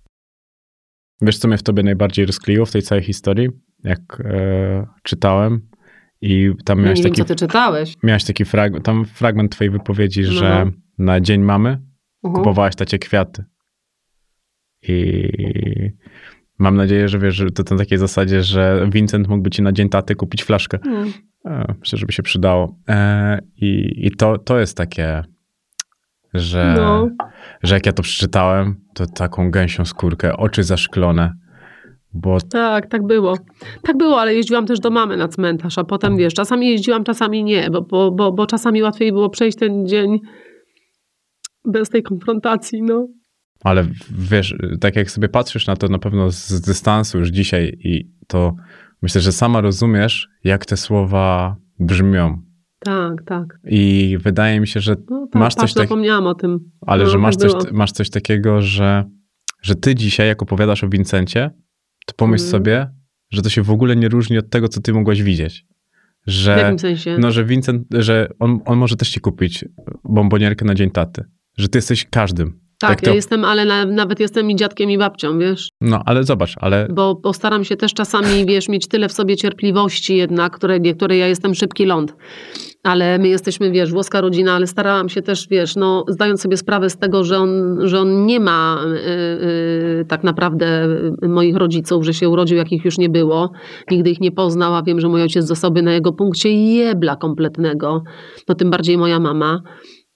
Wiesz, 1.23 1.39
co 1.39 1.49
mnie 1.49 1.59
w 1.59 1.63
tobie 1.63 1.83
najbardziej 1.83 2.27
rozkleiło 2.27 2.67
w 2.67 2.73
tej 2.73 2.83
całej 2.83 3.05
historii? 3.05 3.49
Jak 3.85 4.21
e, 4.25 4.87
czytałem 5.03 5.69
i 6.21 6.51
tam 6.65 6.79
Ja 6.79 6.85
miałeś 6.85 6.99
nie 6.99 7.03
wiem, 7.05 7.13
taki, 7.13 7.23
co 7.23 7.29
ty 7.29 7.37
czytałeś. 7.37 7.95
miałeś 8.03 8.25
taki 8.25 8.45
fragment, 8.45 8.85
tam 8.85 9.05
fragment 9.05 9.53
twojej 9.53 9.71
wypowiedzi, 9.71 10.23
No. 10.23 10.33
że 10.33 10.71
na 10.99 11.21
Dzień 11.21 11.41
Mamy 11.41 11.69
Mhm. 11.71 12.35
kupowałaś 12.35 12.77
tacie 12.77 12.99
kwiaty. 12.99 13.45
I 14.83 15.29
mam 16.61 16.77
nadzieję, 16.77 17.09
że 17.09 17.19
wiesz, 17.19 17.35
że 17.35 17.51
to 17.51 17.75
na 17.75 17.79
takiej 17.79 17.99
zasadzie, 17.99 18.43
że 18.43 18.89
Vincent 18.93 19.29
mógłby 19.29 19.51
ci 19.51 19.63
na 19.63 19.73
Dzień 19.73 19.89
Taty 19.89 20.15
kupić 20.15 20.45
flaszkę. 20.45 20.79
Mm. 20.87 21.13
Myślę, 21.81 21.99
żeby 21.99 22.13
się 22.13 22.23
przydało. 22.23 22.77
E, 22.89 23.39
I, 23.57 23.93
i 24.07 24.11
to, 24.11 24.39
to 24.39 24.59
jest 24.59 24.77
takie, 24.77 25.23
że, 26.35 26.75
No. 26.77 27.09
że 27.63 27.75
jak 27.75 27.87
ja 27.87 27.93
to 27.93 28.03
przeczytałem, 28.03 28.77
to 28.95 29.07
taką 29.07 29.51
gęsią 29.51 29.85
skórkę, 29.85 30.37
oczy 30.37 30.63
zaszklone, 30.63 31.33
bo 32.13 32.41
Tak, 32.41 32.87
tak 32.87 33.07
było. 33.07 33.39
Tak 33.83 33.97
było, 33.97 34.21
ale 34.21 34.35
jeździłam 34.35 34.67
też 34.67 34.81
do 34.81 34.91
mamy 34.91 35.17
na 35.17 35.29
cmentarz, 35.29 35.79
a 35.79 35.85
potem 35.85 36.17
wiesz, 36.17 36.35
czasami 36.35 36.69
jeździłam, 36.69 37.05
czasami 37.05 37.45
nie, 37.45 37.71
bo, 37.71 37.83
bo, 37.83 38.11
bo, 38.11 38.33
bo 38.33 38.47
czasami 38.47 38.83
łatwiej 38.83 39.13
było 39.13 39.31
przejść 39.31 39.59
ten 39.59 39.87
dzień 39.87 40.19
bez 41.65 41.89
tej 41.89 42.03
konfrontacji, 42.03 42.83
no. 42.83 43.07
Ale 43.65 43.87
wiesz, 44.11 44.55
tak 44.81 44.97
jak 44.97 45.11
sobie 45.11 45.29
patrzysz 45.29 45.67
na 45.67 45.77
to 45.77 45.89
na 45.89 45.99
pewno 45.99 46.31
z 46.31 46.61
dystansu 46.61 47.19
już 47.19 47.29
dzisiaj 47.29 47.77
i 47.85 48.11
to 48.27 48.55
myślę, 49.03 49.21
że 49.21 49.33
sama 49.33 49.61
rozumiesz, 49.61 50.29
jak 50.45 50.67
te 50.67 50.77
słowa 50.77 51.57
brzmią. 51.79 52.43
Tak, 52.79 53.23
tak. 53.27 53.59
I 53.67 54.17
wydaje 54.21 54.61
mi 54.61 54.67
się, 54.69 54.81
że 54.81 54.97
No, 55.11 55.27
tak, 55.33 55.41
masz 55.41 55.55
coś 55.55 55.75
tak, 55.75 55.83
zapomniałam 55.89 56.27
o 56.27 56.35
tym. 56.35 56.59
ale 56.87 57.05
no, 57.05 57.11
że 57.11 57.19
masz 57.19 57.37
tak 57.37 57.51
coś, 57.51 57.63
było. 57.65 57.77
masz 57.79 57.93
coś 57.93 58.11
takiego, 58.11 58.63
że, 58.63 59.05
że 59.63 59.75
ty 59.75 59.95
dzisiaj, 59.95 60.29
jak 60.29 60.43
opowiadasz 60.43 60.85
o 60.85 60.89
Vincencie, 60.89 61.51
to 62.07 62.15
pomyśl 62.17 62.45
Mhm. 62.45 62.51
sobie, 62.63 62.91
że 63.31 63.43
to 63.43 63.49
się 63.49 63.63
w 63.63 63.71
ogóle 63.71 63.97
nie 63.97 64.09
różni 64.09 64.39
od 64.39 64.51
tego, 64.51 64.69
co 64.69 64.81
ty 64.81 64.93
mogłaś 64.93 65.23
widzieć. 65.23 65.67
W 66.27 66.31
Że, 66.31 66.59
jakim 66.59 66.79
sensie? 66.79 67.17
no, 67.21 67.31
że 67.31 67.45
Vincent, 67.45 67.87
że 67.91 68.29
on, 68.39 68.61
on 68.65 68.79
może 68.79 68.97
też 68.97 69.11
ci 69.11 69.21
kupić 69.21 69.65
bombonierkę 70.05 70.65
na 70.65 70.75
dzień 70.75 70.91
taty. 70.91 71.25
Że 71.57 71.69
ty 71.69 71.79
jesteś 71.79 72.07
każdym. 72.11 72.61
Tak, 72.81 73.03
ja 73.03 73.09
to- 73.09 73.15
jestem, 73.15 73.45
ale 73.45 73.65
na, 73.65 73.85
nawet 73.85 74.21
jestem 74.21 74.51
i 74.51 74.57
dziadkiem, 74.57 74.91
i 74.91 74.99
babcią, 74.99 75.39
wiesz? 75.39 75.69
No, 75.81 76.03
ale 76.07 76.25
zobacz, 76.25 76.55
ale 76.61 76.89
Bo 76.91 77.17
postaram 77.17 77.65
się 77.65 77.77
też 77.77 77.95
czasami, 77.95 78.45
wiesz, 78.49 78.69
mieć 78.69 78.89
tyle 78.89 79.09
w 79.09 79.13
sobie 79.13 79.37
cierpliwości 79.37 80.17
jednak, 80.17 80.57
której, 80.57 80.97
której 80.97 81.19
ja 81.19 81.27
jestem 81.27 81.55
szybki 81.55 81.87
ląd. 81.87 82.15
Ale 82.83 83.19
my 83.19 83.29
jesteśmy, 83.29 83.71
wiesz, 83.71 83.93
włoska 83.93 84.21
rodzina, 84.21 84.53
ale 84.53 84.67
starałam 84.67 85.09
się 85.09 85.23
też, 85.23 85.49
wiesz, 85.49 85.77
no, 85.77 86.05
zdając 86.09 86.43
sobie 86.43 86.57
sprawę 86.57 86.91
z 86.91 86.99
tego, 86.99 87.25
że 87.25 87.39
on, 87.39 87.79
że 87.83 88.01
on 88.01 88.27
nie 88.27 88.41
ma 88.41 88.81
y, 88.85 90.01
y, 90.01 90.05
tak 90.09 90.25
naprawdę 90.25 90.89
moich 91.29 91.57
rodziców, 91.57 92.05
że 92.05 92.15
się 92.15 92.29
urodził, 92.29 92.57
jakich 92.57 92.85
już 92.85 92.99
nie 92.99 93.09
było. 93.09 93.53
Nigdy 93.91 94.11
ich 94.11 94.21
nie 94.21 94.33
poznał, 94.33 94.75
a 94.75 94.83
wiem, 94.83 95.01
że 95.01 95.09
mój 95.09 95.23
ojciec 95.23 95.47
z 95.47 95.51
osoby 95.51 95.83
na 95.83 95.93
jego 95.93 96.13
punkcie 96.13 96.75
jebla 96.75 97.17
kompletnego. 97.17 98.03
No 98.49 98.55
tym 98.55 98.71
bardziej 98.71 98.99
moja 98.99 99.21
mama. 99.21 99.63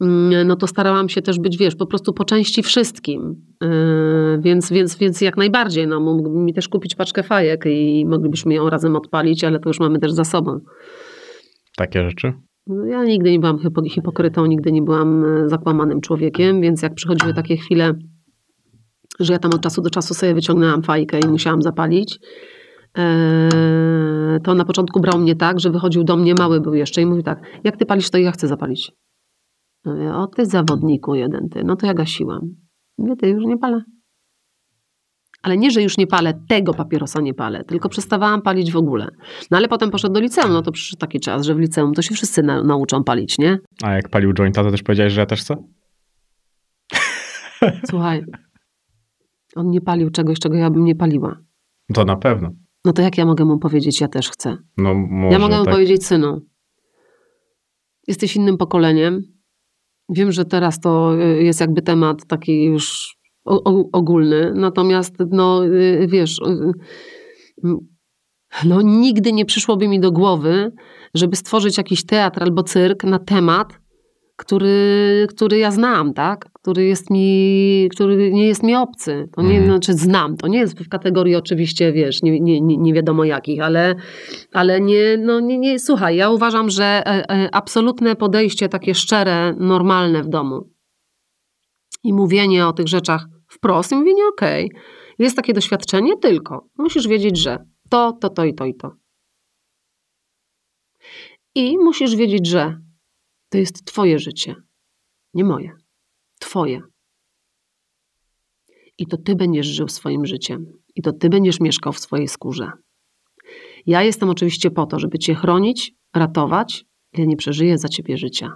Mm, 0.00 0.46
No 0.46 0.56
to 0.56 0.66
starałam 0.66 1.08
się 1.08 1.22
też 1.22 1.38
być, 1.38 1.58
wiesz, 1.58 1.74
po 1.74 1.86
prostu 1.86 2.12
po 2.12 2.24
części 2.24 2.62
wszystkim. 2.62 3.34
Yy, 3.62 3.68
więc, 4.40 4.70
więc, 4.72 4.96
więc 4.98 5.20
jak 5.20 5.36
najbardziej, 5.36 5.86
no 5.86 6.00
mógłby 6.00 6.38
mi 6.38 6.54
też 6.54 6.68
kupić 6.68 6.94
paczkę 6.94 7.22
fajek 7.22 7.64
i 7.66 8.06
moglibyśmy 8.06 8.54
ją 8.54 8.70
razem 8.70 8.96
odpalić, 8.96 9.44
ale 9.44 9.60
to 9.60 9.68
już 9.70 9.80
mamy 9.80 9.98
też 9.98 10.12
za 10.12 10.24
sobą. 10.24 10.58
takie 11.76 12.02
rzeczy. 12.10 12.32
No, 12.66 12.84
Ja 12.86 13.04
nigdy 13.04 13.30
nie 13.32 13.38
byłam 13.40 13.56
hipo- 13.58 13.90
hipokrytą, 13.90 14.46
nigdy 14.46 14.72
nie 14.72 14.82
byłam 14.82 15.24
e, 15.24 15.48
zakłamanym 15.48 16.00
człowiekiem, 16.00 16.60
więc 16.60 16.82
jak 16.82 16.94
przychodziły 16.94 17.34
takie 17.34 17.56
chwile, 17.56 17.94
że 19.20 19.32
ja 19.32 19.38
tam 19.38 19.50
od 19.54 19.60
czasu 19.60 19.82
do 19.82 19.90
czasu 19.90 20.14
sobie 20.14 20.34
wyciągnęłam 20.34 20.82
fajkę 20.82 21.18
i 21.20 21.28
musiałam 21.28 21.62
zapalić, 21.62 22.18
e, 22.98 24.38
to 24.44 24.54
na 24.54 24.64
początku 24.64 25.00
brał 25.00 25.18
mnie 25.18 25.36
tak, 25.36 25.60
że 25.60 25.70
wychodził 25.70 26.04
do 26.04 26.16
mnie, 26.16 26.34
mały 26.38 26.60
był 26.60 26.74
jeszcze 26.74 27.02
i 27.02 27.06
mówił 27.06 27.22
tak, 27.22 27.40
jak 27.64 27.76
ty 27.76 27.86
palisz, 27.86 28.10
to 28.10 28.18
ja 28.18 28.32
chcę 28.32 28.48
zapalić. 28.48 28.92
Mówię, 29.84 30.14
o 30.14 30.26
ty 30.26 30.46
zawodniku 30.46 31.14
jeden 31.14 31.48
ty, 31.48 31.64
no 31.64 31.76
to 31.76 31.86
ja 31.86 31.94
gasiłam. 31.94 32.40
Mówię, 32.98 33.16
ty 33.16 33.28
już 33.28 33.44
nie 33.44 33.58
palę. 33.58 33.82
Ale 35.42 35.56
nie, 35.56 35.70
że 35.70 35.82
już 35.82 35.98
nie 35.98 36.06
palę, 36.06 36.40
tego 36.48 36.74
papierosa 36.74 37.20
nie 37.20 37.34
palę, 37.34 37.64
tylko 37.64 37.88
przestawałam 37.88 38.42
palić 38.42 38.72
w 38.72 38.76
ogóle. 38.76 39.08
No 39.50 39.56
ale 39.56 39.68
potem 39.68 39.90
poszedł 39.90 40.14
do 40.14 40.20
liceum, 40.20 40.52
no 40.52 40.62
to 40.62 40.72
przyszedł 40.72 41.00
taki 41.00 41.20
czas, 41.20 41.46
że 41.46 41.54
w 41.54 41.58
liceum 41.58 41.92
to 41.92 42.02
się 42.02 42.14
wszyscy 42.14 42.42
na, 42.42 42.62
nauczą 42.62 43.04
palić, 43.04 43.38
nie? 43.38 43.58
A 43.82 43.92
jak 43.92 44.08
palił 44.08 44.32
jointa, 44.32 44.64
to 44.64 44.70
też 44.70 44.82
powiedziałeś, 44.82 45.12
że 45.12 45.20
ja 45.20 45.26
też 45.26 45.40
chcę? 45.40 45.56
Słuchaj, 47.90 48.24
on 49.56 49.70
nie 49.70 49.80
palił 49.80 50.10
czegoś, 50.10 50.38
czego 50.38 50.56
ja 50.56 50.70
bym 50.70 50.84
nie 50.84 50.94
paliła. 50.94 51.36
To 51.94 52.04
na 52.04 52.16
pewno. 52.16 52.50
No 52.84 52.92
to 52.92 53.02
jak 53.02 53.18
ja 53.18 53.26
mogę 53.26 53.44
mu 53.44 53.58
powiedzieć, 53.58 54.00
ja 54.00 54.08
też 54.08 54.30
chcę? 54.30 54.56
No 54.76 54.94
może 54.94 55.32
ja 55.32 55.38
mogę 55.38 55.58
mu 55.58 55.64
tak. 55.64 55.74
powiedzieć, 55.74 56.06
synu, 56.06 56.40
jesteś 58.06 58.36
innym 58.36 58.56
pokoleniem. 58.56 59.33
Wiem, 60.08 60.32
że 60.32 60.44
teraz 60.44 60.80
to 60.80 61.14
y, 61.14 61.42
jest 61.42 61.60
jakby 61.60 61.82
temat 61.82 62.26
taki 62.26 62.64
już 62.64 63.16
ogólny, 63.92 64.52
natomiast 64.54 65.14
no 65.30 65.66
y, 65.66 66.06
wiesz, 66.10 66.38
y, 66.38 67.72
no 68.64 68.82
nigdy 68.82 69.32
nie 69.32 69.44
przyszłoby 69.44 69.88
mi 69.88 70.00
do 70.00 70.12
głowy, 70.12 70.72
żeby 71.14 71.36
stworzyć 71.36 71.78
jakiś 71.78 72.06
teatr 72.06 72.42
albo 72.42 72.62
cyrk 72.62 73.04
na 73.04 73.18
temat, 73.18 73.80
który, 74.36 75.26
który 75.30 75.58
ja 75.58 75.70
znam, 75.70 76.14
tak? 76.14 76.48
Który 76.52 76.84
jest 76.84 77.10
mi, 77.10 77.88
który 77.92 78.32
nie 78.32 78.46
jest 78.46 78.62
mi 78.62 78.74
obcy. 78.74 79.28
To 79.32 79.42
nie, 79.42 79.48
Mhm. 79.48 79.64
znaczy 79.64 79.94
znam, 79.94 80.36
to 80.36 80.48
nie 80.48 80.58
jest 80.58 80.78
w 80.78 80.88
kategorii 80.88 81.36
oczywiście, 81.36 81.92
wiesz, 81.92 82.22
nie, 82.22 82.40
nie, 82.40 82.60
nie, 82.60 82.92
wiadomo 82.92 83.24
jakich, 83.24 83.62
ale, 83.62 83.94
ale 84.52 84.80
nie, 84.80 85.16
no 85.18 85.40
nie, 85.40 85.58
nie, 85.58 85.78
słuchaj, 85.78 86.16
ja 86.16 86.30
uważam, 86.30 86.70
że 86.70 86.84
e, 86.84 87.30
e, 87.30 87.54
absolutne 87.54 88.16
podejście 88.16 88.68
takie 88.68 88.94
szczere, 88.94 89.54
normalne 89.58 90.22
w 90.22 90.28
domu 90.28 90.70
i 92.04 92.12
mówienie 92.12 92.66
o 92.66 92.72
tych 92.72 92.88
rzeczach 92.88 93.26
wprost 93.48 93.92
i 93.92 93.96
mówienie 93.96 94.22
okej, 94.32 94.70
jest 95.18 95.36
takie 95.36 95.52
doświadczenie, 95.52 96.16
tylko 96.16 96.68
musisz 96.78 97.08
wiedzieć, 97.08 97.38
że 97.38 97.58
to, 97.90 98.12
to, 98.12 98.28
to 98.28 98.44
i 98.44 98.54
to 98.54 98.64
i 98.64 98.74
to. 98.74 98.90
I 101.54 101.78
musisz 101.78 102.16
wiedzieć, 102.16 102.46
że 102.46 102.80
to 103.54 103.58
jest 103.58 103.84
Twoje 103.84 104.18
życie, 104.18 104.54
nie 105.34 105.44
moje. 105.44 105.72
Twoje. 106.38 106.80
I 108.98 109.06
to 109.06 109.16
Ty 109.16 109.34
będziesz 109.36 109.66
żył 109.66 109.88
swoim 109.88 110.26
życiem. 110.26 110.66
I 110.94 111.02
to 111.02 111.12
Ty 111.12 111.28
będziesz 111.28 111.60
mieszkał 111.60 111.92
w 111.92 111.98
swojej 111.98 112.28
skórze. 112.28 112.70
Ja 113.86 114.02
jestem 114.02 114.28
oczywiście 114.28 114.70
po 114.70 114.86
to, 114.86 114.98
żeby 114.98 115.18
Cię 115.18 115.34
chronić, 115.34 115.94
ratować. 116.14 116.84
Ja 117.12 117.24
nie 117.24 117.36
przeżyję 117.36 117.78
za 117.78 117.88
Ciebie 117.88 118.18
życia. 118.18 118.52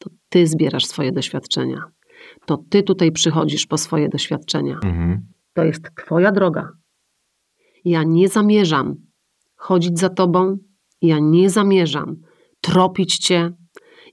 To 0.00 0.10
Ty 0.28 0.46
zbierasz 0.46 0.86
swoje 0.86 1.12
doświadczenia. 1.12 1.82
To 2.46 2.56
Ty 2.70 2.82
tutaj 2.82 3.12
przychodzisz 3.12 3.66
po 3.66 3.78
swoje 3.78 4.08
doświadczenia. 4.08 4.74
Mhm. 4.74 5.26
To 5.52 5.64
jest 5.64 5.82
Twoja 6.04 6.32
droga. 6.32 6.68
Ja 7.84 8.02
nie 8.02 8.28
zamierzam 8.28 8.96
chodzić 9.56 9.98
za 9.98 10.08
Tobą, 10.08 10.58
ja 11.02 11.18
nie 11.18 11.50
zamierzam 11.50 12.16
tropić 12.60 13.18
Cię, 13.18 13.52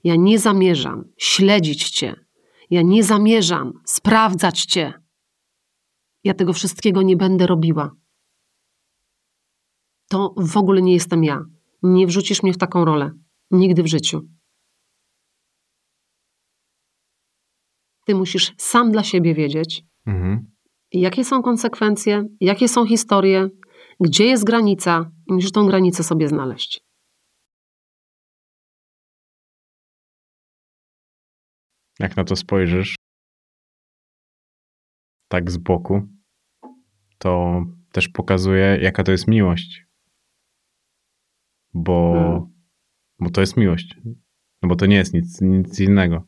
ja 0.04 0.16
nie 0.16 0.38
zamierzam 0.38 1.04
śledzić 1.16 1.90
Cię, 1.90 2.14
ja 2.70 2.82
nie 2.82 3.04
zamierzam 3.04 3.72
sprawdzać 3.84 4.64
Cię. 4.64 4.92
Ja 6.24 6.34
tego 6.34 6.52
wszystkiego 6.52 7.02
nie 7.02 7.16
będę 7.16 7.46
robiła. 7.46 7.90
To 10.08 10.34
w 10.36 10.56
ogóle 10.56 10.82
nie 10.82 10.92
jestem 10.92 11.24
ja. 11.24 11.44
Nie 11.82 12.06
wrzucisz 12.06 12.42
mnie 12.42 12.52
w 12.52 12.58
taką 12.58 12.84
rolę. 12.84 13.10
Nigdy 13.50 13.82
w 13.82 13.86
życiu. 13.86 14.20
Ty 18.06 18.14
musisz 18.14 18.52
sam 18.58 18.92
dla 18.92 19.02
siebie 19.02 19.34
wiedzieć, 19.34 19.82
Mhm. 20.06 20.46
jakie 20.92 21.24
są 21.24 21.42
konsekwencje, 21.42 22.24
jakie 22.40 22.68
są 22.68 22.86
historie, 22.86 23.48
gdzie 24.00 24.24
jest 24.26 24.44
granica 24.44 25.10
i 25.26 25.32
musisz 25.32 25.52
tą 25.52 25.66
granicę 25.66 26.02
sobie 26.02 26.28
znaleźć. 26.28 26.80
Jak 31.98 32.16
na 32.16 32.24
to 32.24 32.36
spojrzysz, 32.36 32.96
tak 35.28 35.50
z 35.50 35.56
boku, 35.56 36.08
to 37.18 37.62
też 37.92 38.08
pokazuje, 38.08 38.78
jaka 38.82 39.04
to 39.04 39.12
jest 39.12 39.28
miłość. 39.28 39.86
Bo, 41.74 42.12
Hmm. 42.12 42.52
bo 43.20 43.30
to 43.30 43.40
jest 43.40 43.56
miłość. 43.56 43.96
No 44.62 44.68
bo 44.68 44.76
to 44.76 44.86
nie 44.86 44.96
jest 44.96 45.14
nic, 45.14 45.40
nic 45.40 45.80
innego. 45.80 46.26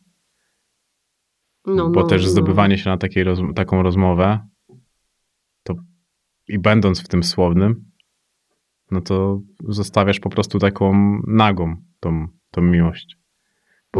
No, 1.67 1.91
bo 1.91 2.01
no, 2.01 2.07
też 2.07 2.23
no. 2.23 2.29
zdobywanie 2.29 2.79
się 2.79 2.91
na 2.91 2.97
takiej 2.99 3.25
roz, 3.25 3.39
taką 3.55 3.83
rozmowę, 3.83 4.49
to 5.63 5.75
i 6.49 6.59
będąc 6.59 7.01
w 7.01 7.09
tym 7.09 7.23
słownym, 7.23 7.91
no 8.91 9.01
to 9.01 9.41
zostawiasz 9.69 10.21
po 10.21 10.31
prostu 10.31 10.59
taką 10.59 11.21
nagą 11.27 11.77
tą, 12.01 12.29
tą 12.51 12.63
miłość. 12.63 13.19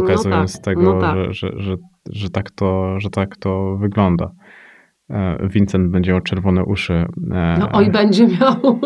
Pokazując 0.01 0.53
tak, 0.53 0.63
tego, 0.63 0.81
no 0.81 1.01
tak. 1.01 1.15
że, 1.15 1.33
że, 1.33 1.51
że, 1.57 1.75
że, 2.09 2.29
tak 2.29 2.51
to, 2.51 2.99
że 2.99 3.09
tak 3.09 3.37
to 3.37 3.77
wygląda. 3.77 4.31
E, 5.09 5.47
Vincent 5.49 5.91
będzie 5.91 6.11
miał 6.11 6.21
czerwone 6.21 6.63
uszy. 6.63 6.93
e, 6.93 7.57
No, 7.59 7.69
oj, 7.73 7.91
będzie 7.91 8.27
miał. 8.27 8.79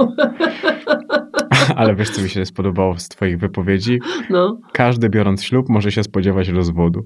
Ale 1.76 1.96
wiesz, 1.96 2.10
co 2.10 2.22
mi 2.22 2.30
się 2.30 2.46
spodobało 2.46 2.98
z 3.00 3.08
twoich 3.08 3.40
wypowiedzi? 3.40 4.00
No. 4.30 4.60
Każdy 4.74 5.10
biorąc 5.10 5.44
ślub 5.44 5.70
może 5.70 5.92
się 5.92 6.04
spodziewać 6.04 6.48
rozwodu. 6.48 7.02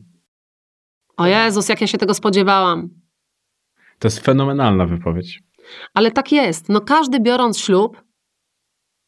O 1.18 1.28
Jezus, 1.28 1.70
jak 1.70 1.82
ja 1.82 1.88
się 1.88 1.98
tego 1.98 2.14
spodziewałam. 2.14 2.90
To 4.00 4.08
jest 4.08 4.20
fenomenalna 4.20 4.86
wypowiedź. 4.86 5.44
Ale 5.94 6.12
tak 6.12 6.32
jest. 6.32 6.70
No 6.70 6.82
każdy 6.82 7.20
biorąc 7.20 7.60
ślub 7.60 8.05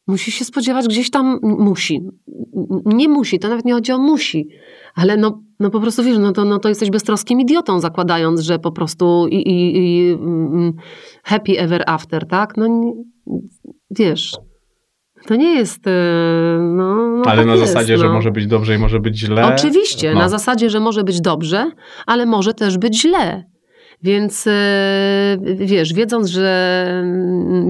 musi 0.08 0.32
się 0.32 0.46
spodziewać 0.46 0.88
gdzieś 0.88 1.10
tam, 1.10 1.40
musi. 1.44 2.02
Nie 2.86 3.10
musi, 3.10 3.40
to 3.40 3.48
nawet 3.50 3.66
nie 3.66 3.74
chodzi 3.74 3.92
o 3.92 3.98
musi. 3.98 4.50
Ale 4.96 5.18
no, 5.18 5.42
no 5.60 5.70
po 5.70 5.80
prostu 5.80 6.04
wiesz, 6.04 6.18
no 6.18 6.32
to, 6.32 6.46
no 6.46 6.60
to 6.60 6.70
jesteś 6.70 6.90
beztroskim 6.90 7.42
idiotą 7.42 7.80
zakładając, 7.80 8.40
że 8.40 8.60
po 8.60 8.72
prostu 8.72 9.28
i, 9.28 9.36
i, 9.36 9.78
i 9.78 10.12
mm, 10.14 10.74
happy 11.24 11.60
ever 11.60 11.84
after, 11.88 12.28
tak? 12.28 12.58
No 12.58 12.68
nie- 12.68 12.94
wiesz, 13.92 14.38
to 15.26 15.36
nie 15.36 15.56
jest, 15.56 15.88
e, 15.88 15.92
no, 16.62 16.96
no 16.96 17.22
Ale 17.26 17.38
tak 17.38 17.48
na 17.48 17.56
jest, 17.56 17.68
zasadzie, 17.68 17.98
że 17.98 18.06
no. 18.06 18.14
może 18.14 18.32
być 18.32 18.48
dobrze 18.48 18.76
i 18.76 18.78
może 18.78 19.00
być 19.00 19.20
źle. 19.20 19.56
Oczywiście, 19.56 20.14
no. 20.14 20.20
na 20.20 20.30
zasadzie, 20.30 20.70
że 20.70 20.80
może 20.80 21.04
być 21.04 21.22
dobrze, 21.22 21.72
ale 22.06 22.26
może 22.26 22.54
też 22.54 22.78
być 22.78 23.02
źle. 23.02 23.44
Więc 24.04 24.48
e, 24.48 25.38
wiesz, 25.56 25.94
wiedząc, 25.94 26.28
że 26.28 27.04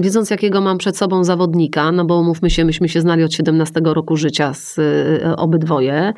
wiedząc 0.00 0.30
jakiego 0.30 0.60
mam 0.60 0.78
przed 0.78 0.96
sobą 0.96 1.24
zawodnika, 1.24 1.92
no 1.92 2.04
bo 2.04 2.22
mówmy 2.22 2.50
się, 2.50 2.64
myśmy 2.64 2.88
się 2.88 3.00
znali 3.00 3.24
od 3.24 3.32
17 3.32 3.80
roku 3.84 4.16
życia 4.16 4.54
z 4.54 4.78
e, 4.78 5.36
obydwoje, 5.36 6.12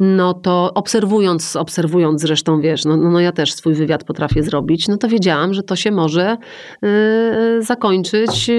no 0.00 0.34
to 0.34 0.70
obserwując, 0.74 1.56
obserwując 1.56 2.20
zresztą, 2.20 2.60
wiesz, 2.60 2.84
no, 2.84 2.96
no, 2.96 3.10
no 3.10 3.20
ja 3.20 3.32
też 3.32 3.52
swój 3.52 3.74
wywiad 3.74 4.04
potrafię 4.04 4.42
zrobić, 4.42 4.88
no 4.88 4.96
to 4.96 5.08
wiedziałam, 5.08 5.54
że 5.54 5.62
to 5.62 5.76
się 5.76 5.90
może 5.90 6.36
e, 6.82 7.62
zakończyć 7.62 8.50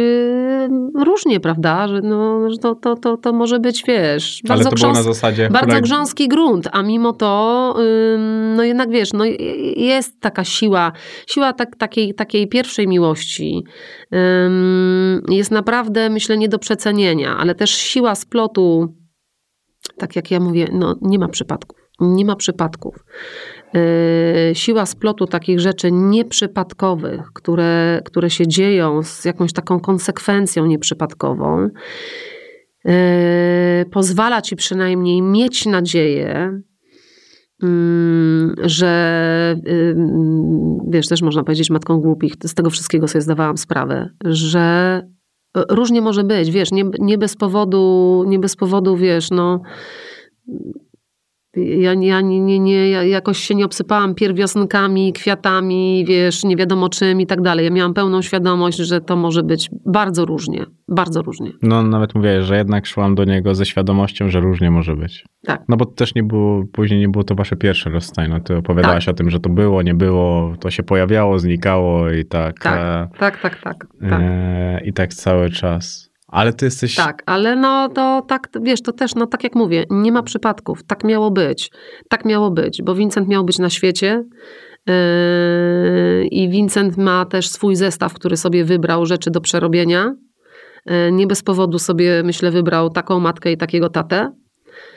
różnie, 1.06 1.40
prawda? 1.40 1.88
Że, 1.88 2.02
no, 2.02 2.50
że 2.50 2.58
to, 2.58 2.76
to, 2.76 2.96
to, 2.96 3.18
to 3.18 3.34
może 3.34 3.60
być, 3.60 3.84
wiesz, 3.88 4.42
Ale 4.50 4.58
bardzo 4.58 4.70
to 4.70 4.76
było 4.76 4.94
na 4.94 5.00
grząs- 5.00 5.04
zasadzie. 5.04 5.50
bardzo 5.50 5.82
grząski 5.82 6.28
grunt, 6.28 6.68
a 6.72 6.82
mimo 6.84 7.14
to, 7.14 7.76
no 8.56 8.64
jednak 8.64 8.90
wiesz, 8.90 9.14
no 9.14 9.24
jest 9.78 10.20
taka 10.20 10.44
siła, 10.44 10.87
siła 11.28 11.54
tak, 11.54 11.76
takiej, 11.76 12.14
takiej 12.14 12.48
pierwszej 12.48 12.88
miłości. 12.88 13.64
Jest 15.30 15.52
naprawdę, 15.52 16.10
myślę, 16.10 16.38
nie 16.38 16.50
do 16.50 16.60
przecenienia, 16.60 17.38
ale 17.38 17.56
też 17.56 17.70
siła 17.72 18.16
splotu, 18.16 18.96
tak 19.98 20.16
jak 20.16 20.32
ja 20.32 20.40
mówię, 20.40 20.68
no 20.72 20.96
nie 21.02 21.20
ma 21.20 21.28
przypadków. 21.28 21.78
Nie 22.00 22.26
ma 22.26 22.36
przypadków. 22.36 22.96
Yy, 23.74 24.56
Siła 24.56 24.86
splotu 24.86 25.28
takich 25.28 25.60
rzeczy 25.60 25.92
nieprzypadkowych, 25.92 27.22
które, 27.34 28.02
które 28.06 28.30
się 28.30 28.48
dzieją 28.48 29.04
z 29.04 29.26
jakąś 29.26 29.54
taką 29.54 29.80
konsekwencją 29.80 30.66
nieprzypadkową, 30.66 31.70
yy, 32.86 32.94
pozwala 33.92 34.42
ci 34.42 34.56
przynajmniej 34.56 35.22
mieć 35.22 35.66
nadzieję, 35.66 36.62
że 38.64 39.56
ym, 39.68 40.80
wiesz, 40.90 41.08
też 41.08 41.22
można 41.22 41.44
powiedzieć 41.44 41.70
matką 41.70 42.02
głupich, 42.02 42.34
z 42.44 42.54
tego 42.54 42.70
wszystkiego 42.70 43.08
sobie 43.08 43.22
zdawałam 43.22 43.58
sprawę, 43.58 44.10
że 44.26 45.02
różnie 45.70 46.02
może 46.02 46.24
być, 46.24 46.52
wiesz, 46.52 46.72
nie, 46.72 46.84
nie 47.00 47.18
bez 47.18 47.36
powodu, 47.36 48.24
nie 48.28 48.40
bez 48.40 48.56
powodu, 48.56 48.98
wiesz, 48.98 49.32
no 49.32 49.62
ja, 51.58 51.94
ja 51.94 52.22
nie, 52.22 52.40
nie, 52.40 52.60
nie, 52.60 52.90
ja 52.90 53.04
jakoś 53.04 53.38
się 53.38 53.56
nie 53.56 53.66
obsypałam 53.66 54.16
pierwiosnkami, 54.16 55.14
kwiatami, 55.14 56.06
wiesz, 56.08 56.44
nie 56.44 56.56
wiadomo 56.56 56.90
czym 56.90 57.22
i 57.22 57.28
tak 57.28 57.42
dalej. 57.42 57.66
Ja 57.66 57.72
miałam 57.72 57.94
pełną 57.94 58.22
świadomość, 58.22 58.78
że 58.78 59.02
to 59.02 59.16
może 59.16 59.44
być 59.44 59.70
bardzo 59.86 60.26
różnie, 60.26 60.66
bardzo 60.88 61.22
różnie. 61.22 61.52
No 61.62 61.84
nawet 61.84 62.16
mówię, 62.16 62.44
że 62.44 62.58
jednak 62.58 62.86
szłam 62.86 63.16
do 63.16 63.24
niego 63.24 63.56
ze 63.56 63.66
świadomością, 63.66 64.30
że 64.30 64.40
różnie 64.40 64.72
może 64.72 64.96
być. 64.96 65.26
Tak. 65.46 65.64
No 65.70 65.78
bo 65.78 65.86
też 65.86 66.16
nie 66.16 66.24
było, 66.24 66.64
później 66.74 67.00
nie 67.00 67.10
było 67.10 67.24
to 67.24 67.36
wasze 67.36 67.56
pierwsze 67.56 67.90
rozstanie. 67.90 68.30
No 68.30 68.40
ty 68.40 68.56
opowiadałaś 68.56 69.06
Tak. 69.06 69.16
o 69.16 69.18
tym, 69.18 69.30
że 69.30 69.40
to 69.40 69.50
było, 69.50 69.82
nie 69.82 69.94
było, 69.94 70.54
to 70.60 70.72
się 70.72 70.84
pojawiało, 70.84 71.40
znikało 71.40 72.12
i 72.12 72.26
tak. 72.26 72.60
Tak, 72.60 72.80
e, 72.80 73.18
tak, 73.20 73.42
tak, 73.42 73.62
tak. 73.62 73.88
tak. 74.10 74.22
e, 74.22 74.82
I 74.86 74.94
tak 74.94 75.14
cały 75.14 75.50
czas. 75.50 76.07
Ale 76.28 76.54
ty 76.54 76.66
jesteś. 76.66 76.96
Tak, 76.96 77.24
ale 77.26 77.56
no 77.56 77.90
to 77.90 78.22
tak, 78.28 78.50
wiesz, 78.62 78.82
to 78.82 78.92
też, 78.92 79.16
no 79.16 79.28
tak 79.28 79.44
jak 79.44 79.56
mówię, 79.56 79.86
nie 79.90 80.12
ma 80.12 80.24
przypadków. 80.24 80.84
Tak 80.84 81.04
miało 81.04 81.32
być. 81.32 81.72
Tak 82.10 82.26
miało 82.26 82.52
być, 82.52 82.82
bo 82.82 82.96
Vincent 82.96 83.28
miał 83.28 83.44
być 83.46 83.60
na 83.60 83.70
świecie 83.70 84.24
yy, 84.88 86.28
i 86.28 86.50
Vincent 86.50 86.98
ma 86.98 87.26
też 87.26 87.50
swój 87.50 87.76
zestaw, 87.76 88.14
który 88.14 88.38
sobie 88.38 88.66
wybrał 88.66 89.06
rzeczy 89.06 89.32
do 89.32 89.42
przerobienia. 89.42 90.16
Yy, 90.86 91.12
Nie 91.12 91.28
bez 91.28 91.44
powodu 91.44 91.80
sobie, 91.80 92.24
myślę, 92.24 92.52
wybrał 92.52 92.90
taką 92.90 93.20
matkę 93.20 93.52
i 93.52 93.58
takiego 93.58 93.90
tatę. 93.90 94.32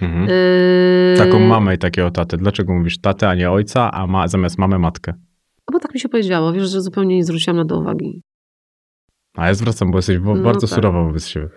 Mhm. 0.02 0.28
Yy, 0.28 1.15
Taką 1.19 1.39
mamę 1.39 1.74
i 1.74 1.78
takiego 1.78 2.11
tatę. 2.11 2.36
Dlaczego 2.36 2.74
mówisz 2.74 3.01
tatę, 3.01 3.28
a 3.28 3.35
nie 3.35 3.51
ojca, 3.51 3.90
a 3.90 4.07
ma, 4.07 4.28
zamiast 4.28 4.59
mamy 4.59 4.78
matkę? 4.78 5.15
Bo 5.73 5.78
tak 5.78 5.94
mi 5.94 6.01
się 6.01 6.09
powiedziało, 6.09 6.52
wiesz, 6.52 6.70
że 6.70 6.81
zupełnie 6.81 7.16
nie 7.16 7.24
zwróciłam 7.24 7.57
na 7.57 7.65
to 7.65 7.78
uwagi. 7.81 8.23
A 9.36 9.47
ja 9.47 9.55
zwracam, 9.55 9.90
bo 9.90 9.98
jesteś 9.98 10.19
No 10.24 10.35
bardzo 10.36 10.66
tak. 10.66 10.74
surowa 10.77 11.02
wobec 11.02 11.27
siebie. 11.27 11.48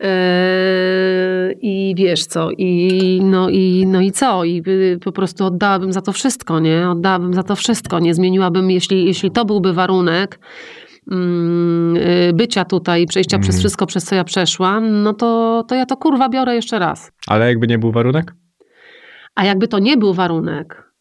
Eee, 0.00 1.58
I 1.62 1.94
wiesz 1.96 2.26
co, 2.26 2.50
i 2.58 3.20
no 3.24 3.48
i, 3.48 3.84
no 3.86 4.00
i 4.00 4.12
co? 4.12 4.44
I 4.44 4.62
po 5.04 5.12
prostu 5.12 5.44
oddałabym 5.44 5.92
za 5.92 6.00
to 6.00 6.12
wszystko, 6.12 6.60
nie? 6.60 6.90
Oddałabym 6.90 7.34
za 7.34 7.42
to 7.42 7.56
wszystko. 7.56 7.98
Nie 7.98 8.14
zmieniłabym, 8.14 8.70
jeśli, 8.70 9.04
jeśli 9.04 9.30
to 9.30 9.44
byłby 9.44 9.72
warunek 9.72 10.38
mm, 11.12 11.96
y, 11.96 12.32
bycia 12.34 12.64
tutaj, 12.64 13.06
przejścia 13.06 13.36
Mhm. 13.36 13.42
przez 13.50 13.58
wszystko, 13.60 13.86
przez 13.86 14.04
co 14.04 14.14
ja 14.14 14.24
przeszłam, 14.24 15.02
no 15.02 15.12
to, 15.14 15.64
to 15.68 15.74
ja 15.74 15.86
to 15.86 15.96
kurwa 15.96 16.28
biorę 16.28 16.54
jeszcze 16.54 16.78
raz. 16.78 17.12
Ale 17.26 17.46
jakby 17.48 17.66
nie 17.66 17.78
był 17.78 17.92
warunek? 17.92 18.34
A 19.34 19.44
jakby 19.44 19.68
to 19.68 19.78
nie 19.78 19.96
był 19.96 20.14
warunek, 20.14 20.92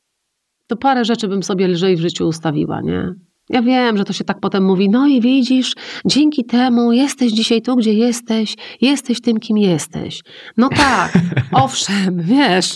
to 0.67 0.75
parę 0.77 1.05
rzeczy 1.05 1.27
bym 1.27 1.43
sobie 1.43 1.67
lżej 1.67 1.95
w 1.95 1.99
życiu 1.99 2.27
ustawiła, 2.27 2.81
nie? 2.81 3.13
Ja 3.49 3.61
wiem, 3.61 3.97
że 3.97 4.05
to 4.05 4.13
się 4.13 4.23
tak 4.23 4.39
potem 4.39 4.65
mówi, 4.65 4.89
no 4.89 5.07
i 5.07 5.21
widzisz, 5.21 5.73
dzięki 6.05 6.45
temu 6.45 6.91
jesteś 6.91 7.31
dzisiaj 7.31 7.61
tu, 7.61 7.75
gdzie 7.75 7.93
jesteś, 7.93 8.55
jesteś 8.81 9.21
tym, 9.21 9.39
kim 9.39 9.57
jesteś. 9.57 10.21
No 10.57 10.69
tak, 10.69 11.13
owszem, 11.63 12.21
wiesz. 12.21 12.75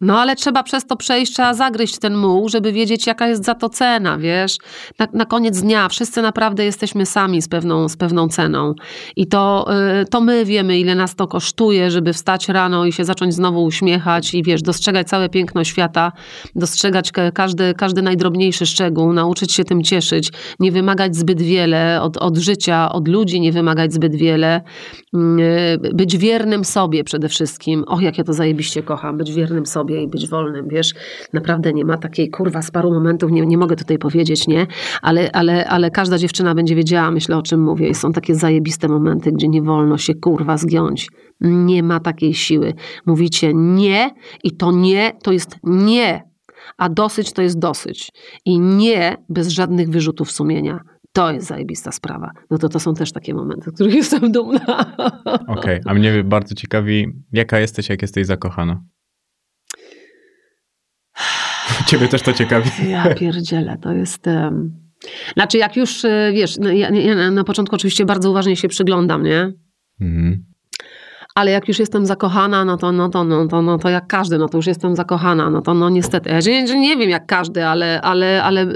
No 0.00 0.18
ale 0.20 0.36
trzeba 0.36 0.62
przez 0.62 0.86
to 0.86 0.96
przejść, 0.96 1.32
trzeba 1.32 1.54
zagryźć 1.54 1.98
ten 1.98 2.16
muł, 2.16 2.48
żeby 2.48 2.72
wiedzieć, 2.72 3.06
jaka 3.06 3.28
jest 3.28 3.44
za 3.44 3.54
to 3.54 3.68
cena, 3.68 4.18
wiesz. 4.18 4.56
Na, 4.98 5.08
na 5.12 5.24
koniec 5.24 5.60
dnia 5.60 5.88
wszyscy 5.88 6.22
naprawdę 6.22 6.64
jesteśmy 6.64 7.06
sami 7.06 7.42
z 7.42 7.48
pewną, 7.48 7.88
z 7.88 7.96
pewną 7.96 8.28
ceną. 8.28 8.74
I 9.16 9.26
to, 9.26 9.66
y, 10.02 10.06
to 10.06 10.20
my 10.20 10.44
wiemy, 10.44 10.78
ile 10.78 10.94
nas 10.94 11.14
to 11.14 11.26
kosztuje, 11.28 11.90
żeby 11.90 12.12
wstać 12.12 12.48
rano 12.48 12.84
i 12.84 12.92
się 12.92 13.04
zacząć 13.04 13.34
znowu 13.34 13.64
uśmiechać 13.64 14.34
i 14.34 14.42
wiesz, 14.42 14.62
dostrzegać 14.62 15.08
całe 15.08 15.28
piękno 15.28 15.64
świata, 15.64 16.12
dostrzegać 16.54 17.12
ka- 17.12 17.30
każdy, 17.32 17.74
każdy 17.74 18.02
najdrobniejszy 18.02 18.66
szczegół, 18.66 19.12
nauczyć 19.12 19.52
się 19.52 19.64
tym 19.64 19.82
cieszyć, 19.82 20.30
nie 20.60 20.72
wymagać 20.72 21.16
zbyt 21.16 21.42
wiele 21.42 22.02
od, 22.02 22.16
od 22.16 22.36
życia, 22.36 22.92
od 22.92 23.08
ludzi, 23.08 23.40
nie 23.40 23.52
wymagać 23.52 23.92
zbyt 23.92 24.16
wiele, 24.16 24.60
Mm, 25.14 25.38
y, 25.40 25.78
być 25.94 26.16
wiernym 26.18 26.64
sobie 26.64 27.04
przede 27.04 27.28
wszystkim. 27.28 27.84
Och, 27.86 28.02
jak 28.02 28.18
ja 28.18 28.24
to 28.24 28.32
zajebiście 28.32 28.82
kocham, 28.82 29.18
być 29.18 29.32
wiernym 29.32 29.66
sobie 29.66 29.83
i 29.90 30.08
być 30.08 30.28
wolnym, 30.28 30.68
wiesz. 30.68 30.94
Naprawdę 31.32 31.72
nie 31.72 31.84
ma 31.84 31.98
takiej, 31.98 32.30
kurwa, 32.30 32.62
z 32.62 32.70
paru 32.70 32.92
momentów, 32.92 33.30
nie, 33.30 33.46
nie 33.46 33.58
mogę 33.58 33.76
tutaj 33.76 33.98
powiedzieć, 33.98 34.48
nie? 34.48 34.66
Ale, 35.02 35.32
ale, 35.32 35.68
ale 35.68 35.90
każda 35.90 36.18
dziewczyna 36.18 36.54
będzie 36.54 36.76
wiedziała, 36.76 37.10
myślę, 37.10 37.36
o 37.36 37.42
czym 37.42 37.62
mówię. 37.62 37.88
I 37.88 37.94
są 37.94 38.12
takie 38.12 38.34
zajebiste 38.34 38.88
momenty, 38.88 39.32
gdzie 39.32 39.48
nie 39.48 39.62
wolno 39.62 39.98
się, 39.98 40.14
kurwa, 40.14 40.56
zgiąć. 40.56 41.08
Nie 41.40 41.82
ma 41.82 42.00
takiej 42.00 42.34
siły. 42.34 42.72
Mówicie 43.06 43.54
nie 43.54 44.10
i 44.44 44.56
to 44.56 44.72
nie, 44.72 45.12
to 45.22 45.32
jest 45.32 45.56
nie. 45.62 46.22
A 46.78 46.88
dosyć 46.88 47.32
to 47.32 47.42
jest 47.42 47.58
dosyć. 47.58 48.10
I 48.44 48.60
nie 48.60 49.16
bez 49.28 49.48
żadnych 49.48 49.90
wyrzutów 49.90 50.30
sumienia. 50.30 50.80
To 51.12 51.32
jest 51.32 51.46
zajebista 51.46 51.92
sprawa. 51.92 52.30
No 52.50 52.58
to 52.58 52.68
to 52.68 52.80
są 52.80 52.94
też 52.94 53.12
takie 53.12 53.34
momenty, 53.34 53.72
których 53.72 53.94
jestem 53.94 54.32
dumna. 54.32 54.94
Okej, 55.48 55.80
a 55.86 55.94
mnie 55.94 56.24
bardzo 56.24 56.54
ciekawi, 56.54 57.06
jaka 57.32 57.58
jesteś, 57.58 57.88
jak 57.88 58.02
jesteś 58.02 58.26
zakochana? 58.26 58.80
Ciebie 61.86 62.08
też 62.08 62.22
to 62.22 62.32
ciekawi. 62.32 62.70
Ja 62.88 63.14
pierdzielę, 63.14 63.78
to 63.82 63.92
jest... 63.92 64.26
em, 64.26 64.72
Znaczy 65.34 65.58
jak 65.58 65.76
już, 65.76 66.04
e, 66.04 66.30
wiesz, 66.34 66.58
no 66.58 66.70
ja, 66.70 66.90
ja 66.90 67.30
na 67.30 67.44
początku 67.44 67.76
oczywiście 67.76 68.04
bardzo 68.04 68.30
uważnie 68.30 68.56
się 68.56 68.68
przyglądam, 68.68 69.22
nie? 69.22 69.52
Mhm. 70.00 70.44
Ale 71.38 71.50
jak 71.50 71.68
już 71.68 71.78
jestem 71.78 72.06
zakochana, 72.06 72.64
no 72.64 72.76
to, 72.76 72.92
no 72.92 73.08
to, 73.08 73.24
no 73.24 73.48
to, 73.48 73.62
no 73.62 73.78
to 73.78 73.88
jak 73.88 74.06
każdy, 74.06 74.38
no 74.38 74.48
to 74.48 74.58
już 74.58 74.66
jestem 74.66 74.96
zakochana, 74.96 75.50
no 75.50 75.62
to 75.62 75.74
no 75.74 75.90
niestety, 75.90 76.30
ja 76.30 76.38
nie, 76.46 76.68
że 76.68 76.78
nie 76.78 76.96
wiem 76.96 77.10
jak 77.10 77.26
każdy, 77.26 77.66
ale, 77.66 78.00
ale, 78.02 78.42
ale 78.42 78.66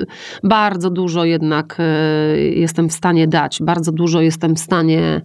bardzo 0.45 0.91
dużo 0.91 1.25
jednak 1.25 1.77
e, 1.79 2.39
jestem 2.39 2.89
w 2.89 2.93
stanie 2.93 3.29
dać, 3.29 3.59
bardzo 3.63 3.93
dużo 3.93 4.21
jestem 4.21 4.55
w 4.55 4.59
stanie 4.59 5.21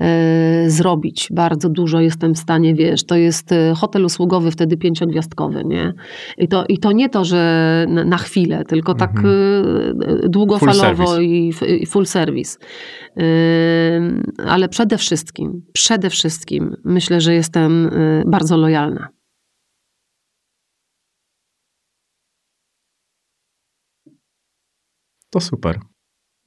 e, 0.00 0.70
zrobić, 0.70 1.28
bardzo 1.30 1.68
dużo 1.68 2.00
jestem 2.00 2.34
w 2.34 2.38
stanie, 2.38 2.74
wiesz, 2.74 3.04
to 3.04 3.16
jest 3.16 3.52
e, 3.52 3.74
hotel 3.76 4.04
usługowy 4.04 4.50
wtedy 4.50 4.76
pięciogwiazdkowy, 4.76 5.64
nie? 5.64 5.92
I 6.38 6.48
to, 6.48 6.64
i 6.68 6.78
to 6.78 6.92
nie 6.92 7.08
to, 7.08 7.24
że 7.24 7.86
na, 7.88 8.16
chwilę, 8.16 8.64
tylko 8.64 8.94
tak 8.94 9.10
Mhm. 9.16 10.30
długofalowo 10.30 11.06
service. 11.06 11.24
i, 11.24 11.52
i 11.82 11.86
full 11.86 12.06
service. 12.06 12.58
Ale 14.46 14.68
przede 14.68 14.98
wszystkim, 14.98 15.62
przede 15.72 16.10
wszystkim 16.10 16.75
myślę, 16.84 17.20
że 17.20 17.34
jestem 17.34 17.86
y, 17.86 18.24
bardzo 18.26 18.56
lojalna. 18.56 19.08
To 25.30 25.40
super. 25.40 25.78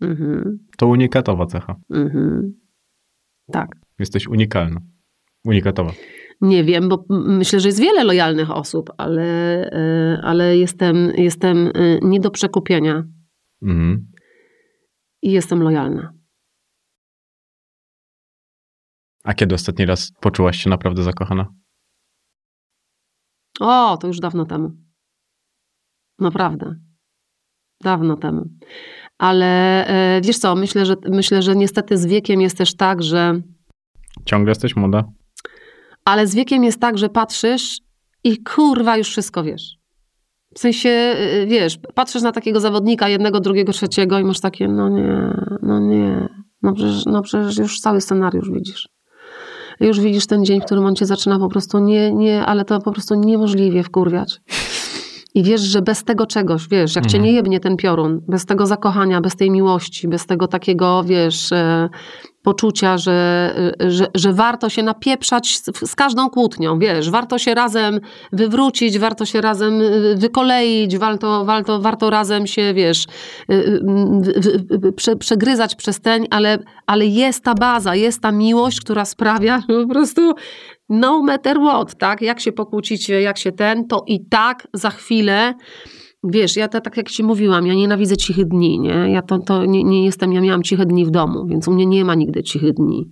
Mhm, 0.01 0.59
To 0.77 0.87
unikatowa 0.87 1.45
cecha. 1.45 1.75
mhm. 1.89 2.53
Tak. 3.51 3.67
Jesteś 3.99 4.27
unikalna. 4.27 4.79
Unikatowa. 5.45 5.91
Nie 6.41 6.63
wiem, 6.63 6.89
bo 6.89 7.05
myślę, 7.09 7.59
że 7.59 7.67
jest 7.67 7.79
wiele 7.79 8.03
lojalnych 8.03 8.51
osób, 8.51 8.89
ale, 8.97 9.23
y, 10.15 10.21
ale 10.23 10.57
jestem, 10.57 11.11
jestem 11.17 11.67
y, 11.67 11.99
nie 12.01 12.19
do 12.19 12.31
przekupienia 12.31 13.03
Mhm. 13.61 14.11
i 15.21 15.31
jestem 15.31 15.63
lojalna. 15.63 16.13
A 19.29 19.33
kiedy 19.33 19.55
ostatni 19.55 19.85
raz 19.85 20.11
poczułaś 20.21 20.57
się 20.57 20.69
naprawdę 20.69 21.03
zakochana? 21.03 21.47
O, 23.59 23.97
to 23.97 24.07
już 24.07 24.19
dawno 24.19 24.45
temu. 24.45 24.71
Naprawdę. 26.19 26.75
Dawno 27.83 28.17
temu. 28.17 28.45
Ale 29.17 29.47
e, 29.87 30.21
wiesz 30.21 30.37
co, 30.37 30.55
myślę 30.55 30.85
że, 30.85 30.95
myślę, 31.09 31.41
że 31.41 31.55
niestety 31.55 31.97
z 31.97 32.05
wiekiem 32.05 32.41
jest 32.41 32.57
też 32.57 32.75
tak, 32.75 33.03
że. 33.03 33.41
Ciągle 34.25 34.51
jesteś 34.51 34.75
młoda? 34.75 35.03
Ale 36.05 36.27
z 36.27 36.35
wiekiem 36.35 36.63
jest 36.63 36.81
tak, 36.81 36.97
że 36.97 37.09
patrzysz 37.09 37.81
i 38.23 38.43
kurwa 38.43 38.97
już 38.97 39.07
wszystko 39.07 39.43
wiesz. 39.43 39.77
W 40.55 40.59
sensie, 40.59 40.89
y, 40.89 41.45
wiesz, 41.47 41.79
patrzysz 41.95 42.21
na 42.21 42.31
takiego 42.31 42.59
zawodnika 42.59 43.09
jednego, 43.09 43.39
drugiego, 43.39 43.71
trzeciego 43.71 44.19
i 44.19 44.23
masz 44.23 44.39
takie, 44.39 44.67
no 44.67 44.89
nie, 44.89 45.33
no 45.61 45.79
nie. 45.79 46.29
No 46.61 46.73
przecież, 46.73 47.05
no 47.05 47.21
przecież 47.21 47.57
już 47.57 47.79
cały 47.79 48.01
scenariusz 48.01 48.51
widzisz. 48.51 48.98
Już 49.79 49.99
widzisz 49.99 50.27
ten 50.27 50.45
dzień, 50.45 50.61
w 50.61 50.65
którym 50.65 50.85
on 50.85 50.95
cię 50.95 51.05
zaczyna 51.05 51.39
po 51.39 51.49
prostu 51.49 51.79
nie, 51.79 52.11
nie, 52.13 52.45
ale 52.45 52.65
to 52.65 52.79
po 52.81 52.91
prostu 52.91 53.15
niemożliwie 53.15 53.83
wkurwiać. 53.83 54.41
I 55.35 55.43
wiesz, 55.43 55.61
że 55.61 55.81
bez 55.81 56.03
tego 56.03 56.25
czegoś, 56.25 56.67
wiesz, 56.67 56.95
jak 56.95 57.05
cię 57.05 57.17
Mhm. 57.17 57.23
nie 57.23 57.31
jebnie 57.31 57.59
ten 57.59 57.77
piorun, 57.77 58.21
bez 58.27 58.45
tego 58.45 58.65
zakochania, 58.65 59.21
bez 59.21 59.35
tej 59.35 59.51
miłości, 59.51 60.07
bez 60.07 60.25
tego 60.25 60.47
takiego, 60.47 61.03
wiesz, 61.03 61.51
e, 61.51 61.89
poczucia, 62.43 62.97
że, 62.97 63.53
że, 63.87 64.07
że 64.15 64.33
warto 64.33 64.69
się 64.69 64.83
napieprzać 64.83 65.57
z, 65.57 65.89
z 65.89 65.95
każdą 65.95 66.29
kłótnią, 66.29 66.79
wiesz, 66.79 67.09
warto 67.09 67.37
się 67.37 67.53
razem 67.55 67.99
wywrócić, 68.31 68.99
warto 68.99 69.25
się 69.25 69.41
razem 69.41 69.81
e, 69.81 70.15
wykoleić, 70.15 70.97
warto, 70.97 71.45
warto, 71.45 71.79
warto 71.79 72.09
razem 72.09 72.47
się, 72.47 72.73
wiesz, 72.73 73.05
w- 73.49 74.87
w- 74.87 74.93
prze, 74.95 75.15
przegryzać 75.15 75.75
przesteń, 75.75 76.27
ale, 76.29 76.57
ale 76.87 77.05
jest 77.05 77.43
ta 77.43 77.53
baza, 77.53 77.95
jest 77.95 78.21
ta 78.21 78.31
miłość, 78.31 78.81
która 78.81 79.05
sprawia, 79.05 79.59
że 79.69 79.81
po 79.83 79.93
prostu 79.93 80.33
no 80.89 81.21
matter 81.21 81.57
what, 81.57 81.97
tak? 81.97 82.21
Jak 82.21 82.39
się 82.39 82.51
pokłócicie, 82.51 83.21
jak 83.21 83.37
się 83.37 83.51
ten, 83.51 83.87
to 83.87 84.03
i 84.07 84.25
tak 84.29 84.67
za 84.73 84.89
chwilę, 84.89 85.53
wiesz, 86.23 86.55
ja 86.55 86.67
to, 86.67 86.81
tak 86.81 86.97
jak 86.97 87.09
ci 87.09 87.23
mówiłam, 87.23 87.67
ja 87.67 87.73
nienawidzę 87.73 88.17
cichych 88.17 88.47
dni, 88.47 88.79
nie? 88.79 89.11
Ja 89.11 89.21
to, 89.21 89.39
to 89.39 89.65
nie, 89.65 89.83
nie 89.83 90.05
jestem, 90.05 90.33
ja 90.33 90.41
miałam 90.41 90.63
ciche 90.63 90.85
dni 90.85 91.05
w 91.05 91.11
domu, 91.11 91.47
więc 91.47 91.67
u 91.67 91.71
mnie 91.71 91.85
nie 91.85 92.05
ma 92.05 92.15
nigdy 92.15 92.43
cichych 92.43 92.73
dni. 92.73 93.11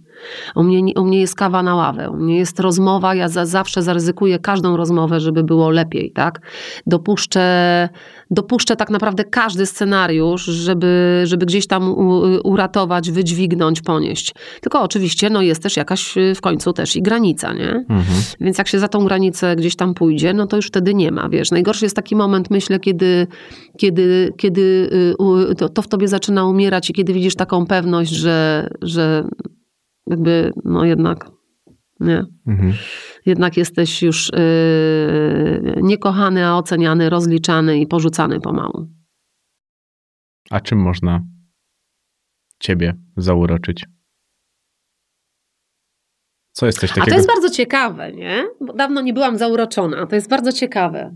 U 0.56 0.64
mnie, 0.64 0.82
nie- 0.82 0.94
u 0.94 1.06
mnie 1.06 1.20
jest 1.20 1.36
kawa 1.36 1.64
na 1.64 1.76
ławę, 1.76 2.10
u 2.10 2.18
mnie 2.18 2.38
jest 2.38 2.60
rozmowa, 2.60 3.16
ja 3.16 3.30
za, 3.30 3.46
zawsze 3.46 3.82
zaryzykuję 3.82 4.40
każdą 4.40 4.78
rozmowę, 4.78 5.20
żeby 5.20 5.44
było 5.44 5.70
lepiej, 5.70 6.12
tak? 6.12 6.42
Dopuszczę, 6.88 7.90
dopuszczę 8.32 8.76
tak 8.76 8.90
naprawdę 8.90 9.24
każdy 9.24 9.66
scenariusz, 9.66 10.44
żeby, 10.46 11.22
żeby 11.26 11.46
gdzieś 11.46 11.68
tam 11.68 11.90
u, 11.90 12.22
uratować, 12.44 13.12
wydźwignąć, 13.12 13.82
ponieść. 13.82 14.34
Tylko 14.62 14.82
oczywiście, 14.82 15.30
no 15.30 15.42
jest 15.42 15.64
też 15.64 15.78
jakaś 15.78 16.18
y, 16.18 16.34
w 16.36 16.42
końcu 16.42 16.74
też 16.74 16.96
i 16.96 17.02
granica, 17.02 17.54
nie? 17.54 17.70
Mhm. 17.70 18.06
Więc 18.40 18.58
jak 18.58 18.68
się 18.68 18.80
za 18.80 18.88
tą 18.88 19.06
granicę 19.06 19.56
gdzieś 19.56 19.76
tam 19.76 19.94
pójdzie, 19.94 20.34
no 20.34 20.48
to 20.48 20.56
już 20.56 20.68
wtedy 20.68 20.94
nie 20.94 21.12
ma, 21.12 21.30
wiesz. 21.30 21.52
Najgorszy 21.52 21.86
jest 21.86 21.96
taki 21.96 22.16
moment, 22.16 22.50
myślę, 22.50 22.80
kiedy, 22.80 23.28
kiedy, 23.78 24.34
kiedy 24.38 24.90
y, 25.52 25.56
to, 25.56 25.70
to 25.70 25.82
w 25.82 25.88
tobie 25.88 26.08
zaczyna 26.08 26.46
umierać 26.46 26.90
i 26.90 26.94
kiedy 26.94 27.14
widzisz 27.14 27.36
taką 27.36 27.66
pewność, 27.66 28.12
że, 28.12 28.70
że 28.82 29.24
jakby, 30.08 30.54
no 30.66 30.86
jednak, 30.86 31.32
nie. 32.00 32.26
Mhm. 32.48 32.74
Jednak 33.26 33.58
jesteś 33.58 34.04
już 34.04 34.32
yy, 34.34 35.76
niekochany, 35.82 36.46
a 36.46 36.58
oceniany, 36.58 37.10
rozliczany 37.10 37.80
i 37.80 37.88
porzucany 37.88 38.40
pomału. 38.40 38.88
A 40.50 40.60
czym 40.60 40.80
można 40.80 41.22
ciebie 42.60 42.94
zauroczyć? 43.18 43.86
Co 46.52 46.66
jest 46.66 46.80
coś 46.80 46.92
A 46.92 46.96
takiego? 46.96 47.12
to 47.12 47.18
jest 47.18 47.28
bardzo 47.28 47.50
ciekawe, 47.50 48.12
nie? 48.12 48.48
Bo 48.62 48.74
dawno 48.74 49.02
nie 49.02 49.14
byłam 49.14 49.38
zauroczona. 49.38 50.08
To 50.08 50.16
jest 50.16 50.30
bardzo 50.30 50.52
ciekawe. 50.52 51.16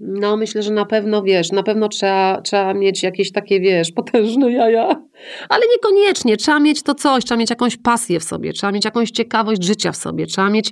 No, 0.00 0.36
myślę, 0.36 0.62
że 0.62 0.72
na 0.72 0.84
pewno 0.86 1.22
wiesz, 1.22 1.52
na 1.52 1.62
pewno 1.62 1.88
trzeba, 1.88 2.40
trzeba 2.40 2.74
mieć 2.74 3.02
jakieś 3.02 3.32
takie, 3.32 3.60
wiesz, 3.60 3.92
potężne 3.92 4.52
jaja, 4.52 5.02
ale 5.48 5.64
niekoniecznie. 5.76 6.36
Trzeba 6.36 6.60
mieć 6.60 6.82
to 6.82 6.94
coś, 6.94 7.24
trzeba 7.24 7.38
mieć 7.38 7.50
jakąś 7.50 7.76
pasję 7.76 8.20
w 8.20 8.24
sobie, 8.24 8.52
trzeba 8.52 8.72
mieć 8.72 8.84
jakąś 8.84 9.10
ciekawość 9.10 9.64
życia 9.64 9.92
w 9.92 9.96
sobie, 9.96 10.26
trzeba 10.26 10.50
mieć, 10.50 10.70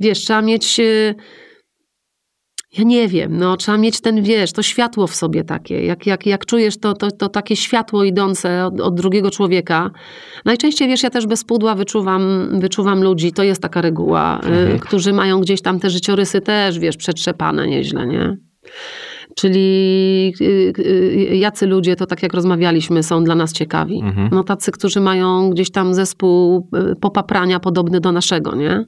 wiesz, 0.00 0.18
trzeba 0.18 0.42
mieć. 0.42 0.78
Yy 0.78 1.14
ja 2.78 2.84
nie 2.84 3.08
wiem, 3.08 3.38
no 3.38 3.56
trzeba 3.56 3.78
mieć 3.78 4.00
ten, 4.00 4.22
wiesz, 4.22 4.52
to 4.52 4.62
światło 4.62 5.06
w 5.06 5.14
sobie 5.14 5.44
takie. 5.44 5.84
Jak, 5.86 6.06
jak, 6.06 6.26
jak 6.26 6.46
czujesz 6.46 6.78
to, 6.80 6.94
to, 6.94 7.10
to 7.10 7.28
takie 7.28 7.56
światło 7.56 8.04
idące 8.04 8.66
od, 8.66 8.80
od 8.80 8.94
drugiego 8.94 9.30
człowieka. 9.30 9.90
Najczęściej, 10.44 10.88
wiesz, 10.88 11.02
ja 11.02 11.10
też 11.10 11.26
bez 11.26 11.44
pudła 11.44 11.74
wyczuwam, 11.74 12.48
wyczuwam 12.60 13.02
ludzi, 13.02 13.32
to 13.32 13.42
jest 13.42 13.62
taka 13.62 13.80
reguła, 13.80 14.40
y, 14.44 14.46
Mhm. 14.46 14.76
y, 14.76 14.78
którzy 14.78 15.12
mają 15.12 15.40
gdzieś 15.40 15.62
tam 15.62 15.80
te 15.80 15.90
życiorysy 15.90 16.40
też, 16.40 16.78
wiesz, 16.78 16.96
przetrzepane 16.96 17.66
nieźle, 17.66 18.06
nie? 18.06 18.36
Czyli 19.34 20.34
y, 20.40 20.72
y, 20.78 21.36
jacy 21.36 21.66
ludzie, 21.66 21.96
to 21.96 22.06
tak 22.06 22.22
jak 22.22 22.34
rozmawialiśmy, 22.34 23.02
są 23.02 23.24
dla 23.24 23.34
nas 23.34 23.52
ciekawi. 23.52 24.00
Mhm. 24.02 24.28
No 24.32 24.44
tacy, 24.44 24.72
którzy 24.72 25.00
mają 25.00 25.50
gdzieś 25.50 25.70
tam 25.70 25.94
zespół 25.94 26.68
y, 26.92 26.96
popaprania 26.96 27.60
podobny 27.60 28.00
do 28.00 28.12
naszego, 28.12 28.54
nie? 28.54 28.84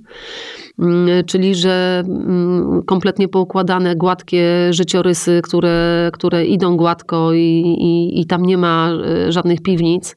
Mm, 0.78 1.24
Czyli, 1.26 1.55
że 1.55 2.02
mm, 2.09 2.82
kompletnie 2.86 3.28
poukładane, 3.28 3.96
gładkie 3.96 4.44
życiorysy, 4.70 5.40
które, 5.44 6.10
które 6.12 6.46
idą 6.46 6.76
gładko 6.76 7.32
i, 7.32 7.38
i, 7.78 8.20
i 8.20 8.26
tam 8.26 8.42
nie 8.42 8.59
ma 8.59 8.90
y, 9.28 9.32
żadnych 9.32 9.62
piwnic, 9.62 10.16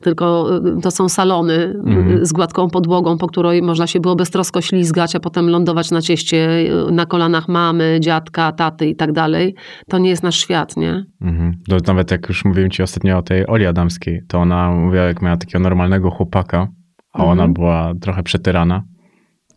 tylko 0.00 0.56
y, 0.56 0.80
to 0.82 0.90
są 0.90 1.08
salony 1.08 1.74
Mhm. 1.86 2.26
z 2.26 2.32
gładką 2.32 2.70
podłogą, 2.70 3.18
po 3.18 3.26
której 3.26 3.62
można 3.62 3.86
się 3.86 4.00
było 4.00 4.16
beztrosko 4.16 4.60
ślizgać, 4.60 5.16
a 5.16 5.20
potem 5.20 5.48
lądować 5.50 5.90
na 5.90 6.00
cieście 6.02 6.48
na 6.90 7.06
kolanach 7.06 7.48
mamy, 7.48 7.98
dziadka, 8.00 8.52
taty 8.52 8.86
i 8.86 8.96
tak 8.96 9.12
dalej. 9.12 9.54
To 9.88 9.98
nie 9.98 10.10
jest 10.10 10.22
nasz 10.22 10.36
świat, 10.40 10.76
nie? 10.76 11.04
Mhm. 11.20 11.52
To 11.68 11.76
nawet 11.86 12.10
jak 12.10 12.28
już 12.28 12.44
mówiłem 12.44 12.70
ci 12.70 12.82
ostatnio 12.82 13.18
o 13.18 13.22
tej 13.22 13.46
Oli 13.46 13.66
Adamskiej, 13.66 14.20
to 14.28 14.38
ona 14.38 14.70
mówiła, 14.70 15.04
jak 15.04 15.22
miała 15.22 15.36
takiego 15.36 15.58
normalnego 15.58 16.10
chłopaka, 16.10 16.68
a 17.12 17.18
Mhm. 17.22 17.38
ona 17.38 17.48
była 17.52 17.92
trochę 18.00 18.22
przetyrana, 18.22 18.82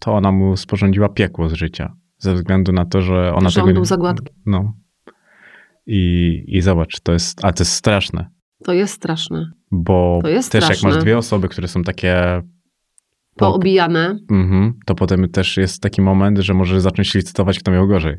to 0.02 0.14
ona 0.14 0.32
mu 0.32 0.57
sporządziła 0.57 1.10
piekło 1.10 1.49
z 1.49 1.53
życia. 1.53 1.94
Ze 2.18 2.34
względu 2.34 2.72
na 2.72 2.86
to, 2.86 3.02
że 3.02 3.34
ona 3.36 3.48
on 3.48 3.53
tego 3.53 3.73
był 3.73 3.86
za 3.86 3.98
gładki. 3.98 4.34
No. 4.45 4.73
I, 5.86 6.44
I 6.48 6.61
zobacz, 6.61 6.99
to 6.99 7.14
jest, 7.14 7.45
a 7.45 7.52
to 7.53 7.61
jest 7.61 7.73
straszne, 7.73 8.30
To 8.64 8.73
jest 8.73 8.94
straszne. 8.94 9.52
bo 9.72 10.19
jest 10.26 10.52
też 10.52 10.61
jak 10.64 10.76
straszne. 10.76 10.90
masz 10.90 11.03
dwie 11.03 11.18
osoby, 11.18 11.48
które 11.49 11.68
są 11.68 11.84
takie 11.84 12.41
po, 13.36 13.52
Poobijane. 13.52 14.19
mhm, 14.32 14.73
to 14.86 14.95
potem 14.95 15.30
też 15.30 15.57
jest 15.57 15.82
taki 15.82 16.02
moment, 16.02 16.38
że 16.40 16.53
możesz 16.53 16.82
zacząć 16.82 17.14
licytować, 17.15 17.60
kto 17.60 17.72
miał 17.72 17.88
gorzej. 17.88 18.18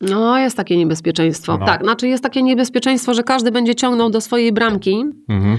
No, 0.00 0.38
jest 0.38 0.56
takie 0.56 0.76
niebezpieczeństwo. 0.76 1.58
No. 1.58 1.66
Tak, 1.66 1.82
znaczy 1.82 2.08
jest 2.08 2.22
takie 2.22 2.42
niebezpieczeństwo, 2.42 3.14
że 3.14 3.22
każdy 3.22 3.50
będzie 3.52 3.74
ciągnął 3.74 4.10
do 4.10 4.20
swojej 4.20 4.52
bramki 4.52 5.04
Mhm. 5.28 5.58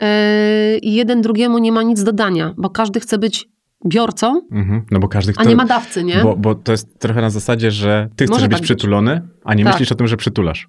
Yy, 0.00 0.78
i 0.82 0.94
jeden 0.94 1.22
drugiemu 1.22 1.58
nie 1.58 1.72
ma 1.72 1.82
nic 1.82 2.02
do 2.02 2.12
dania, 2.12 2.54
bo 2.58 2.70
każdy 2.70 3.00
chce 3.00 3.18
być 3.18 3.48
biorcą, 3.86 4.40
Mhm. 4.52 4.82
No 4.90 4.98
bo 4.98 5.08
każdy 5.08 5.32
a 5.36 5.44
nie 5.44 5.56
ma 5.56 5.64
dawcy, 5.66 6.04
nie? 6.04 6.22
Bo, 6.22 6.36
bo 6.36 6.54
to 6.54 6.72
jest 6.72 6.98
trochę 6.98 7.20
na 7.20 7.30
zasadzie, 7.30 7.70
że 7.70 8.08
ty 8.16 8.24
chcesz 8.24 8.34
Może 8.34 8.48
być 8.48 8.52
tak 8.52 8.60
być. 8.60 8.64
przytulony, 8.66 9.28
a 9.44 9.54
nie 9.54 9.64
Tak. 9.64 9.72
myślisz 9.72 9.92
o 9.92 9.94
tym, 9.94 10.06
że 10.08 10.16
przytulasz. 10.16 10.68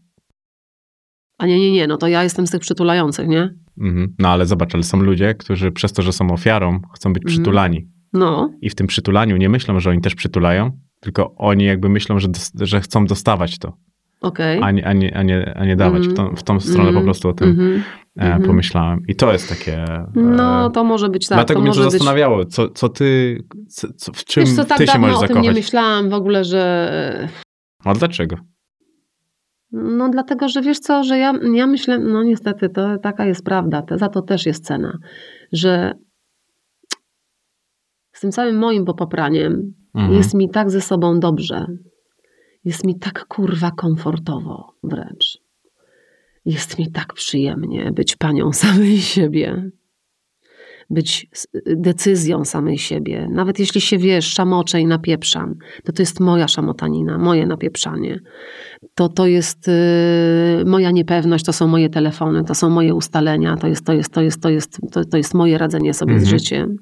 A 1.38 1.46
nie, 1.48 1.60
nie, 1.60 1.72
nie, 1.72 1.88
no 1.88 1.98
to 1.98 2.08
ja 2.08 2.24
jestem 2.24 2.48
z 2.48 2.52
tych 2.52 2.62
przytulających, 2.62 3.28
nie? 3.28 3.54
Mhm. 3.82 4.16
No 4.20 4.30
ale 4.30 4.46
zobacz, 4.46 4.74
ale 4.76 4.84
są 4.84 5.00
ludzie, 5.00 5.34
którzy 5.36 5.72
przez 5.72 5.94
to, 5.94 6.02
że 6.02 6.14
są 6.14 6.32
ofiarą, 6.32 6.80
chcą 6.96 7.14
być 7.14 7.24
Mhm. 7.24 7.36
przytulani. 7.36 7.88
No, 8.14 8.54
I 8.62 8.70
w 8.70 8.76
tym 8.76 8.88
przytulaniu 8.88 9.38
nie 9.38 9.50
myślą, 9.50 9.80
że 9.80 9.90
oni 9.90 10.02
też 10.02 10.16
przytulają, 10.16 10.72
tylko 11.00 11.36
oni 11.36 11.66
jakby 11.66 11.90
myślą, 11.90 12.20
że, 12.20 12.28
że 12.56 12.82
chcą 12.82 13.06
dostawać 13.06 13.58
to, 13.60 13.78
okej. 14.22 14.60
a 14.64 14.72
nie, 14.72 14.88
a 14.88 14.94
nie, 14.94 15.18
a 15.18 15.24
nie, 15.24 15.54
a 15.58 15.66
nie 15.66 15.76
dawać. 15.76 16.08
W, 16.08 16.14
tą, 16.14 16.36
w 16.36 16.44
tą 16.44 16.60
stronę 16.60 16.94
po 16.94 17.02
prostu 17.02 17.30
o 17.30 17.34
tym 17.34 17.50
Mhm. 17.50 17.84
e, 18.18 18.22
mhm. 18.24 18.44
pomyślałem. 18.44 19.00
I 19.08 19.16
to 19.16 19.32
jest 19.32 19.50
takie... 19.50 19.74
E, 19.84 20.12
No, 20.16 20.70
to 20.70 20.84
może 20.84 21.10
być 21.10 21.28
tak. 21.28 21.38
dlatego 21.38 21.60
to 21.60 21.64
mnie 21.64 21.72
to 21.72 21.78
może 21.78 21.84
być... 21.84 21.92
zastanawiało, 21.92 22.46
co, 22.46 22.70
co 22.70 22.90
ty, 22.90 23.38
co, 23.70 23.88
co, 23.94 24.12
w 24.14 24.24
czym 24.26 24.44
Wiesz 24.46 24.56
co, 24.56 24.66
tak 24.66 24.78
ty 24.78 24.88
się 24.88 24.92
dawno 24.94 25.08
możesz 25.08 25.18
o 25.24 25.28
tym 25.28 25.28
nie 25.30 25.34
zakochać. 25.44 25.56
myślałam 25.56 26.10
w 26.10 26.14
ogóle, 26.14 26.44
że... 26.44 27.28
A 27.86 27.94
dlaczego? 27.94 28.36
No 29.72 30.10
dlatego, 30.10 30.50
że 30.50 30.62
wiesz 30.62 30.80
co, 30.80 31.04
że 31.04 31.18
ja, 31.18 31.34
ja 31.54 31.68
myślę, 31.68 32.00
no 32.00 32.24
niestety, 32.24 32.70
to 32.70 32.98
taka 32.98 33.26
jest 33.26 33.46
prawda, 33.46 33.82
to, 33.82 33.98
za 33.98 34.10
to 34.10 34.22
też 34.22 34.46
jest 34.46 34.66
cena, 34.66 34.98
że 35.52 35.94
z 38.14 38.20
tym 38.20 38.32
całym 38.32 38.58
moim 38.58 38.86
popapraniem 38.86 39.74
Mhm. 39.96 40.14
jest 40.18 40.34
mi 40.34 40.50
tak 40.50 40.70
ze 40.72 40.82
sobą 40.82 41.20
dobrze, 41.20 41.66
jest 42.66 42.86
mi 42.86 43.00
tak 43.00 43.26
kurwa 43.26 43.72
komfortowo 43.72 44.74
wręcz. 44.84 45.38
Jest 46.46 46.80
mi 46.80 46.92
tak 46.92 47.14
przyjemnie 47.14 47.92
być 47.92 48.16
panią 48.16 48.54
samej 48.64 48.98
siebie. 48.98 49.70
Być 50.92 51.28
decyzją 51.66 52.46
samej 52.46 52.78
siebie. 52.78 53.28
Nawet 53.32 53.60
jeśli 53.60 53.82
się 53.82 53.98
wiesz, 53.98 54.26
szamoczę 54.34 54.82
i 54.82 54.86
napieprzam, 54.86 55.56
to 55.84 55.92
to 55.92 56.02
jest 56.02 56.20
moja 56.20 56.48
szamotanina, 56.48 57.18
moje 57.18 57.48
napieprzanie. 57.48 58.20
To 58.96 59.10
to 59.10 59.28
jest 59.28 59.68
y, 59.68 59.72
moja 60.66 60.92
niepewność, 60.92 61.46
to 61.46 61.54
są 61.54 61.68
moje 61.68 61.90
telefony, 61.90 62.44
to 62.44 62.56
są 62.56 62.70
moje 62.70 62.94
ustalenia, 62.96 63.58
to 63.58 63.68
jest, 63.68 63.86
to 63.86 63.94
jest, 63.94 64.14
to 64.14 64.22
jest, 64.22 64.42
to 64.42 64.50
jest, 64.50 64.80
to, 64.92 65.06
to 65.06 65.18
jest 65.18 65.34
moje 65.34 65.58
radzenie 65.58 65.94
sobie 65.94 66.20
z 66.20 66.24
Mhm. 66.24 66.40
życiem. 66.40 66.78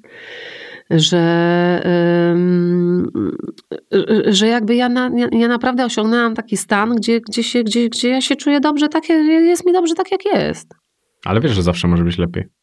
Że, 0.89 1.81
że 4.27 4.47
jakby 4.47 4.75
ja, 4.75 4.89
na, 4.89 5.11
ja, 5.31 5.47
naprawdę 5.47 5.85
osiągnęłam 5.85 6.35
taki 6.35 6.57
stan, 6.57 6.95
gdzie, 6.95 7.21
gdzie, 7.21 7.43
się, 7.43 7.63
gdzie, 7.63 7.89
gdzie 7.89 8.09
ja 8.09 8.21
się 8.21 8.35
czuję 8.35 8.59
dobrze, 8.59 8.89
tak, 8.89 9.09
jest 9.09 9.65
mi 9.65 9.73
dobrze 9.73 9.95
tak, 9.95 10.11
jak 10.11 10.25
jest. 10.25 10.73
Ale 11.25 11.41
wiesz, 11.41 11.51
że 11.51 11.63
zawsze 11.63 11.87
może 11.87 12.03
być 12.03 12.17
lepiej. 12.17 12.56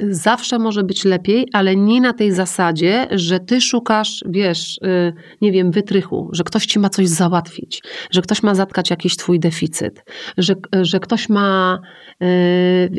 Zawsze 0.00 0.58
może 0.58 0.82
być 0.82 1.04
lepiej, 1.04 1.48
ale 1.52 1.76
nie 1.76 2.00
na 2.00 2.12
tej 2.12 2.32
zasadzie, 2.32 3.06
że 3.10 3.40
ty 3.40 3.60
szukasz, 3.60 4.24
wiesz, 4.28 4.78
y, 4.84 5.12
nie 5.40 5.52
wiem, 5.52 5.70
wytrychu, 5.70 6.28
że 6.32 6.44
ktoś 6.44 6.66
ci 6.66 6.78
ma 6.78 6.88
coś 6.88 7.08
załatwić, 7.08 7.82
że 8.10 8.22
ktoś 8.22 8.42
ma 8.42 8.54
zatkać 8.54 8.90
jakiś 8.90 9.16
twój 9.16 9.40
deficyt, 9.40 10.04
że, 10.38 10.54
że 10.82 11.00
ktoś 11.00 11.28
ma, 11.28 11.78
y, 12.22 12.26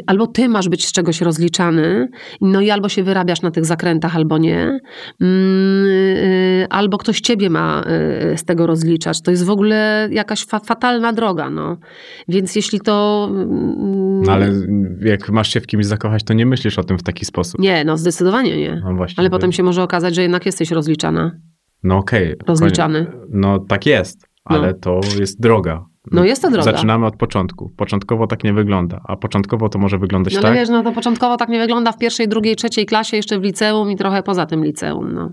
albo 0.08 0.28
ty 0.28 0.50
masz 0.50 0.70
być 0.70 0.88
z 0.88 0.92
czegoś 0.92 1.22
rozliczany, 1.22 2.08
no 2.42 2.62
i 2.62 2.70
albo 2.70 2.90
się 2.90 3.04
wyrabiasz 3.04 3.42
na 3.42 3.52
tych 3.52 3.66
zakrętach, 3.66 4.16
albo 4.16 4.38
nie, 4.38 4.80
Mm, 5.22 5.86
y, 5.86 6.68
albo 6.70 6.98
ktoś 6.98 7.22
ciebie 7.22 7.50
ma 7.50 7.84
z 8.36 8.46
tego 8.46 8.68
rozliczać. 8.68 9.22
To 9.22 9.32
jest 9.32 9.46
w 9.46 9.50
ogóle 9.50 10.10
jakaś 10.12 10.46
fa- 10.46 10.60
fatalna 10.60 11.14
droga, 11.14 11.50
no. 11.50 11.78
Więc 12.28 12.56
jeśli 12.56 12.80
to... 12.80 13.28
mm, 13.32 14.22
No 14.22 14.32
ale 14.32 14.52
jak 15.02 15.30
masz 15.30 15.54
się 15.54 15.62
w 15.62 15.68
kimś 15.68 15.86
zakochać, 15.86 16.24
to 16.24 16.34
nie 16.34 16.46
myślisz 16.46 16.80
o 16.80 16.84
tym 16.88 16.98
w 16.98 17.04
taki 17.04 17.26
sposób. 17.26 17.62
Nie, 17.62 17.86
no 17.86 17.98
zdecydowanie 17.98 18.58
nie. 18.58 18.82
No 18.86 18.94
właśnie. 18.96 19.16
Ale 19.22 19.30
bo- 19.30 19.36
potem 19.38 19.52
się 19.52 19.64
może 19.64 19.84
okazać, 19.84 20.16
że 20.16 20.22
jednak 20.22 20.46
jesteś 20.46 20.72
rozliczana. 20.72 21.32
No 21.84 21.98
okej. 21.98 22.36
Rozliczany. 22.48 23.06
Konie- 23.06 23.18
No 23.30 23.60
tak 23.60 23.86
jest, 23.86 24.28
ale 24.46 24.74
to 24.74 25.00
jest 25.20 25.42
droga. 25.42 25.86
No 26.12 26.24
jest 26.24 26.42
to 26.42 26.48
droga. 26.52 26.64
Zaczynamy 26.72 27.06
od 27.06 27.16
początku. 27.18 27.70
Początkowo 27.78 28.28
tak 28.28 28.44
nie 28.44 28.54
wygląda, 28.54 29.02
a 29.08 29.16
początkowo 29.16 29.70
to 29.70 29.80
może 29.80 29.98
wyglądać 29.98 30.34
No 30.34 30.40
ale 30.40 30.50
tak. 30.50 30.58
wiesz, 30.58 30.70
no 30.70 30.84
to 30.84 30.92
początkowo 30.92 31.38
tak 31.38 31.50
nie 31.50 31.60
wygląda 31.60 31.92
w 31.92 31.98
pierwszej, 31.98 32.28
drugiej, 32.28 32.56
trzeciej 32.56 32.86
klasie, 32.86 33.18
jeszcze 33.18 33.40
w 33.40 33.44
liceum 33.44 33.92
i 33.92 33.96
trochę 33.96 34.24
poza 34.24 34.46
tym 34.46 34.64
liceum, 34.66 35.14
no. 35.14 35.32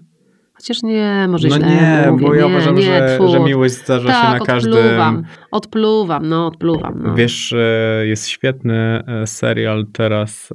Chociaż 0.54 0.82
nie, 0.82 1.26
może 1.28 1.48
no 1.48 1.56
źle 1.56 1.66
nie, 1.66 2.10
mówię. 2.10 2.26
bo 2.26 2.34
ja 2.34 2.46
nie, 2.46 2.46
uważam, 2.54 2.74
nie, 2.74 2.82
że, 2.82 3.18
że 3.28 3.40
miłość 3.40 3.74
zdarza 3.74 4.08
tak, 4.08 4.26
się 4.32 4.38
na 4.38 4.44
każdym. 4.46 4.72
odpluwam, 4.72 5.22
odpluwam, 5.50 6.28
no 6.28 6.46
odpluwam. 6.46 7.02
No. 7.02 7.14
Wiesz, 7.14 7.52
e, 7.52 8.06
jest 8.06 8.28
świetny 8.28 9.02
e, 9.06 9.26
serial 9.26 9.86
teraz. 9.92 10.52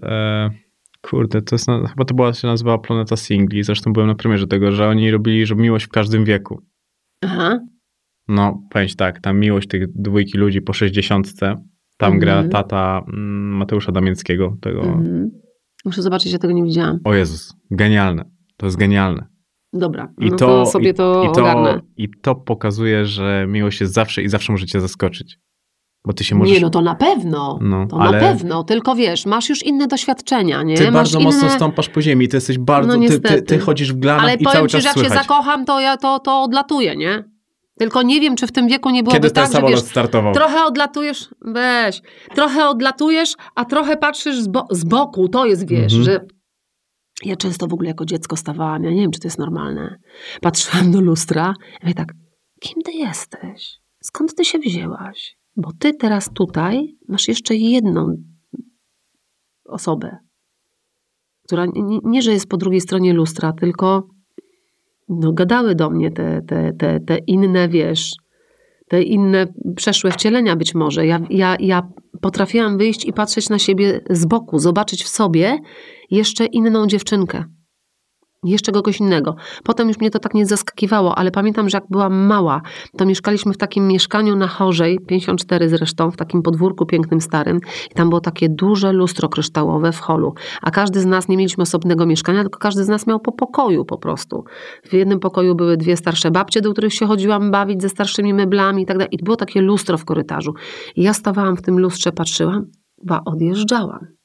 Kurde, 1.01 1.41
to 1.41 1.55
jest, 1.55 1.67
na- 1.67 1.88
chyba 1.88 2.05
to 2.05 2.13
była, 2.13 2.34
się 2.34 2.47
nazywała 2.47 2.77
Planeta 2.77 3.15
Singli. 3.15 3.63
Zresztą 3.63 3.93
byłem 3.93 4.07
na 4.07 4.15
premierze 4.15 4.47
tego, 4.47 4.71
że 4.71 4.88
oni 4.88 5.11
robili 5.11 5.45
że 5.45 5.55
miłość 5.55 5.85
w 5.85 5.89
każdym 5.89 6.26
wieku. 6.26 6.61
Aha. 7.23 7.59
No, 8.27 8.61
ci 8.88 8.95
tak, 8.95 9.21
tam 9.21 9.39
miłość 9.39 9.67
tych 9.67 9.88
dwójki 9.95 10.38
ludzi 10.38 10.61
po 10.61 10.73
60. 10.73 11.34
Tam 11.97 12.13
Mhm. 12.13 12.19
gra 12.19 12.49
tata 12.49 13.01
mm, 13.13 13.57
Mateusza 13.57 13.91
Damięckiego. 13.91 14.57
Tego. 14.61 14.81
Mhm. 14.81 15.30
Muszę 15.85 16.01
zobaczyć, 16.01 16.31
ja 16.34 16.39
tego 16.39 16.53
nie 16.53 16.63
widziałam. 16.63 16.99
O 17.03 17.13
Jezus, 17.13 17.53
genialne. 17.71 18.26
To 18.57 18.65
jest 18.65 18.77
genialne. 18.77 19.27
Dobra, 19.73 20.13
I 20.19 20.30
no 20.30 20.35
to, 20.38 20.45
to, 20.47 20.65
sobie 20.65 20.89
i, 20.89 20.93
to, 20.93 21.23
i, 21.23 21.27
ogarnę. 21.27 21.73
to, 21.80 21.85
I 21.97 22.09
to 22.21 22.35
pokazuje, 22.35 23.05
że 23.05 23.45
miłość 23.49 23.81
jest 23.81 23.93
zawsze 23.93 24.21
i 24.23 24.30
zawsze 24.30 24.51
może 24.53 24.65
cię 24.65 24.81
zaskoczyć. 24.81 25.38
Bo 26.05 26.13
ty 26.13 26.23
się 26.23 26.35
możesz... 26.35 26.53
Nie, 26.53 26.59
no 26.61 26.69
to 26.69 26.81
na 26.81 26.95
pewno. 26.95 27.59
No, 27.61 27.88
to 27.88 27.97
ale- 28.01 28.11
na 28.11 28.19
pewno, 28.19 28.63
tylko 28.63 28.95
wiesz, 28.95 29.26
masz 29.26 29.49
już 29.49 29.63
inne 29.65 29.88
doświadczenia, 29.88 30.63
nie? 30.63 30.77
Ty 30.77 30.84
masz 30.84 30.93
bardzo 30.93 31.19
inne... 31.19 31.26
mocno 31.31 31.49
stąpasz 31.49 31.89
po 31.89 32.01
ziemi, 32.01 32.27
ty 32.27 32.38
jesteś 32.38 32.57
bardzo, 32.57 32.97
No 32.97 33.07
ty, 33.07 33.19
ty, 33.19 33.41
ty 33.41 33.59
chodzisz 33.59 33.93
w 33.93 33.99
glanach 33.99 34.23
Ale 34.23 34.34
i 34.35 34.38
powiem 34.38 34.53
cały 34.53 34.67
ci, 34.67 34.71
czas 34.71 34.81
że 34.84 34.88
jak 34.89 34.97
się 34.97 35.09
zakocham, 35.09 35.65
to, 35.65 35.80
ja, 35.80 35.97
to, 35.97 36.19
to 36.19 36.41
odlatuję, 36.43 36.95
nie? 36.95 37.23
Tylko 37.80 38.01
nie 38.01 38.21
wiem, 38.21 38.35
czy 38.35 38.47
w 38.47 38.51
tym 38.51 38.67
wieku 38.67 38.89
nie 38.89 39.03
byłoby 39.03 39.17
Kiedy 39.19 39.31
ten 39.31 39.43
tak, 39.43 39.45
że 39.45 39.51
samolot 39.57 39.80
wiesz, 39.80 39.89
startował? 39.89 40.34
trochę 40.34 40.65
odlatujesz, 40.65 41.30
weź, 41.41 42.01
trochę 42.35 42.67
odlatujesz, 42.69 43.34
a 43.55 43.65
trochę 43.65 43.97
patrzysz 43.97 44.39
z, 44.41 44.47
bo, 44.47 44.67
z 44.71 44.84
boku, 44.84 45.30
to 45.30 45.45
jest, 45.45 45.67
wiesz, 45.67 45.93
Mhm. 45.93 46.03
że 46.03 46.26
ja 47.26 47.35
często 47.35 47.67
w 47.67 47.73
ogóle 47.73 47.88
jako 47.89 48.05
dziecko 48.05 48.35
stawałam, 48.35 48.84
ja 48.84 48.91
nie 48.91 49.01
wiem, 49.01 49.11
czy 49.11 49.19
to 49.19 49.27
jest 49.27 49.39
normalne, 49.39 49.99
patrzyłam 50.41 50.91
do 50.91 51.01
lustra, 51.01 51.53
ja 51.65 51.80
mówię 51.84 51.93
tak, 51.93 52.13
kim 52.61 52.81
ty 52.85 52.91
jesteś? 52.91 53.80
Skąd 54.03 54.35
ty 54.35 54.45
się 54.45 54.59
wzięłaś? 54.59 55.39
Bo 55.60 55.69
ty 55.80 55.94
teraz 55.94 56.30
tutaj 56.34 56.98
masz 57.07 57.27
jeszcze 57.27 57.56
jedną 57.56 58.15
osobę, 59.65 60.18
która 61.44 61.65
nie, 61.65 61.99
nie 62.03 62.22
że 62.22 62.31
jest 62.31 62.48
po 62.48 62.57
drugiej 62.57 62.81
stronie 62.81 63.14
lustra, 63.14 63.53
tylko 63.53 64.07
no, 65.10 65.34
gadały 65.34 65.76
do 65.76 65.90
mnie 65.90 66.11
te, 66.11 66.41
te, 66.41 66.73
te, 66.73 66.99
te 66.99 67.18
inne, 67.18 67.69
wiesz, 67.69 68.15
te 68.88 69.03
inne 69.03 69.48
przeszłe 69.76 70.11
wcielenia 70.11 70.56
być 70.56 70.76
może. 70.76 71.06
Ja, 71.06 71.19
ja, 71.30 71.56
ja 71.60 71.90
potrafiłam 72.22 72.77
wyjść 72.77 73.06
i 73.06 73.14
patrzeć 73.14 73.49
na 73.49 73.60
siebie 73.60 74.02
z 74.10 74.26
boku, 74.26 74.60
zobaczyć 74.60 75.03
w 75.03 75.07
sobie 75.07 75.60
jeszcze 76.11 76.45
inną 76.45 76.88
dziewczynkę 76.88 77.44
jeszcze 78.44 78.72
kogoś 78.72 78.99
innego. 78.99 79.36
Potem 79.64 79.88
już 79.88 79.99
mnie 79.99 80.11
to 80.11 80.20
tak 80.20 80.34
nie 80.34 80.45
zaskakiwało, 80.45 81.18
ale 81.18 81.32
pamiętam, 81.32 81.70
że 81.70 81.78
jak 81.78 81.84
byłam 81.90 82.14
mała, 82.14 82.61
to 82.98 83.06
mieszkaliśmy 83.06 83.53
w 83.53 83.57
takim 83.57 83.88
mieszkaniu 83.88 84.36
na 84.36 84.48
Chorzej, 84.48 84.99
54 85.07 85.70
zresztą, 85.70 86.11
w 86.11 86.18
takim 86.18 86.41
podwórku 86.41 86.86
pięknym, 86.86 87.22
starym 87.22 87.60
i 87.91 87.94
tam 87.94 88.10
było 88.10 88.22
takie 88.22 88.49
duże 88.49 88.94
lustro 88.94 89.30
kryształowe 89.30 89.91
w 89.91 89.99
holu, 89.99 90.34
a 90.61 90.72
każdy 90.72 90.99
z 91.02 91.06
nas, 91.06 91.28
nie 91.28 91.38
mieliśmy 91.38 91.61
osobnego 91.61 92.06
mieszkania, 92.06 92.41
tylko 92.41 92.60
każdy 92.60 92.84
z 92.84 92.88
nas 92.88 93.07
miał 93.07 93.20
po 93.20 93.32
pokoju 93.32 93.86
po 93.86 93.98
prostu. 93.98 94.44
W 94.84 94.94
jednym 94.94 95.20
pokoju 95.20 95.56
były 95.56 95.78
dwie 95.78 95.98
starsze 95.98 96.32
babcie, 96.32 96.61
do 96.61 96.72
których 96.72 96.94
się 96.94 97.06
chodziłam 97.06 97.52
bawić 97.52 97.82
ze 97.82 97.90
starszymi 97.90 98.34
meblami 98.34 98.84
i 98.84 98.86
tak 98.86 98.98
dalej 98.98 99.10
i 99.11 99.24
było 99.24 99.36
takie 99.36 99.61
lustro 99.61 99.98
w 99.98 100.06
korytarzu. 100.06 100.53
I 100.95 101.03
ja 101.03 101.14
stawałam 101.14 101.57
w 101.57 101.61
tym 101.61 101.80
lustrze, 101.80 102.11
patrzyłam, 102.11 102.66
ba 103.03 103.22
odjeżdżałam. 103.26 104.18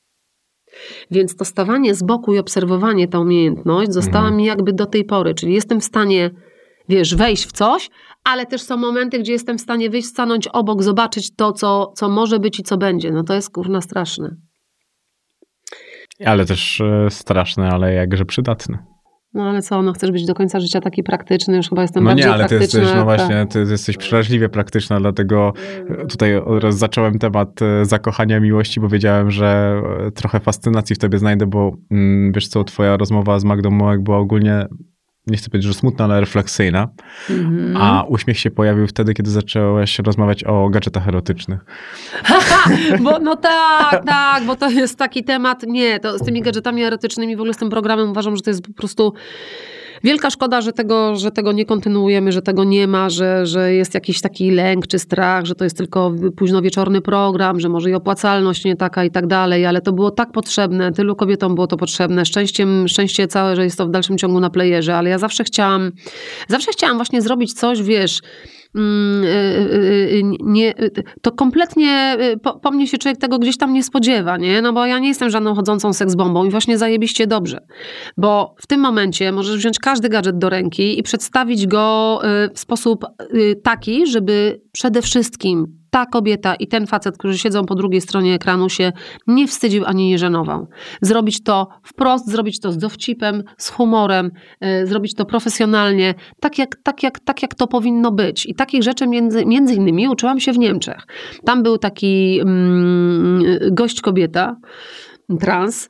Więc 1.10 1.36
to 1.36 1.44
stawanie 1.44 1.94
z 1.94 2.02
boku 2.02 2.34
i 2.34 2.38
obserwowanie, 2.38 3.08
ta 3.08 3.18
umiejętność 3.18 3.92
została 3.92 4.24
mhm. 4.24 4.36
mi 4.36 4.44
jakby 4.44 4.72
do 4.72 4.86
tej 4.86 5.04
pory. 5.04 5.34
Czyli 5.34 5.54
jestem 5.54 5.80
w 5.80 5.84
stanie, 5.84 6.30
wiesz, 6.88 7.14
wejść 7.14 7.46
w 7.46 7.52
coś, 7.52 7.90
ale 8.24 8.46
też 8.46 8.62
są 8.62 8.76
momenty, 8.76 9.18
gdzie 9.18 9.32
jestem 9.32 9.58
w 9.58 9.60
stanie 9.60 9.90
wyjść, 9.90 10.08
stanąć 10.08 10.48
obok, 10.48 10.82
zobaczyć 10.82 11.34
to, 11.36 11.52
co, 11.52 11.92
co 11.96 12.08
może 12.08 12.38
być 12.38 12.60
i 12.60 12.62
co 12.62 12.76
będzie. 12.76 13.10
No 13.10 13.24
to 13.24 13.34
jest 13.34 13.50
kurna 13.50 13.80
straszne. 13.80 14.36
Ale 16.24 16.46
też 16.46 16.80
e, 16.80 17.10
straszne, 17.10 17.68
ale 17.68 17.94
jakże 17.94 18.24
przydatne. 18.24 18.93
No 19.34 19.48
ale 19.48 19.62
co, 19.62 19.82
no 19.82 19.92
chcesz 19.92 20.10
być 20.10 20.26
do 20.26 20.34
końca 20.34 20.60
życia 20.60 20.80
taki 20.80 21.02
praktyczny, 21.02 21.56
już 21.56 21.68
chyba 21.68 21.82
jestem 21.82 22.04
no 22.04 22.10
bardziej 22.10 22.26
nie, 22.26 22.32
ale 22.32 22.44
ty 22.44 22.48
praktyczna. 22.48 22.80
jesteś, 22.80 22.96
no 22.98 23.04
właśnie, 23.04 23.46
ty 23.50 23.66
jesteś 23.70 23.96
przeraźliwie 23.96 24.48
praktyczna, 24.48 25.00
dlatego 25.00 25.52
tutaj 26.08 26.36
oraz 26.36 26.78
zacząłem 26.78 27.18
temat 27.18 27.62
e, 27.62 27.84
zakochania 27.84 28.40
miłości, 28.40 28.80
bo 28.80 28.88
wiedziałem, 28.88 29.30
że 29.30 29.80
e, 30.06 30.10
trochę 30.10 30.40
fascynacji 30.40 30.96
w 30.96 30.98
tobie 30.98 31.18
znajdę, 31.18 31.46
bo 31.46 31.76
mm, 31.90 32.32
wiesz 32.32 32.48
co, 32.48 32.64
twoja 32.64 32.96
rozmowa 32.96 33.38
z 33.38 33.44
Magdą 33.44 33.70
Mołek 33.70 34.02
była 34.02 34.18
ogólnie 34.18 34.66
nie 35.26 35.36
chcę 35.36 35.50
powiedzieć, 35.50 35.68
że 35.68 35.74
smutna, 35.74 36.04
ale 36.04 36.20
refleksyjna. 36.20 36.88
Mm-hmm. 37.28 37.76
A 37.80 38.04
uśmiech 38.08 38.38
się 38.38 38.50
pojawił 38.50 38.86
wtedy, 38.86 39.14
kiedy 39.14 39.30
zaczęłaś 39.30 39.98
rozmawiać 39.98 40.44
o 40.44 40.68
gadżetach 40.68 41.08
erotycznych. 41.08 41.64
bo, 43.04 43.18
no 43.18 43.36
tak, 43.36 44.04
tak, 44.04 44.44
bo 44.44 44.56
to 44.56 44.70
jest 44.70 44.98
taki 44.98 45.24
temat, 45.24 45.62
nie, 45.62 46.00
to 46.00 46.18
z 46.18 46.22
tymi 46.22 46.42
gadżetami 46.42 46.82
erotycznymi, 46.82 47.36
w 47.36 47.40
ogóle 47.40 47.54
z 47.54 47.56
tym 47.56 47.70
programem 47.70 48.10
uważam, 48.10 48.36
że 48.36 48.42
to 48.42 48.50
jest 48.50 48.66
po 48.66 48.72
prostu 48.72 49.14
Wielka 50.04 50.30
szkoda, 50.30 50.60
że 50.60 50.72
tego, 50.72 51.16
że 51.16 51.30
tego 51.30 51.52
nie 51.52 51.64
kontynuujemy, 51.64 52.32
że 52.32 52.42
tego 52.42 52.64
nie 52.64 52.86
ma, 52.86 53.10
że, 53.10 53.46
że 53.46 53.74
jest 53.74 53.94
jakiś 53.94 54.20
taki 54.20 54.50
lęk 54.50 54.86
czy 54.86 54.98
strach, 54.98 55.44
że 55.44 55.54
to 55.54 55.64
jest 55.64 55.76
tylko 55.76 56.12
późno 56.36 56.62
wieczorny 56.62 57.00
program, 57.00 57.60
że 57.60 57.68
może 57.68 57.90
i 57.90 57.94
opłacalność 57.94 58.64
nie 58.64 58.76
taka 58.76 59.04
i 59.04 59.10
tak 59.10 59.26
dalej, 59.26 59.66
ale 59.66 59.80
to 59.80 59.92
było 59.92 60.10
tak 60.10 60.32
potrzebne, 60.32 60.92
tylu 60.92 61.16
kobietom 61.16 61.54
było 61.54 61.66
to 61.66 61.76
potrzebne. 61.76 62.24
Szczęściem, 62.24 62.88
szczęście 62.88 63.28
całe, 63.28 63.56
że 63.56 63.64
jest 63.64 63.78
to 63.78 63.86
w 63.86 63.90
dalszym 63.90 64.18
ciągu 64.18 64.40
na 64.40 64.50
playerze, 64.50 64.96
ale 64.96 65.10
ja 65.10 65.18
zawsze 65.18 65.44
chciałam, 65.44 65.92
zawsze 66.48 66.72
chciałam 66.72 66.96
właśnie 66.96 67.22
zrobić 67.22 67.52
coś, 67.52 67.82
wiesz, 67.82 68.20
nie, 70.40 70.74
to 71.22 71.32
kompletnie 71.32 72.16
po, 72.42 72.58
po, 72.60 72.70
mnie 72.70 72.86
się 72.86 72.98
człowiek 72.98 73.20
tego 73.20 73.38
gdzieś 73.38 73.58
tam 73.58 73.72
nie 73.72 73.82
spodziewa, 73.82 74.36
nie? 74.36 74.62
No 74.62 74.72
bo 74.72 74.86
ja 74.86 74.98
nie 74.98 75.08
jestem 75.08 75.30
żadną 75.30 75.54
chodzącą 75.54 75.92
seksbombą 75.92 76.44
i 76.44 76.50
właśnie 76.50 76.78
zajebiście 76.78 77.26
dobrze. 77.26 77.58
Bo 78.16 78.54
w 78.58 78.66
tym 78.66 78.80
momencie 78.80 79.32
możesz 79.32 79.56
wziąć 79.56 79.78
każdy 79.78 80.08
gadżet 80.08 80.38
do 80.38 80.48
ręki 80.48 80.98
i 80.98 81.02
przedstawić 81.02 81.66
go 81.66 82.20
w 82.54 82.58
sposób 82.58 83.04
taki, 83.62 84.06
żeby 84.06 84.63
przede 84.74 85.02
wszystkim 85.02 85.66
ta 85.90 86.06
kobieta 86.06 86.54
i 86.54 86.68
ten 86.68 86.86
facet, 86.86 87.18
którzy 87.18 87.38
siedzą 87.38 87.64
po 87.64 87.74
drugiej 87.74 88.00
stronie 88.00 88.34
ekranu, 88.34 88.68
się 88.68 88.92
nie 89.26 89.48
wstydził 89.48 89.84
ani 89.86 90.08
nie 90.08 90.18
żenował. 90.18 90.68
Zrobić 91.02 91.42
to 91.42 91.68
wprost, 91.82 92.30
zrobić 92.30 92.60
to 92.60 92.72
z 92.72 92.78
dowcipem, 92.78 93.42
z 93.58 93.70
humorem, 93.70 94.30
yy, 94.60 94.86
zrobić 94.86 95.14
to 95.14 95.24
profesjonalnie, 95.24 96.14
tak 96.40 96.58
jak, 96.58 96.76
tak, 96.82 97.02
jak, 97.02 97.20
tak 97.20 97.42
jak 97.42 97.54
to 97.54 97.66
powinno 97.66 98.12
być. 98.12 98.46
I 98.46 98.54
takich 98.54 98.82
rzeczy 98.82 99.06
między, 99.06 99.46
między 99.46 99.74
innymi 99.74 100.08
uczyłam 100.08 100.40
się 100.40 100.52
w 100.52 100.58
Niemczech. 100.58 101.06
Tam 101.44 101.62
był 101.62 101.78
taki 101.78 102.36
yy, 102.36 103.70
gość 103.72 104.00
kobieta, 104.00 104.56
trans, 105.40 105.88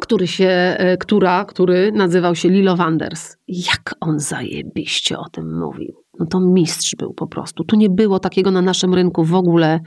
który 0.00 0.26
się, 0.26 0.48
e, 0.78 0.96
która, 0.96 1.44
który 1.44 1.92
nazywał 1.92 2.34
się 2.34 2.48
Lilo 2.48 2.76
Wanders. 2.76 3.36
Jak 3.48 3.94
on 4.00 4.18
zajebiście 4.20 5.18
o 5.18 5.28
tym 5.28 5.58
mówił 5.58 6.03
no 6.20 6.26
to 6.26 6.40
mistrz 6.40 6.94
był 6.98 7.14
po 7.14 7.26
prostu. 7.26 7.64
Tu 7.64 7.76
nie 7.76 7.90
było 7.90 8.18
takiego 8.18 8.50
na 8.50 8.62
naszym 8.62 8.94
rynku 8.94 9.24
w 9.24 9.34
ogóle 9.34 9.80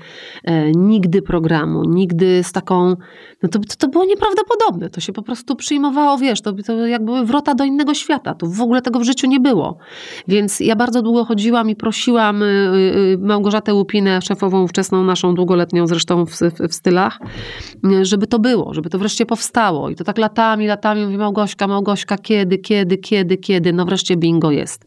e, 0.44 0.72
nigdy 0.72 1.22
programu, 1.22 1.84
nigdy 1.84 2.44
z 2.44 2.52
taką, 2.52 2.96
no 3.44 3.50
to, 3.50 3.60
to 3.78 3.88
było 3.88 4.06
nieprawdopodobne. 4.06 4.90
To 4.90 5.02
się 5.02 5.14
po 5.14 5.22
prostu 5.22 5.56
przyjmowało, 5.56 6.18
wiesz, 6.18 6.42
to, 6.42 6.54
to 6.54 6.88
jak 6.88 7.06
były 7.06 7.26
wrota 7.26 7.56
do 7.56 7.64
innego 7.64 7.94
świata. 7.94 8.36
To 8.36 8.48
w 8.48 8.62
ogóle 8.62 8.82
tego 8.82 9.00
w 9.00 9.04
życiu 9.04 9.28
nie 9.28 9.40
było. 9.40 9.78
Więc 10.28 10.60
ja 10.60 10.76
bardzo 10.76 11.02
długo 11.02 11.26
chodziłam 11.26 11.70
i 11.70 11.76
prosiłam 11.76 12.44
y, 12.44 12.46
y, 12.46 13.18
Małgorzatę 13.20 13.74
Łupinę, 13.74 14.22
szefową 14.22 14.68
wczesną 14.68 15.04
naszą, 15.04 15.36
długoletnią 15.36 15.88
zresztą 15.88 16.26
w, 16.26 16.32
w, 16.32 16.70
w 16.70 16.74
stylach, 16.74 17.20
żeby 18.02 18.28
to 18.28 18.40
było, 18.40 18.74
żeby 18.74 18.90
to 18.90 19.00
wreszcie 19.00 19.26
powstało. 19.26 19.90
I 19.90 19.96
to 19.96 20.04
tak 20.04 20.18
latami, 20.18 20.68
latami 20.68 21.06
mówi 21.06 21.18
Małgośka, 21.18 21.68
Małgośka, 21.68 22.18
kiedy, 22.18 22.58
kiedy, 22.58 22.98
kiedy, 22.98 23.38
kiedy, 23.38 23.74
no 23.74 23.86
wreszcie 23.86 24.18
bingo 24.18 24.52
jest. 24.52 24.86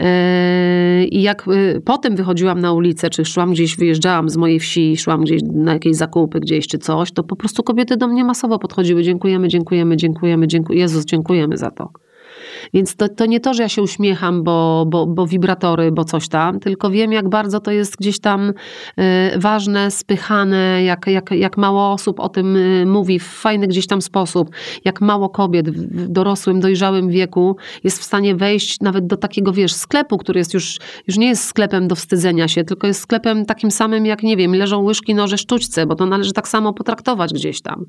E, 0.00 0.63
i 1.10 1.22
jak 1.22 1.48
y, 1.48 1.82
potem 1.84 2.16
wychodziłam 2.16 2.60
na 2.60 2.72
ulicę, 2.72 3.10
czy 3.10 3.24
szłam 3.24 3.52
gdzieś, 3.52 3.76
wyjeżdżałam 3.76 4.28
z 4.28 4.36
mojej 4.36 4.60
wsi, 4.60 4.96
szłam 4.96 5.24
gdzieś 5.24 5.42
na 5.42 5.72
jakieś 5.72 5.96
zakupy 5.96 6.40
gdzieś 6.40 6.66
czy 6.66 6.78
coś, 6.78 7.12
to 7.12 7.24
po 7.24 7.36
prostu 7.36 7.62
kobiety 7.62 7.96
do 7.96 8.08
mnie 8.08 8.24
masowo 8.24 8.58
podchodziły. 8.58 9.02
Dziękujemy, 9.02 9.48
dziękujemy, 9.48 9.96
dziękujemy, 9.96 10.46
dziękujemy. 10.46 10.80
Jezus, 10.80 11.04
dziękujemy 11.04 11.56
za 11.56 11.70
to. 11.70 11.90
Więc 12.72 12.96
to, 12.96 13.08
to 13.08 13.26
nie 13.26 13.40
to, 13.40 13.54
że 13.54 13.62
ja 13.62 13.68
się 13.68 13.82
uśmiecham, 13.82 14.42
bo, 14.42 14.84
bo, 14.88 15.06
bo 15.06 15.26
wibratory, 15.26 15.92
bo 15.92 16.04
coś 16.04 16.28
tam, 16.28 16.60
tylko 16.60 16.90
wiem, 16.90 17.12
jak 17.12 17.28
bardzo 17.28 17.60
to 17.60 17.70
jest 17.70 17.96
gdzieś 17.96 18.20
tam 18.20 18.48
y, 18.50 18.52
ważne, 19.38 19.90
spychane, 19.90 20.84
jak, 20.84 21.06
jak, 21.06 21.30
jak 21.30 21.56
mało 21.56 21.92
osób 21.92 22.20
o 22.20 22.28
tym 22.28 22.56
y, 22.56 22.86
mówi 22.86 23.18
w 23.18 23.26
fajny 23.26 23.66
gdzieś 23.66 23.86
tam 23.86 24.02
sposób, 24.02 24.50
jak 24.84 25.00
mało 25.00 25.28
kobiet 25.28 25.70
w 25.70 26.08
dorosłym, 26.08 26.60
dojrzałym 26.60 27.08
wieku 27.08 27.56
jest 27.84 27.98
w 27.98 28.04
stanie 28.04 28.34
wejść 28.34 28.80
nawet 28.80 29.06
do 29.06 29.16
takiego, 29.16 29.52
wiesz, 29.52 29.72
sklepu, 29.72 30.18
który 30.18 30.38
jest 30.38 30.54
już, 30.54 30.78
już 31.06 31.18
nie 31.18 31.28
jest 31.28 31.44
sklepem 31.44 31.88
do 31.88 31.94
wstydzenia 31.94 32.48
się, 32.48 32.64
tylko 32.64 32.86
jest 32.86 33.00
sklepem 33.00 33.46
takim 33.46 33.70
samym, 33.70 34.06
jak 34.06 34.22
nie 34.22 34.36
wiem, 34.36 34.54
leżą 34.54 34.82
łyżki, 34.82 35.14
noże, 35.14 35.38
sztućce, 35.38 35.86
bo 35.86 35.94
to 35.94 36.06
należy 36.06 36.32
tak 36.32 36.48
samo 36.48 36.72
potraktować 36.72 37.32
gdzieś 37.32 37.62
tam. 37.62 37.84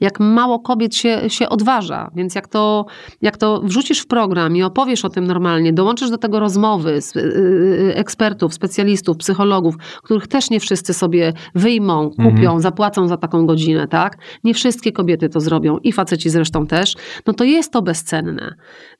Jak 0.00 0.20
mało 0.20 0.58
kobiet 0.58 0.94
się, 0.94 1.20
się 1.28 1.48
odważa, 1.48 2.10
więc 2.14 2.34
jak 2.34 2.48
to, 2.48 2.86
jak 3.22 3.36
to 3.36 3.60
wrzucisz 3.64 4.00
w 4.00 4.06
program 4.18 4.56
i 4.56 4.62
opowiesz 4.62 5.04
o 5.04 5.08
tym 5.08 5.26
normalnie, 5.26 5.72
dołączysz 5.72 6.10
do 6.10 6.18
tego 6.18 6.40
rozmowy 6.40 7.02
z, 7.02 7.16
y, 7.16 7.20
y, 7.20 7.94
ekspertów, 7.94 8.54
specjalistów, 8.54 9.16
psychologów, 9.16 9.76
których 10.02 10.26
też 10.26 10.50
nie 10.50 10.60
wszyscy 10.60 10.94
sobie 10.94 11.32
wyjmą, 11.54 12.10
kupią, 12.10 12.28
mhm. 12.28 12.60
zapłacą 12.60 13.08
za 13.08 13.16
taką 13.16 13.46
godzinę, 13.46 13.88
tak? 13.88 14.18
Nie 14.44 14.54
wszystkie 14.54 14.92
kobiety 14.92 15.28
to 15.28 15.40
zrobią 15.40 15.78
i 15.78 15.92
faceci 15.92 16.30
zresztą 16.30 16.66
też, 16.66 16.94
no 17.26 17.32
to 17.32 17.44
jest 17.44 17.72
to 17.72 17.82
bezcenne. 17.82 18.54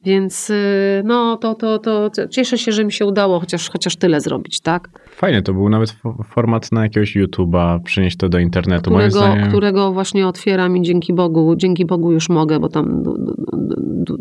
Więc 0.04 0.50
y, 0.50 1.02
no 1.04 1.36
to, 1.36 1.54
to, 1.54 1.78
to 1.78 2.10
cieszę 2.30 2.58
się, 2.58 2.72
że 2.72 2.84
mi 2.84 2.92
się 2.92 3.06
udało 3.06 3.40
chociaż, 3.40 3.70
chociaż 3.70 3.96
tyle 3.96 4.20
zrobić, 4.20 4.60
tak? 4.60 4.88
Fajnie, 5.10 5.42
to 5.42 5.52
był 5.52 5.68
nawet 5.68 5.96
format 6.34 6.72
na 6.72 6.82
jakiegoś 6.82 7.16
YouTube'a, 7.16 7.82
przynieść 7.82 8.16
to 8.16 8.28
do 8.28 8.38
internetu. 8.38 8.90
Którego, 8.90 9.10
zdaniem... 9.10 9.48
którego 9.48 9.92
właśnie 9.92 10.26
otwieram 10.26 10.76
i 10.76 10.82
dzięki 10.82 11.14
Bogu, 11.14 11.56
dzięki 11.56 11.84
Bogu 11.84 12.12
już 12.12 12.28
mogę, 12.28 12.60
bo 12.60 12.68
tam 12.68 13.02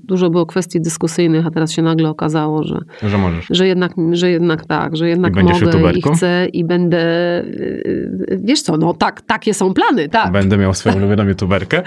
dużo 0.08 0.30
było 0.30 0.46
kwestii 0.46 0.82
dyskusyjnych, 0.88 1.48
a 1.48 1.52
teraz 1.52 1.72
się 1.72 1.82
nagle 1.82 2.10
okazało, 2.10 2.64
że, 2.64 2.80
że, 3.04 3.18
możesz. 3.18 3.46
że, 3.50 3.68
jednak, 3.68 3.92
że 4.12 4.32
jednak 4.32 4.66
tak, 4.66 4.98
że 4.98 5.10
jednak 5.10 5.34
I 5.36 5.44
mogę 5.44 5.60
YouTuberką? 5.60 6.12
i 6.12 6.16
chcę 6.16 6.48
i 6.54 6.66
będę, 6.66 7.00
y, 7.44 8.40
wiesz 8.44 8.62
co, 8.62 8.78
no 8.78 8.94
tak, 8.94 9.22
takie 9.22 9.54
są 9.54 9.74
plany, 9.74 10.10
tak. 10.10 10.32
Będę 10.32 10.58
miał 10.58 10.74
swoją 10.74 10.96
ulubioną 10.96 11.28
YouTuberkę? 11.28 11.84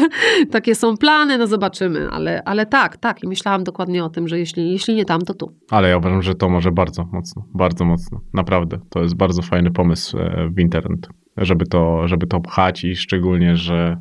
takie 0.52 0.74
są 0.74 0.96
plany, 0.96 1.38
no 1.38 1.46
zobaczymy, 1.46 2.08
ale, 2.10 2.42
ale 2.44 2.66
tak, 2.66 2.96
tak 2.96 3.22
i 3.22 3.28
myślałam 3.28 3.64
dokładnie 3.64 4.04
o 4.04 4.08
tym, 4.08 4.28
że 4.28 4.38
jeśli, 4.38 4.72
jeśli 4.72 4.94
nie 4.94 5.04
tam, 5.04 5.20
to 5.20 5.34
tu. 5.34 5.52
Ale 5.70 5.88
ja 5.88 5.98
uważam, 5.98 6.22
że 6.22 6.34
to 6.34 6.48
może 6.48 6.72
bardzo 6.72 7.08
mocno, 7.12 7.44
bardzo 7.54 7.84
mocno, 7.84 8.20
naprawdę. 8.34 8.78
To 8.88 9.02
jest 9.02 9.16
bardzo 9.16 9.42
fajny 9.42 9.70
pomysł 9.70 10.18
e, 10.18 10.48
w 10.56 10.58
internet, 10.60 11.08
żeby 11.36 11.66
to, 11.66 12.08
żeby 12.08 12.26
to 12.26 12.40
pchać 12.40 12.84
i 12.84 12.96
szczególnie, 12.96 13.56
że 13.56 13.96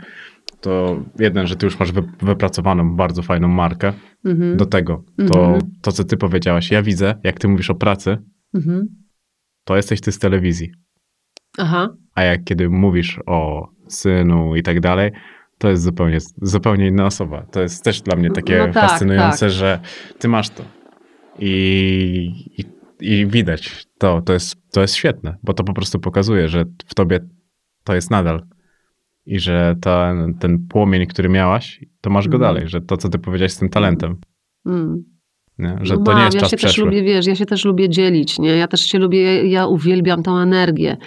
to 0.61 1.03
jeden, 1.19 1.47
że 1.47 1.55
ty 1.55 1.65
już 1.65 1.79
masz 1.79 1.91
wy, 1.91 2.03
wypracowaną 2.21 2.95
bardzo 2.95 3.21
fajną 3.21 3.47
markę. 3.47 3.93
Mhm. 4.25 4.57
Do 4.57 4.65
tego, 4.65 5.03
to, 5.31 5.39
Mhm. 5.45 5.59
to 5.81 5.91
co 5.91 6.03
ty 6.03 6.17
powiedziałaś, 6.17 6.71
ja 6.71 6.81
widzę, 6.81 7.15
jak 7.23 7.39
ty 7.39 7.47
mówisz 7.47 7.69
o 7.69 7.75
pracy, 7.75 8.17
Mhm. 8.55 8.87
to 9.63 9.75
jesteś 9.75 10.01
ty 10.01 10.11
z 10.11 10.19
telewizji. 10.19 10.71
Aha. 11.57 11.89
A 12.15 12.23
jak 12.23 12.43
kiedy 12.43 12.69
mówisz 12.69 13.19
o 13.25 13.67
synu 13.87 14.55
i 14.55 14.63
tak 14.63 14.79
dalej, 14.79 15.11
to 15.57 15.69
jest 15.69 15.83
zupełnie, 15.83 16.17
zupełnie 16.41 16.87
inna 16.87 17.05
osoba. 17.05 17.45
To 17.51 17.61
jest 17.61 17.83
też 17.83 18.01
dla 18.01 18.15
mnie 18.15 18.31
takie 18.31 18.57
No 18.57 18.73
tak, 18.73 18.89
fascynujące, 18.89 19.45
tak. 19.45 19.49
że 19.49 19.79
ty 20.19 20.27
masz 20.27 20.49
to. 20.49 20.63
I, 21.39 22.31
i, 22.57 22.65
I 22.99 23.27
widać 23.27 23.85
to, 23.97 24.21
to 24.21 24.33
jest, 24.33 24.55
to 24.71 24.81
jest 24.81 24.95
świetne, 24.95 25.37
bo 25.43 25.53
to 25.53 25.63
po 25.63 25.73
prostu 25.73 25.99
pokazuje, 25.99 26.49
że 26.49 26.65
w 26.87 26.95
tobie 26.95 27.19
to 27.83 27.95
jest 27.95 28.11
nadal. 28.11 28.45
I 29.31 29.39
że 29.39 29.75
ten, 29.81 30.33
ten 30.33 30.67
płomień, 30.67 31.05
który 31.07 31.29
miałaś, 31.29 31.85
to 32.01 32.09
masz 32.09 32.27
go 32.27 32.35
Mhm. 32.37 32.53
dalej, 32.53 32.69
że 32.69 32.81
to, 32.81 32.97
co 32.97 33.09
ty 33.09 33.19
powiedziałeś 33.19 33.51
z 33.53 33.57
tym 33.57 33.69
talentem, 33.69 34.15
Mm. 34.65 35.03
nie? 35.59 35.77
że 35.81 35.95
No 35.95 36.01
to 36.03 36.11
nie 36.11 36.15
mam, 36.15 36.25
jest 36.25 36.35
ja 36.35 36.41
czas 36.41 36.51
się 36.51 36.57
też 36.57 36.65
przeszły. 36.65 36.85
lubię, 36.85 37.03
wiesz, 37.03 37.25
ja 37.27 37.35
się 37.35 37.45
też 37.45 37.65
lubię 37.65 37.89
dzielić, 37.89 38.39
nie? 38.39 38.49
Ja 38.49 38.67
też 38.67 38.81
się 38.81 38.99
lubię, 38.99 39.23
ja, 39.23 39.43
ja 39.43 39.67
uwielbiam 39.67 40.23
tą 40.23 40.37
energię. 40.37 40.97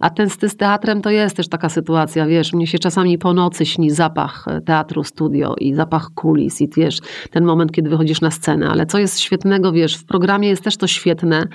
A 0.00 0.10
ten 0.10 0.30
z, 0.30 0.38
z 0.52 0.56
teatrem 0.56 1.02
to 1.02 1.10
jest 1.10 1.36
też 1.36 1.48
taka 1.48 1.68
sytuacja, 1.68 2.26
wiesz, 2.26 2.52
mnie 2.52 2.66
się 2.66 2.78
czasami 2.78 3.18
po 3.18 3.34
nocy 3.34 3.66
śni 3.66 3.90
zapach 3.90 4.44
e, 4.48 4.60
teatru, 4.60 5.04
studio 5.04 5.54
i 5.58 5.74
zapach 5.74 6.08
kulis 6.14 6.60
i 6.60 6.68
wiesz, 6.76 6.98
ten 7.30 7.44
moment, 7.44 7.72
kiedy 7.72 7.90
wychodzisz 7.90 8.20
na 8.20 8.30
scenę. 8.30 8.68
Ale 8.68 8.86
co 8.86 8.98
jest 8.98 9.20
świetnego, 9.20 9.72
wiesz, 9.72 9.96
w 9.96 10.04
programie 10.04 10.48
jest 10.48 10.64
też 10.64 10.76
to 10.76 10.86
świetne, 10.86 11.46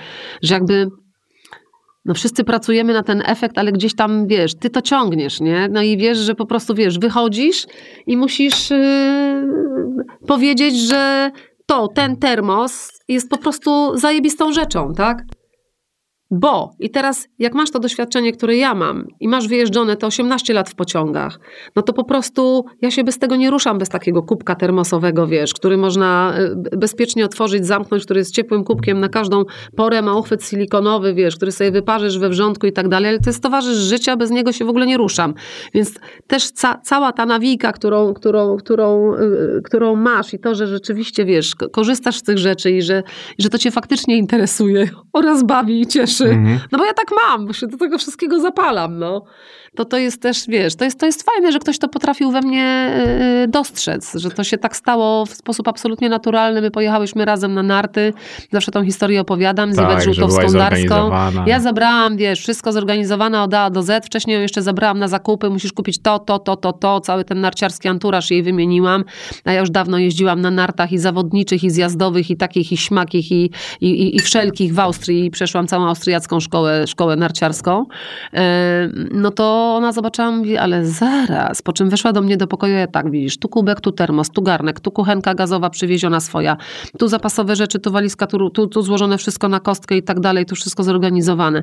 że 0.42 0.54
jakby 0.54 0.86
no 2.06 2.14
wszyscy 2.14 2.44
pracujemy 2.44 2.92
na 2.92 3.02
ten 3.02 3.22
efekt, 3.26 3.58
ale 3.58 3.72
gdzieś 3.72 3.94
tam, 3.94 4.26
wiesz, 4.26 4.54
ty 4.54 4.70
to 4.70 4.82
ciągniesz, 4.82 5.40
nie? 5.40 5.68
No 5.70 5.82
i 5.82 5.96
wiesz, 5.96 6.18
że 6.18 6.34
po 6.34 6.46
prostu, 6.46 6.74
wiesz, 6.74 6.98
wychodzisz 6.98 7.66
i 8.06 8.16
musisz 8.16 8.70
yy, 8.70 8.76
powiedzieć, 10.26 10.76
że 10.76 11.30
to, 11.66 11.88
ten 11.88 12.16
termos 12.16 13.00
jest 13.08 13.30
po 13.30 13.38
prostu 13.38 13.98
zajebistą 13.98 14.52
rzeczą, 14.52 14.92
tak? 14.96 15.22
Bo, 16.30 16.70
i 16.78 16.90
teraz 16.90 17.28
jak 17.38 17.54
masz 17.54 17.70
to 17.70 17.78
doświadczenie, 17.78 18.32
które 18.32 18.56
ja 18.56 18.74
mam 18.74 19.06
i 19.20 19.28
masz 19.28 19.48
wyjeżdżone 19.48 19.96
te 19.96 20.06
18 20.06 20.54
lat 20.54 20.70
w 20.70 20.74
pociągach, 20.74 21.40
no 21.76 21.82
to 21.82 21.92
po 21.92 22.04
prostu 22.04 22.64
ja 22.82 22.90
się 22.90 23.04
bez 23.04 23.18
tego 23.18 23.36
nie 23.36 23.50
ruszam, 23.50 23.78
bez 23.78 23.88
takiego 23.88 24.22
kubka 24.22 24.54
termosowego, 24.54 25.26
wiesz, 25.26 25.54
który 25.54 25.76
można 25.76 26.34
y, 26.72 26.76
bezpiecznie 26.76 27.24
otworzyć, 27.24 27.66
zamknąć, 27.66 28.04
który 28.04 28.20
jest 28.20 28.34
ciepłym 28.34 28.64
kubkiem 28.64 29.00
na 29.00 29.08
każdą 29.08 29.44
porę, 29.76 30.02
ma 30.02 30.16
uchwyt 30.16 30.44
silikonowy, 30.44 31.14
wiesz, 31.14 31.36
który 31.36 31.52
sobie 31.52 31.70
wyparzysz 31.70 32.18
we 32.18 32.28
wrzątku 32.28 32.66
i 32.66 32.72
tak 32.72 32.88
dalej, 32.88 33.08
ale 33.08 33.18
to 33.18 33.30
jest 33.30 33.42
towarzysz 33.42 33.76
życia, 33.78 34.16
bez 34.16 34.30
niego 34.30 34.52
się 34.52 34.64
w 34.64 34.68
ogóle 34.68 34.86
nie 34.86 34.96
ruszam. 34.96 35.34
Więc 35.74 35.98
też 36.26 36.50
ca, 36.50 36.80
cała 36.84 37.12
ta 37.12 37.26
nawika, 37.26 37.72
którą, 37.72 38.14
którą, 38.14 38.56
którą, 38.56 39.14
y, 39.14 39.62
którą 39.64 39.96
masz 39.96 40.34
i 40.34 40.38
to, 40.38 40.54
że 40.54 40.66
rzeczywiście, 40.66 41.24
wiesz, 41.24 41.54
ko- 41.54 41.68
korzystasz 41.68 42.16
z 42.16 42.22
tych 42.22 42.38
rzeczy 42.38 42.70
i 42.70 42.82
że, 42.82 43.02
i 43.38 43.42
że 43.42 43.48
to 43.48 43.58
cię 43.58 43.70
faktycznie 43.70 44.16
interesuje 44.16 44.88
oraz 45.12 45.42
bawi 45.42 45.80
i 45.80 45.86
cieszy, 45.86 46.15
Mhm. 46.24 46.60
no 46.72 46.78
bo 46.78 46.84
ja 46.84 46.94
tak 46.94 47.06
mam, 47.26 47.54
się 47.54 47.66
do 47.66 47.76
tego 47.76 47.98
wszystkiego 47.98 48.40
zapalam, 48.40 48.98
no. 48.98 49.24
To 49.76 49.84
to 49.84 49.98
jest 49.98 50.22
też, 50.22 50.44
wiesz, 50.48 50.74
to 50.74 50.84
jest, 50.84 51.00
to 51.00 51.06
jest 51.06 51.22
fajne, 51.22 51.52
że 51.52 51.58
ktoś 51.58 51.78
to 51.78 51.88
potrafił 51.88 52.30
we 52.30 52.40
mnie 52.40 52.90
y, 53.44 53.48
dostrzec, 53.48 54.12
że 54.14 54.30
to 54.30 54.44
się 54.44 54.58
tak 54.58 54.76
stało 54.76 55.26
w 55.26 55.30
sposób 55.30 55.68
absolutnie 55.68 56.08
naturalny. 56.08 56.60
My 56.60 56.70
pojechałyśmy 56.70 57.24
razem 57.24 57.54
na 57.54 57.62
narty, 57.62 58.12
zawsze 58.52 58.72
tą 58.72 58.84
historię 58.84 59.20
opowiadam 59.20 59.72
z 59.72 59.76
Tak, 59.76 60.02
Iwet 60.02 60.32
zorganizowana. 60.32 61.44
Ja 61.46 61.60
zabrałam, 61.60 62.16
wiesz, 62.16 62.40
wszystko 62.40 62.72
zorganizowane 62.72 63.42
od 63.42 63.54
A 63.54 63.70
do 63.70 63.82
Z. 63.82 64.06
Wcześniej 64.06 64.34
ją 64.34 64.40
jeszcze 64.40 64.62
zabrałam 64.62 64.98
na 64.98 65.08
zakupy, 65.08 65.50
musisz 65.50 65.72
kupić 65.72 65.98
to, 66.02 66.18
to, 66.18 66.38
to, 66.38 66.56
to, 66.56 66.72
to. 66.72 67.00
Cały 67.00 67.24
ten 67.24 67.40
narciarski 67.40 67.88
anturaż 67.88 68.30
jej 68.30 68.42
wymieniłam. 68.42 69.04
A 69.44 69.52
ja 69.52 69.60
już 69.60 69.70
dawno 69.70 69.98
jeździłam 69.98 70.40
na 70.40 70.50
nartach 70.50 70.92
i 70.92 70.98
zawodniczych, 70.98 71.64
i 71.64 71.70
zjazdowych, 71.70 72.30
i 72.30 72.36
takich, 72.36 72.72
i 72.72 72.76
śmakich, 72.76 73.32
i, 73.32 73.50
i, 73.80 73.86
i, 73.86 74.16
i 74.16 74.20
wszelkich 74.20 74.74
w 74.74 74.78
Austrii. 74.78 75.24
I 75.24 75.30
przeszłam 75.30 75.66
całą 75.66 75.88
austriacką 75.88 76.40
szkołę, 76.40 76.86
szkołę 76.86 77.16
narciarską. 77.16 77.86
E, 78.34 78.88
No 79.10 79.30
to 79.30 79.65
ona 79.74 79.92
zobaczyła, 79.92 80.30
mówi, 80.30 80.56
ale 80.56 80.86
zaraz. 80.86 81.62
Po 81.62 81.72
czym 81.72 81.90
weszła 81.90 82.12
do 82.12 82.22
mnie 82.22 82.36
do 82.36 82.46
pokoju, 82.46 82.74
ja 82.74 82.86
tak, 82.86 83.10
widzisz, 83.10 83.38
tu 83.38 83.48
kubek, 83.48 83.80
tu 83.80 83.92
termos, 83.92 84.30
tu 84.30 84.42
garnek, 84.42 84.80
tu 84.80 84.90
kuchenka 84.90 85.34
gazowa 85.34 85.70
przywieziona 85.70 86.20
swoja, 86.20 86.56
tu 86.98 87.08
zapasowe 87.08 87.56
rzeczy, 87.56 87.78
tu 87.78 87.90
walizka, 87.90 88.26
tu, 88.26 88.50
tu, 88.50 88.66
tu 88.66 88.82
złożone 88.82 89.18
wszystko 89.18 89.48
na 89.48 89.60
kostkę 89.60 89.96
i 89.96 90.02
tak 90.02 90.20
dalej, 90.20 90.46
tu 90.46 90.54
wszystko 90.54 90.82
zorganizowane. 90.82 91.62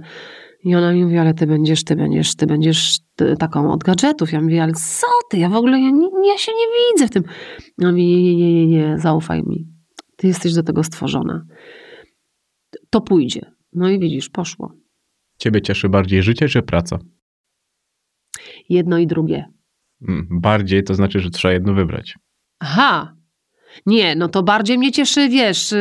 I 0.63 0.75
ona 0.75 0.93
mi 0.93 1.03
mówi, 1.03 1.17
ale 1.17 1.33
ty 1.33 1.47
będziesz, 1.47 1.83
ty 1.83 1.95
będziesz, 1.95 2.35
ty 2.35 2.47
będziesz 2.47 2.97
ty, 3.15 3.35
taką 3.37 3.71
od 3.71 3.83
gadżetów. 3.83 4.31
Ja 4.31 4.41
mówię, 4.41 4.63
ale 4.63 4.73
co 4.73 5.07
ty, 5.29 5.37
ja 5.37 5.49
w 5.49 5.55
ogóle, 5.55 5.79
ja, 5.79 5.89
ja 6.25 6.37
się 6.37 6.51
nie 6.51 6.65
widzę 6.93 7.07
w 7.07 7.09
tym. 7.09 7.23
Ja 7.77 7.91
mówię, 7.91 8.05
nie, 8.05 8.23
nie, 8.23 8.35
nie, 8.35 8.53
nie, 8.53 8.67
nie, 8.67 8.99
zaufaj 8.99 9.43
mi. 9.43 9.67
Ty 10.17 10.27
jesteś 10.27 10.53
do 10.53 10.63
tego 10.63 10.83
stworzona. 10.83 11.45
To 12.89 13.01
pójdzie. 13.01 13.51
No 13.73 13.89
i 13.89 13.99
widzisz, 13.99 14.29
poszło. 14.29 14.71
Ciebie 15.37 15.61
cieszy 15.61 15.89
bardziej 15.89 16.23
życie 16.23 16.47
czy 16.47 16.61
praca? 16.61 16.99
Jedno 18.69 18.97
i 18.97 19.07
drugie. 19.07 19.45
Mm, 20.07 20.27
Bardziej 20.31 20.83
to 20.83 20.93
znaczy, 20.93 21.19
że 21.19 21.29
trzeba 21.29 21.53
jedno 21.53 21.73
wybrać. 21.73 22.15
Aha. 22.59 23.15
Nie, 23.85 24.15
no 24.15 24.27
to 24.29 24.43
bardziej 24.43 24.77
mnie 24.77 24.91
cieszy, 24.91 25.29
wiesz, 25.29 25.71
yy, 25.71 25.77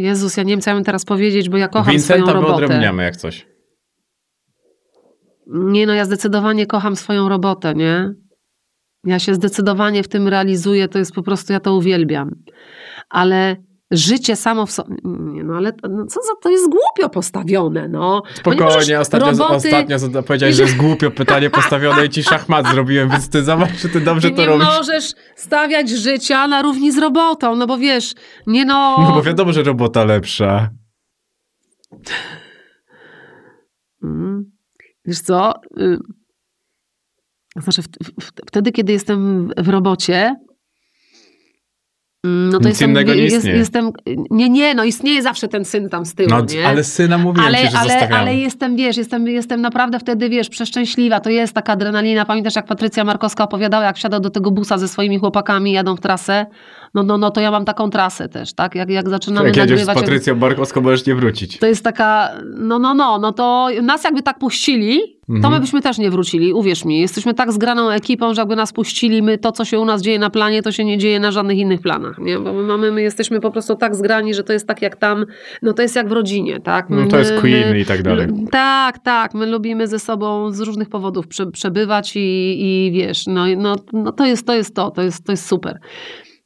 Jezus, 0.00 0.36
ja 0.36 0.42
nie 0.42 0.52
wiem, 0.52 0.60
co 0.60 0.70
ja 0.70 0.74
mam 0.74 0.84
teraz 0.84 1.04
powiedzieć, 1.04 1.48
bo 1.48 1.56
ja 1.56 1.68
kocham 1.68 1.92
Vincenta 1.92 2.26
swoją 2.26 2.40
robotę. 2.40 2.58
wyodrębniamy 2.58 3.02
jak 3.02 3.16
coś. 3.16 3.46
Nie, 5.46 5.86
no 5.86 5.94
ja 5.94 6.04
zdecydowanie 6.04 6.66
kocham 6.66 6.96
swoją 6.96 7.28
robotę, 7.28 7.74
nie? 7.74 8.14
Ja 9.04 9.18
się 9.18 9.34
zdecydowanie 9.34 10.02
w 10.02 10.08
tym 10.08 10.28
realizuję, 10.28 10.88
to 10.88 10.98
jest 10.98 11.12
po 11.12 11.22
prostu, 11.22 11.52
ja 11.52 11.60
to 11.60 11.74
uwielbiam. 11.76 12.30
Ale 13.08 13.56
życie 13.92 14.36
samo 14.36 14.66
w 14.66 14.70
sobie, 14.72 14.96
nie, 15.04 15.44
no 15.44 15.54
ale 15.56 15.72
no 15.90 16.06
co 16.06 16.22
za, 16.22 16.32
to 16.42 16.50
jest 16.50 16.64
głupio 16.70 17.08
postawione, 17.10 17.88
no. 17.88 18.22
Nie 18.26 18.34
Spokojnie, 18.36 19.00
ostatnio, 19.00 19.32
roboty- 19.32 19.54
ostatnio 19.88 20.22
powiedziałeś, 20.22 20.56
że 20.56 20.62
jest 20.62 20.76
głupio 20.76 21.10
pytanie 21.10 21.50
postawione 21.50 22.06
i 22.06 22.08
ci 22.10 22.22
szachmat 22.22 22.66
zrobiłem, 22.68 23.08
więc 23.08 23.28
ty 23.28 23.42
zobacz, 23.42 23.70
czy 23.80 23.88
ty 23.88 24.00
dobrze 24.00 24.30
Ty 24.30 24.34
to 24.36 24.40
nie 24.42 24.46
robisz. 24.48 24.66
możesz 24.66 25.12
stawiać 25.36 25.90
życia 25.90 26.46
na 26.48 26.62
równi 26.62 26.92
z 26.92 26.98
robotą, 26.98 27.56
no 27.56 27.66
bo 27.66 27.78
wiesz, 27.78 28.14
nie 28.46 28.64
no... 28.64 28.96
No 29.08 29.12
bo 29.14 29.22
wiadomo, 29.22 29.52
że 29.52 29.62
robota 29.62 30.04
lepsza. 30.04 30.70
Mm. 34.02 34.52
Wiesz 35.04 35.20
co? 35.20 35.54
y, 35.80 35.98
Znaczy, 37.56 37.82
wtedy, 38.46 38.72
kiedy 38.72 38.92
jestem 38.92 39.50
w 39.56 39.68
robocie, 39.68 40.36
no 42.24 42.52
to 42.52 42.58
Nic 42.58 42.66
jestem, 42.68 42.90
innego 42.90 43.14
nie 43.14 43.22
jest, 43.22 43.46
jestem. 43.46 43.92
Nie, 44.30 44.48
nie, 44.48 44.74
no 44.74 44.84
istnieje 44.84 45.22
zawsze 45.22 45.48
ten 45.48 45.64
syn 45.64 45.88
tam 45.88 46.06
z 46.06 46.14
tyłu, 46.14 46.30
No, 46.30 46.40
nie? 46.54 46.66
ale 46.68 46.84
syna 46.84 47.18
mówiłem 47.18 47.46
ale, 47.48 47.58
ci, 47.58 47.70
że 47.70 47.78
ale, 47.78 47.88
zostawiamy. 47.90 48.20
ale 48.20 48.34
jestem, 48.36 48.76
wiesz, 48.76 48.96
jestem, 48.96 49.28
jestem 49.28 49.60
naprawdę 49.60 49.98
wtedy, 49.98 50.28
wiesz, 50.28 50.48
przeszczęśliwa. 50.48 51.20
To 51.20 51.30
jest 51.30 51.52
taka 51.52 51.72
adrenalina. 51.72 52.24
Pamiętasz, 52.24 52.56
jak 52.56 52.66
Patrycja 52.66 53.04
Markowska 53.04 53.44
opowiadała, 53.44 53.84
jak 53.84 53.96
wsiada 53.96 54.20
do 54.20 54.30
tego 54.30 54.50
busa 54.50 54.78
ze 54.78 54.88
swoimi 54.88 55.18
chłopakami, 55.18 55.72
jadą 55.72 55.96
w 55.96 56.00
trasę? 56.00 56.46
No, 56.94 57.02
no, 57.02 57.18
no 57.18 57.30
to 57.30 57.40
ja 57.40 57.50
mam 57.50 57.64
taką 57.64 57.90
trasę 57.90 58.28
też, 58.28 58.52
tak? 58.54 58.74
Jak, 58.74 58.88
jak 58.88 59.08
zaczynamy 59.08 59.46
Jak 59.46 59.54
z 59.54 59.58
nagrywać... 59.58 59.86
jak- 59.88 59.96
Patrycją 59.96 60.34
Barkowską, 60.34 60.80
możesz 60.80 61.06
nie 61.06 61.14
wrócić. 61.14 61.58
to 61.58 61.66
jest 61.66 61.84
taka, 61.84 62.30
no, 62.58 62.78
no, 62.78 62.94
no, 62.94 63.18
no 63.18 63.32
to 63.32 63.68
nas 63.82 64.04
jakby 64.04 64.22
tak 64.22 64.38
puścili, 64.38 65.00
to 65.32 65.36
Mhm. 65.36 65.54
my 65.54 65.60
byśmy 65.60 65.82
też 65.82 65.98
nie 65.98 66.10
wrócili, 66.10 66.52
uwierz 66.52 66.84
mi. 66.84 67.00
Jesteśmy 67.00 67.34
tak 67.34 67.52
zgraną 67.52 67.90
ekipą, 67.90 68.34
że 68.34 68.40
jakby 68.40 68.56
nas 68.56 68.72
puścili, 68.72 69.22
my 69.22 69.38
to, 69.38 69.52
co 69.52 69.64
się 69.64 69.78
u 69.80 69.84
nas 69.84 70.02
dzieje 70.02 70.18
na 70.18 70.30
planie, 70.30 70.62
to 70.62 70.72
się 70.72 70.84
nie 70.84 70.98
dzieje 70.98 71.20
na 71.20 71.32
żadnych 71.32 71.58
innych 71.58 71.80
planach, 71.80 72.18
nie? 72.18 72.38
Bo 72.38 72.52
my, 72.52 72.62
mamy, 72.62 72.92
my 72.92 73.02
jesteśmy 73.02 73.40
po 73.40 73.50
prostu 73.50 73.76
tak 73.76 73.94
zgrani, 73.94 74.34
że 74.34 74.44
to 74.44 74.52
jest 74.52 74.66
tak 74.68 74.82
jak 74.82 74.96
tam, 74.96 75.24
no 75.62 75.72
to 75.72 75.82
jest 75.82 75.96
jak 75.96 76.08
w 76.08 76.12
rodzinie, 76.12 76.60
tak? 76.60 76.90
My, 76.90 77.02
No 77.04 77.08
to 77.10 77.18
jest 77.18 77.34
Queen 77.40 77.70
my- 77.70 77.78
i 77.80 77.84
tak 77.84 78.02
dalej. 78.02 78.26
Tak, 78.50 78.98
tak, 78.98 79.34
my 79.34 79.46
lubimy 79.46 79.86
ze 79.88 79.98
sobą 79.98 80.50
z 80.52 80.60
różnych 80.60 80.88
powodów 80.88 81.28
prze, 81.28 81.46
przebywać 81.50 82.16
i, 82.16 82.20
i 82.60 82.92
wiesz, 82.92 83.26
no, 83.26 83.44
no, 83.56 83.76
no 83.92 84.12
to 84.12 84.26
jest 84.26 84.46
to, 84.46 84.54
jest 84.54 84.74
to, 84.76 84.90
to 84.90 85.02
jest, 85.02 85.24
to 85.26 85.32
jest 85.32 85.46
super. 85.46 85.78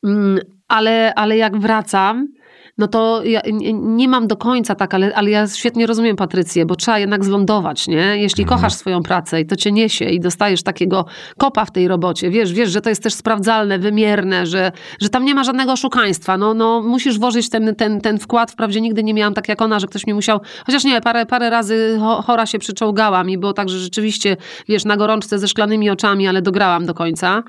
Mm, 0.04 0.38
Ale, 0.68 1.14
ale 1.14 1.36
jak 1.36 1.58
wracam, 1.58 2.28
no 2.78 2.88
to 2.88 3.22
ja 3.24 3.40
nie, 3.72 4.08
mam 4.08 4.26
do 4.26 4.36
końca 4.36 4.74
tak, 4.74 4.94
ale, 4.94 5.14
ale 5.14 5.30
ja 5.30 5.46
świetnie 5.48 5.86
rozumiem 5.86 6.16
Patrycję, 6.16 6.66
bo 6.66 6.76
trzeba 6.76 6.98
jednak 6.98 7.24
zlądować, 7.24 7.88
nie? 7.88 8.16
Jeśli 8.16 8.42
Mhm. 8.44 8.58
kochasz 8.58 8.74
swoją 8.74 9.02
pracę 9.02 9.40
i 9.40 9.46
to 9.46 9.56
cię 9.56 9.72
niesie 9.72 10.04
i 10.04 10.20
dostajesz 10.20 10.62
takiego 10.62 11.06
kopa 11.38 11.64
w 11.64 11.70
tej 11.70 11.88
robocie, 11.88 12.30
wiesz, 12.30 12.52
wiesz, 12.52 12.70
że 12.70 12.80
to 12.80 12.88
jest 12.88 13.02
też 13.02 13.14
sprawdzalne, 13.14 13.78
wymierne, 13.78 14.46
że, 14.46 14.72
że 15.00 15.08
tam 15.08 15.24
nie 15.24 15.34
ma 15.34 15.44
żadnego 15.44 15.72
oszukaństwa, 15.72 16.36
no, 16.38 16.54
no 16.54 16.82
musisz 16.82 17.18
włożyć 17.18 17.50
ten, 17.50 17.74
ten, 17.74 18.00
ten 18.00 18.18
wkład, 18.18 18.50
wprawdzie 18.50 18.80
nigdy 18.80 19.04
nie 19.04 19.14
miałam 19.14 19.34
tak 19.34 19.48
jak 19.48 19.62
ona, 19.62 19.80
że 19.80 19.86
ktoś 19.86 20.06
mi 20.06 20.14
musiał, 20.14 20.40
chociaż 20.66 20.84
nie, 20.84 21.00
parę, 21.00 21.26
parę 21.26 21.50
razy 21.50 21.96
cho- 22.00 22.22
chora 22.24 22.46
się 22.46 22.58
przyczołgałam 22.58 23.30
i 23.30 23.38
było 23.38 23.52
tak, 23.52 23.68
że 23.68 23.78
rzeczywiście, 23.78 24.36
wiesz, 24.68 24.84
na 24.84 24.96
gorączce 24.96 25.38
ze 25.38 25.48
szklanymi 25.48 25.90
oczami, 25.90 26.28
ale 26.28 26.42
dograłam 26.42 26.86
do 26.86 26.94
końca. 26.94 27.42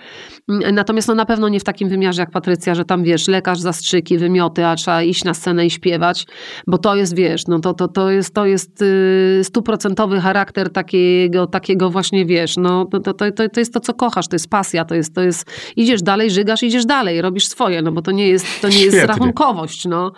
Natomiast 0.74 1.08
no 1.08 1.16
na 1.16 1.26
pewno 1.26 1.50
nie 1.50 1.60
w 1.60 1.64
takim 1.64 1.90
wymiarze 1.90 2.22
jak 2.22 2.32
Patrycja, 2.32 2.76
że 2.76 2.86
tam, 2.86 3.04
wiesz, 3.04 3.28
lekarz, 3.28 3.60
zastrzyki, 3.60 4.18
wymioty, 4.18 4.66
a 4.66 4.76
trzeba 4.76 5.04
iść 5.04 5.17
wyjść 5.18 5.24
na 5.24 5.34
scenę 5.34 5.66
i 5.66 5.70
śpiewać, 5.70 6.26
bo 6.68 6.78
to 6.78 6.96
jest, 6.96 7.16
wiesz, 7.16 7.48
no 7.48 7.60
to, 7.60 7.74
to, 7.74 7.88
to 7.88 8.12
jest, 8.12 8.34
to 8.34 8.46
jest 8.46 8.82
y, 8.82 9.42
stuprocentowy 9.44 10.22
charakter 10.22 10.70
takiego, 10.70 11.48
takiego 11.48 11.90
właśnie, 11.90 12.26
wiesz, 12.26 12.58
no 12.58 12.86
to, 12.86 13.00
to, 13.00 13.14
to, 13.14 13.26
to 13.54 13.60
jest 13.60 13.74
to, 13.74 13.80
co 13.80 13.94
kochasz, 13.94 14.28
to 14.28 14.36
jest 14.36 14.50
pasja, 14.50 14.86
to 14.86 14.96
jest, 14.96 15.16
to 15.16 15.22
jest, 15.22 15.46
idziesz 15.76 16.02
dalej, 16.02 16.32
żygasz, 16.32 16.64
idziesz 16.64 16.86
dalej, 16.86 17.22
robisz 17.22 17.48
swoje, 17.48 17.82
no 17.82 17.92
bo 17.92 18.02
to 18.02 18.12
nie 18.12 18.28
jest, 18.28 18.46
to 18.62 18.70
nie 18.70 18.82
jest 18.86 18.98
rachunkowość, 18.98 19.86
no. 19.86 20.12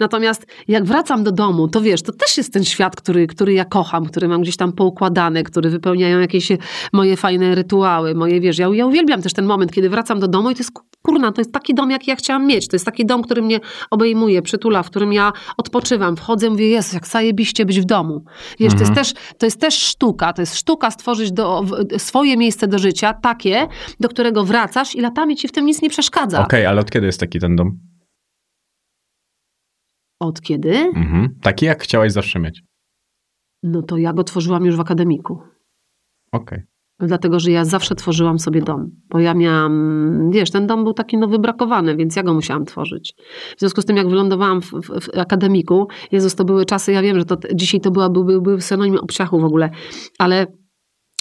Natomiast 0.00 0.46
jak 0.68 0.84
wracam 0.84 1.24
do 1.24 1.32
domu, 1.32 1.68
to 1.68 1.80
wiesz, 1.80 2.02
to 2.02 2.12
też 2.12 2.36
jest 2.36 2.52
ten 2.52 2.64
świat, 2.64 2.96
który, 2.96 3.26
który 3.26 3.52
ja 3.52 3.64
kocham, 3.64 4.06
który 4.06 4.28
mam 4.28 4.42
gdzieś 4.42 4.56
tam 4.56 4.72
poukładany, 4.72 5.42
który 5.42 5.70
wypełniają 5.70 6.20
jakieś 6.20 6.48
moje 6.92 7.16
fajne 7.16 7.54
rytuały, 7.54 8.14
moje, 8.14 8.40
wiesz, 8.40 8.58
ja, 8.58 8.68
ja 8.72 8.86
uwielbiam 8.86 9.22
też 9.22 9.32
ten 9.32 9.46
moment, 9.46 9.72
kiedy 9.72 9.88
wracam 9.88 10.20
do 10.20 10.28
domu 10.28 10.50
i 10.50 10.54
to 10.54 10.60
jest, 10.60 10.72
kurna, 11.02 11.32
to 11.32 11.40
jest 11.40 11.52
taki 11.52 11.74
dom, 11.74 11.90
jaki 11.90 12.10
ja 12.10 12.16
chciałam 12.16 12.46
mieć, 12.46 12.68
to 12.68 12.76
jest 12.76 12.86
taki 12.86 13.06
dom, 13.06 13.22
który 13.22 13.42
mnie 13.42 13.60
obejmuje, 13.90 14.42
przytula, 14.44 14.82
w 14.82 14.90
którym 14.90 15.12
ja 15.12 15.32
odpoczywam, 15.56 16.16
wchodzę, 16.16 16.50
mówię, 16.50 16.68
jest 16.68 16.94
jak 16.94 17.06
zajebiście 17.06 17.66
być 17.66 17.80
w 17.80 17.84
domu. 17.84 18.24
Wiesz, 18.58 18.74
to, 18.74 18.80
jest 18.80 18.94
też, 18.94 19.12
to 19.38 19.46
jest 19.46 19.60
też 19.60 19.74
sztuka, 19.74 20.32
to 20.32 20.42
jest 20.42 20.56
sztuka 20.56 20.90
stworzyć 20.90 21.32
do, 21.32 21.64
swoje 21.98 22.36
miejsce 22.36 22.68
do 22.68 22.78
życia, 22.78 23.14
takie, 23.14 23.68
do 24.00 24.08
którego 24.08 24.44
wracasz 24.44 24.94
i 24.94 25.00
latami 25.00 25.36
ci 25.36 25.48
w 25.48 25.52
tym 25.52 25.66
nic 25.66 25.82
nie 25.82 25.90
przeszkadza. 25.90 26.42
Okej, 26.44 26.66
ale 26.66 26.80
od 26.80 26.90
kiedy 26.90 27.06
jest 27.06 27.20
taki 27.20 27.40
ten 27.40 27.56
dom? 27.56 27.78
Od 30.20 30.40
kiedy? 30.40 30.76
Mhm. 30.76 31.38
Taki, 31.42 31.66
jak 31.66 31.82
chciałaś 31.82 32.12
zawsze 32.12 32.40
mieć. 32.40 32.62
No 33.62 33.82
to 33.82 33.96
ja 33.96 34.12
go 34.12 34.24
tworzyłam 34.24 34.64
już 34.64 34.76
w 34.76 34.80
akademiku. 34.80 35.42
Okej. 36.32 36.62
Dlatego, 37.00 37.40
że 37.40 37.50
ja 37.50 37.64
zawsze 37.64 37.94
tworzyłam 37.94 38.38
sobie 38.38 38.62
dom. 38.62 38.90
Bo 39.10 39.18
ja 39.18 39.34
miałam, 39.34 40.30
wiesz, 40.30 40.50
ten 40.50 40.66
dom 40.66 40.84
był 40.84 40.92
taki 40.92 41.18
no 41.18 41.28
wybrakowany, 41.28 41.96
więc 41.96 42.16
ja 42.16 42.22
go 42.22 42.34
musiałam 42.34 42.64
tworzyć. 42.64 43.14
W 43.56 43.60
związku 43.60 43.82
z 43.82 43.84
tym, 43.84 43.96
jak 43.96 44.08
wylądowałam 44.08 44.62
w, 44.62 44.70
w, 44.70 45.00
w 45.00 45.18
akademiku, 45.18 45.88
Jezus, 46.12 46.34
to 46.34 46.44
były 46.44 46.64
czasy, 46.64 46.92
ja 46.92 47.02
wiem, 47.02 47.18
że 47.18 47.24
to 47.24 47.36
dzisiaj 47.54 47.80
to 47.80 47.90
była, 47.90 48.08
był, 48.08 48.24
był, 48.24 48.42
był 48.42 48.60
synonim 48.60 48.98
obsiachu 48.98 49.40
w 49.40 49.44
ogóle, 49.44 49.70
ale 50.18 50.46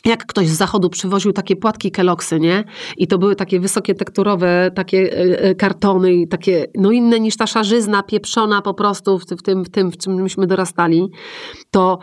jak 0.06 0.26
ktoś 0.26 0.48
z 0.48 0.58
zachodu 0.58 0.90
przywoził 0.90 1.34
takie 1.34 1.56
płatki 1.56 1.92
keloksy, 1.92 2.40
nie? 2.40 2.64
I 2.98 3.08
to 3.08 3.18
były 3.18 3.36
takie 3.36 3.60
wysokie 3.60 3.96
tekturowe, 3.96 4.72
takie 4.76 4.98
e, 4.98 5.40
e, 5.40 5.56
kartony 5.56 6.14
i 6.14 6.28
takie, 6.28 6.66
no 6.76 6.92
inne 6.92 7.20
niż 7.20 7.38
ta 7.38 7.48
szarzyzna 7.48 8.04
pieprzona 8.04 8.62
po 8.62 8.74
prostu 8.74 9.20
w, 9.20 9.26
tym, 9.26 9.66
w 9.66 9.70
tym, 9.70 9.92
w 9.92 9.98
czym 9.98 10.14
myśmy 10.14 10.48
dorastali, 10.48 11.08
to 11.72 12.00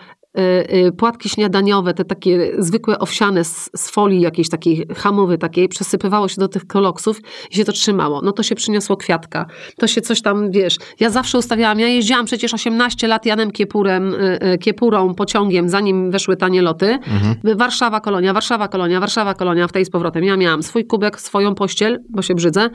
płatki 0.97 1.29
śniadaniowe, 1.29 1.95
te 1.95 2.05
takie 2.05 2.53
zwykłe 2.59 2.99
owsiane 2.99 3.45
z, 3.45 3.71
z 3.77 3.91
folii 3.91 4.21
jakiejś 4.21 4.49
takiej 4.49 4.87
hamowy 4.97 5.39
takiej, 5.39 5.69
przesypywało 5.69 6.29
się 6.29 6.41
do 6.41 6.49
tych 6.49 6.67
koloksów 6.67 7.21
i 7.51 7.57
się 7.57 7.65
to 7.65 7.73
trzymało. 7.73 8.21
No 8.23 8.33
to 8.33 8.43
się 8.43 8.55
przyniosło 8.55 8.97
kwiatka. 8.97 9.47
To 9.79 9.87
się 9.87 10.01
coś 10.01 10.23
tam, 10.23 10.51
wiesz, 10.51 10.77
ja 11.01 11.11
zawsze 11.11 11.39
ustawiałam, 11.39 11.81
ja 11.81 11.89
jeździłam 11.89 12.27
przecież 12.27 12.55
18 12.55 13.09
lat 13.09 13.27
Janem 13.27 13.51
Kiepurem, 13.51 14.15
y, 14.15 14.39
y, 14.55 14.59
Kiepurą, 14.59 15.15
pociągiem, 15.15 15.69
zanim 15.69 16.11
weszły 16.11 16.37
tanie 16.37 16.63
loty. 16.63 16.99
Warszawa, 17.57 18.01
Kolonia, 18.01 18.33
Warszawa, 18.33 18.69
Kolonia, 18.69 19.01
Warszawa, 19.01 19.35
Kolonia, 19.35 19.69
w 19.69 19.73
tej 19.73 19.85
z 19.85 19.91
powrotem. 19.91 20.25
Ja 20.25 20.37
miałam 20.37 20.63
swój 20.63 20.85
kubek, 20.85 21.21
swoją 21.21 21.55
pościel, 21.55 21.99
bo 22.09 22.23
się 22.23 22.35
brzydzę, 22.35 22.71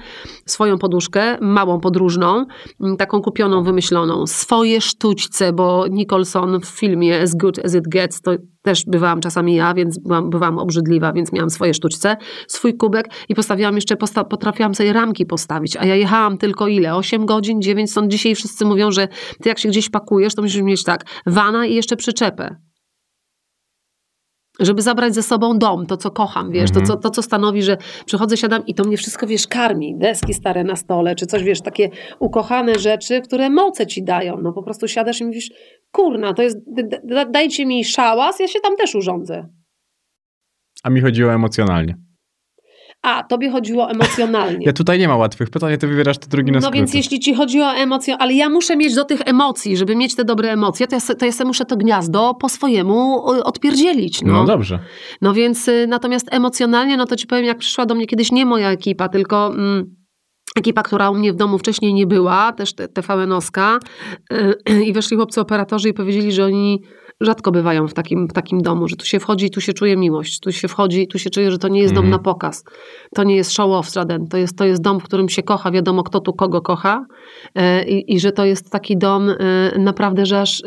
swoją 0.46 0.78
poduszkę, 0.78 1.38
małą 1.42 1.80
podróżną, 1.80 2.46
m, 2.82 2.98
taką 2.98 3.22
kupioną, 3.22 3.64
wymyśloną, 3.64 4.28
swoje 4.28 4.82
sztućce, 4.82 5.54
bo 5.54 5.88
Nicholson 5.88 6.60
w 6.62 6.66
filmie 6.66 7.22
As 7.22 7.36
Good 7.46 7.66
As 7.66 7.76
It 7.76 7.88
Gets, 7.88 8.22
to 8.22 8.32
też 8.62 8.86
bywałam 8.86 9.22
czasami 9.22 9.56
ja, 9.56 9.74
więc 9.74 10.00
byłam, 10.00 10.30
bywałam 10.30 10.58
obrzydliwa, 10.58 11.14
więc 11.14 11.32
miałam 11.34 11.50
swoje 11.50 11.74
sztućce, 11.74 12.18
swój 12.48 12.78
kubek 12.78 13.08
i 13.30 13.36
postawiłam 13.36 13.76
jeszcze, 13.76 13.96
posta 13.96 14.24
potrafiłam 14.24 14.76
sobie 14.76 14.94
ramki 14.94 15.26
postawić, 15.26 15.78
a 15.78 15.86
ja 15.86 15.96
jechałam 15.96 16.38
tylko 16.38 16.68
ile? 16.68 16.96
8 16.96 17.26
godzin, 17.26 17.62
9, 17.62 17.92
stąd 17.92 18.12
dzisiaj 18.12 18.36
wszyscy 18.36 18.66
mówią, 18.66 18.92
że 18.92 19.08
ty 19.42 19.50
jak 19.50 19.60
się 19.60 19.70
gdzieś 19.70 19.90
pakujesz, 19.90 20.36
to 20.36 20.42
musisz 20.42 20.62
mieć 20.62 20.84
tak, 20.84 21.06
wana 21.26 21.66
i 21.66 21.76
jeszcze 21.76 21.96
przyczepę 21.96 22.56
żeby 24.60 24.82
zabrać 24.82 25.16
ze 25.16 25.24
sobą 25.24 25.58
dom, 25.60 25.86
to 25.86 25.98
co 25.98 26.12
kocham, 26.12 26.52
wiesz, 26.52 26.70
Mhm. 26.70 26.86
to, 26.86 26.94
co, 26.94 27.00
to 27.00 27.10
co 27.10 27.22
stanowi, 27.22 27.64
że 27.64 27.78
przychodzę, 28.06 28.38
siadam 28.38 28.66
i 28.66 28.74
to 28.76 28.84
mnie 28.84 28.98
wszystko, 28.98 29.28
wiesz, 29.28 29.48
karmi, 29.48 29.98
deski 29.98 30.34
stare 30.34 30.64
na 30.64 30.76
stole, 30.76 31.16
czy 31.16 31.26
coś, 31.26 31.44
wiesz, 31.44 31.62
takie 31.62 31.90
ukochane 32.20 32.80
rzeczy, 32.80 33.22
które 33.22 33.50
moce 33.50 33.88
ci 33.88 34.04
dają, 34.04 34.38
no 34.42 34.54
po 34.54 34.64
prostu 34.64 34.88
siadasz 34.88 35.22
i 35.22 35.26
mówisz, 35.26 35.52
kurna, 35.96 36.34
to 36.34 36.42
jest, 36.42 36.58
d- 36.68 37.00
d- 37.04 37.26
dajcie 37.32 37.66
mi 37.66 37.86
szałas, 37.86 38.40
ja 38.40 38.48
się 38.48 38.60
tam 38.60 38.76
też 38.76 38.96
urządzę. 38.96 39.48
A 40.84 40.90
mi 40.90 41.02
chodziło 41.02 41.34
emocjonalnie. 41.34 41.98
A, 43.02 43.24
tobie 43.24 43.50
chodziło 43.50 43.90
emocjonalnie. 43.92 44.66
Ja 44.68 44.74
tutaj 44.74 45.00
nie 45.00 45.08
ma 45.08 45.16
łatwych 45.16 45.50
pytań, 45.50 45.74
a 45.74 45.78
ty 45.78 45.88
wybierasz 45.88 46.18
te 46.18 46.28
drugi 46.28 46.52
na 46.52 46.60
No 46.60 46.72
więc 46.72 46.94
jeśli 46.94 47.20
ci 47.20 47.34
chodzi 47.34 47.62
o 47.62 47.72
emocje, 47.74 48.18
ale 48.18 48.34
ja 48.34 48.50
muszę 48.50 48.78
mieć 48.78 48.96
do 48.96 49.06
tych 49.06 49.22
emocji, 49.26 49.78
żeby 49.78 49.96
mieć 49.96 50.16
te 50.16 50.24
dobre 50.26 50.52
emocje, 50.52 50.88
to 50.88 50.96
ja, 50.96 51.16
to 51.20 51.26
ja 51.26 51.32
se 51.32 51.46
muszę 51.46 51.66
to 51.66 51.78
gniazdo 51.78 52.34
po 52.34 52.50
swojemu 52.50 53.24
odpierdzielić. 53.26 54.22
No, 54.22 54.34
No, 54.34 54.46
dobrze. 54.46 54.80
No 55.22 55.34
więc 55.34 55.68
y, 55.68 55.88
natomiast 55.88 56.34
emocjonalnie, 56.34 56.98
no 56.98 57.06
to 57.06 57.16
ci 57.16 57.28
powiem, 57.28 57.46
jak 57.46 57.58
przyszła 57.58 57.86
do 57.86 57.96
mnie 57.96 58.08
kiedyś 58.08 58.32
nie 58.32 58.46
moja 58.46 58.72
ekipa, 58.72 59.10
tylko 59.10 59.48
mm, 59.48 59.96
ekipa, 60.58 60.84
która 60.84 61.10
u 61.10 61.16
mnie 61.16 61.34
w 61.34 61.36
domu 61.36 61.58
wcześniej 61.58 61.94
nie 61.94 62.08
była, 62.08 62.52
też 62.54 62.74
te- 62.76 62.88
TVN-owska 62.88 63.80
y, 64.34 64.84
i 64.88 64.94
weszli 64.94 65.18
chłopcy 65.18 65.42
operatorzy 65.42 65.90
i 65.90 65.94
powiedzieli, 65.94 66.32
że 66.32 66.46
oni 66.46 66.82
rzadko 67.22 67.52
bywają 67.52 67.88
w 67.88 67.94
takim, 67.94 68.28
w 68.28 68.34
takim 68.34 68.62
domu, 68.62 68.88
że 68.88 68.96
tu 68.96 69.06
się 69.06 69.20
wchodzi 69.20 69.46
i 69.46 69.50
tu 69.52 69.62
się 69.62 69.74
czuje 69.74 69.98
miłość, 69.98 70.40
tu 70.40 70.52
się 70.52 70.68
wchodzi 70.68 71.02
i 71.02 71.08
tu 71.08 71.20
się 71.20 71.30
czuje, 71.30 71.52
że 71.52 71.58
to 71.58 71.68
nie 71.68 71.82
jest 71.82 71.94
dom 71.94 72.06
Mhm. 72.06 72.12
na 72.12 72.24
pokaz, 72.24 72.64
to 73.16 73.24
nie 73.24 73.36
jest 73.36 73.52
show 73.54 73.70
off 73.72 73.94
żaden, 73.94 74.28
to 74.28 74.38
jest, 74.38 74.58
to 74.58 74.66
jest 74.66 74.82
dom, 74.82 75.00
w 75.00 75.04
którym 75.04 75.30
się 75.30 75.44
kocha, 75.44 75.72
wiadomo 75.72 76.04
kto 76.04 76.20
tu 76.20 76.34
kogo 76.34 76.62
kocha 76.62 77.06
y, 77.58 77.62
i, 77.90 78.14
i 78.16 78.20
że 78.20 78.32
to 78.32 78.46
jest 78.46 78.72
taki 78.72 78.98
dom 78.98 79.30
y, 79.30 79.36
naprawdę, 79.78 80.26
że 80.26 80.42
aż... 80.42 80.62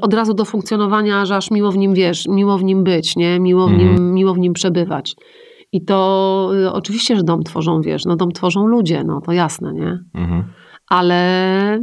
od 0.00 0.14
razu 0.14 0.34
do 0.34 0.44
funkcjonowania, 0.44 1.26
że 1.26 1.36
aż 1.36 1.50
miło 1.50 1.72
w 1.72 1.76
nim 1.76 1.94
wiesz, 1.94 2.26
miło 2.28 2.58
w 2.58 2.64
nim 2.64 2.84
być, 2.84 3.16
nie? 3.16 3.40
Miło 3.40 3.68
w, 3.68 3.72
nim, 3.72 3.88
Mhm. 3.88 4.14
miło 4.14 4.34
w 4.34 4.38
nim 4.38 4.52
przebywać. 4.52 5.14
I 5.72 5.84
to 5.84 6.50
y, 6.54 6.72
oczywiście, 6.72 7.16
że 7.16 7.22
dom 7.22 7.42
tworzą, 7.42 7.80
wiesz, 7.80 8.04
no 8.04 8.16
dom 8.16 8.32
tworzą 8.32 8.66
ludzie, 8.66 9.04
no 9.04 9.20
to 9.20 9.32
jasne, 9.32 9.72
nie? 9.72 9.98
Mhm. 10.14 10.44
Ale 10.88 11.80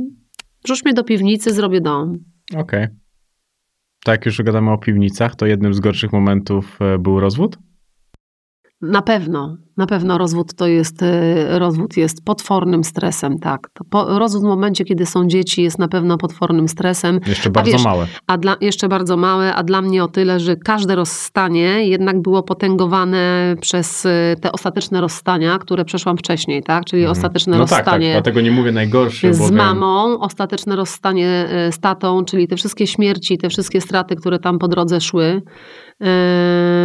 wrzuć 0.66 0.86
mnie 0.86 0.94
do 0.94 1.04
piwnicy, 1.04 1.54
zrobię 1.54 1.82
dom. 1.82 2.18
Okej. 2.58 2.88
Tak, 4.04 4.18
jak 4.20 4.26
już 4.26 4.42
gadamy 4.42 4.72
o 4.72 4.78
piwnicach, 4.78 5.36
to 5.36 5.46
jednym 5.46 5.74
z 5.74 5.80
gorszych 5.80 6.14
momentów 6.14 6.78
e, 6.82 6.98
był 6.98 7.20
rozwód? 7.20 7.58
Na 8.84 9.02
pewno, 9.02 9.58
na 9.78 9.86
pewno 9.86 10.18
rozwód 10.18 10.54
to 10.56 10.68
jest, 10.68 11.02
y, 11.02 11.06
rozwód 11.60 11.98
jest 11.98 12.26
potwornym 12.26 12.84
stresem, 12.84 13.40
tak. 13.40 13.70
Po, 13.90 14.20
rozwód 14.20 14.42
w 14.42 14.46
momencie, 14.46 14.86
kiedy 14.86 15.06
są 15.06 15.28
dzieci 15.28 15.62
jest 15.64 15.80
na 15.80 15.88
pewno 15.88 16.18
potwornym 16.18 16.68
stresem. 16.68 17.20
Jeszcze 17.28 17.50
bardzo 17.50 17.72
wiesz, 17.72 17.84
małe. 17.84 18.08
a 18.28 18.38
dla, 18.38 18.56
jeszcze 18.62 18.88
bardzo 18.88 19.18
małe, 19.18 19.56
a 19.56 19.64
dla 19.64 19.82
mnie 19.82 20.04
o 20.04 20.08
tyle, 20.08 20.40
że 20.40 20.56
każde 20.56 20.96
rozstanie 20.96 21.88
jednak 21.88 22.22
było 22.22 22.44
potęgowane 22.44 23.56
przez 23.62 24.06
y, 24.06 24.10
te 24.42 24.52
ostateczne 24.52 25.02
rozstania, 25.02 25.58
które 25.58 25.86
przeszłam 25.86 26.18
wcześniej, 26.18 26.64
tak? 26.64 26.86
Czyli 26.86 27.02
Mhm. 27.02 27.12
ostateczne 27.12 27.58
no 27.58 27.66
tak, 27.66 27.70
tak, 27.70 27.78
rozstanie 27.86 28.12
dlatego 28.12 28.42
nie 28.42 28.52
mówię 28.52 28.72
najgorszy, 28.72 29.28
bo 29.28 29.34
z 29.34 29.40
wiem- 29.50 29.56
mamą, 29.56 30.20
ostateczne 30.20 30.76
rozstanie 30.76 31.50
y, 31.70 31.72
z 31.72 31.80
tatą, 31.80 32.26
czyli 32.26 32.48
te 32.48 32.56
wszystkie 32.56 32.88
śmierci, 32.88 33.38
te 33.38 33.50
wszystkie 33.50 33.82
straty, 33.82 34.16
które 34.16 34.40
tam 34.40 34.60
po 34.60 34.68
drodze 34.68 35.02
szły. 35.02 35.42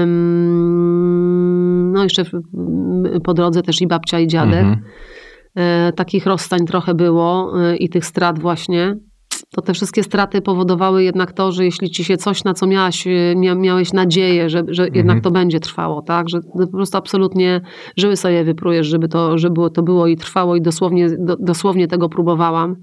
Ym, 0.03 1.38
No 1.93 2.03
jeszcze 2.03 2.25
po 3.25 3.35
drodze 3.35 3.63
też 3.63 3.81
i 3.81 3.87
babcia 3.87 4.21
i 4.21 4.27
dziadek. 4.27 4.65
Mhm. 4.65 4.83
E, 5.55 5.93
takich 5.93 6.27
rozstań 6.27 6.67
trochę 6.67 6.95
było 6.95 7.53
e, 7.63 7.77
i 7.77 7.89
tych 7.89 8.07
strat 8.07 8.39
właśnie, 8.39 8.97
to 9.51 9.63
te 9.63 9.75
wszystkie 9.75 10.03
straty 10.03 10.43
powodowały 10.43 11.05
jednak 11.05 11.33
to, 11.33 11.53
że 11.53 11.65
jeśli 11.65 11.91
ci 11.91 12.05
się 12.05 12.17
coś, 12.17 12.45
na 12.45 12.55
co 12.55 12.67
miałaś, 12.67 13.07
e, 13.07 13.11
mia, 13.37 13.55
miałeś 13.55 13.93
nadzieję, 13.93 14.51
że, 14.51 14.63
że 14.69 14.89
jednak 14.95 15.21
to 15.21 15.31
będzie 15.31 15.61
trwało, 15.61 16.03
tak, 16.03 16.29
że 16.29 16.41
po 16.59 16.67
prostu 16.67 16.99
absolutnie 16.99 17.61
żyły 17.97 18.17
sobie 18.17 18.45
wyprujesz, 18.45 18.87
żeby 18.87 19.09
to, 19.09 19.39
żeby 19.39 19.71
to 19.71 19.83
było 19.83 20.07
i 20.07 20.17
trwało 20.17 20.57
i 20.57 20.63
dosłownie, 20.63 21.09
do, 21.19 21.37
dosłownie 21.37 21.89
tego 21.89 22.09
próbowałam, 22.09 22.77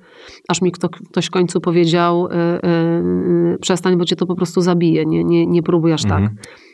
aż 0.49 0.61
mi 0.61 0.71
kto, 0.71 0.89
ktoś 0.89 1.25
w 1.25 1.31
końcu 1.31 1.61
powiedział, 1.61 2.27
e, 2.27 2.33
e, 2.33 3.57
przestań, 3.61 3.97
bo 3.97 4.05
cię 4.05 4.15
to 4.15 4.25
po 4.25 4.35
prostu 4.35 4.61
zabije, 4.61 5.05
nie, 5.05 5.23
nie, 5.23 5.47
nie 5.47 5.63
próbuj 5.63 5.93
aż 5.93 6.03
tak. 6.03 6.21
Mhm. 6.21 6.37
E, 6.37 6.64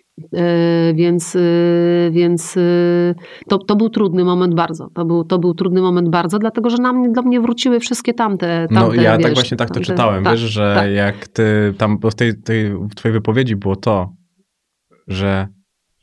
Więc, 0.94 1.36
e, 1.36 1.40
więc 2.12 2.58
e, 2.58 2.62
to, 3.50 3.58
to 3.58 3.76
był 3.76 3.90
trudny 3.90 4.24
moment 4.24 4.56
bardzo. 4.56 4.90
To 4.94 5.06
był, 5.06 5.24
to 5.24 5.40
był 5.40 5.54
trudny 5.54 5.82
moment 5.82 6.10
bardzo, 6.10 6.40
dlatego 6.40 6.70
że 6.70 6.78
na 6.78 6.94
mnie, 6.94 7.10
do 7.10 7.22
mnie 7.22 7.42
wróciły 7.42 7.80
wszystkie 7.80 8.14
tamte. 8.14 8.68
No 8.72 8.82
tamte 8.82 9.04
ja 9.04 9.18
wiesz, 9.18 9.24
tak 9.26 9.34
właśnie 9.34 9.58
tak 9.58 9.70
to 9.70 9.74
tamte- 9.80 9.86
czytałem, 9.86 10.24
tak, 10.24 10.34
wiesz, 10.34 10.42
że 10.42 10.74
tak. 10.76 10.92
jak 10.92 11.28
ty 11.28 11.74
tam, 11.78 11.98
bo 12.00 12.12
w 12.12 12.16
tej, 12.16 12.42
tej 12.42 12.74
w 12.74 12.96
twojej 12.96 13.14
wypowiedzi 13.14 13.56
było 13.56 13.76
to, 13.76 14.14
że, 15.08 15.48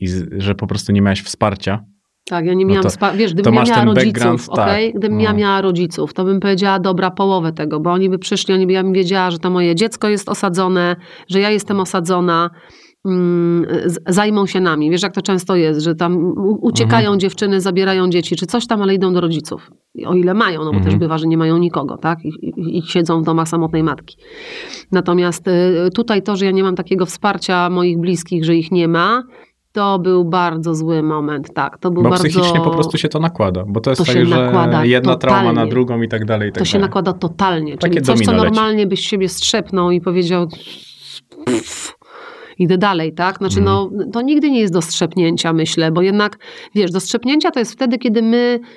i 0.00 0.08
że 0.38 0.54
po 0.54 0.66
prostu 0.66 0.92
nie 0.92 1.02
miałeś 1.02 1.22
wsparcia. 1.22 1.84
Tak, 2.24 2.46
ja 2.46 2.54
nie 2.54 2.64
No 2.64 2.70
miałam, 2.70 2.82
to- 2.82 2.90
spa- 2.90 3.12
wiesz, 3.12 3.30
to 3.30 3.34
gdybym 3.34 3.54
ja 3.54 3.64
miała 3.64 3.84
rodziców, 3.84 4.48
tak, 4.48 4.58
okej? 4.58 4.94
Gdybym 4.94 5.20
ja 5.20 5.32
no. 5.32 5.38
miała 5.38 5.60
rodziców, 5.60 6.14
to 6.14 6.24
bym 6.24 6.40
powiedziała, 6.40 6.78
dobra, 6.78 7.10
połowę 7.10 7.52
tego, 7.52 7.80
bo 7.80 7.92
oni 7.92 8.10
by 8.10 8.18
przyszli, 8.18 8.54
oni 8.54 8.66
by, 8.66 8.72
ja 8.72 8.82
bym 8.82 8.92
wiedziała, 8.92 9.30
że 9.30 9.38
to 9.38 9.50
moje 9.50 9.74
dziecko 9.74 10.08
jest 10.08 10.28
osadzone, 10.28 10.96
że 11.28 11.40
ja 11.40 11.50
jestem 11.50 11.80
osadzona, 11.80 12.50
zajmą 14.06 14.46
się 14.46 14.60
nami. 14.60 14.90
Wiesz, 14.90 15.02
jak 15.02 15.14
to 15.14 15.22
często 15.22 15.56
jest, 15.56 15.80
że 15.80 15.94
tam 15.94 16.34
uciekają 16.60 17.06
Mhm. 17.08 17.20
dziewczyny, 17.20 17.60
zabierają 17.60 18.08
dzieci, 18.10 18.36
czy 18.36 18.46
coś 18.46 18.66
tam, 18.66 18.82
ale 18.82 18.94
idą 18.94 19.12
do 19.14 19.20
rodziców. 19.20 19.70
O 20.06 20.14
ile 20.14 20.34
mają, 20.34 20.58
no 20.58 20.64
bo 20.70 20.76
Mhm. 20.76 20.84
też 20.84 20.96
bywa, 20.96 21.18
że 21.18 21.26
nie 21.26 21.36
mają 21.38 21.58
nikogo, 21.58 21.96
tak? 21.98 22.18
I, 22.24 22.28
i, 22.28 22.78
I 22.78 22.82
siedzą 22.82 23.22
w 23.22 23.24
domach 23.24 23.48
samotnej 23.48 23.82
matki. 23.82 24.16
Natomiast 24.92 25.48
y, 25.48 25.52
tutaj 25.94 26.22
to, 26.22 26.36
że 26.36 26.44
ja 26.44 26.50
nie 26.50 26.62
mam 26.62 26.74
takiego 26.76 27.06
wsparcia 27.06 27.70
moich 27.70 27.98
bliskich, 27.98 28.44
że 28.44 28.56
ich 28.56 28.72
nie 28.72 28.88
ma, 28.88 29.22
to 29.72 29.98
był 29.98 30.24
bardzo 30.24 30.74
zły 30.74 31.02
moment, 31.02 31.54
tak. 31.54 31.78
To 31.78 31.90
był 31.90 32.02
Bo 32.02 32.08
bardzo... 32.08 32.24
psychicznie 32.24 32.60
po 32.60 32.70
prostu 32.70 32.98
się 32.98 33.08
to 33.08 33.18
nakłada, 33.18 33.64
bo 33.68 33.80
to 33.80 33.90
jest 33.90 33.98
To 34.00 34.04
tak, 34.06 34.14
się 34.14 34.26
że 34.26 34.36
nakłada 34.44 34.84
jedna 34.84 35.16
trauma 35.16 35.42
na 35.42 35.48
totalnie. 35.50 35.70
drugą 35.70 36.02
i 36.02 36.08
tak 36.08 36.24
dalej. 36.24 36.48
I 36.48 36.52
tak 36.52 36.58
To 36.58 36.64
się 36.64 36.72
dalej. 36.72 36.88
nakłada 36.88 37.12
totalnie. 37.12 37.78
Takie 37.78 37.94
Czyli 37.94 38.06
coś, 38.06 38.18
co 38.18 38.24
domino 38.24 38.42
leci. 38.44 38.54
normalnie 38.54 38.86
byś 38.86 39.00
siebie 39.08 39.28
strzepnął 39.28 39.90
i 39.90 40.00
powiedział 40.00 40.48
pff, 41.44 41.97
idę 42.58 42.78
dalej, 42.78 43.12
tak? 43.12 43.38
Znaczy, 43.38 43.60
no, 43.60 43.90
to 44.12 44.22
nigdy 44.22 44.50
nie 44.50 44.60
jest 44.60 44.72
do 44.72 44.82
strzepnięcia, 44.82 45.52
myślę, 45.52 45.92
bo 45.92 46.02
jednak, 46.02 46.38
wiesz, 46.74 46.90
do 46.90 47.00
strzepnięcia 47.00 47.50
to 47.50 47.58
jest 47.58 47.72
wtedy, 47.72 47.98
kiedy 47.98 48.22
my 48.22 48.36
mm, 48.36 48.68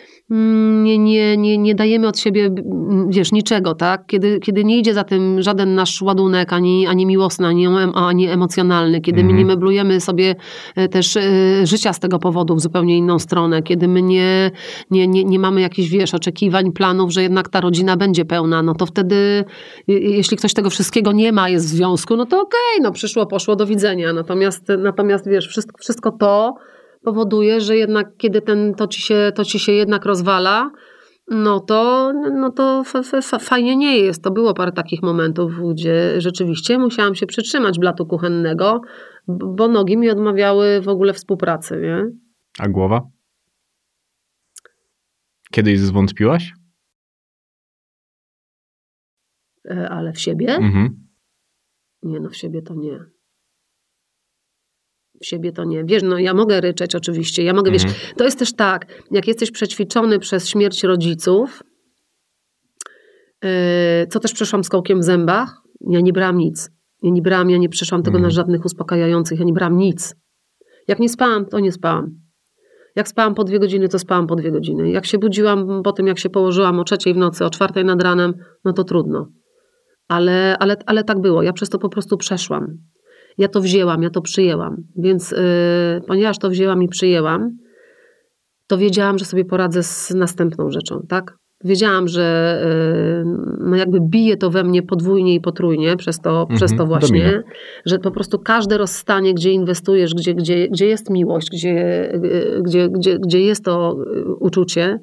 nie, 0.84 0.98
nie, 0.98 1.38
nie, 1.38 1.58
nie 1.58 1.76
dajemy 1.76 2.08
od 2.08 2.20
siebie, 2.20 2.46
mm, 2.46 3.10
wiesz, 3.10 3.32
niczego, 3.32 3.76
tak? 3.76 4.06
Kiedy, 4.08 4.40
kiedy 4.40 4.64
nie 4.64 4.78
idzie 4.78 4.94
za 4.94 5.04
tym 5.04 5.42
żaden 5.42 5.76
nasz 5.76 6.02
ładunek, 6.02 6.54
ani, 6.54 6.88
ani 6.88 7.06
miłosny, 7.06 7.48
ani, 7.48 7.68
ani 7.96 8.28
emocjonalny, 8.28 9.02
kiedy 9.02 9.18
my 9.18 9.22
Mhm. 9.30 9.38
nie 9.40 9.46
meblujemy 9.46 10.02
sobie 10.02 10.36
e, 10.76 10.88
też 10.88 11.18
e, 11.18 11.22
życia 11.64 11.94
z 11.94 12.00
tego 12.00 12.20
powodu 12.20 12.56
w 12.56 12.62
zupełnie 12.62 12.98
inną 12.98 13.20
stronę, 13.20 13.62
kiedy 13.64 13.88
my 13.88 14.02
nie, 14.02 14.52
nie, 14.92 15.08
nie, 15.08 15.24
nie 15.24 15.40
mamy 15.40 15.62
jakichś, 15.62 15.90
wiesz, 15.90 16.14
oczekiwań, 16.14 16.72
planów, 16.72 17.12
że 17.12 17.24
jednak 17.24 17.50
ta 17.50 17.62
rodzina 17.62 17.98
będzie 17.98 18.26
pełna, 18.26 18.62
no 18.62 18.76
to 18.76 18.86
wtedy, 18.86 19.46
je- 19.88 20.00
jeśli 20.00 20.38
ktoś 20.38 20.54
tego 20.54 20.70
wszystkiego 20.70 21.12
nie 21.12 21.32
ma, 21.32 21.50
jest 21.50 21.66
w 21.66 21.70
związku, 21.70 22.16
no 22.16 22.26
to 22.26 22.42
okej, 22.42 22.82
no 22.82 22.92
przyszło, 22.92 23.26
poszło, 23.26 23.56
do 23.56 23.66
widzenia. 23.66 24.14
Natomiast, 24.14 24.64
natomiast 24.80 25.30
wiesz, 25.30 25.48
wszystko, 25.48 25.78
wszystko 25.78 26.12
to 26.12 26.56
powoduje, 27.04 27.62
że 27.62 27.78
jednak 27.78 28.18
kiedy 28.18 28.42
ten, 28.42 28.74
to, 28.74 28.88
ci 28.88 29.02
się, 29.02 29.32
to 29.36 29.46
ci 29.46 29.60
się 29.60 29.72
jednak 29.72 30.06
rozwala, 30.06 30.72
no 31.28 31.60
to, 31.60 32.12
no 32.34 32.52
to 32.52 32.84
fa, 32.84 33.04
fa, 33.04 33.22
fa, 33.22 33.40
fajnie 33.40 33.76
nie 33.76 33.98
jest. 33.98 34.24
To 34.24 34.32
było 34.32 34.54
parę 34.54 34.72
takich 34.72 35.02
momentów, 35.02 35.52
gdzie 35.72 36.22
rzeczywiście 36.22 36.78
musiałam 36.78 37.16
się 37.16 37.26
przytrzymać 37.26 37.80
blatu 37.80 38.06
kuchennego, 38.06 38.82
bo 39.28 39.68
nogi 39.68 39.98
mi 39.98 40.10
odmawiały 40.10 40.82
w 40.82 40.88
ogóle 40.88 41.14
współpracy, 41.14 41.82
nie? 41.82 42.06
A 42.60 42.70
głowa? 42.70 43.02
Kiedyś 45.52 45.80
zwątpiłaś? 45.80 46.54
E, 49.66 49.90
Ale 49.90 50.14
w 50.14 50.20
siebie? 50.20 50.56
Mhm. 50.56 51.08
Nie, 52.04 52.20
no 52.20 52.30
w 52.30 52.36
siebie 52.36 52.62
to 52.62 52.76
nie. 52.76 53.06
W 55.22 55.26
siebie 55.26 55.52
to 55.52 55.64
nie. 55.64 55.84
Wiesz, 55.86 56.04
no 56.04 56.20
ja 56.20 56.34
mogę 56.34 56.62
ryczeć 56.62 56.96
oczywiście, 56.96 57.44
ja 57.44 57.54
mogę, 57.54 57.72
wiesz, 57.72 57.84
Mhm. 57.84 58.02
to 58.18 58.24
jest 58.24 58.40
też 58.40 58.54
tak, 58.54 58.86
jak 59.12 59.28
jesteś 59.28 59.52
przećwiczony 59.52 60.20
przez 60.20 60.50
śmierć 60.50 60.84
rodziców, 60.84 61.64
yy, 63.44 63.50
co 64.10 64.20
też 64.20 64.34
przeszłam 64.34 64.64
z 64.64 64.70
kołkiem 64.70 65.00
w 65.00 65.04
zębach, 65.04 65.62
ja 65.90 66.00
nie 66.02 66.14
brałam 66.14 66.38
nic. 66.38 66.70
Ja 67.04 67.12
nie 67.12 67.22
brałam, 67.22 67.50
ja 67.50 67.58
nie 67.58 67.70
przeszłam 67.70 68.04
tego 68.04 68.18
Mhm. 68.18 68.24
na 68.24 68.30
żadnych 68.30 68.66
uspokajających, 68.66 69.40
ja 69.40 69.46
nie 69.46 69.54
brałam 69.54 69.78
nic. 69.78 70.16
Jak 70.88 71.00
nie 71.00 71.10
spałam, 71.10 71.46
to 71.46 71.60
nie 71.60 71.72
spałam. 71.72 72.12
Jak 72.96 73.08
spałam 73.08 73.36
po 73.36 73.44
dwie 73.44 73.60
godziny, 73.60 73.90
to 73.90 74.00
spałam 74.00 74.28
po 74.28 74.36
dwie 74.36 74.52
godziny. 74.52 74.92
Jak 74.92 75.06
się 75.06 75.18
budziłam 75.18 75.84
po 75.84 75.92
tym, 75.92 76.08
jak 76.08 76.20
się 76.20 76.30
położyłam 76.30 76.80
o 76.80 76.84
trzeciej 76.84 77.14
w 77.14 77.18
nocy, 77.18 77.46
o 77.46 77.50
czwartej 77.50 77.86
nad 77.86 78.04
ranem, 78.04 78.34
no 78.66 78.74
to 78.74 78.84
trudno. 78.84 79.28
Ale, 80.08 80.58
ale, 80.60 80.76
ale 80.86 81.04
tak 81.04 81.20
było. 81.22 81.44
Ja 81.44 81.54
przez 81.54 81.70
to 81.70 81.80
po 81.80 81.90
prostu 81.90 82.18
przeszłam. 82.18 82.78
Ja 83.38 83.48
to 83.48 83.62
wzięłam, 83.62 84.04
ja 84.04 84.10
to 84.10 84.22
przyjęłam. 84.22 84.76
Więc 84.96 85.32
yy, 85.32 85.38
ponieważ 86.08 86.40
to 86.40 86.50
wzięłam 86.50 86.84
i 86.84 86.88
przyjęłam, 86.88 87.58
to 88.68 88.78
wiedziałam, 88.78 89.18
że 89.18 89.26
sobie 89.26 89.46
poradzę 89.46 89.84
z 89.84 90.10
następną 90.10 90.72
rzeczą, 90.72 91.06
tak? 91.10 91.38
Wiedziałam, 91.64 92.08
że 92.08 92.58
yy, 93.26 93.32
no 93.70 93.76
jakby 93.76 94.00
bije 94.02 94.38
to 94.38 94.50
we 94.50 94.64
mnie 94.64 94.84
podwójnie 94.84 95.36
i 95.36 95.42
potrójnie 95.42 95.98
przez 95.98 96.20
to, 96.20 96.42
Mhm, 96.42 96.58
przez 96.58 96.76
to 96.76 96.86
właśnie, 96.86 97.24
domino. 97.26 97.44
że 97.86 98.00
po 98.00 98.12
prostu 98.12 98.40
każde 98.40 98.78
rozstanie, 98.78 99.34
gdzie 99.34 99.52
inwestujesz, 99.52 100.14
gdzie, 100.14 100.34
gdzie, 100.36 100.68
gdzie 100.68 100.86
jest 100.88 101.10
miłość, 101.10 101.50
gdzie, 101.52 102.08
gdzie, 102.66 102.90
gdzie, 102.90 103.20
gdzie 103.20 103.42
jest 103.42 103.66
to 103.66 103.96
yy, 104.16 104.36
uczucie, 104.36 105.00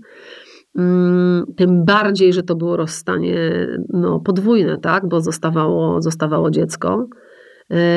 Mm, 0.78 1.44
tym 1.56 1.84
bardziej, 1.84 2.32
że 2.32 2.42
to 2.42 2.54
było 2.56 2.76
rozstanie 2.76 3.66
no, 3.88 4.20
podwójne, 4.20 4.78
tak? 4.78 5.08
bo 5.08 5.20
zostawało, 5.20 6.02
zostawało 6.02 6.50
dziecko, 6.50 7.06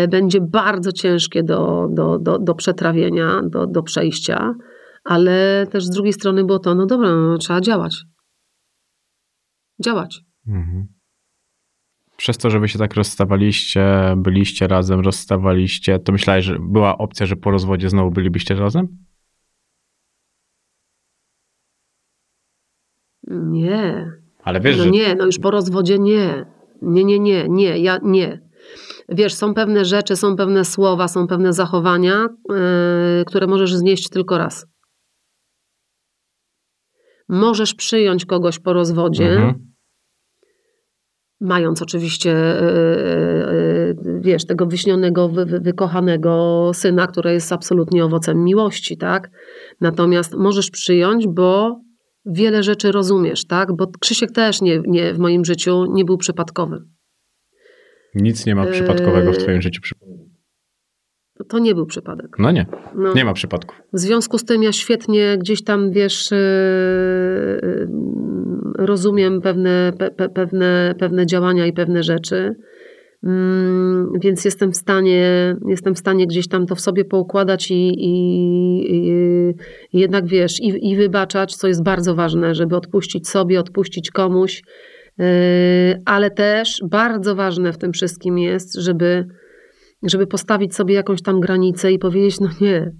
będzie 0.09 0.41
bardzo 0.41 0.91
ciężkie 0.91 1.43
do, 1.43 1.87
do, 1.91 2.19
do, 2.19 2.39
do 2.39 2.55
przetrawienia, 2.55 3.41
do, 3.43 3.67
do 3.67 3.83
przejścia, 3.83 4.53
ale 5.03 5.67
też 5.71 5.85
z 5.85 5.89
drugiej 5.89 6.13
strony 6.13 6.43
było 6.43 6.59
to, 6.59 6.75
no 6.75 6.85
dobra, 6.85 7.15
no, 7.15 7.37
trzeba 7.37 7.61
działać. 7.61 8.03
Działać. 9.83 10.21
Mhm. 10.47 10.87
Przez 12.17 12.37
to, 12.37 12.49
że 12.49 12.59
wy 12.59 12.67
się 12.67 12.79
tak 12.79 12.93
rozstawaliście, 12.93 14.13
byliście 14.17 14.67
razem, 14.67 14.99
rozstawaliście, 14.99 15.99
to 15.99 16.11
myślałeś, 16.11 16.45
że 16.45 16.57
była 16.59 16.97
opcja, 16.97 17.25
że 17.25 17.35
po 17.35 17.51
rozwodzie 17.51 17.89
znowu 17.89 18.11
bylibyście 18.11 18.55
razem? 18.55 18.87
Nie, 23.27 24.11
Ale 24.43 24.59
wiesz, 24.59 24.77
no 24.77 24.83
że... 24.83 24.89
nie, 24.89 25.15
no 25.15 25.25
już 25.25 25.39
po 25.39 25.51
rozwodzie 25.51 25.99
nie. 25.99 26.45
Nie, 26.81 27.03
nie, 27.03 27.19
nie, 27.19 27.49
nie, 27.49 27.77
ja 27.77 27.99
nie. 28.03 28.50
Wiesz, 29.09 29.33
są 29.33 29.53
pewne 29.53 29.85
rzeczy, 29.85 30.15
są 30.15 30.35
pewne 30.35 30.65
słowa, 30.65 31.07
są 31.07 31.27
pewne 31.27 31.53
zachowania, 31.53 32.27
yy, 32.49 32.55
które 33.27 33.47
możesz 33.47 33.73
znieść 33.75 34.09
tylko 34.09 34.37
raz. 34.37 34.65
Możesz 37.29 37.73
przyjąć 37.73 38.25
kogoś 38.25 38.59
po 38.59 38.73
rozwodzie, 38.73 39.31
Mhm. 39.31 39.71
mając 41.41 41.81
oczywiście, 41.81 42.29
yy, 42.29 43.95
yy, 44.05 44.19
wiesz, 44.21 44.45
tego 44.45 44.65
wyśnionego, 44.65 45.29
wy, 45.29 45.45
wy, 45.45 45.59
wykochanego 45.59 46.71
syna, 46.73 47.07
który 47.07 47.33
jest 47.33 47.51
absolutnie 47.53 48.05
owocem 48.05 48.43
miłości, 48.43 48.97
tak? 48.97 49.29
Natomiast 49.81 50.33
możesz 50.35 50.71
przyjąć, 50.71 51.27
bo 51.27 51.79
wiele 52.25 52.63
rzeczy 52.63 52.91
rozumiesz, 52.91 53.47
tak? 53.47 53.75
Bo 53.75 53.87
Krzysiek 53.99 54.31
też 54.31 54.61
nie, 54.61 54.81
nie, 54.85 55.13
w 55.13 55.19
moim 55.19 55.45
życiu 55.45 55.85
nie 55.93 56.05
był 56.05 56.17
przypadkowy. 56.17 56.83
Nic 58.15 58.45
nie 58.45 58.55
ma 58.55 58.65
przypadkowego 58.65 59.33
w 59.33 59.37
twoim 59.37 59.61
życiu. 59.61 59.81
To 61.49 61.59
nie 61.59 61.75
był 61.75 61.85
przypadek. 61.85 62.35
No 62.39 62.51
nie, 62.51 62.65
No. 62.95 63.13
nie 63.13 63.25
ma 63.25 63.33
przypadków. 63.33 63.81
W 63.93 63.99
związku 63.99 64.37
z 64.37 64.45
tym 64.45 64.63
ja 64.63 64.71
świetnie 64.71 65.37
gdzieś 65.39 65.63
tam, 65.63 65.91
wiesz, 65.91 66.31
yy, 66.31 66.37
yy, 66.37 67.87
rozumiem 68.85 69.41
pewne, 69.41 69.93
pe, 69.99 70.11
pe, 70.11 70.29
pewne, 70.29 70.95
pewne 70.99 71.25
działania 71.25 71.65
i 71.67 71.73
pewne 71.73 72.03
rzeczy. 72.03 72.55
Mm, 73.23 74.11
Więc 74.21 74.45
jestem 74.45 74.71
w 74.71 74.77
stanie, 74.77 75.55
jestem 75.67 75.95
w 75.95 75.99
stanie 75.99 76.27
gdzieś 76.27 76.47
tam 76.47 76.65
to 76.65 76.75
w 76.75 76.81
sobie 76.81 77.05
poukładać 77.05 77.71
i, 77.71 77.87
i, 77.87 78.11
i, 78.95 79.09
i 79.93 79.99
jednak 79.99 80.25
wiesz, 80.27 80.59
i, 80.59 80.91
i 80.91 80.95
wybaczać, 80.95 81.55
co 81.55 81.67
jest 81.67 81.83
bardzo 81.83 82.15
ważne, 82.15 82.55
żeby 82.55 82.75
odpuścić 82.75 83.29
sobie, 83.29 83.59
odpuścić 83.59 84.11
komuś. 84.11 84.63
Yy, 85.17 85.25
Ale 86.05 86.31
też 86.31 86.81
bardzo 86.89 87.35
ważne 87.35 87.73
w 87.73 87.77
tym 87.77 87.93
wszystkim 87.93 88.37
jest, 88.37 88.75
żeby, 88.75 89.27
żeby 90.03 90.27
postawić 90.27 90.75
sobie 90.75 90.95
jakąś 90.95 91.21
tam 91.21 91.39
granicę 91.39 91.91
i 91.91 91.99
powiedzieć, 91.99 92.39
no 92.39 92.49
nie, 92.61 92.91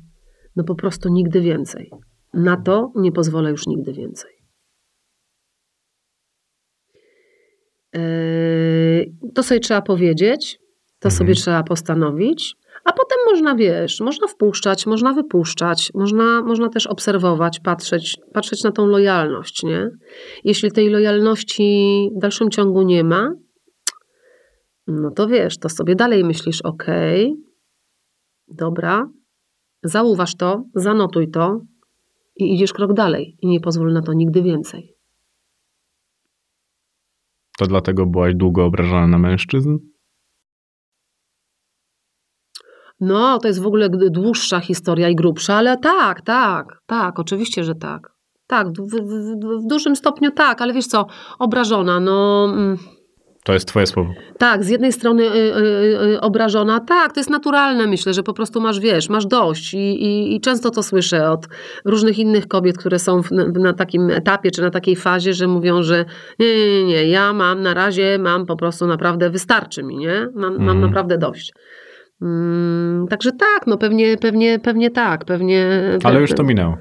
no 0.55 0.63
po 0.63 0.75
prostu 0.75 1.09
nigdy 1.09 1.41
więcej. 1.41 1.91
Na 2.33 2.57
to 2.57 2.91
nie 2.95 3.11
pozwolę 3.11 3.49
już 3.51 3.67
nigdy 3.67 3.93
więcej. 3.93 4.31
Yy, 7.93 9.11
To 9.35 9.43
sobie 9.43 9.59
trzeba 9.59 9.81
powiedzieć, 9.81 10.59
to 10.99 11.07
Mhm. 11.09 11.17
sobie 11.17 11.33
trzeba 11.35 11.63
postanowić, 11.63 12.55
a 12.85 12.91
potem 12.91 13.17
można, 13.31 13.55
wiesz, 13.55 13.99
można 13.99 14.27
wpuszczać, 14.27 14.85
można 14.85 15.13
wypuszczać, 15.13 15.91
można, 15.93 16.41
można 16.41 16.69
też 16.69 16.87
obserwować, 16.87 17.59
patrzeć, 17.59 18.17
patrzeć 18.33 18.63
na 18.63 18.71
tą 18.71 18.85
lojalność, 18.85 19.63
nie? 19.63 19.89
Jeśli 20.43 20.71
tej 20.71 20.89
lojalności 20.89 22.09
w 22.17 22.19
dalszym 22.19 22.49
ciągu 22.49 22.81
nie 22.81 23.03
ma, 23.03 23.33
no 24.87 25.11
to 25.11 25.27
wiesz, 25.27 25.57
to 25.57 25.69
sobie 25.69 25.95
dalej 25.95 26.23
myślisz, 26.23 26.61
okej, 26.61 27.35
dobra, 28.47 29.09
zauważ 29.83 30.35
to, 30.35 30.63
zanotuj 30.75 31.31
to 31.31 31.61
i 32.35 32.53
idziesz 32.53 32.73
krok 32.73 32.93
dalej 32.93 33.37
i 33.41 33.47
nie 33.47 33.59
pozwól 33.59 33.93
na 33.93 34.01
to 34.01 34.13
nigdy 34.13 34.41
więcej. 34.41 34.95
To 37.57 37.67
dlatego 37.67 38.05
byłaś 38.05 38.35
długo 38.35 38.65
obrażona 38.65 39.07
na 39.07 39.17
mężczyzn? 39.17 39.77
No, 43.02 43.40
to 43.40 43.48
jest 43.48 43.61
w 43.61 43.68
ogóle 43.68 43.90
dłuższa 43.90 44.60
historia 44.60 45.10
i 45.10 45.15
grubsza, 45.15 45.56
ale 45.56 45.78
tak, 45.78 46.22
tak, 46.22 46.65
tak, 46.86 47.19
oczywiście, 47.19 47.64
że 47.64 47.76
tak. 47.76 48.11
Tak, 48.48 48.68
w, 48.68 48.72
w, 48.72 49.64
w, 49.64 49.68
dużym 49.68 49.95
stopniu 49.95 50.32
tak, 50.32 50.61
ale 50.61 50.73
wiesz 50.73 50.88
co, 50.88 51.07
obrażona, 51.40 51.99
no. 51.99 52.45
mm, 52.53 52.78
To 53.44 53.53
jest 53.53 53.68
twoje 53.68 53.88
słowo. 53.88 54.10
Tak, 54.38 54.64
z 54.64 54.69
jednej 54.69 54.94
strony 54.94 55.23
y, 55.23 55.36
y, 55.36 56.14
y, 56.14 56.22
obrażona, 56.22 56.80
tak, 56.80 57.14
to 57.14 57.19
jest 57.19 57.30
naturalne, 57.30 57.88
myślę, 57.88 58.14
że 58.14 58.23
po 58.23 58.34
prostu 58.34 58.61
masz, 58.61 58.80
wiesz, 58.80 59.10
masz 59.10 59.26
dość 59.26 59.73
I, 59.73 59.78
i, 59.78 60.36
i 60.36 60.41
często 60.41 60.72
to 60.72 60.84
słyszę 60.84 61.30
od 61.30 61.48
różnych 61.86 62.19
innych 62.19 62.48
kobiet, 62.48 62.78
które 62.78 62.99
są 62.99 63.23
w, 63.23 63.32
na, 63.32 63.45
na 63.48 63.73
takim 63.73 64.10
etapie, 64.10 64.52
czy 64.52 64.61
na 64.61 64.69
takiej 64.69 64.95
fazie, 64.95 65.34
że 65.34 65.48
mówią, 65.48 65.84
że 65.84 66.06
nie, 66.40 66.56
nie, 66.56 66.84
nie, 66.84 66.86
nie 66.86 67.07
ja 67.07 67.34
mam 67.34 67.61
na 67.61 67.73
razie, 67.73 68.18
mam 68.19 68.45
po 68.45 68.56
prostu 68.56 68.88
naprawdę, 68.88 69.30
wystarczy 69.30 69.84
mi, 69.84 69.98
nie? 69.98 70.28
Mam, 70.36 70.53
mam 70.53 70.61
Mhm. 70.61 70.82
naprawdę 70.82 71.18
dość. 71.18 71.53
Mm, 72.22 73.07
także 73.10 73.31
tak, 73.31 73.68
no 73.68 73.77
pewnie, 73.77 74.18
pewnie, 74.18 74.60
pewnie 74.60 74.89
tak, 74.89 75.26
pewnie. 75.26 75.68
Ale 76.03 76.22
już 76.22 76.34
to 76.34 76.43
minęło. 76.43 76.77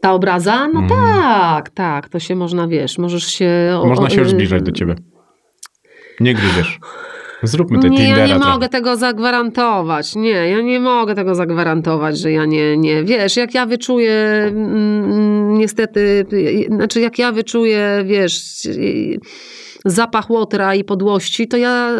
Ta 0.00 0.12
obraza? 0.12 0.68
No 0.68 0.80
Mhm. 0.80 1.00
tak, 1.00 1.70
tak, 1.70 2.08
to 2.08 2.18
się 2.18 2.36
można, 2.36 2.68
wiesz, 2.68 2.98
możesz 2.98 3.24
się... 3.26 3.50
o- 3.82 3.86
Można 3.86 4.10
się 4.10 4.16
o- 4.16 4.18
już 4.24 4.30
zbliżać 4.30 4.62
do 4.62 4.72
ciebie. 4.72 4.94
Nie 6.20 6.34
gryziesz. 6.34 6.78
Zróbmy 7.42 7.78
te 7.78 7.90
Nie, 7.90 7.96
Tindera 7.98 8.18
ja 8.18 8.26
nie 8.26 8.34
trochę. 8.40 8.50
mogę 8.52 8.68
tego 8.68 8.96
zagwarantować. 8.96 10.16
Nie, 10.16 10.30
ja 10.30 10.60
nie 10.60 10.80
mogę 10.80 11.14
tego 11.14 11.34
zagwarantować, 11.34 12.18
że 12.18 12.32
ja 12.32 12.44
nie, 12.44 12.76
nie. 12.76 13.04
Wiesz, 13.04 13.36
jak 13.36 13.54
ja 13.54 13.66
wyczuję, 13.66 14.12
mm, 14.48 15.54
niestety, 15.58 16.26
y, 16.32 16.66
znaczy 16.74 17.00
jak 17.00 17.18
ja 17.18 17.32
wyczuję, 17.32 18.02
wiesz, 18.06 18.68
zapach 19.90 20.30
łotra 20.30 20.74
i 20.74 20.84
podłości, 20.84 21.48
to 21.48 21.56
ja 21.56 21.90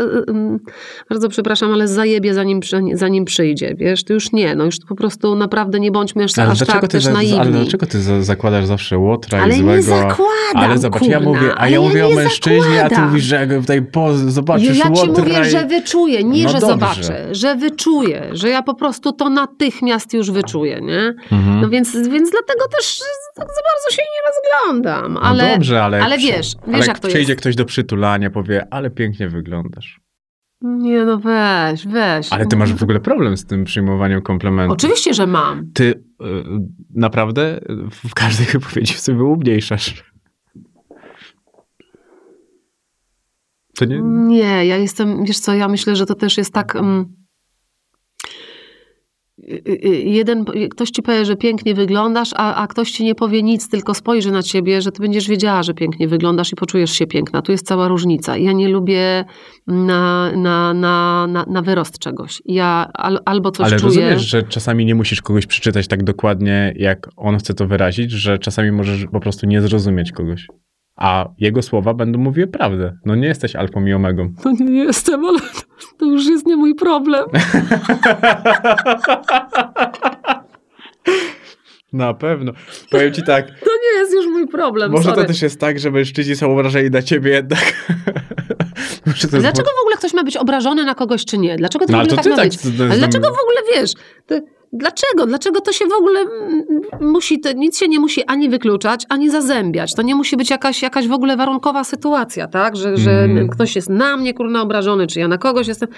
bardzo 1.11 1.29
przepraszam, 1.29 1.73
ale 1.73 1.89
zajebię 1.89 2.35
zanim, 2.35 2.61
zanim 2.93 3.25
przyjdzie, 3.25 3.75
wiesz, 3.79 4.05
to 4.05 4.13
już 4.13 4.33
nie, 4.33 4.55
no 4.55 4.65
już 4.65 4.77
po 4.89 4.95
prostu 4.95 5.35
naprawdę 5.35 5.81
nie 5.81 5.91
bądźmy 5.91 6.25
aż, 6.25 6.39
Ale 6.39 6.51
aż 6.51 6.59
tak 6.59 6.89
też 6.89 7.05
za, 7.05 7.13
naiwni. 7.13 7.39
ale 7.39 7.51
dlaczego 7.51 7.87
ty 7.87 8.01
za, 8.01 8.23
zakładasz 8.23 8.67
zawsze 8.67 8.99
łotra 8.99 9.43
Ale 9.43 9.55
i 9.55 9.65
nie 9.65 9.83
złego? 9.83 9.83
zakładam, 9.83 10.27
Ale 10.55 10.79
zobacz, 10.79 11.03
ja 11.03 11.19
kurna, 11.19 11.33
mówię, 11.33 11.55
a 11.55 11.59
ale 11.59 11.71
ja 11.71 11.77
ja 11.77 11.89
mówię 11.89 12.07
o 12.07 12.09
nie 12.09 12.15
mężczyźnie, 12.15 12.61
a 12.85 12.89
ty 12.89 12.95
zakładam. 12.95 13.09
mówisz, 13.09 13.25
że 13.25 13.47
tutaj 13.61 13.83
po, 13.83 14.15
zobaczysz 14.15 14.79
ja 14.79 14.85
ci 14.85 14.91
łotra 14.91 15.25
mówię, 15.25 15.41
i... 15.47 15.51
że 15.51 15.67
wyczuję, 15.67 16.25
nie, 16.25 16.43
No 16.45 16.49
że 16.49 16.55
dobrze. 16.61 16.67
zobaczę, 16.73 17.29
że 17.35 17.55
wyczuję, 17.55 18.29
że 18.33 18.49
ja 18.49 18.63
po 18.63 18.75
prostu 18.75 19.13
to 19.13 19.31
natychmiast 19.31 20.13
już 20.15 20.31
wyczuję, 20.31 20.81
nie? 20.81 21.15
Mhm. 21.33 21.61
No 21.61 21.69
więc, 21.69 21.93
więc 21.95 22.31
dlatego 22.31 22.69
też 22.77 23.01
tak 23.35 23.47
za 23.49 23.61
bardzo 23.63 23.91
się 23.97 24.03
nie 24.03 24.23
rozglądam. 24.31 25.17
Ale, 25.17 25.49
no 25.49 25.55
dobrze, 25.55 25.83
ale... 25.85 26.03
ale 26.03 26.19
wiesz, 26.19 26.33
wiesz 26.67 26.75
ale 26.75 26.87
jak 26.87 26.99
to 26.99 27.09
przyjdzie 27.09 27.33
jest. 27.33 27.41
ktoś 27.41 27.55
do 27.57 27.65
przytulania, 27.77 28.31
powie, 28.31 28.67
ale 28.71 28.91
pięknie 28.91 29.29
wyglądasz. 29.29 30.01
Nie 30.63 31.05
no 31.05 31.19
weź, 31.19 31.87
weź. 31.87 32.33
Ale 32.33 32.47
ty 32.47 32.57
masz 32.57 32.75
w 32.75 32.83
ogóle 32.83 33.01
problem 33.01 33.37
z 33.37 33.47
tym 33.47 33.65
przyjmowaniem 33.65 34.23
komplementów. 34.23 34.75
Oczywiście, 34.75 35.15
że 35.15 35.27
mam. 35.27 35.73
Ty 35.73 35.85
y, 35.85 35.95
naprawdę 36.95 37.61
w 38.05 38.15
każdej 38.15 38.47
wypowiedzi 38.53 38.95
sobie 38.95 39.23
umniejszasz. 39.25 40.05
To 43.79 43.85
nie... 43.85 44.01
Nie, 44.03 44.67
ja 44.67 44.77
jestem, 44.77 45.25
wiesz 45.25 45.39
co, 45.39 45.55
ja 45.55 45.69
myślę, 45.69 45.97
że 45.97 46.07
to 46.07 46.15
też 46.15 46.39
jest 46.39 46.53
tak... 46.53 46.77
mm, 46.77 47.16
Jeden, 50.05 50.45
ktoś 50.71 50.91
ci 50.91 51.03
powie, 51.03 51.25
że 51.25 51.37
pięknie 51.37 51.75
wyglądasz, 51.75 52.31
a, 52.37 52.55
a 52.55 52.67
ktoś 52.67 52.91
ci 52.91 53.05
nie 53.05 53.15
powie 53.15 53.43
nic, 53.43 53.69
tylko 53.69 53.95
spojrzy 53.95 54.33
na 54.33 54.43
ciebie, 54.43 54.83
że 54.83 54.93
ty 54.93 55.03
będziesz 55.03 55.29
wiedziała, 55.29 55.63
że 55.63 55.75
pięknie 55.75 56.09
wyglądasz 56.09 56.53
i 56.53 56.57
poczujesz 56.57 56.91
się 56.91 57.07
piękna. 57.07 57.43
Tu 57.43 57.53
jest 57.53 57.67
cała 57.67 57.89
różnica. 57.89 58.37
Ja 58.37 58.53
nie 58.53 58.69
lubię 58.69 59.25
na, 59.67 60.33
na, 60.37 60.75
na, 60.75 61.27
na, 61.27 61.45
na 61.49 61.63
wyrost 61.63 61.99
czegoś. 61.99 62.43
Ja 62.45 62.91
al, 62.95 63.19
albo 63.25 63.51
coś 63.51 63.67
Ale 63.67 63.77
czuję... 63.77 63.89
rozumiesz, 63.89 64.23
że 64.23 64.43
czasami 64.43 64.85
nie 64.85 64.95
musisz 64.95 65.23
kogoś 65.23 65.47
przeczytać 65.47 65.89
tak 65.89 66.05
dokładnie, 66.05 66.73
jak 66.77 67.09
on 67.17 67.39
chce 67.39 67.55
to 67.55 67.67
wyrazić, 67.67 68.11
że 68.11 68.39
czasami 68.39 68.73
możesz 68.73 69.07
po 69.13 69.21
prostu 69.21 69.47
nie 69.47 69.61
zrozumieć 69.61 70.13
kogoś. 70.13 70.47
A 70.97 71.29
jego 71.39 71.63
słowa 71.63 71.95
będą 71.95 72.19
mówiły 72.19 72.47
prawdę. 72.47 72.97
No 73.05 73.15
nie 73.15 73.29
jesteś 73.29 73.57
alfą 73.57 73.87
i 73.87 73.93
omegą. 73.93 74.33
No 74.45 74.53
nie, 74.61 74.85
jestem, 74.85 75.25
ale 75.25 75.39
to 75.99 76.05
już 76.07 76.27
jest 76.27 76.47
nie 76.47 76.57
mój 76.57 76.75
problem. 76.75 77.25
Na 81.93 82.15
pewno. 82.15 82.53
Powiem 82.91 83.13
ci 83.13 83.23
tak, 83.23 83.47
To 83.47 83.71
nie 83.83 83.99
jest 84.01 84.15
już 84.15 84.27
mój 84.27 84.49
problem, 84.49 84.91
może 84.93 85.05
sorry. 85.05 85.23
to 85.23 85.29
też 85.29 85.43
jest 85.43 85.61
tak, 85.61 85.79
że 85.79 85.91
mężczyźni 85.91 86.37
są 86.37 86.53
obrażeni 86.53 86.91
na 86.91 87.03
ciebie 87.03 87.31
jednak. 87.31 87.61
Jest- 89.07 89.37
Dlaczego 89.37 89.69
w 89.79 89.81
ogóle 89.83 89.97
ktoś 89.97 90.15
ma 90.15 90.25
być 90.25 90.37
obrażony 90.37 90.85
na 90.85 90.95
kogoś, 90.95 91.25
czy 91.25 91.39
nie? 91.39 91.57
Dlaczego 91.57 91.87
to 91.87 91.93
No, 91.93 91.99
w 91.99 92.01
ogóle 92.01 92.11
to 92.11 92.17
tak 92.17 92.25
ty 92.25 92.31
ma 92.31 92.37
tak 92.37 92.49
być? 92.49 92.81
Ale 92.81 92.99
dlaczego 92.99 93.27
w 93.29 93.39
ogóle, 93.41 93.57
wiesz, 93.75 93.93
to, 94.27 94.35
dlaczego? 94.73 95.27
Dlaczego 95.27 95.61
to 95.61 95.73
się 95.73 95.87
w 95.87 95.93
ogóle 95.93 96.21
mm, 96.21 96.65
musi, 97.01 97.41
to 97.41 97.53
nic 97.53 97.79
się 97.79 97.89
nie 97.89 98.01
musi 98.01 98.25
ani 98.25 98.49
wykluczać, 98.49 99.05
ani 99.09 99.31
zazębiać. 99.31 99.95
To 99.95 100.03
nie 100.03 100.15
musi 100.15 100.37
być 100.37 100.51
jakaś, 100.51 100.83
jakaś 100.83 101.09
w 101.09 101.13
ogóle 101.13 101.37
warunkowa 101.37 101.85
sytuacja, 101.85 102.49
tak? 102.49 102.77
Że, 102.77 102.97
że 102.97 103.11
Mhm. 103.11 103.49
ktoś 103.49 103.77
jest 103.77 103.89
na 103.89 104.17
mnie, 104.17 104.35
kurna, 104.35 104.63
obrażony, 104.63 105.07
czy 105.07 105.21
ja 105.21 105.29
na 105.29 105.39
kogoś 105.39 105.69
jestem... 105.69 105.89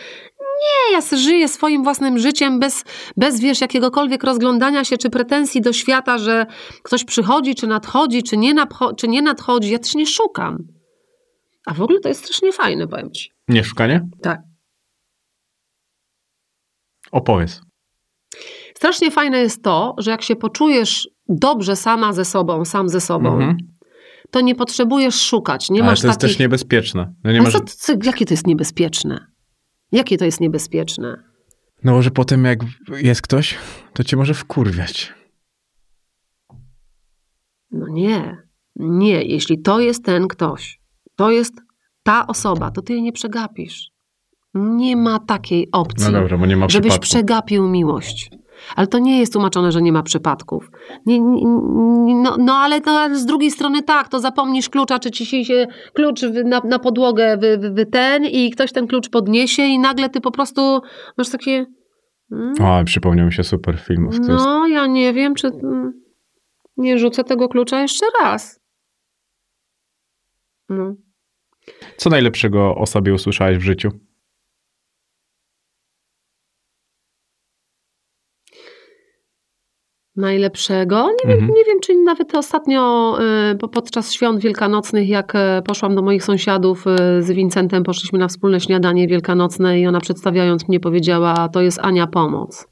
Nie, 0.41 0.97
ja 0.97 1.01
żyję 1.19 1.49
swoim 1.49 1.83
własnym 1.83 2.19
życiem 2.19 2.59
bez, 2.61 2.85
bez, 3.17 3.41
wiesz, 3.41 3.61
jakiegokolwiek 3.61 4.25
rozglądania 4.25 4.85
się, 4.85 4.97
czy 4.99 5.11
pretensji 5.11 5.61
do 5.61 5.73
świata, 5.73 6.19
że 6.19 6.47
ktoś 6.83 7.05
przychodzi, 7.05 7.55
czy 7.55 7.67
nadchodzi, 7.67 8.23
czy 8.23 8.37
nie, 8.37 8.55
czy 8.97 9.09
nie 9.09 9.23
nadchodzi. 9.23 9.71
Ja 9.71 9.79
też 9.79 9.95
nie 9.95 10.07
szukam. 10.07 10.59
A 11.67 11.75
w 11.75 11.83
ogóle 11.83 12.01
to 12.01 12.09
jest 12.09 12.25
strasznie 12.25 12.53
fajne, 12.53 12.89
powiem 12.89 13.11
ci. 13.11 13.31
Nie 13.49 13.65
szukanie? 13.65 14.09
Tak. 14.23 14.41
Opowiedz. 17.13 17.61
Strasznie 18.79 19.11
fajne 19.11 19.39
jest 19.39 19.63
to, 19.63 19.95
że 19.99 20.11
jak 20.11 20.23
się 20.23 20.37
poczujesz 20.37 21.09
dobrze 21.29 21.77
sama 21.77 22.13
ze 22.13 22.25
sobą, 22.25 22.65
sam 22.65 22.89
ze 22.89 23.01
sobą, 23.01 23.33
Mhm. 23.33 23.57
to 24.31 24.41
nie 24.41 24.55
potrzebujesz 24.55 25.21
szukać. 25.23 25.71
Nie 25.71 25.81
Ale 25.81 25.91
masz 25.91 26.01
to 26.01 26.07
jest 26.07 26.21
takich... 26.21 26.35
też 26.37 26.41
niebezpieczne. 26.41 27.15
No, 27.25 27.33
nie 27.33 27.43
masz... 27.43 27.53
co, 27.53 27.61
co, 27.67 27.93
jakie 28.05 28.27
to 28.27 28.35
jest 28.35 28.47
niebezpieczne? 28.47 29.27
Jakie 29.93 30.19
to 30.19 30.25
jest 30.25 30.41
niebezpieczne? 30.41 31.23
no 31.85 32.03
że 32.03 32.11
potem 32.11 32.45
jak 32.45 32.59
jest 33.03 33.23
ktoś, 33.23 33.59
to 33.93 34.05
cię 34.05 34.17
może 34.17 34.35
wkurwiać. 34.35 35.13
No 37.71 37.87
nie. 37.89 38.43
Nie. 38.77 39.23
Jeśli 39.23 39.63
to 39.63 39.81
jest 39.81 40.05
ten 40.05 40.29
ktoś, 40.29 40.81
to 41.17 41.31
jest 41.31 41.55
ta 42.03 42.27
osoba, 42.27 42.71
to 42.71 42.83
ty 42.83 42.93
jej 42.93 43.03
nie 43.03 43.13
przegapisz. 43.13 43.91
Nie 44.55 44.97
ma 44.97 45.19
takiej 45.19 45.69
opcji. 45.73 46.13
No 46.13 46.21
dobra, 46.21 46.39
bo 46.39 46.47
nie 46.47 46.57
ma 46.57 46.69
żebyś 46.69 46.89
przypadku. 46.91 47.03
przegapił 47.03 47.69
miłość. 47.69 48.31
Ale 48.77 48.87
to 48.87 48.99
nie 48.99 49.21
jest 49.21 49.33
tłumaczone, 49.33 49.73
że 49.73 49.83
nie 49.83 49.93
ma 49.93 50.03
przypadków. 50.03 50.71
Nie, 51.07 51.21
nie, 51.21 51.43
no, 52.15 52.37
no, 52.39 52.55
ale, 52.55 52.81
no 52.87 52.93
ale 52.93 53.17
z 53.17 53.27
drugiej 53.27 53.51
strony 53.51 53.83
tak, 53.83 54.09
to 54.09 54.21
zapomnisz 54.21 54.69
klucza, 54.69 54.99
czy 54.99 55.11
ci 55.11 55.45
się 55.45 55.67
klucz 55.95 56.23
na, 56.45 56.61
na 56.65 56.79
podłogę 56.79 57.37
wy, 57.37 57.59
wy, 57.59 57.71
wy 57.71 57.87
ten 57.87 58.25
i 58.25 58.51
ktoś 58.51 58.73
ten 58.73 58.87
klucz 58.87 59.09
podniesie 59.09 59.63
i 59.63 59.79
nagle 59.79 60.09
ty 60.09 60.21
po 60.21 60.31
prostu 60.31 60.81
masz 61.19 61.29
takie... 61.29 61.67
mm, 62.33 62.55
O, 62.63 62.85
przypomniał 62.85 63.27
mi 63.27 63.33
się 63.33 63.45
super 63.45 63.79
film. 63.79 64.09
To 64.11 64.33
jest... 64.33 64.45
No, 64.45 64.67
ja 64.67 64.87
nie 64.87 65.13
wiem, 65.13 65.35
czy 65.35 65.47
mm, 65.47 65.93
nie 66.77 66.99
rzucę 66.99 67.25
tego 67.25 67.49
klucza 67.49 67.81
jeszcze 67.81 68.07
raz. 68.23 68.61
No. 70.69 70.95
Co 71.97 72.11
najlepszego 72.11 72.75
o 72.75 72.87
sobie 72.87 73.15
usłyszałeś 73.15 73.59
w 73.59 73.63
życiu? 73.63 73.89
Najlepszego? 80.19 80.97
Nie, 81.07 81.29
wiem, 81.31 81.39
Mhm. 81.39 81.55
nie 81.57 81.65
wiem, 81.65 81.81
czy 81.83 81.95
nawet 81.97 82.35
ostatnio 82.35 83.15
y, 83.53 83.57
po- 83.57 83.69
podczas 83.69 84.13
świąt 84.13 84.41
wielkanocnych, 84.41 85.09
jak 85.09 85.33
e, 85.35 85.63
poszłam 85.67 85.95
do 85.95 86.03
moich 86.03 86.25
sąsiadów 86.25 86.85
y, 86.87 87.23
z 87.23 87.31
Wincentem, 87.31 87.83
poszliśmy 87.83 88.19
na 88.19 88.29
wspólne 88.29 88.61
śniadanie 88.61 89.09
wielkanocne 89.09 89.81
i 89.81 89.87
ona 89.87 90.01
przedstawiając 90.01 90.69
mnie 90.69 90.81
powiedziała, 90.81 91.49
to 91.49 91.61
jest 91.63 91.79
Ania 91.83 92.07
pomoc. 92.07 92.69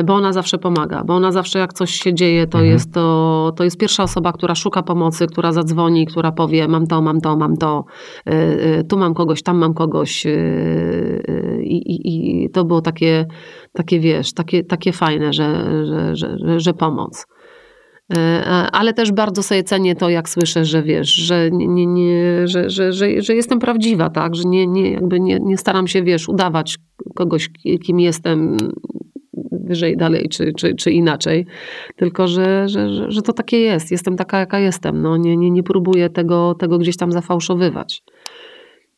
Y, 0.00 0.04
Bo 0.04 0.14
ona 0.14 0.32
zawsze 0.32 0.58
pomaga, 0.58 1.04
bo 1.04 1.14
ona 1.14 1.32
zawsze 1.32 1.58
jak 1.58 1.72
coś 1.72 1.90
się 1.90 2.14
dzieje, 2.14 2.46
to, 2.46 2.58
Mhm. 2.58 2.72
jest, 2.72 2.92
to, 2.94 3.52
to 3.56 3.64
jest 3.64 3.78
pierwsza 3.78 4.02
osoba, 4.02 4.32
która 4.32 4.54
szuka 4.54 4.82
pomocy, 4.82 5.26
która 5.26 5.52
zadzwoni, 5.52 6.06
która 6.06 6.32
powie 6.32 6.68
mam 6.68 6.86
to, 6.86 7.02
mam 7.02 7.20
to, 7.20 7.36
mam 7.36 7.56
to, 7.56 7.84
y, 8.28 8.32
y, 8.80 8.84
tu 8.84 8.98
mam 8.98 9.14
kogoś, 9.14 9.42
tam 9.42 9.58
mam 9.58 9.74
kogoś 9.74 10.26
y, 10.26 10.30
y, 11.28 11.62
i, 11.64 11.76
i, 11.92 12.44
i 12.44 12.50
to 12.50 12.64
było 12.64 12.80
takie, 12.80 13.26
takie 13.72 14.00
wiesz, 14.00 14.32
takie, 14.32 14.64
takie 14.64 14.92
fajne, 14.92 15.32
że, 15.32 15.64
że, 15.86 16.16
że, 16.16 16.60
że, 16.60 16.74
pomoc. 16.74 17.26
E, 18.16 18.44
Ale 18.72 18.92
też 18.92 19.12
bardzo 19.12 19.42
sobie 19.42 19.62
cenię 19.62 19.96
to, 19.96 20.08
jak 20.08 20.28
słyszę, 20.28 20.64
że 20.64 20.82
wiesz, 20.82 21.08
że, 21.08 21.50
nie, 21.50 21.86
nie, 21.86 22.48
że, 22.48 22.70
że, 22.70 22.92
że, 22.92 23.22
że 23.22 23.34
jestem 23.34 23.58
prawdziwa, 23.58 24.10
tak? 24.10 24.34
Że 24.36 24.42
nie, 24.46 24.66
nie, 24.66 24.90
jakby 24.90 25.20
nie, 25.20 25.38
nie 25.40 25.58
staram 25.58 25.86
się, 25.86 26.02
wiesz, 26.02 26.28
udawać 26.28 26.76
kogoś, 27.14 27.50
kim 27.84 28.00
jestem 28.00 28.56
wyżej, 29.68 29.96
dalej, 29.96 30.28
czy, 30.28 30.52
czy, 30.52 30.74
czy 30.74 30.90
inaczej. 30.90 31.46
Tylko, 31.96 32.28
że, 32.28 32.68
że, 32.68 32.94
że, 32.94 33.10
że 33.10 33.22
to 33.22 33.32
takie 33.32 33.60
jest. 33.60 33.90
Jestem 33.90 34.16
taka, 34.16 34.38
jaka 34.38 34.58
jestem. 34.58 35.02
No, 35.02 35.16
nie, 35.16 35.36
nie, 35.36 35.50
nie 35.50 35.62
próbuję 35.62 36.10
tego, 36.10 36.54
tego 36.54 36.78
gdzieś 36.78 36.96
tam 36.96 37.12
zafałszowywać. 37.12 38.02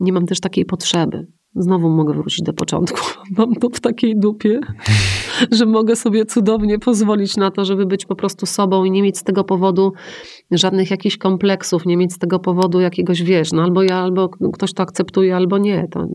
Nie 0.01 0.13
mam 0.13 0.27
też 0.27 0.41
takiej 0.41 0.65
potrzeby. 0.65 1.27
Znowu 1.57 1.89
mogę 1.89 2.15
wrócić 2.15 2.43
do 2.43 2.53
początku. 2.53 3.01
Mam 3.39 3.55
to 3.55 3.69
w 3.69 3.81
takiej 3.81 4.17
dupie, 4.17 4.61
że 5.59 5.67
mogę 5.67 5.97
sobie 5.97 6.25
cudownie 6.25 6.79
pozwolić 6.79 7.37
na 7.37 7.51
to, 7.51 7.65
żeby 7.65 7.87
być 7.87 8.07
po 8.07 8.17
prostu 8.17 8.47
sobą 8.47 8.85
i 8.85 8.91
nie 8.91 9.03
mieć 9.03 9.19
z 9.19 9.25
tego 9.25 9.45
powodu 9.45 9.93
żadnych 10.51 10.91
jakichś 10.91 11.17
kompleksów, 11.17 11.87
nie 11.87 11.97
mieć 11.97 12.13
z 12.13 12.19
tego 12.19 12.39
powodu 12.39 12.81
jakiegoś, 12.81 13.23
wiesz, 13.23 13.53
no 13.53 13.63
albo 13.63 13.83
ja, 13.83 13.97
albo 13.97 14.29
ktoś 14.29 14.75
to 14.75 14.83
akceptuje, 14.83 15.37
albo 15.37 15.59
nie. 15.59 15.89
To, 15.91 16.07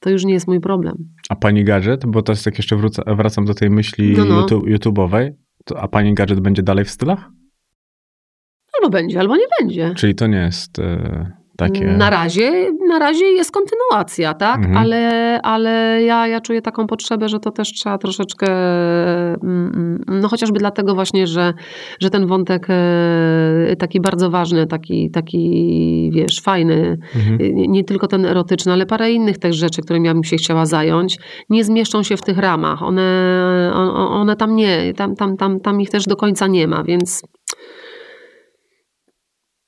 to 0.00 0.10
już 0.10 0.24
nie 0.24 0.32
jest 0.32 0.48
mój 0.48 0.60
problem. 0.60 0.94
A 1.28 1.36
pani 1.36 1.64
gadżet, 1.64 2.06
bo 2.06 2.22
teraz 2.22 2.46
jak 2.46 2.58
jeszcze 2.58 2.76
wrócę, 2.76 3.02
wracam 3.16 3.44
do 3.44 3.54
tej 3.54 3.70
myśli 3.70 4.14
No, 4.16 4.24
no. 4.24 4.40
YouTube, 4.40 4.64
YouTube'owej, 4.64 5.30
to, 5.64 5.80
a 5.80 5.88
pani 5.88 6.14
gadżet 6.14 6.40
będzie 6.40 6.62
dalej 6.62 6.84
w 6.84 6.90
stylach? 6.90 7.30
Albo 8.78 8.90
będzie, 8.90 9.20
albo 9.20 9.36
nie 9.36 9.46
będzie. 9.60 9.94
Czyli 9.96 10.14
to 10.14 10.26
nie 10.26 10.38
jest 10.38 10.78
e, 10.78 11.43
takie... 11.56 11.86
Na 11.86 12.10
razie, 12.10 12.72
na 12.88 12.98
razie 12.98 13.24
jest 13.24 13.50
kontynuacja, 13.52 14.34
tak? 14.34 14.56
Mhm. 14.56 14.76
Ale, 14.76 15.40
ale 15.42 16.02
ja, 16.02 16.26
ja 16.28 16.40
czuję 16.40 16.62
taką 16.62 16.86
potrzebę, 16.86 17.28
że 17.28 17.40
to 17.40 17.50
też 17.50 17.72
trzeba 17.72 17.98
troszeczkę, 17.98 18.46
mm, 18.46 19.72
mm, 19.74 20.04
no 20.20 20.28
chociażby 20.28 20.58
dlatego 20.58 20.94
właśnie, 20.94 21.26
że, 21.26 21.54
że 22.00 22.10
ten 22.10 22.26
wątek 22.26 22.66
e, 22.70 23.76
taki 23.78 24.00
bardzo 24.00 24.30
ważny, 24.30 24.66
taki, 24.66 25.10
taki 25.10 26.10
wiesz, 26.14 26.40
fajny, 26.40 26.98
Mhm. 27.16 27.38
nie, 27.56 27.68
nie 27.68 27.84
tylko 27.84 28.06
ten 28.06 28.24
erotyczny, 28.26 28.72
ale 28.72 28.86
parę 28.86 29.12
innych 29.12 29.38
też 29.38 29.56
rzeczy, 29.56 29.82
którymi 29.82 30.06
ja 30.06 30.14
bym 30.14 30.24
się 30.24 30.36
chciała 30.36 30.66
zająć, 30.66 31.16
nie 31.50 31.64
zmieszczą 31.64 32.02
się 32.02 32.16
w 32.16 32.22
tych 32.22 32.38
ramach. 32.38 32.82
One, 32.82 33.72
on- 33.74 33.90
one 33.96 34.36
tam 34.36 34.56
nie, 34.56 34.94
tam, 34.94 35.16
tam, 35.16 35.36
tam, 35.36 35.60
tam 35.60 35.80
ich 35.80 35.90
też 35.90 36.04
do 36.04 36.16
końca 36.16 36.46
nie 36.46 36.68
ma, 36.68 36.84
więc 36.84 37.22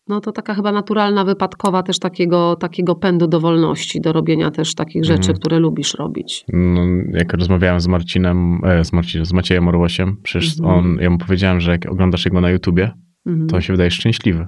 no 0.08 0.20
to 0.20 0.32
taka 0.32 0.54
chyba 0.54 0.72
naturalna, 0.72 1.24
wypadkowa 1.24 1.82
też 1.82 1.98
takiego, 1.98 2.56
takiego 2.56 2.94
pędu 2.94 3.26
do 3.26 3.40
wolności, 3.40 4.00
do 4.00 4.12
robienia 4.12 4.50
też 4.50 4.74
takich 4.74 5.04
rzeczy, 5.04 5.18
Mhm. 5.20 5.38
które 5.38 5.58
lubisz 5.58 5.94
robić. 5.94 6.44
No, 6.52 6.80
jak 7.12 7.32
rozmawiałem 7.32 7.80
z 7.80 7.86
Marcinem, 7.88 8.60
e, 8.64 8.84
z, 8.84 8.92
Marcinem, 8.92 9.26
z 9.26 9.32
Maciejem 9.32 9.68
Orłosiem, 9.68 10.16
przecież 10.22 10.58
Mhm. 10.60 10.78
on, 10.78 10.98
ja 11.00 11.10
mu 11.10 11.18
powiedziałem, 11.18 11.60
że 11.60 11.70
jak 11.70 11.86
oglądasz 11.86 12.24
jego 12.24 12.40
na 12.40 12.50
YouTubie, 12.50 12.90
Mhm. 13.26 13.48
to 13.48 13.56
on 13.56 13.62
się 13.62 13.72
wydaje 13.72 13.90
szczęśliwy. 13.90 14.38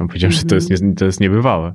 Ja 0.00 0.04
mu 0.04 0.08
powiedziałem, 0.08 0.32
że 0.32 0.42
to 0.42 0.54
jest, 0.54 0.70
to 0.96 1.04
jest 1.04 1.20
niebywałe, 1.20 1.72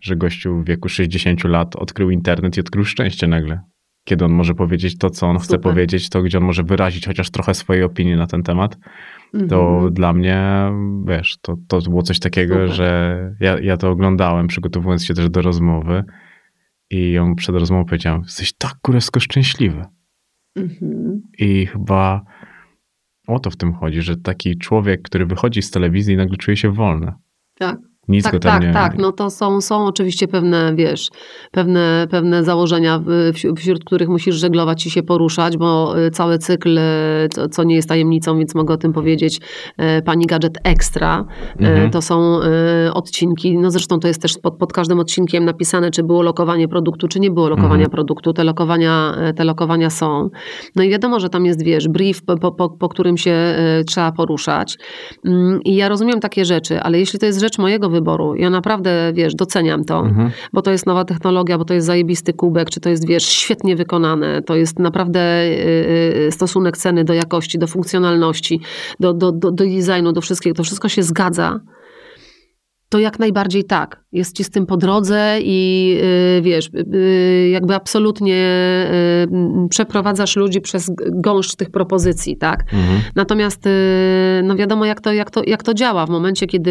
że 0.00 0.16
gościu 0.16 0.60
w 0.60 0.64
wieku 0.64 0.88
60 0.88 1.44
lat 1.48 1.76
odkrył 1.76 2.10
internet 2.10 2.56
i 2.56 2.60
odkrył 2.60 2.84
szczęście 2.84 3.26
nagle. 3.26 3.60
Kiedy 4.06 4.24
on 4.24 4.32
może 4.32 4.54
powiedzieć 4.54 4.98
to, 4.98 5.10
co 5.10 5.26
on 5.26 5.36
chce 5.38 5.46
Super. 5.46 5.60
powiedzieć, 5.60 6.08
to 6.08 6.22
gdzie 6.22 6.38
on 6.38 6.44
może 6.44 6.62
wyrazić 6.62 7.06
chociaż 7.06 7.30
trochę 7.30 7.54
swojej 7.54 7.82
opinii 7.82 8.16
na 8.16 8.26
ten 8.26 8.42
temat, 8.42 8.76
to 9.48 9.74
Mhm. 9.74 9.94
dla 9.94 10.12
mnie, 10.12 10.70
wiesz, 11.06 11.36
to, 11.42 11.56
to 11.68 11.80
było 11.80 12.02
coś 12.02 12.18
takiego, 12.18 12.54
Super. 12.54 12.72
że 12.72 13.36
ja, 13.40 13.58
ja 13.58 13.76
to 13.76 13.90
oglądałem, 13.90 14.46
przygotowując 14.46 15.04
się 15.04 15.14
też 15.14 15.30
do 15.30 15.42
rozmowy 15.42 16.04
i 16.90 17.12
ją 17.12 17.34
przed 17.34 17.54
rozmową 17.56 17.84
powiedziałem, 17.84 18.22
jesteś 18.22 18.52
tak 18.52 18.74
kurewsko 18.82 19.20
szczęśliwy. 19.20 19.84
Mhm. 20.56 21.22
I 21.38 21.66
chyba 21.66 22.24
o 23.26 23.38
to 23.38 23.50
w 23.50 23.56
tym 23.56 23.72
chodzi, 23.72 24.02
że 24.02 24.16
taki 24.16 24.58
człowiek, 24.58 25.02
który 25.02 25.26
wychodzi 25.26 25.62
z 25.62 25.70
telewizji 25.70 26.16
nagle 26.16 26.36
czuje 26.36 26.56
się 26.56 26.70
wolny. 26.70 27.12
Tak. 27.58 27.78
Nic 28.08 28.24
Tak, 28.24 28.32
go 28.32 28.38
tam 28.38 28.52
tak, 28.52 28.62
nie... 28.62 28.72
tak. 28.72 28.98
No 28.98 29.12
to 29.12 29.30
są, 29.30 29.60
są 29.60 29.86
oczywiście 29.86 30.28
pewne, 30.28 30.72
wiesz, 30.74 31.08
pewne, 31.50 32.06
pewne 32.10 32.44
założenia, 32.44 33.02
wśród, 33.56 33.84
których 33.84 34.08
musisz 34.08 34.36
żeglować 34.36 34.86
i 34.86 34.90
się 34.90 35.02
poruszać, 35.02 35.56
bo 35.56 35.98
y, 36.06 36.10
cały 36.10 36.38
cykl, 36.38 36.78
y, 36.78 37.28
co, 37.34 37.48
co 37.48 37.64
nie 37.64 37.74
jest 37.74 37.88
tajemnicą, 37.88 38.38
więc 38.38 38.54
mogę 38.54 38.74
o 38.74 38.76
tym 38.76 38.92
powiedzieć, 38.92 39.40
y, 39.98 40.02
Pani 40.02 40.26
Gadżet 40.26 40.58
Extra, 40.64 41.24
Mhm. 41.60 41.90
to 41.90 42.02
są 42.02 42.40
odcinki, 42.94 43.58
no 43.58 43.70
zresztą 43.70 44.00
to 44.00 44.08
jest 44.08 44.22
też 44.22 44.38
pod, 44.42 44.56
pod 44.56 44.72
każdym 44.72 45.00
odcinkiem 45.00 45.44
napisane, 45.44 45.90
czy 45.90 46.02
było 46.02 46.22
lokowanie 46.22 46.68
produktu, 46.68 47.08
czy 47.08 47.20
nie 47.20 47.30
było 47.30 47.48
lokowania 47.48 47.72
Mhm. 47.74 47.90
produktu. 47.90 48.32
Te 48.32 48.44
lokowania, 48.44 49.14
te 49.36 49.44
lokowania 49.44 49.90
są. 49.90 50.30
No 50.76 50.82
i 50.82 50.90
wiadomo, 50.90 51.20
że 51.20 51.28
tam 51.28 51.46
jest, 51.46 51.62
wiesz, 51.64 51.88
brief, 51.88 52.22
po, 52.24 52.52
po, 52.52 52.70
po, 52.70 52.88
którym 52.88 53.16
się 53.16 53.36
trzeba 53.86 54.12
poruszać. 54.12 54.78
Mm, 55.24 55.62
I 55.62 55.74
ja 55.74 55.88
rozumiem 55.88 56.20
takie 56.20 56.44
rzeczy, 56.44 56.80
ale 56.80 56.98
jeśli 56.98 57.18
to 57.18 57.26
jest 57.26 57.40
rzecz 57.40 57.58
mojego 57.58 57.90
wyboru, 57.94 58.34
ja 58.34 58.50
naprawdę, 58.50 59.12
wiesz, 59.14 59.34
doceniam 59.34 59.84
to, 59.84 59.98
Mhm. 59.98 60.30
bo 60.52 60.62
to 60.62 60.70
jest 60.70 60.86
nowa 60.86 61.04
technologia, 61.04 61.58
bo 61.58 61.64
to 61.64 61.74
jest 61.74 61.86
zajebisty 61.86 62.32
kubek, 62.32 62.70
czy 62.70 62.80
to 62.80 62.88
jest, 62.90 63.06
wiesz, 63.06 63.24
świetnie 63.24 63.76
wykonane, 63.76 64.42
to 64.42 64.56
jest 64.56 64.78
naprawdę 64.78 65.20
y, 65.44 66.26
y, 66.26 66.32
stosunek 66.32 66.76
ceny 66.76 67.04
do 67.04 67.14
jakości, 67.14 67.58
do 67.58 67.66
funkcjonalności, 67.66 68.60
do, 69.00 69.12
do, 69.12 69.32
do, 69.32 69.50
do 69.50 69.64
designu, 69.64 70.12
do 70.12 70.20
wszystkiego, 70.20 70.56
to 70.56 70.62
wszystko 70.64 70.88
się 70.88 71.02
zgadza. 71.02 71.60
To 72.94 72.98
jak 72.98 73.18
najbardziej 73.18 73.64
tak. 73.64 74.04
Jest 74.12 74.36
ci 74.36 74.44
z 74.44 74.50
tym 74.50 74.66
po 74.66 74.76
drodze 74.76 75.38
i 75.42 75.90
y, 76.38 76.42
wiesz, 76.42 76.70
y, 76.94 77.48
jakby 77.52 77.74
absolutnie 77.74 78.36
y, 79.64 79.68
przeprowadzasz 79.68 80.36
ludzi 80.36 80.60
przez 80.60 80.90
gąszcz 81.12 81.56
tych 81.56 81.70
propozycji, 81.70 82.36
tak? 82.36 82.60
Mhm. 82.72 83.00
Natomiast 83.14 83.66
y, 83.66 83.70
no 84.44 84.56
wiadomo, 84.56 84.84
jak 84.84 85.00
to, 85.00 85.12
jak, 85.12 85.30
to, 85.30 85.42
jak 85.46 85.62
to 85.62 85.74
działa. 85.74 86.06
W 86.06 86.10
momencie, 86.10 86.46
kiedy 86.46 86.70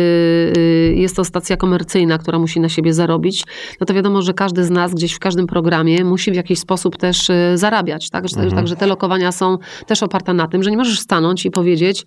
y, 0.58 0.94
jest 0.98 1.16
to 1.16 1.24
stacja 1.24 1.58
komercyjna, 1.58 2.18
która 2.18 2.40
musi 2.40 2.60
na 2.60 2.70
siebie 2.70 2.94
zarobić, 2.94 3.44
no 3.80 3.86
to 3.86 3.94
wiadomo, 3.94 4.22
że 4.22 4.34
każdy 4.34 4.64
z 4.64 4.70
nas 4.70 4.94
gdzieś 4.94 5.14
w 5.14 5.20
każdym 5.20 5.48
programie 5.48 6.04
musi 6.04 6.32
w 6.32 6.36
jakiś 6.36 6.60
sposób 6.60 6.98
też 6.98 7.30
y, 7.30 7.52
zarabiać. 7.56 8.10
Tak? 8.10 8.28
Że- 8.30 8.36
Mhm. 8.36 8.56
Także 8.56 8.76
te 8.76 8.88
lokowania 8.88 9.32
są 9.32 9.58
też 9.88 10.04
oparte 10.04 10.34
na 10.34 10.48
tym, 10.48 10.64
że 10.64 10.72
nie 10.72 10.78
możesz 10.78 11.00
stanąć 11.00 11.46
i 11.46 11.52
powiedzieć, 11.52 12.06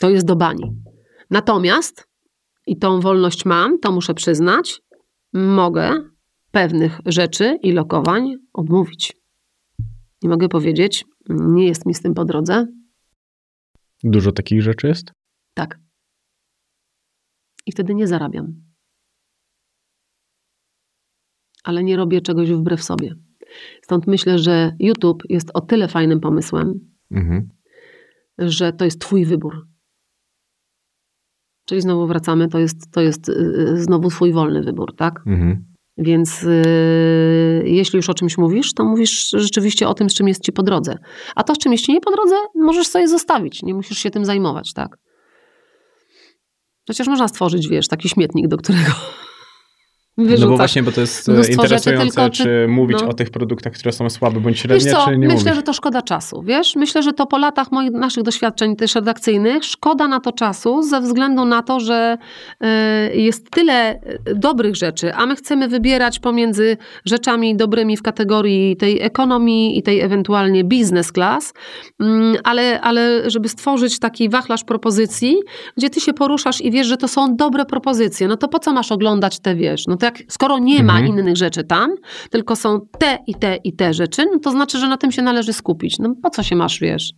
to 0.00 0.10
jest 0.10 0.26
do 0.26 0.36
bani. 0.36 0.72
Natomiast, 1.30 2.13
i 2.66 2.76
tą 2.78 3.00
wolność 3.00 3.44
mam, 3.44 3.78
to 3.78 3.92
muszę 3.92 4.14
przyznać, 4.14 4.82
mogę 5.32 5.92
pewnych 6.50 7.00
rzeczy 7.06 7.58
i 7.62 7.72
lokowań 7.72 8.34
odmówić. 8.52 9.12
I 10.22 10.28
mogę 10.28 10.48
powiedzieć, 10.48 11.04
nie 11.28 11.66
jest 11.66 11.86
mi 11.86 11.94
z 11.94 12.02
tym 12.02 12.14
po 12.14 12.24
drodze, 12.24 12.66
Dużo 14.04 14.32
takich 14.32 14.62
rzeczy 14.62 14.86
jest? 14.86 15.12
tak. 15.54 15.78
I 17.66 17.72
wtedy 17.72 17.94
nie 17.94 18.06
zarabiam. 18.06 18.54
Ale 21.64 21.84
nie 21.84 21.96
robię 21.96 22.20
czegoś 22.20 22.50
wbrew 22.50 22.82
sobie. 22.84 23.14
Stąd 23.82 24.06
myślę, 24.06 24.38
że 24.38 24.76
YouTube 24.78 25.22
jest 25.28 25.50
o 25.54 25.60
tyle 25.60 25.88
fajnym 25.88 26.20
pomysłem, 26.20 26.94
Mhm. 27.10 27.48
że 28.38 28.72
to 28.72 28.84
jest 28.84 29.00
Twój 29.00 29.24
wybór. 29.24 29.66
Czyli 31.64 31.80
znowu 31.80 32.06
wracamy, 32.06 32.48
to 32.48 32.58
jest, 32.58 32.90
to 32.92 33.00
jest 33.00 33.28
yy, 33.28 33.82
znowu 33.82 34.10
Twój 34.10 34.32
wolny 34.32 34.62
wybór, 34.62 34.96
tak? 34.96 35.20
Mhm. 35.26 35.64
Więc 35.98 36.42
yy, 36.42 37.62
jeśli 37.64 37.96
już 37.96 38.10
o 38.10 38.14
czymś 38.14 38.38
mówisz, 38.38 38.74
to 38.74 38.84
mówisz 38.84 39.30
rzeczywiście 39.30 39.88
o 39.88 39.94
tym, 39.94 40.10
z 40.10 40.14
czym 40.14 40.28
jest 40.28 40.42
ci 40.42 40.52
po 40.52 40.62
drodze. 40.62 40.98
A 41.34 41.44
to, 41.44 41.54
z 41.54 41.58
czym 41.58 41.72
jest 41.72 41.84
ci 41.84 41.92
nie 41.92 42.00
po 42.00 42.10
drodze, 42.10 42.34
możesz 42.54 42.86
sobie 42.86 43.08
zostawić. 43.08 43.62
Nie 43.62 43.74
musisz 43.74 43.98
się 43.98 44.10
tym 44.10 44.24
zajmować, 44.24 44.72
tak? 44.72 44.98
Chociaż 46.88 47.06
można 47.06 47.28
stworzyć, 47.28 47.68
wiesz, 47.68 47.88
taki 47.88 48.08
śmietnik, 48.08 48.48
do 48.48 48.56
którego 48.56 48.92
No 50.16 50.24
wyrzucasz. 50.24 50.50
bo 50.50 50.56
właśnie, 50.56 50.82
bo 50.82 50.92
to 50.92 51.00
jest 51.00 51.28
e, 51.28 51.32
mnóstwo 51.32 51.62
rzeczy, 51.62 51.74
interesujące, 51.74 52.14
tylko 52.14 52.30
czy, 52.30 52.42
czy- 52.42 52.66
mówić 52.68 52.98
no. 53.02 53.08
o 53.08 53.12
tych 53.12 53.30
produktach, 53.30 53.72
które 53.72 53.92
są 53.92 54.10
słabe 54.10 54.40
bądź 54.40 54.58
średnie, 54.58 54.90
co, 54.90 55.04
czy 55.04 55.10
nie 55.10 55.28
myślę, 55.28 55.34
mówić? 55.34 55.54
że 55.54 55.62
to 55.62 55.72
szkoda 55.72 56.02
czasu, 56.02 56.42
wiesz? 56.42 56.76
Myślę, 56.76 57.02
że 57.02 57.12
to 57.12 57.26
po 57.26 57.38
latach 57.38 57.72
moich, 57.72 57.90
naszych 57.90 58.22
doświadczeń 58.22 58.76
też 58.76 58.94
redakcyjnych, 58.94 59.64
szkoda 59.64 60.08
na 60.08 60.20
to 60.20 60.32
czasu 60.32 60.82
ze 60.82 61.00
względu 61.00 61.44
na 61.44 61.62
to, 61.62 61.80
że 61.80 62.18
y, 62.62 63.16
jest 63.16 63.50
tyle 63.50 63.94
y, 63.94 64.34
dobrych 64.34 64.76
rzeczy, 64.76 65.14
a 65.14 65.26
my 65.26 65.36
chcemy 65.36 65.68
wybierać 65.68 66.18
pomiędzy 66.18 66.76
rzeczami 67.04 67.56
dobrymi 67.56 67.96
w 67.96 68.02
kategorii 68.02 68.76
tej 68.76 69.02
ekonomii 69.02 69.78
i 69.78 69.82
tej 69.82 70.00
ewentualnie 70.00 70.64
business 70.64 71.12
class, 71.12 71.52
Mm, 72.00 72.36
ale, 72.44 72.80
ale 72.80 73.30
żeby 73.30 73.48
stworzyć 73.48 73.98
taki 73.98 74.28
wachlarz 74.28 74.64
propozycji, 74.64 75.36
gdzie 75.76 75.90
ty 75.90 76.00
się 76.00 76.12
poruszasz 76.12 76.60
i 76.60 76.70
wiesz, 76.70 76.86
że 76.86 76.96
to 76.96 77.08
są 77.08 77.36
dobre 77.36 77.64
propozycje, 77.64 78.28
no 78.28 78.36
to 78.36 78.48
po 78.48 78.58
co 78.58 78.72
masz 78.72 78.92
oglądać 78.92 79.38
te, 79.38 79.54
wiesz? 79.54 79.86
No 79.86 79.96
to 79.96 80.03
jak, 80.04 80.18
skoro 80.28 80.58
nie 80.58 80.84
ma 80.84 80.98
Mhm. 80.98 81.06
innych 81.18 81.36
rzeczy 81.36 81.64
tam, 81.64 81.94
tylko 82.30 82.56
są 82.56 82.80
te 82.98 83.18
i 83.26 83.34
te 83.34 83.56
i 83.64 83.72
te 83.72 83.94
rzeczy, 83.94 84.26
no 84.32 84.38
to 84.38 84.50
znaczy, 84.50 84.78
że 84.78 84.88
na 84.88 84.96
tym 84.96 85.12
się 85.12 85.22
należy 85.22 85.52
skupić. 85.52 85.98
No 85.98 86.14
po 86.22 86.30
co 86.30 86.42
się 86.42 86.56
masz, 86.56 86.80
wiesz? 86.80 87.12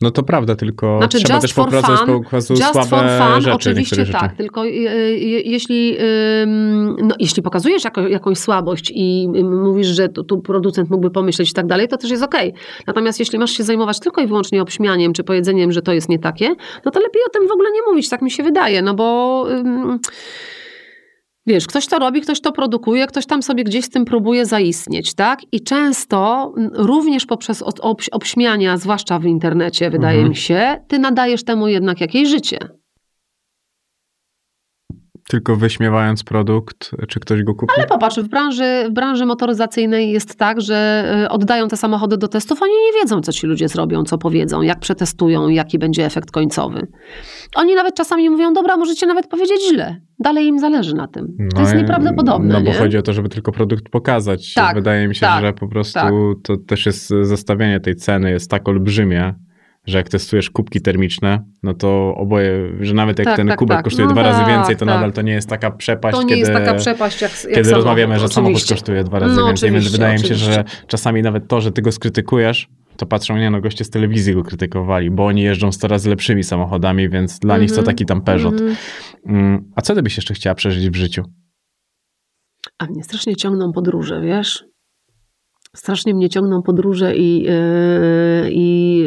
No 0.00 0.10
to 0.10 0.22
prawda, 0.22 0.56
tylko 0.56 0.98
Znaczy 0.98 1.18
trzeba 1.24 1.40
też 1.40 1.52
for 1.52 1.70
fun, 1.70 2.22
po 2.22 2.30
prostu 2.30 2.54
Just 2.54 2.72
słabe 2.72 2.88
for 2.88 2.98
fun, 3.00 3.40
rzeczy, 3.40 3.54
oczywiście 3.54 3.96
tak, 3.96 4.06
rzeczy. 4.06 4.36
tylko 4.36 4.64
y, 4.64 4.68
y, 4.68 5.18
jeśli, 5.44 5.96
ym, 6.42 6.96
no, 7.02 7.14
jeśli 7.18 7.42
pokazujesz 7.42 7.84
jako, 7.84 8.08
jakąś 8.08 8.38
słabość 8.38 8.92
i 8.94 9.28
y, 9.36 9.44
mówisz, 9.44 9.86
że 9.86 10.08
tu, 10.08 10.24
tu 10.24 10.40
producent 10.40 10.90
mógłby 10.90 11.10
pomyśleć 11.10 11.50
i 11.50 11.54
tak 11.54 11.66
dalej, 11.66 11.88
to 11.88 11.96
też 11.96 12.10
jest 12.10 12.22
okej. 12.22 12.54
Natomiast 12.86 13.18
jeśli 13.18 13.38
masz 13.38 13.50
się 13.50 13.64
zajmować 13.64 14.00
tylko 14.00 14.20
i 14.22 14.26
wyłącznie 14.26 14.62
obśmianiem 14.62 15.12
czy 15.12 15.24
powiedzeniem, 15.24 15.72
że 15.72 15.82
to 15.82 15.92
jest 15.92 16.08
nie 16.08 16.18
takie, 16.18 16.54
no 16.84 16.90
to 16.90 17.00
lepiej 17.00 17.22
o 17.26 17.30
tym 17.30 17.48
w 17.48 17.52
ogóle 17.52 17.70
nie 17.70 17.82
mówić, 17.90 18.08
tak 18.08 18.22
mi 18.22 18.30
się 18.30 18.42
wydaje, 18.42 18.82
no 18.82 18.94
bo... 18.94 19.46
Ym, 19.50 19.98
Wiesz, 21.48 21.66
ktoś 21.66 21.86
to 21.86 21.98
robi, 21.98 22.20
ktoś 22.20 22.40
to 22.40 22.52
produkuje, 22.52 23.06
ktoś 23.06 23.26
tam 23.26 23.42
sobie 23.42 23.64
gdzieś 23.64 23.84
z 23.84 23.90
tym 23.90 24.04
próbuje 24.04 24.46
zaistnieć, 24.46 25.14
tak? 25.14 25.38
I 25.52 25.60
często 25.60 26.52
również 26.72 27.26
poprzez 27.26 27.62
obś- 27.62 28.08
obśmiania, 28.12 28.76
zwłaszcza 28.76 29.18
w 29.18 29.24
internecie, 29.24 29.90
wydaje 29.90 30.16
Mhm. 30.18 30.28
mi 30.30 30.36
się, 30.36 30.80
ty 30.88 30.98
nadajesz 30.98 31.44
temu 31.44 31.68
jednak 31.68 32.00
jakieś 32.00 32.28
życie. 32.28 32.58
Tylko 35.28 35.56
wyśmiewając 35.56 36.24
produkt, 36.24 36.90
czy 37.08 37.20
ktoś 37.20 37.42
go 37.42 37.54
kupi? 37.54 37.72
Ale 37.76 37.86
popatrz, 37.86 38.18
w 38.18 38.28
branży, 38.28 38.84
w 38.88 38.92
branży 38.92 39.26
motoryzacyjnej 39.26 40.10
jest 40.12 40.38
tak, 40.38 40.60
że 40.60 41.04
y, 41.24 41.28
oddają 41.28 41.68
te 41.68 41.76
samochody 41.76 42.16
do 42.16 42.28
testów, 42.28 42.62
oni 42.62 42.72
nie 42.72 43.00
wiedzą, 43.02 43.20
co 43.20 43.32
ci 43.32 43.46
ludzie 43.46 43.68
zrobią, 43.68 44.04
co 44.04 44.18
powiedzą, 44.18 44.62
jak 44.62 44.80
przetestują, 44.80 45.48
jaki 45.48 45.78
będzie 45.78 46.04
efekt 46.04 46.30
końcowy. 46.30 46.86
Oni 47.56 47.74
nawet 47.74 47.94
czasami 47.94 48.30
mówią, 48.30 48.52
dobra, 48.52 48.76
możecie 48.76 49.06
nawet 49.06 49.26
powiedzieć 49.26 49.56
źle. 49.72 49.96
Dalej 50.18 50.46
im 50.46 50.58
zależy 50.58 50.94
na 50.94 51.08
tym. 51.08 51.26
To 51.26 51.44
No 51.56 51.60
jest 51.60 51.74
i- 51.74 51.76
nieprawdopodobne, 51.76 52.54
No 52.54 52.60
bo 52.60 52.66
nie? 52.66 52.74
chodzi 52.78 52.98
o 52.98 53.02
to, 53.02 53.12
żeby 53.12 53.28
tylko 53.28 53.52
produkt 53.52 53.88
pokazać. 53.88 54.54
Tak, 54.54 54.74
Wydaje 54.74 55.08
mi 55.08 55.14
się, 55.14 55.20
tak, 55.20 55.44
że 55.44 55.52
po 55.52 55.68
prostu 55.68 55.98
tak. 56.00 56.12
to 56.42 56.56
też 56.56 56.86
jest 56.86 57.08
zestawienie 57.22 57.80
tej 57.80 57.96
ceny 57.96 58.30
jest 58.30 58.50
tak 58.50 58.68
olbrzymie, 58.68 59.34
że 59.88 59.98
jak 59.98 60.08
testujesz 60.08 60.50
kubki 60.50 60.80
termiczne, 60.80 61.44
no 61.62 61.74
to 61.74 62.14
oboje, 62.16 62.72
że 62.80 62.94
nawet 62.94 63.18
jak 63.18 63.26
Tak, 63.26 63.36
ten 63.36 63.48
tak, 63.48 63.58
kubek 63.58 63.76
tak. 63.76 63.84
kosztuje 63.84 64.06
No 64.08 64.12
dwa 64.12 64.22
razy 64.22 64.38
tak, 64.40 64.48
więcej, 64.48 64.76
to 64.76 64.86
tak. 64.86 64.94
nadal 64.94 65.12
to 65.12 65.22
nie 65.22 65.32
jest 65.32 65.48
taka 65.48 65.70
przepaść, 65.70 66.16
To 66.16 66.22
nie 66.22 66.28
kiedy, 66.28 66.38
jest 66.40 66.52
taka 66.52 66.74
przepaść 66.74 67.22
jak, 67.22 67.30
jak 67.30 67.40
kiedy 67.42 67.54
samochód, 67.64 67.74
rozmawiamy, 67.74 68.18
że 68.18 68.28
samochód 68.28 68.56
oczywiście. 68.56 68.74
kosztuje 68.74 69.04
dwa 69.04 69.18
razy 69.18 69.36
No, 69.36 69.46
więcej, 69.46 69.70
więc 69.70 69.84
oczywiście, 69.84 69.98
wydaje 69.98 70.18
mi 70.18 70.24
się, 70.28 70.34
że 70.34 70.50
oczywiście. 70.60 70.86
czasami 70.86 71.22
nawet 71.22 71.48
to, 71.48 71.60
że 71.60 71.72
ty 71.72 71.82
go 71.82 71.92
skrytykujesz, 71.92 72.68
to 72.96 73.06
patrzą, 73.06 73.36
nie 73.36 73.50
no, 73.50 73.60
goście 73.60 73.84
z 73.84 73.90
telewizji 73.90 74.34
go 74.34 74.42
krytykowali, 74.42 75.10
bo 75.10 75.26
oni 75.26 75.42
jeżdżą 75.42 75.72
z 75.72 75.78
coraz 75.78 76.04
lepszymi 76.06 76.44
samochodami, 76.44 77.08
więc 77.08 77.38
dla 77.38 77.58
nich 77.58 77.68
to 77.70 77.76
Mhm, 77.76 77.86
taki 77.86 78.06
tam 78.06 78.20
Peugeot. 78.22 78.52
Mhm. 78.52 78.76
Mm, 79.26 79.72
A 79.76 79.80
co 79.82 79.94
ty 79.94 80.02
byś 80.02 80.16
jeszcze 80.16 80.34
chciała 80.34 80.54
przeżyć 80.54 80.90
w 80.90 80.94
życiu? 80.96 81.24
A 82.78 82.86
mnie 82.86 83.04
strasznie 83.04 83.36
ciągną 83.36 83.72
podróże, 83.72 84.20
wiesz? 84.20 84.64
Strasznie 85.76 86.14
mnie 86.14 86.28
ciągną 86.28 86.62
podróże 86.62 87.16
i, 87.16 87.42
yy, 87.42 87.52
i 88.50 88.98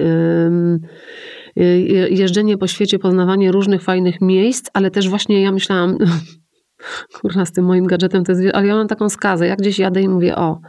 yy, 1.56 2.10
jeżdżenie 2.10 2.58
po 2.58 2.68
świecie, 2.68 3.00
poznawanie 3.00 3.52
różnych 3.52 3.84
fajnych 3.84 4.22
miejsc, 4.22 4.70
ale 4.74 4.92
też 4.92 5.10
właśnie 5.10 5.42
ja 5.42 5.52
myślałam, 5.52 5.98
kurwa, 7.22 7.46
z 7.46 7.52
tym 7.52 7.66
moim 7.66 7.86
gadżetem 7.86 8.24
to 8.24 8.32
jest, 8.32 8.56
ale 8.56 8.68
ja 8.68 8.76
mam 8.76 8.88
taką 8.88 9.10
skazę, 9.10 9.48
jak 9.48 9.60
gdzieś 9.60 9.80
jadę 9.80 10.02
i 10.02 10.10
mówię, 10.10 10.36
o, 10.36 10.62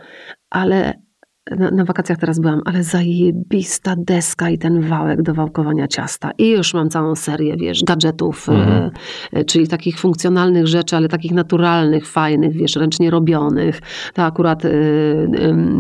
ale 0.50 1.02
na, 1.50 1.70
na 1.70 1.84
wakacjach 1.84 2.18
teraz 2.18 2.38
byłam, 2.38 2.60
ale 2.64 2.82
zajebista 2.84 3.94
deska 3.98 4.50
i 4.50 4.58
ten 4.58 4.80
wałek 4.80 5.22
do 5.22 5.34
wałkowania 5.34 5.88
ciasta. 5.88 6.30
I 6.38 6.50
już 6.50 6.74
mam 6.74 6.90
całą 6.90 7.14
serię, 7.14 7.56
wiesz, 7.56 7.84
gadżetów, 7.84 8.48
Mhm. 8.48 8.70
e, 8.70 8.90
e, 9.32 9.44
czyli 9.44 9.68
takich 9.68 9.98
funkcjonalnych 9.98 10.66
rzeczy, 10.66 10.96
ale 10.96 11.08
takich 11.08 11.32
naturalnych, 11.32 12.08
fajnych, 12.08 12.52
wiesz, 12.52 12.76
ręcznie 12.76 13.10
robionych. 13.10 13.80
To 14.14 14.22
akurat, 14.22 14.64
e, 14.64 14.70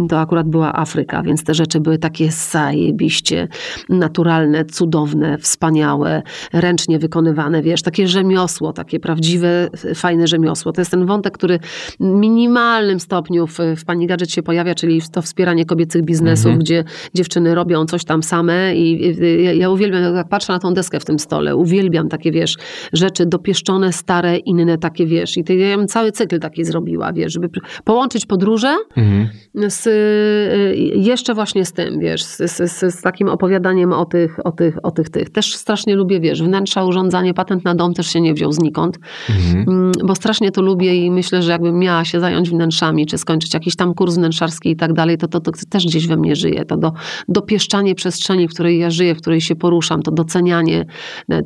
to 0.08 0.20
akurat 0.20 0.48
była 0.48 0.76
Afryka, 0.76 1.22
więc 1.22 1.44
te 1.44 1.54
rzeczy 1.54 1.80
były 1.80 1.98
takie 1.98 2.30
zajebiście 2.30 3.48
naturalne, 3.88 4.64
cudowne, 4.64 5.38
wspaniałe, 5.38 6.22
ręcznie 6.52 6.98
wykonywane, 6.98 7.62
wiesz, 7.62 7.82
takie 7.82 8.08
rzemiosło, 8.08 8.72
takie 8.72 9.00
prawdziwe, 9.00 9.68
fajne 9.94 10.26
rzemiosło. 10.26 10.72
To 10.72 10.80
jest 10.80 10.90
ten 10.90 11.06
wątek, 11.06 11.34
który 11.34 11.58
w 11.58 12.04
minimalnym 12.04 13.00
stopniu 13.00 13.46
w, 13.46 13.58
w 13.76 13.84
Pani 13.84 14.06
Gadżet 14.06 14.30
się 14.30 14.42
pojawia, 14.42 14.74
czyli 14.74 15.02
to 15.12 15.22
wspieranie 15.22 15.51
kobiecych 15.66 16.02
biznesów, 16.04 16.46
Mhm. 16.46 16.58
gdzie 16.60 16.84
dziewczyny 17.14 17.54
robią 17.54 17.84
coś 17.86 18.04
tam 18.04 18.22
same 18.22 18.76
i 18.76 19.06
i- 19.06 19.42
ja, 19.44 19.52
ja 19.52 19.70
uwielbiam, 19.70 20.14
jak 20.14 20.28
patrzę 20.28 20.52
na 20.52 20.58
tą 20.58 20.74
deskę 20.74 21.00
w 21.00 21.04
tym 21.04 21.18
stole, 21.18 21.56
uwielbiam 21.56 22.08
takie, 22.08 22.32
wiesz, 22.32 22.56
rzeczy 22.92 23.26
dopieszczone, 23.26 23.92
stare, 23.92 24.36
inne 24.38 24.78
takie, 24.78 25.06
wiesz, 25.06 25.36
i 25.36 25.44
to, 25.44 25.52
ja 25.52 25.76
bym 25.76 25.86
cały 25.88 26.12
cykl 26.12 26.38
taki 26.38 26.64
zrobiła, 26.64 27.12
wiesz, 27.12 27.32
żeby 27.32 27.48
połączyć 27.84 28.26
podróże 28.26 28.76
Mhm. 28.96 29.28
z, 29.70 29.86
y, 29.86 30.76
jeszcze 30.98 31.34
właśnie 31.34 31.64
z 31.64 31.72
tym, 31.72 32.00
wiesz, 32.00 32.22
z, 32.24 32.36
z, 32.50 32.72
z, 32.72 32.94
z 32.94 33.02
takim 33.02 33.28
opowiadaniem 33.28 33.92
o 33.92 34.04
tych, 34.04 34.46
o 34.46 34.52
tych, 34.52 34.76
o 34.82 34.90
tych, 34.90 35.10
tych. 35.10 35.30
Też 35.30 35.54
strasznie 35.56 35.94
lubię, 35.96 36.20
wiesz, 36.20 36.42
wnętrza, 36.42 36.84
urządzanie, 36.84 37.34
patent 37.34 37.64
na 37.64 37.74
dom 37.74 37.94
też 37.94 38.06
się 38.06 38.20
nie 38.20 38.34
wziął 38.34 38.52
znikąd, 38.52 38.98
Mhm. 39.30 39.68
Mm, 39.68 39.92
bo 40.04 40.14
strasznie 40.14 40.50
to 40.50 40.62
lubię 40.62 40.94
i 40.96 41.10
myślę, 41.10 41.42
że 41.42 41.52
jakbym 41.52 41.78
miała 41.78 42.04
się 42.04 42.20
zająć 42.20 42.50
wnętrzami, 42.50 43.06
czy 43.06 43.18
skończyć 43.18 43.54
jakiś 43.54 43.76
tam 43.76 43.94
kurs 43.94 44.14
wnętrzarski 44.14 44.70
i 44.70 44.76
tak 44.76 44.92
dalej, 44.92 45.18
to, 45.18 45.28
to, 45.28 45.40
to 45.42 45.52
też 45.70 45.86
gdzieś 45.86 46.06
we 46.06 46.16
mnie 46.16 46.36
żyje. 46.36 46.64
To 46.64 46.76
do, 46.76 46.92
dopieszczanie 47.28 47.94
przestrzeni, 47.94 48.48
w 48.48 48.50
której 48.54 48.78
ja 48.78 48.90
żyję, 48.90 49.14
w 49.14 49.18
której 49.18 49.40
się 49.40 49.56
poruszam, 49.56 50.02
to 50.02 50.10
docenianie 50.10 50.84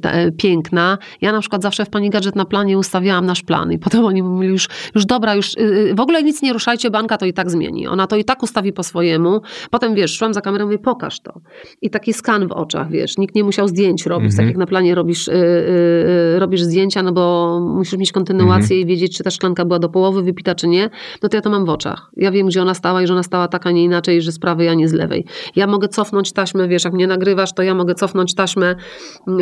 te, 0.03 0.13
e, 0.13 0.33
piękna. 0.33 0.99
Ja 1.21 1.33
na 1.33 1.41
przykład 1.41 1.63
zawsze 1.63 1.85
w 1.85 1.91
Pani 1.91 2.11
Gadżet 2.11 2.37
na 2.37 2.45
planie 2.45 2.79
ustawiałam 2.79 3.27
nasz 3.27 3.43
plan 3.43 3.73
i 3.73 3.79
potem 3.87 4.05
oni 4.05 4.23
mówili 4.23 4.53
już, 4.53 4.69
już 4.95 5.07
dobra, 5.07 5.35
już 5.35 5.55
y, 5.55 5.61
y, 5.61 5.95
w 5.95 6.01
ogóle 6.01 6.23
nic 6.23 6.43
nie 6.43 6.53
ruszajcie, 6.53 6.91
banka 6.91 7.19
to 7.19 7.27
i 7.27 7.33
tak 7.33 7.51
zmieni. 7.51 7.87
Ona 7.87 8.07
to 8.07 8.17
i 8.17 8.25
tak 8.25 8.43
ustawi 8.43 8.73
po 8.73 8.83
swojemu. 8.83 9.41
Potem 9.71 9.95
wiesz, 9.95 10.17
szłam 10.17 10.35
za 10.35 10.41
kamerą 10.41 10.65
i 10.65 10.67
mówię, 10.67 10.79
pokaż 10.79 11.21
to. 11.21 11.41
I 11.83 11.91
taki 11.91 12.13
skan 12.13 12.49
w 12.49 12.53
oczach, 12.53 12.91
wiesz, 12.91 13.19
nikt 13.19 13.35
nie 13.35 13.45
musiał 13.45 13.69
zdjęć 13.69 14.07
robić, 14.07 14.27
Mhm. 14.27 14.37
tak 14.37 14.47
jak 14.47 14.57
na 14.57 14.67
planie 14.67 14.95
robisz, 14.95 15.29
y, 15.29 15.33
y, 15.33 15.37
y, 16.37 16.39
robisz 16.39 16.61
zdjęcia, 16.63 17.03
no 17.03 17.13
bo 17.13 17.61
musisz 17.61 17.99
mieć 17.99 18.13
kontynuację 18.13 18.81
i 18.81 18.87
wiedzieć, 18.87 19.17
czy 19.17 19.25
ta 19.25 19.31
szklanka 19.31 19.65
była 19.65 19.79
do 19.79 19.89
połowy 19.89 20.23
wypita, 20.23 20.55
czy 20.55 20.69
nie, 20.69 20.91
no 21.23 21.29
to 21.29 21.37
ja 21.37 21.41
to 21.41 21.51
mam 21.51 21.65
w 21.65 21.69
oczach. 21.69 22.11
Ja 22.17 22.31
wiem, 22.31 22.47
gdzie 22.47 22.63
ona 22.63 22.75
stała 22.75 23.03
i 23.03 23.07
że 23.07 23.13
ona 23.13 23.23
stała 23.23 23.49
tak, 23.49 23.67
a 23.67 23.71
nie 23.71 23.85
inaczej, 23.87 24.23
że 24.23 24.33
z 24.33 24.39
prawej, 24.39 24.69
a 24.69 24.75
nie 24.75 24.89
z 24.89 24.93
lewej. 24.93 25.25
Ja 25.57 25.67
mogę 25.67 25.89
cofnąć 25.89 26.33
taśmę, 26.33 26.69
wiesz, 26.69 26.85
jak 26.85 26.95
mnie 26.95 27.07
nagrywasz, 27.07 27.55
to 27.55 27.63
ja 27.63 27.75
mogę 27.75 27.95
cofnąć 27.95 28.35
taśmę. 28.35 28.77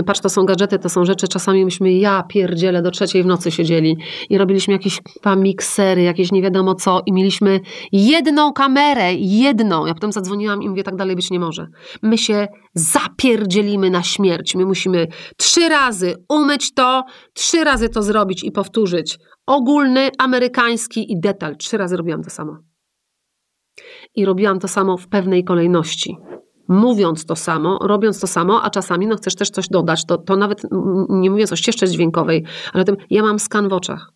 Patrz, 0.07 0.21
to 0.21 0.29
są 0.29 0.45
gadżety, 0.45 0.79
to 0.79 0.89
są 0.89 1.05
rzeczy, 1.05 1.29
czasami 1.29 1.65
myśmy, 1.65 1.93
ja 1.93 2.23
pierdzielę, 2.29 2.83
do 2.83 2.91
trzeciej 2.91 3.23
w 3.23 3.27
nocy 3.27 3.51
siedzieli 3.51 3.97
i 4.31 4.39
robiliśmy 4.39 4.73
jakieś 4.73 5.01
miksery, 5.37 6.03
jakieś 6.03 6.33
nie 6.33 6.43
wiadomo 6.43 6.75
co 6.75 7.03
i 7.07 7.13
mieliśmy 7.13 7.61
jedną 7.93 8.53
kamerę, 8.53 9.15
jedną. 9.15 9.87
Ja 9.87 9.95
potem 9.95 10.13
zadzwoniłam 10.13 10.63
i 10.63 10.69
mówię, 10.69 10.83
tak 10.83 10.97
dalej 10.97 11.17
być 11.17 11.31
nie 11.31 11.41
może. 11.41 11.67
My 12.03 12.19
się 12.19 12.49
zapierdzielimy 12.75 13.91
na 13.91 14.03
śmierć. 14.03 14.55
My 14.55 14.65
musimy 14.65 15.07
trzy 15.37 15.69
razy 15.69 16.15
umyć 16.29 16.75
to, 16.75 17.05
trzy 17.35 17.65
razy 17.65 17.89
to 17.89 18.03
zrobić 18.03 18.45
i 18.45 18.53
powtórzyć. 18.53 19.19
Ogólny, 19.47 20.11
amerykański 20.19 21.13
i 21.13 21.21
detal. 21.21 21.57
Trzy 21.57 21.77
razy 21.77 21.97
robiłam 21.97 22.23
to 22.23 22.31
samo. 22.31 22.74
I 24.15 24.25
robiłam 24.25 24.59
to 24.59 24.69
samo 24.69 24.97
w 24.97 25.09
pewnej 25.09 25.45
kolejności. 25.45 26.17
Mówiąc 26.69 27.27
to 27.27 27.37
samo, 27.37 27.79
robiąc 27.83 28.21
to 28.21 28.27
samo, 28.27 28.63
a 28.63 28.71
czasami 28.71 29.07
no, 29.07 29.17
chcesz 29.17 29.35
też 29.35 29.51
coś 29.51 29.69
dodać, 29.69 30.07
to, 30.07 30.19
to 30.19 30.37
nawet 30.37 30.63
nie 31.09 31.31
mówiąc 31.31 31.53
o 31.53 31.57
ścieżce 31.57 31.89
dźwiękowej, 31.89 32.45
ale 32.73 32.85
tym, 32.85 32.97
ja 33.11 33.23
mam 33.23 33.39
skan 33.39 33.69
w 33.69 33.73
oczach. 33.73 34.13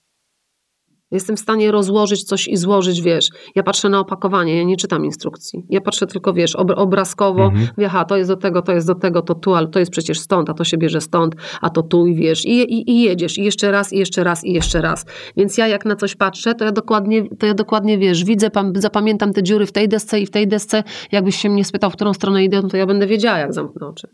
Jestem 1.11 1.37
w 1.37 1.41
stanie 1.41 1.71
rozłożyć 1.71 2.25
coś 2.25 2.49
i 2.49 2.57
złożyć, 2.57 3.03
wiesz. 3.03 3.31
Ja 3.55 3.63
patrzę 3.63 3.89
na 3.89 4.01
opakowanie, 4.01 4.57
ja 4.57 4.65
nie 4.65 4.77
czytam 4.77 5.05
instrukcji. 5.05 5.67
Ja 5.71 5.81
patrzę 5.81 6.07
tylko, 6.07 6.33
wiesz, 6.33 6.57
ob- 6.57 6.73
obrazkowo. 6.77 7.45
Mhm. 7.45 7.69
Mówię, 7.77 7.87
aha, 7.87 8.05
to 8.05 8.17
jest 8.17 8.31
do 8.31 8.37
tego, 8.37 8.63
to 8.63 8.73
jest 8.73 8.87
do 8.87 8.95
tego, 8.95 9.23
to 9.23 9.35
tu, 9.35 9.55
ale 9.55 9.69
to 9.69 9.79
jest 9.79 9.93
przecież 9.93 10.21
stąd, 10.21 10.51
a 10.51 10.55
to 10.55 10.65
się 10.65 10.79
bierze 10.79 11.01
stąd, 11.01 11.35
a 11.61 11.71
to 11.71 11.83
tu 11.83 12.07
i 12.07 12.15
wiesz. 12.15 12.45
I, 12.45 12.51
i, 12.51 12.91
i 12.91 13.03
jedziesz. 13.03 13.39
I 13.39 13.45
jeszcze 13.45 13.71
raz, 13.71 13.93
i 13.93 13.99
jeszcze 13.99 14.25
raz, 14.25 14.45
i 14.45 14.53
jeszcze 14.53 14.81
raz. 14.81 15.07
Więc 15.37 15.59
ja 15.59 15.69
jak 15.69 15.85
na 15.85 15.97
coś 15.97 16.17
patrzę, 16.17 16.55
to 16.55 16.65
ja 16.65 16.73
dokładnie, 16.73 17.29
to 17.39 17.47
ja 17.47 17.55
dokładnie 17.55 17.99
wiesz, 17.99 18.25
widzę, 18.25 18.51
pam, 18.51 18.73
zapamiętam 18.77 19.33
te 19.33 19.43
dziury 19.43 19.67
w 19.67 19.73
tej 19.73 19.89
desce 19.89 20.21
i 20.21 20.27
w 20.27 20.31
tej 20.31 20.49
desce. 20.49 20.83
Jakbyś 21.13 21.37
się 21.37 21.51
mnie 21.51 21.65
spytał, 21.65 21.91
w 21.91 21.95
którą 21.95 22.15
stronę 22.15 22.45
idę, 22.45 22.63
no 22.63 22.69
to 22.69 22.77
ja 22.77 22.87
będę 22.87 23.07
wiedziała, 23.07 23.39
jak 23.39 23.53
zamknę 23.53 23.87
oczy. 23.87 24.09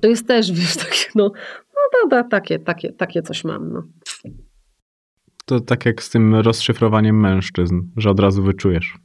To 0.00 0.08
jest 0.08 0.28
też, 0.28 0.52
wiesz, 0.52 0.76
takie, 0.84 1.04
no, 1.14 1.30
no 1.74 2.08
to, 2.10 2.22
to, 2.22 2.28
takie, 2.28 2.58
takie, 2.58 2.92
takie 2.92 3.22
coś 3.22 3.44
mam, 3.44 3.72
no. 3.72 3.82
To 5.48 5.60
tak 5.60 5.86
jak 5.86 6.02
z 6.02 6.10
tym 6.10 6.34
rozszyfrowaniem 6.34 7.20
mężczyzn, 7.20 7.82
że 7.96 8.10
od 8.10 8.20
razu 8.20 8.42
wyczujesz. 8.42 8.98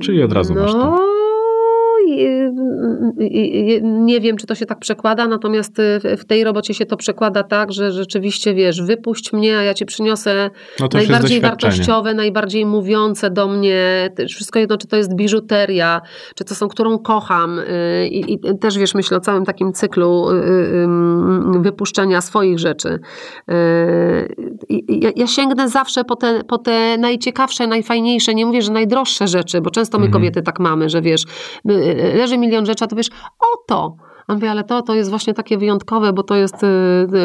Czyli 0.00 0.22
od 0.22 0.32
razu 0.32 0.54
masz 0.54 0.72
to. 0.72 1.15
I- 2.16 3.24
i- 3.24 3.70
i- 3.70 3.82
nie 3.82 4.20
wiem, 4.20 4.36
czy 4.36 4.46
to 4.46 4.54
się 4.54 4.66
tak 4.66 4.78
przekłada, 4.78 5.26
natomiast 5.28 5.78
y, 5.78 6.16
w- 6.16 6.24
tej 6.24 6.44
robocie 6.44 6.74
się 6.74 6.86
to 6.86 6.96
przekłada 6.96 7.42
tak, 7.42 7.72
że 7.72 7.92
rzeczywiście, 7.92 8.54
wiesz, 8.54 8.82
wypuść 8.82 9.32
mnie, 9.32 9.58
a 9.58 9.62
ja 9.62 9.74
ci 9.74 9.86
przyniosę 9.86 10.50
No 10.80 10.88
najbardziej 10.92 11.40
wartościowe, 11.40 12.14
najbardziej 12.14 12.66
mówiące 12.66 13.30
do 13.30 13.48
mnie, 13.48 14.10
wszystko 14.28 14.58
jedno, 14.58 14.76
czy 14.76 14.86
to 14.86 14.96
jest 14.96 15.14
biżuteria, 15.14 16.00
czy 16.34 16.44
to 16.44 16.54
są, 16.54 16.68
którą 16.68 16.98
kocham 16.98 17.58
y, 17.58 18.08
i, 18.08 18.34
i 18.34 18.38
też, 18.60 18.78
wiesz, 18.78 18.94
myślę 18.94 19.16
o 19.16 19.20
całym 19.20 19.44
takim 19.44 19.72
cyklu 19.72 20.30
y, 20.30 20.34
y, 21.56 21.60
wypuszczenia 21.60 22.20
swoich 22.20 22.58
rzeczy. 22.58 22.88
Y, 23.50 24.34
ja, 24.88 25.10
ja 25.16 25.26
sięgnę 25.26 25.68
zawsze 25.68 26.04
po 26.04 26.16
te, 26.16 26.44
po 26.44 26.58
te 26.58 26.98
najciekawsze, 26.98 27.66
najfajniejsze, 27.66 28.34
nie 28.34 28.46
mówię, 28.46 28.62
że 28.62 28.72
najdroższe 28.72 29.28
rzeczy, 29.28 29.60
bo 29.60 29.70
często 29.70 29.98
my 29.98 30.04
Mhm. 30.06 30.12
kobiety 30.22 30.42
tak 30.42 30.60
mamy, 30.60 30.88
że 30.88 31.02
wiesz, 31.02 31.24
y, 31.70 32.05
leży 32.14 32.38
milion 32.38 32.66
rzeczy, 32.66 32.84
a 32.84 32.86
to 32.86 32.96
wiesz, 32.96 33.10
o 33.38 33.66
to, 34.26 34.32
a 34.32 34.34
mówię, 34.34 34.50
ale 34.50 34.64
to, 34.64 34.82
to 34.82 34.94
jest 34.94 35.10
właśnie 35.10 35.34
takie 35.34 35.58
wyjątkowe, 35.58 36.12
bo 36.12 36.22
to 36.22 36.34
jest, 36.34 36.62
y, 36.62 36.66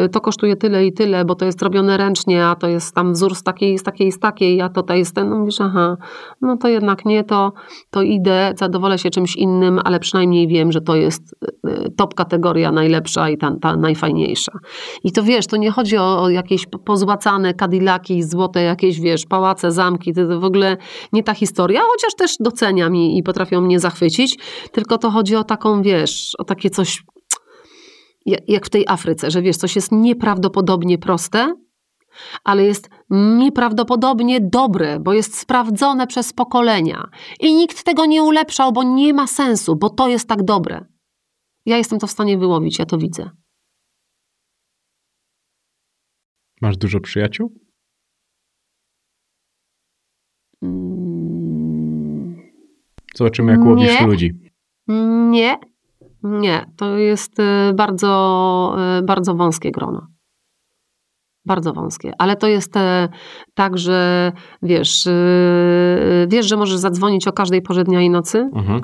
y, 0.04 0.08
to 0.08 0.20
kosztuje 0.20 0.56
tyle 0.56 0.86
i 0.86 0.92
tyle, 0.92 1.24
bo 1.24 1.34
to 1.34 1.44
jest 1.44 1.62
robione 1.62 1.96
ręcznie, 1.96 2.46
a 2.46 2.54
to 2.54 2.68
jest 2.68 2.94
tam 2.94 3.12
wzór 3.12 3.34
z 3.34 3.42
takiej, 3.42 3.78
z 3.78 3.82
takiej, 3.82 4.12
z 4.12 4.18
takiej, 4.18 4.60
a 4.60 4.68
to 4.68 4.94
jest 4.94 5.14
ten, 5.14 5.30
no 5.30 5.38
mówisz, 5.38 5.60
aha, 5.60 5.96
no 6.40 6.56
to 6.56 6.68
jednak 6.68 7.04
nie, 7.04 7.24
to, 7.24 7.52
to 7.90 8.02
idę, 8.02 8.52
zadowolę 8.58 8.98
się 8.98 9.10
czymś 9.10 9.36
innym, 9.36 9.80
ale 9.84 10.00
przynajmniej 10.00 10.48
wiem, 10.48 10.72
że 10.72 10.80
to 10.80 10.96
jest 10.96 11.22
y, 11.66 11.90
top 11.96 12.14
kategoria 12.14 12.72
najlepsza 12.72 13.30
i 13.30 13.38
ta, 13.38 13.56
ta 13.60 13.76
najfajniejsza. 13.76 14.52
I 15.04 15.12
to 15.12 15.22
wiesz, 15.22 15.46
to 15.46 15.56
nie 15.56 15.70
chodzi 15.70 15.96
o, 15.96 16.22
o 16.22 16.28
jakieś 16.28 16.66
po- 16.66 16.78
pozłacane 16.78 17.54
kadilaki, 17.54 18.22
złote 18.22 18.62
jakieś, 18.62 19.00
wiesz, 19.00 19.26
pałace, 19.26 19.72
zamki, 19.72 20.14
to, 20.14 20.26
to 20.26 20.40
w 20.40 20.44
ogóle 20.44 20.76
nie 21.12 21.22
ta 21.22 21.34
historia, 21.34 21.80
chociaż 21.92 22.14
też 22.14 22.36
doceniam 22.40 22.96
i, 22.96 23.18
i 23.18 23.22
potrafią 23.22 23.60
mnie 23.60 23.80
zachwycić, 23.80 24.38
tylko 24.72 24.98
to 24.98 25.10
chodzi 25.10 25.36
o 25.36 25.44
taką, 25.44 25.82
wiesz, 25.82 26.32
o 26.38 26.44
takie 26.44 26.70
coś 26.70 26.91
jak 28.26 28.66
w 28.66 28.70
tej 28.70 28.84
Afryce, 28.88 29.30
że 29.30 29.42
wiesz, 29.42 29.56
coś 29.56 29.76
jest 29.76 29.92
nieprawdopodobnie 29.92 30.98
proste, 30.98 31.54
ale 32.44 32.64
jest 32.64 32.88
nieprawdopodobnie 33.10 34.40
dobre, 34.40 35.00
bo 35.00 35.12
jest 35.12 35.38
sprawdzone 35.38 36.06
przez 36.06 36.32
pokolenia. 36.32 37.08
I 37.40 37.54
nikt 37.54 37.84
tego 37.84 38.06
nie 38.06 38.22
ulepszał, 38.22 38.72
bo 38.72 38.82
nie 38.82 39.14
ma 39.14 39.26
sensu, 39.26 39.76
bo 39.76 39.90
to 39.90 40.08
jest 40.08 40.28
tak 40.28 40.42
dobre. 40.42 40.86
Ja 41.66 41.76
jestem 41.76 41.98
to 41.98 42.06
w 42.06 42.10
stanie 42.10 42.38
wyłowić, 42.38 42.78
ja 42.78 42.86
to 42.86 42.98
widzę. 42.98 43.30
Masz 46.60 46.76
dużo 46.76 47.00
przyjaciół? 47.00 47.52
Mm, 50.62 52.36
Zobaczymy, 53.14 53.52
jak 53.52 53.60
łowisz 53.64 54.00
Nie. 54.00 54.06
ludzi. 54.06 54.32
Nie, 55.30 55.56
nie. 56.22 56.66
To 56.76 56.96
jest 56.98 57.40
e, 57.40 57.72
bardzo, 57.74 58.76
e, 58.78 59.02
bardzo 59.02 59.34
wąskie 59.34 59.70
grono. 59.70 60.06
Bardzo 61.44 61.72
wąskie. 61.72 62.12
Ale 62.18 62.36
to 62.36 62.48
jest 62.48 62.76
e, 62.76 63.08
tak, 63.54 63.78
że 63.78 64.32
wiesz, 64.62 65.08
wiesz, 66.28 66.46
że 66.46 66.56
możesz 66.56 66.78
zadzwonić 66.78 67.28
o 67.28 67.32
każdej 67.32 67.62
porze 67.62 67.84
dnia 67.84 68.00
i 68.00 68.10
nocy. 68.10 68.50
Mhm. 68.54 68.82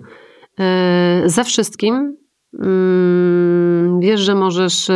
Ze 1.27 1.45
wszystkim. 1.45 2.17
Mm, 2.63 4.01
Wiesz, 4.01 4.21
że 4.21 4.35
możesz 4.35 4.91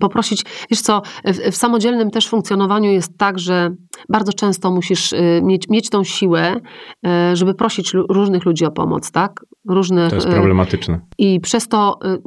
poprosić. 0.00 0.44
Wiesz 0.70 0.80
co, 0.80 1.02
w, 1.24 1.52
w 1.52 1.56
samodzielnym 1.56 2.10
też 2.10 2.28
funkcjonowaniu 2.28 2.90
jest 2.90 3.18
tak, 3.18 3.38
że 3.38 3.74
bardzo 4.08 4.32
często 4.32 4.70
musisz 4.70 5.12
e, 5.12 5.42
mieć, 5.42 5.68
mieć 5.68 5.90
tą 5.90 6.04
siłę, 6.04 6.60
e, 7.06 7.36
żeby 7.36 7.54
prosić 7.54 7.94
różnych 7.94 8.44
ludzi 8.44 8.64
o 8.64 8.70
pomoc, 8.70 9.10
tak? 9.10 9.44
Różnych. 9.68 10.10
To 10.10 10.14
jest 10.14 10.28
e, 10.28 10.32
problematyczne. 10.32 11.00
I 11.18 11.40
przez 11.40 11.68
to, 11.68 11.98
y, 12.04 12.18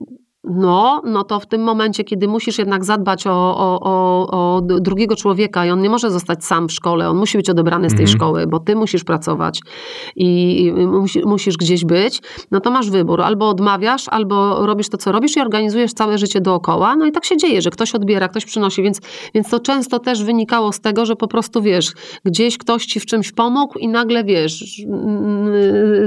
no, 0.44 1.02
no 1.06 1.24
to 1.24 1.40
w 1.40 1.46
tym 1.48 1.62
momencie, 1.64 2.04
kiedy 2.04 2.28
musisz 2.28 2.58
jednak 2.58 2.86
zadbać 2.86 3.28
o, 3.28 3.32
o, 3.58 3.80
o, 3.82 4.28
o 4.56 4.62
drugiego 4.62 5.16
człowieka 5.16 5.66
i 5.66 5.70
on 5.70 5.82
nie 5.82 5.90
może 5.90 6.12
zostać 6.12 6.46
sam 6.46 6.68
w 6.68 6.72
szkole, 6.72 7.10
on 7.10 7.18
musi 7.18 7.38
być 7.38 7.50
odebrany 7.50 7.90
z 7.90 7.94
tej 7.94 8.02
Mhm. 8.06 8.18
szkoły, 8.18 8.48
bo 8.48 8.60
ty 8.60 8.76
musisz 8.76 9.04
pracować 9.04 9.60
i 10.16 10.74
musi, 10.88 11.22
musisz 11.26 11.58
gdzieś 11.58 11.86
być, 11.86 12.22
no 12.52 12.60
to 12.60 12.72
masz 12.72 12.90
wybór. 12.90 13.22
Albo 13.22 13.50
odmawiasz, 13.50 14.08
albo 14.08 14.66
robisz 14.66 14.90
to, 14.90 14.98
co 14.98 15.12
robisz 15.12 15.38
i 15.38 15.40
organizujesz 15.42 15.94
całe 15.94 16.18
życie 16.18 16.42
dookoła. 16.42 16.96
No 16.96 17.06
i 17.06 17.12
tak 17.12 17.26
się 17.26 17.38
dzieje, 17.38 17.62
że 17.62 17.70
ktoś 17.70 17.96
odbiera, 17.96 18.28
ktoś 18.28 18.46
przynosi, 18.46 18.84
więc, 18.84 19.02
więc 19.34 19.50
to 19.50 19.60
często 19.60 20.00
też 20.00 20.24
wynikało 20.24 20.72
z 20.72 20.80
tego, 20.80 21.06
że 21.06 21.16
po 21.16 21.28
prostu, 21.28 21.62
wiesz, 21.62 21.92
gdzieś 22.26 22.58
ktoś 22.58 22.86
ci 22.86 23.00
w 23.00 23.06
czymś 23.06 23.32
pomógł 23.32 23.80
i 23.80 23.88
nagle, 23.88 24.24
wiesz, 24.24 24.84
mm, 24.90 25.48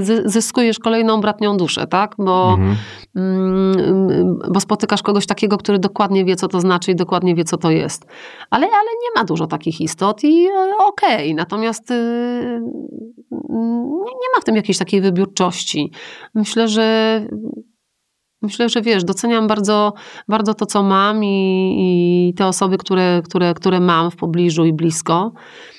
zy- 0.05 0.23
zyskujesz 0.25 0.79
kolejną 0.79 1.21
bratnią 1.21 1.57
duszę, 1.57 1.87
tak? 1.87 2.15
Bo 2.19 2.53
Mhm. 2.53 2.77
Mm, 3.17 4.22
bo 4.51 4.61
spotykasz 4.61 5.03
kogoś 5.03 5.27
takiego, 5.27 5.59
który 5.59 5.79
dokładnie 5.79 6.25
wie, 6.25 6.37
co 6.37 6.49
to 6.49 6.61
znaczy 6.61 6.91
i 6.91 6.97
dokładnie 6.97 7.35
wie, 7.35 7.45
co 7.45 7.57
to 7.57 7.71
jest. 7.71 8.07
Ale, 8.51 8.67
ale 8.67 8.91
nie 9.03 9.21
ma 9.21 9.25
dużo 9.25 9.47
takich 9.47 9.81
istot 9.81 10.25
i 10.25 10.47
e, 10.47 10.77
okej, 10.79 11.35
natomiast 11.35 11.91
y, 11.91 12.61
nie, 14.01 14.29
ma 14.35 14.41
w 14.41 14.45
tym 14.45 14.57
jakiejś 14.57 14.79
takiej 14.79 15.01
wybiórczości. 15.01 15.91
Myślę, 16.35 16.69
że 16.69 17.27
myślę, 18.43 18.69
że 18.69 18.83
wiesz, 18.83 19.05
doceniam 19.05 19.47
bardzo, 19.47 19.93
bardzo 20.29 20.55
to, 20.55 20.67
co 20.67 20.83
mam 20.83 21.25
i, 21.25 21.77
i 22.29 22.35
te 22.35 22.47
osoby, 22.47 22.79
które, 22.79 23.23
które, 23.25 23.55
które 23.55 23.81
mam 23.81 24.11
w 24.11 24.17
pobliżu 24.17 24.65
i 24.65 24.73
blisko. 24.73 25.33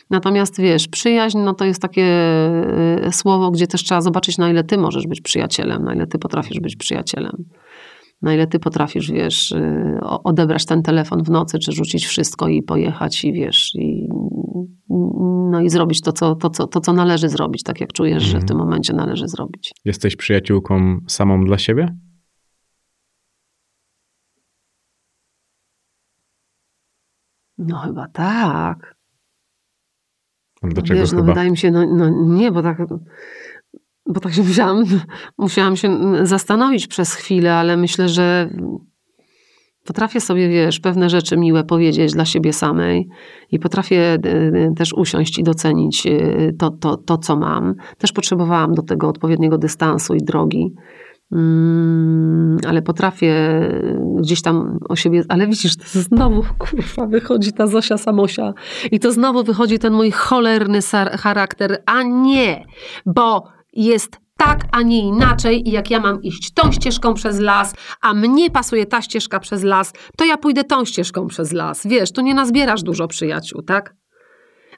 Natomiast 0.09 0.61
wiesz, 0.61 0.87
przyjaźń 0.87 1.37
no 1.37 1.53
to 1.53 1.65
jest 1.65 1.81
takie 1.81 2.05
e, 2.05 3.11
słowo, 3.11 3.51
gdzie 3.51 3.67
też 3.67 3.83
trzeba 3.83 4.01
zobaczyć, 4.01 4.37
na 4.37 4.49
ile 4.49 4.63
ty 4.63 4.77
możesz 4.77 5.07
być 5.07 5.21
przyjacielem, 5.21 5.83
na 5.83 5.93
ile 5.93 6.07
ty 6.07 6.19
potrafisz 6.19 6.59
być 6.59 6.75
przyjacielem. 6.75 7.45
Na 8.23 8.33
ile 8.33 8.47
ty 8.47 8.59
potrafisz, 8.59 9.11
wiesz, 9.11 9.51
y, 9.51 9.99
odebrać 10.01 10.65
ten 10.65 10.83
telefon 10.83 11.23
w 11.23 11.29
nocy, 11.29 11.59
czy 11.59 11.71
rzucić 11.71 12.05
wszystko 12.05 12.47
i 12.47 12.61
pojechać 12.63 13.23
i 13.25 13.33
wiesz, 13.33 13.75
i, 13.75 14.09
no 15.51 15.61
i 15.61 15.69
zrobić 15.69 16.01
to 16.01 16.11
co, 16.11 16.35
to, 16.35 16.49
co, 16.49 16.67
to, 16.67 16.81
co 16.81 16.93
należy 16.93 17.29
zrobić, 17.29 17.63
tak 17.63 17.81
jak 17.81 17.93
czujesz, 17.93 18.23
że 18.23 18.31
w 18.31 18.33
Mhm. 18.41 18.47
tym 18.47 18.57
momencie 18.57 18.93
należy 18.93 19.27
zrobić. 19.27 19.73
Jesteś 19.85 20.15
przyjaciółką 20.15 20.99
samą 21.07 21.45
dla 21.45 21.57
siebie? 21.57 21.97
No 27.57 27.77
chyba 27.79 28.07
tak. 28.07 28.95
Dlaczego 30.63 30.99
Wiesz, 30.99 31.11
no 31.11 31.17
chyba? 31.17 31.31
wydaje 31.33 31.51
mi 31.51 31.57
się, 31.57 31.71
no, 31.71 31.85
no 31.95 32.09
nie, 32.35 32.51
bo 32.51 32.61
tak, 32.63 32.77
bo 34.05 34.19
tak 34.19 34.33
się 34.33 34.43
musiałam, 34.49 34.83
musiałam 35.37 35.75
się 35.75 36.13
zastanowić 36.23 36.87
przez 36.87 37.13
chwilę, 37.13 37.55
ale 37.55 37.77
myślę, 37.77 38.09
że 38.09 38.49
potrafię 39.85 40.21
sobie, 40.21 40.49
wiesz, 40.49 40.79
pewne 40.79 41.09
rzeczy 41.09 41.37
miłe 41.37 41.63
powiedzieć 41.63 42.13
dla 42.13 42.25
siebie 42.25 42.53
samej 42.53 43.09
i 43.51 43.59
potrafię 43.59 44.17
y, 44.25 44.27
y, 44.27 44.73
też 44.75 44.93
usiąść 44.93 45.39
i 45.39 45.43
docenić 45.43 46.05
y, 46.05 46.55
to, 46.59 46.69
to, 46.69 46.97
to 46.97 47.17
co 47.17 47.35
mam. 47.35 47.75
Też 47.97 48.11
potrzebowałam 48.11 48.73
do 48.73 48.81
tego 48.81 49.07
odpowiedniego 49.07 49.57
dystansu 49.57 50.15
i 50.15 50.23
drogi. 50.23 50.73
Mm, 51.31 52.57
ale 52.67 52.81
potrafię 52.81 53.33
gdzieś 54.19 54.41
tam 54.41 54.77
o 54.89 54.95
siebie, 54.95 55.23
ale 55.29 55.47
widzisz, 55.47 55.77
to 55.77 55.83
znowu 55.85 56.43
kurwa 56.59 57.07
wychodzi 57.07 57.53
ta 57.53 57.67
Zosia 57.67 57.97
Samosia 57.97 58.53
i 58.91 58.99
to 58.99 59.11
znowu 59.11 59.43
wychodzi 59.43 59.79
ten 59.79 59.93
mój 59.93 60.11
cholerny 60.11 60.79
charakter, 61.17 61.83
a 61.85 62.03
nie, 62.03 62.65
bo 63.05 63.43
jest 63.73 64.17
tak, 64.37 64.59
a 64.71 64.81
nie 64.81 64.99
inaczej 64.99 65.69
i 65.69 65.71
jak 65.71 65.91
ja 65.91 65.99
mam 65.99 66.21
iść 66.23 66.53
tą 66.53 66.71
ścieżką 66.71 67.13
przez 67.13 67.39
las, 67.39 67.73
a 68.01 68.13
mnie 68.13 68.51
pasuje 68.51 68.85
ta 68.85 69.01
ścieżka 69.01 69.39
przez 69.39 69.63
las, 69.63 69.93
to 70.17 70.25
ja 70.25 70.37
pójdę 70.37 70.63
tą 70.63 70.85
ścieżką 70.85 71.27
przez 71.27 71.51
las. 71.51 71.87
Wiesz, 71.87 72.11
tu 72.11 72.21
nie 72.21 72.33
nazbierasz 72.33 72.83
dużo 72.83 73.07
przyjaciół, 73.07 73.61
tak? 73.61 73.95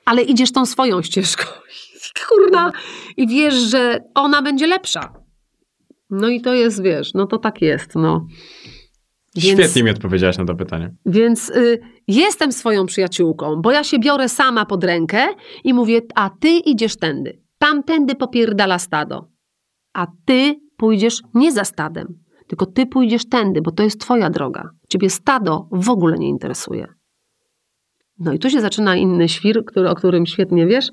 Ale 0.06 0.22
idziesz 0.22 0.52
tą 0.52 0.66
swoją 0.66 1.02
ścieżką. 1.02 1.44
Kurna. 2.30 2.72
I 3.18 3.28
wiesz, 3.28 3.54
że 3.56 4.00
ona 4.16 4.42
będzie 4.42 4.68
lepsza. 4.68 5.14
No 6.10 6.28
i 6.28 6.42
to 6.42 6.54
jest, 6.54 6.84
wiesz, 6.84 7.14
no 7.14 7.26
to 7.28 7.38
tak 7.38 7.62
jest, 7.62 7.96
no. 7.96 8.26
Więc- 9.36 9.60
Świetnie 9.60 9.84
mi 9.84 9.90
odpowiedziałaś 9.90 10.38
na 10.38 10.46
to 10.46 10.56
pytanie. 10.56 10.96
Więc 11.06 11.50
y, 11.50 11.80
jestem 12.08 12.52
swoją 12.52 12.86
przyjaciółką, 12.86 13.62
bo 13.62 13.72
ja 13.72 13.84
się 13.84 14.00
biorę 14.00 14.30
sama 14.30 14.66
pod 14.66 14.84
rękę 14.84 15.28
i 15.64 15.74
mówię, 15.74 16.02
a 16.16 16.30
ty 16.40 16.50
idziesz 16.50 16.98
tędy. 16.98 17.45
Tamtędy 17.66 18.16
popierdala 18.16 18.80
stado. 18.80 19.28
A 19.94 20.08
ty 20.26 20.56
pójdziesz 20.78 21.22
nie 21.34 21.52
za 21.52 21.64
stadem, 21.64 22.08
tylko 22.48 22.66
ty 22.66 22.86
pójdziesz 22.86 23.30
tędy, 23.30 23.62
bo 23.62 23.72
to 23.72 23.84
jest 23.84 24.02
twoja 24.02 24.30
droga. 24.30 24.70
Ciebie 24.90 25.10
stado 25.10 25.68
w 25.72 25.90
ogóle 25.90 26.18
nie 26.18 26.30
interesuje. 26.30 26.88
No 28.20 28.34
i 28.34 28.40
tu 28.40 28.50
się 28.50 28.62
zaczyna 28.62 28.96
inny 28.96 29.30
świr, 29.30 29.66
który, 29.66 29.90
o 29.90 29.96
którym 29.96 30.26
świetnie 30.26 30.68
wiesz, 30.68 30.88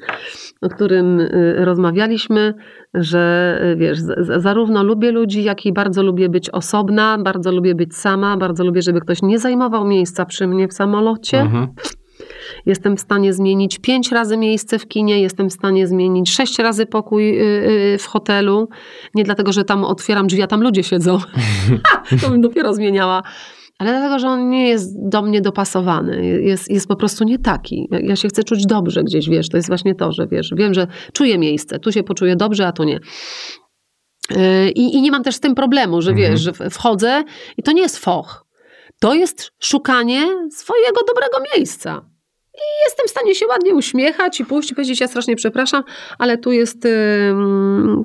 o 0.62 0.68
którym 0.68 1.20
y, 1.20 1.54
rozmawialiśmy, 1.64 2.54
że 2.94 3.58
y, 3.72 3.76
wiesz, 3.76 3.98
zarówno 4.36 4.82
lubię 4.82 5.12
ludzi, 5.12 5.44
jak 5.44 5.66
i 5.66 5.72
bardzo 5.72 6.02
lubię 6.02 6.28
być 6.28 6.50
osobna, 6.50 7.18
bardzo 7.18 7.52
lubię 7.52 7.74
być 7.74 7.96
sama, 7.96 8.36
bardzo 8.36 8.64
lubię, 8.64 8.82
żeby 8.82 9.00
ktoś 9.00 9.22
nie 9.22 9.38
zajmował 9.38 9.84
miejsca 9.86 10.24
przy 10.24 10.46
mnie 10.46 10.68
w 10.68 10.72
samolocie. 10.72 11.40
Mhm. 11.40 11.68
Jestem 12.66 12.96
w 12.96 13.00
stanie 13.00 13.32
zmienić 13.32 13.78
pięć 13.78 14.12
razy 14.12 14.36
miejsce 14.36 14.78
w 14.78 14.88
kinie, 14.88 15.20
jestem 15.20 15.50
w 15.50 15.52
stanie 15.52 15.86
zmienić 15.86 16.30
sześć 16.30 16.58
razy 16.58 16.86
pokój 16.86 17.40
y, 17.40 17.44
y, 17.94 17.98
w 17.98 18.06
hotelu. 18.06 18.68
Nie 19.14 19.24
dlatego, 19.24 19.52
że 19.52 19.64
tam 19.64 19.84
otwieram 19.84 20.26
drzwi, 20.26 20.42
a 20.42 20.46
tam 20.46 20.62
ludzie 20.62 20.82
siedzą. 20.82 21.18
to 22.22 22.30
bym 22.30 22.40
dopiero 22.40 22.74
zmieniała. 22.74 23.22
Ale 23.78 23.90
dlatego, 23.90 24.18
że 24.18 24.28
on 24.28 24.48
nie 24.48 24.68
jest 24.68 25.08
do 25.08 25.22
mnie 25.22 25.40
dopasowany. 25.40 26.26
Jest, 26.42 26.70
jest 26.70 26.88
po 26.88 26.96
prostu 26.96 27.24
nie 27.24 27.38
taki. 27.38 27.88
Ja, 27.90 28.16
się 28.16 28.28
chcę 28.28 28.44
czuć 28.44 28.66
dobrze 28.66 29.04
gdzieś, 29.04 29.28
wiesz. 29.28 29.48
To 29.48 29.56
jest 29.56 29.68
właśnie 29.68 29.94
to, 29.94 30.12
że 30.12 30.26
wiesz, 30.26 30.50
wiem, 30.56 30.74
że 30.74 30.86
czuję 31.12 31.38
miejsce. 31.38 31.78
Tu 31.78 31.92
się 31.92 32.02
poczuję 32.02 32.36
dobrze, 32.36 32.66
a 32.66 32.72
tu 32.72 32.84
nie. 32.84 33.00
Yy, 34.30 34.70
I, 34.70 34.96
I 34.96 35.02
nie 35.02 35.10
mam 35.10 35.22
też 35.22 35.34
z 35.34 35.40
tym 35.40 35.54
problemu, 35.54 36.02
że 36.02 36.10
Mhm. 36.10 36.30
wiesz, 36.30 36.40
że 36.40 36.52
wchodzę 36.70 37.24
i 37.56 37.62
to 37.62 37.72
nie 37.72 37.82
jest 37.82 37.98
foch. 37.98 38.46
To 39.00 39.14
jest 39.14 39.52
szukanie 39.60 40.26
swojego 40.50 41.00
dobrego 41.08 41.38
miejsca. 41.56 42.11
I 42.54 42.64
jestem 42.86 43.06
w 43.06 43.10
stanie 43.10 43.34
się 43.34 43.46
ładnie 43.46 43.74
uśmiechać 43.74 44.40
i 44.40 44.44
pójść 44.44 44.70
i 44.70 44.74
powiedzieć, 44.74 45.00
ja 45.00 45.08
strasznie 45.08 45.36
przepraszam, 45.36 45.82
ale 46.18 46.38
tu 46.38 46.52
jest, 46.52 46.88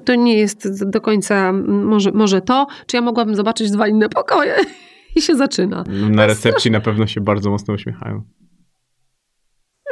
to 0.05 0.15
nie 0.15 0.37
jest 0.37 0.89
do 0.89 1.01
końca 1.01 1.51
może, 1.67 2.11
może 2.11 2.41
to, 2.41 2.67
czy 2.87 2.97
ja 2.97 3.01
mogłabym 3.01 3.35
zobaczyć 3.35 3.71
dwa 3.71 3.87
inne 3.87 4.09
pokoje? 4.09 4.55
I 5.15 5.21
się 5.21 5.35
zaczyna. 5.35 5.83
Na 6.09 6.27
recepcji 6.27 6.71
na 6.71 6.79
pewno 6.79 7.07
się 7.07 7.21
bardzo 7.21 7.49
mocno 7.49 7.73
uśmiechają. 7.73 8.23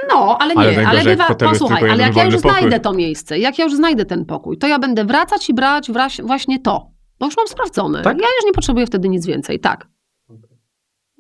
No, 0.10 0.38
ale 0.40 0.53
Ale 0.57 0.76
nie, 0.76 0.88
ale 0.88 1.02
w 1.02 1.03
bywa, 1.03 1.36
posłuchaj, 1.36 1.90
ale 1.90 2.03
jak 2.03 2.15
ja 2.15 2.26
już 2.26 2.36
pokój. 2.36 2.52
znajdę 2.52 2.80
to 2.80 2.94
miejsce, 2.94 3.40
jak 3.40 3.60
ja 3.60 3.65
już 3.65 3.76
znajdę 3.76 4.06
ten 4.06 4.26
pokój, 4.26 4.57
to 4.57 4.68
ja 4.68 4.80
będę 4.80 5.06
wracać 5.06 5.49
i 5.49 5.53
brać 5.53 5.91
właśnie 6.22 6.60
to, 6.60 6.91
bo 7.19 7.26
już 7.26 7.38
mam 7.38 7.48
sprawdzone. 7.48 8.02
Tak? 8.02 8.18
Ja 8.18 8.27
już 8.27 8.45
nie 8.45 8.53
potrzebuję 8.53 8.86
wtedy 8.88 9.10
nic 9.10 9.26
więcej, 9.26 9.60
tak. 9.60 9.88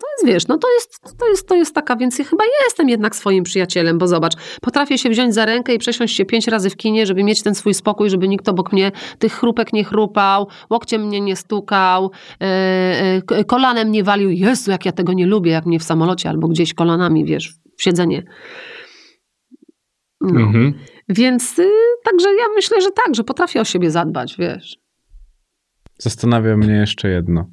To 0.01 0.07
jest, 0.17 0.33
wiesz, 0.33 0.47
no 0.47 0.57
to 0.57 0.67
jest, 0.73 1.17
to 1.19 1.29
jest, 1.29 1.47
to 1.47 1.55
jest 1.55 1.75
taka, 1.75 1.95
więc 1.95 2.19
ja 2.19 2.25
chyba 2.25 2.43
jestem 2.65 2.89
jednak 2.89 3.15
swoim 3.15 3.43
przyjacielem, 3.43 3.97
bo 3.97 4.07
zobacz, 4.07 4.33
potrafię 4.61 4.97
się 4.97 5.09
wziąć 5.09 5.33
za 5.33 5.45
rękę 5.45 5.73
i 5.73 5.77
przesiąść 5.77 6.15
się 6.15 6.25
pięć 6.25 6.47
razy 6.47 6.69
w 6.69 6.77
kinie, 6.77 7.05
żeby 7.05 7.23
mieć 7.23 7.43
ten 7.43 7.55
swój 7.55 7.73
spokój, 7.73 8.09
żeby 8.09 8.27
nikt 8.27 8.49
obok 8.49 8.73
mnie 8.73 8.91
tych 9.19 9.33
chrupek 9.33 9.73
nie 9.73 9.83
chrupał, 9.83 10.47
łokciem 10.69 11.07
mnie 11.07 11.21
nie 11.21 11.35
stukał, 11.35 12.11
e, 12.41 13.43
kolanem 13.47 13.91
nie 13.91 14.03
walił. 14.03 14.29
Jezu, 14.29 14.71
jak 14.71 14.85
ja 14.85 14.91
tego 14.91 15.13
nie 15.13 15.27
lubię, 15.27 15.51
jak 15.51 15.65
mnie 15.65 15.79
w 15.79 15.83
samolocie 15.83 16.29
albo 16.29 16.47
gdzieś 16.47 16.73
kolanami, 16.73 17.25
wiesz, 17.25 17.53
w 17.77 17.83
siedzenie. 17.83 18.23
No. 20.21 20.39
Mhm. 20.39 20.73
Więc 21.09 21.59
y, 21.59 21.71
także 22.03 22.27
ja 22.27 22.45
myślę, 22.55 22.81
że 22.81 22.91
tak, 22.91 23.15
że 23.15 23.23
potrafię 23.23 23.61
o 23.61 23.65
siebie 23.65 23.91
zadbać, 23.91 24.35
wiesz. 24.37 24.77
Zastanawia 25.97 26.57
mnie 26.57 26.73
jeszcze 26.73 27.09
jedno. 27.09 27.49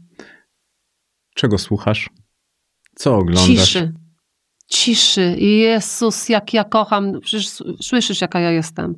Czego 1.35 1.59
słuchasz? 1.59 2.11
Co 2.95 3.17
oglądasz? 3.17 3.47
Ciszy. 3.47 3.93
Ciszy. 4.73 5.37
Jezus, 5.39 6.29
jak 6.29 6.55
ja 6.55 6.65
kocham, 6.65 7.21
przecież 7.21 7.49
słyszysz, 7.81 8.21
jaka 8.21 8.41
ja 8.41 8.51
jestem. 8.51 8.95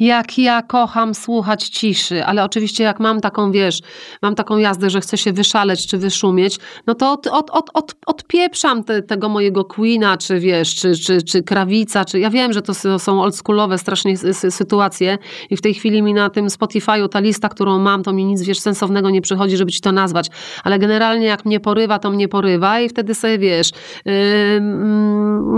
Jak 0.00 0.38
ja 0.38 0.62
kocham 0.62 1.14
słuchać 1.14 1.68
ciszy, 1.68 2.24
ale 2.24 2.44
oczywiście 2.44 2.84
jak 2.84 3.00
mam 3.00 3.20
taką, 3.20 3.52
wiesz, 3.52 3.80
mam 4.22 4.34
taką 4.34 4.56
jazdę, 4.56 4.90
że 4.90 5.00
chcę 5.00 5.18
się 5.18 5.32
wyszaleć 5.32 5.86
czy 5.86 5.98
wyszumieć, 5.98 6.58
no 6.86 6.94
to 6.94 7.12
od, 7.12 7.26
od, 7.26 7.50
od, 7.50 7.70
od, 7.74 7.94
odpieprzam 8.06 8.84
te, 8.84 9.02
tego 9.02 9.28
mojego 9.28 9.64
Queena, 9.64 10.16
czy 10.16 10.40
wiesz, 10.40 10.74
czy, 10.74 10.96
czy, 10.96 11.22
czy 11.22 11.42
Krawica, 11.42 12.04
czy 12.04 12.18
ja 12.18 12.30
wiem, 12.30 12.52
że 12.52 12.62
to 12.62 12.98
są 12.98 13.22
oldschoolowe 13.22 13.78
strasznie 13.78 14.16
sytuacje 14.50 15.18
i 15.50 15.56
w 15.56 15.60
tej 15.60 15.74
chwili 15.74 16.02
mi 16.02 16.14
na 16.14 16.30
tym 16.30 16.46
Spotify'u 16.46 17.08
ta 17.08 17.20
lista, 17.20 17.48
którą 17.48 17.78
mam, 17.78 18.02
to 18.02 18.12
mi 18.12 18.24
nic, 18.24 18.42
wiesz, 18.42 18.60
sensownego 18.60 19.10
nie 19.10 19.20
przychodzi, 19.20 19.56
żeby 19.56 19.72
ci 19.72 19.80
to 19.80 19.92
nazwać, 19.92 20.26
ale 20.64 20.78
generalnie 20.78 21.26
jak 21.26 21.44
mnie 21.44 21.60
porywa, 21.60 21.98
to 21.98 22.10
mnie 22.10 22.28
porywa 22.28 22.80
i 22.80 22.88
wtedy 22.88 23.14
sobie, 23.14 23.38
wiesz, 23.38 23.70
ym, 24.56 25.03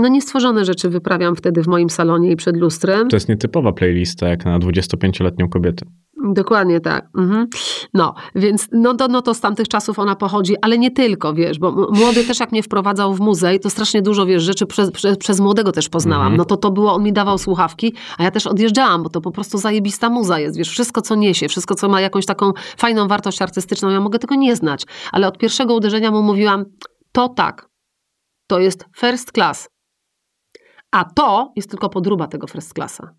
no 0.01 0.07
niestworzone 0.07 0.65
rzeczy 0.65 0.89
wyprawiam 0.89 1.35
wtedy 1.35 1.63
w 1.63 1.67
moim 1.67 1.89
salonie 1.89 2.31
i 2.31 2.35
przed 2.35 2.57
lustrem. 2.57 3.07
To 3.07 3.15
jest 3.15 3.29
nietypowa 3.29 3.73
playlista 3.73 4.27
jak 4.27 4.45
na 4.45 4.59
25-letnią 4.59 5.49
kobietę. 5.49 5.85
Dokładnie 6.33 6.79
tak. 6.79 7.09
Mhm. 7.17 7.47
No, 7.93 8.13
więc 8.35 8.67
no 8.71 8.93
to, 8.93 9.07
no 9.07 9.21
to 9.21 9.33
z 9.33 9.39
tamtych 9.39 9.67
czasów 9.67 9.99
ona 9.99 10.15
pochodzi, 10.15 10.55
ale 10.61 10.77
nie 10.77 10.91
tylko, 10.91 11.33
wiesz, 11.33 11.59
bo 11.59 11.71
młody 11.71 12.23
też 12.23 12.39
jak 12.39 12.51
mnie 12.51 12.63
wprowadzał 12.63 13.13
w 13.13 13.19
muzej, 13.19 13.59
to 13.59 13.69
strasznie 13.69 14.01
dużo, 14.01 14.25
wiesz, 14.25 14.43
rzeczy 14.43 14.65
przez, 14.65 14.91
przez, 14.91 15.17
przez 15.17 15.39
młodego 15.39 15.71
też 15.71 15.89
poznałam. 15.89 16.27
Mhm. 16.27 16.37
No 16.37 16.45
to 16.45 16.57
to 16.57 16.71
było, 16.71 16.93
on 16.93 17.03
mi 17.03 17.13
dawał 17.13 17.37
słuchawki, 17.37 17.93
a 18.17 18.23
ja 18.23 18.31
też 18.31 18.47
odjeżdżałam, 18.47 19.03
bo 19.03 19.09
to 19.09 19.21
po 19.21 19.31
prostu 19.31 19.57
zajebista 19.57 20.09
muza 20.09 20.39
jest, 20.39 20.57
wiesz, 20.57 20.69
wszystko 20.69 21.01
co 21.01 21.15
niesie, 21.15 21.47
wszystko 21.47 21.75
co 21.75 21.89
ma 21.89 22.01
jakąś 22.01 22.25
taką 22.25 22.51
fajną 22.77 23.07
wartość 23.07 23.41
artystyczną, 23.41 23.89
ja 23.89 23.99
mogę 23.99 24.19
tego 24.19 24.35
nie 24.35 24.55
znać, 24.55 24.83
ale 25.11 25.27
od 25.27 25.37
pierwszego 25.37 25.75
uderzenia 25.75 26.11
mu 26.11 26.23
mówiłam, 26.23 26.65
to 27.11 27.29
tak, 27.29 27.69
to 28.47 28.59
jest 28.59 28.85
first 28.95 29.31
class, 29.31 29.69
a 30.91 31.05
to 31.05 31.51
jest 31.55 31.69
tylko 31.69 31.89
podróba 31.89 32.27
tego 32.27 32.47
first 32.47 32.73
classa. 32.73 33.13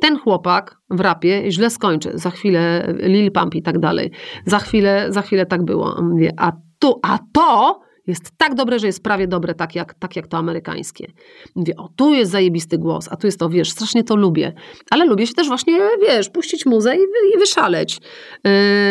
Ten 0.00 0.18
chłopak 0.18 0.76
w 0.90 1.00
rapie 1.00 1.50
źle 1.50 1.70
skończy. 1.70 2.10
Za 2.14 2.30
chwilę 2.30 2.94
Lil 2.98 3.32
Pump 3.32 3.54
i 3.54 3.62
tak 3.62 3.78
dalej. 3.78 4.10
Za 4.46 4.58
chwilę, 4.58 5.06
za 5.08 5.22
chwilę 5.22 5.46
tak 5.46 5.64
było. 5.64 5.96
A 6.36 6.52
tu, 6.78 7.00
a 7.02 7.18
to 7.32 7.80
jest 8.06 8.30
tak 8.36 8.54
dobre, 8.54 8.78
że 8.78 8.86
jest 8.86 9.02
prawie 9.02 9.28
dobre, 9.28 9.54
tak 9.54 9.74
jak, 9.74 9.94
tak 9.94 10.16
jak 10.16 10.26
to 10.26 10.36
amerykańskie. 10.36 11.12
Mówię, 11.56 11.76
o 11.76 11.88
tu 11.96 12.14
jest 12.14 12.30
zajebisty 12.30 12.78
głos, 12.78 13.08
a 13.10 13.16
tu 13.16 13.26
jest 13.26 13.38
to, 13.38 13.48
wiesz, 13.48 13.70
strasznie 13.70 14.04
to 14.04 14.16
lubię. 14.16 14.52
Ale 14.90 15.04
lubię 15.04 15.26
się 15.26 15.34
też 15.34 15.48
właśnie, 15.48 15.80
wiesz, 16.02 16.30
puścić 16.30 16.66
muzę 16.66 16.96
i, 16.96 17.00
i 17.34 17.38
wyszaleć. 17.38 18.00
Yy, 18.44 18.50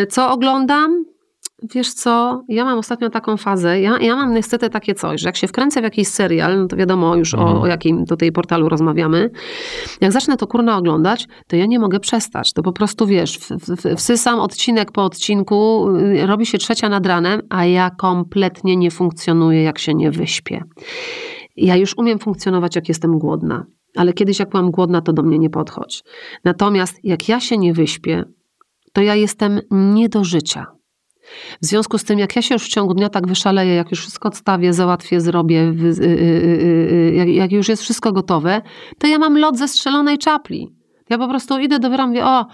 co 0.10 0.31
oglądam? 0.31 1.06
Wiesz 1.63 1.93
co, 1.93 2.43
ja 2.47 2.65
mam 2.65 2.79
ostatnio 2.79 3.09
taką 3.09 3.38
fazę, 3.38 3.81
ja, 3.81 3.97
ja 3.99 4.15
mam 4.15 4.34
niestety 4.34 4.69
takie 4.69 4.95
coś, 4.95 5.21
że 5.21 5.29
jak 5.29 5.35
się 5.35 5.47
wkręcę 5.47 5.81
w 5.81 5.84
jakiś 5.84 6.07
serial, 6.07 6.59
no 6.59 6.67
to 6.67 6.75
wiadomo 6.75 7.15
już 7.15 7.34
Mhm. 7.34 7.57
o, 7.57 7.61
o 7.61 7.67
jakim 7.67 8.05
tutaj 8.05 8.31
portalu 8.31 8.69
rozmawiamy, 8.69 9.29
jak 10.01 10.11
zacznę 10.11 10.38
to 10.38 10.47
kurna 10.47 10.77
oglądać, 10.77 11.27
to 11.47 11.55
ja 11.55 11.65
nie 11.65 11.79
mogę 11.79 11.99
przestać. 11.99 12.53
To 12.53 12.63
po 12.63 12.71
prostu 12.71 13.07
wiesz, 13.07 13.38
w, 13.38 13.49
w, 13.51 13.95
wsysam 13.95 14.39
odcinek 14.39 14.91
po 14.91 15.03
odcinku, 15.05 15.89
y, 15.97 16.25
robi 16.25 16.45
się 16.45 16.57
trzecia 16.57 16.89
nad 16.89 17.05
ranem, 17.05 17.41
a 17.49 17.65
ja 17.65 17.89
kompletnie 17.89 18.77
nie 18.77 18.91
funkcjonuję, 18.91 19.63
jak 19.63 19.79
się 19.79 19.93
nie 19.93 20.11
wyśpię. 20.11 20.63
Ja 21.55 21.75
już 21.75 21.97
umiem 21.97 22.19
funkcjonować, 22.19 22.75
jak 22.75 22.88
jestem 22.88 23.19
głodna, 23.19 23.65
ale 23.95 24.13
kiedyś, 24.13 24.39
jak 24.39 24.49
byłam 24.49 24.71
głodna, 24.71 25.01
to 25.01 25.13
do 25.13 25.23
mnie 25.23 25.39
nie 25.39 25.49
podchodź. 25.49 26.03
Natomiast 26.43 26.99
jak 27.03 27.29
ja 27.29 27.39
się 27.39 27.57
nie 27.57 27.73
wyśpię, 27.73 28.23
to 28.93 29.01
ja 29.01 29.15
jestem 29.15 29.59
nie 29.71 30.09
do 30.09 30.23
życia. 30.23 30.76
W 31.61 31.65
związku 31.65 31.97
z 31.97 32.03
tym, 32.03 32.19
jak 32.19 32.35
ja 32.35 32.41
się 32.41 32.55
już 32.55 32.63
w 32.63 32.69
ciągu 32.69 32.93
dnia 32.93 33.09
tak 33.09 33.27
wyszaleję, 33.27 33.75
jak 33.75 33.91
już 33.91 33.99
wszystko 33.99 34.27
odstawię, 34.27 34.73
załatwię, 34.73 35.21
zrobię, 35.21 35.61
y, 35.61 36.03
y, 36.03 36.05
y, 36.05 37.13
jak, 37.15 37.29
jak 37.29 37.51
już 37.51 37.69
jest 37.69 37.81
wszystko 37.81 38.11
gotowe, 38.11 38.61
to 38.99 39.07
ja 39.07 39.19
mam 39.19 39.37
lot 39.37 39.57
ze 39.57 39.67
strzelonej 39.67 40.17
czapli. 40.17 40.77
Ja 41.09 41.17
po 41.17 41.27
prostu 41.27 41.59
idę 41.59 41.79
do 41.79 41.89
wyra, 41.89 42.07
mówię, 42.07 42.25
o, 42.25 42.45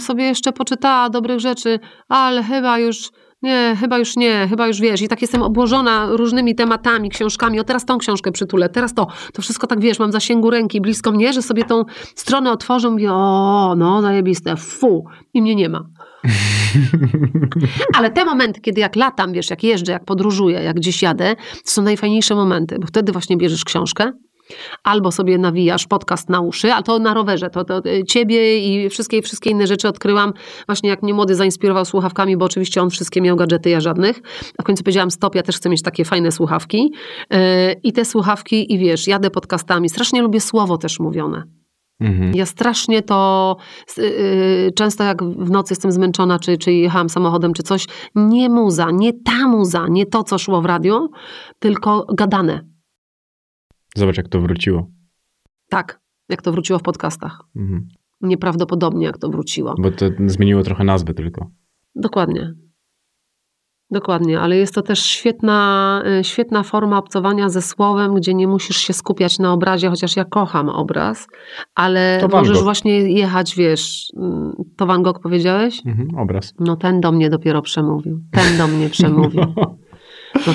sobie 0.00 0.24
jeszcze 0.24 0.52
poczytała 0.52 1.10
dobrych 1.10 1.40
rzeczy, 1.40 1.78
ale 2.08 2.42
chyba 2.42 2.78
już, 2.78 3.10
nie, 3.42 3.76
chyba 3.80 3.98
już 3.98 4.16
nie, 4.16 4.46
chyba 4.48 4.66
już 4.66 4.80
wiesz. 4.80 5.02
I 5.02 5.08
tak 5.08 5.22
jestem 5.22 5.42
obłożona 5.42 6.06
różnymi 6.10 6.54
tematami, 6.54 7.10
książkami. 7.10 7.60
O, 7.60 7.64
teraz 7.64 7.84
tą 7.84 7.98
książkę 7.98 8.32
przytulę, 8.32 8.68
teraz 8.68 8.94
to. 8.94 9.06
To 9.32 9.42
wszystko 9.42 9.66
tak, 9.66 9.80
wiesz, 9.80 9.98
mam 9.98 10.10
w 10.10 10.12
zasięgu 10.12 10.50
ręki, 10.50 10.80
blisko 10.80 11.12
mnie, 11.12 11.32
że 11.32 11.42
sobie 11.42 11.64
tą 11.64 11.84
stronę 12.16 12.52
otworzę, 12.52 12.90
mówię, 12.90 13.12
o, 13.12 13.74
no, 13.76 14.02
zajebiste, 14.02 14.56
fu. 14.56 15.04
I 15.34 15.42
mnie 15.42 15.54
nie 15.54 15.68
ma. 15.68 15.84
Ale 17.96 18.10
te 18.10 18.24
momenty, 18.24 18.60
kiedy 18.60 18.80
jak 18.80 18.96
latam, 18.96 19.32
wiesz, 19.32 19.50
jak 19.50 19.62
jeżdżę, 19.62 19.92
jak 19.92 20.04
podróżuję, 20.04 20.62
jak 20.62 20.76
gdzieś 20.76 21.02
jadę, 21.02 21.36
to 21.36 21.70
są 21.70 21.82
najfajniejsze 21.82 22.34
momenty, 22.34 22.78
bo 22.78 22.86
wtedy 22.86 23.12
właśnie 23.12 23.36
bierzesz 23.36 23.64
książkę, 23.64 24.12
albo 24.82 25.12
sobie 25.12 25.38
nawijasz 25.38 25.86
podcast 25.86 26.28
na 26.28 26.40
uszy, 26.40 26.72
ale 26.72 26.82
to 26.82 26.98
na 26.98 27.14
rowerze, 27.14 27.50
to, 27.50 27.64
to 27.64 27.82
y, 27.86 28.04
ciebie 28.04 28.58
i 28.58 28.90
wszystkie, 28.90 29.22
wszystkie 29.22 29.50
inne 29.50 29.66
rzeczy 29.66 29.88
odkryłam 29.88 30.32
właśnie 30.66 30.90
jak 30.90 31.02
mnie 31.02 31.14
młody 31.14 31.34
zainspirował 31.34 31.84
słuchawkami, 31.84 32.36
bo 32.36 32.44
oczywiście 32.44 32.82
on 32.82 32.90
wszystkie 32.90 33.20
miał 33.20 33.36
gadżety, 33.36 33.70
ja 33.70 33.80
żadnych. 33.80 34.20
A 34.58 34.62
w 34.62 34.66
końcu 34.66 34.84
powiedziałam 34.84 35.10
stop, 35.10 35.34
ja 35.34 35.42
też 35.42 35.56
chcę 35.56 35.68
mieć 35.68 35.82
takie 35.82 36.04
fajne 36.04 36.32
słuchawki 36.32 36.92
Yy, 37.30 37.38
i 37.82 37.92
te 37.92 38.04
słuchawki 38.04 38.72
i 38.72 38.78
wiesz, 38.78 39.06
jadę 39.06 39.30
podcastami, 39.30 39.88
strasznie 39.88 40.22
lubię 40.22 40.40
słowo 40.40 40.78
też 40.78 41.00
mówione. 41.00 41.61
Mhm. 42.02 42.34
Ja 42.34 42.46
strasznie 42.46 43.02
to 43.02 43.56
yy, 43.96 44.72
często 44.76 45.04
jak 45.04 45.22
w 45.22 45.50
nocy 45.50 45.72
jestem 45.72 45.92
zmęczona, 45.92 46.38
czy, 46.38 46.58
czy 46.58 46.72
jechałam 46.72 47.08
samochodem, 47.08 47.52
czy 47.52 47.62
coś, 47.62 47.86
nie 48.14 48.48
muza, 48.48 48.90
nie 48.90 49.12
ta 49.12 49.48
muza, 49.48 49.88
nie 49.88 50.06
to, 50.06 50.24
co 50.24 50.38
szło 50.38 50.62
w 50.62 50.64
radio, 50.64 51.08
tylko 51.58 52.06
gadane. 52.14 52.66
Zobacz, 53.96 54.16
jak 54.16 54.28
to 54.28 54.40
wróciło. 54.40 54.86
Tak, 55.68 56.00
jak 56.28 56.42
to 56.42 56.52
wróciło 56.52 56.78
w 56.78 56.82
podcastach. 56.82 57.40
Mhm. 57.56 57.88
Nieprawdopodobnie, 58.20 59.06
jak 59.06 59.18
to 59.18 59.28
wróciło. 59.28 59.74
Bo 59.78 59.90
to 59.90 60.06
zmieniło 60.26 60.62
trochę 60.62 60.84
nazwy 60.84 61.14
tylko. 61.14 61.50
Dokładnie. 61.94 62.54
Dokładnie, 63.92 64.40
ale 64.40 64.56
jest 64.56 64.74
to 64.74 64.82
też 64.82 65.02
świetna, 65.04 66.02
y, 66.20 66.24
świetna 66.24 66.62
forma 66.62 66.98
obcowania 66.98 67.48
ze 67.48 67.62
słowem, 67.62 68.14
gdzie 68.14 68.34
nie 68.34 68.48
musisz 68.48 68.76
się 68.76 68.92
skupiać 68.92 69.38
na 69.38 69.52
obrazie, 69.52 69.88
chociaż 69.88 70.16
ja 70.16 70.24
kocham 70.24 70.68
obraz, 70.68 71.26
ale 71.74 72.28
możesz 72.32 72.62
właśnie 72.62 73.12
jechać, 73.12 73.56
wiesz, 73.56 74.12
mm, 74.16 74.52
to 74.76 74.86
Van 74.86 75.02
Gogh 75.02 75.20
powiedziałeś? 75.22 75.82
Mhm. 75.86 76.08
Obraz. 76.18 76.54
No 76.60 76.76
ten 76.76 77.00
do 77.00 77.12
mnie 77.12 77.30
dopiero 77.30 77.62
przemówił. 77.62 78.20
Ten 78.30 78.58
do 78.58 78.68
mnie 78.68 78.88
przemówił. 78.88 79.42
No 79.56 79.76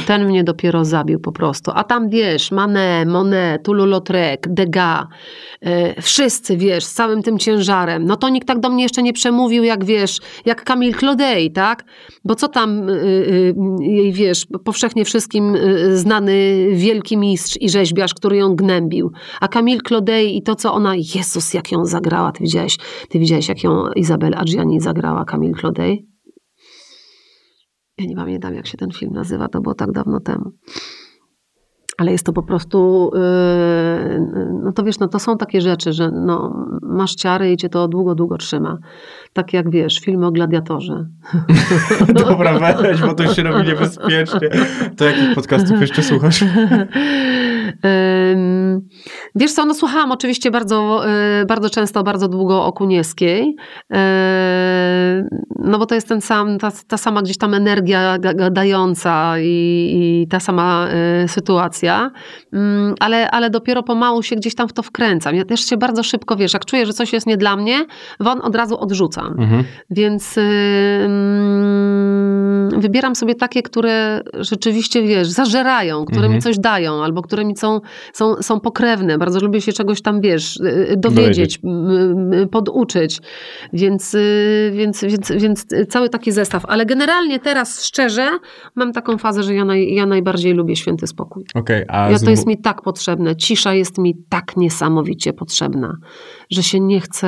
ten 0.08 0.26
mnie 0.26 0.44
dopiero 0.44 0.86
zabił 0.86 1.20
po 1.20 1.32
prostu. 1.32 1.72
A 1.76 1.84
tam 1.84 2.10
wiesz, 2.10 2.52
Manet, 2.52 3.10
Monet, 3.10 3.64
Toulouse-Lautrec, 3.64 4.40
Degas, 4.48 5.06
e, 5.62 6.02
wszyscy 6.02 6.58
wiesz, 6.58 6.86
z 6.86 6.94
całym 6.94 7.24
tym 7.24 7.40
ciężarem. 7.40 8.06
No 8.06 8.16
to 8.16 8.30
nikt 8.30 8.48
tak 8.48 8.60
do 8.60 8.70
mnie 8.70 8.84
jeszcze 8.84 9.04
nie 9.04 9.14
przemówił, 9.14 9.64
jak 9.64 9.86
wiesz, 9.86 10.20
jak 10.46 10.64
Camille 10.64 10.98
Claudel, 10.98 11.52
tak? 11.52 11.84
Bo 12.24 12.36
co 12.36 12.48
tam 12.48 12.90
y, 12.90 12.94
y, 12.94 13.54
jej, 13.80 14.14
wiesz, 14.14 14.48
powszechnie 14.66 15.06
wszystkim 15.06 15.56
y, 15.56 15.98
znany 15.98 16.68
wielki 16.74 17.18
mistrz 17.18 17.58
i 17.62 17.70
rzeźbiarz, 17.70 18.14
który 18.14 18.38
ją 18.38 18.56
gnębił. 18.56 19.12
A 19.42 19.48
Camille 19.48 19.82
Claudel 19.88 20.28
i 20.28 20.42
to, 20.42 20.56
co 20.56 20.74
ona, 20.74 20.96
Jezus, 21.16 21.54
jak 21.54 21.72
ją 21.72 21.86
zagrała. 21.86 22.32
Ty 22.32 22.44
widziałeś, 22.44 22.78
ty 23.10 23.20
widziałeś 23.20 23.50
jak 23.50 23.64
ją 23.64 23.92
Izabel 23.96 24.34
Adriani 24.36 24.80
zagrała, 24.80 25.26
Camille 25.26 25.56
Claudel? 25.60 25.98
Ja 27.98 28.06
nie 28.06 28.16
pamiętam, 28.16 28.54
jak 28.54 28.68
się 28.68 28.78
ten 28.78 28.92
film 28.92 29.14
nazywa, 29.14 29.48
to 29.48 29.62
było 29.62 29.76
tak 29.76 29.92
dawno 29.92 30.20
temu. 30.20 30.52
Ale 31.98 32.12
jest 32.12 32.26
to 32.26 32.34
po 32.34 32.44
prostu, 32.44 33.12
yy, 33.14 34.50
no 34.64 34.72
to 34.72 34.84
wiesz, 34.84 35.00
no 35.00 35.08
to 35.08 35.20
są 35.20 35.38
takie 35.38 35.62
rzeczy, 35.62 35.94
że 35.94 36.12
no, 36.12 36.66
masz 36.82 37.16
ciary 37.16 37.52
i 37.52 37.58
cię 37.58 37.70
to 37.70 37.88
długo, 37.88 38.16
długo 38.16 38.38
trzyma. 38.38 38.78
Tak 39.38 39.54
jak 39.54 39.70
wiesz, 39.70 40.00
filmy 40.00 40.26
o 40.26 40.32
gladiatorze. 40.32 41.06
Dobra, 42.28 42.60
weź, 42.60 43.02
bo 43.02 43.14
to 43.14 43.34
się 43.34 43.44
robi 43.44 43.68
niebezpiecznie. 43.68 44.50
To 44.98 45.06
jakich 45.06 45.36
podcastów 45.36 45.82
jeszcze 45.82 46.04
słuchasz? 46.04 46.44
Wiesz 49.36 49.54
co, 49.54 49.66
no 49.66 49.74
słuchałam 49.74 50.12
oczywiście 50.12 50.52
bardzo, 50.52 51.04
y, 51.42 51.46
bardzo 51.46 51.70
często, 51.70 52.04
bardzo 52.04 52.28
długo 52.28 52.66
o 52.66 52.74
Kunieskiej, 52.74 53.56
Yy, 53.90 53.98
no 55.60 55.80
bo 55.80 55.86
to 55.86 55.96
jest 55.96 56.08
ten 56.08 56.22
sam, 56.22 56.58
ta, 56.58 56.72
ta 56.88 56.98
sama 56.98 57.22
gdzieś 57.22 57.38
tam 57.38 57.54
energia 57.54 58.18
ga- 58.20 58.36
gadająca 58.36 59.40
i, 59.40 59.44
i 60.24 60.28
ta 60.28 60.40
sama 60.40 60.88
y, 61.24 61.28
sytuacja, 61.28 62.12
Ym, 62.54 62.96
ale, 63.00 63.32
ale 63.32 63.50
dopiero 63.50 63.84
pomału 63.84 64.24
się 64.24 64.36
gdzieś 64.36 64.56
tam 64.56 64.68
w 64.68 64.74
to 64.74 64.84
wkręcam. 64.84 65.36
Ja 65.36 65.46
też 65.46 65.60
się 65.60 65.78
bardzo 65.78 66.04
szybko, 66.04 66.36
wiesz, 66.36 66.54
jak 66.54 66.66
czuję, 66.66 66.86
że 66.86 66.94
coś 66.94 67.14
jest 67.14 67.28
nie 67.28 67.38
dla 67.38 67.56
mnie, 67.56 67.86
won 68.20 68.42
od 68.42 68.56
razu 68.56 68.80
odrzucam. 68.80 69.27
Mhm. 69.36 69.64
Więc 69.90 70.38
ym, 70.38 70.48
wybieram 72.78 73.16
sobie 73.16 73.36
takie, 73.36 73.62
które 73.62 74.22
rzeczywiście, 74.34 75.04
wiesz, 75.04 75.28
zażerają, 75.28 76.06
które 76.06 76.18
Mhm. 76.26 76.34
mi 76.36 76.42
coś 76.42 76.60
dają, 76.60 77.04
albo 77.04 77.22
które 77.22 77.46
mi 77.46 77.58
są, 77.58 77.82
są, 78.14 78.36
są 78.42 78.60
pokrewne. 78.60 79.18
Bardzo 79.18 79.40
lubię 79.40 79.62
się 79.62 79.74
czegoś 79.74 80.02
tam, 80.02 80.22
wiesz, 80.22 80.58
y, 80.58 80.94
dowiedzieć, 80.98 81.60
Dowiedzieć. 81.60 81.60
m, 81.64 82.50
poduczyć. 82.50 83.20
Więc, 83.74 84.14
y, 84.14 84.72
więc, 84.76 85.02
więc, 85.04 85.32
więc 85.32 85.66
cały 85.90 86.10
taki 86.10 86.32
zestaw. 86.32 86.66
Ale 86.66 86.86
generalnie 86.86 87.40
teraz, 87.40 87.84
szczerze, 87.86 88.30
mam 88.76 88.94
taką 88.94 89.18
fazę, 89.18 89.44
że 89.44 89.54
ja, 89.56 89.66
naj, 89.66 89.94
ja 89.94 90.06
najbardziej 90.06 90.54
lubię 90.54 90.76
święty 90.76 91.08
spokój. 91.08 91.44
Okej, 91.56 91.86
a 91.88 92.10
Ja, 92.12 92.20
to 92.20 92.30
jest 92.30 92.48
mi 92.48 92.58
tak 92.62 92.82
potrzebne. 92.82 93.36
Cisza 93.36 93.74
jest 93.74 93.98
mi 93.98 94.16
tak 94.30 94.58
niesamowicie 94.58 95.34
potrzebna, 95.34 95.98
że 96.52 96.64
się 96.64 96.80
nie 96.80 97.00
chcę 97.00 97.28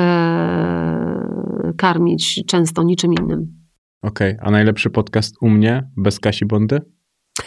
karmić 1.76 2.42
często 2.46 2.82
niczym 2.82 3.12
innym. 3.14 3.59
Okej, 4.02 4.36
a 4.40 4.50
najlepszy 4.50 4.90
podcast 4.90 5.34
u 5.40 5.48
mnie, 5.50 5.90
bez 5.96 6.20
Kasi 6.20 6.46
Bondy? 6.46 6.80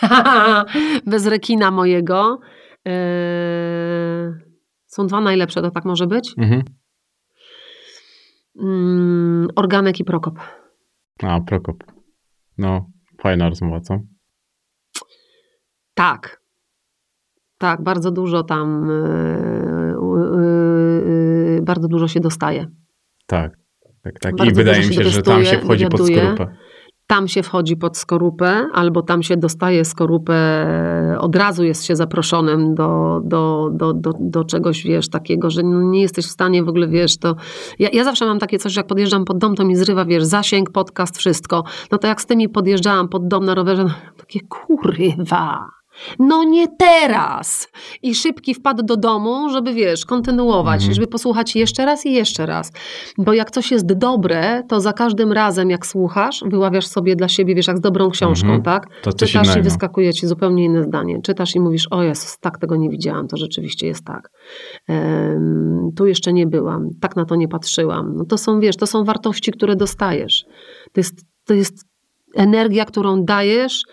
Bez 1.05 1.27
rekina 1.27 1.71
mojego. 1.71 2.39
Eee, 2.85 4.33
są 4.85 5.07
dwa 5.07 5.21
najlepsze, 5.21 5.61
to 5.61 5.71
tak 5.71 5.85
może 5.85 6.07
być? 6.07 6.35
Mhm. 6.37 6.63
Mm, 8.59 9.47
Organek 9.55 9.99
i 9.99 10.03
Prokop. 10.03 10.39
A, 11.23 11.41
Prokop. 11.41 11.83
No, 12.57 12.89
fajna 13.21 13.49
rozmowa, 13.49 13.79
co? 13.79 13.99
Tak. 15.93 16.43
Tak, 17.57 17.83
bardzo 17.83 18.11
dużo 18.11 18.43
tam, 18.43 18.87
yy, 18.87 19.95
yy, 20.35 21.55
yy, 21.55 21.61
bardzo 21.61 21.87
dużo 21.87 22.07
się 22.07 22.19
dostaje. 22.19 22.67
Tak, 23.27 23.57
tak, 24.03 24.19
tak. 24.19 24.47
I 24.47 24.53
wydaje 24.53 24.87
mi 24.87 24.93
się 24.93 25.03
że 25.03 25.21
tam 25.21 25.45
się 25.45 25.57
wchodzi 25.57 25.87
pod 25.87 26.07
skorupę. 26.07 26.47
tam 27.07 27.27
się 27.27 27.43
wchodzi 27.43 27.77
pod 27.77 27.97
skorupę, 27.97 28.67
albo 28.73 29.01
tam 29.01 29.23
się 29.23 29.37
dostaje 29.37 29.85
skorupę, 29.85 30.37
od 31.19 31.35
razu 31.35 31.63
jest 31.63 31.85
się 31.85 31.95
zaproszonym 31.95 32.75
do, 32.75 33.21
do, 33.23 33.69
do, 33.73 33.93
do, 33.93 34.11
do 34.19 34.43
czegoś, 34.43 34.83
wiesz, 34.83 35.09
takiego, 35.09 35.49
że 35.49 35.63
no 35.63 35.81
nie 35.81 36.01
jesteś 36.01 36.25
w 36.25 36.31
stanie 36.31 36.63
w 36.63 36.69
ogóle, 36.69 36.87
wiesz, 36.87 37.17
to... 37.17 37.35
Ja, 37.79 37.89
ja 37.93 38.03
zawsze 38.03 38.25
mam 38.25 38.39
takie 38.39 38.59
coś, 38.59 38.73
że 38.73 38.79
jak 38.79 38.87
podjeżdżam 38.87 39.25
pod 39.25 39.37
dom, 39.37 39.55
to 39.55 39.65
mi 39.65 39.75
zrywa, 39.75 40.05
wiesz, 40.05 40.23
zasięg, 40.23 40.71
podcast, 40.71 41.17
wszystko. 41.17 41.63
No 41.91 41.97
to 41.97 42.07
jak 42.07 42.21
z 42.21 42.25
tymi 42.25 42.49
podjeżdżałam 42.49 43.09
pod 43.09 43.27
dom 43.27 43.45
na 43.45 43.55
rowerze, 43.55 43.83
no, 43.83 43.93
takie 44.17 44.39
kurwa... 44.49 45.82
No 46.19 46.43
nie 46.43 46.67
teraz! 46.67 47.67
I 48.01 48.15
szybki 48.15 48.53
wpadł 48.53 48.83
do 48.83 48.97
domu, 48.97 49.49
żeby 49.49 49.73
wiesz, 49.73 50.05
kontynuować, 50.05 50.81
Mhm. 50.81 50.93
żeby 50.93 51.07
posłuchać 51.07 51.55
jeszcze 51.55 51.85
raz 51.85 52.05
i 52.05 52.13
jeszcze 52.13 52.45
raz. 52.45 52.71
Bo 53.17 53.33
jak 53.33 53.51
coś 53.51 53.71
jest 53.71 53.93
dobre, 53.93 54.63
to 54.69 54.79
za 54.81 54.93
każdym 54.93 55.31
razem, 55.31 55.69
jak 55.69 55.85
słuchasz, 55.85 56.43
wyławiasz 56.47 56.87
sobie 56.87 57.15
dla 57.15 57.27
siebie, 57.27 57.55
wiesz, 57.55 57.67
jak 57.67 57.77
z 57.77 57.81
dobrą 57.81 58.09
książką, 58.09 58.47
Mhm. 58.47 58.63
tak? 58.63 58.87
To 59.03 59.13
Czytasz 59.13 59.55
i 59.57 59.61
wyskakuje 59.61 60.13
ci 60.13 60.27
zupełnie 60.27 60.65
inne 60.65 60.83
zdanie. 60.83 61.21
Czytasz 61.21 61.55
i 61.55 61.59
mówisz, 61.59 61.87
o 61.91 62.03
Jezus, 62.03 62.37
tak 62.39 62.57
tego 62.57 62.75
nie 62.75 62.89
widziałam, 62.89 63.27
to 63.27 63.37
rzeczywiście 63.37 63.87
jest 63.87 64.05
tak. 64.05 64.29
Tu 65.95 66.05
jeszcze 66.05 66.33
nie 66.33 66.47
byłam, 66.47 66.89
tak 67.01 67.15
na 67.15 67.25
to 67.25 67.35
nie 67.35 67.47
patrzyłam. 67.47 68.15
No 68.15 68.25
to 68.25 68.37
są, 68.37 68.59
wiesz, 68.59 68.77
to 68.77 68.87
są 68.87 69.03
wartości, 69.03 69.51
które 69.51 69.75
dostajesz. 69.75 70.45
To 70.93 70.99
jest, 70.99 71.21
to 71.45 71.53
jest 71.53 71.85
energia, 72.35 72.85
którą 72.85 73.23
dajesz, 73.23 73.83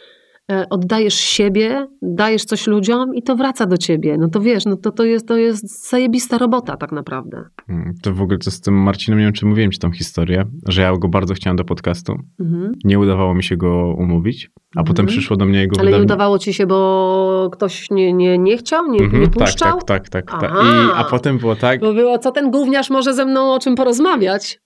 oddajesz 0.70 1.14
siebie, 1.14 1.86
dajesz 2.02 2.44
coś 2.44 2.66
ludziom 2.66 3.14
i 3.14 3.22
to 3.22 3.36
wraca 3.36 3.66
do 3.66 3.76
ciebie. 3.78 4.16
No 4.18 4.28
to 4.28 4.40
wiesz, 4.40 4.64
no 4.66 4.76
to, 4.76 4.90
to, 4.90 5.04
jest, 5.04 5.28
to 5.28 5.36
jest 5.36 5.88
zajebista 5.90 6.38
robota 6.38 6.76
tak 6.76 6.92
naprawdę. 6.92 7.44
Mm, 7.68 7.94
To 8.02 8.14
w 8.14 8.22
ogóle 8.22 8.38
to 8.38 8.50
z 8.50 8.60
tym 8.60 8.74
Marcinem, 8.74 9.18
nie 9.18 9.24
wiem 9.24 9.32
czy 9.32 9.46
mówiłem 9.46 9.70
ci 9.70 9.78
tą 9.78 9.90
historię, 9.90 10.44
że 10.68 10.82
ja 10.82 10.96
go 10.96 11.08
bardzo 11.08 11.34
chciałem 11.34 11.56
do 11.56 11.64
podcastu. 11.64 12.14
Mhm. 12.40 12.72
Nie 12.84 12.98
udawało 12.98 13.34
mi 13.34 13.42
się 13.42 13.56
go 13.56 13.94
umówić, 13.98 14.50
a 14.76 14.80
Mhm. 14.80 14.86
potem 14.86 15.06
przyszło 15.06 15.36
do 15.36 15.44
mnie 15.44 15.58
jego 15.60 15.80
Ale 15.80 15.90
nie 15.92 16.02
udawało 16.02 16.38
ci 16.38 16.52
się, 16.54 16.66
bo 16.66 17.48
ktoś 17.52 17.90
nie, 17.90 18.12
nie, 18.12 18.38
nie 18.38 18.56
chciał, 18.56 18.86
nie, 18.92 19.00
Mhm, 19.04 19.22
nie 19.22 19.28
tak, 19.28 19.38
puszczał? 19.38 19.78
tak, 19.80 20.08
tak, 20.08 20.08
tak, 20.30 20.40
tak. 20.40 20.50
Aha. 20.54 20.62
I, 20.62 21.00
a 21.00 21.04
potem 21.04 21.38
było 21.38 21.56
tak, 21.56 21.80
Bo 21.80 21.94
było, 21.94 22.18
co 22.18 22.30
ten 22.30 22.50
gówniarz 22.50 22.90
może 22.90 23.14
ze 23.14 23.24
mną 23.24 23.54
o 23.54 23.58
czym 23.58 23.74
porozmawiać? 23.74 24.58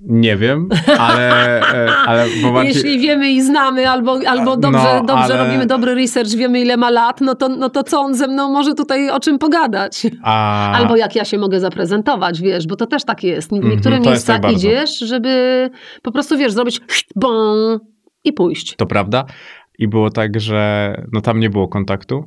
Nie 0.00 0.36
wiem, 0.36 0.68
ale, 0.98 1.60
e, 1.60 1.90
ale 2.06 2.24
bo 2.42 2.52
Marcin, 2.52 2.74
Jeśli 2.74 2.98
wiemy 3.00 3.30
i 3.32 3.42
znamy, 3.42 3.88
albo, 3.90 4.18
albo 4.28 4.56
dobrze, 4.56 4.94
No, 4.94 5.04
dobrze 5.04 5.24
ale- 5.34 5.44
robimy 5.44 5.66
dobry 5.66 5.94
research, 5.94 6.30
wiemy 6.34 6.60
ile 6.60 6.76
ma 6.76 6.90
lat, 6.90 7.20
no 7.20 7.34
to, 7.34 7.48
no 7.48 7.70
to 7.70 7.82
co 7.82 8.00
on 8.00 8.14
ze 8.14 8.28
mną 8.28 8.52
może 8.52 8.74
tutaj 8.74 9.10
o 9.10 9.20
czym 9.20 9.38
pogadać? 9.38 10.06
a, 10.22 10.72
Albo 10.72 10.96
jak 10.96 11.16
ja 11.16 11.24
się 11.24 11.38
mogę 11.38 11.60
zaprezentować, 11.60 12.40
wiesz, 12.40 12.66
bo 12.66 12.76
to 12.76 12.86
też 12.86 13.04
tak 13.04 13.24
jest. 13.24 13.50
W 13.50 13.52
Mhm, 13.52 13.72
niektóre 13.72 13.94
jest 13.96 14.06
miejsca 14.06 14.38
tak 14.38 14.52
idziesz, 14.52 14.98
żeby 14.98 15.70
po 16.02 16.12
prostu, 16.12 16.38
wiesz, 16.38 16.52
zrobić 16.52 16.80
bon 17.16 17.78
i 18.24 18.32
pójść. 18.32 18.76
To 18.76 18.86
prawda. 18.86 19.24
I 19.78 19.88
było 19.88 20.10
tak, 20.10 20.40
że 20.40 20.94
no 21.12 21.20
tam 21.20 21.40
nie 21.40 21.50
było 21.50 21.68
kontaktu 21.68 22.24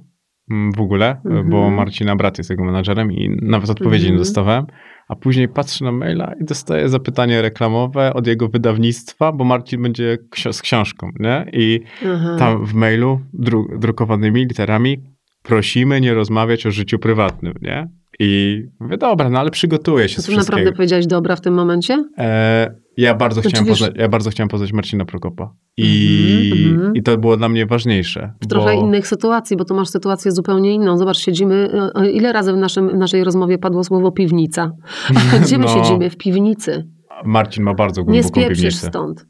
mm, 0.51 0.71
w 0.71 0.81
ogóle, 0.81 1.21
Mhm. 1.25 1.49
bo 1.49 1.69
Marcina 1.69 2.15
brat 2.15 2.37
jest 2.37 2.49
jego 2.49 2.63
menadżerem 2.63 3.11
i 3.11 3.37
nawet 3.41 3.69
odpowiedzi 3.69 4.05
nie 4.05 4.11
Mhm. 4.11 4.21
dostawałem. 4.27 4.65
A 5.09 5.15
później 5.15 5.47
patrzę 5.47 5.85
na 5.85 5.91
maila 5.91 6.33
i 6.41 6.45
dostaję 6.45 6.89
zapytanie 6.89 7.41
reklamowe 7.41 8.13
od 8.13 8.27
jego 8.27 8.47
wydawnictwa, 8.49 9.31
bo 9.31 9.43
Marcin 9.43 9.81
będzie 9.83 10.17
ksio- 10.35 10.53
z 10.53 10.61
książką, 10.61 11.09
nie? 11.19 11.45
I 11.53 11.79
Aha. 12.13 12.35
tam 12.39 12.65
w 12.65 12.73
mailu 12.73 13.21
dru- 13.39 13.79
drukowanymi 13.79 14.45
literami 14.45 15.03
prosimy 15.43 16.01
nie 16.01 16.13
rozmawiać 16.13 16.65
o 16.65 16.71
życiu 16.71 16.99
prywatnym, 16.99 17.53
nie? 17.61 17.87
I 18.19 18.61
mówię, 18.79 18.97
dobra, 18.97 19.29
no 19.29 19.39
ale 19.39 19.51
przygotuję 19.51 20.09
się 20.09 20.15
To 20.15 20.21
z 20.21 20.29
naprawdę 20.29 20.71
powiedziałeś 20.71 21.07
dobra 21.07 21.35
w 21.35 21.41
tym 21.41 21.53
momencie? 21.53 22.03
E, 22.17 22.75
ja, 23.01 23.15
bardzo 23.15 23.41
chciałem 23.41 23.65
wiesz- 23.67 23.79
poznać, 23.79 23.97
ja 23.97 24.09
bardzo 24.09 24.29
chciałem 24.29 24.49
poznać 24.49 24.73
Marcina 24.73 25.05
Prokopa. 25.05 25.53
I, 25.77 26.51
Mhm, 26.53 26.75
mhm. 26.75 26.95
I 26.95 27.03
to 27.03 27.17
było 27.17 27.37
dla 27.37 27.49
mnie 27.49 27.65
ważniejsze. 27.65 28.33
W 28.41 28.47
trochę 28.47 28.75
bo... 28.75 28.81
innych 28.81 29.07
sytuacji, 29.07 29.57
bo 29.57 29.65
tu 29.65 29.75
masz 29.75 29.89
sytuację 29.89 30.31
zupełnie 30.31 30.73
inną. 30.73 30.97
Zobacz, 30.97 31.17
siedzimy, 31.17 31.69
e, 31.95 32.01
e, 32.01 32.11
ile 32.11 32.33
razy 32.33 32.53
w, 32.53 32.57
naszym, 32.57 32.89
w 32.89 32.95
naszej 32.97 33.23
rozmowie 33.23 33.57
padło 33.57 33.83
słowo 33.83 34.11
piwnica? 34.11 34.71
Gdzie 35.43 35.57
my 35.57 35.65
No. 35.65 35.73
siedzimy? 35.83 36.09
W 36.09 36.17
piwnicy. 36.17 36.87
Marcin 37.25 37.63
ma 37.63 37.73
bardzo 37.73 38.01
Nie 38.01 38.05
głęboką 38.05 38.27
spieprzysz 38.29 38.57
piwnicę. 38.57 38.87
stąd. 38.87 39.25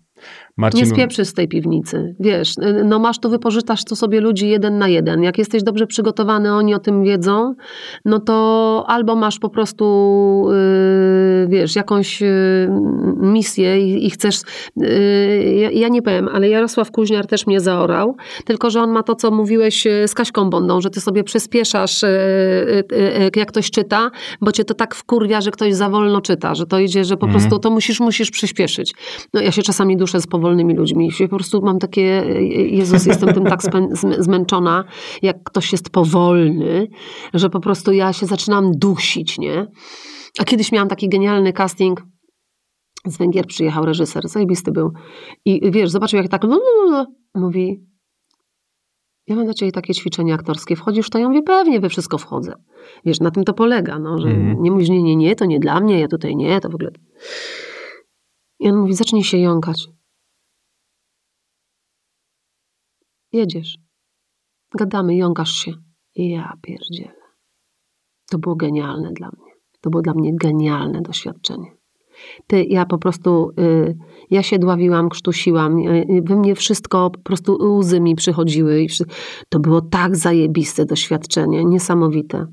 Marcin, 0.60 0.80
Nie 0.80 0.86
spieprzysz 0.86 1.28
z 1.28 1.34
tej 1.34 1.48
piwnicy. 1.48 2.16
Wiesz, 2.20 2.58
y, 2.58 2.84
no 2.86 3.00
masz 3.00 3.20
tu, 3.20 3.30
wypożytasz 3.30 3.86
tu 3.86 3.96
sobie 3.96 4.22
ludzi 4.22 4.50
jeden 4.50 4.78
na 4.78 4.88
jeden. 4.88 5.24
Jak 5.24 5.38
jesteś 5.38 5.64
dobrze 5.64 5.88
przygotowany, 5.88 6.54
oni 6.54 6.76
o 6.76 6.80
tym 6.80 7.04
wiedzą, 7.04 7.56
no 8.06 8.20
to 8.20 8.86
albo 8.88 9.16
masz 9.16 9.40
po 9.40 9.50
prostu, 9.50 9.86
yy, 10.50 11.48
wiesz, 11.48 11.76
jakąś 11.76 12.22
yy, 12.22 12.28
misję 13.18 13.82
i, 13.82 14.06
i 14.08 14.10
chcesz... 14.10 14.36
Yy, 14.78 14.90
ja, 15.56 15.72
ja 15.72 15.88
nie 15.88 16.02
powiem, 16.02 16.28
ale 16.34 16.50
Jarosław 16.50 16.92
Kuźniar 16.92 17.28
też 17.28 17.48
mnie 17.48 17.60
zaorał, 17.60 18.16
tylko 18.46 18.70
że 18.70 18.82
on 18.82 18.92
ma 18.92 19.04
to, 19.04 19.16
co 19.16 19.32
mówiłeś 19.32 19.86
yy, 19.86 20.08
z 20.08 20.14
Kaśką 20.14 20.50
Bondą, 20.50 20.82
że 20.82 20.90
ty 20.90 21.02
sobie 21.02 21.24
przyspieszasz, 21.24 22.02
yy, 22.02 23.32
jak 23.36 23.50
ktoś 23.50 23.72
czyta, 23.72 24.12
bo 24.42 24.52
cię 24.52 24.64
to 24.66 24.74
tak 24.74 24.96
wkurwia, 24.96 25.42
że 25.42 25.52
ktoś 25.52 25.74
za 25.74 25.90
wolno 25.90 26.22
czyta, 26.22 26.56
że 26.56 26.66
to 26.66 26.80
idzie, 26.80 27.04
że 27.06 27.18
po 27.18 27.26
Mhm. 27.26 27.42
prostu 27.42 27.60
to 27.60 27.70
musisz, 27.70 28.00
musisz 28.00 28.32
przyspieszyć. 28.32 28.94
No 29.34 29.42
ja 29.42 29.52
się 29.52 29.62
czasami 29.62 29.98
duszę 29.98 30.22
z 30.22 30.28
powolnymi 30.50 30.76
ludźmi. 30.76 31.12
Się 31.12 31.28
po 31.28 31.36
prostu 31.36 31.62
mam 31.62 31.80
takie, 31.80 32.02
Jezus, 32.70 33.06
jestem 33.06 33.34
tym 33.34 33.44
tak 33.46 33.60
zmęczona, 34.20 34.84
jak 35.22 35.44
ktoś 35.44 35.72
jest 35.72 35.90
powolny, 35.90 36.88
że 37.34 37.50
po 37.50 37.60
prostu 37.60 37.92
ja 37.92 38.14
się 38.14 38.26
zaczynam 38.26 38.72
dusić, 38.72 39.40
nie? 39.40 39.68
A 40.40 40.44
kiedyś 40.44 40.72
miałam 40.72 40.88
taki 40.88 41.10
genialny 41.10 41.54
casting. 41.54 42.04
Z 43.06 43.18
Węgier 43.18 43.46
przyjechał 43.46 43.86
reżyser, 43.86 44.28
zajebisty 44.28 44.72
był. 44.72 44.92
I 45.46 45.72
wiesz, 45.72 45.90
zobaczył 45.90 46.18
jak 46.18 46.28
tak 46.32 46.42
mówi, 47.36 47.84
ja 49.28 49.36
mam 49.36 49.46
dla 49.46 49.54
ciebie 49.54 49.72
takie 49.72 49.94
ćwiczenie 49.94 50.34
aktorskie, 50.34 50.76
wchodzisz 50.76 51.10
to? 51.10 51.20
Ja 51.20 51.28
mówię, 51.28 51.42
pewnie, 51.44 51.80
we 51.80 51.90
wszystko 51.90 52.18
wchodzę. 52.18 52.54
Wiesz, 53.06 53.20
na 53.20 53.32
tym 53.32 53.44
to 53.44 53.54
polega, 53.54 54.00
no, 54.00 54.20
że 54.20 54.28
Mhm. 54.28 54.64
nie 54.64 54.72
mówisz, 54.72 54.90
nie, 54.90 55.04
nie, 55.04 55.16
nie, 55.16 55.36
to 55.36 55.46
nie 55.46 55.60
dla 55.60 55.80
mnie, 55.80 56.00
ja 56.00 56.08
tutaj 56.08 56.36
nie, 56.36 56.60
to 56.60 56.70
w 56.70 56.76
ogóle... 56.76 56.92
I 58.60 58.70
on 58.70 58.78
mówi, 58.78 58.94
zacznij 58.94 59.24
się 59.24 59.38
jąkać. 59.38 59.88
Jedziesz. 63.32 63.78
Gadamy, 64.78 65.16
jąkasz 65.16 65.52
się. 65.52 65.72
I 66.16 66.30
ja 66.30 66.54
pierdzielę. 66.62 67.20
To 68.32 68.40
było 68.40 68.56
genialne 68.56 69.12
dla 69.14 69.28
mnie. 69.28 69.54
To 69.82 69.90
było 69.90 70.02
dla 70.02 70.14
mnie 70.14 70.36
genialne 70.36 71.02
doświadczenie. 71.02 71.72
Ty, 72.48 72.64
ja 72.64 72.86
po 72.86 72.98
prostu, 72.98 73.52
y, 73.60 73.98
ja 74.30 74.44
się 74.44 74.60
dławiłam, 74.60 75.10
krztusiłam, 75.10 75.80
y, 75.80 76.06
y, 76.10 76.22
we 76.22 76.36
mnie 76.36 76.56
wszystko, 76.56 77.10
po 77.10 77.20
prostu 77.20 77.58
łzy 77.78 78.02
mi 78.02 78.16
przychodziły. 78.16 78.82
I 78.82 78.88
to 79.50 79.60
było 79.60 79.82
tak 79.82 80.16
zajebiste 80.16 80.86
doświadczenie, 80.86 81.66
niesamowite. 81.66 82.46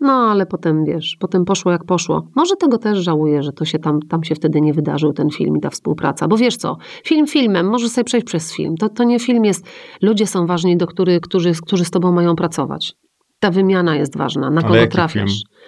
No, 0.00 0.12
ale 0.12 0.46
potem, 0.46 0.84
wiesz, 0.84 1.16
potem 1.20 1.44
poszło 1.44 1.72
jak 1.72 1.84
poszło. 1.84 2.28
Może 2.36 2.56
tego 2.56 2.78
też 2.78 2.98
żałuję, 2.98 3.42
że 3.42 3.52
to 3.52 3.64
się 3.64 3.78
tam, 3.78 4.00
tam 4.02 4.24
się 4.24 4.34
wtedy 4.34 4.60
nie 4.60 4.72
wydarzył 4.74 5.12
ten 5.12 5.30
film 5.30 5.56
i 5.56 5.60
ta 5.60 5.70
współpraca. 5.70 6.28
Bo 6.28 6.36
wiesz 6.36 6.56
co, 6.56 6.76
film 7.04 7.26
filmem, 7.26 7.66
możesz 7.68 7.90
sobie 7.90 8.04
przejść 8.04 8.26
przez 8.26 8.54
film. 8.54 8.76
To, 8.76 8.88
to 8.88 9.04
nie 9.04 9.20
film 9.20 9.44
jest, 9.44 9.66
ludzie 10.02 10.26
są 10.26 10.46
ważni, 10.46 10.76
do 10.76 10.86
który, 10.86 11.20
którzy, 11.20 11.52
którzy 11.66 11.84
z 11.84 11.90
tobą 11.90 12.12
mają 12.12 12.36
pracować. 12.36 12.94
Ta 13.40 13.50
wymiana 13.50 13.96
jest 13.96 14.16
ważna, 14.16 14.50
na 14.50 14.60
Ale 14.60 14.62
kogo 14.62 14.76
jaki 14.76 14.92
trafiasz. 14.92 15.30
film? 15.30 15.58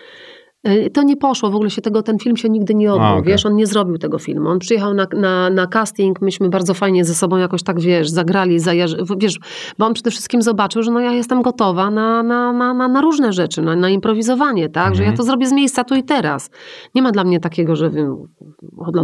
Y, 0.69 0.91
To 0.91 1.03
nie 1.03 1.17
poszło, 1.17 1.51
w 1.51 1.55
ogóle 1.55 1.71
się 1.71 1.83
tego, 1.83 2.03
ten 2.03 2.19
film 2.19 2.37
się 2.37 2.49
nigdy 2.49 2.75
nie 2.75 2.93
odbył, 2.93 3.07
A, 3.07 3.13
okej. 3.17 3.33
wiesz, 3.33 3.47
on 3.47 3.57
nie 3.57 3.67
zrobił 3.67 3.99
tego 3.99 4.19
filmu. 4.19 4.49
On 4.49 4.59
przyjechał 4.59 4.95
na, 4.95 5.07
na, 5.17 5.51
na 5.51 5.67
casting, 5.67 6.21
myśmy 6.21 6.49
bardzo 6.49 6.75
fajnie 6.75 7.05
ze 7.05 7.15
sobą 7.15 7.37
jakoś 7.37 7.63
tak, 7.63 7.81
wiesz, 7.81 8.11
zagrali, 8.11 8.59
zajarzy, 8.59 8.97
wiesz, 9.19 9.39
bo 9.79 9.87
on 9.87 9.95
przede 9.95 10.11
wszystkim 10.11 10.43
zobaczył, 10.43 10.83
że 10.83 10.91
no 10.91 11.01
ja 11.01 11.13
jestem 11.13 11.43
gotowa 11.43 11.91
na, 11.91 12.23
na, 12.23 12.53
na, 12.53 12.89
na, 12.89 13.01
różne 13.01 13.33
rzeczy, 13.33 13.63
na, 13.63 13.77
na 13.77 13.91
improwizowanie, 13.91 14.69
tak, 14.69 14.95
że 14.95 15.03
ja 15.03 15.09
Mhm. 15.09 15.17
to 15.17 15.23
zrobię 15.23 15.47
z 15.47 15.53
miejsca 15.53 15.85
tu 15.85 15.95
i 15.95 16.03
teraz. 16.03 16.51
Nie 16.95 17.03
ma 17.03 17.13
dla 17.13 17.25
mnie 17.25 17.41
takiego, 17.41 17.77
że 17.77 17.91
wiem, 17.91 18.17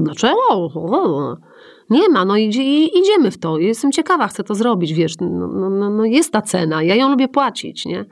dlaczego? 0.01 0.35
O, 0.51 1.37
Nie 1.91 2.09
ma, 2.09 2.25
no 2.25 2.37
idzie, 2.37 2.63
i- 2.63 2.99
idziemy 2.99 3.31
w 3.31 3.39
to. 3.39 3.59
Jestem 3.59 3.93
ciekawa, 3.93 4.29
chcę 4.29 4.45
to 4.45 4.55
zrobić, 4.55 4.93
wiesz, 4.93 5.13
no, 5.21 5.29
no, 5.49 5.71
no, 5.71 5.91
no 5.91 6.05
jest 6.05 6.33
ta 6.33 6.43
cena, 6.43 6.83
ja 6.83 6.95
ją 6.95 7.09
lubię 7.11 7.29
płacić, 7.29 7.87
nie? 7.87 8.05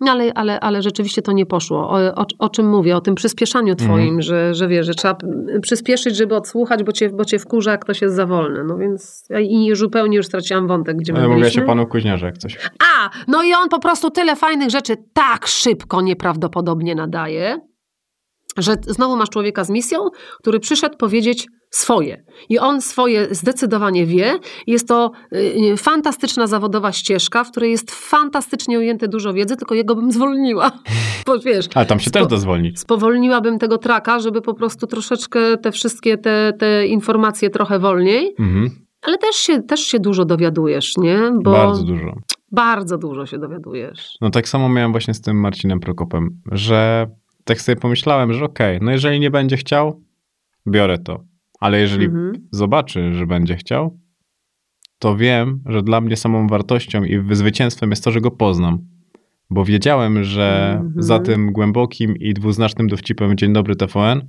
No 0.00 0.12
ale, 0.12 0.34
ale, 0.34 0.60
ale 0.60 0.82
rzeczywiście 0.82 1.22
to 1.22 1.32
nie 1.32 1.46
poszło. 1.46 1.90
O, 1.90 2.14
o, 2.14 2.26
o 2.38 2.48
czym 2.48 2.68
mówię? 2.70 2.96
O 2.96 3.00
tym 3.00 3.14
przyspieszaniu 3.14 3.74
twoim, 3.74 4.00
Mhm. 4.04 4.22
że, 4.22 4.54
że 4.54 4.68
wiesz, 4.68 4.86
że 4.86 4.94
trzeba 4.94 5.16
przyspieszyć, 5.62 6.16
żeby 6.16 6.36
odsłuchać, 6.36 6.82
bo 6.82 6.92
cię, 6.92 7.10
bo 7.10 7.24
cię 7.24 7.38
wkurza, 7.38 7.70
jak 7.70 7.84
ktoś 7.84 8.02
jest 8.02 8.14
za 8.16 8.26
wolny. 8.26 8.64
No 8.64 8.76
więc 8.78 9.28
i 9.40 9.70
zupełnie 9.76 10.16
już 10.16 10.26
straciłam 10.26 10.66
wątek, 10.68 10.96
gdzie 10.96 11.12
my 11.12 11.18
Ja 11.18 11.28
mówię 11.28 11.40
byliśmy. 11.40 11.62
się 11.62 11.66
panu 11.66 11.86
Kuźniarze 11.86 12.26
jak 12.26 12.38
coś. 12.38 12.58
A, 12.94 13.10
no 13.28 13.42
i 13.42 13.52
on 13.54 13.68
po 13.68 13.78
prostu 13.78 14.10
tyle 14.10 14.36
fajnych 14.36 14.70
rzeczy 14.70 14.96
tak 15.12 15.46
szybko, 15.46 16.00
nieprawdopodobnie 16.02 16.94
nadaje, 16.94 17.58
że 18.56 18.76
znowu 18.86 19.16
masz 19.16 19.28
człowieka 19.30 19.64
z 19.64 19.70
misją, 19.70 19.98
który 20.38 20.60
przyszedł 20.60 20.96
powiedzieć 20.96 21.48
swoje. 21.70 22.24
I 22.48 22.58
on 22.58 22.80
swoje 22.80 23.34
zdecydowanie 23.34 24.06
wie. 24.06 24.38
Jest 24.66 24.88
to 24.88 25.10
y, 25.34 25.76
fantastyczna 25.76 26.46
zawodowa 26.46 26.92
ścieżka, 26.92 27.44
w 27.44 27.50
której 27.50 27.70
jest 27.70 27.90
fantastycznie 27.90 28.78
ujęte 28.78 29.08
dużo 29.08 29.32
wiedzy, 29.32 29.56
tylko 29.56 29.74
jego 29.74 29.94
bym 29.94 30.12
zwolniła. 30.12 30.70
Bo 31.26 31.38
wiesz, 31.38 31.66
Ale 31.74 31.86
tam 31.86 32.00
się 32.00 32.10
też 32.10 32.26
da 32.26 32.36
zwolnić. 32.36 32.80
spowolniłabym 32.80 33.58
tego 33.58 33.78
traka, 33.78 34.18
żeby 34.20 34.40
po 34.42 34.54
prostu 34.54 34.86
troszeczkę 34.86 35.56
te 35.56 35.72
wszystkie 35.72 36.18
te, 36.18 36.52
te 36.58 36.86
informacje 36.86 37.50
trochę 37.50 37.78
wolniej. 37.78 38.34
Mhm. 38.38 38.70
Ale 39.02 39.18
też 39.18 39.36
się, 39.36 39.62
też 39.62 39.80
się 39.80 39.98
dużo 40.00 40.24
dowiadujesz, 40.24 40.96
nie? 40.96 41.18
Bo 41.42 41.50
Bardzo 41.52 41.82
dużo. 41.82 42.14
bardzo 42.52 42.98
dużo 42.98 43.26
się 43.26 43.38
dowiadujesz. 43.38 44.16
No 44.20 44.30
tak 44.30 44.48
samo 44.48 44.68
miałem 44.68 44.90
właśnie 44.92 45.14
z 45.14 45.20
tym 45.20 45.40
Marcinem 45.40 45.80
Prokopem, 45.80 46.30
że 46.52 47.06
tak 47.44 47.60
sobie 47.60 47.76
pomyślałem, 47.76 48.32
że 48.32 48.44
okej, 48.44 48.78
no 48.82 48.90
jeżeli 48.90 49.20
nie 49.20 49.30
będzie 49.30 49.56
chciał, 49.56 50.02
biorę 50.68 50.98
to. 50.98 51.24
Ale 51.60 51.80
jeżeli 51.80 52.04
Mhm. 52.04 52.32
zobaczy, 52.50 53.14
że 53.14 53.26
będzie 53.26 53.56
chciał, 53.56 53.98
to 54.98 55.16
wiem, 55.16 55.60
że 55.66 55.82
dla 55.82 56.00
mnie 56.00 56.16
samą 56.16 56.46
wartością 56.46 57.04
i 57.04 57.34
zwycięstwem 57.34 57.90
jest 57.90 58.04
to, 58.04 58.10
że 58.10 58.20
go 58.20 58.30
poznam. 58.30 58.78
Bo 59.50 59.64
wiedziałem, 59.64 60.24
że 60.24 60.76
Mhm. 60.80 61.02
za 61.02 61.18
tym 61.18 61.52
głębokim 61.52 62.16
i 62.16 62.34
dwuznacznym 62.34 62.86
dowcipem 62.88 63.36
Dzień 63.36 63.52
dobry 63.52 63.76
TVN 63.76 64.28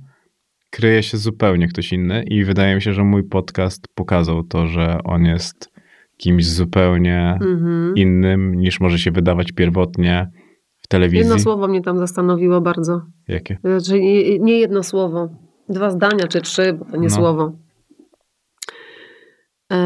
kryje 0.70 1.02
się 1.02 1.16
zupełnie 1.18 1.68
ktoś 1.68 1.92
inny 1.92 2.22
i 2.22 2.44
wydaje 2.44 2.74
mi 2.74 2.82
się, 2.82 2.92
że 2.92 3.04
mój 3.04 3.24
podcast 3.24 3.88
pokazał 3.94 4.42
to, 4.42 4.66
że 4.66 4.98
on 5.04 5.24
jest 5.24 5.72
kimś 6.16 6.46
zupełnie 6.46 7.38
Mhm. 7.42 7.96
innym 7.96 8.54
niż 8.54 8.80
może 8.80 8.98
się 8.98 9.10
wydawać 9.10 9.52
pierwotnie 9.52 10.30
w 10.86 10.88
telewizji. 10.88 11.18
Jedno 11.18 11.38
słowo 11.38 11.68
mnie 11.68 11.82
tam 11.82 11.98
zastanowiło 11.98 12.60
bardzo. 12.60 13.00
Jakie? 13.28 13.58
Znaczy, 13.64 14.00
nie, 14.00 14.38
nie 14.38 14.58
jedno 14.58 14.82
słowo. 14.82 15.28
Dwa 15.68 15.90
zdania 15.90 16.26
czy 16.28 16.40
trzy, 16.40 16.72
bo 16.72 16.84
to 16.84 16.96
nie 16.96 17.08
No. 17.08 17.14
słowo. 17.14 17.52
E, 19.72 19.78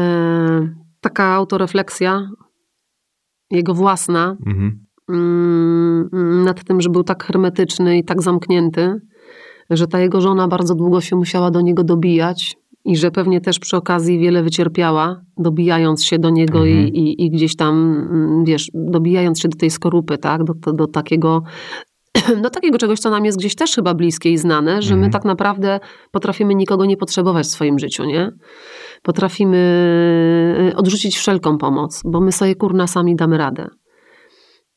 taka 1.01 1.23
autorefleksja, 1.25 2.29
jego 3.51 3.73
własna, 3.73 4.37
Mhm. 4.45 4.85
mm, 5.09 6.43
nad 6.43 6.63
tym, 6.63 6.81
że 6.81 6.89
był 6.89 7.03
tak 7.03 7.23
hermetyczny 7.23 7.97
i 7.97 8.03
tak 8.03 8.21
zamknięty, 8.21 9.01
że 9.69 9.87
ta 9.87 9.99
jego 9.99 10.21
żona 10.21 10.47
bardzo 10.47 10.75
długo 10.75 11.01
się 11.01 11.15
musiała 11.15 11.51
do 11.51 11.61
niego 11.61 11.83
dobijać 11.83 12.57
i 12.85 12.97
że 12.97 13.11
pewnie 13.11 13.41
też 13.41 13.59
przy 13.59 13.77
okazji 13.77 14.19
wiele 14.19 14.43
wycierpiała, 14.43 15.21
dobijając 15.37 16.05
się 16.05 16.19
do 16.19 16.29
niego 16.29 16.59
Mhm. 16.67 16.87
i, 16.87 16.99
i, 16.99 17.25
i 17.25 17.29
gdzieś 17.29 17.55
tam, 17.55 17.75
mm, 18.11 18.45
wiesz, 18.45 18.71
dobijając 18.73 19.39
się 19.39 19.49
do 19.49 19.57
tej 19.57 19.69
skorupy, 19.69 20.17
tak, 20.17 20.43
do, 20.43 20.53
do, 20.53 20.73
do 20.73 20.87
takiego 20.87 21.43
do 22.43 22.49
takiego 22.49 22.77
czegoś, 22.77 22.99
co 22.99 23.09
nam 23.09 23.25
jest 23.25 23.37
gdzieś 23.37 23.55
też 23.55 23.75
chyba 23.75 23.93
bliskie 23.93 24.31
i 24.31 24.37
znane, 24.37 24.81
że 24.81 24.95
my 24.95 25.05
Mhm. 25.05 25.11
tak 25.11 25.25
naprawdę 25.25 25.79
potrafimy 26.11 26.55
nikogo 26.55 26.85
nie 26.85 26.97
potrzebować 26.97 27.45
w 27.45 27.49
swoim 27.49 27.79
życiu, 27.79 28.05
nie? 28.05 28.31
Potrafimy 29.03 29.57
y, 30.71 30.75
odrzucić 30.75 31.17
wszelką 31.17 31.57
pomoc, 31.57 32.01
bo 32.05 32.21
my 32.21 32.31
sobie 32.31 32.55
kurna 32.55 32.87
sami 32.87 33.15
damy 33.15 33.37
radę. 33.37 33.67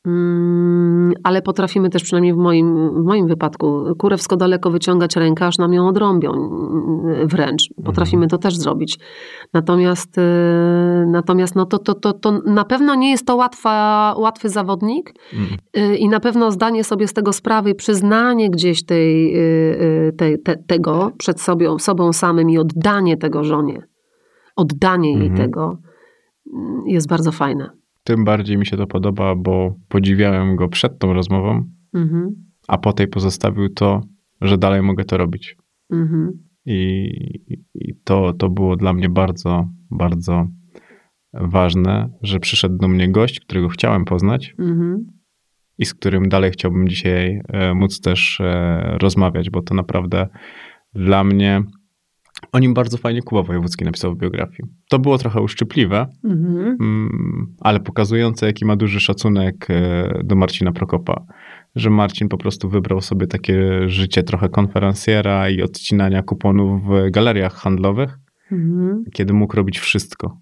Mm, 0.05 1.13
ale 1.23 1.41
potrafimy 1.41 1.89
też, 1.89 2.03
przynajmniej 2.03 2.33
w 2.33 2.37
moim, 2.37 2.89
w 3.03 3.05
moim 3.05 3.27
wypadku, 3.27 3.83
kurewsko 3.97 4.37
daleko 4.37 4.69
wyciągać 4.69 5.15
rękę, 5.15 5.45
aż 5.45 5.57
nam 5.57 5.73
ją 5.73 5.87
odrąbią 5.87 6.31
mm, 6.33 7.27
wręcz. 7.27 7.69
Potrafimy 7.85 8.27
to 8.27 8.37
też 8.37 8.57
zrobić. 8.57 8.99
Natomiast, 9.53 10.17
y, 10.17 10.21
natomiast 11.07 11.55
no 11.55 11.65
to, 11.65 11.79
to, 11.79 11.93
to, 11.93 12.13
to 12.13 12.31
na 12.45 12.63
pewno 12.65 12.95
nie 12.95 13.11
jest 13.11 13.27
to 13.27 13.35
łatwa, 13.35 14.15
łatwy 14.17 14.49
zawodnik 14.49 15.13
Mhm. 15.33 15.59
y, 15.91 15.95
i 15.97 16.09
na 16.09 16.19
pewno 16.19 16.51
zdanie 16.51 16.83
sobie 16.83 17.07
z 17.07 17.13
tego 17.13 17.33
sprawy 17.33 17.69
i 17.69 17.75
przyznanie 17.75 18.49
gdzieś 18.49 18.85
tej, 18.85 19.37
y, 20.07 20.13
tej, 20.17 20.41
te, 20.41 20.55
tego 20.67 21.11
przed 21.17 21.41
sobą, 21.41 21.79
sobą 21.79 22.13
samym 22.13 22.49
i 22.49 22.57
oddanie 22.57 23.17
tego 23.17 23.43
żonie, 23.43 23.87
oddanie 24.55 25.11
jej 25.13 25.27
Mhm. 25.27 25.49
tego 25.49 25.77
mm, 26.53 26.87
jest 26.87 27.07
bardzo 27.07 27.31
fajne. 27.31 27.84
Tym 28.05 28.23
bardziej 28.23 28.57
mi 28.57 28.65
się 28.65 28.77
to 28.77 28.87
podoba, 28.87 29.35
bo 29.35 29.75
podziwiałem 29.87 30.55
go 30.55 30.67
przed 30.67 30.99
tą 30.99 31.13
rozmową, 31.13 31.63
Mhm. 31.93 32.35
a 32.67 32.77
po 32.77 32.93
tej 32.93 33.07
pozostawił 33.07 33.69
to, 33.69 34.01
że 34.41 34.57
dalej 34.57 34.81
mogę 34.81 35.03
to 35.03 35.17
robić. 35.17 35.57
Mhm. 35.91 36.31
I, 36.65 37.09
i 37.75 37.95
to, 38.03 38.33
to 38.33 38.49
było 38.49 38.75
dla 38.75 38.93
mnie 38.93 39.09
bardzo, 39.09 39.67
bardzo 39.91 40.47
ważne, 41.33 42.09
że 42.21 42.39
przyszedł 42.39 42.77
do 42.77 42.87
mnie 42.87 43.11
gość, 43.11 43.39
którego 43.39 43.69
chciałem 43.69 44.05
poznać 44.05 44.55
Mhm. 44.59 45.07
i 45.77 45.85
z 45.85 45.93
którym 45.93 46.29
dalej 46.29 46.51
chciałbym 46.51 46.87
dzisiaj 46.87 47.41
e, 47.47 47.73
móc 47.73 48.01
też 48.01 48.41
e, 48.41 48.97
rozmawiać, 49.01 49.49
bo 49.49 49.61
to 49.61 49.75
naprawdę 49.75 50.27
dla 50.93 51.23
mnie. 51.23 51.63
O 52.51 52.59
nim 52.59 52.73
bardzo 52.73 52.97
fajnie 52.97 53.21
Kuba 53.21 53.43
Wojewódzki 53.43 53.85
napisał 53.85 54.13
w 54.13 54.17
biografii. 54.17 54.69
To 54.89 54.99
było 54.99 55.17
trochę 55.17 55.41
uszczypliwe, 55.41 56.07
Mhm. 56.23 56.77
mm, 56.81 57.55
ale 57.61 57.79
pokazujące, 57.79 58.45
jaki 58.45 58.65
ma 58.65 58.75
duży 58.75 58.99
szacunek 58.99 59.67
e, 59.69 60.21
do 60.23 60.35
Marcina 60.35 60.71
Prokopa. 60.71 61.25
Że 61.75 61.89
Marcin 61.89 62.27
po 62.29 62.37
prostu 62.37 62.69
wybrał 62.69 63.01
sobie 63.01 63.27
takie 63.27 63.89
życie 63.89 64.23
trochę 64.23 64.49
konferencjera 64.49 65.49
i 65.49 65.61
odcinania 65.61 66.23
kuponów 66.23 66.81
w 66.83 67.11
galeriach 67.11 67.53
handlowych, 67.53 68.17
Mhm. 68.51 69.03
kiedy 69.13 69.33
mógł 69.33 69.55
robić 69.55 69.79
wszystko. 69.79 70.37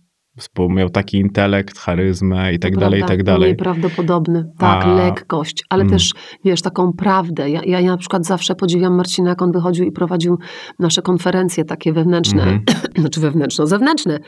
Bo 0.56 0.70
miał 0.70 0.90
taki 0.90 1.18
intelekt, 1.18 1.78
charyzmę 1.80 2.54
i 2.54 2.60
tak 2.60 2.78
dalej, 2.78 3.02
i 3.02 3.04
tak 3.06 3.24
dalej. 3.24 3.50
Nieprawdopodobny. 3.52 4.52
Tak, 4.58 4.86
A- 4.86 4.94
lekkość, 4.94 5.64
ale 5.70 5.82
Mm. 5.82 5.94
też, 5.94 6.12
wiesz, 6.46 6.62
taką 6.62 6.94
prawdę. 6.94 7.50
Ja, 7.50 7.62
ja, 7.66 7.80
ja 7.80 7.92
na 7.92 7.98
przykład 7.98 8.26
zawsze 8.26 8.56
podziwiam 8.56 8.96
Marcina, 8.96 9.30
jak 9.30 9.42
on 9.42 9.52
wychodził 9.52 9.86
i 9.86 9.92
prowadził 9.92 10.38
nasze 10.80 11.02
konferencje 11.02 11.66
takie 11.66 11.94
wewnętrzne, 11.94 12.44
Mhm. 12.44 12.62
znaczy 13.02 13.20
wewnętrzno-zewnętrzne, 13.20 14.20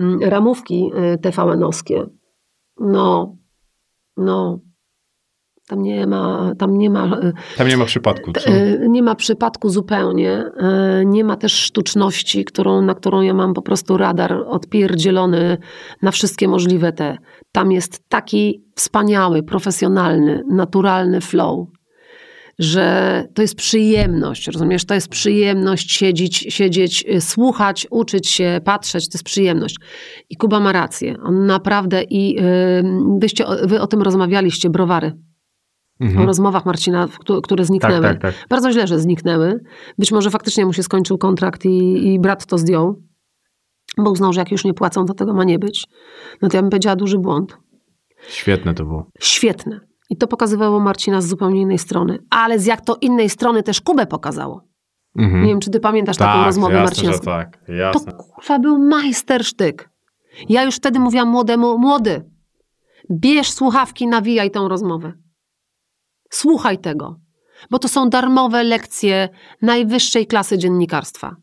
mm, 0.00 0.20
ramówki 0.22 0.90
y, 1.14 1.18
TVN-owskie. 1.18 2.06
No, 2.80 3.36
no, 4.16 4.58
tam 5.68 5.82
nie 5.82 6.06
ma, 6.06 6.52
tam 6.58 6.78
nie 6.78 6.90
ma 6.90 7.04
y, 7.06 7.32
Tam 7.56 7.68
nie 7.68 7.76
ma 7.76 7.84
przypadku, 7.84 8.32
co? 8.32 8.50
E, 8.50 8.88
Nie 8.88 9.02
ma 9.02 9.14
przypadku 9.14 9.68
zupełnie. 9.68 10.30
E, 10.56 11.02
Nie 11.06 11.24
ma 11.24 11.36
też 11.36 11.52
sztuczności, 11.52 12.44
którą, 12.44 12.82
na 12.82 12.94
którą 12.94 13.20
ja 13.22 13.34
mam 13.34 13.54
po 13.54 13.62
prostu 13.62 13.96
radar 13.96 14.32
odpierdzielony 14.46 15.58
na 16.02 16.10
wszystkie 16.10 16.48
możliwe 16.48 16.92
te. 16.92 17.16
Tam 17.52 17.72
jest 17.72 18.08
taki 18.08 18.64
wspaniały, 18.74 19.42
profesjonalny, 19.42 20.42
naturalny 20.50 21.20
flow, 21.20 21.68
że 22.58 23.24
to 23.34 23.42
jest 23.42 23.54
przyjemność, 23.56 24.46
rozumiesz? 24.46 24.84
To 24.84 24.94
jest 24.94 25.08
przyjemność 25.08 25.92
siedzieć, 25.92 26.36
siedzieć, 26.48 27.04
słuchać, 27.20 27.86
uczyć 27.90 28.28
się, 28.28 28.60
patrzeć, 28.64 29.08
to 29.08 29.16
jest 29.16 29.24
przyjemność. 29.24 29.76
I 30.30 30.36
Kuba 30.36 30.60
ma 30.60 30.72
rację. 30.72 31.16
On 31.22 31.46
naprawdę 31.46 32.02
i 32.10 32.38
wyście, 33.18 33.44
wy 33.64 33.80
o 33.80 33.86
tym 33.86 34.02
rozmawialiście, 34.02 34.70
browary. 34.70 35.12
Mhm. 36.00 36.22
o 36.22 36.26
rozmowach 36.26 36.66
Marcina, 36.66 37.08
które 37.42 37.64
zniknęły. 37.64 38.02
Tak, 38.02 38.20
tak, 38.20 38.34
tak. 38.34 38.48
Bardzo 38.48 38.72
źle, 38.72 38.86
że 38.86 38.98
zniknęły. 38.98 39.60
Być 39.98 40.12
może 40.12 40.30
faktycznie 40.30 40.66
mu 40.66 40.72
się 40.72 40.82
skończył 40.82 41.18
kontrakt 41.18 41.64
i, 41.64 42.06
i 42.06 42.20
brat 42.20 42.46
to 42.46 42.58
zdjął, 42.58 43.02
bo 43.98 44.10
uznał, 44.10 44.32
że 44.32 44.40
jak 44.40 44.52
już 44.52 44.64
nie 44.64 44.74
płacą, 44.74 45.06
to 45.06 45.14
tego 45.14 45.34
ma 45.34 45.44
nie 45.44 45.58
być. 45.58 45.86
No 46.42 46.48
to 46.48 46.56
ja 46.56 46.62
bym 46.62 46.70
powiedziała 46.70 46.96
duży 46.96 47.18
błąd. 47.18 47.58
Świetne 48.28 48.74
to 48.74 48.84
było. 48.84 49.06
Świetne. 49.20 49.80
I 50.10 50.16
to 50.16 50.26
pokazywało 50.26 50.80
Marcina 50.80 51.20
z 51.20 51.28
zupełnie 51.28 51.60
innej 51.60 51.78
strony. 51.78 52.18
Ale 52.30 52.58
z 52.58 52.66
jak 52.66 52.80
to 52.80 52.96
innej 53.00 53.30
strony 53.30 53.62
też 53.62 53.80
Kubę 53.80 54.06
pokazało. 54.06 54.62
Mhm. 55.18 55.42
Nie 55.42 55.48
wiem, 55.48 55.60
czy 55.60 55.70
ty 55.70 55.80
pamiętasz 55.80 56.16
taką 56.16 56.38
tak, 56.38 56.46
rozmowę 56.46 56.74
jasne, 56.74 56.84
Marcina 56.84 57.12
że 57.12 57.18
tak. 57.18 57.58
To 57.92 58.00
kurwa 58.00 58.58
był 58.58 58.78
majstersztyk. 58.78 59.90
Ja 60.48 60.64
już 60.64 60.76
wtedy 60.76 61.00
mówiłam 61.00 61.28
młodemu, 61.28 61.78
młody, 61.78 62.30
bierz 63.10 63.52
słuchawki, 63.52 64.06
nawijaj 64.06 64.50
tą 64.50 64.68
rozmowę. 64.68 65.12
Słuchaj 66.34 66.78
tego, 66.78 67.20
bo 67.70 67.78
to 67.78 67.88
są 67.88 68.10
darmowe 68.10 68.64
lekcje 68.64 69.28
najwyższej 69.62 70.26
klasy 70.26 70.58
dziennikarstwa. 70.58 71.36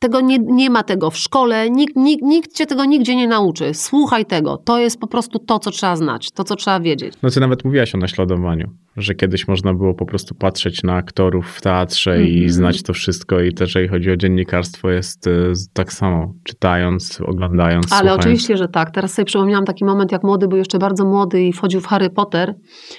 Tego 0.00 0.20
nie, 0.20 0.38
nie 0.38 0.70
ma 0.70 0.82
tego 0.82 1.10
w 1.10 1.16
szkole, 1.16 1.70
nikt, 1.70 1.96
nikt, 1.96 2.22
nikt 2.22 2.52
cię 2.54 2.66
tego 2.66 2.84
nigdzie 2.84 3.16
nie 3.16 3.28
nauczy. 3.28 3.74
Słuchaj 3.74 4.26
tego. 4.26 4.56
To 4.56 4.78
jest 4.78 5.00
po 5.00 5.06
prostu 5.06 5.38
to, 5.38 5.58
co 5.58 5.70
trzeba 5.70 5.96
znać, 5.96 6.30
to, 6.30 6.44
co 6.44 6.56
trzeba 6.56 6.80
wiedzieć. 6.80 7.14
No 7.22 7.30
ty 7.30 7.40
nawet 7.40 7.64
mówiłaś 7.64 7.94
o 7.94 7.98
naśladowaniu, 7.98 8.70
że 8.96 9.14
kiedyś 9.14 9.48
można 9.48 9.74
było 9.74 9.94
po 9.94 10.06
prostu 10.06 10.34
patrzeć 10.34 10.82
na 10.82 10.94
aktorów 10.94 11.46
w 11.50 11.60
teatrze 11.60 12.22
i 12.24 12.32
Mhm. 12.32 12.50
znać 12.52 12.82
to 12.82 12.92
wszystko 12.92 13.40
i 13.40 13.52
też 13.54 13.68
jeżeli 13.68 13.88
chodzi 13.88 14.10
o 14.10 14.16
dziennikarstwo 14.16 14.90
jest 14.90 15.26
y, 15.26 15.52
tak 15.72 15.92
samo, 15.92 16.34
czytając, 16.44 17.20
oglądając, 17.20 17.92
Ale 17.92 17.98
słuchając. 17.98 18.20
oczywiście, 18.20 18.56
że 18.56 18.68
tak. 18.68 18.90
Teraz 18.90 19.14
sobie 19.14 19.26
przypomniałam 19.26 19.64
taki 19.64 19.84
moment, 19.84 20.12
jak 20.12 20.22
młody 20.22 20.48
był 20.48 20.58
jeszcze 20.58 20.78
bardzo 20.78 21.04
młody 21.04 21.42
i 21.42 21.52
wchodził 21.52 21.80
w 21.80 21.86
Harry 21.86 22.10
Potter 22.10 22.54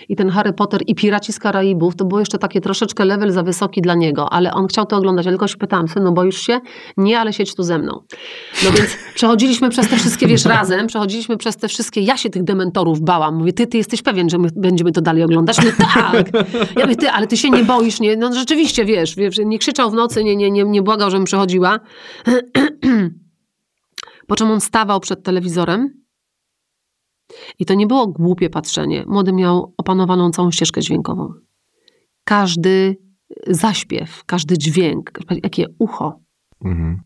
i 0.09 0.15
ten 0.15 0.29
Harry 0.29 0.53
Potter 0.53 0.81
i 0.87 0.95
Piraci 0.95 1.33
z 1.33 1.39
Karaibów, 1.39 1.95
to 1.95 2.05
było 2.05 2.19
jeszcze 2.19 2.37
takie 2.37 2.61
troszeczkę 2.61 3.05
level 3.05 3.31
za 3.31 3.43
wysoki 3.43 3.81
dla 3.81 3.95
niego, 3.95 4.33
ale 4.33 4.53
on 4.53 4.67
chciał 4.67 4.85
to 4.85 4.97
oglądać. 4.97 5.25
Ja 5.25 5.31
tylko 5.31 5.47
się 5.47 5.57
pytałam, 5.57 5.87
synu, 5.87 6.13
boisz 6.13 6.37
się? 6.41 6.59
Nie, 6.97 7.19
ale 7.19 7.33
siedź 7.33 7.55
tu 7.55 7.63
ze 7.63 7.77
mną. 7.77 8.03
No 8.63 8.71
więc 8.71 8.97
przechodziliśmy 9.15 9.69
przez 9.69 9.89
te 9.89 9.97
wszystkie, 9.97 10.27
wiesz, 10.27 10.45
razem, 10.45 10.87
przechodziliśmy 10.87 11.37
przez 11.37 11.57
te 11.57 11.67
wszystkie, 11.67 12.01
ja 12.01 12.17
się 12.17 12.29
tych 12.29 12.43
dementorów 12.43 13.01
bałam. 13.01 13.35
Mówię, 13.35 13.53
ty, 13.53 13.67
ty 13.67 13.77
jesteś 13.77 14.01
pewien, 14.01 14.29
że 14.29 14.37
my 14.37 14.49
będziemy 14.55 14.91
to 14.91 15.01
dalej 15.01 15.23
oglądać? 15.23 15.57
Mówię, 15.57 15.73
tak! 15.93 16.29
Ja 16.77 16.85
mówię, 16.85 16.95
ty, 16.95 17.09
ale 17.09 17.27
ty 17.27 17.37
się 17.37 17.49
nie 17.49 17.63
boisz, 17.63 17.99
nie? 17.99 18.15
No 18.15 18.33
rzeczywiście, 18.33 18.85
wiesz, 18.85 19.15
wiesz 19.15 19.37
nie 19.45 19.59
krzyczał 19.59 19.91
w 19.91 19.93
nocy, 19.93 20.23
nie, 20.23 20.35
nie, 20.35 20.51
nie, 20.51 20.63
nie 20.63 20.81
błagał, 20.81 21.11
żebym 21.11 21.25
przechodziła. 21.25 21.79
Po 24.27 24.35
czym 24.35 24.51
on 24.51 24.61
stawał 24.61 24.99
przed 24.99 25.23
telewizorem 25.23 26.01
i 27.59 27.65
to 27.65 27.73
nie 27.73 27.87
było 27.87 28.07
głupie 28.07 28.49
patrzenie. 28.49 29.03
Młody 29.07 29.33
miał 29.33 29.73
opanowaną 29.77 30.31
całą 30.31 30.51
ścieżkę 30.51 30.81
dźwiękową. 30.81 31.33
Każdy 32.23 32.97
zaśpiew, 33.47 34.23
każdy 34.25 34.57
dźwięk, 34.57 35.11
jakie 35.43 35.65
ucho. 35.79 36.19
Mhm. 36.65 37.01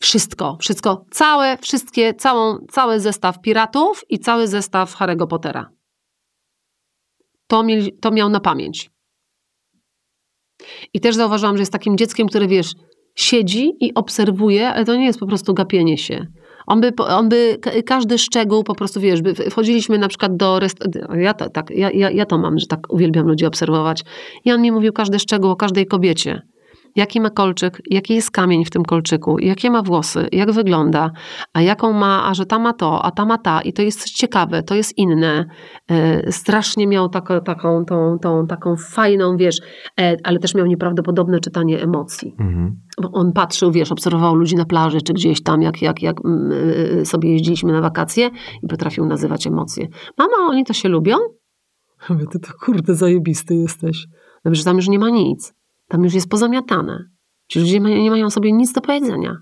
Wszystko, 0.00 0.56
wszystko, 0.60 1.04
całe, 1.10 1.58
wszystkie, 1.58 2.14
całą, 2.14 2.58
cały 2.70 3.00
zestaw 3.00 3.40
piratów 3.40 4.04
i 4.08 4.18
cały 4.18 4.48
zestaw 4.48 4.96
Harry'ego 4.96 5.26
Pottera. 5.26 5.70
To, 7.46 7.62
mieli, 7.62 7.92
to 7.92 8.10
miał 8.10 8.28
na 8.28 8.40
pamięć. 8.40 8.90
I 10.94 11.00
też 11.00 11.14
zauważyłam, 11.14 11.56
że 11.56 11.62
jest 11.62 11.72
takim 11.72 11.96
dzieckiem, 11.96 12.28
które 12.28 12.48
wiesz, 12.48 12.72
siedzi 13.14 13.72
i 13.80 13.94
obserwuje, 13.94 14.68
ale 14.68 14.84
to 14.84 14.96
nie 14.96 15.06
jest 15.06 15.18
po 15.18 15.26
prostu 15.26 15.54
gapienie 15.54 15.98
się. 15.98 16.26
On 16.66 16.80
by, 16.80 16.92
on 16.96 17.28
by 17.28 17.58
ka- 17.60 17.70
każdy 17.86 18.18
szczegół 18.18 18.64
po 18.64 18.74
prostu, 18.74 19.00
wiesz, 19.00 19.22
by, 19.22 19.34
wchodziliśmy 19.34 19.98
na 19.98 20.08
przykład 20.08 20.36
do 20.36 20.60
rest... 20.60 20.78
ja, 21.14 21.34
tak, 21.34 21.70
ja, 21.70 21.90
ja, 21.90 22.10
ja 22.10 22.26
to 22.26 22.38
mam, 22.38 22.58
że 22.58 22.66
tak 22.66 22.92
uwielbiam 22.92 23.26
ludzi 23.26 23.46
obserwować. 23.46 24.02
I 24.44 24.52
on 24.52 24.62
mi 24.62 24.72
mówił 24.72 24.92
każdy 24.92 25.18
szczegół 25.18 25.50
o 25.50 25.56
każdej 25.56 25.86
kobiecie. 25.86 26.42
Jaki 26.96 27.20
ma 27.20 27.30
kolczyk, 27.30 27.82
jaki 27.90 28.14
jest 28.14 28.30
kamień 28.30 28.64
w 28.64 28.70
tym 28.70 28.82
kolczyku, 28.82 29.38
jakie 29.38 29.70
ma 29.70 29.82
włosy, 29.82 30.28
jak 30.32 30.52
wygląda, 30.52 31.10
a 31.52 31.62
jaką 31.62 31.92
ma, 31.92 32.28
a 32.28 32.34
że 32.34 32.46
ta 32.46 32.58
ma 32.58 32.72
to, 32.72 33.02
a 33.02 33.10
ta 33.10 33.24
ma 33.24 33.38
ta 33.38 33.60
i 33.60 33.72
to 33.72 33.82
jest 33.82 34.00
coś 34.00 34.10
ciekawe, 34.10 34.62
to 34.62 34.74
jest 34.74 34.98
inne. 34.98 35.44
E, 35.90 36.32
strasznie 36.32 36.86
miał 36.86 37.08
taką, 37.08 37.40
taką, 37.40 37.84
tą, 37.84 38.18
tą, 38.22 38.46
taką 38.46 38.76
fajną, 38.76 39.36
wiesz, 39.36 39.60
e, 40.00 40.16
ale 40.24 40.38
też 40.38 40.54
miał 40.54 40.66
nieprawdopodobne 40.66 41.40
czytanie 41.40 41.82
emocji. 41.82 42.34
Mhm. 42.40 42.80
Bo 43.02 43.10
on 43.12 43.32
patrzył, 43.32 43.72
wiesz, 43.72 43.92
obserwował 43.92 44.34
ludzi 44.34 44.56
na 44.56 44.64
plaży, 44.64 45.02
czy 45.02 45.12
gdzieś 45.12 45.42
tam, 45.42 45.62
jak, 45.62 45.82
jak, 45.82 46.02
jak 46.02 46.16
mm, 46.24 46.52
y, 47.00 47.06
sobie 47.06 47.32
jeździliśmy 47.32 47.72
na 47.72 47.80
wakacje 47.80 48.30
i 48.62 48.66
potrafił 48.68 49.06
nazywać 49.06 49.46
emocje. 49.46 49.86
Mama, 50.18 50.36
oni 50.48 50.64
to 50.64 50.72
się 50.72 50.88
lubią? 50.88 51.16
Mówię, 52.10 52.24
ty 52.32 52.38
to 52.38 52.48
kurde 52.64 52.94
zajebisty 52.94 53.54
jesteś. 53.54 54.06
No, 54.44 54.54
że 54.54 54.64
tam 54.64 54.76
już 54.76 54.88
nie 54.88 54.98
ma 54.98 55.10
nic. 55.10 55.55
Tam 55.88 56.04
już 56.04 56.14
jest 56.14 56.28
pozamiatane. 56.28 57.04
Ci 57.48 57.58
ludzie 57.60 57.80
nie 57.80 58.10
mają 58.10 58.30
sobie 58.30 58.52
nic 58.52 58.72
do 58.72 58.80
powiedzenia. 58.80 59.36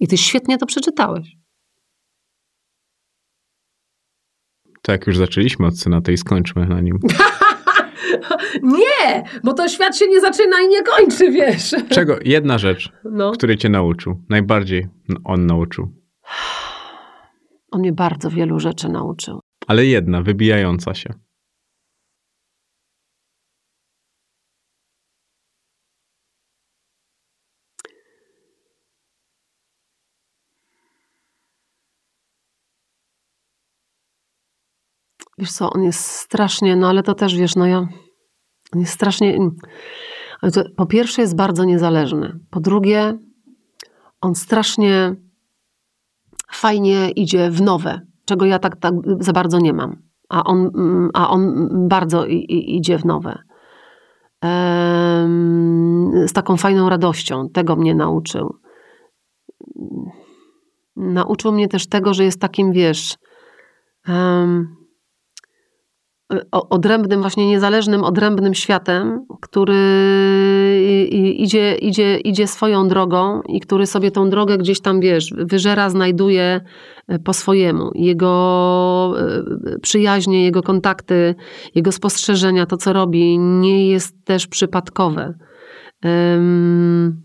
I 0.00 0.08
ty 0.08 0.16
świetnie 0.18 0.58
to 0.58 0.66
przeczytałeś. 0.66 1.36
To 4.82 4.92
jak 4.92 5.06
już 5.06 5.16
zaczęliśmy 5.16 5.66
od 5.66 5.78
syna, 5.78 6.00
to 6.00 6.12
i 6.12 6.16
skończmy 6.16 6.66
na 6.66 6.80
nim. 6.80 6.98
Nie, 8.62 9.24
bo 9.44 9.52
to 9.54 9.68
świat 9.68 9.96
się 9.98 10.08
nie 10.08 10.20
zaczyna 10.20 10.60
i 10.60 10.68
nie 10.68 10.82
kończy, 10.82 11.30
wiesz. 11.30 11.74
Czego? 11.90 12.16
Jedna 12.24 12.58
rzecz, 12.58 12.92
No. 13.04 13.30
której 13.32 13.56
cię 13.56 13.68
nauczył. 13.68 14.22
Najbardziej 14.28 14.88
on 15.24 15.46
nauczył. 15.46 15.88
On 17.70 17.80
mnie 17.80 17.92
bardzo 17.92 18.30
wielu 18.30 18.60
rzeczy 18.60 18.88
nauczył. 18.88 19.40
Ale 19.66 19.86
jedna, 19.86 20.22
wybijająca 20.22 20.94
się. 20.94 21.14
Wiesz 35.38 35.52
co, 35.52 35.70
on 35.70 35.82
jest 35.82 36.00
strasznie, 36.00 36.76
no 36.76 36.88
ale 36.88 37.02
to 37.02 37.14
też 37.14 37.36
wiesz, 37.36 37.56
no 37.56 37.66
ja, 37.66 37.78
on 38.74 38.80
jest 38.80 38.92
strasznie, 38.92 39.38
to, 40.54 40.62
po 40.76 40.86
pierwsze 40.86 41.22
jest 41.22 41.36
bardzo 41.36 41.64
niezależny, 41.64 42.38
po 42.50 42.60
drugie 42.60 43.18
on 44.20 44.34
strasznie 44.34 45.14
fajnie 46.52 47.10
idzie 47.10 47.50
w 47.50 47.62
nowe, 47.62 48.00
czego 48.24 48.44
ja 48.46 48.58
tak, 48.58 48.76
tak 48.76 48.94
za 49.20 49.32
bardzo 49.32 49.58
nie 49.58 49.72
mam, 49.72 50.02
a 50.28 50.44
on, 50.44 50.70
mm, 50.74 51.10
a 51.14 51.30
on 51.30 51.68
bardzo 51.88 52.26
i, 52.26 52.34
i, 52.34 52.76
idzie 52.76 52.98
w 52.98 53.04
nowe. 53.04 53.38
Em, 54.40 56.12
z 56.28 56.32
taką 56.32 56.56
fajną 56.56 56.88
radością, 56.88 57.48
tego 57.48 57.76
mnie 57.76 57.94
nauczył. 57.94 58.54
Nauczył 60.96 61.52
mnie 61.52 61.68
też 61.68 61.88
tego, 61.88 62.14
że 62.14 62.24
jest 62.24 62.40
takim, 62.40 62.72
wiesz, 62.72 63.16
o- 64.08 64.83
odrębnym, 66.50 67.20
właśnie 67.20 67.48
niezależnym, 67.48 68.04
odrębnym 68.04 68.54
światem, 68.54 69.26
który 69.40 69.74
idzie, 71.36 71.74
idzie, 71.74 72.16
idzie 72.18 72.46
swoją 72.46 72.88
drogą 72.88 73.42
i 73.48 73.60
który 73.60 73.86
sobie 73.86 74.10
tą 74.10 74.30
drogę 74.30 74.58
gdzieś 74.58 74.80
tam, 74.80 75.00
wiesz, 75.00 75.34
wyżera, 75.36 75.90
znajduje 75.90 76.60
e, 77.08 77.18
po 77.18 77.32
swojemu. 77.32 77.90
Jego 77.94 79.14
e, 79.18 79.78
przyjaźnie, 79.78 80.44
jego 80.44 80.62
kontakty, 80.62 81.34
jego 81.74 81.92
spostrzeżenia, 81.92 82.66
to 82.66 82.76
co 82.76 82.92
robi, 82.92 83.38
nie 83.38 83.88
jest 83.88 84.24
też 84.24 84.46
przypadkowe. 84.46 85.34
Em, 86.02 87.22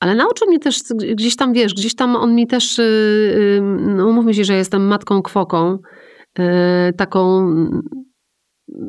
ale 0.00 0.14
nauczył 0.14 0.48
mnie 0.48 0.58
też 0.58 0.82
gdzieś 1.14 1.36
tam, 1.36 1.52
wiesz, 1.52 1.74
gdzieś 1.74 1.94
tam 1.94 2.16
on 2.16 2.34
mi 2.34 2.46
też, 2.46 2.78
y, 2.78 2.82
y, 2.82 3.60
no 3.80 4.06
umówmy 4.06 4.34
się, 4.34 4.44
że 4.44 4.54
jestem 4.54 4.86
matką 4.86 5.22
kwoką, 5.22 5.78
taką, 6.96 7.38
mm, 7.38 7.80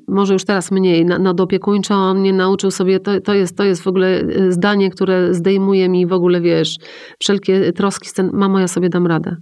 może 0.07 0.33
już 0.33 0.45
teraz 0.45 0.71
mniej, 0.71 1.05
na- 1.05 1.19
nadopiekuńczą, 1.19 1.95
on 1.95 2.19
mnie 2.19 2.33
nauczył 2.33 2.71
sobie, 2.71 2.99
to, 2.99 3.21
to, 3.21 3.33
jest, 3.33 3.57
to 3.57 3.63
jest 3.63 3.81
w 3.81 3.87
ogóle 3.87 4.21
y, 4.21 4.51
zdanie, 4.51 4.89
które 4.89 5.33
zdejmuje 5.33 5.89
mi 5.89 6.05
w 6.05 6.13
ogóle, 6.13 6.41
wiesz, 6.41 6.77
wszelkie 7.19 7.73
troski 7.73 8.09
ten, 8.15 8.29
mamo, 8.33 8.59
ja 8.59 8.67
sobie 8.67 8.89
dam 8.89 9.07
radę. 9.07 9.35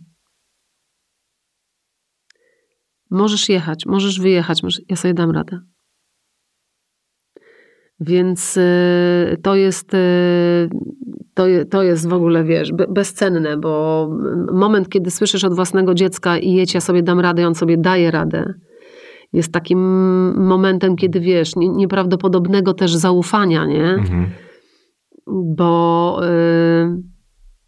Możesz 3.10 3.50
jechać, 3.50 3.86
możesz 3.86 4.20
wyjechać, 4.20 4.64
możesz, 4.64 4.82
ja 4.90 4.96
sobie 4.96 5.14
dam 5.14 5.32
radę. 5.32 5.60
Więc 8.00 8.58
y, 8.58 9.38
to 9.44 9.56
jest, 9.56 9.94
y, 9.94 10.70
to, 11.38 11.44
to 11.70 11.84
jest 11.84 12.10
w 12.10 12.14
ogóle, 12.14 12.44
wiesz, 12.44 12.72
be- 12.74 12.88
bezcenne, 12.90 13.58
bo 13.58 14.10
moment, 14.54 14.90
kiedy 14.90 15.12
słyszysz 15.12 15.44
od 15.44 15.54
własnego 15.56 15.94
dziecka 15.94 16.38
i 16.38 16.54
jedź, 16.54 16.74
ja 16.74 16.82
sobie 16.82 17.04
dam 17.04 17.20
radę, 17.20 17.42
i 17.42 17.46
on 17.46 17.56
sobie 17.56 17.78
daje 17.78 18.12
radę, 18.12 18.54
jest 19.34 19.52
takim 19.54 19.80
momentem, 20.48 20.96
kiedy 20.96 21.20
wiesz, 21.20 21.56
nie- 21.56 21.70
nieprawdopodobnego 21.70 22.74
też 22.74 22.96
zaufania, 22.96 23.66
nie? 23.66 23.84
Mhm. 23.90 24.26
Bo 25.58 26.20
y, 26.24 27.18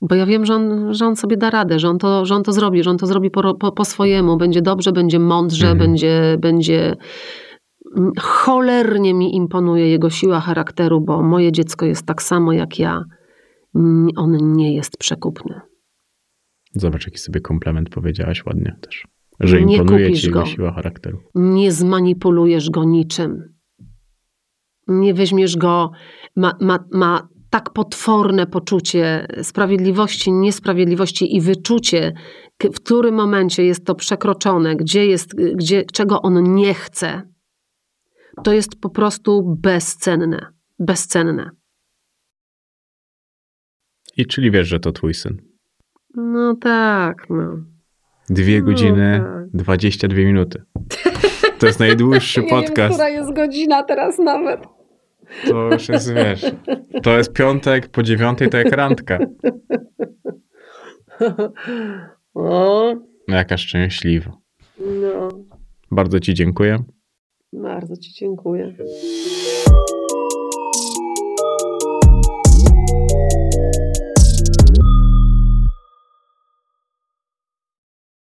Bo 0.01 0.15
ja 0.15 0.25
wiem, 0.25 0.45
że 0.45 0.55
on, 0.55 0.93
że 0.93 1.05
on 1.05 1.15
sobie 1.15 1.37
da 1.37 1.49
radę, 1.49 1.79
że 1.79 1.89
on 1.89 1.97
to, 1.97 2.25
że 2.25 2.35
on 2.35 2.43
to 2.43 2.51
zrobi, 2.51 2.83
że 2.83 2.89
on 2.89 2.97
to 2.97 3.07
zrobi 3.07 3.31
po, 3.31 3.53
po, 3.55 3.71
po 3.71 3.85
swojemu. 3.85 4.37
Będzie 4.37 4.61
dobrze, 4.61 4.91
będzie 4.91 5.19
mądrze, 5.19 5.67
Mhm. 5.67 5.77
będzie, 5.79 6.37
będzie. 6.39 6.95
Cholernie 8.19 9.13
mi 9.13 9.35
imponuje 9.35 9.89
jego 9.89 10.09
siła 10.09 10.39
charakteru, 10.39 11.01
bo 11.01 11.23
moje 11.23 11.51
dziecko 11.51 11.85
jest 11.85 12.05
tak 12.05 12.21
samo 12.21 12.53
jak 12.53 12.79
ja. 12.79 13.03
Mm, 13.75 14.07
On 14.15 14.53
nie 14.55 14.75
jest 14.75 14.97
przekupny. 14.97 15.61
Zobacz, 16.75 17.05
jaki 17.05 17.17
sobie 17.17 17.41
komplement 17.41 17.89
powiedziałaś 17.89 18.45
ładnie 18.45 18.75
też. 18.81 19.07
Że 19.39 19.61
Nie 19.61 19.77
imponuje 19.77 20.13
ci 20.13 20.27
jego 20.27 20.39
go. 20.39 20.45
siła 20.45 20.71
charakteru. 20.73 21.19
Nie 21.35 21.71
zmanipulujesz 21.71 22.69
go 22.69 22.83
niczym. 22.83 23.53
Nie 24.87 25.13
weźmiesz 25.13 25.57
go, 25.57 25.91
ma, 26.35 26.57
ma, 26.61 26.79
ma 26.91 27.27
tak 27.49 27.73
potworne 27.73 28.47
poczucie 28.47 29.27
sprawiedliwości, 29.43 30.31
niesprawiedliwości 30.31 31.35
i 31.35 31.41
wyczucie, 31.41 32.13
w 32.63 32.75
którym 32.75 33.15
momencie 33.15 33.65
jest 33.65 33.85
to 33.85 33.95
przekroczone, 33.95 34.75
gdzie 34.75 35.05
jest, 35.05 35.35
gdzie, 35.55 35.83
czego 35.93 36.21
on 36.21 36.55
nie 36.55 36.73
chce. 36.73 37.21
To 38.43 38.53
jest 38.53 38.79
po 38.81 38.89
prostu 38.89 39.55
bezcenne. 39.61 40.45
Bezcenne. 40.79 41.49
I 44.19 44.25
czyli 44.25 44.51
wiesz, 44.51 44.67
że 44.67 44.79
to 44.79 44.91
twój 44.91 45.13
syn. 45.13 45.41
No 46.15 46.55
tak, 46.55 47.29
no. 47.29 47.57
Dwie 48.29 48.59
No 48.59 48.65
godziny, 48.65 49.21
tak. 49.23 49.49
22 49.53 50.17
minuty. 50.17 50.61
To 51.59 51.65
jest 51.67 51.79
najdłuższy 51.87 52.43
podcast. 52.43 52.99
jest 52.99 53.33
godzina 53.33 53.83
teraz 53.83 54.19
nawet. 54.19 54.59
To 55.47 55.69
już 55.71 55.89
jest, 55.89 56.13
wiesz, 56.13 56.45
to 57.03 57.17
jest 57.17 57.33
piątek, 57.33 57.87
po 57.87 58.03
dziewiątej 58.03 58.49
to 58.49 58.57
jak 58.57 58.71
randka. 58.71 59.19
O, 62.33 62.93
No 63.27 63.35
jaka 63.35 63.57
szczęśliwa. 63.57 64.31
no. 64.79 65.29
Bardzo 65.91 66.19
ci 66.19 66.33
dziękuję. 66.33 66.83
Bardzo 67.53 67.97
Ci 67.97 68.13
dziękuję. 68.13 68.75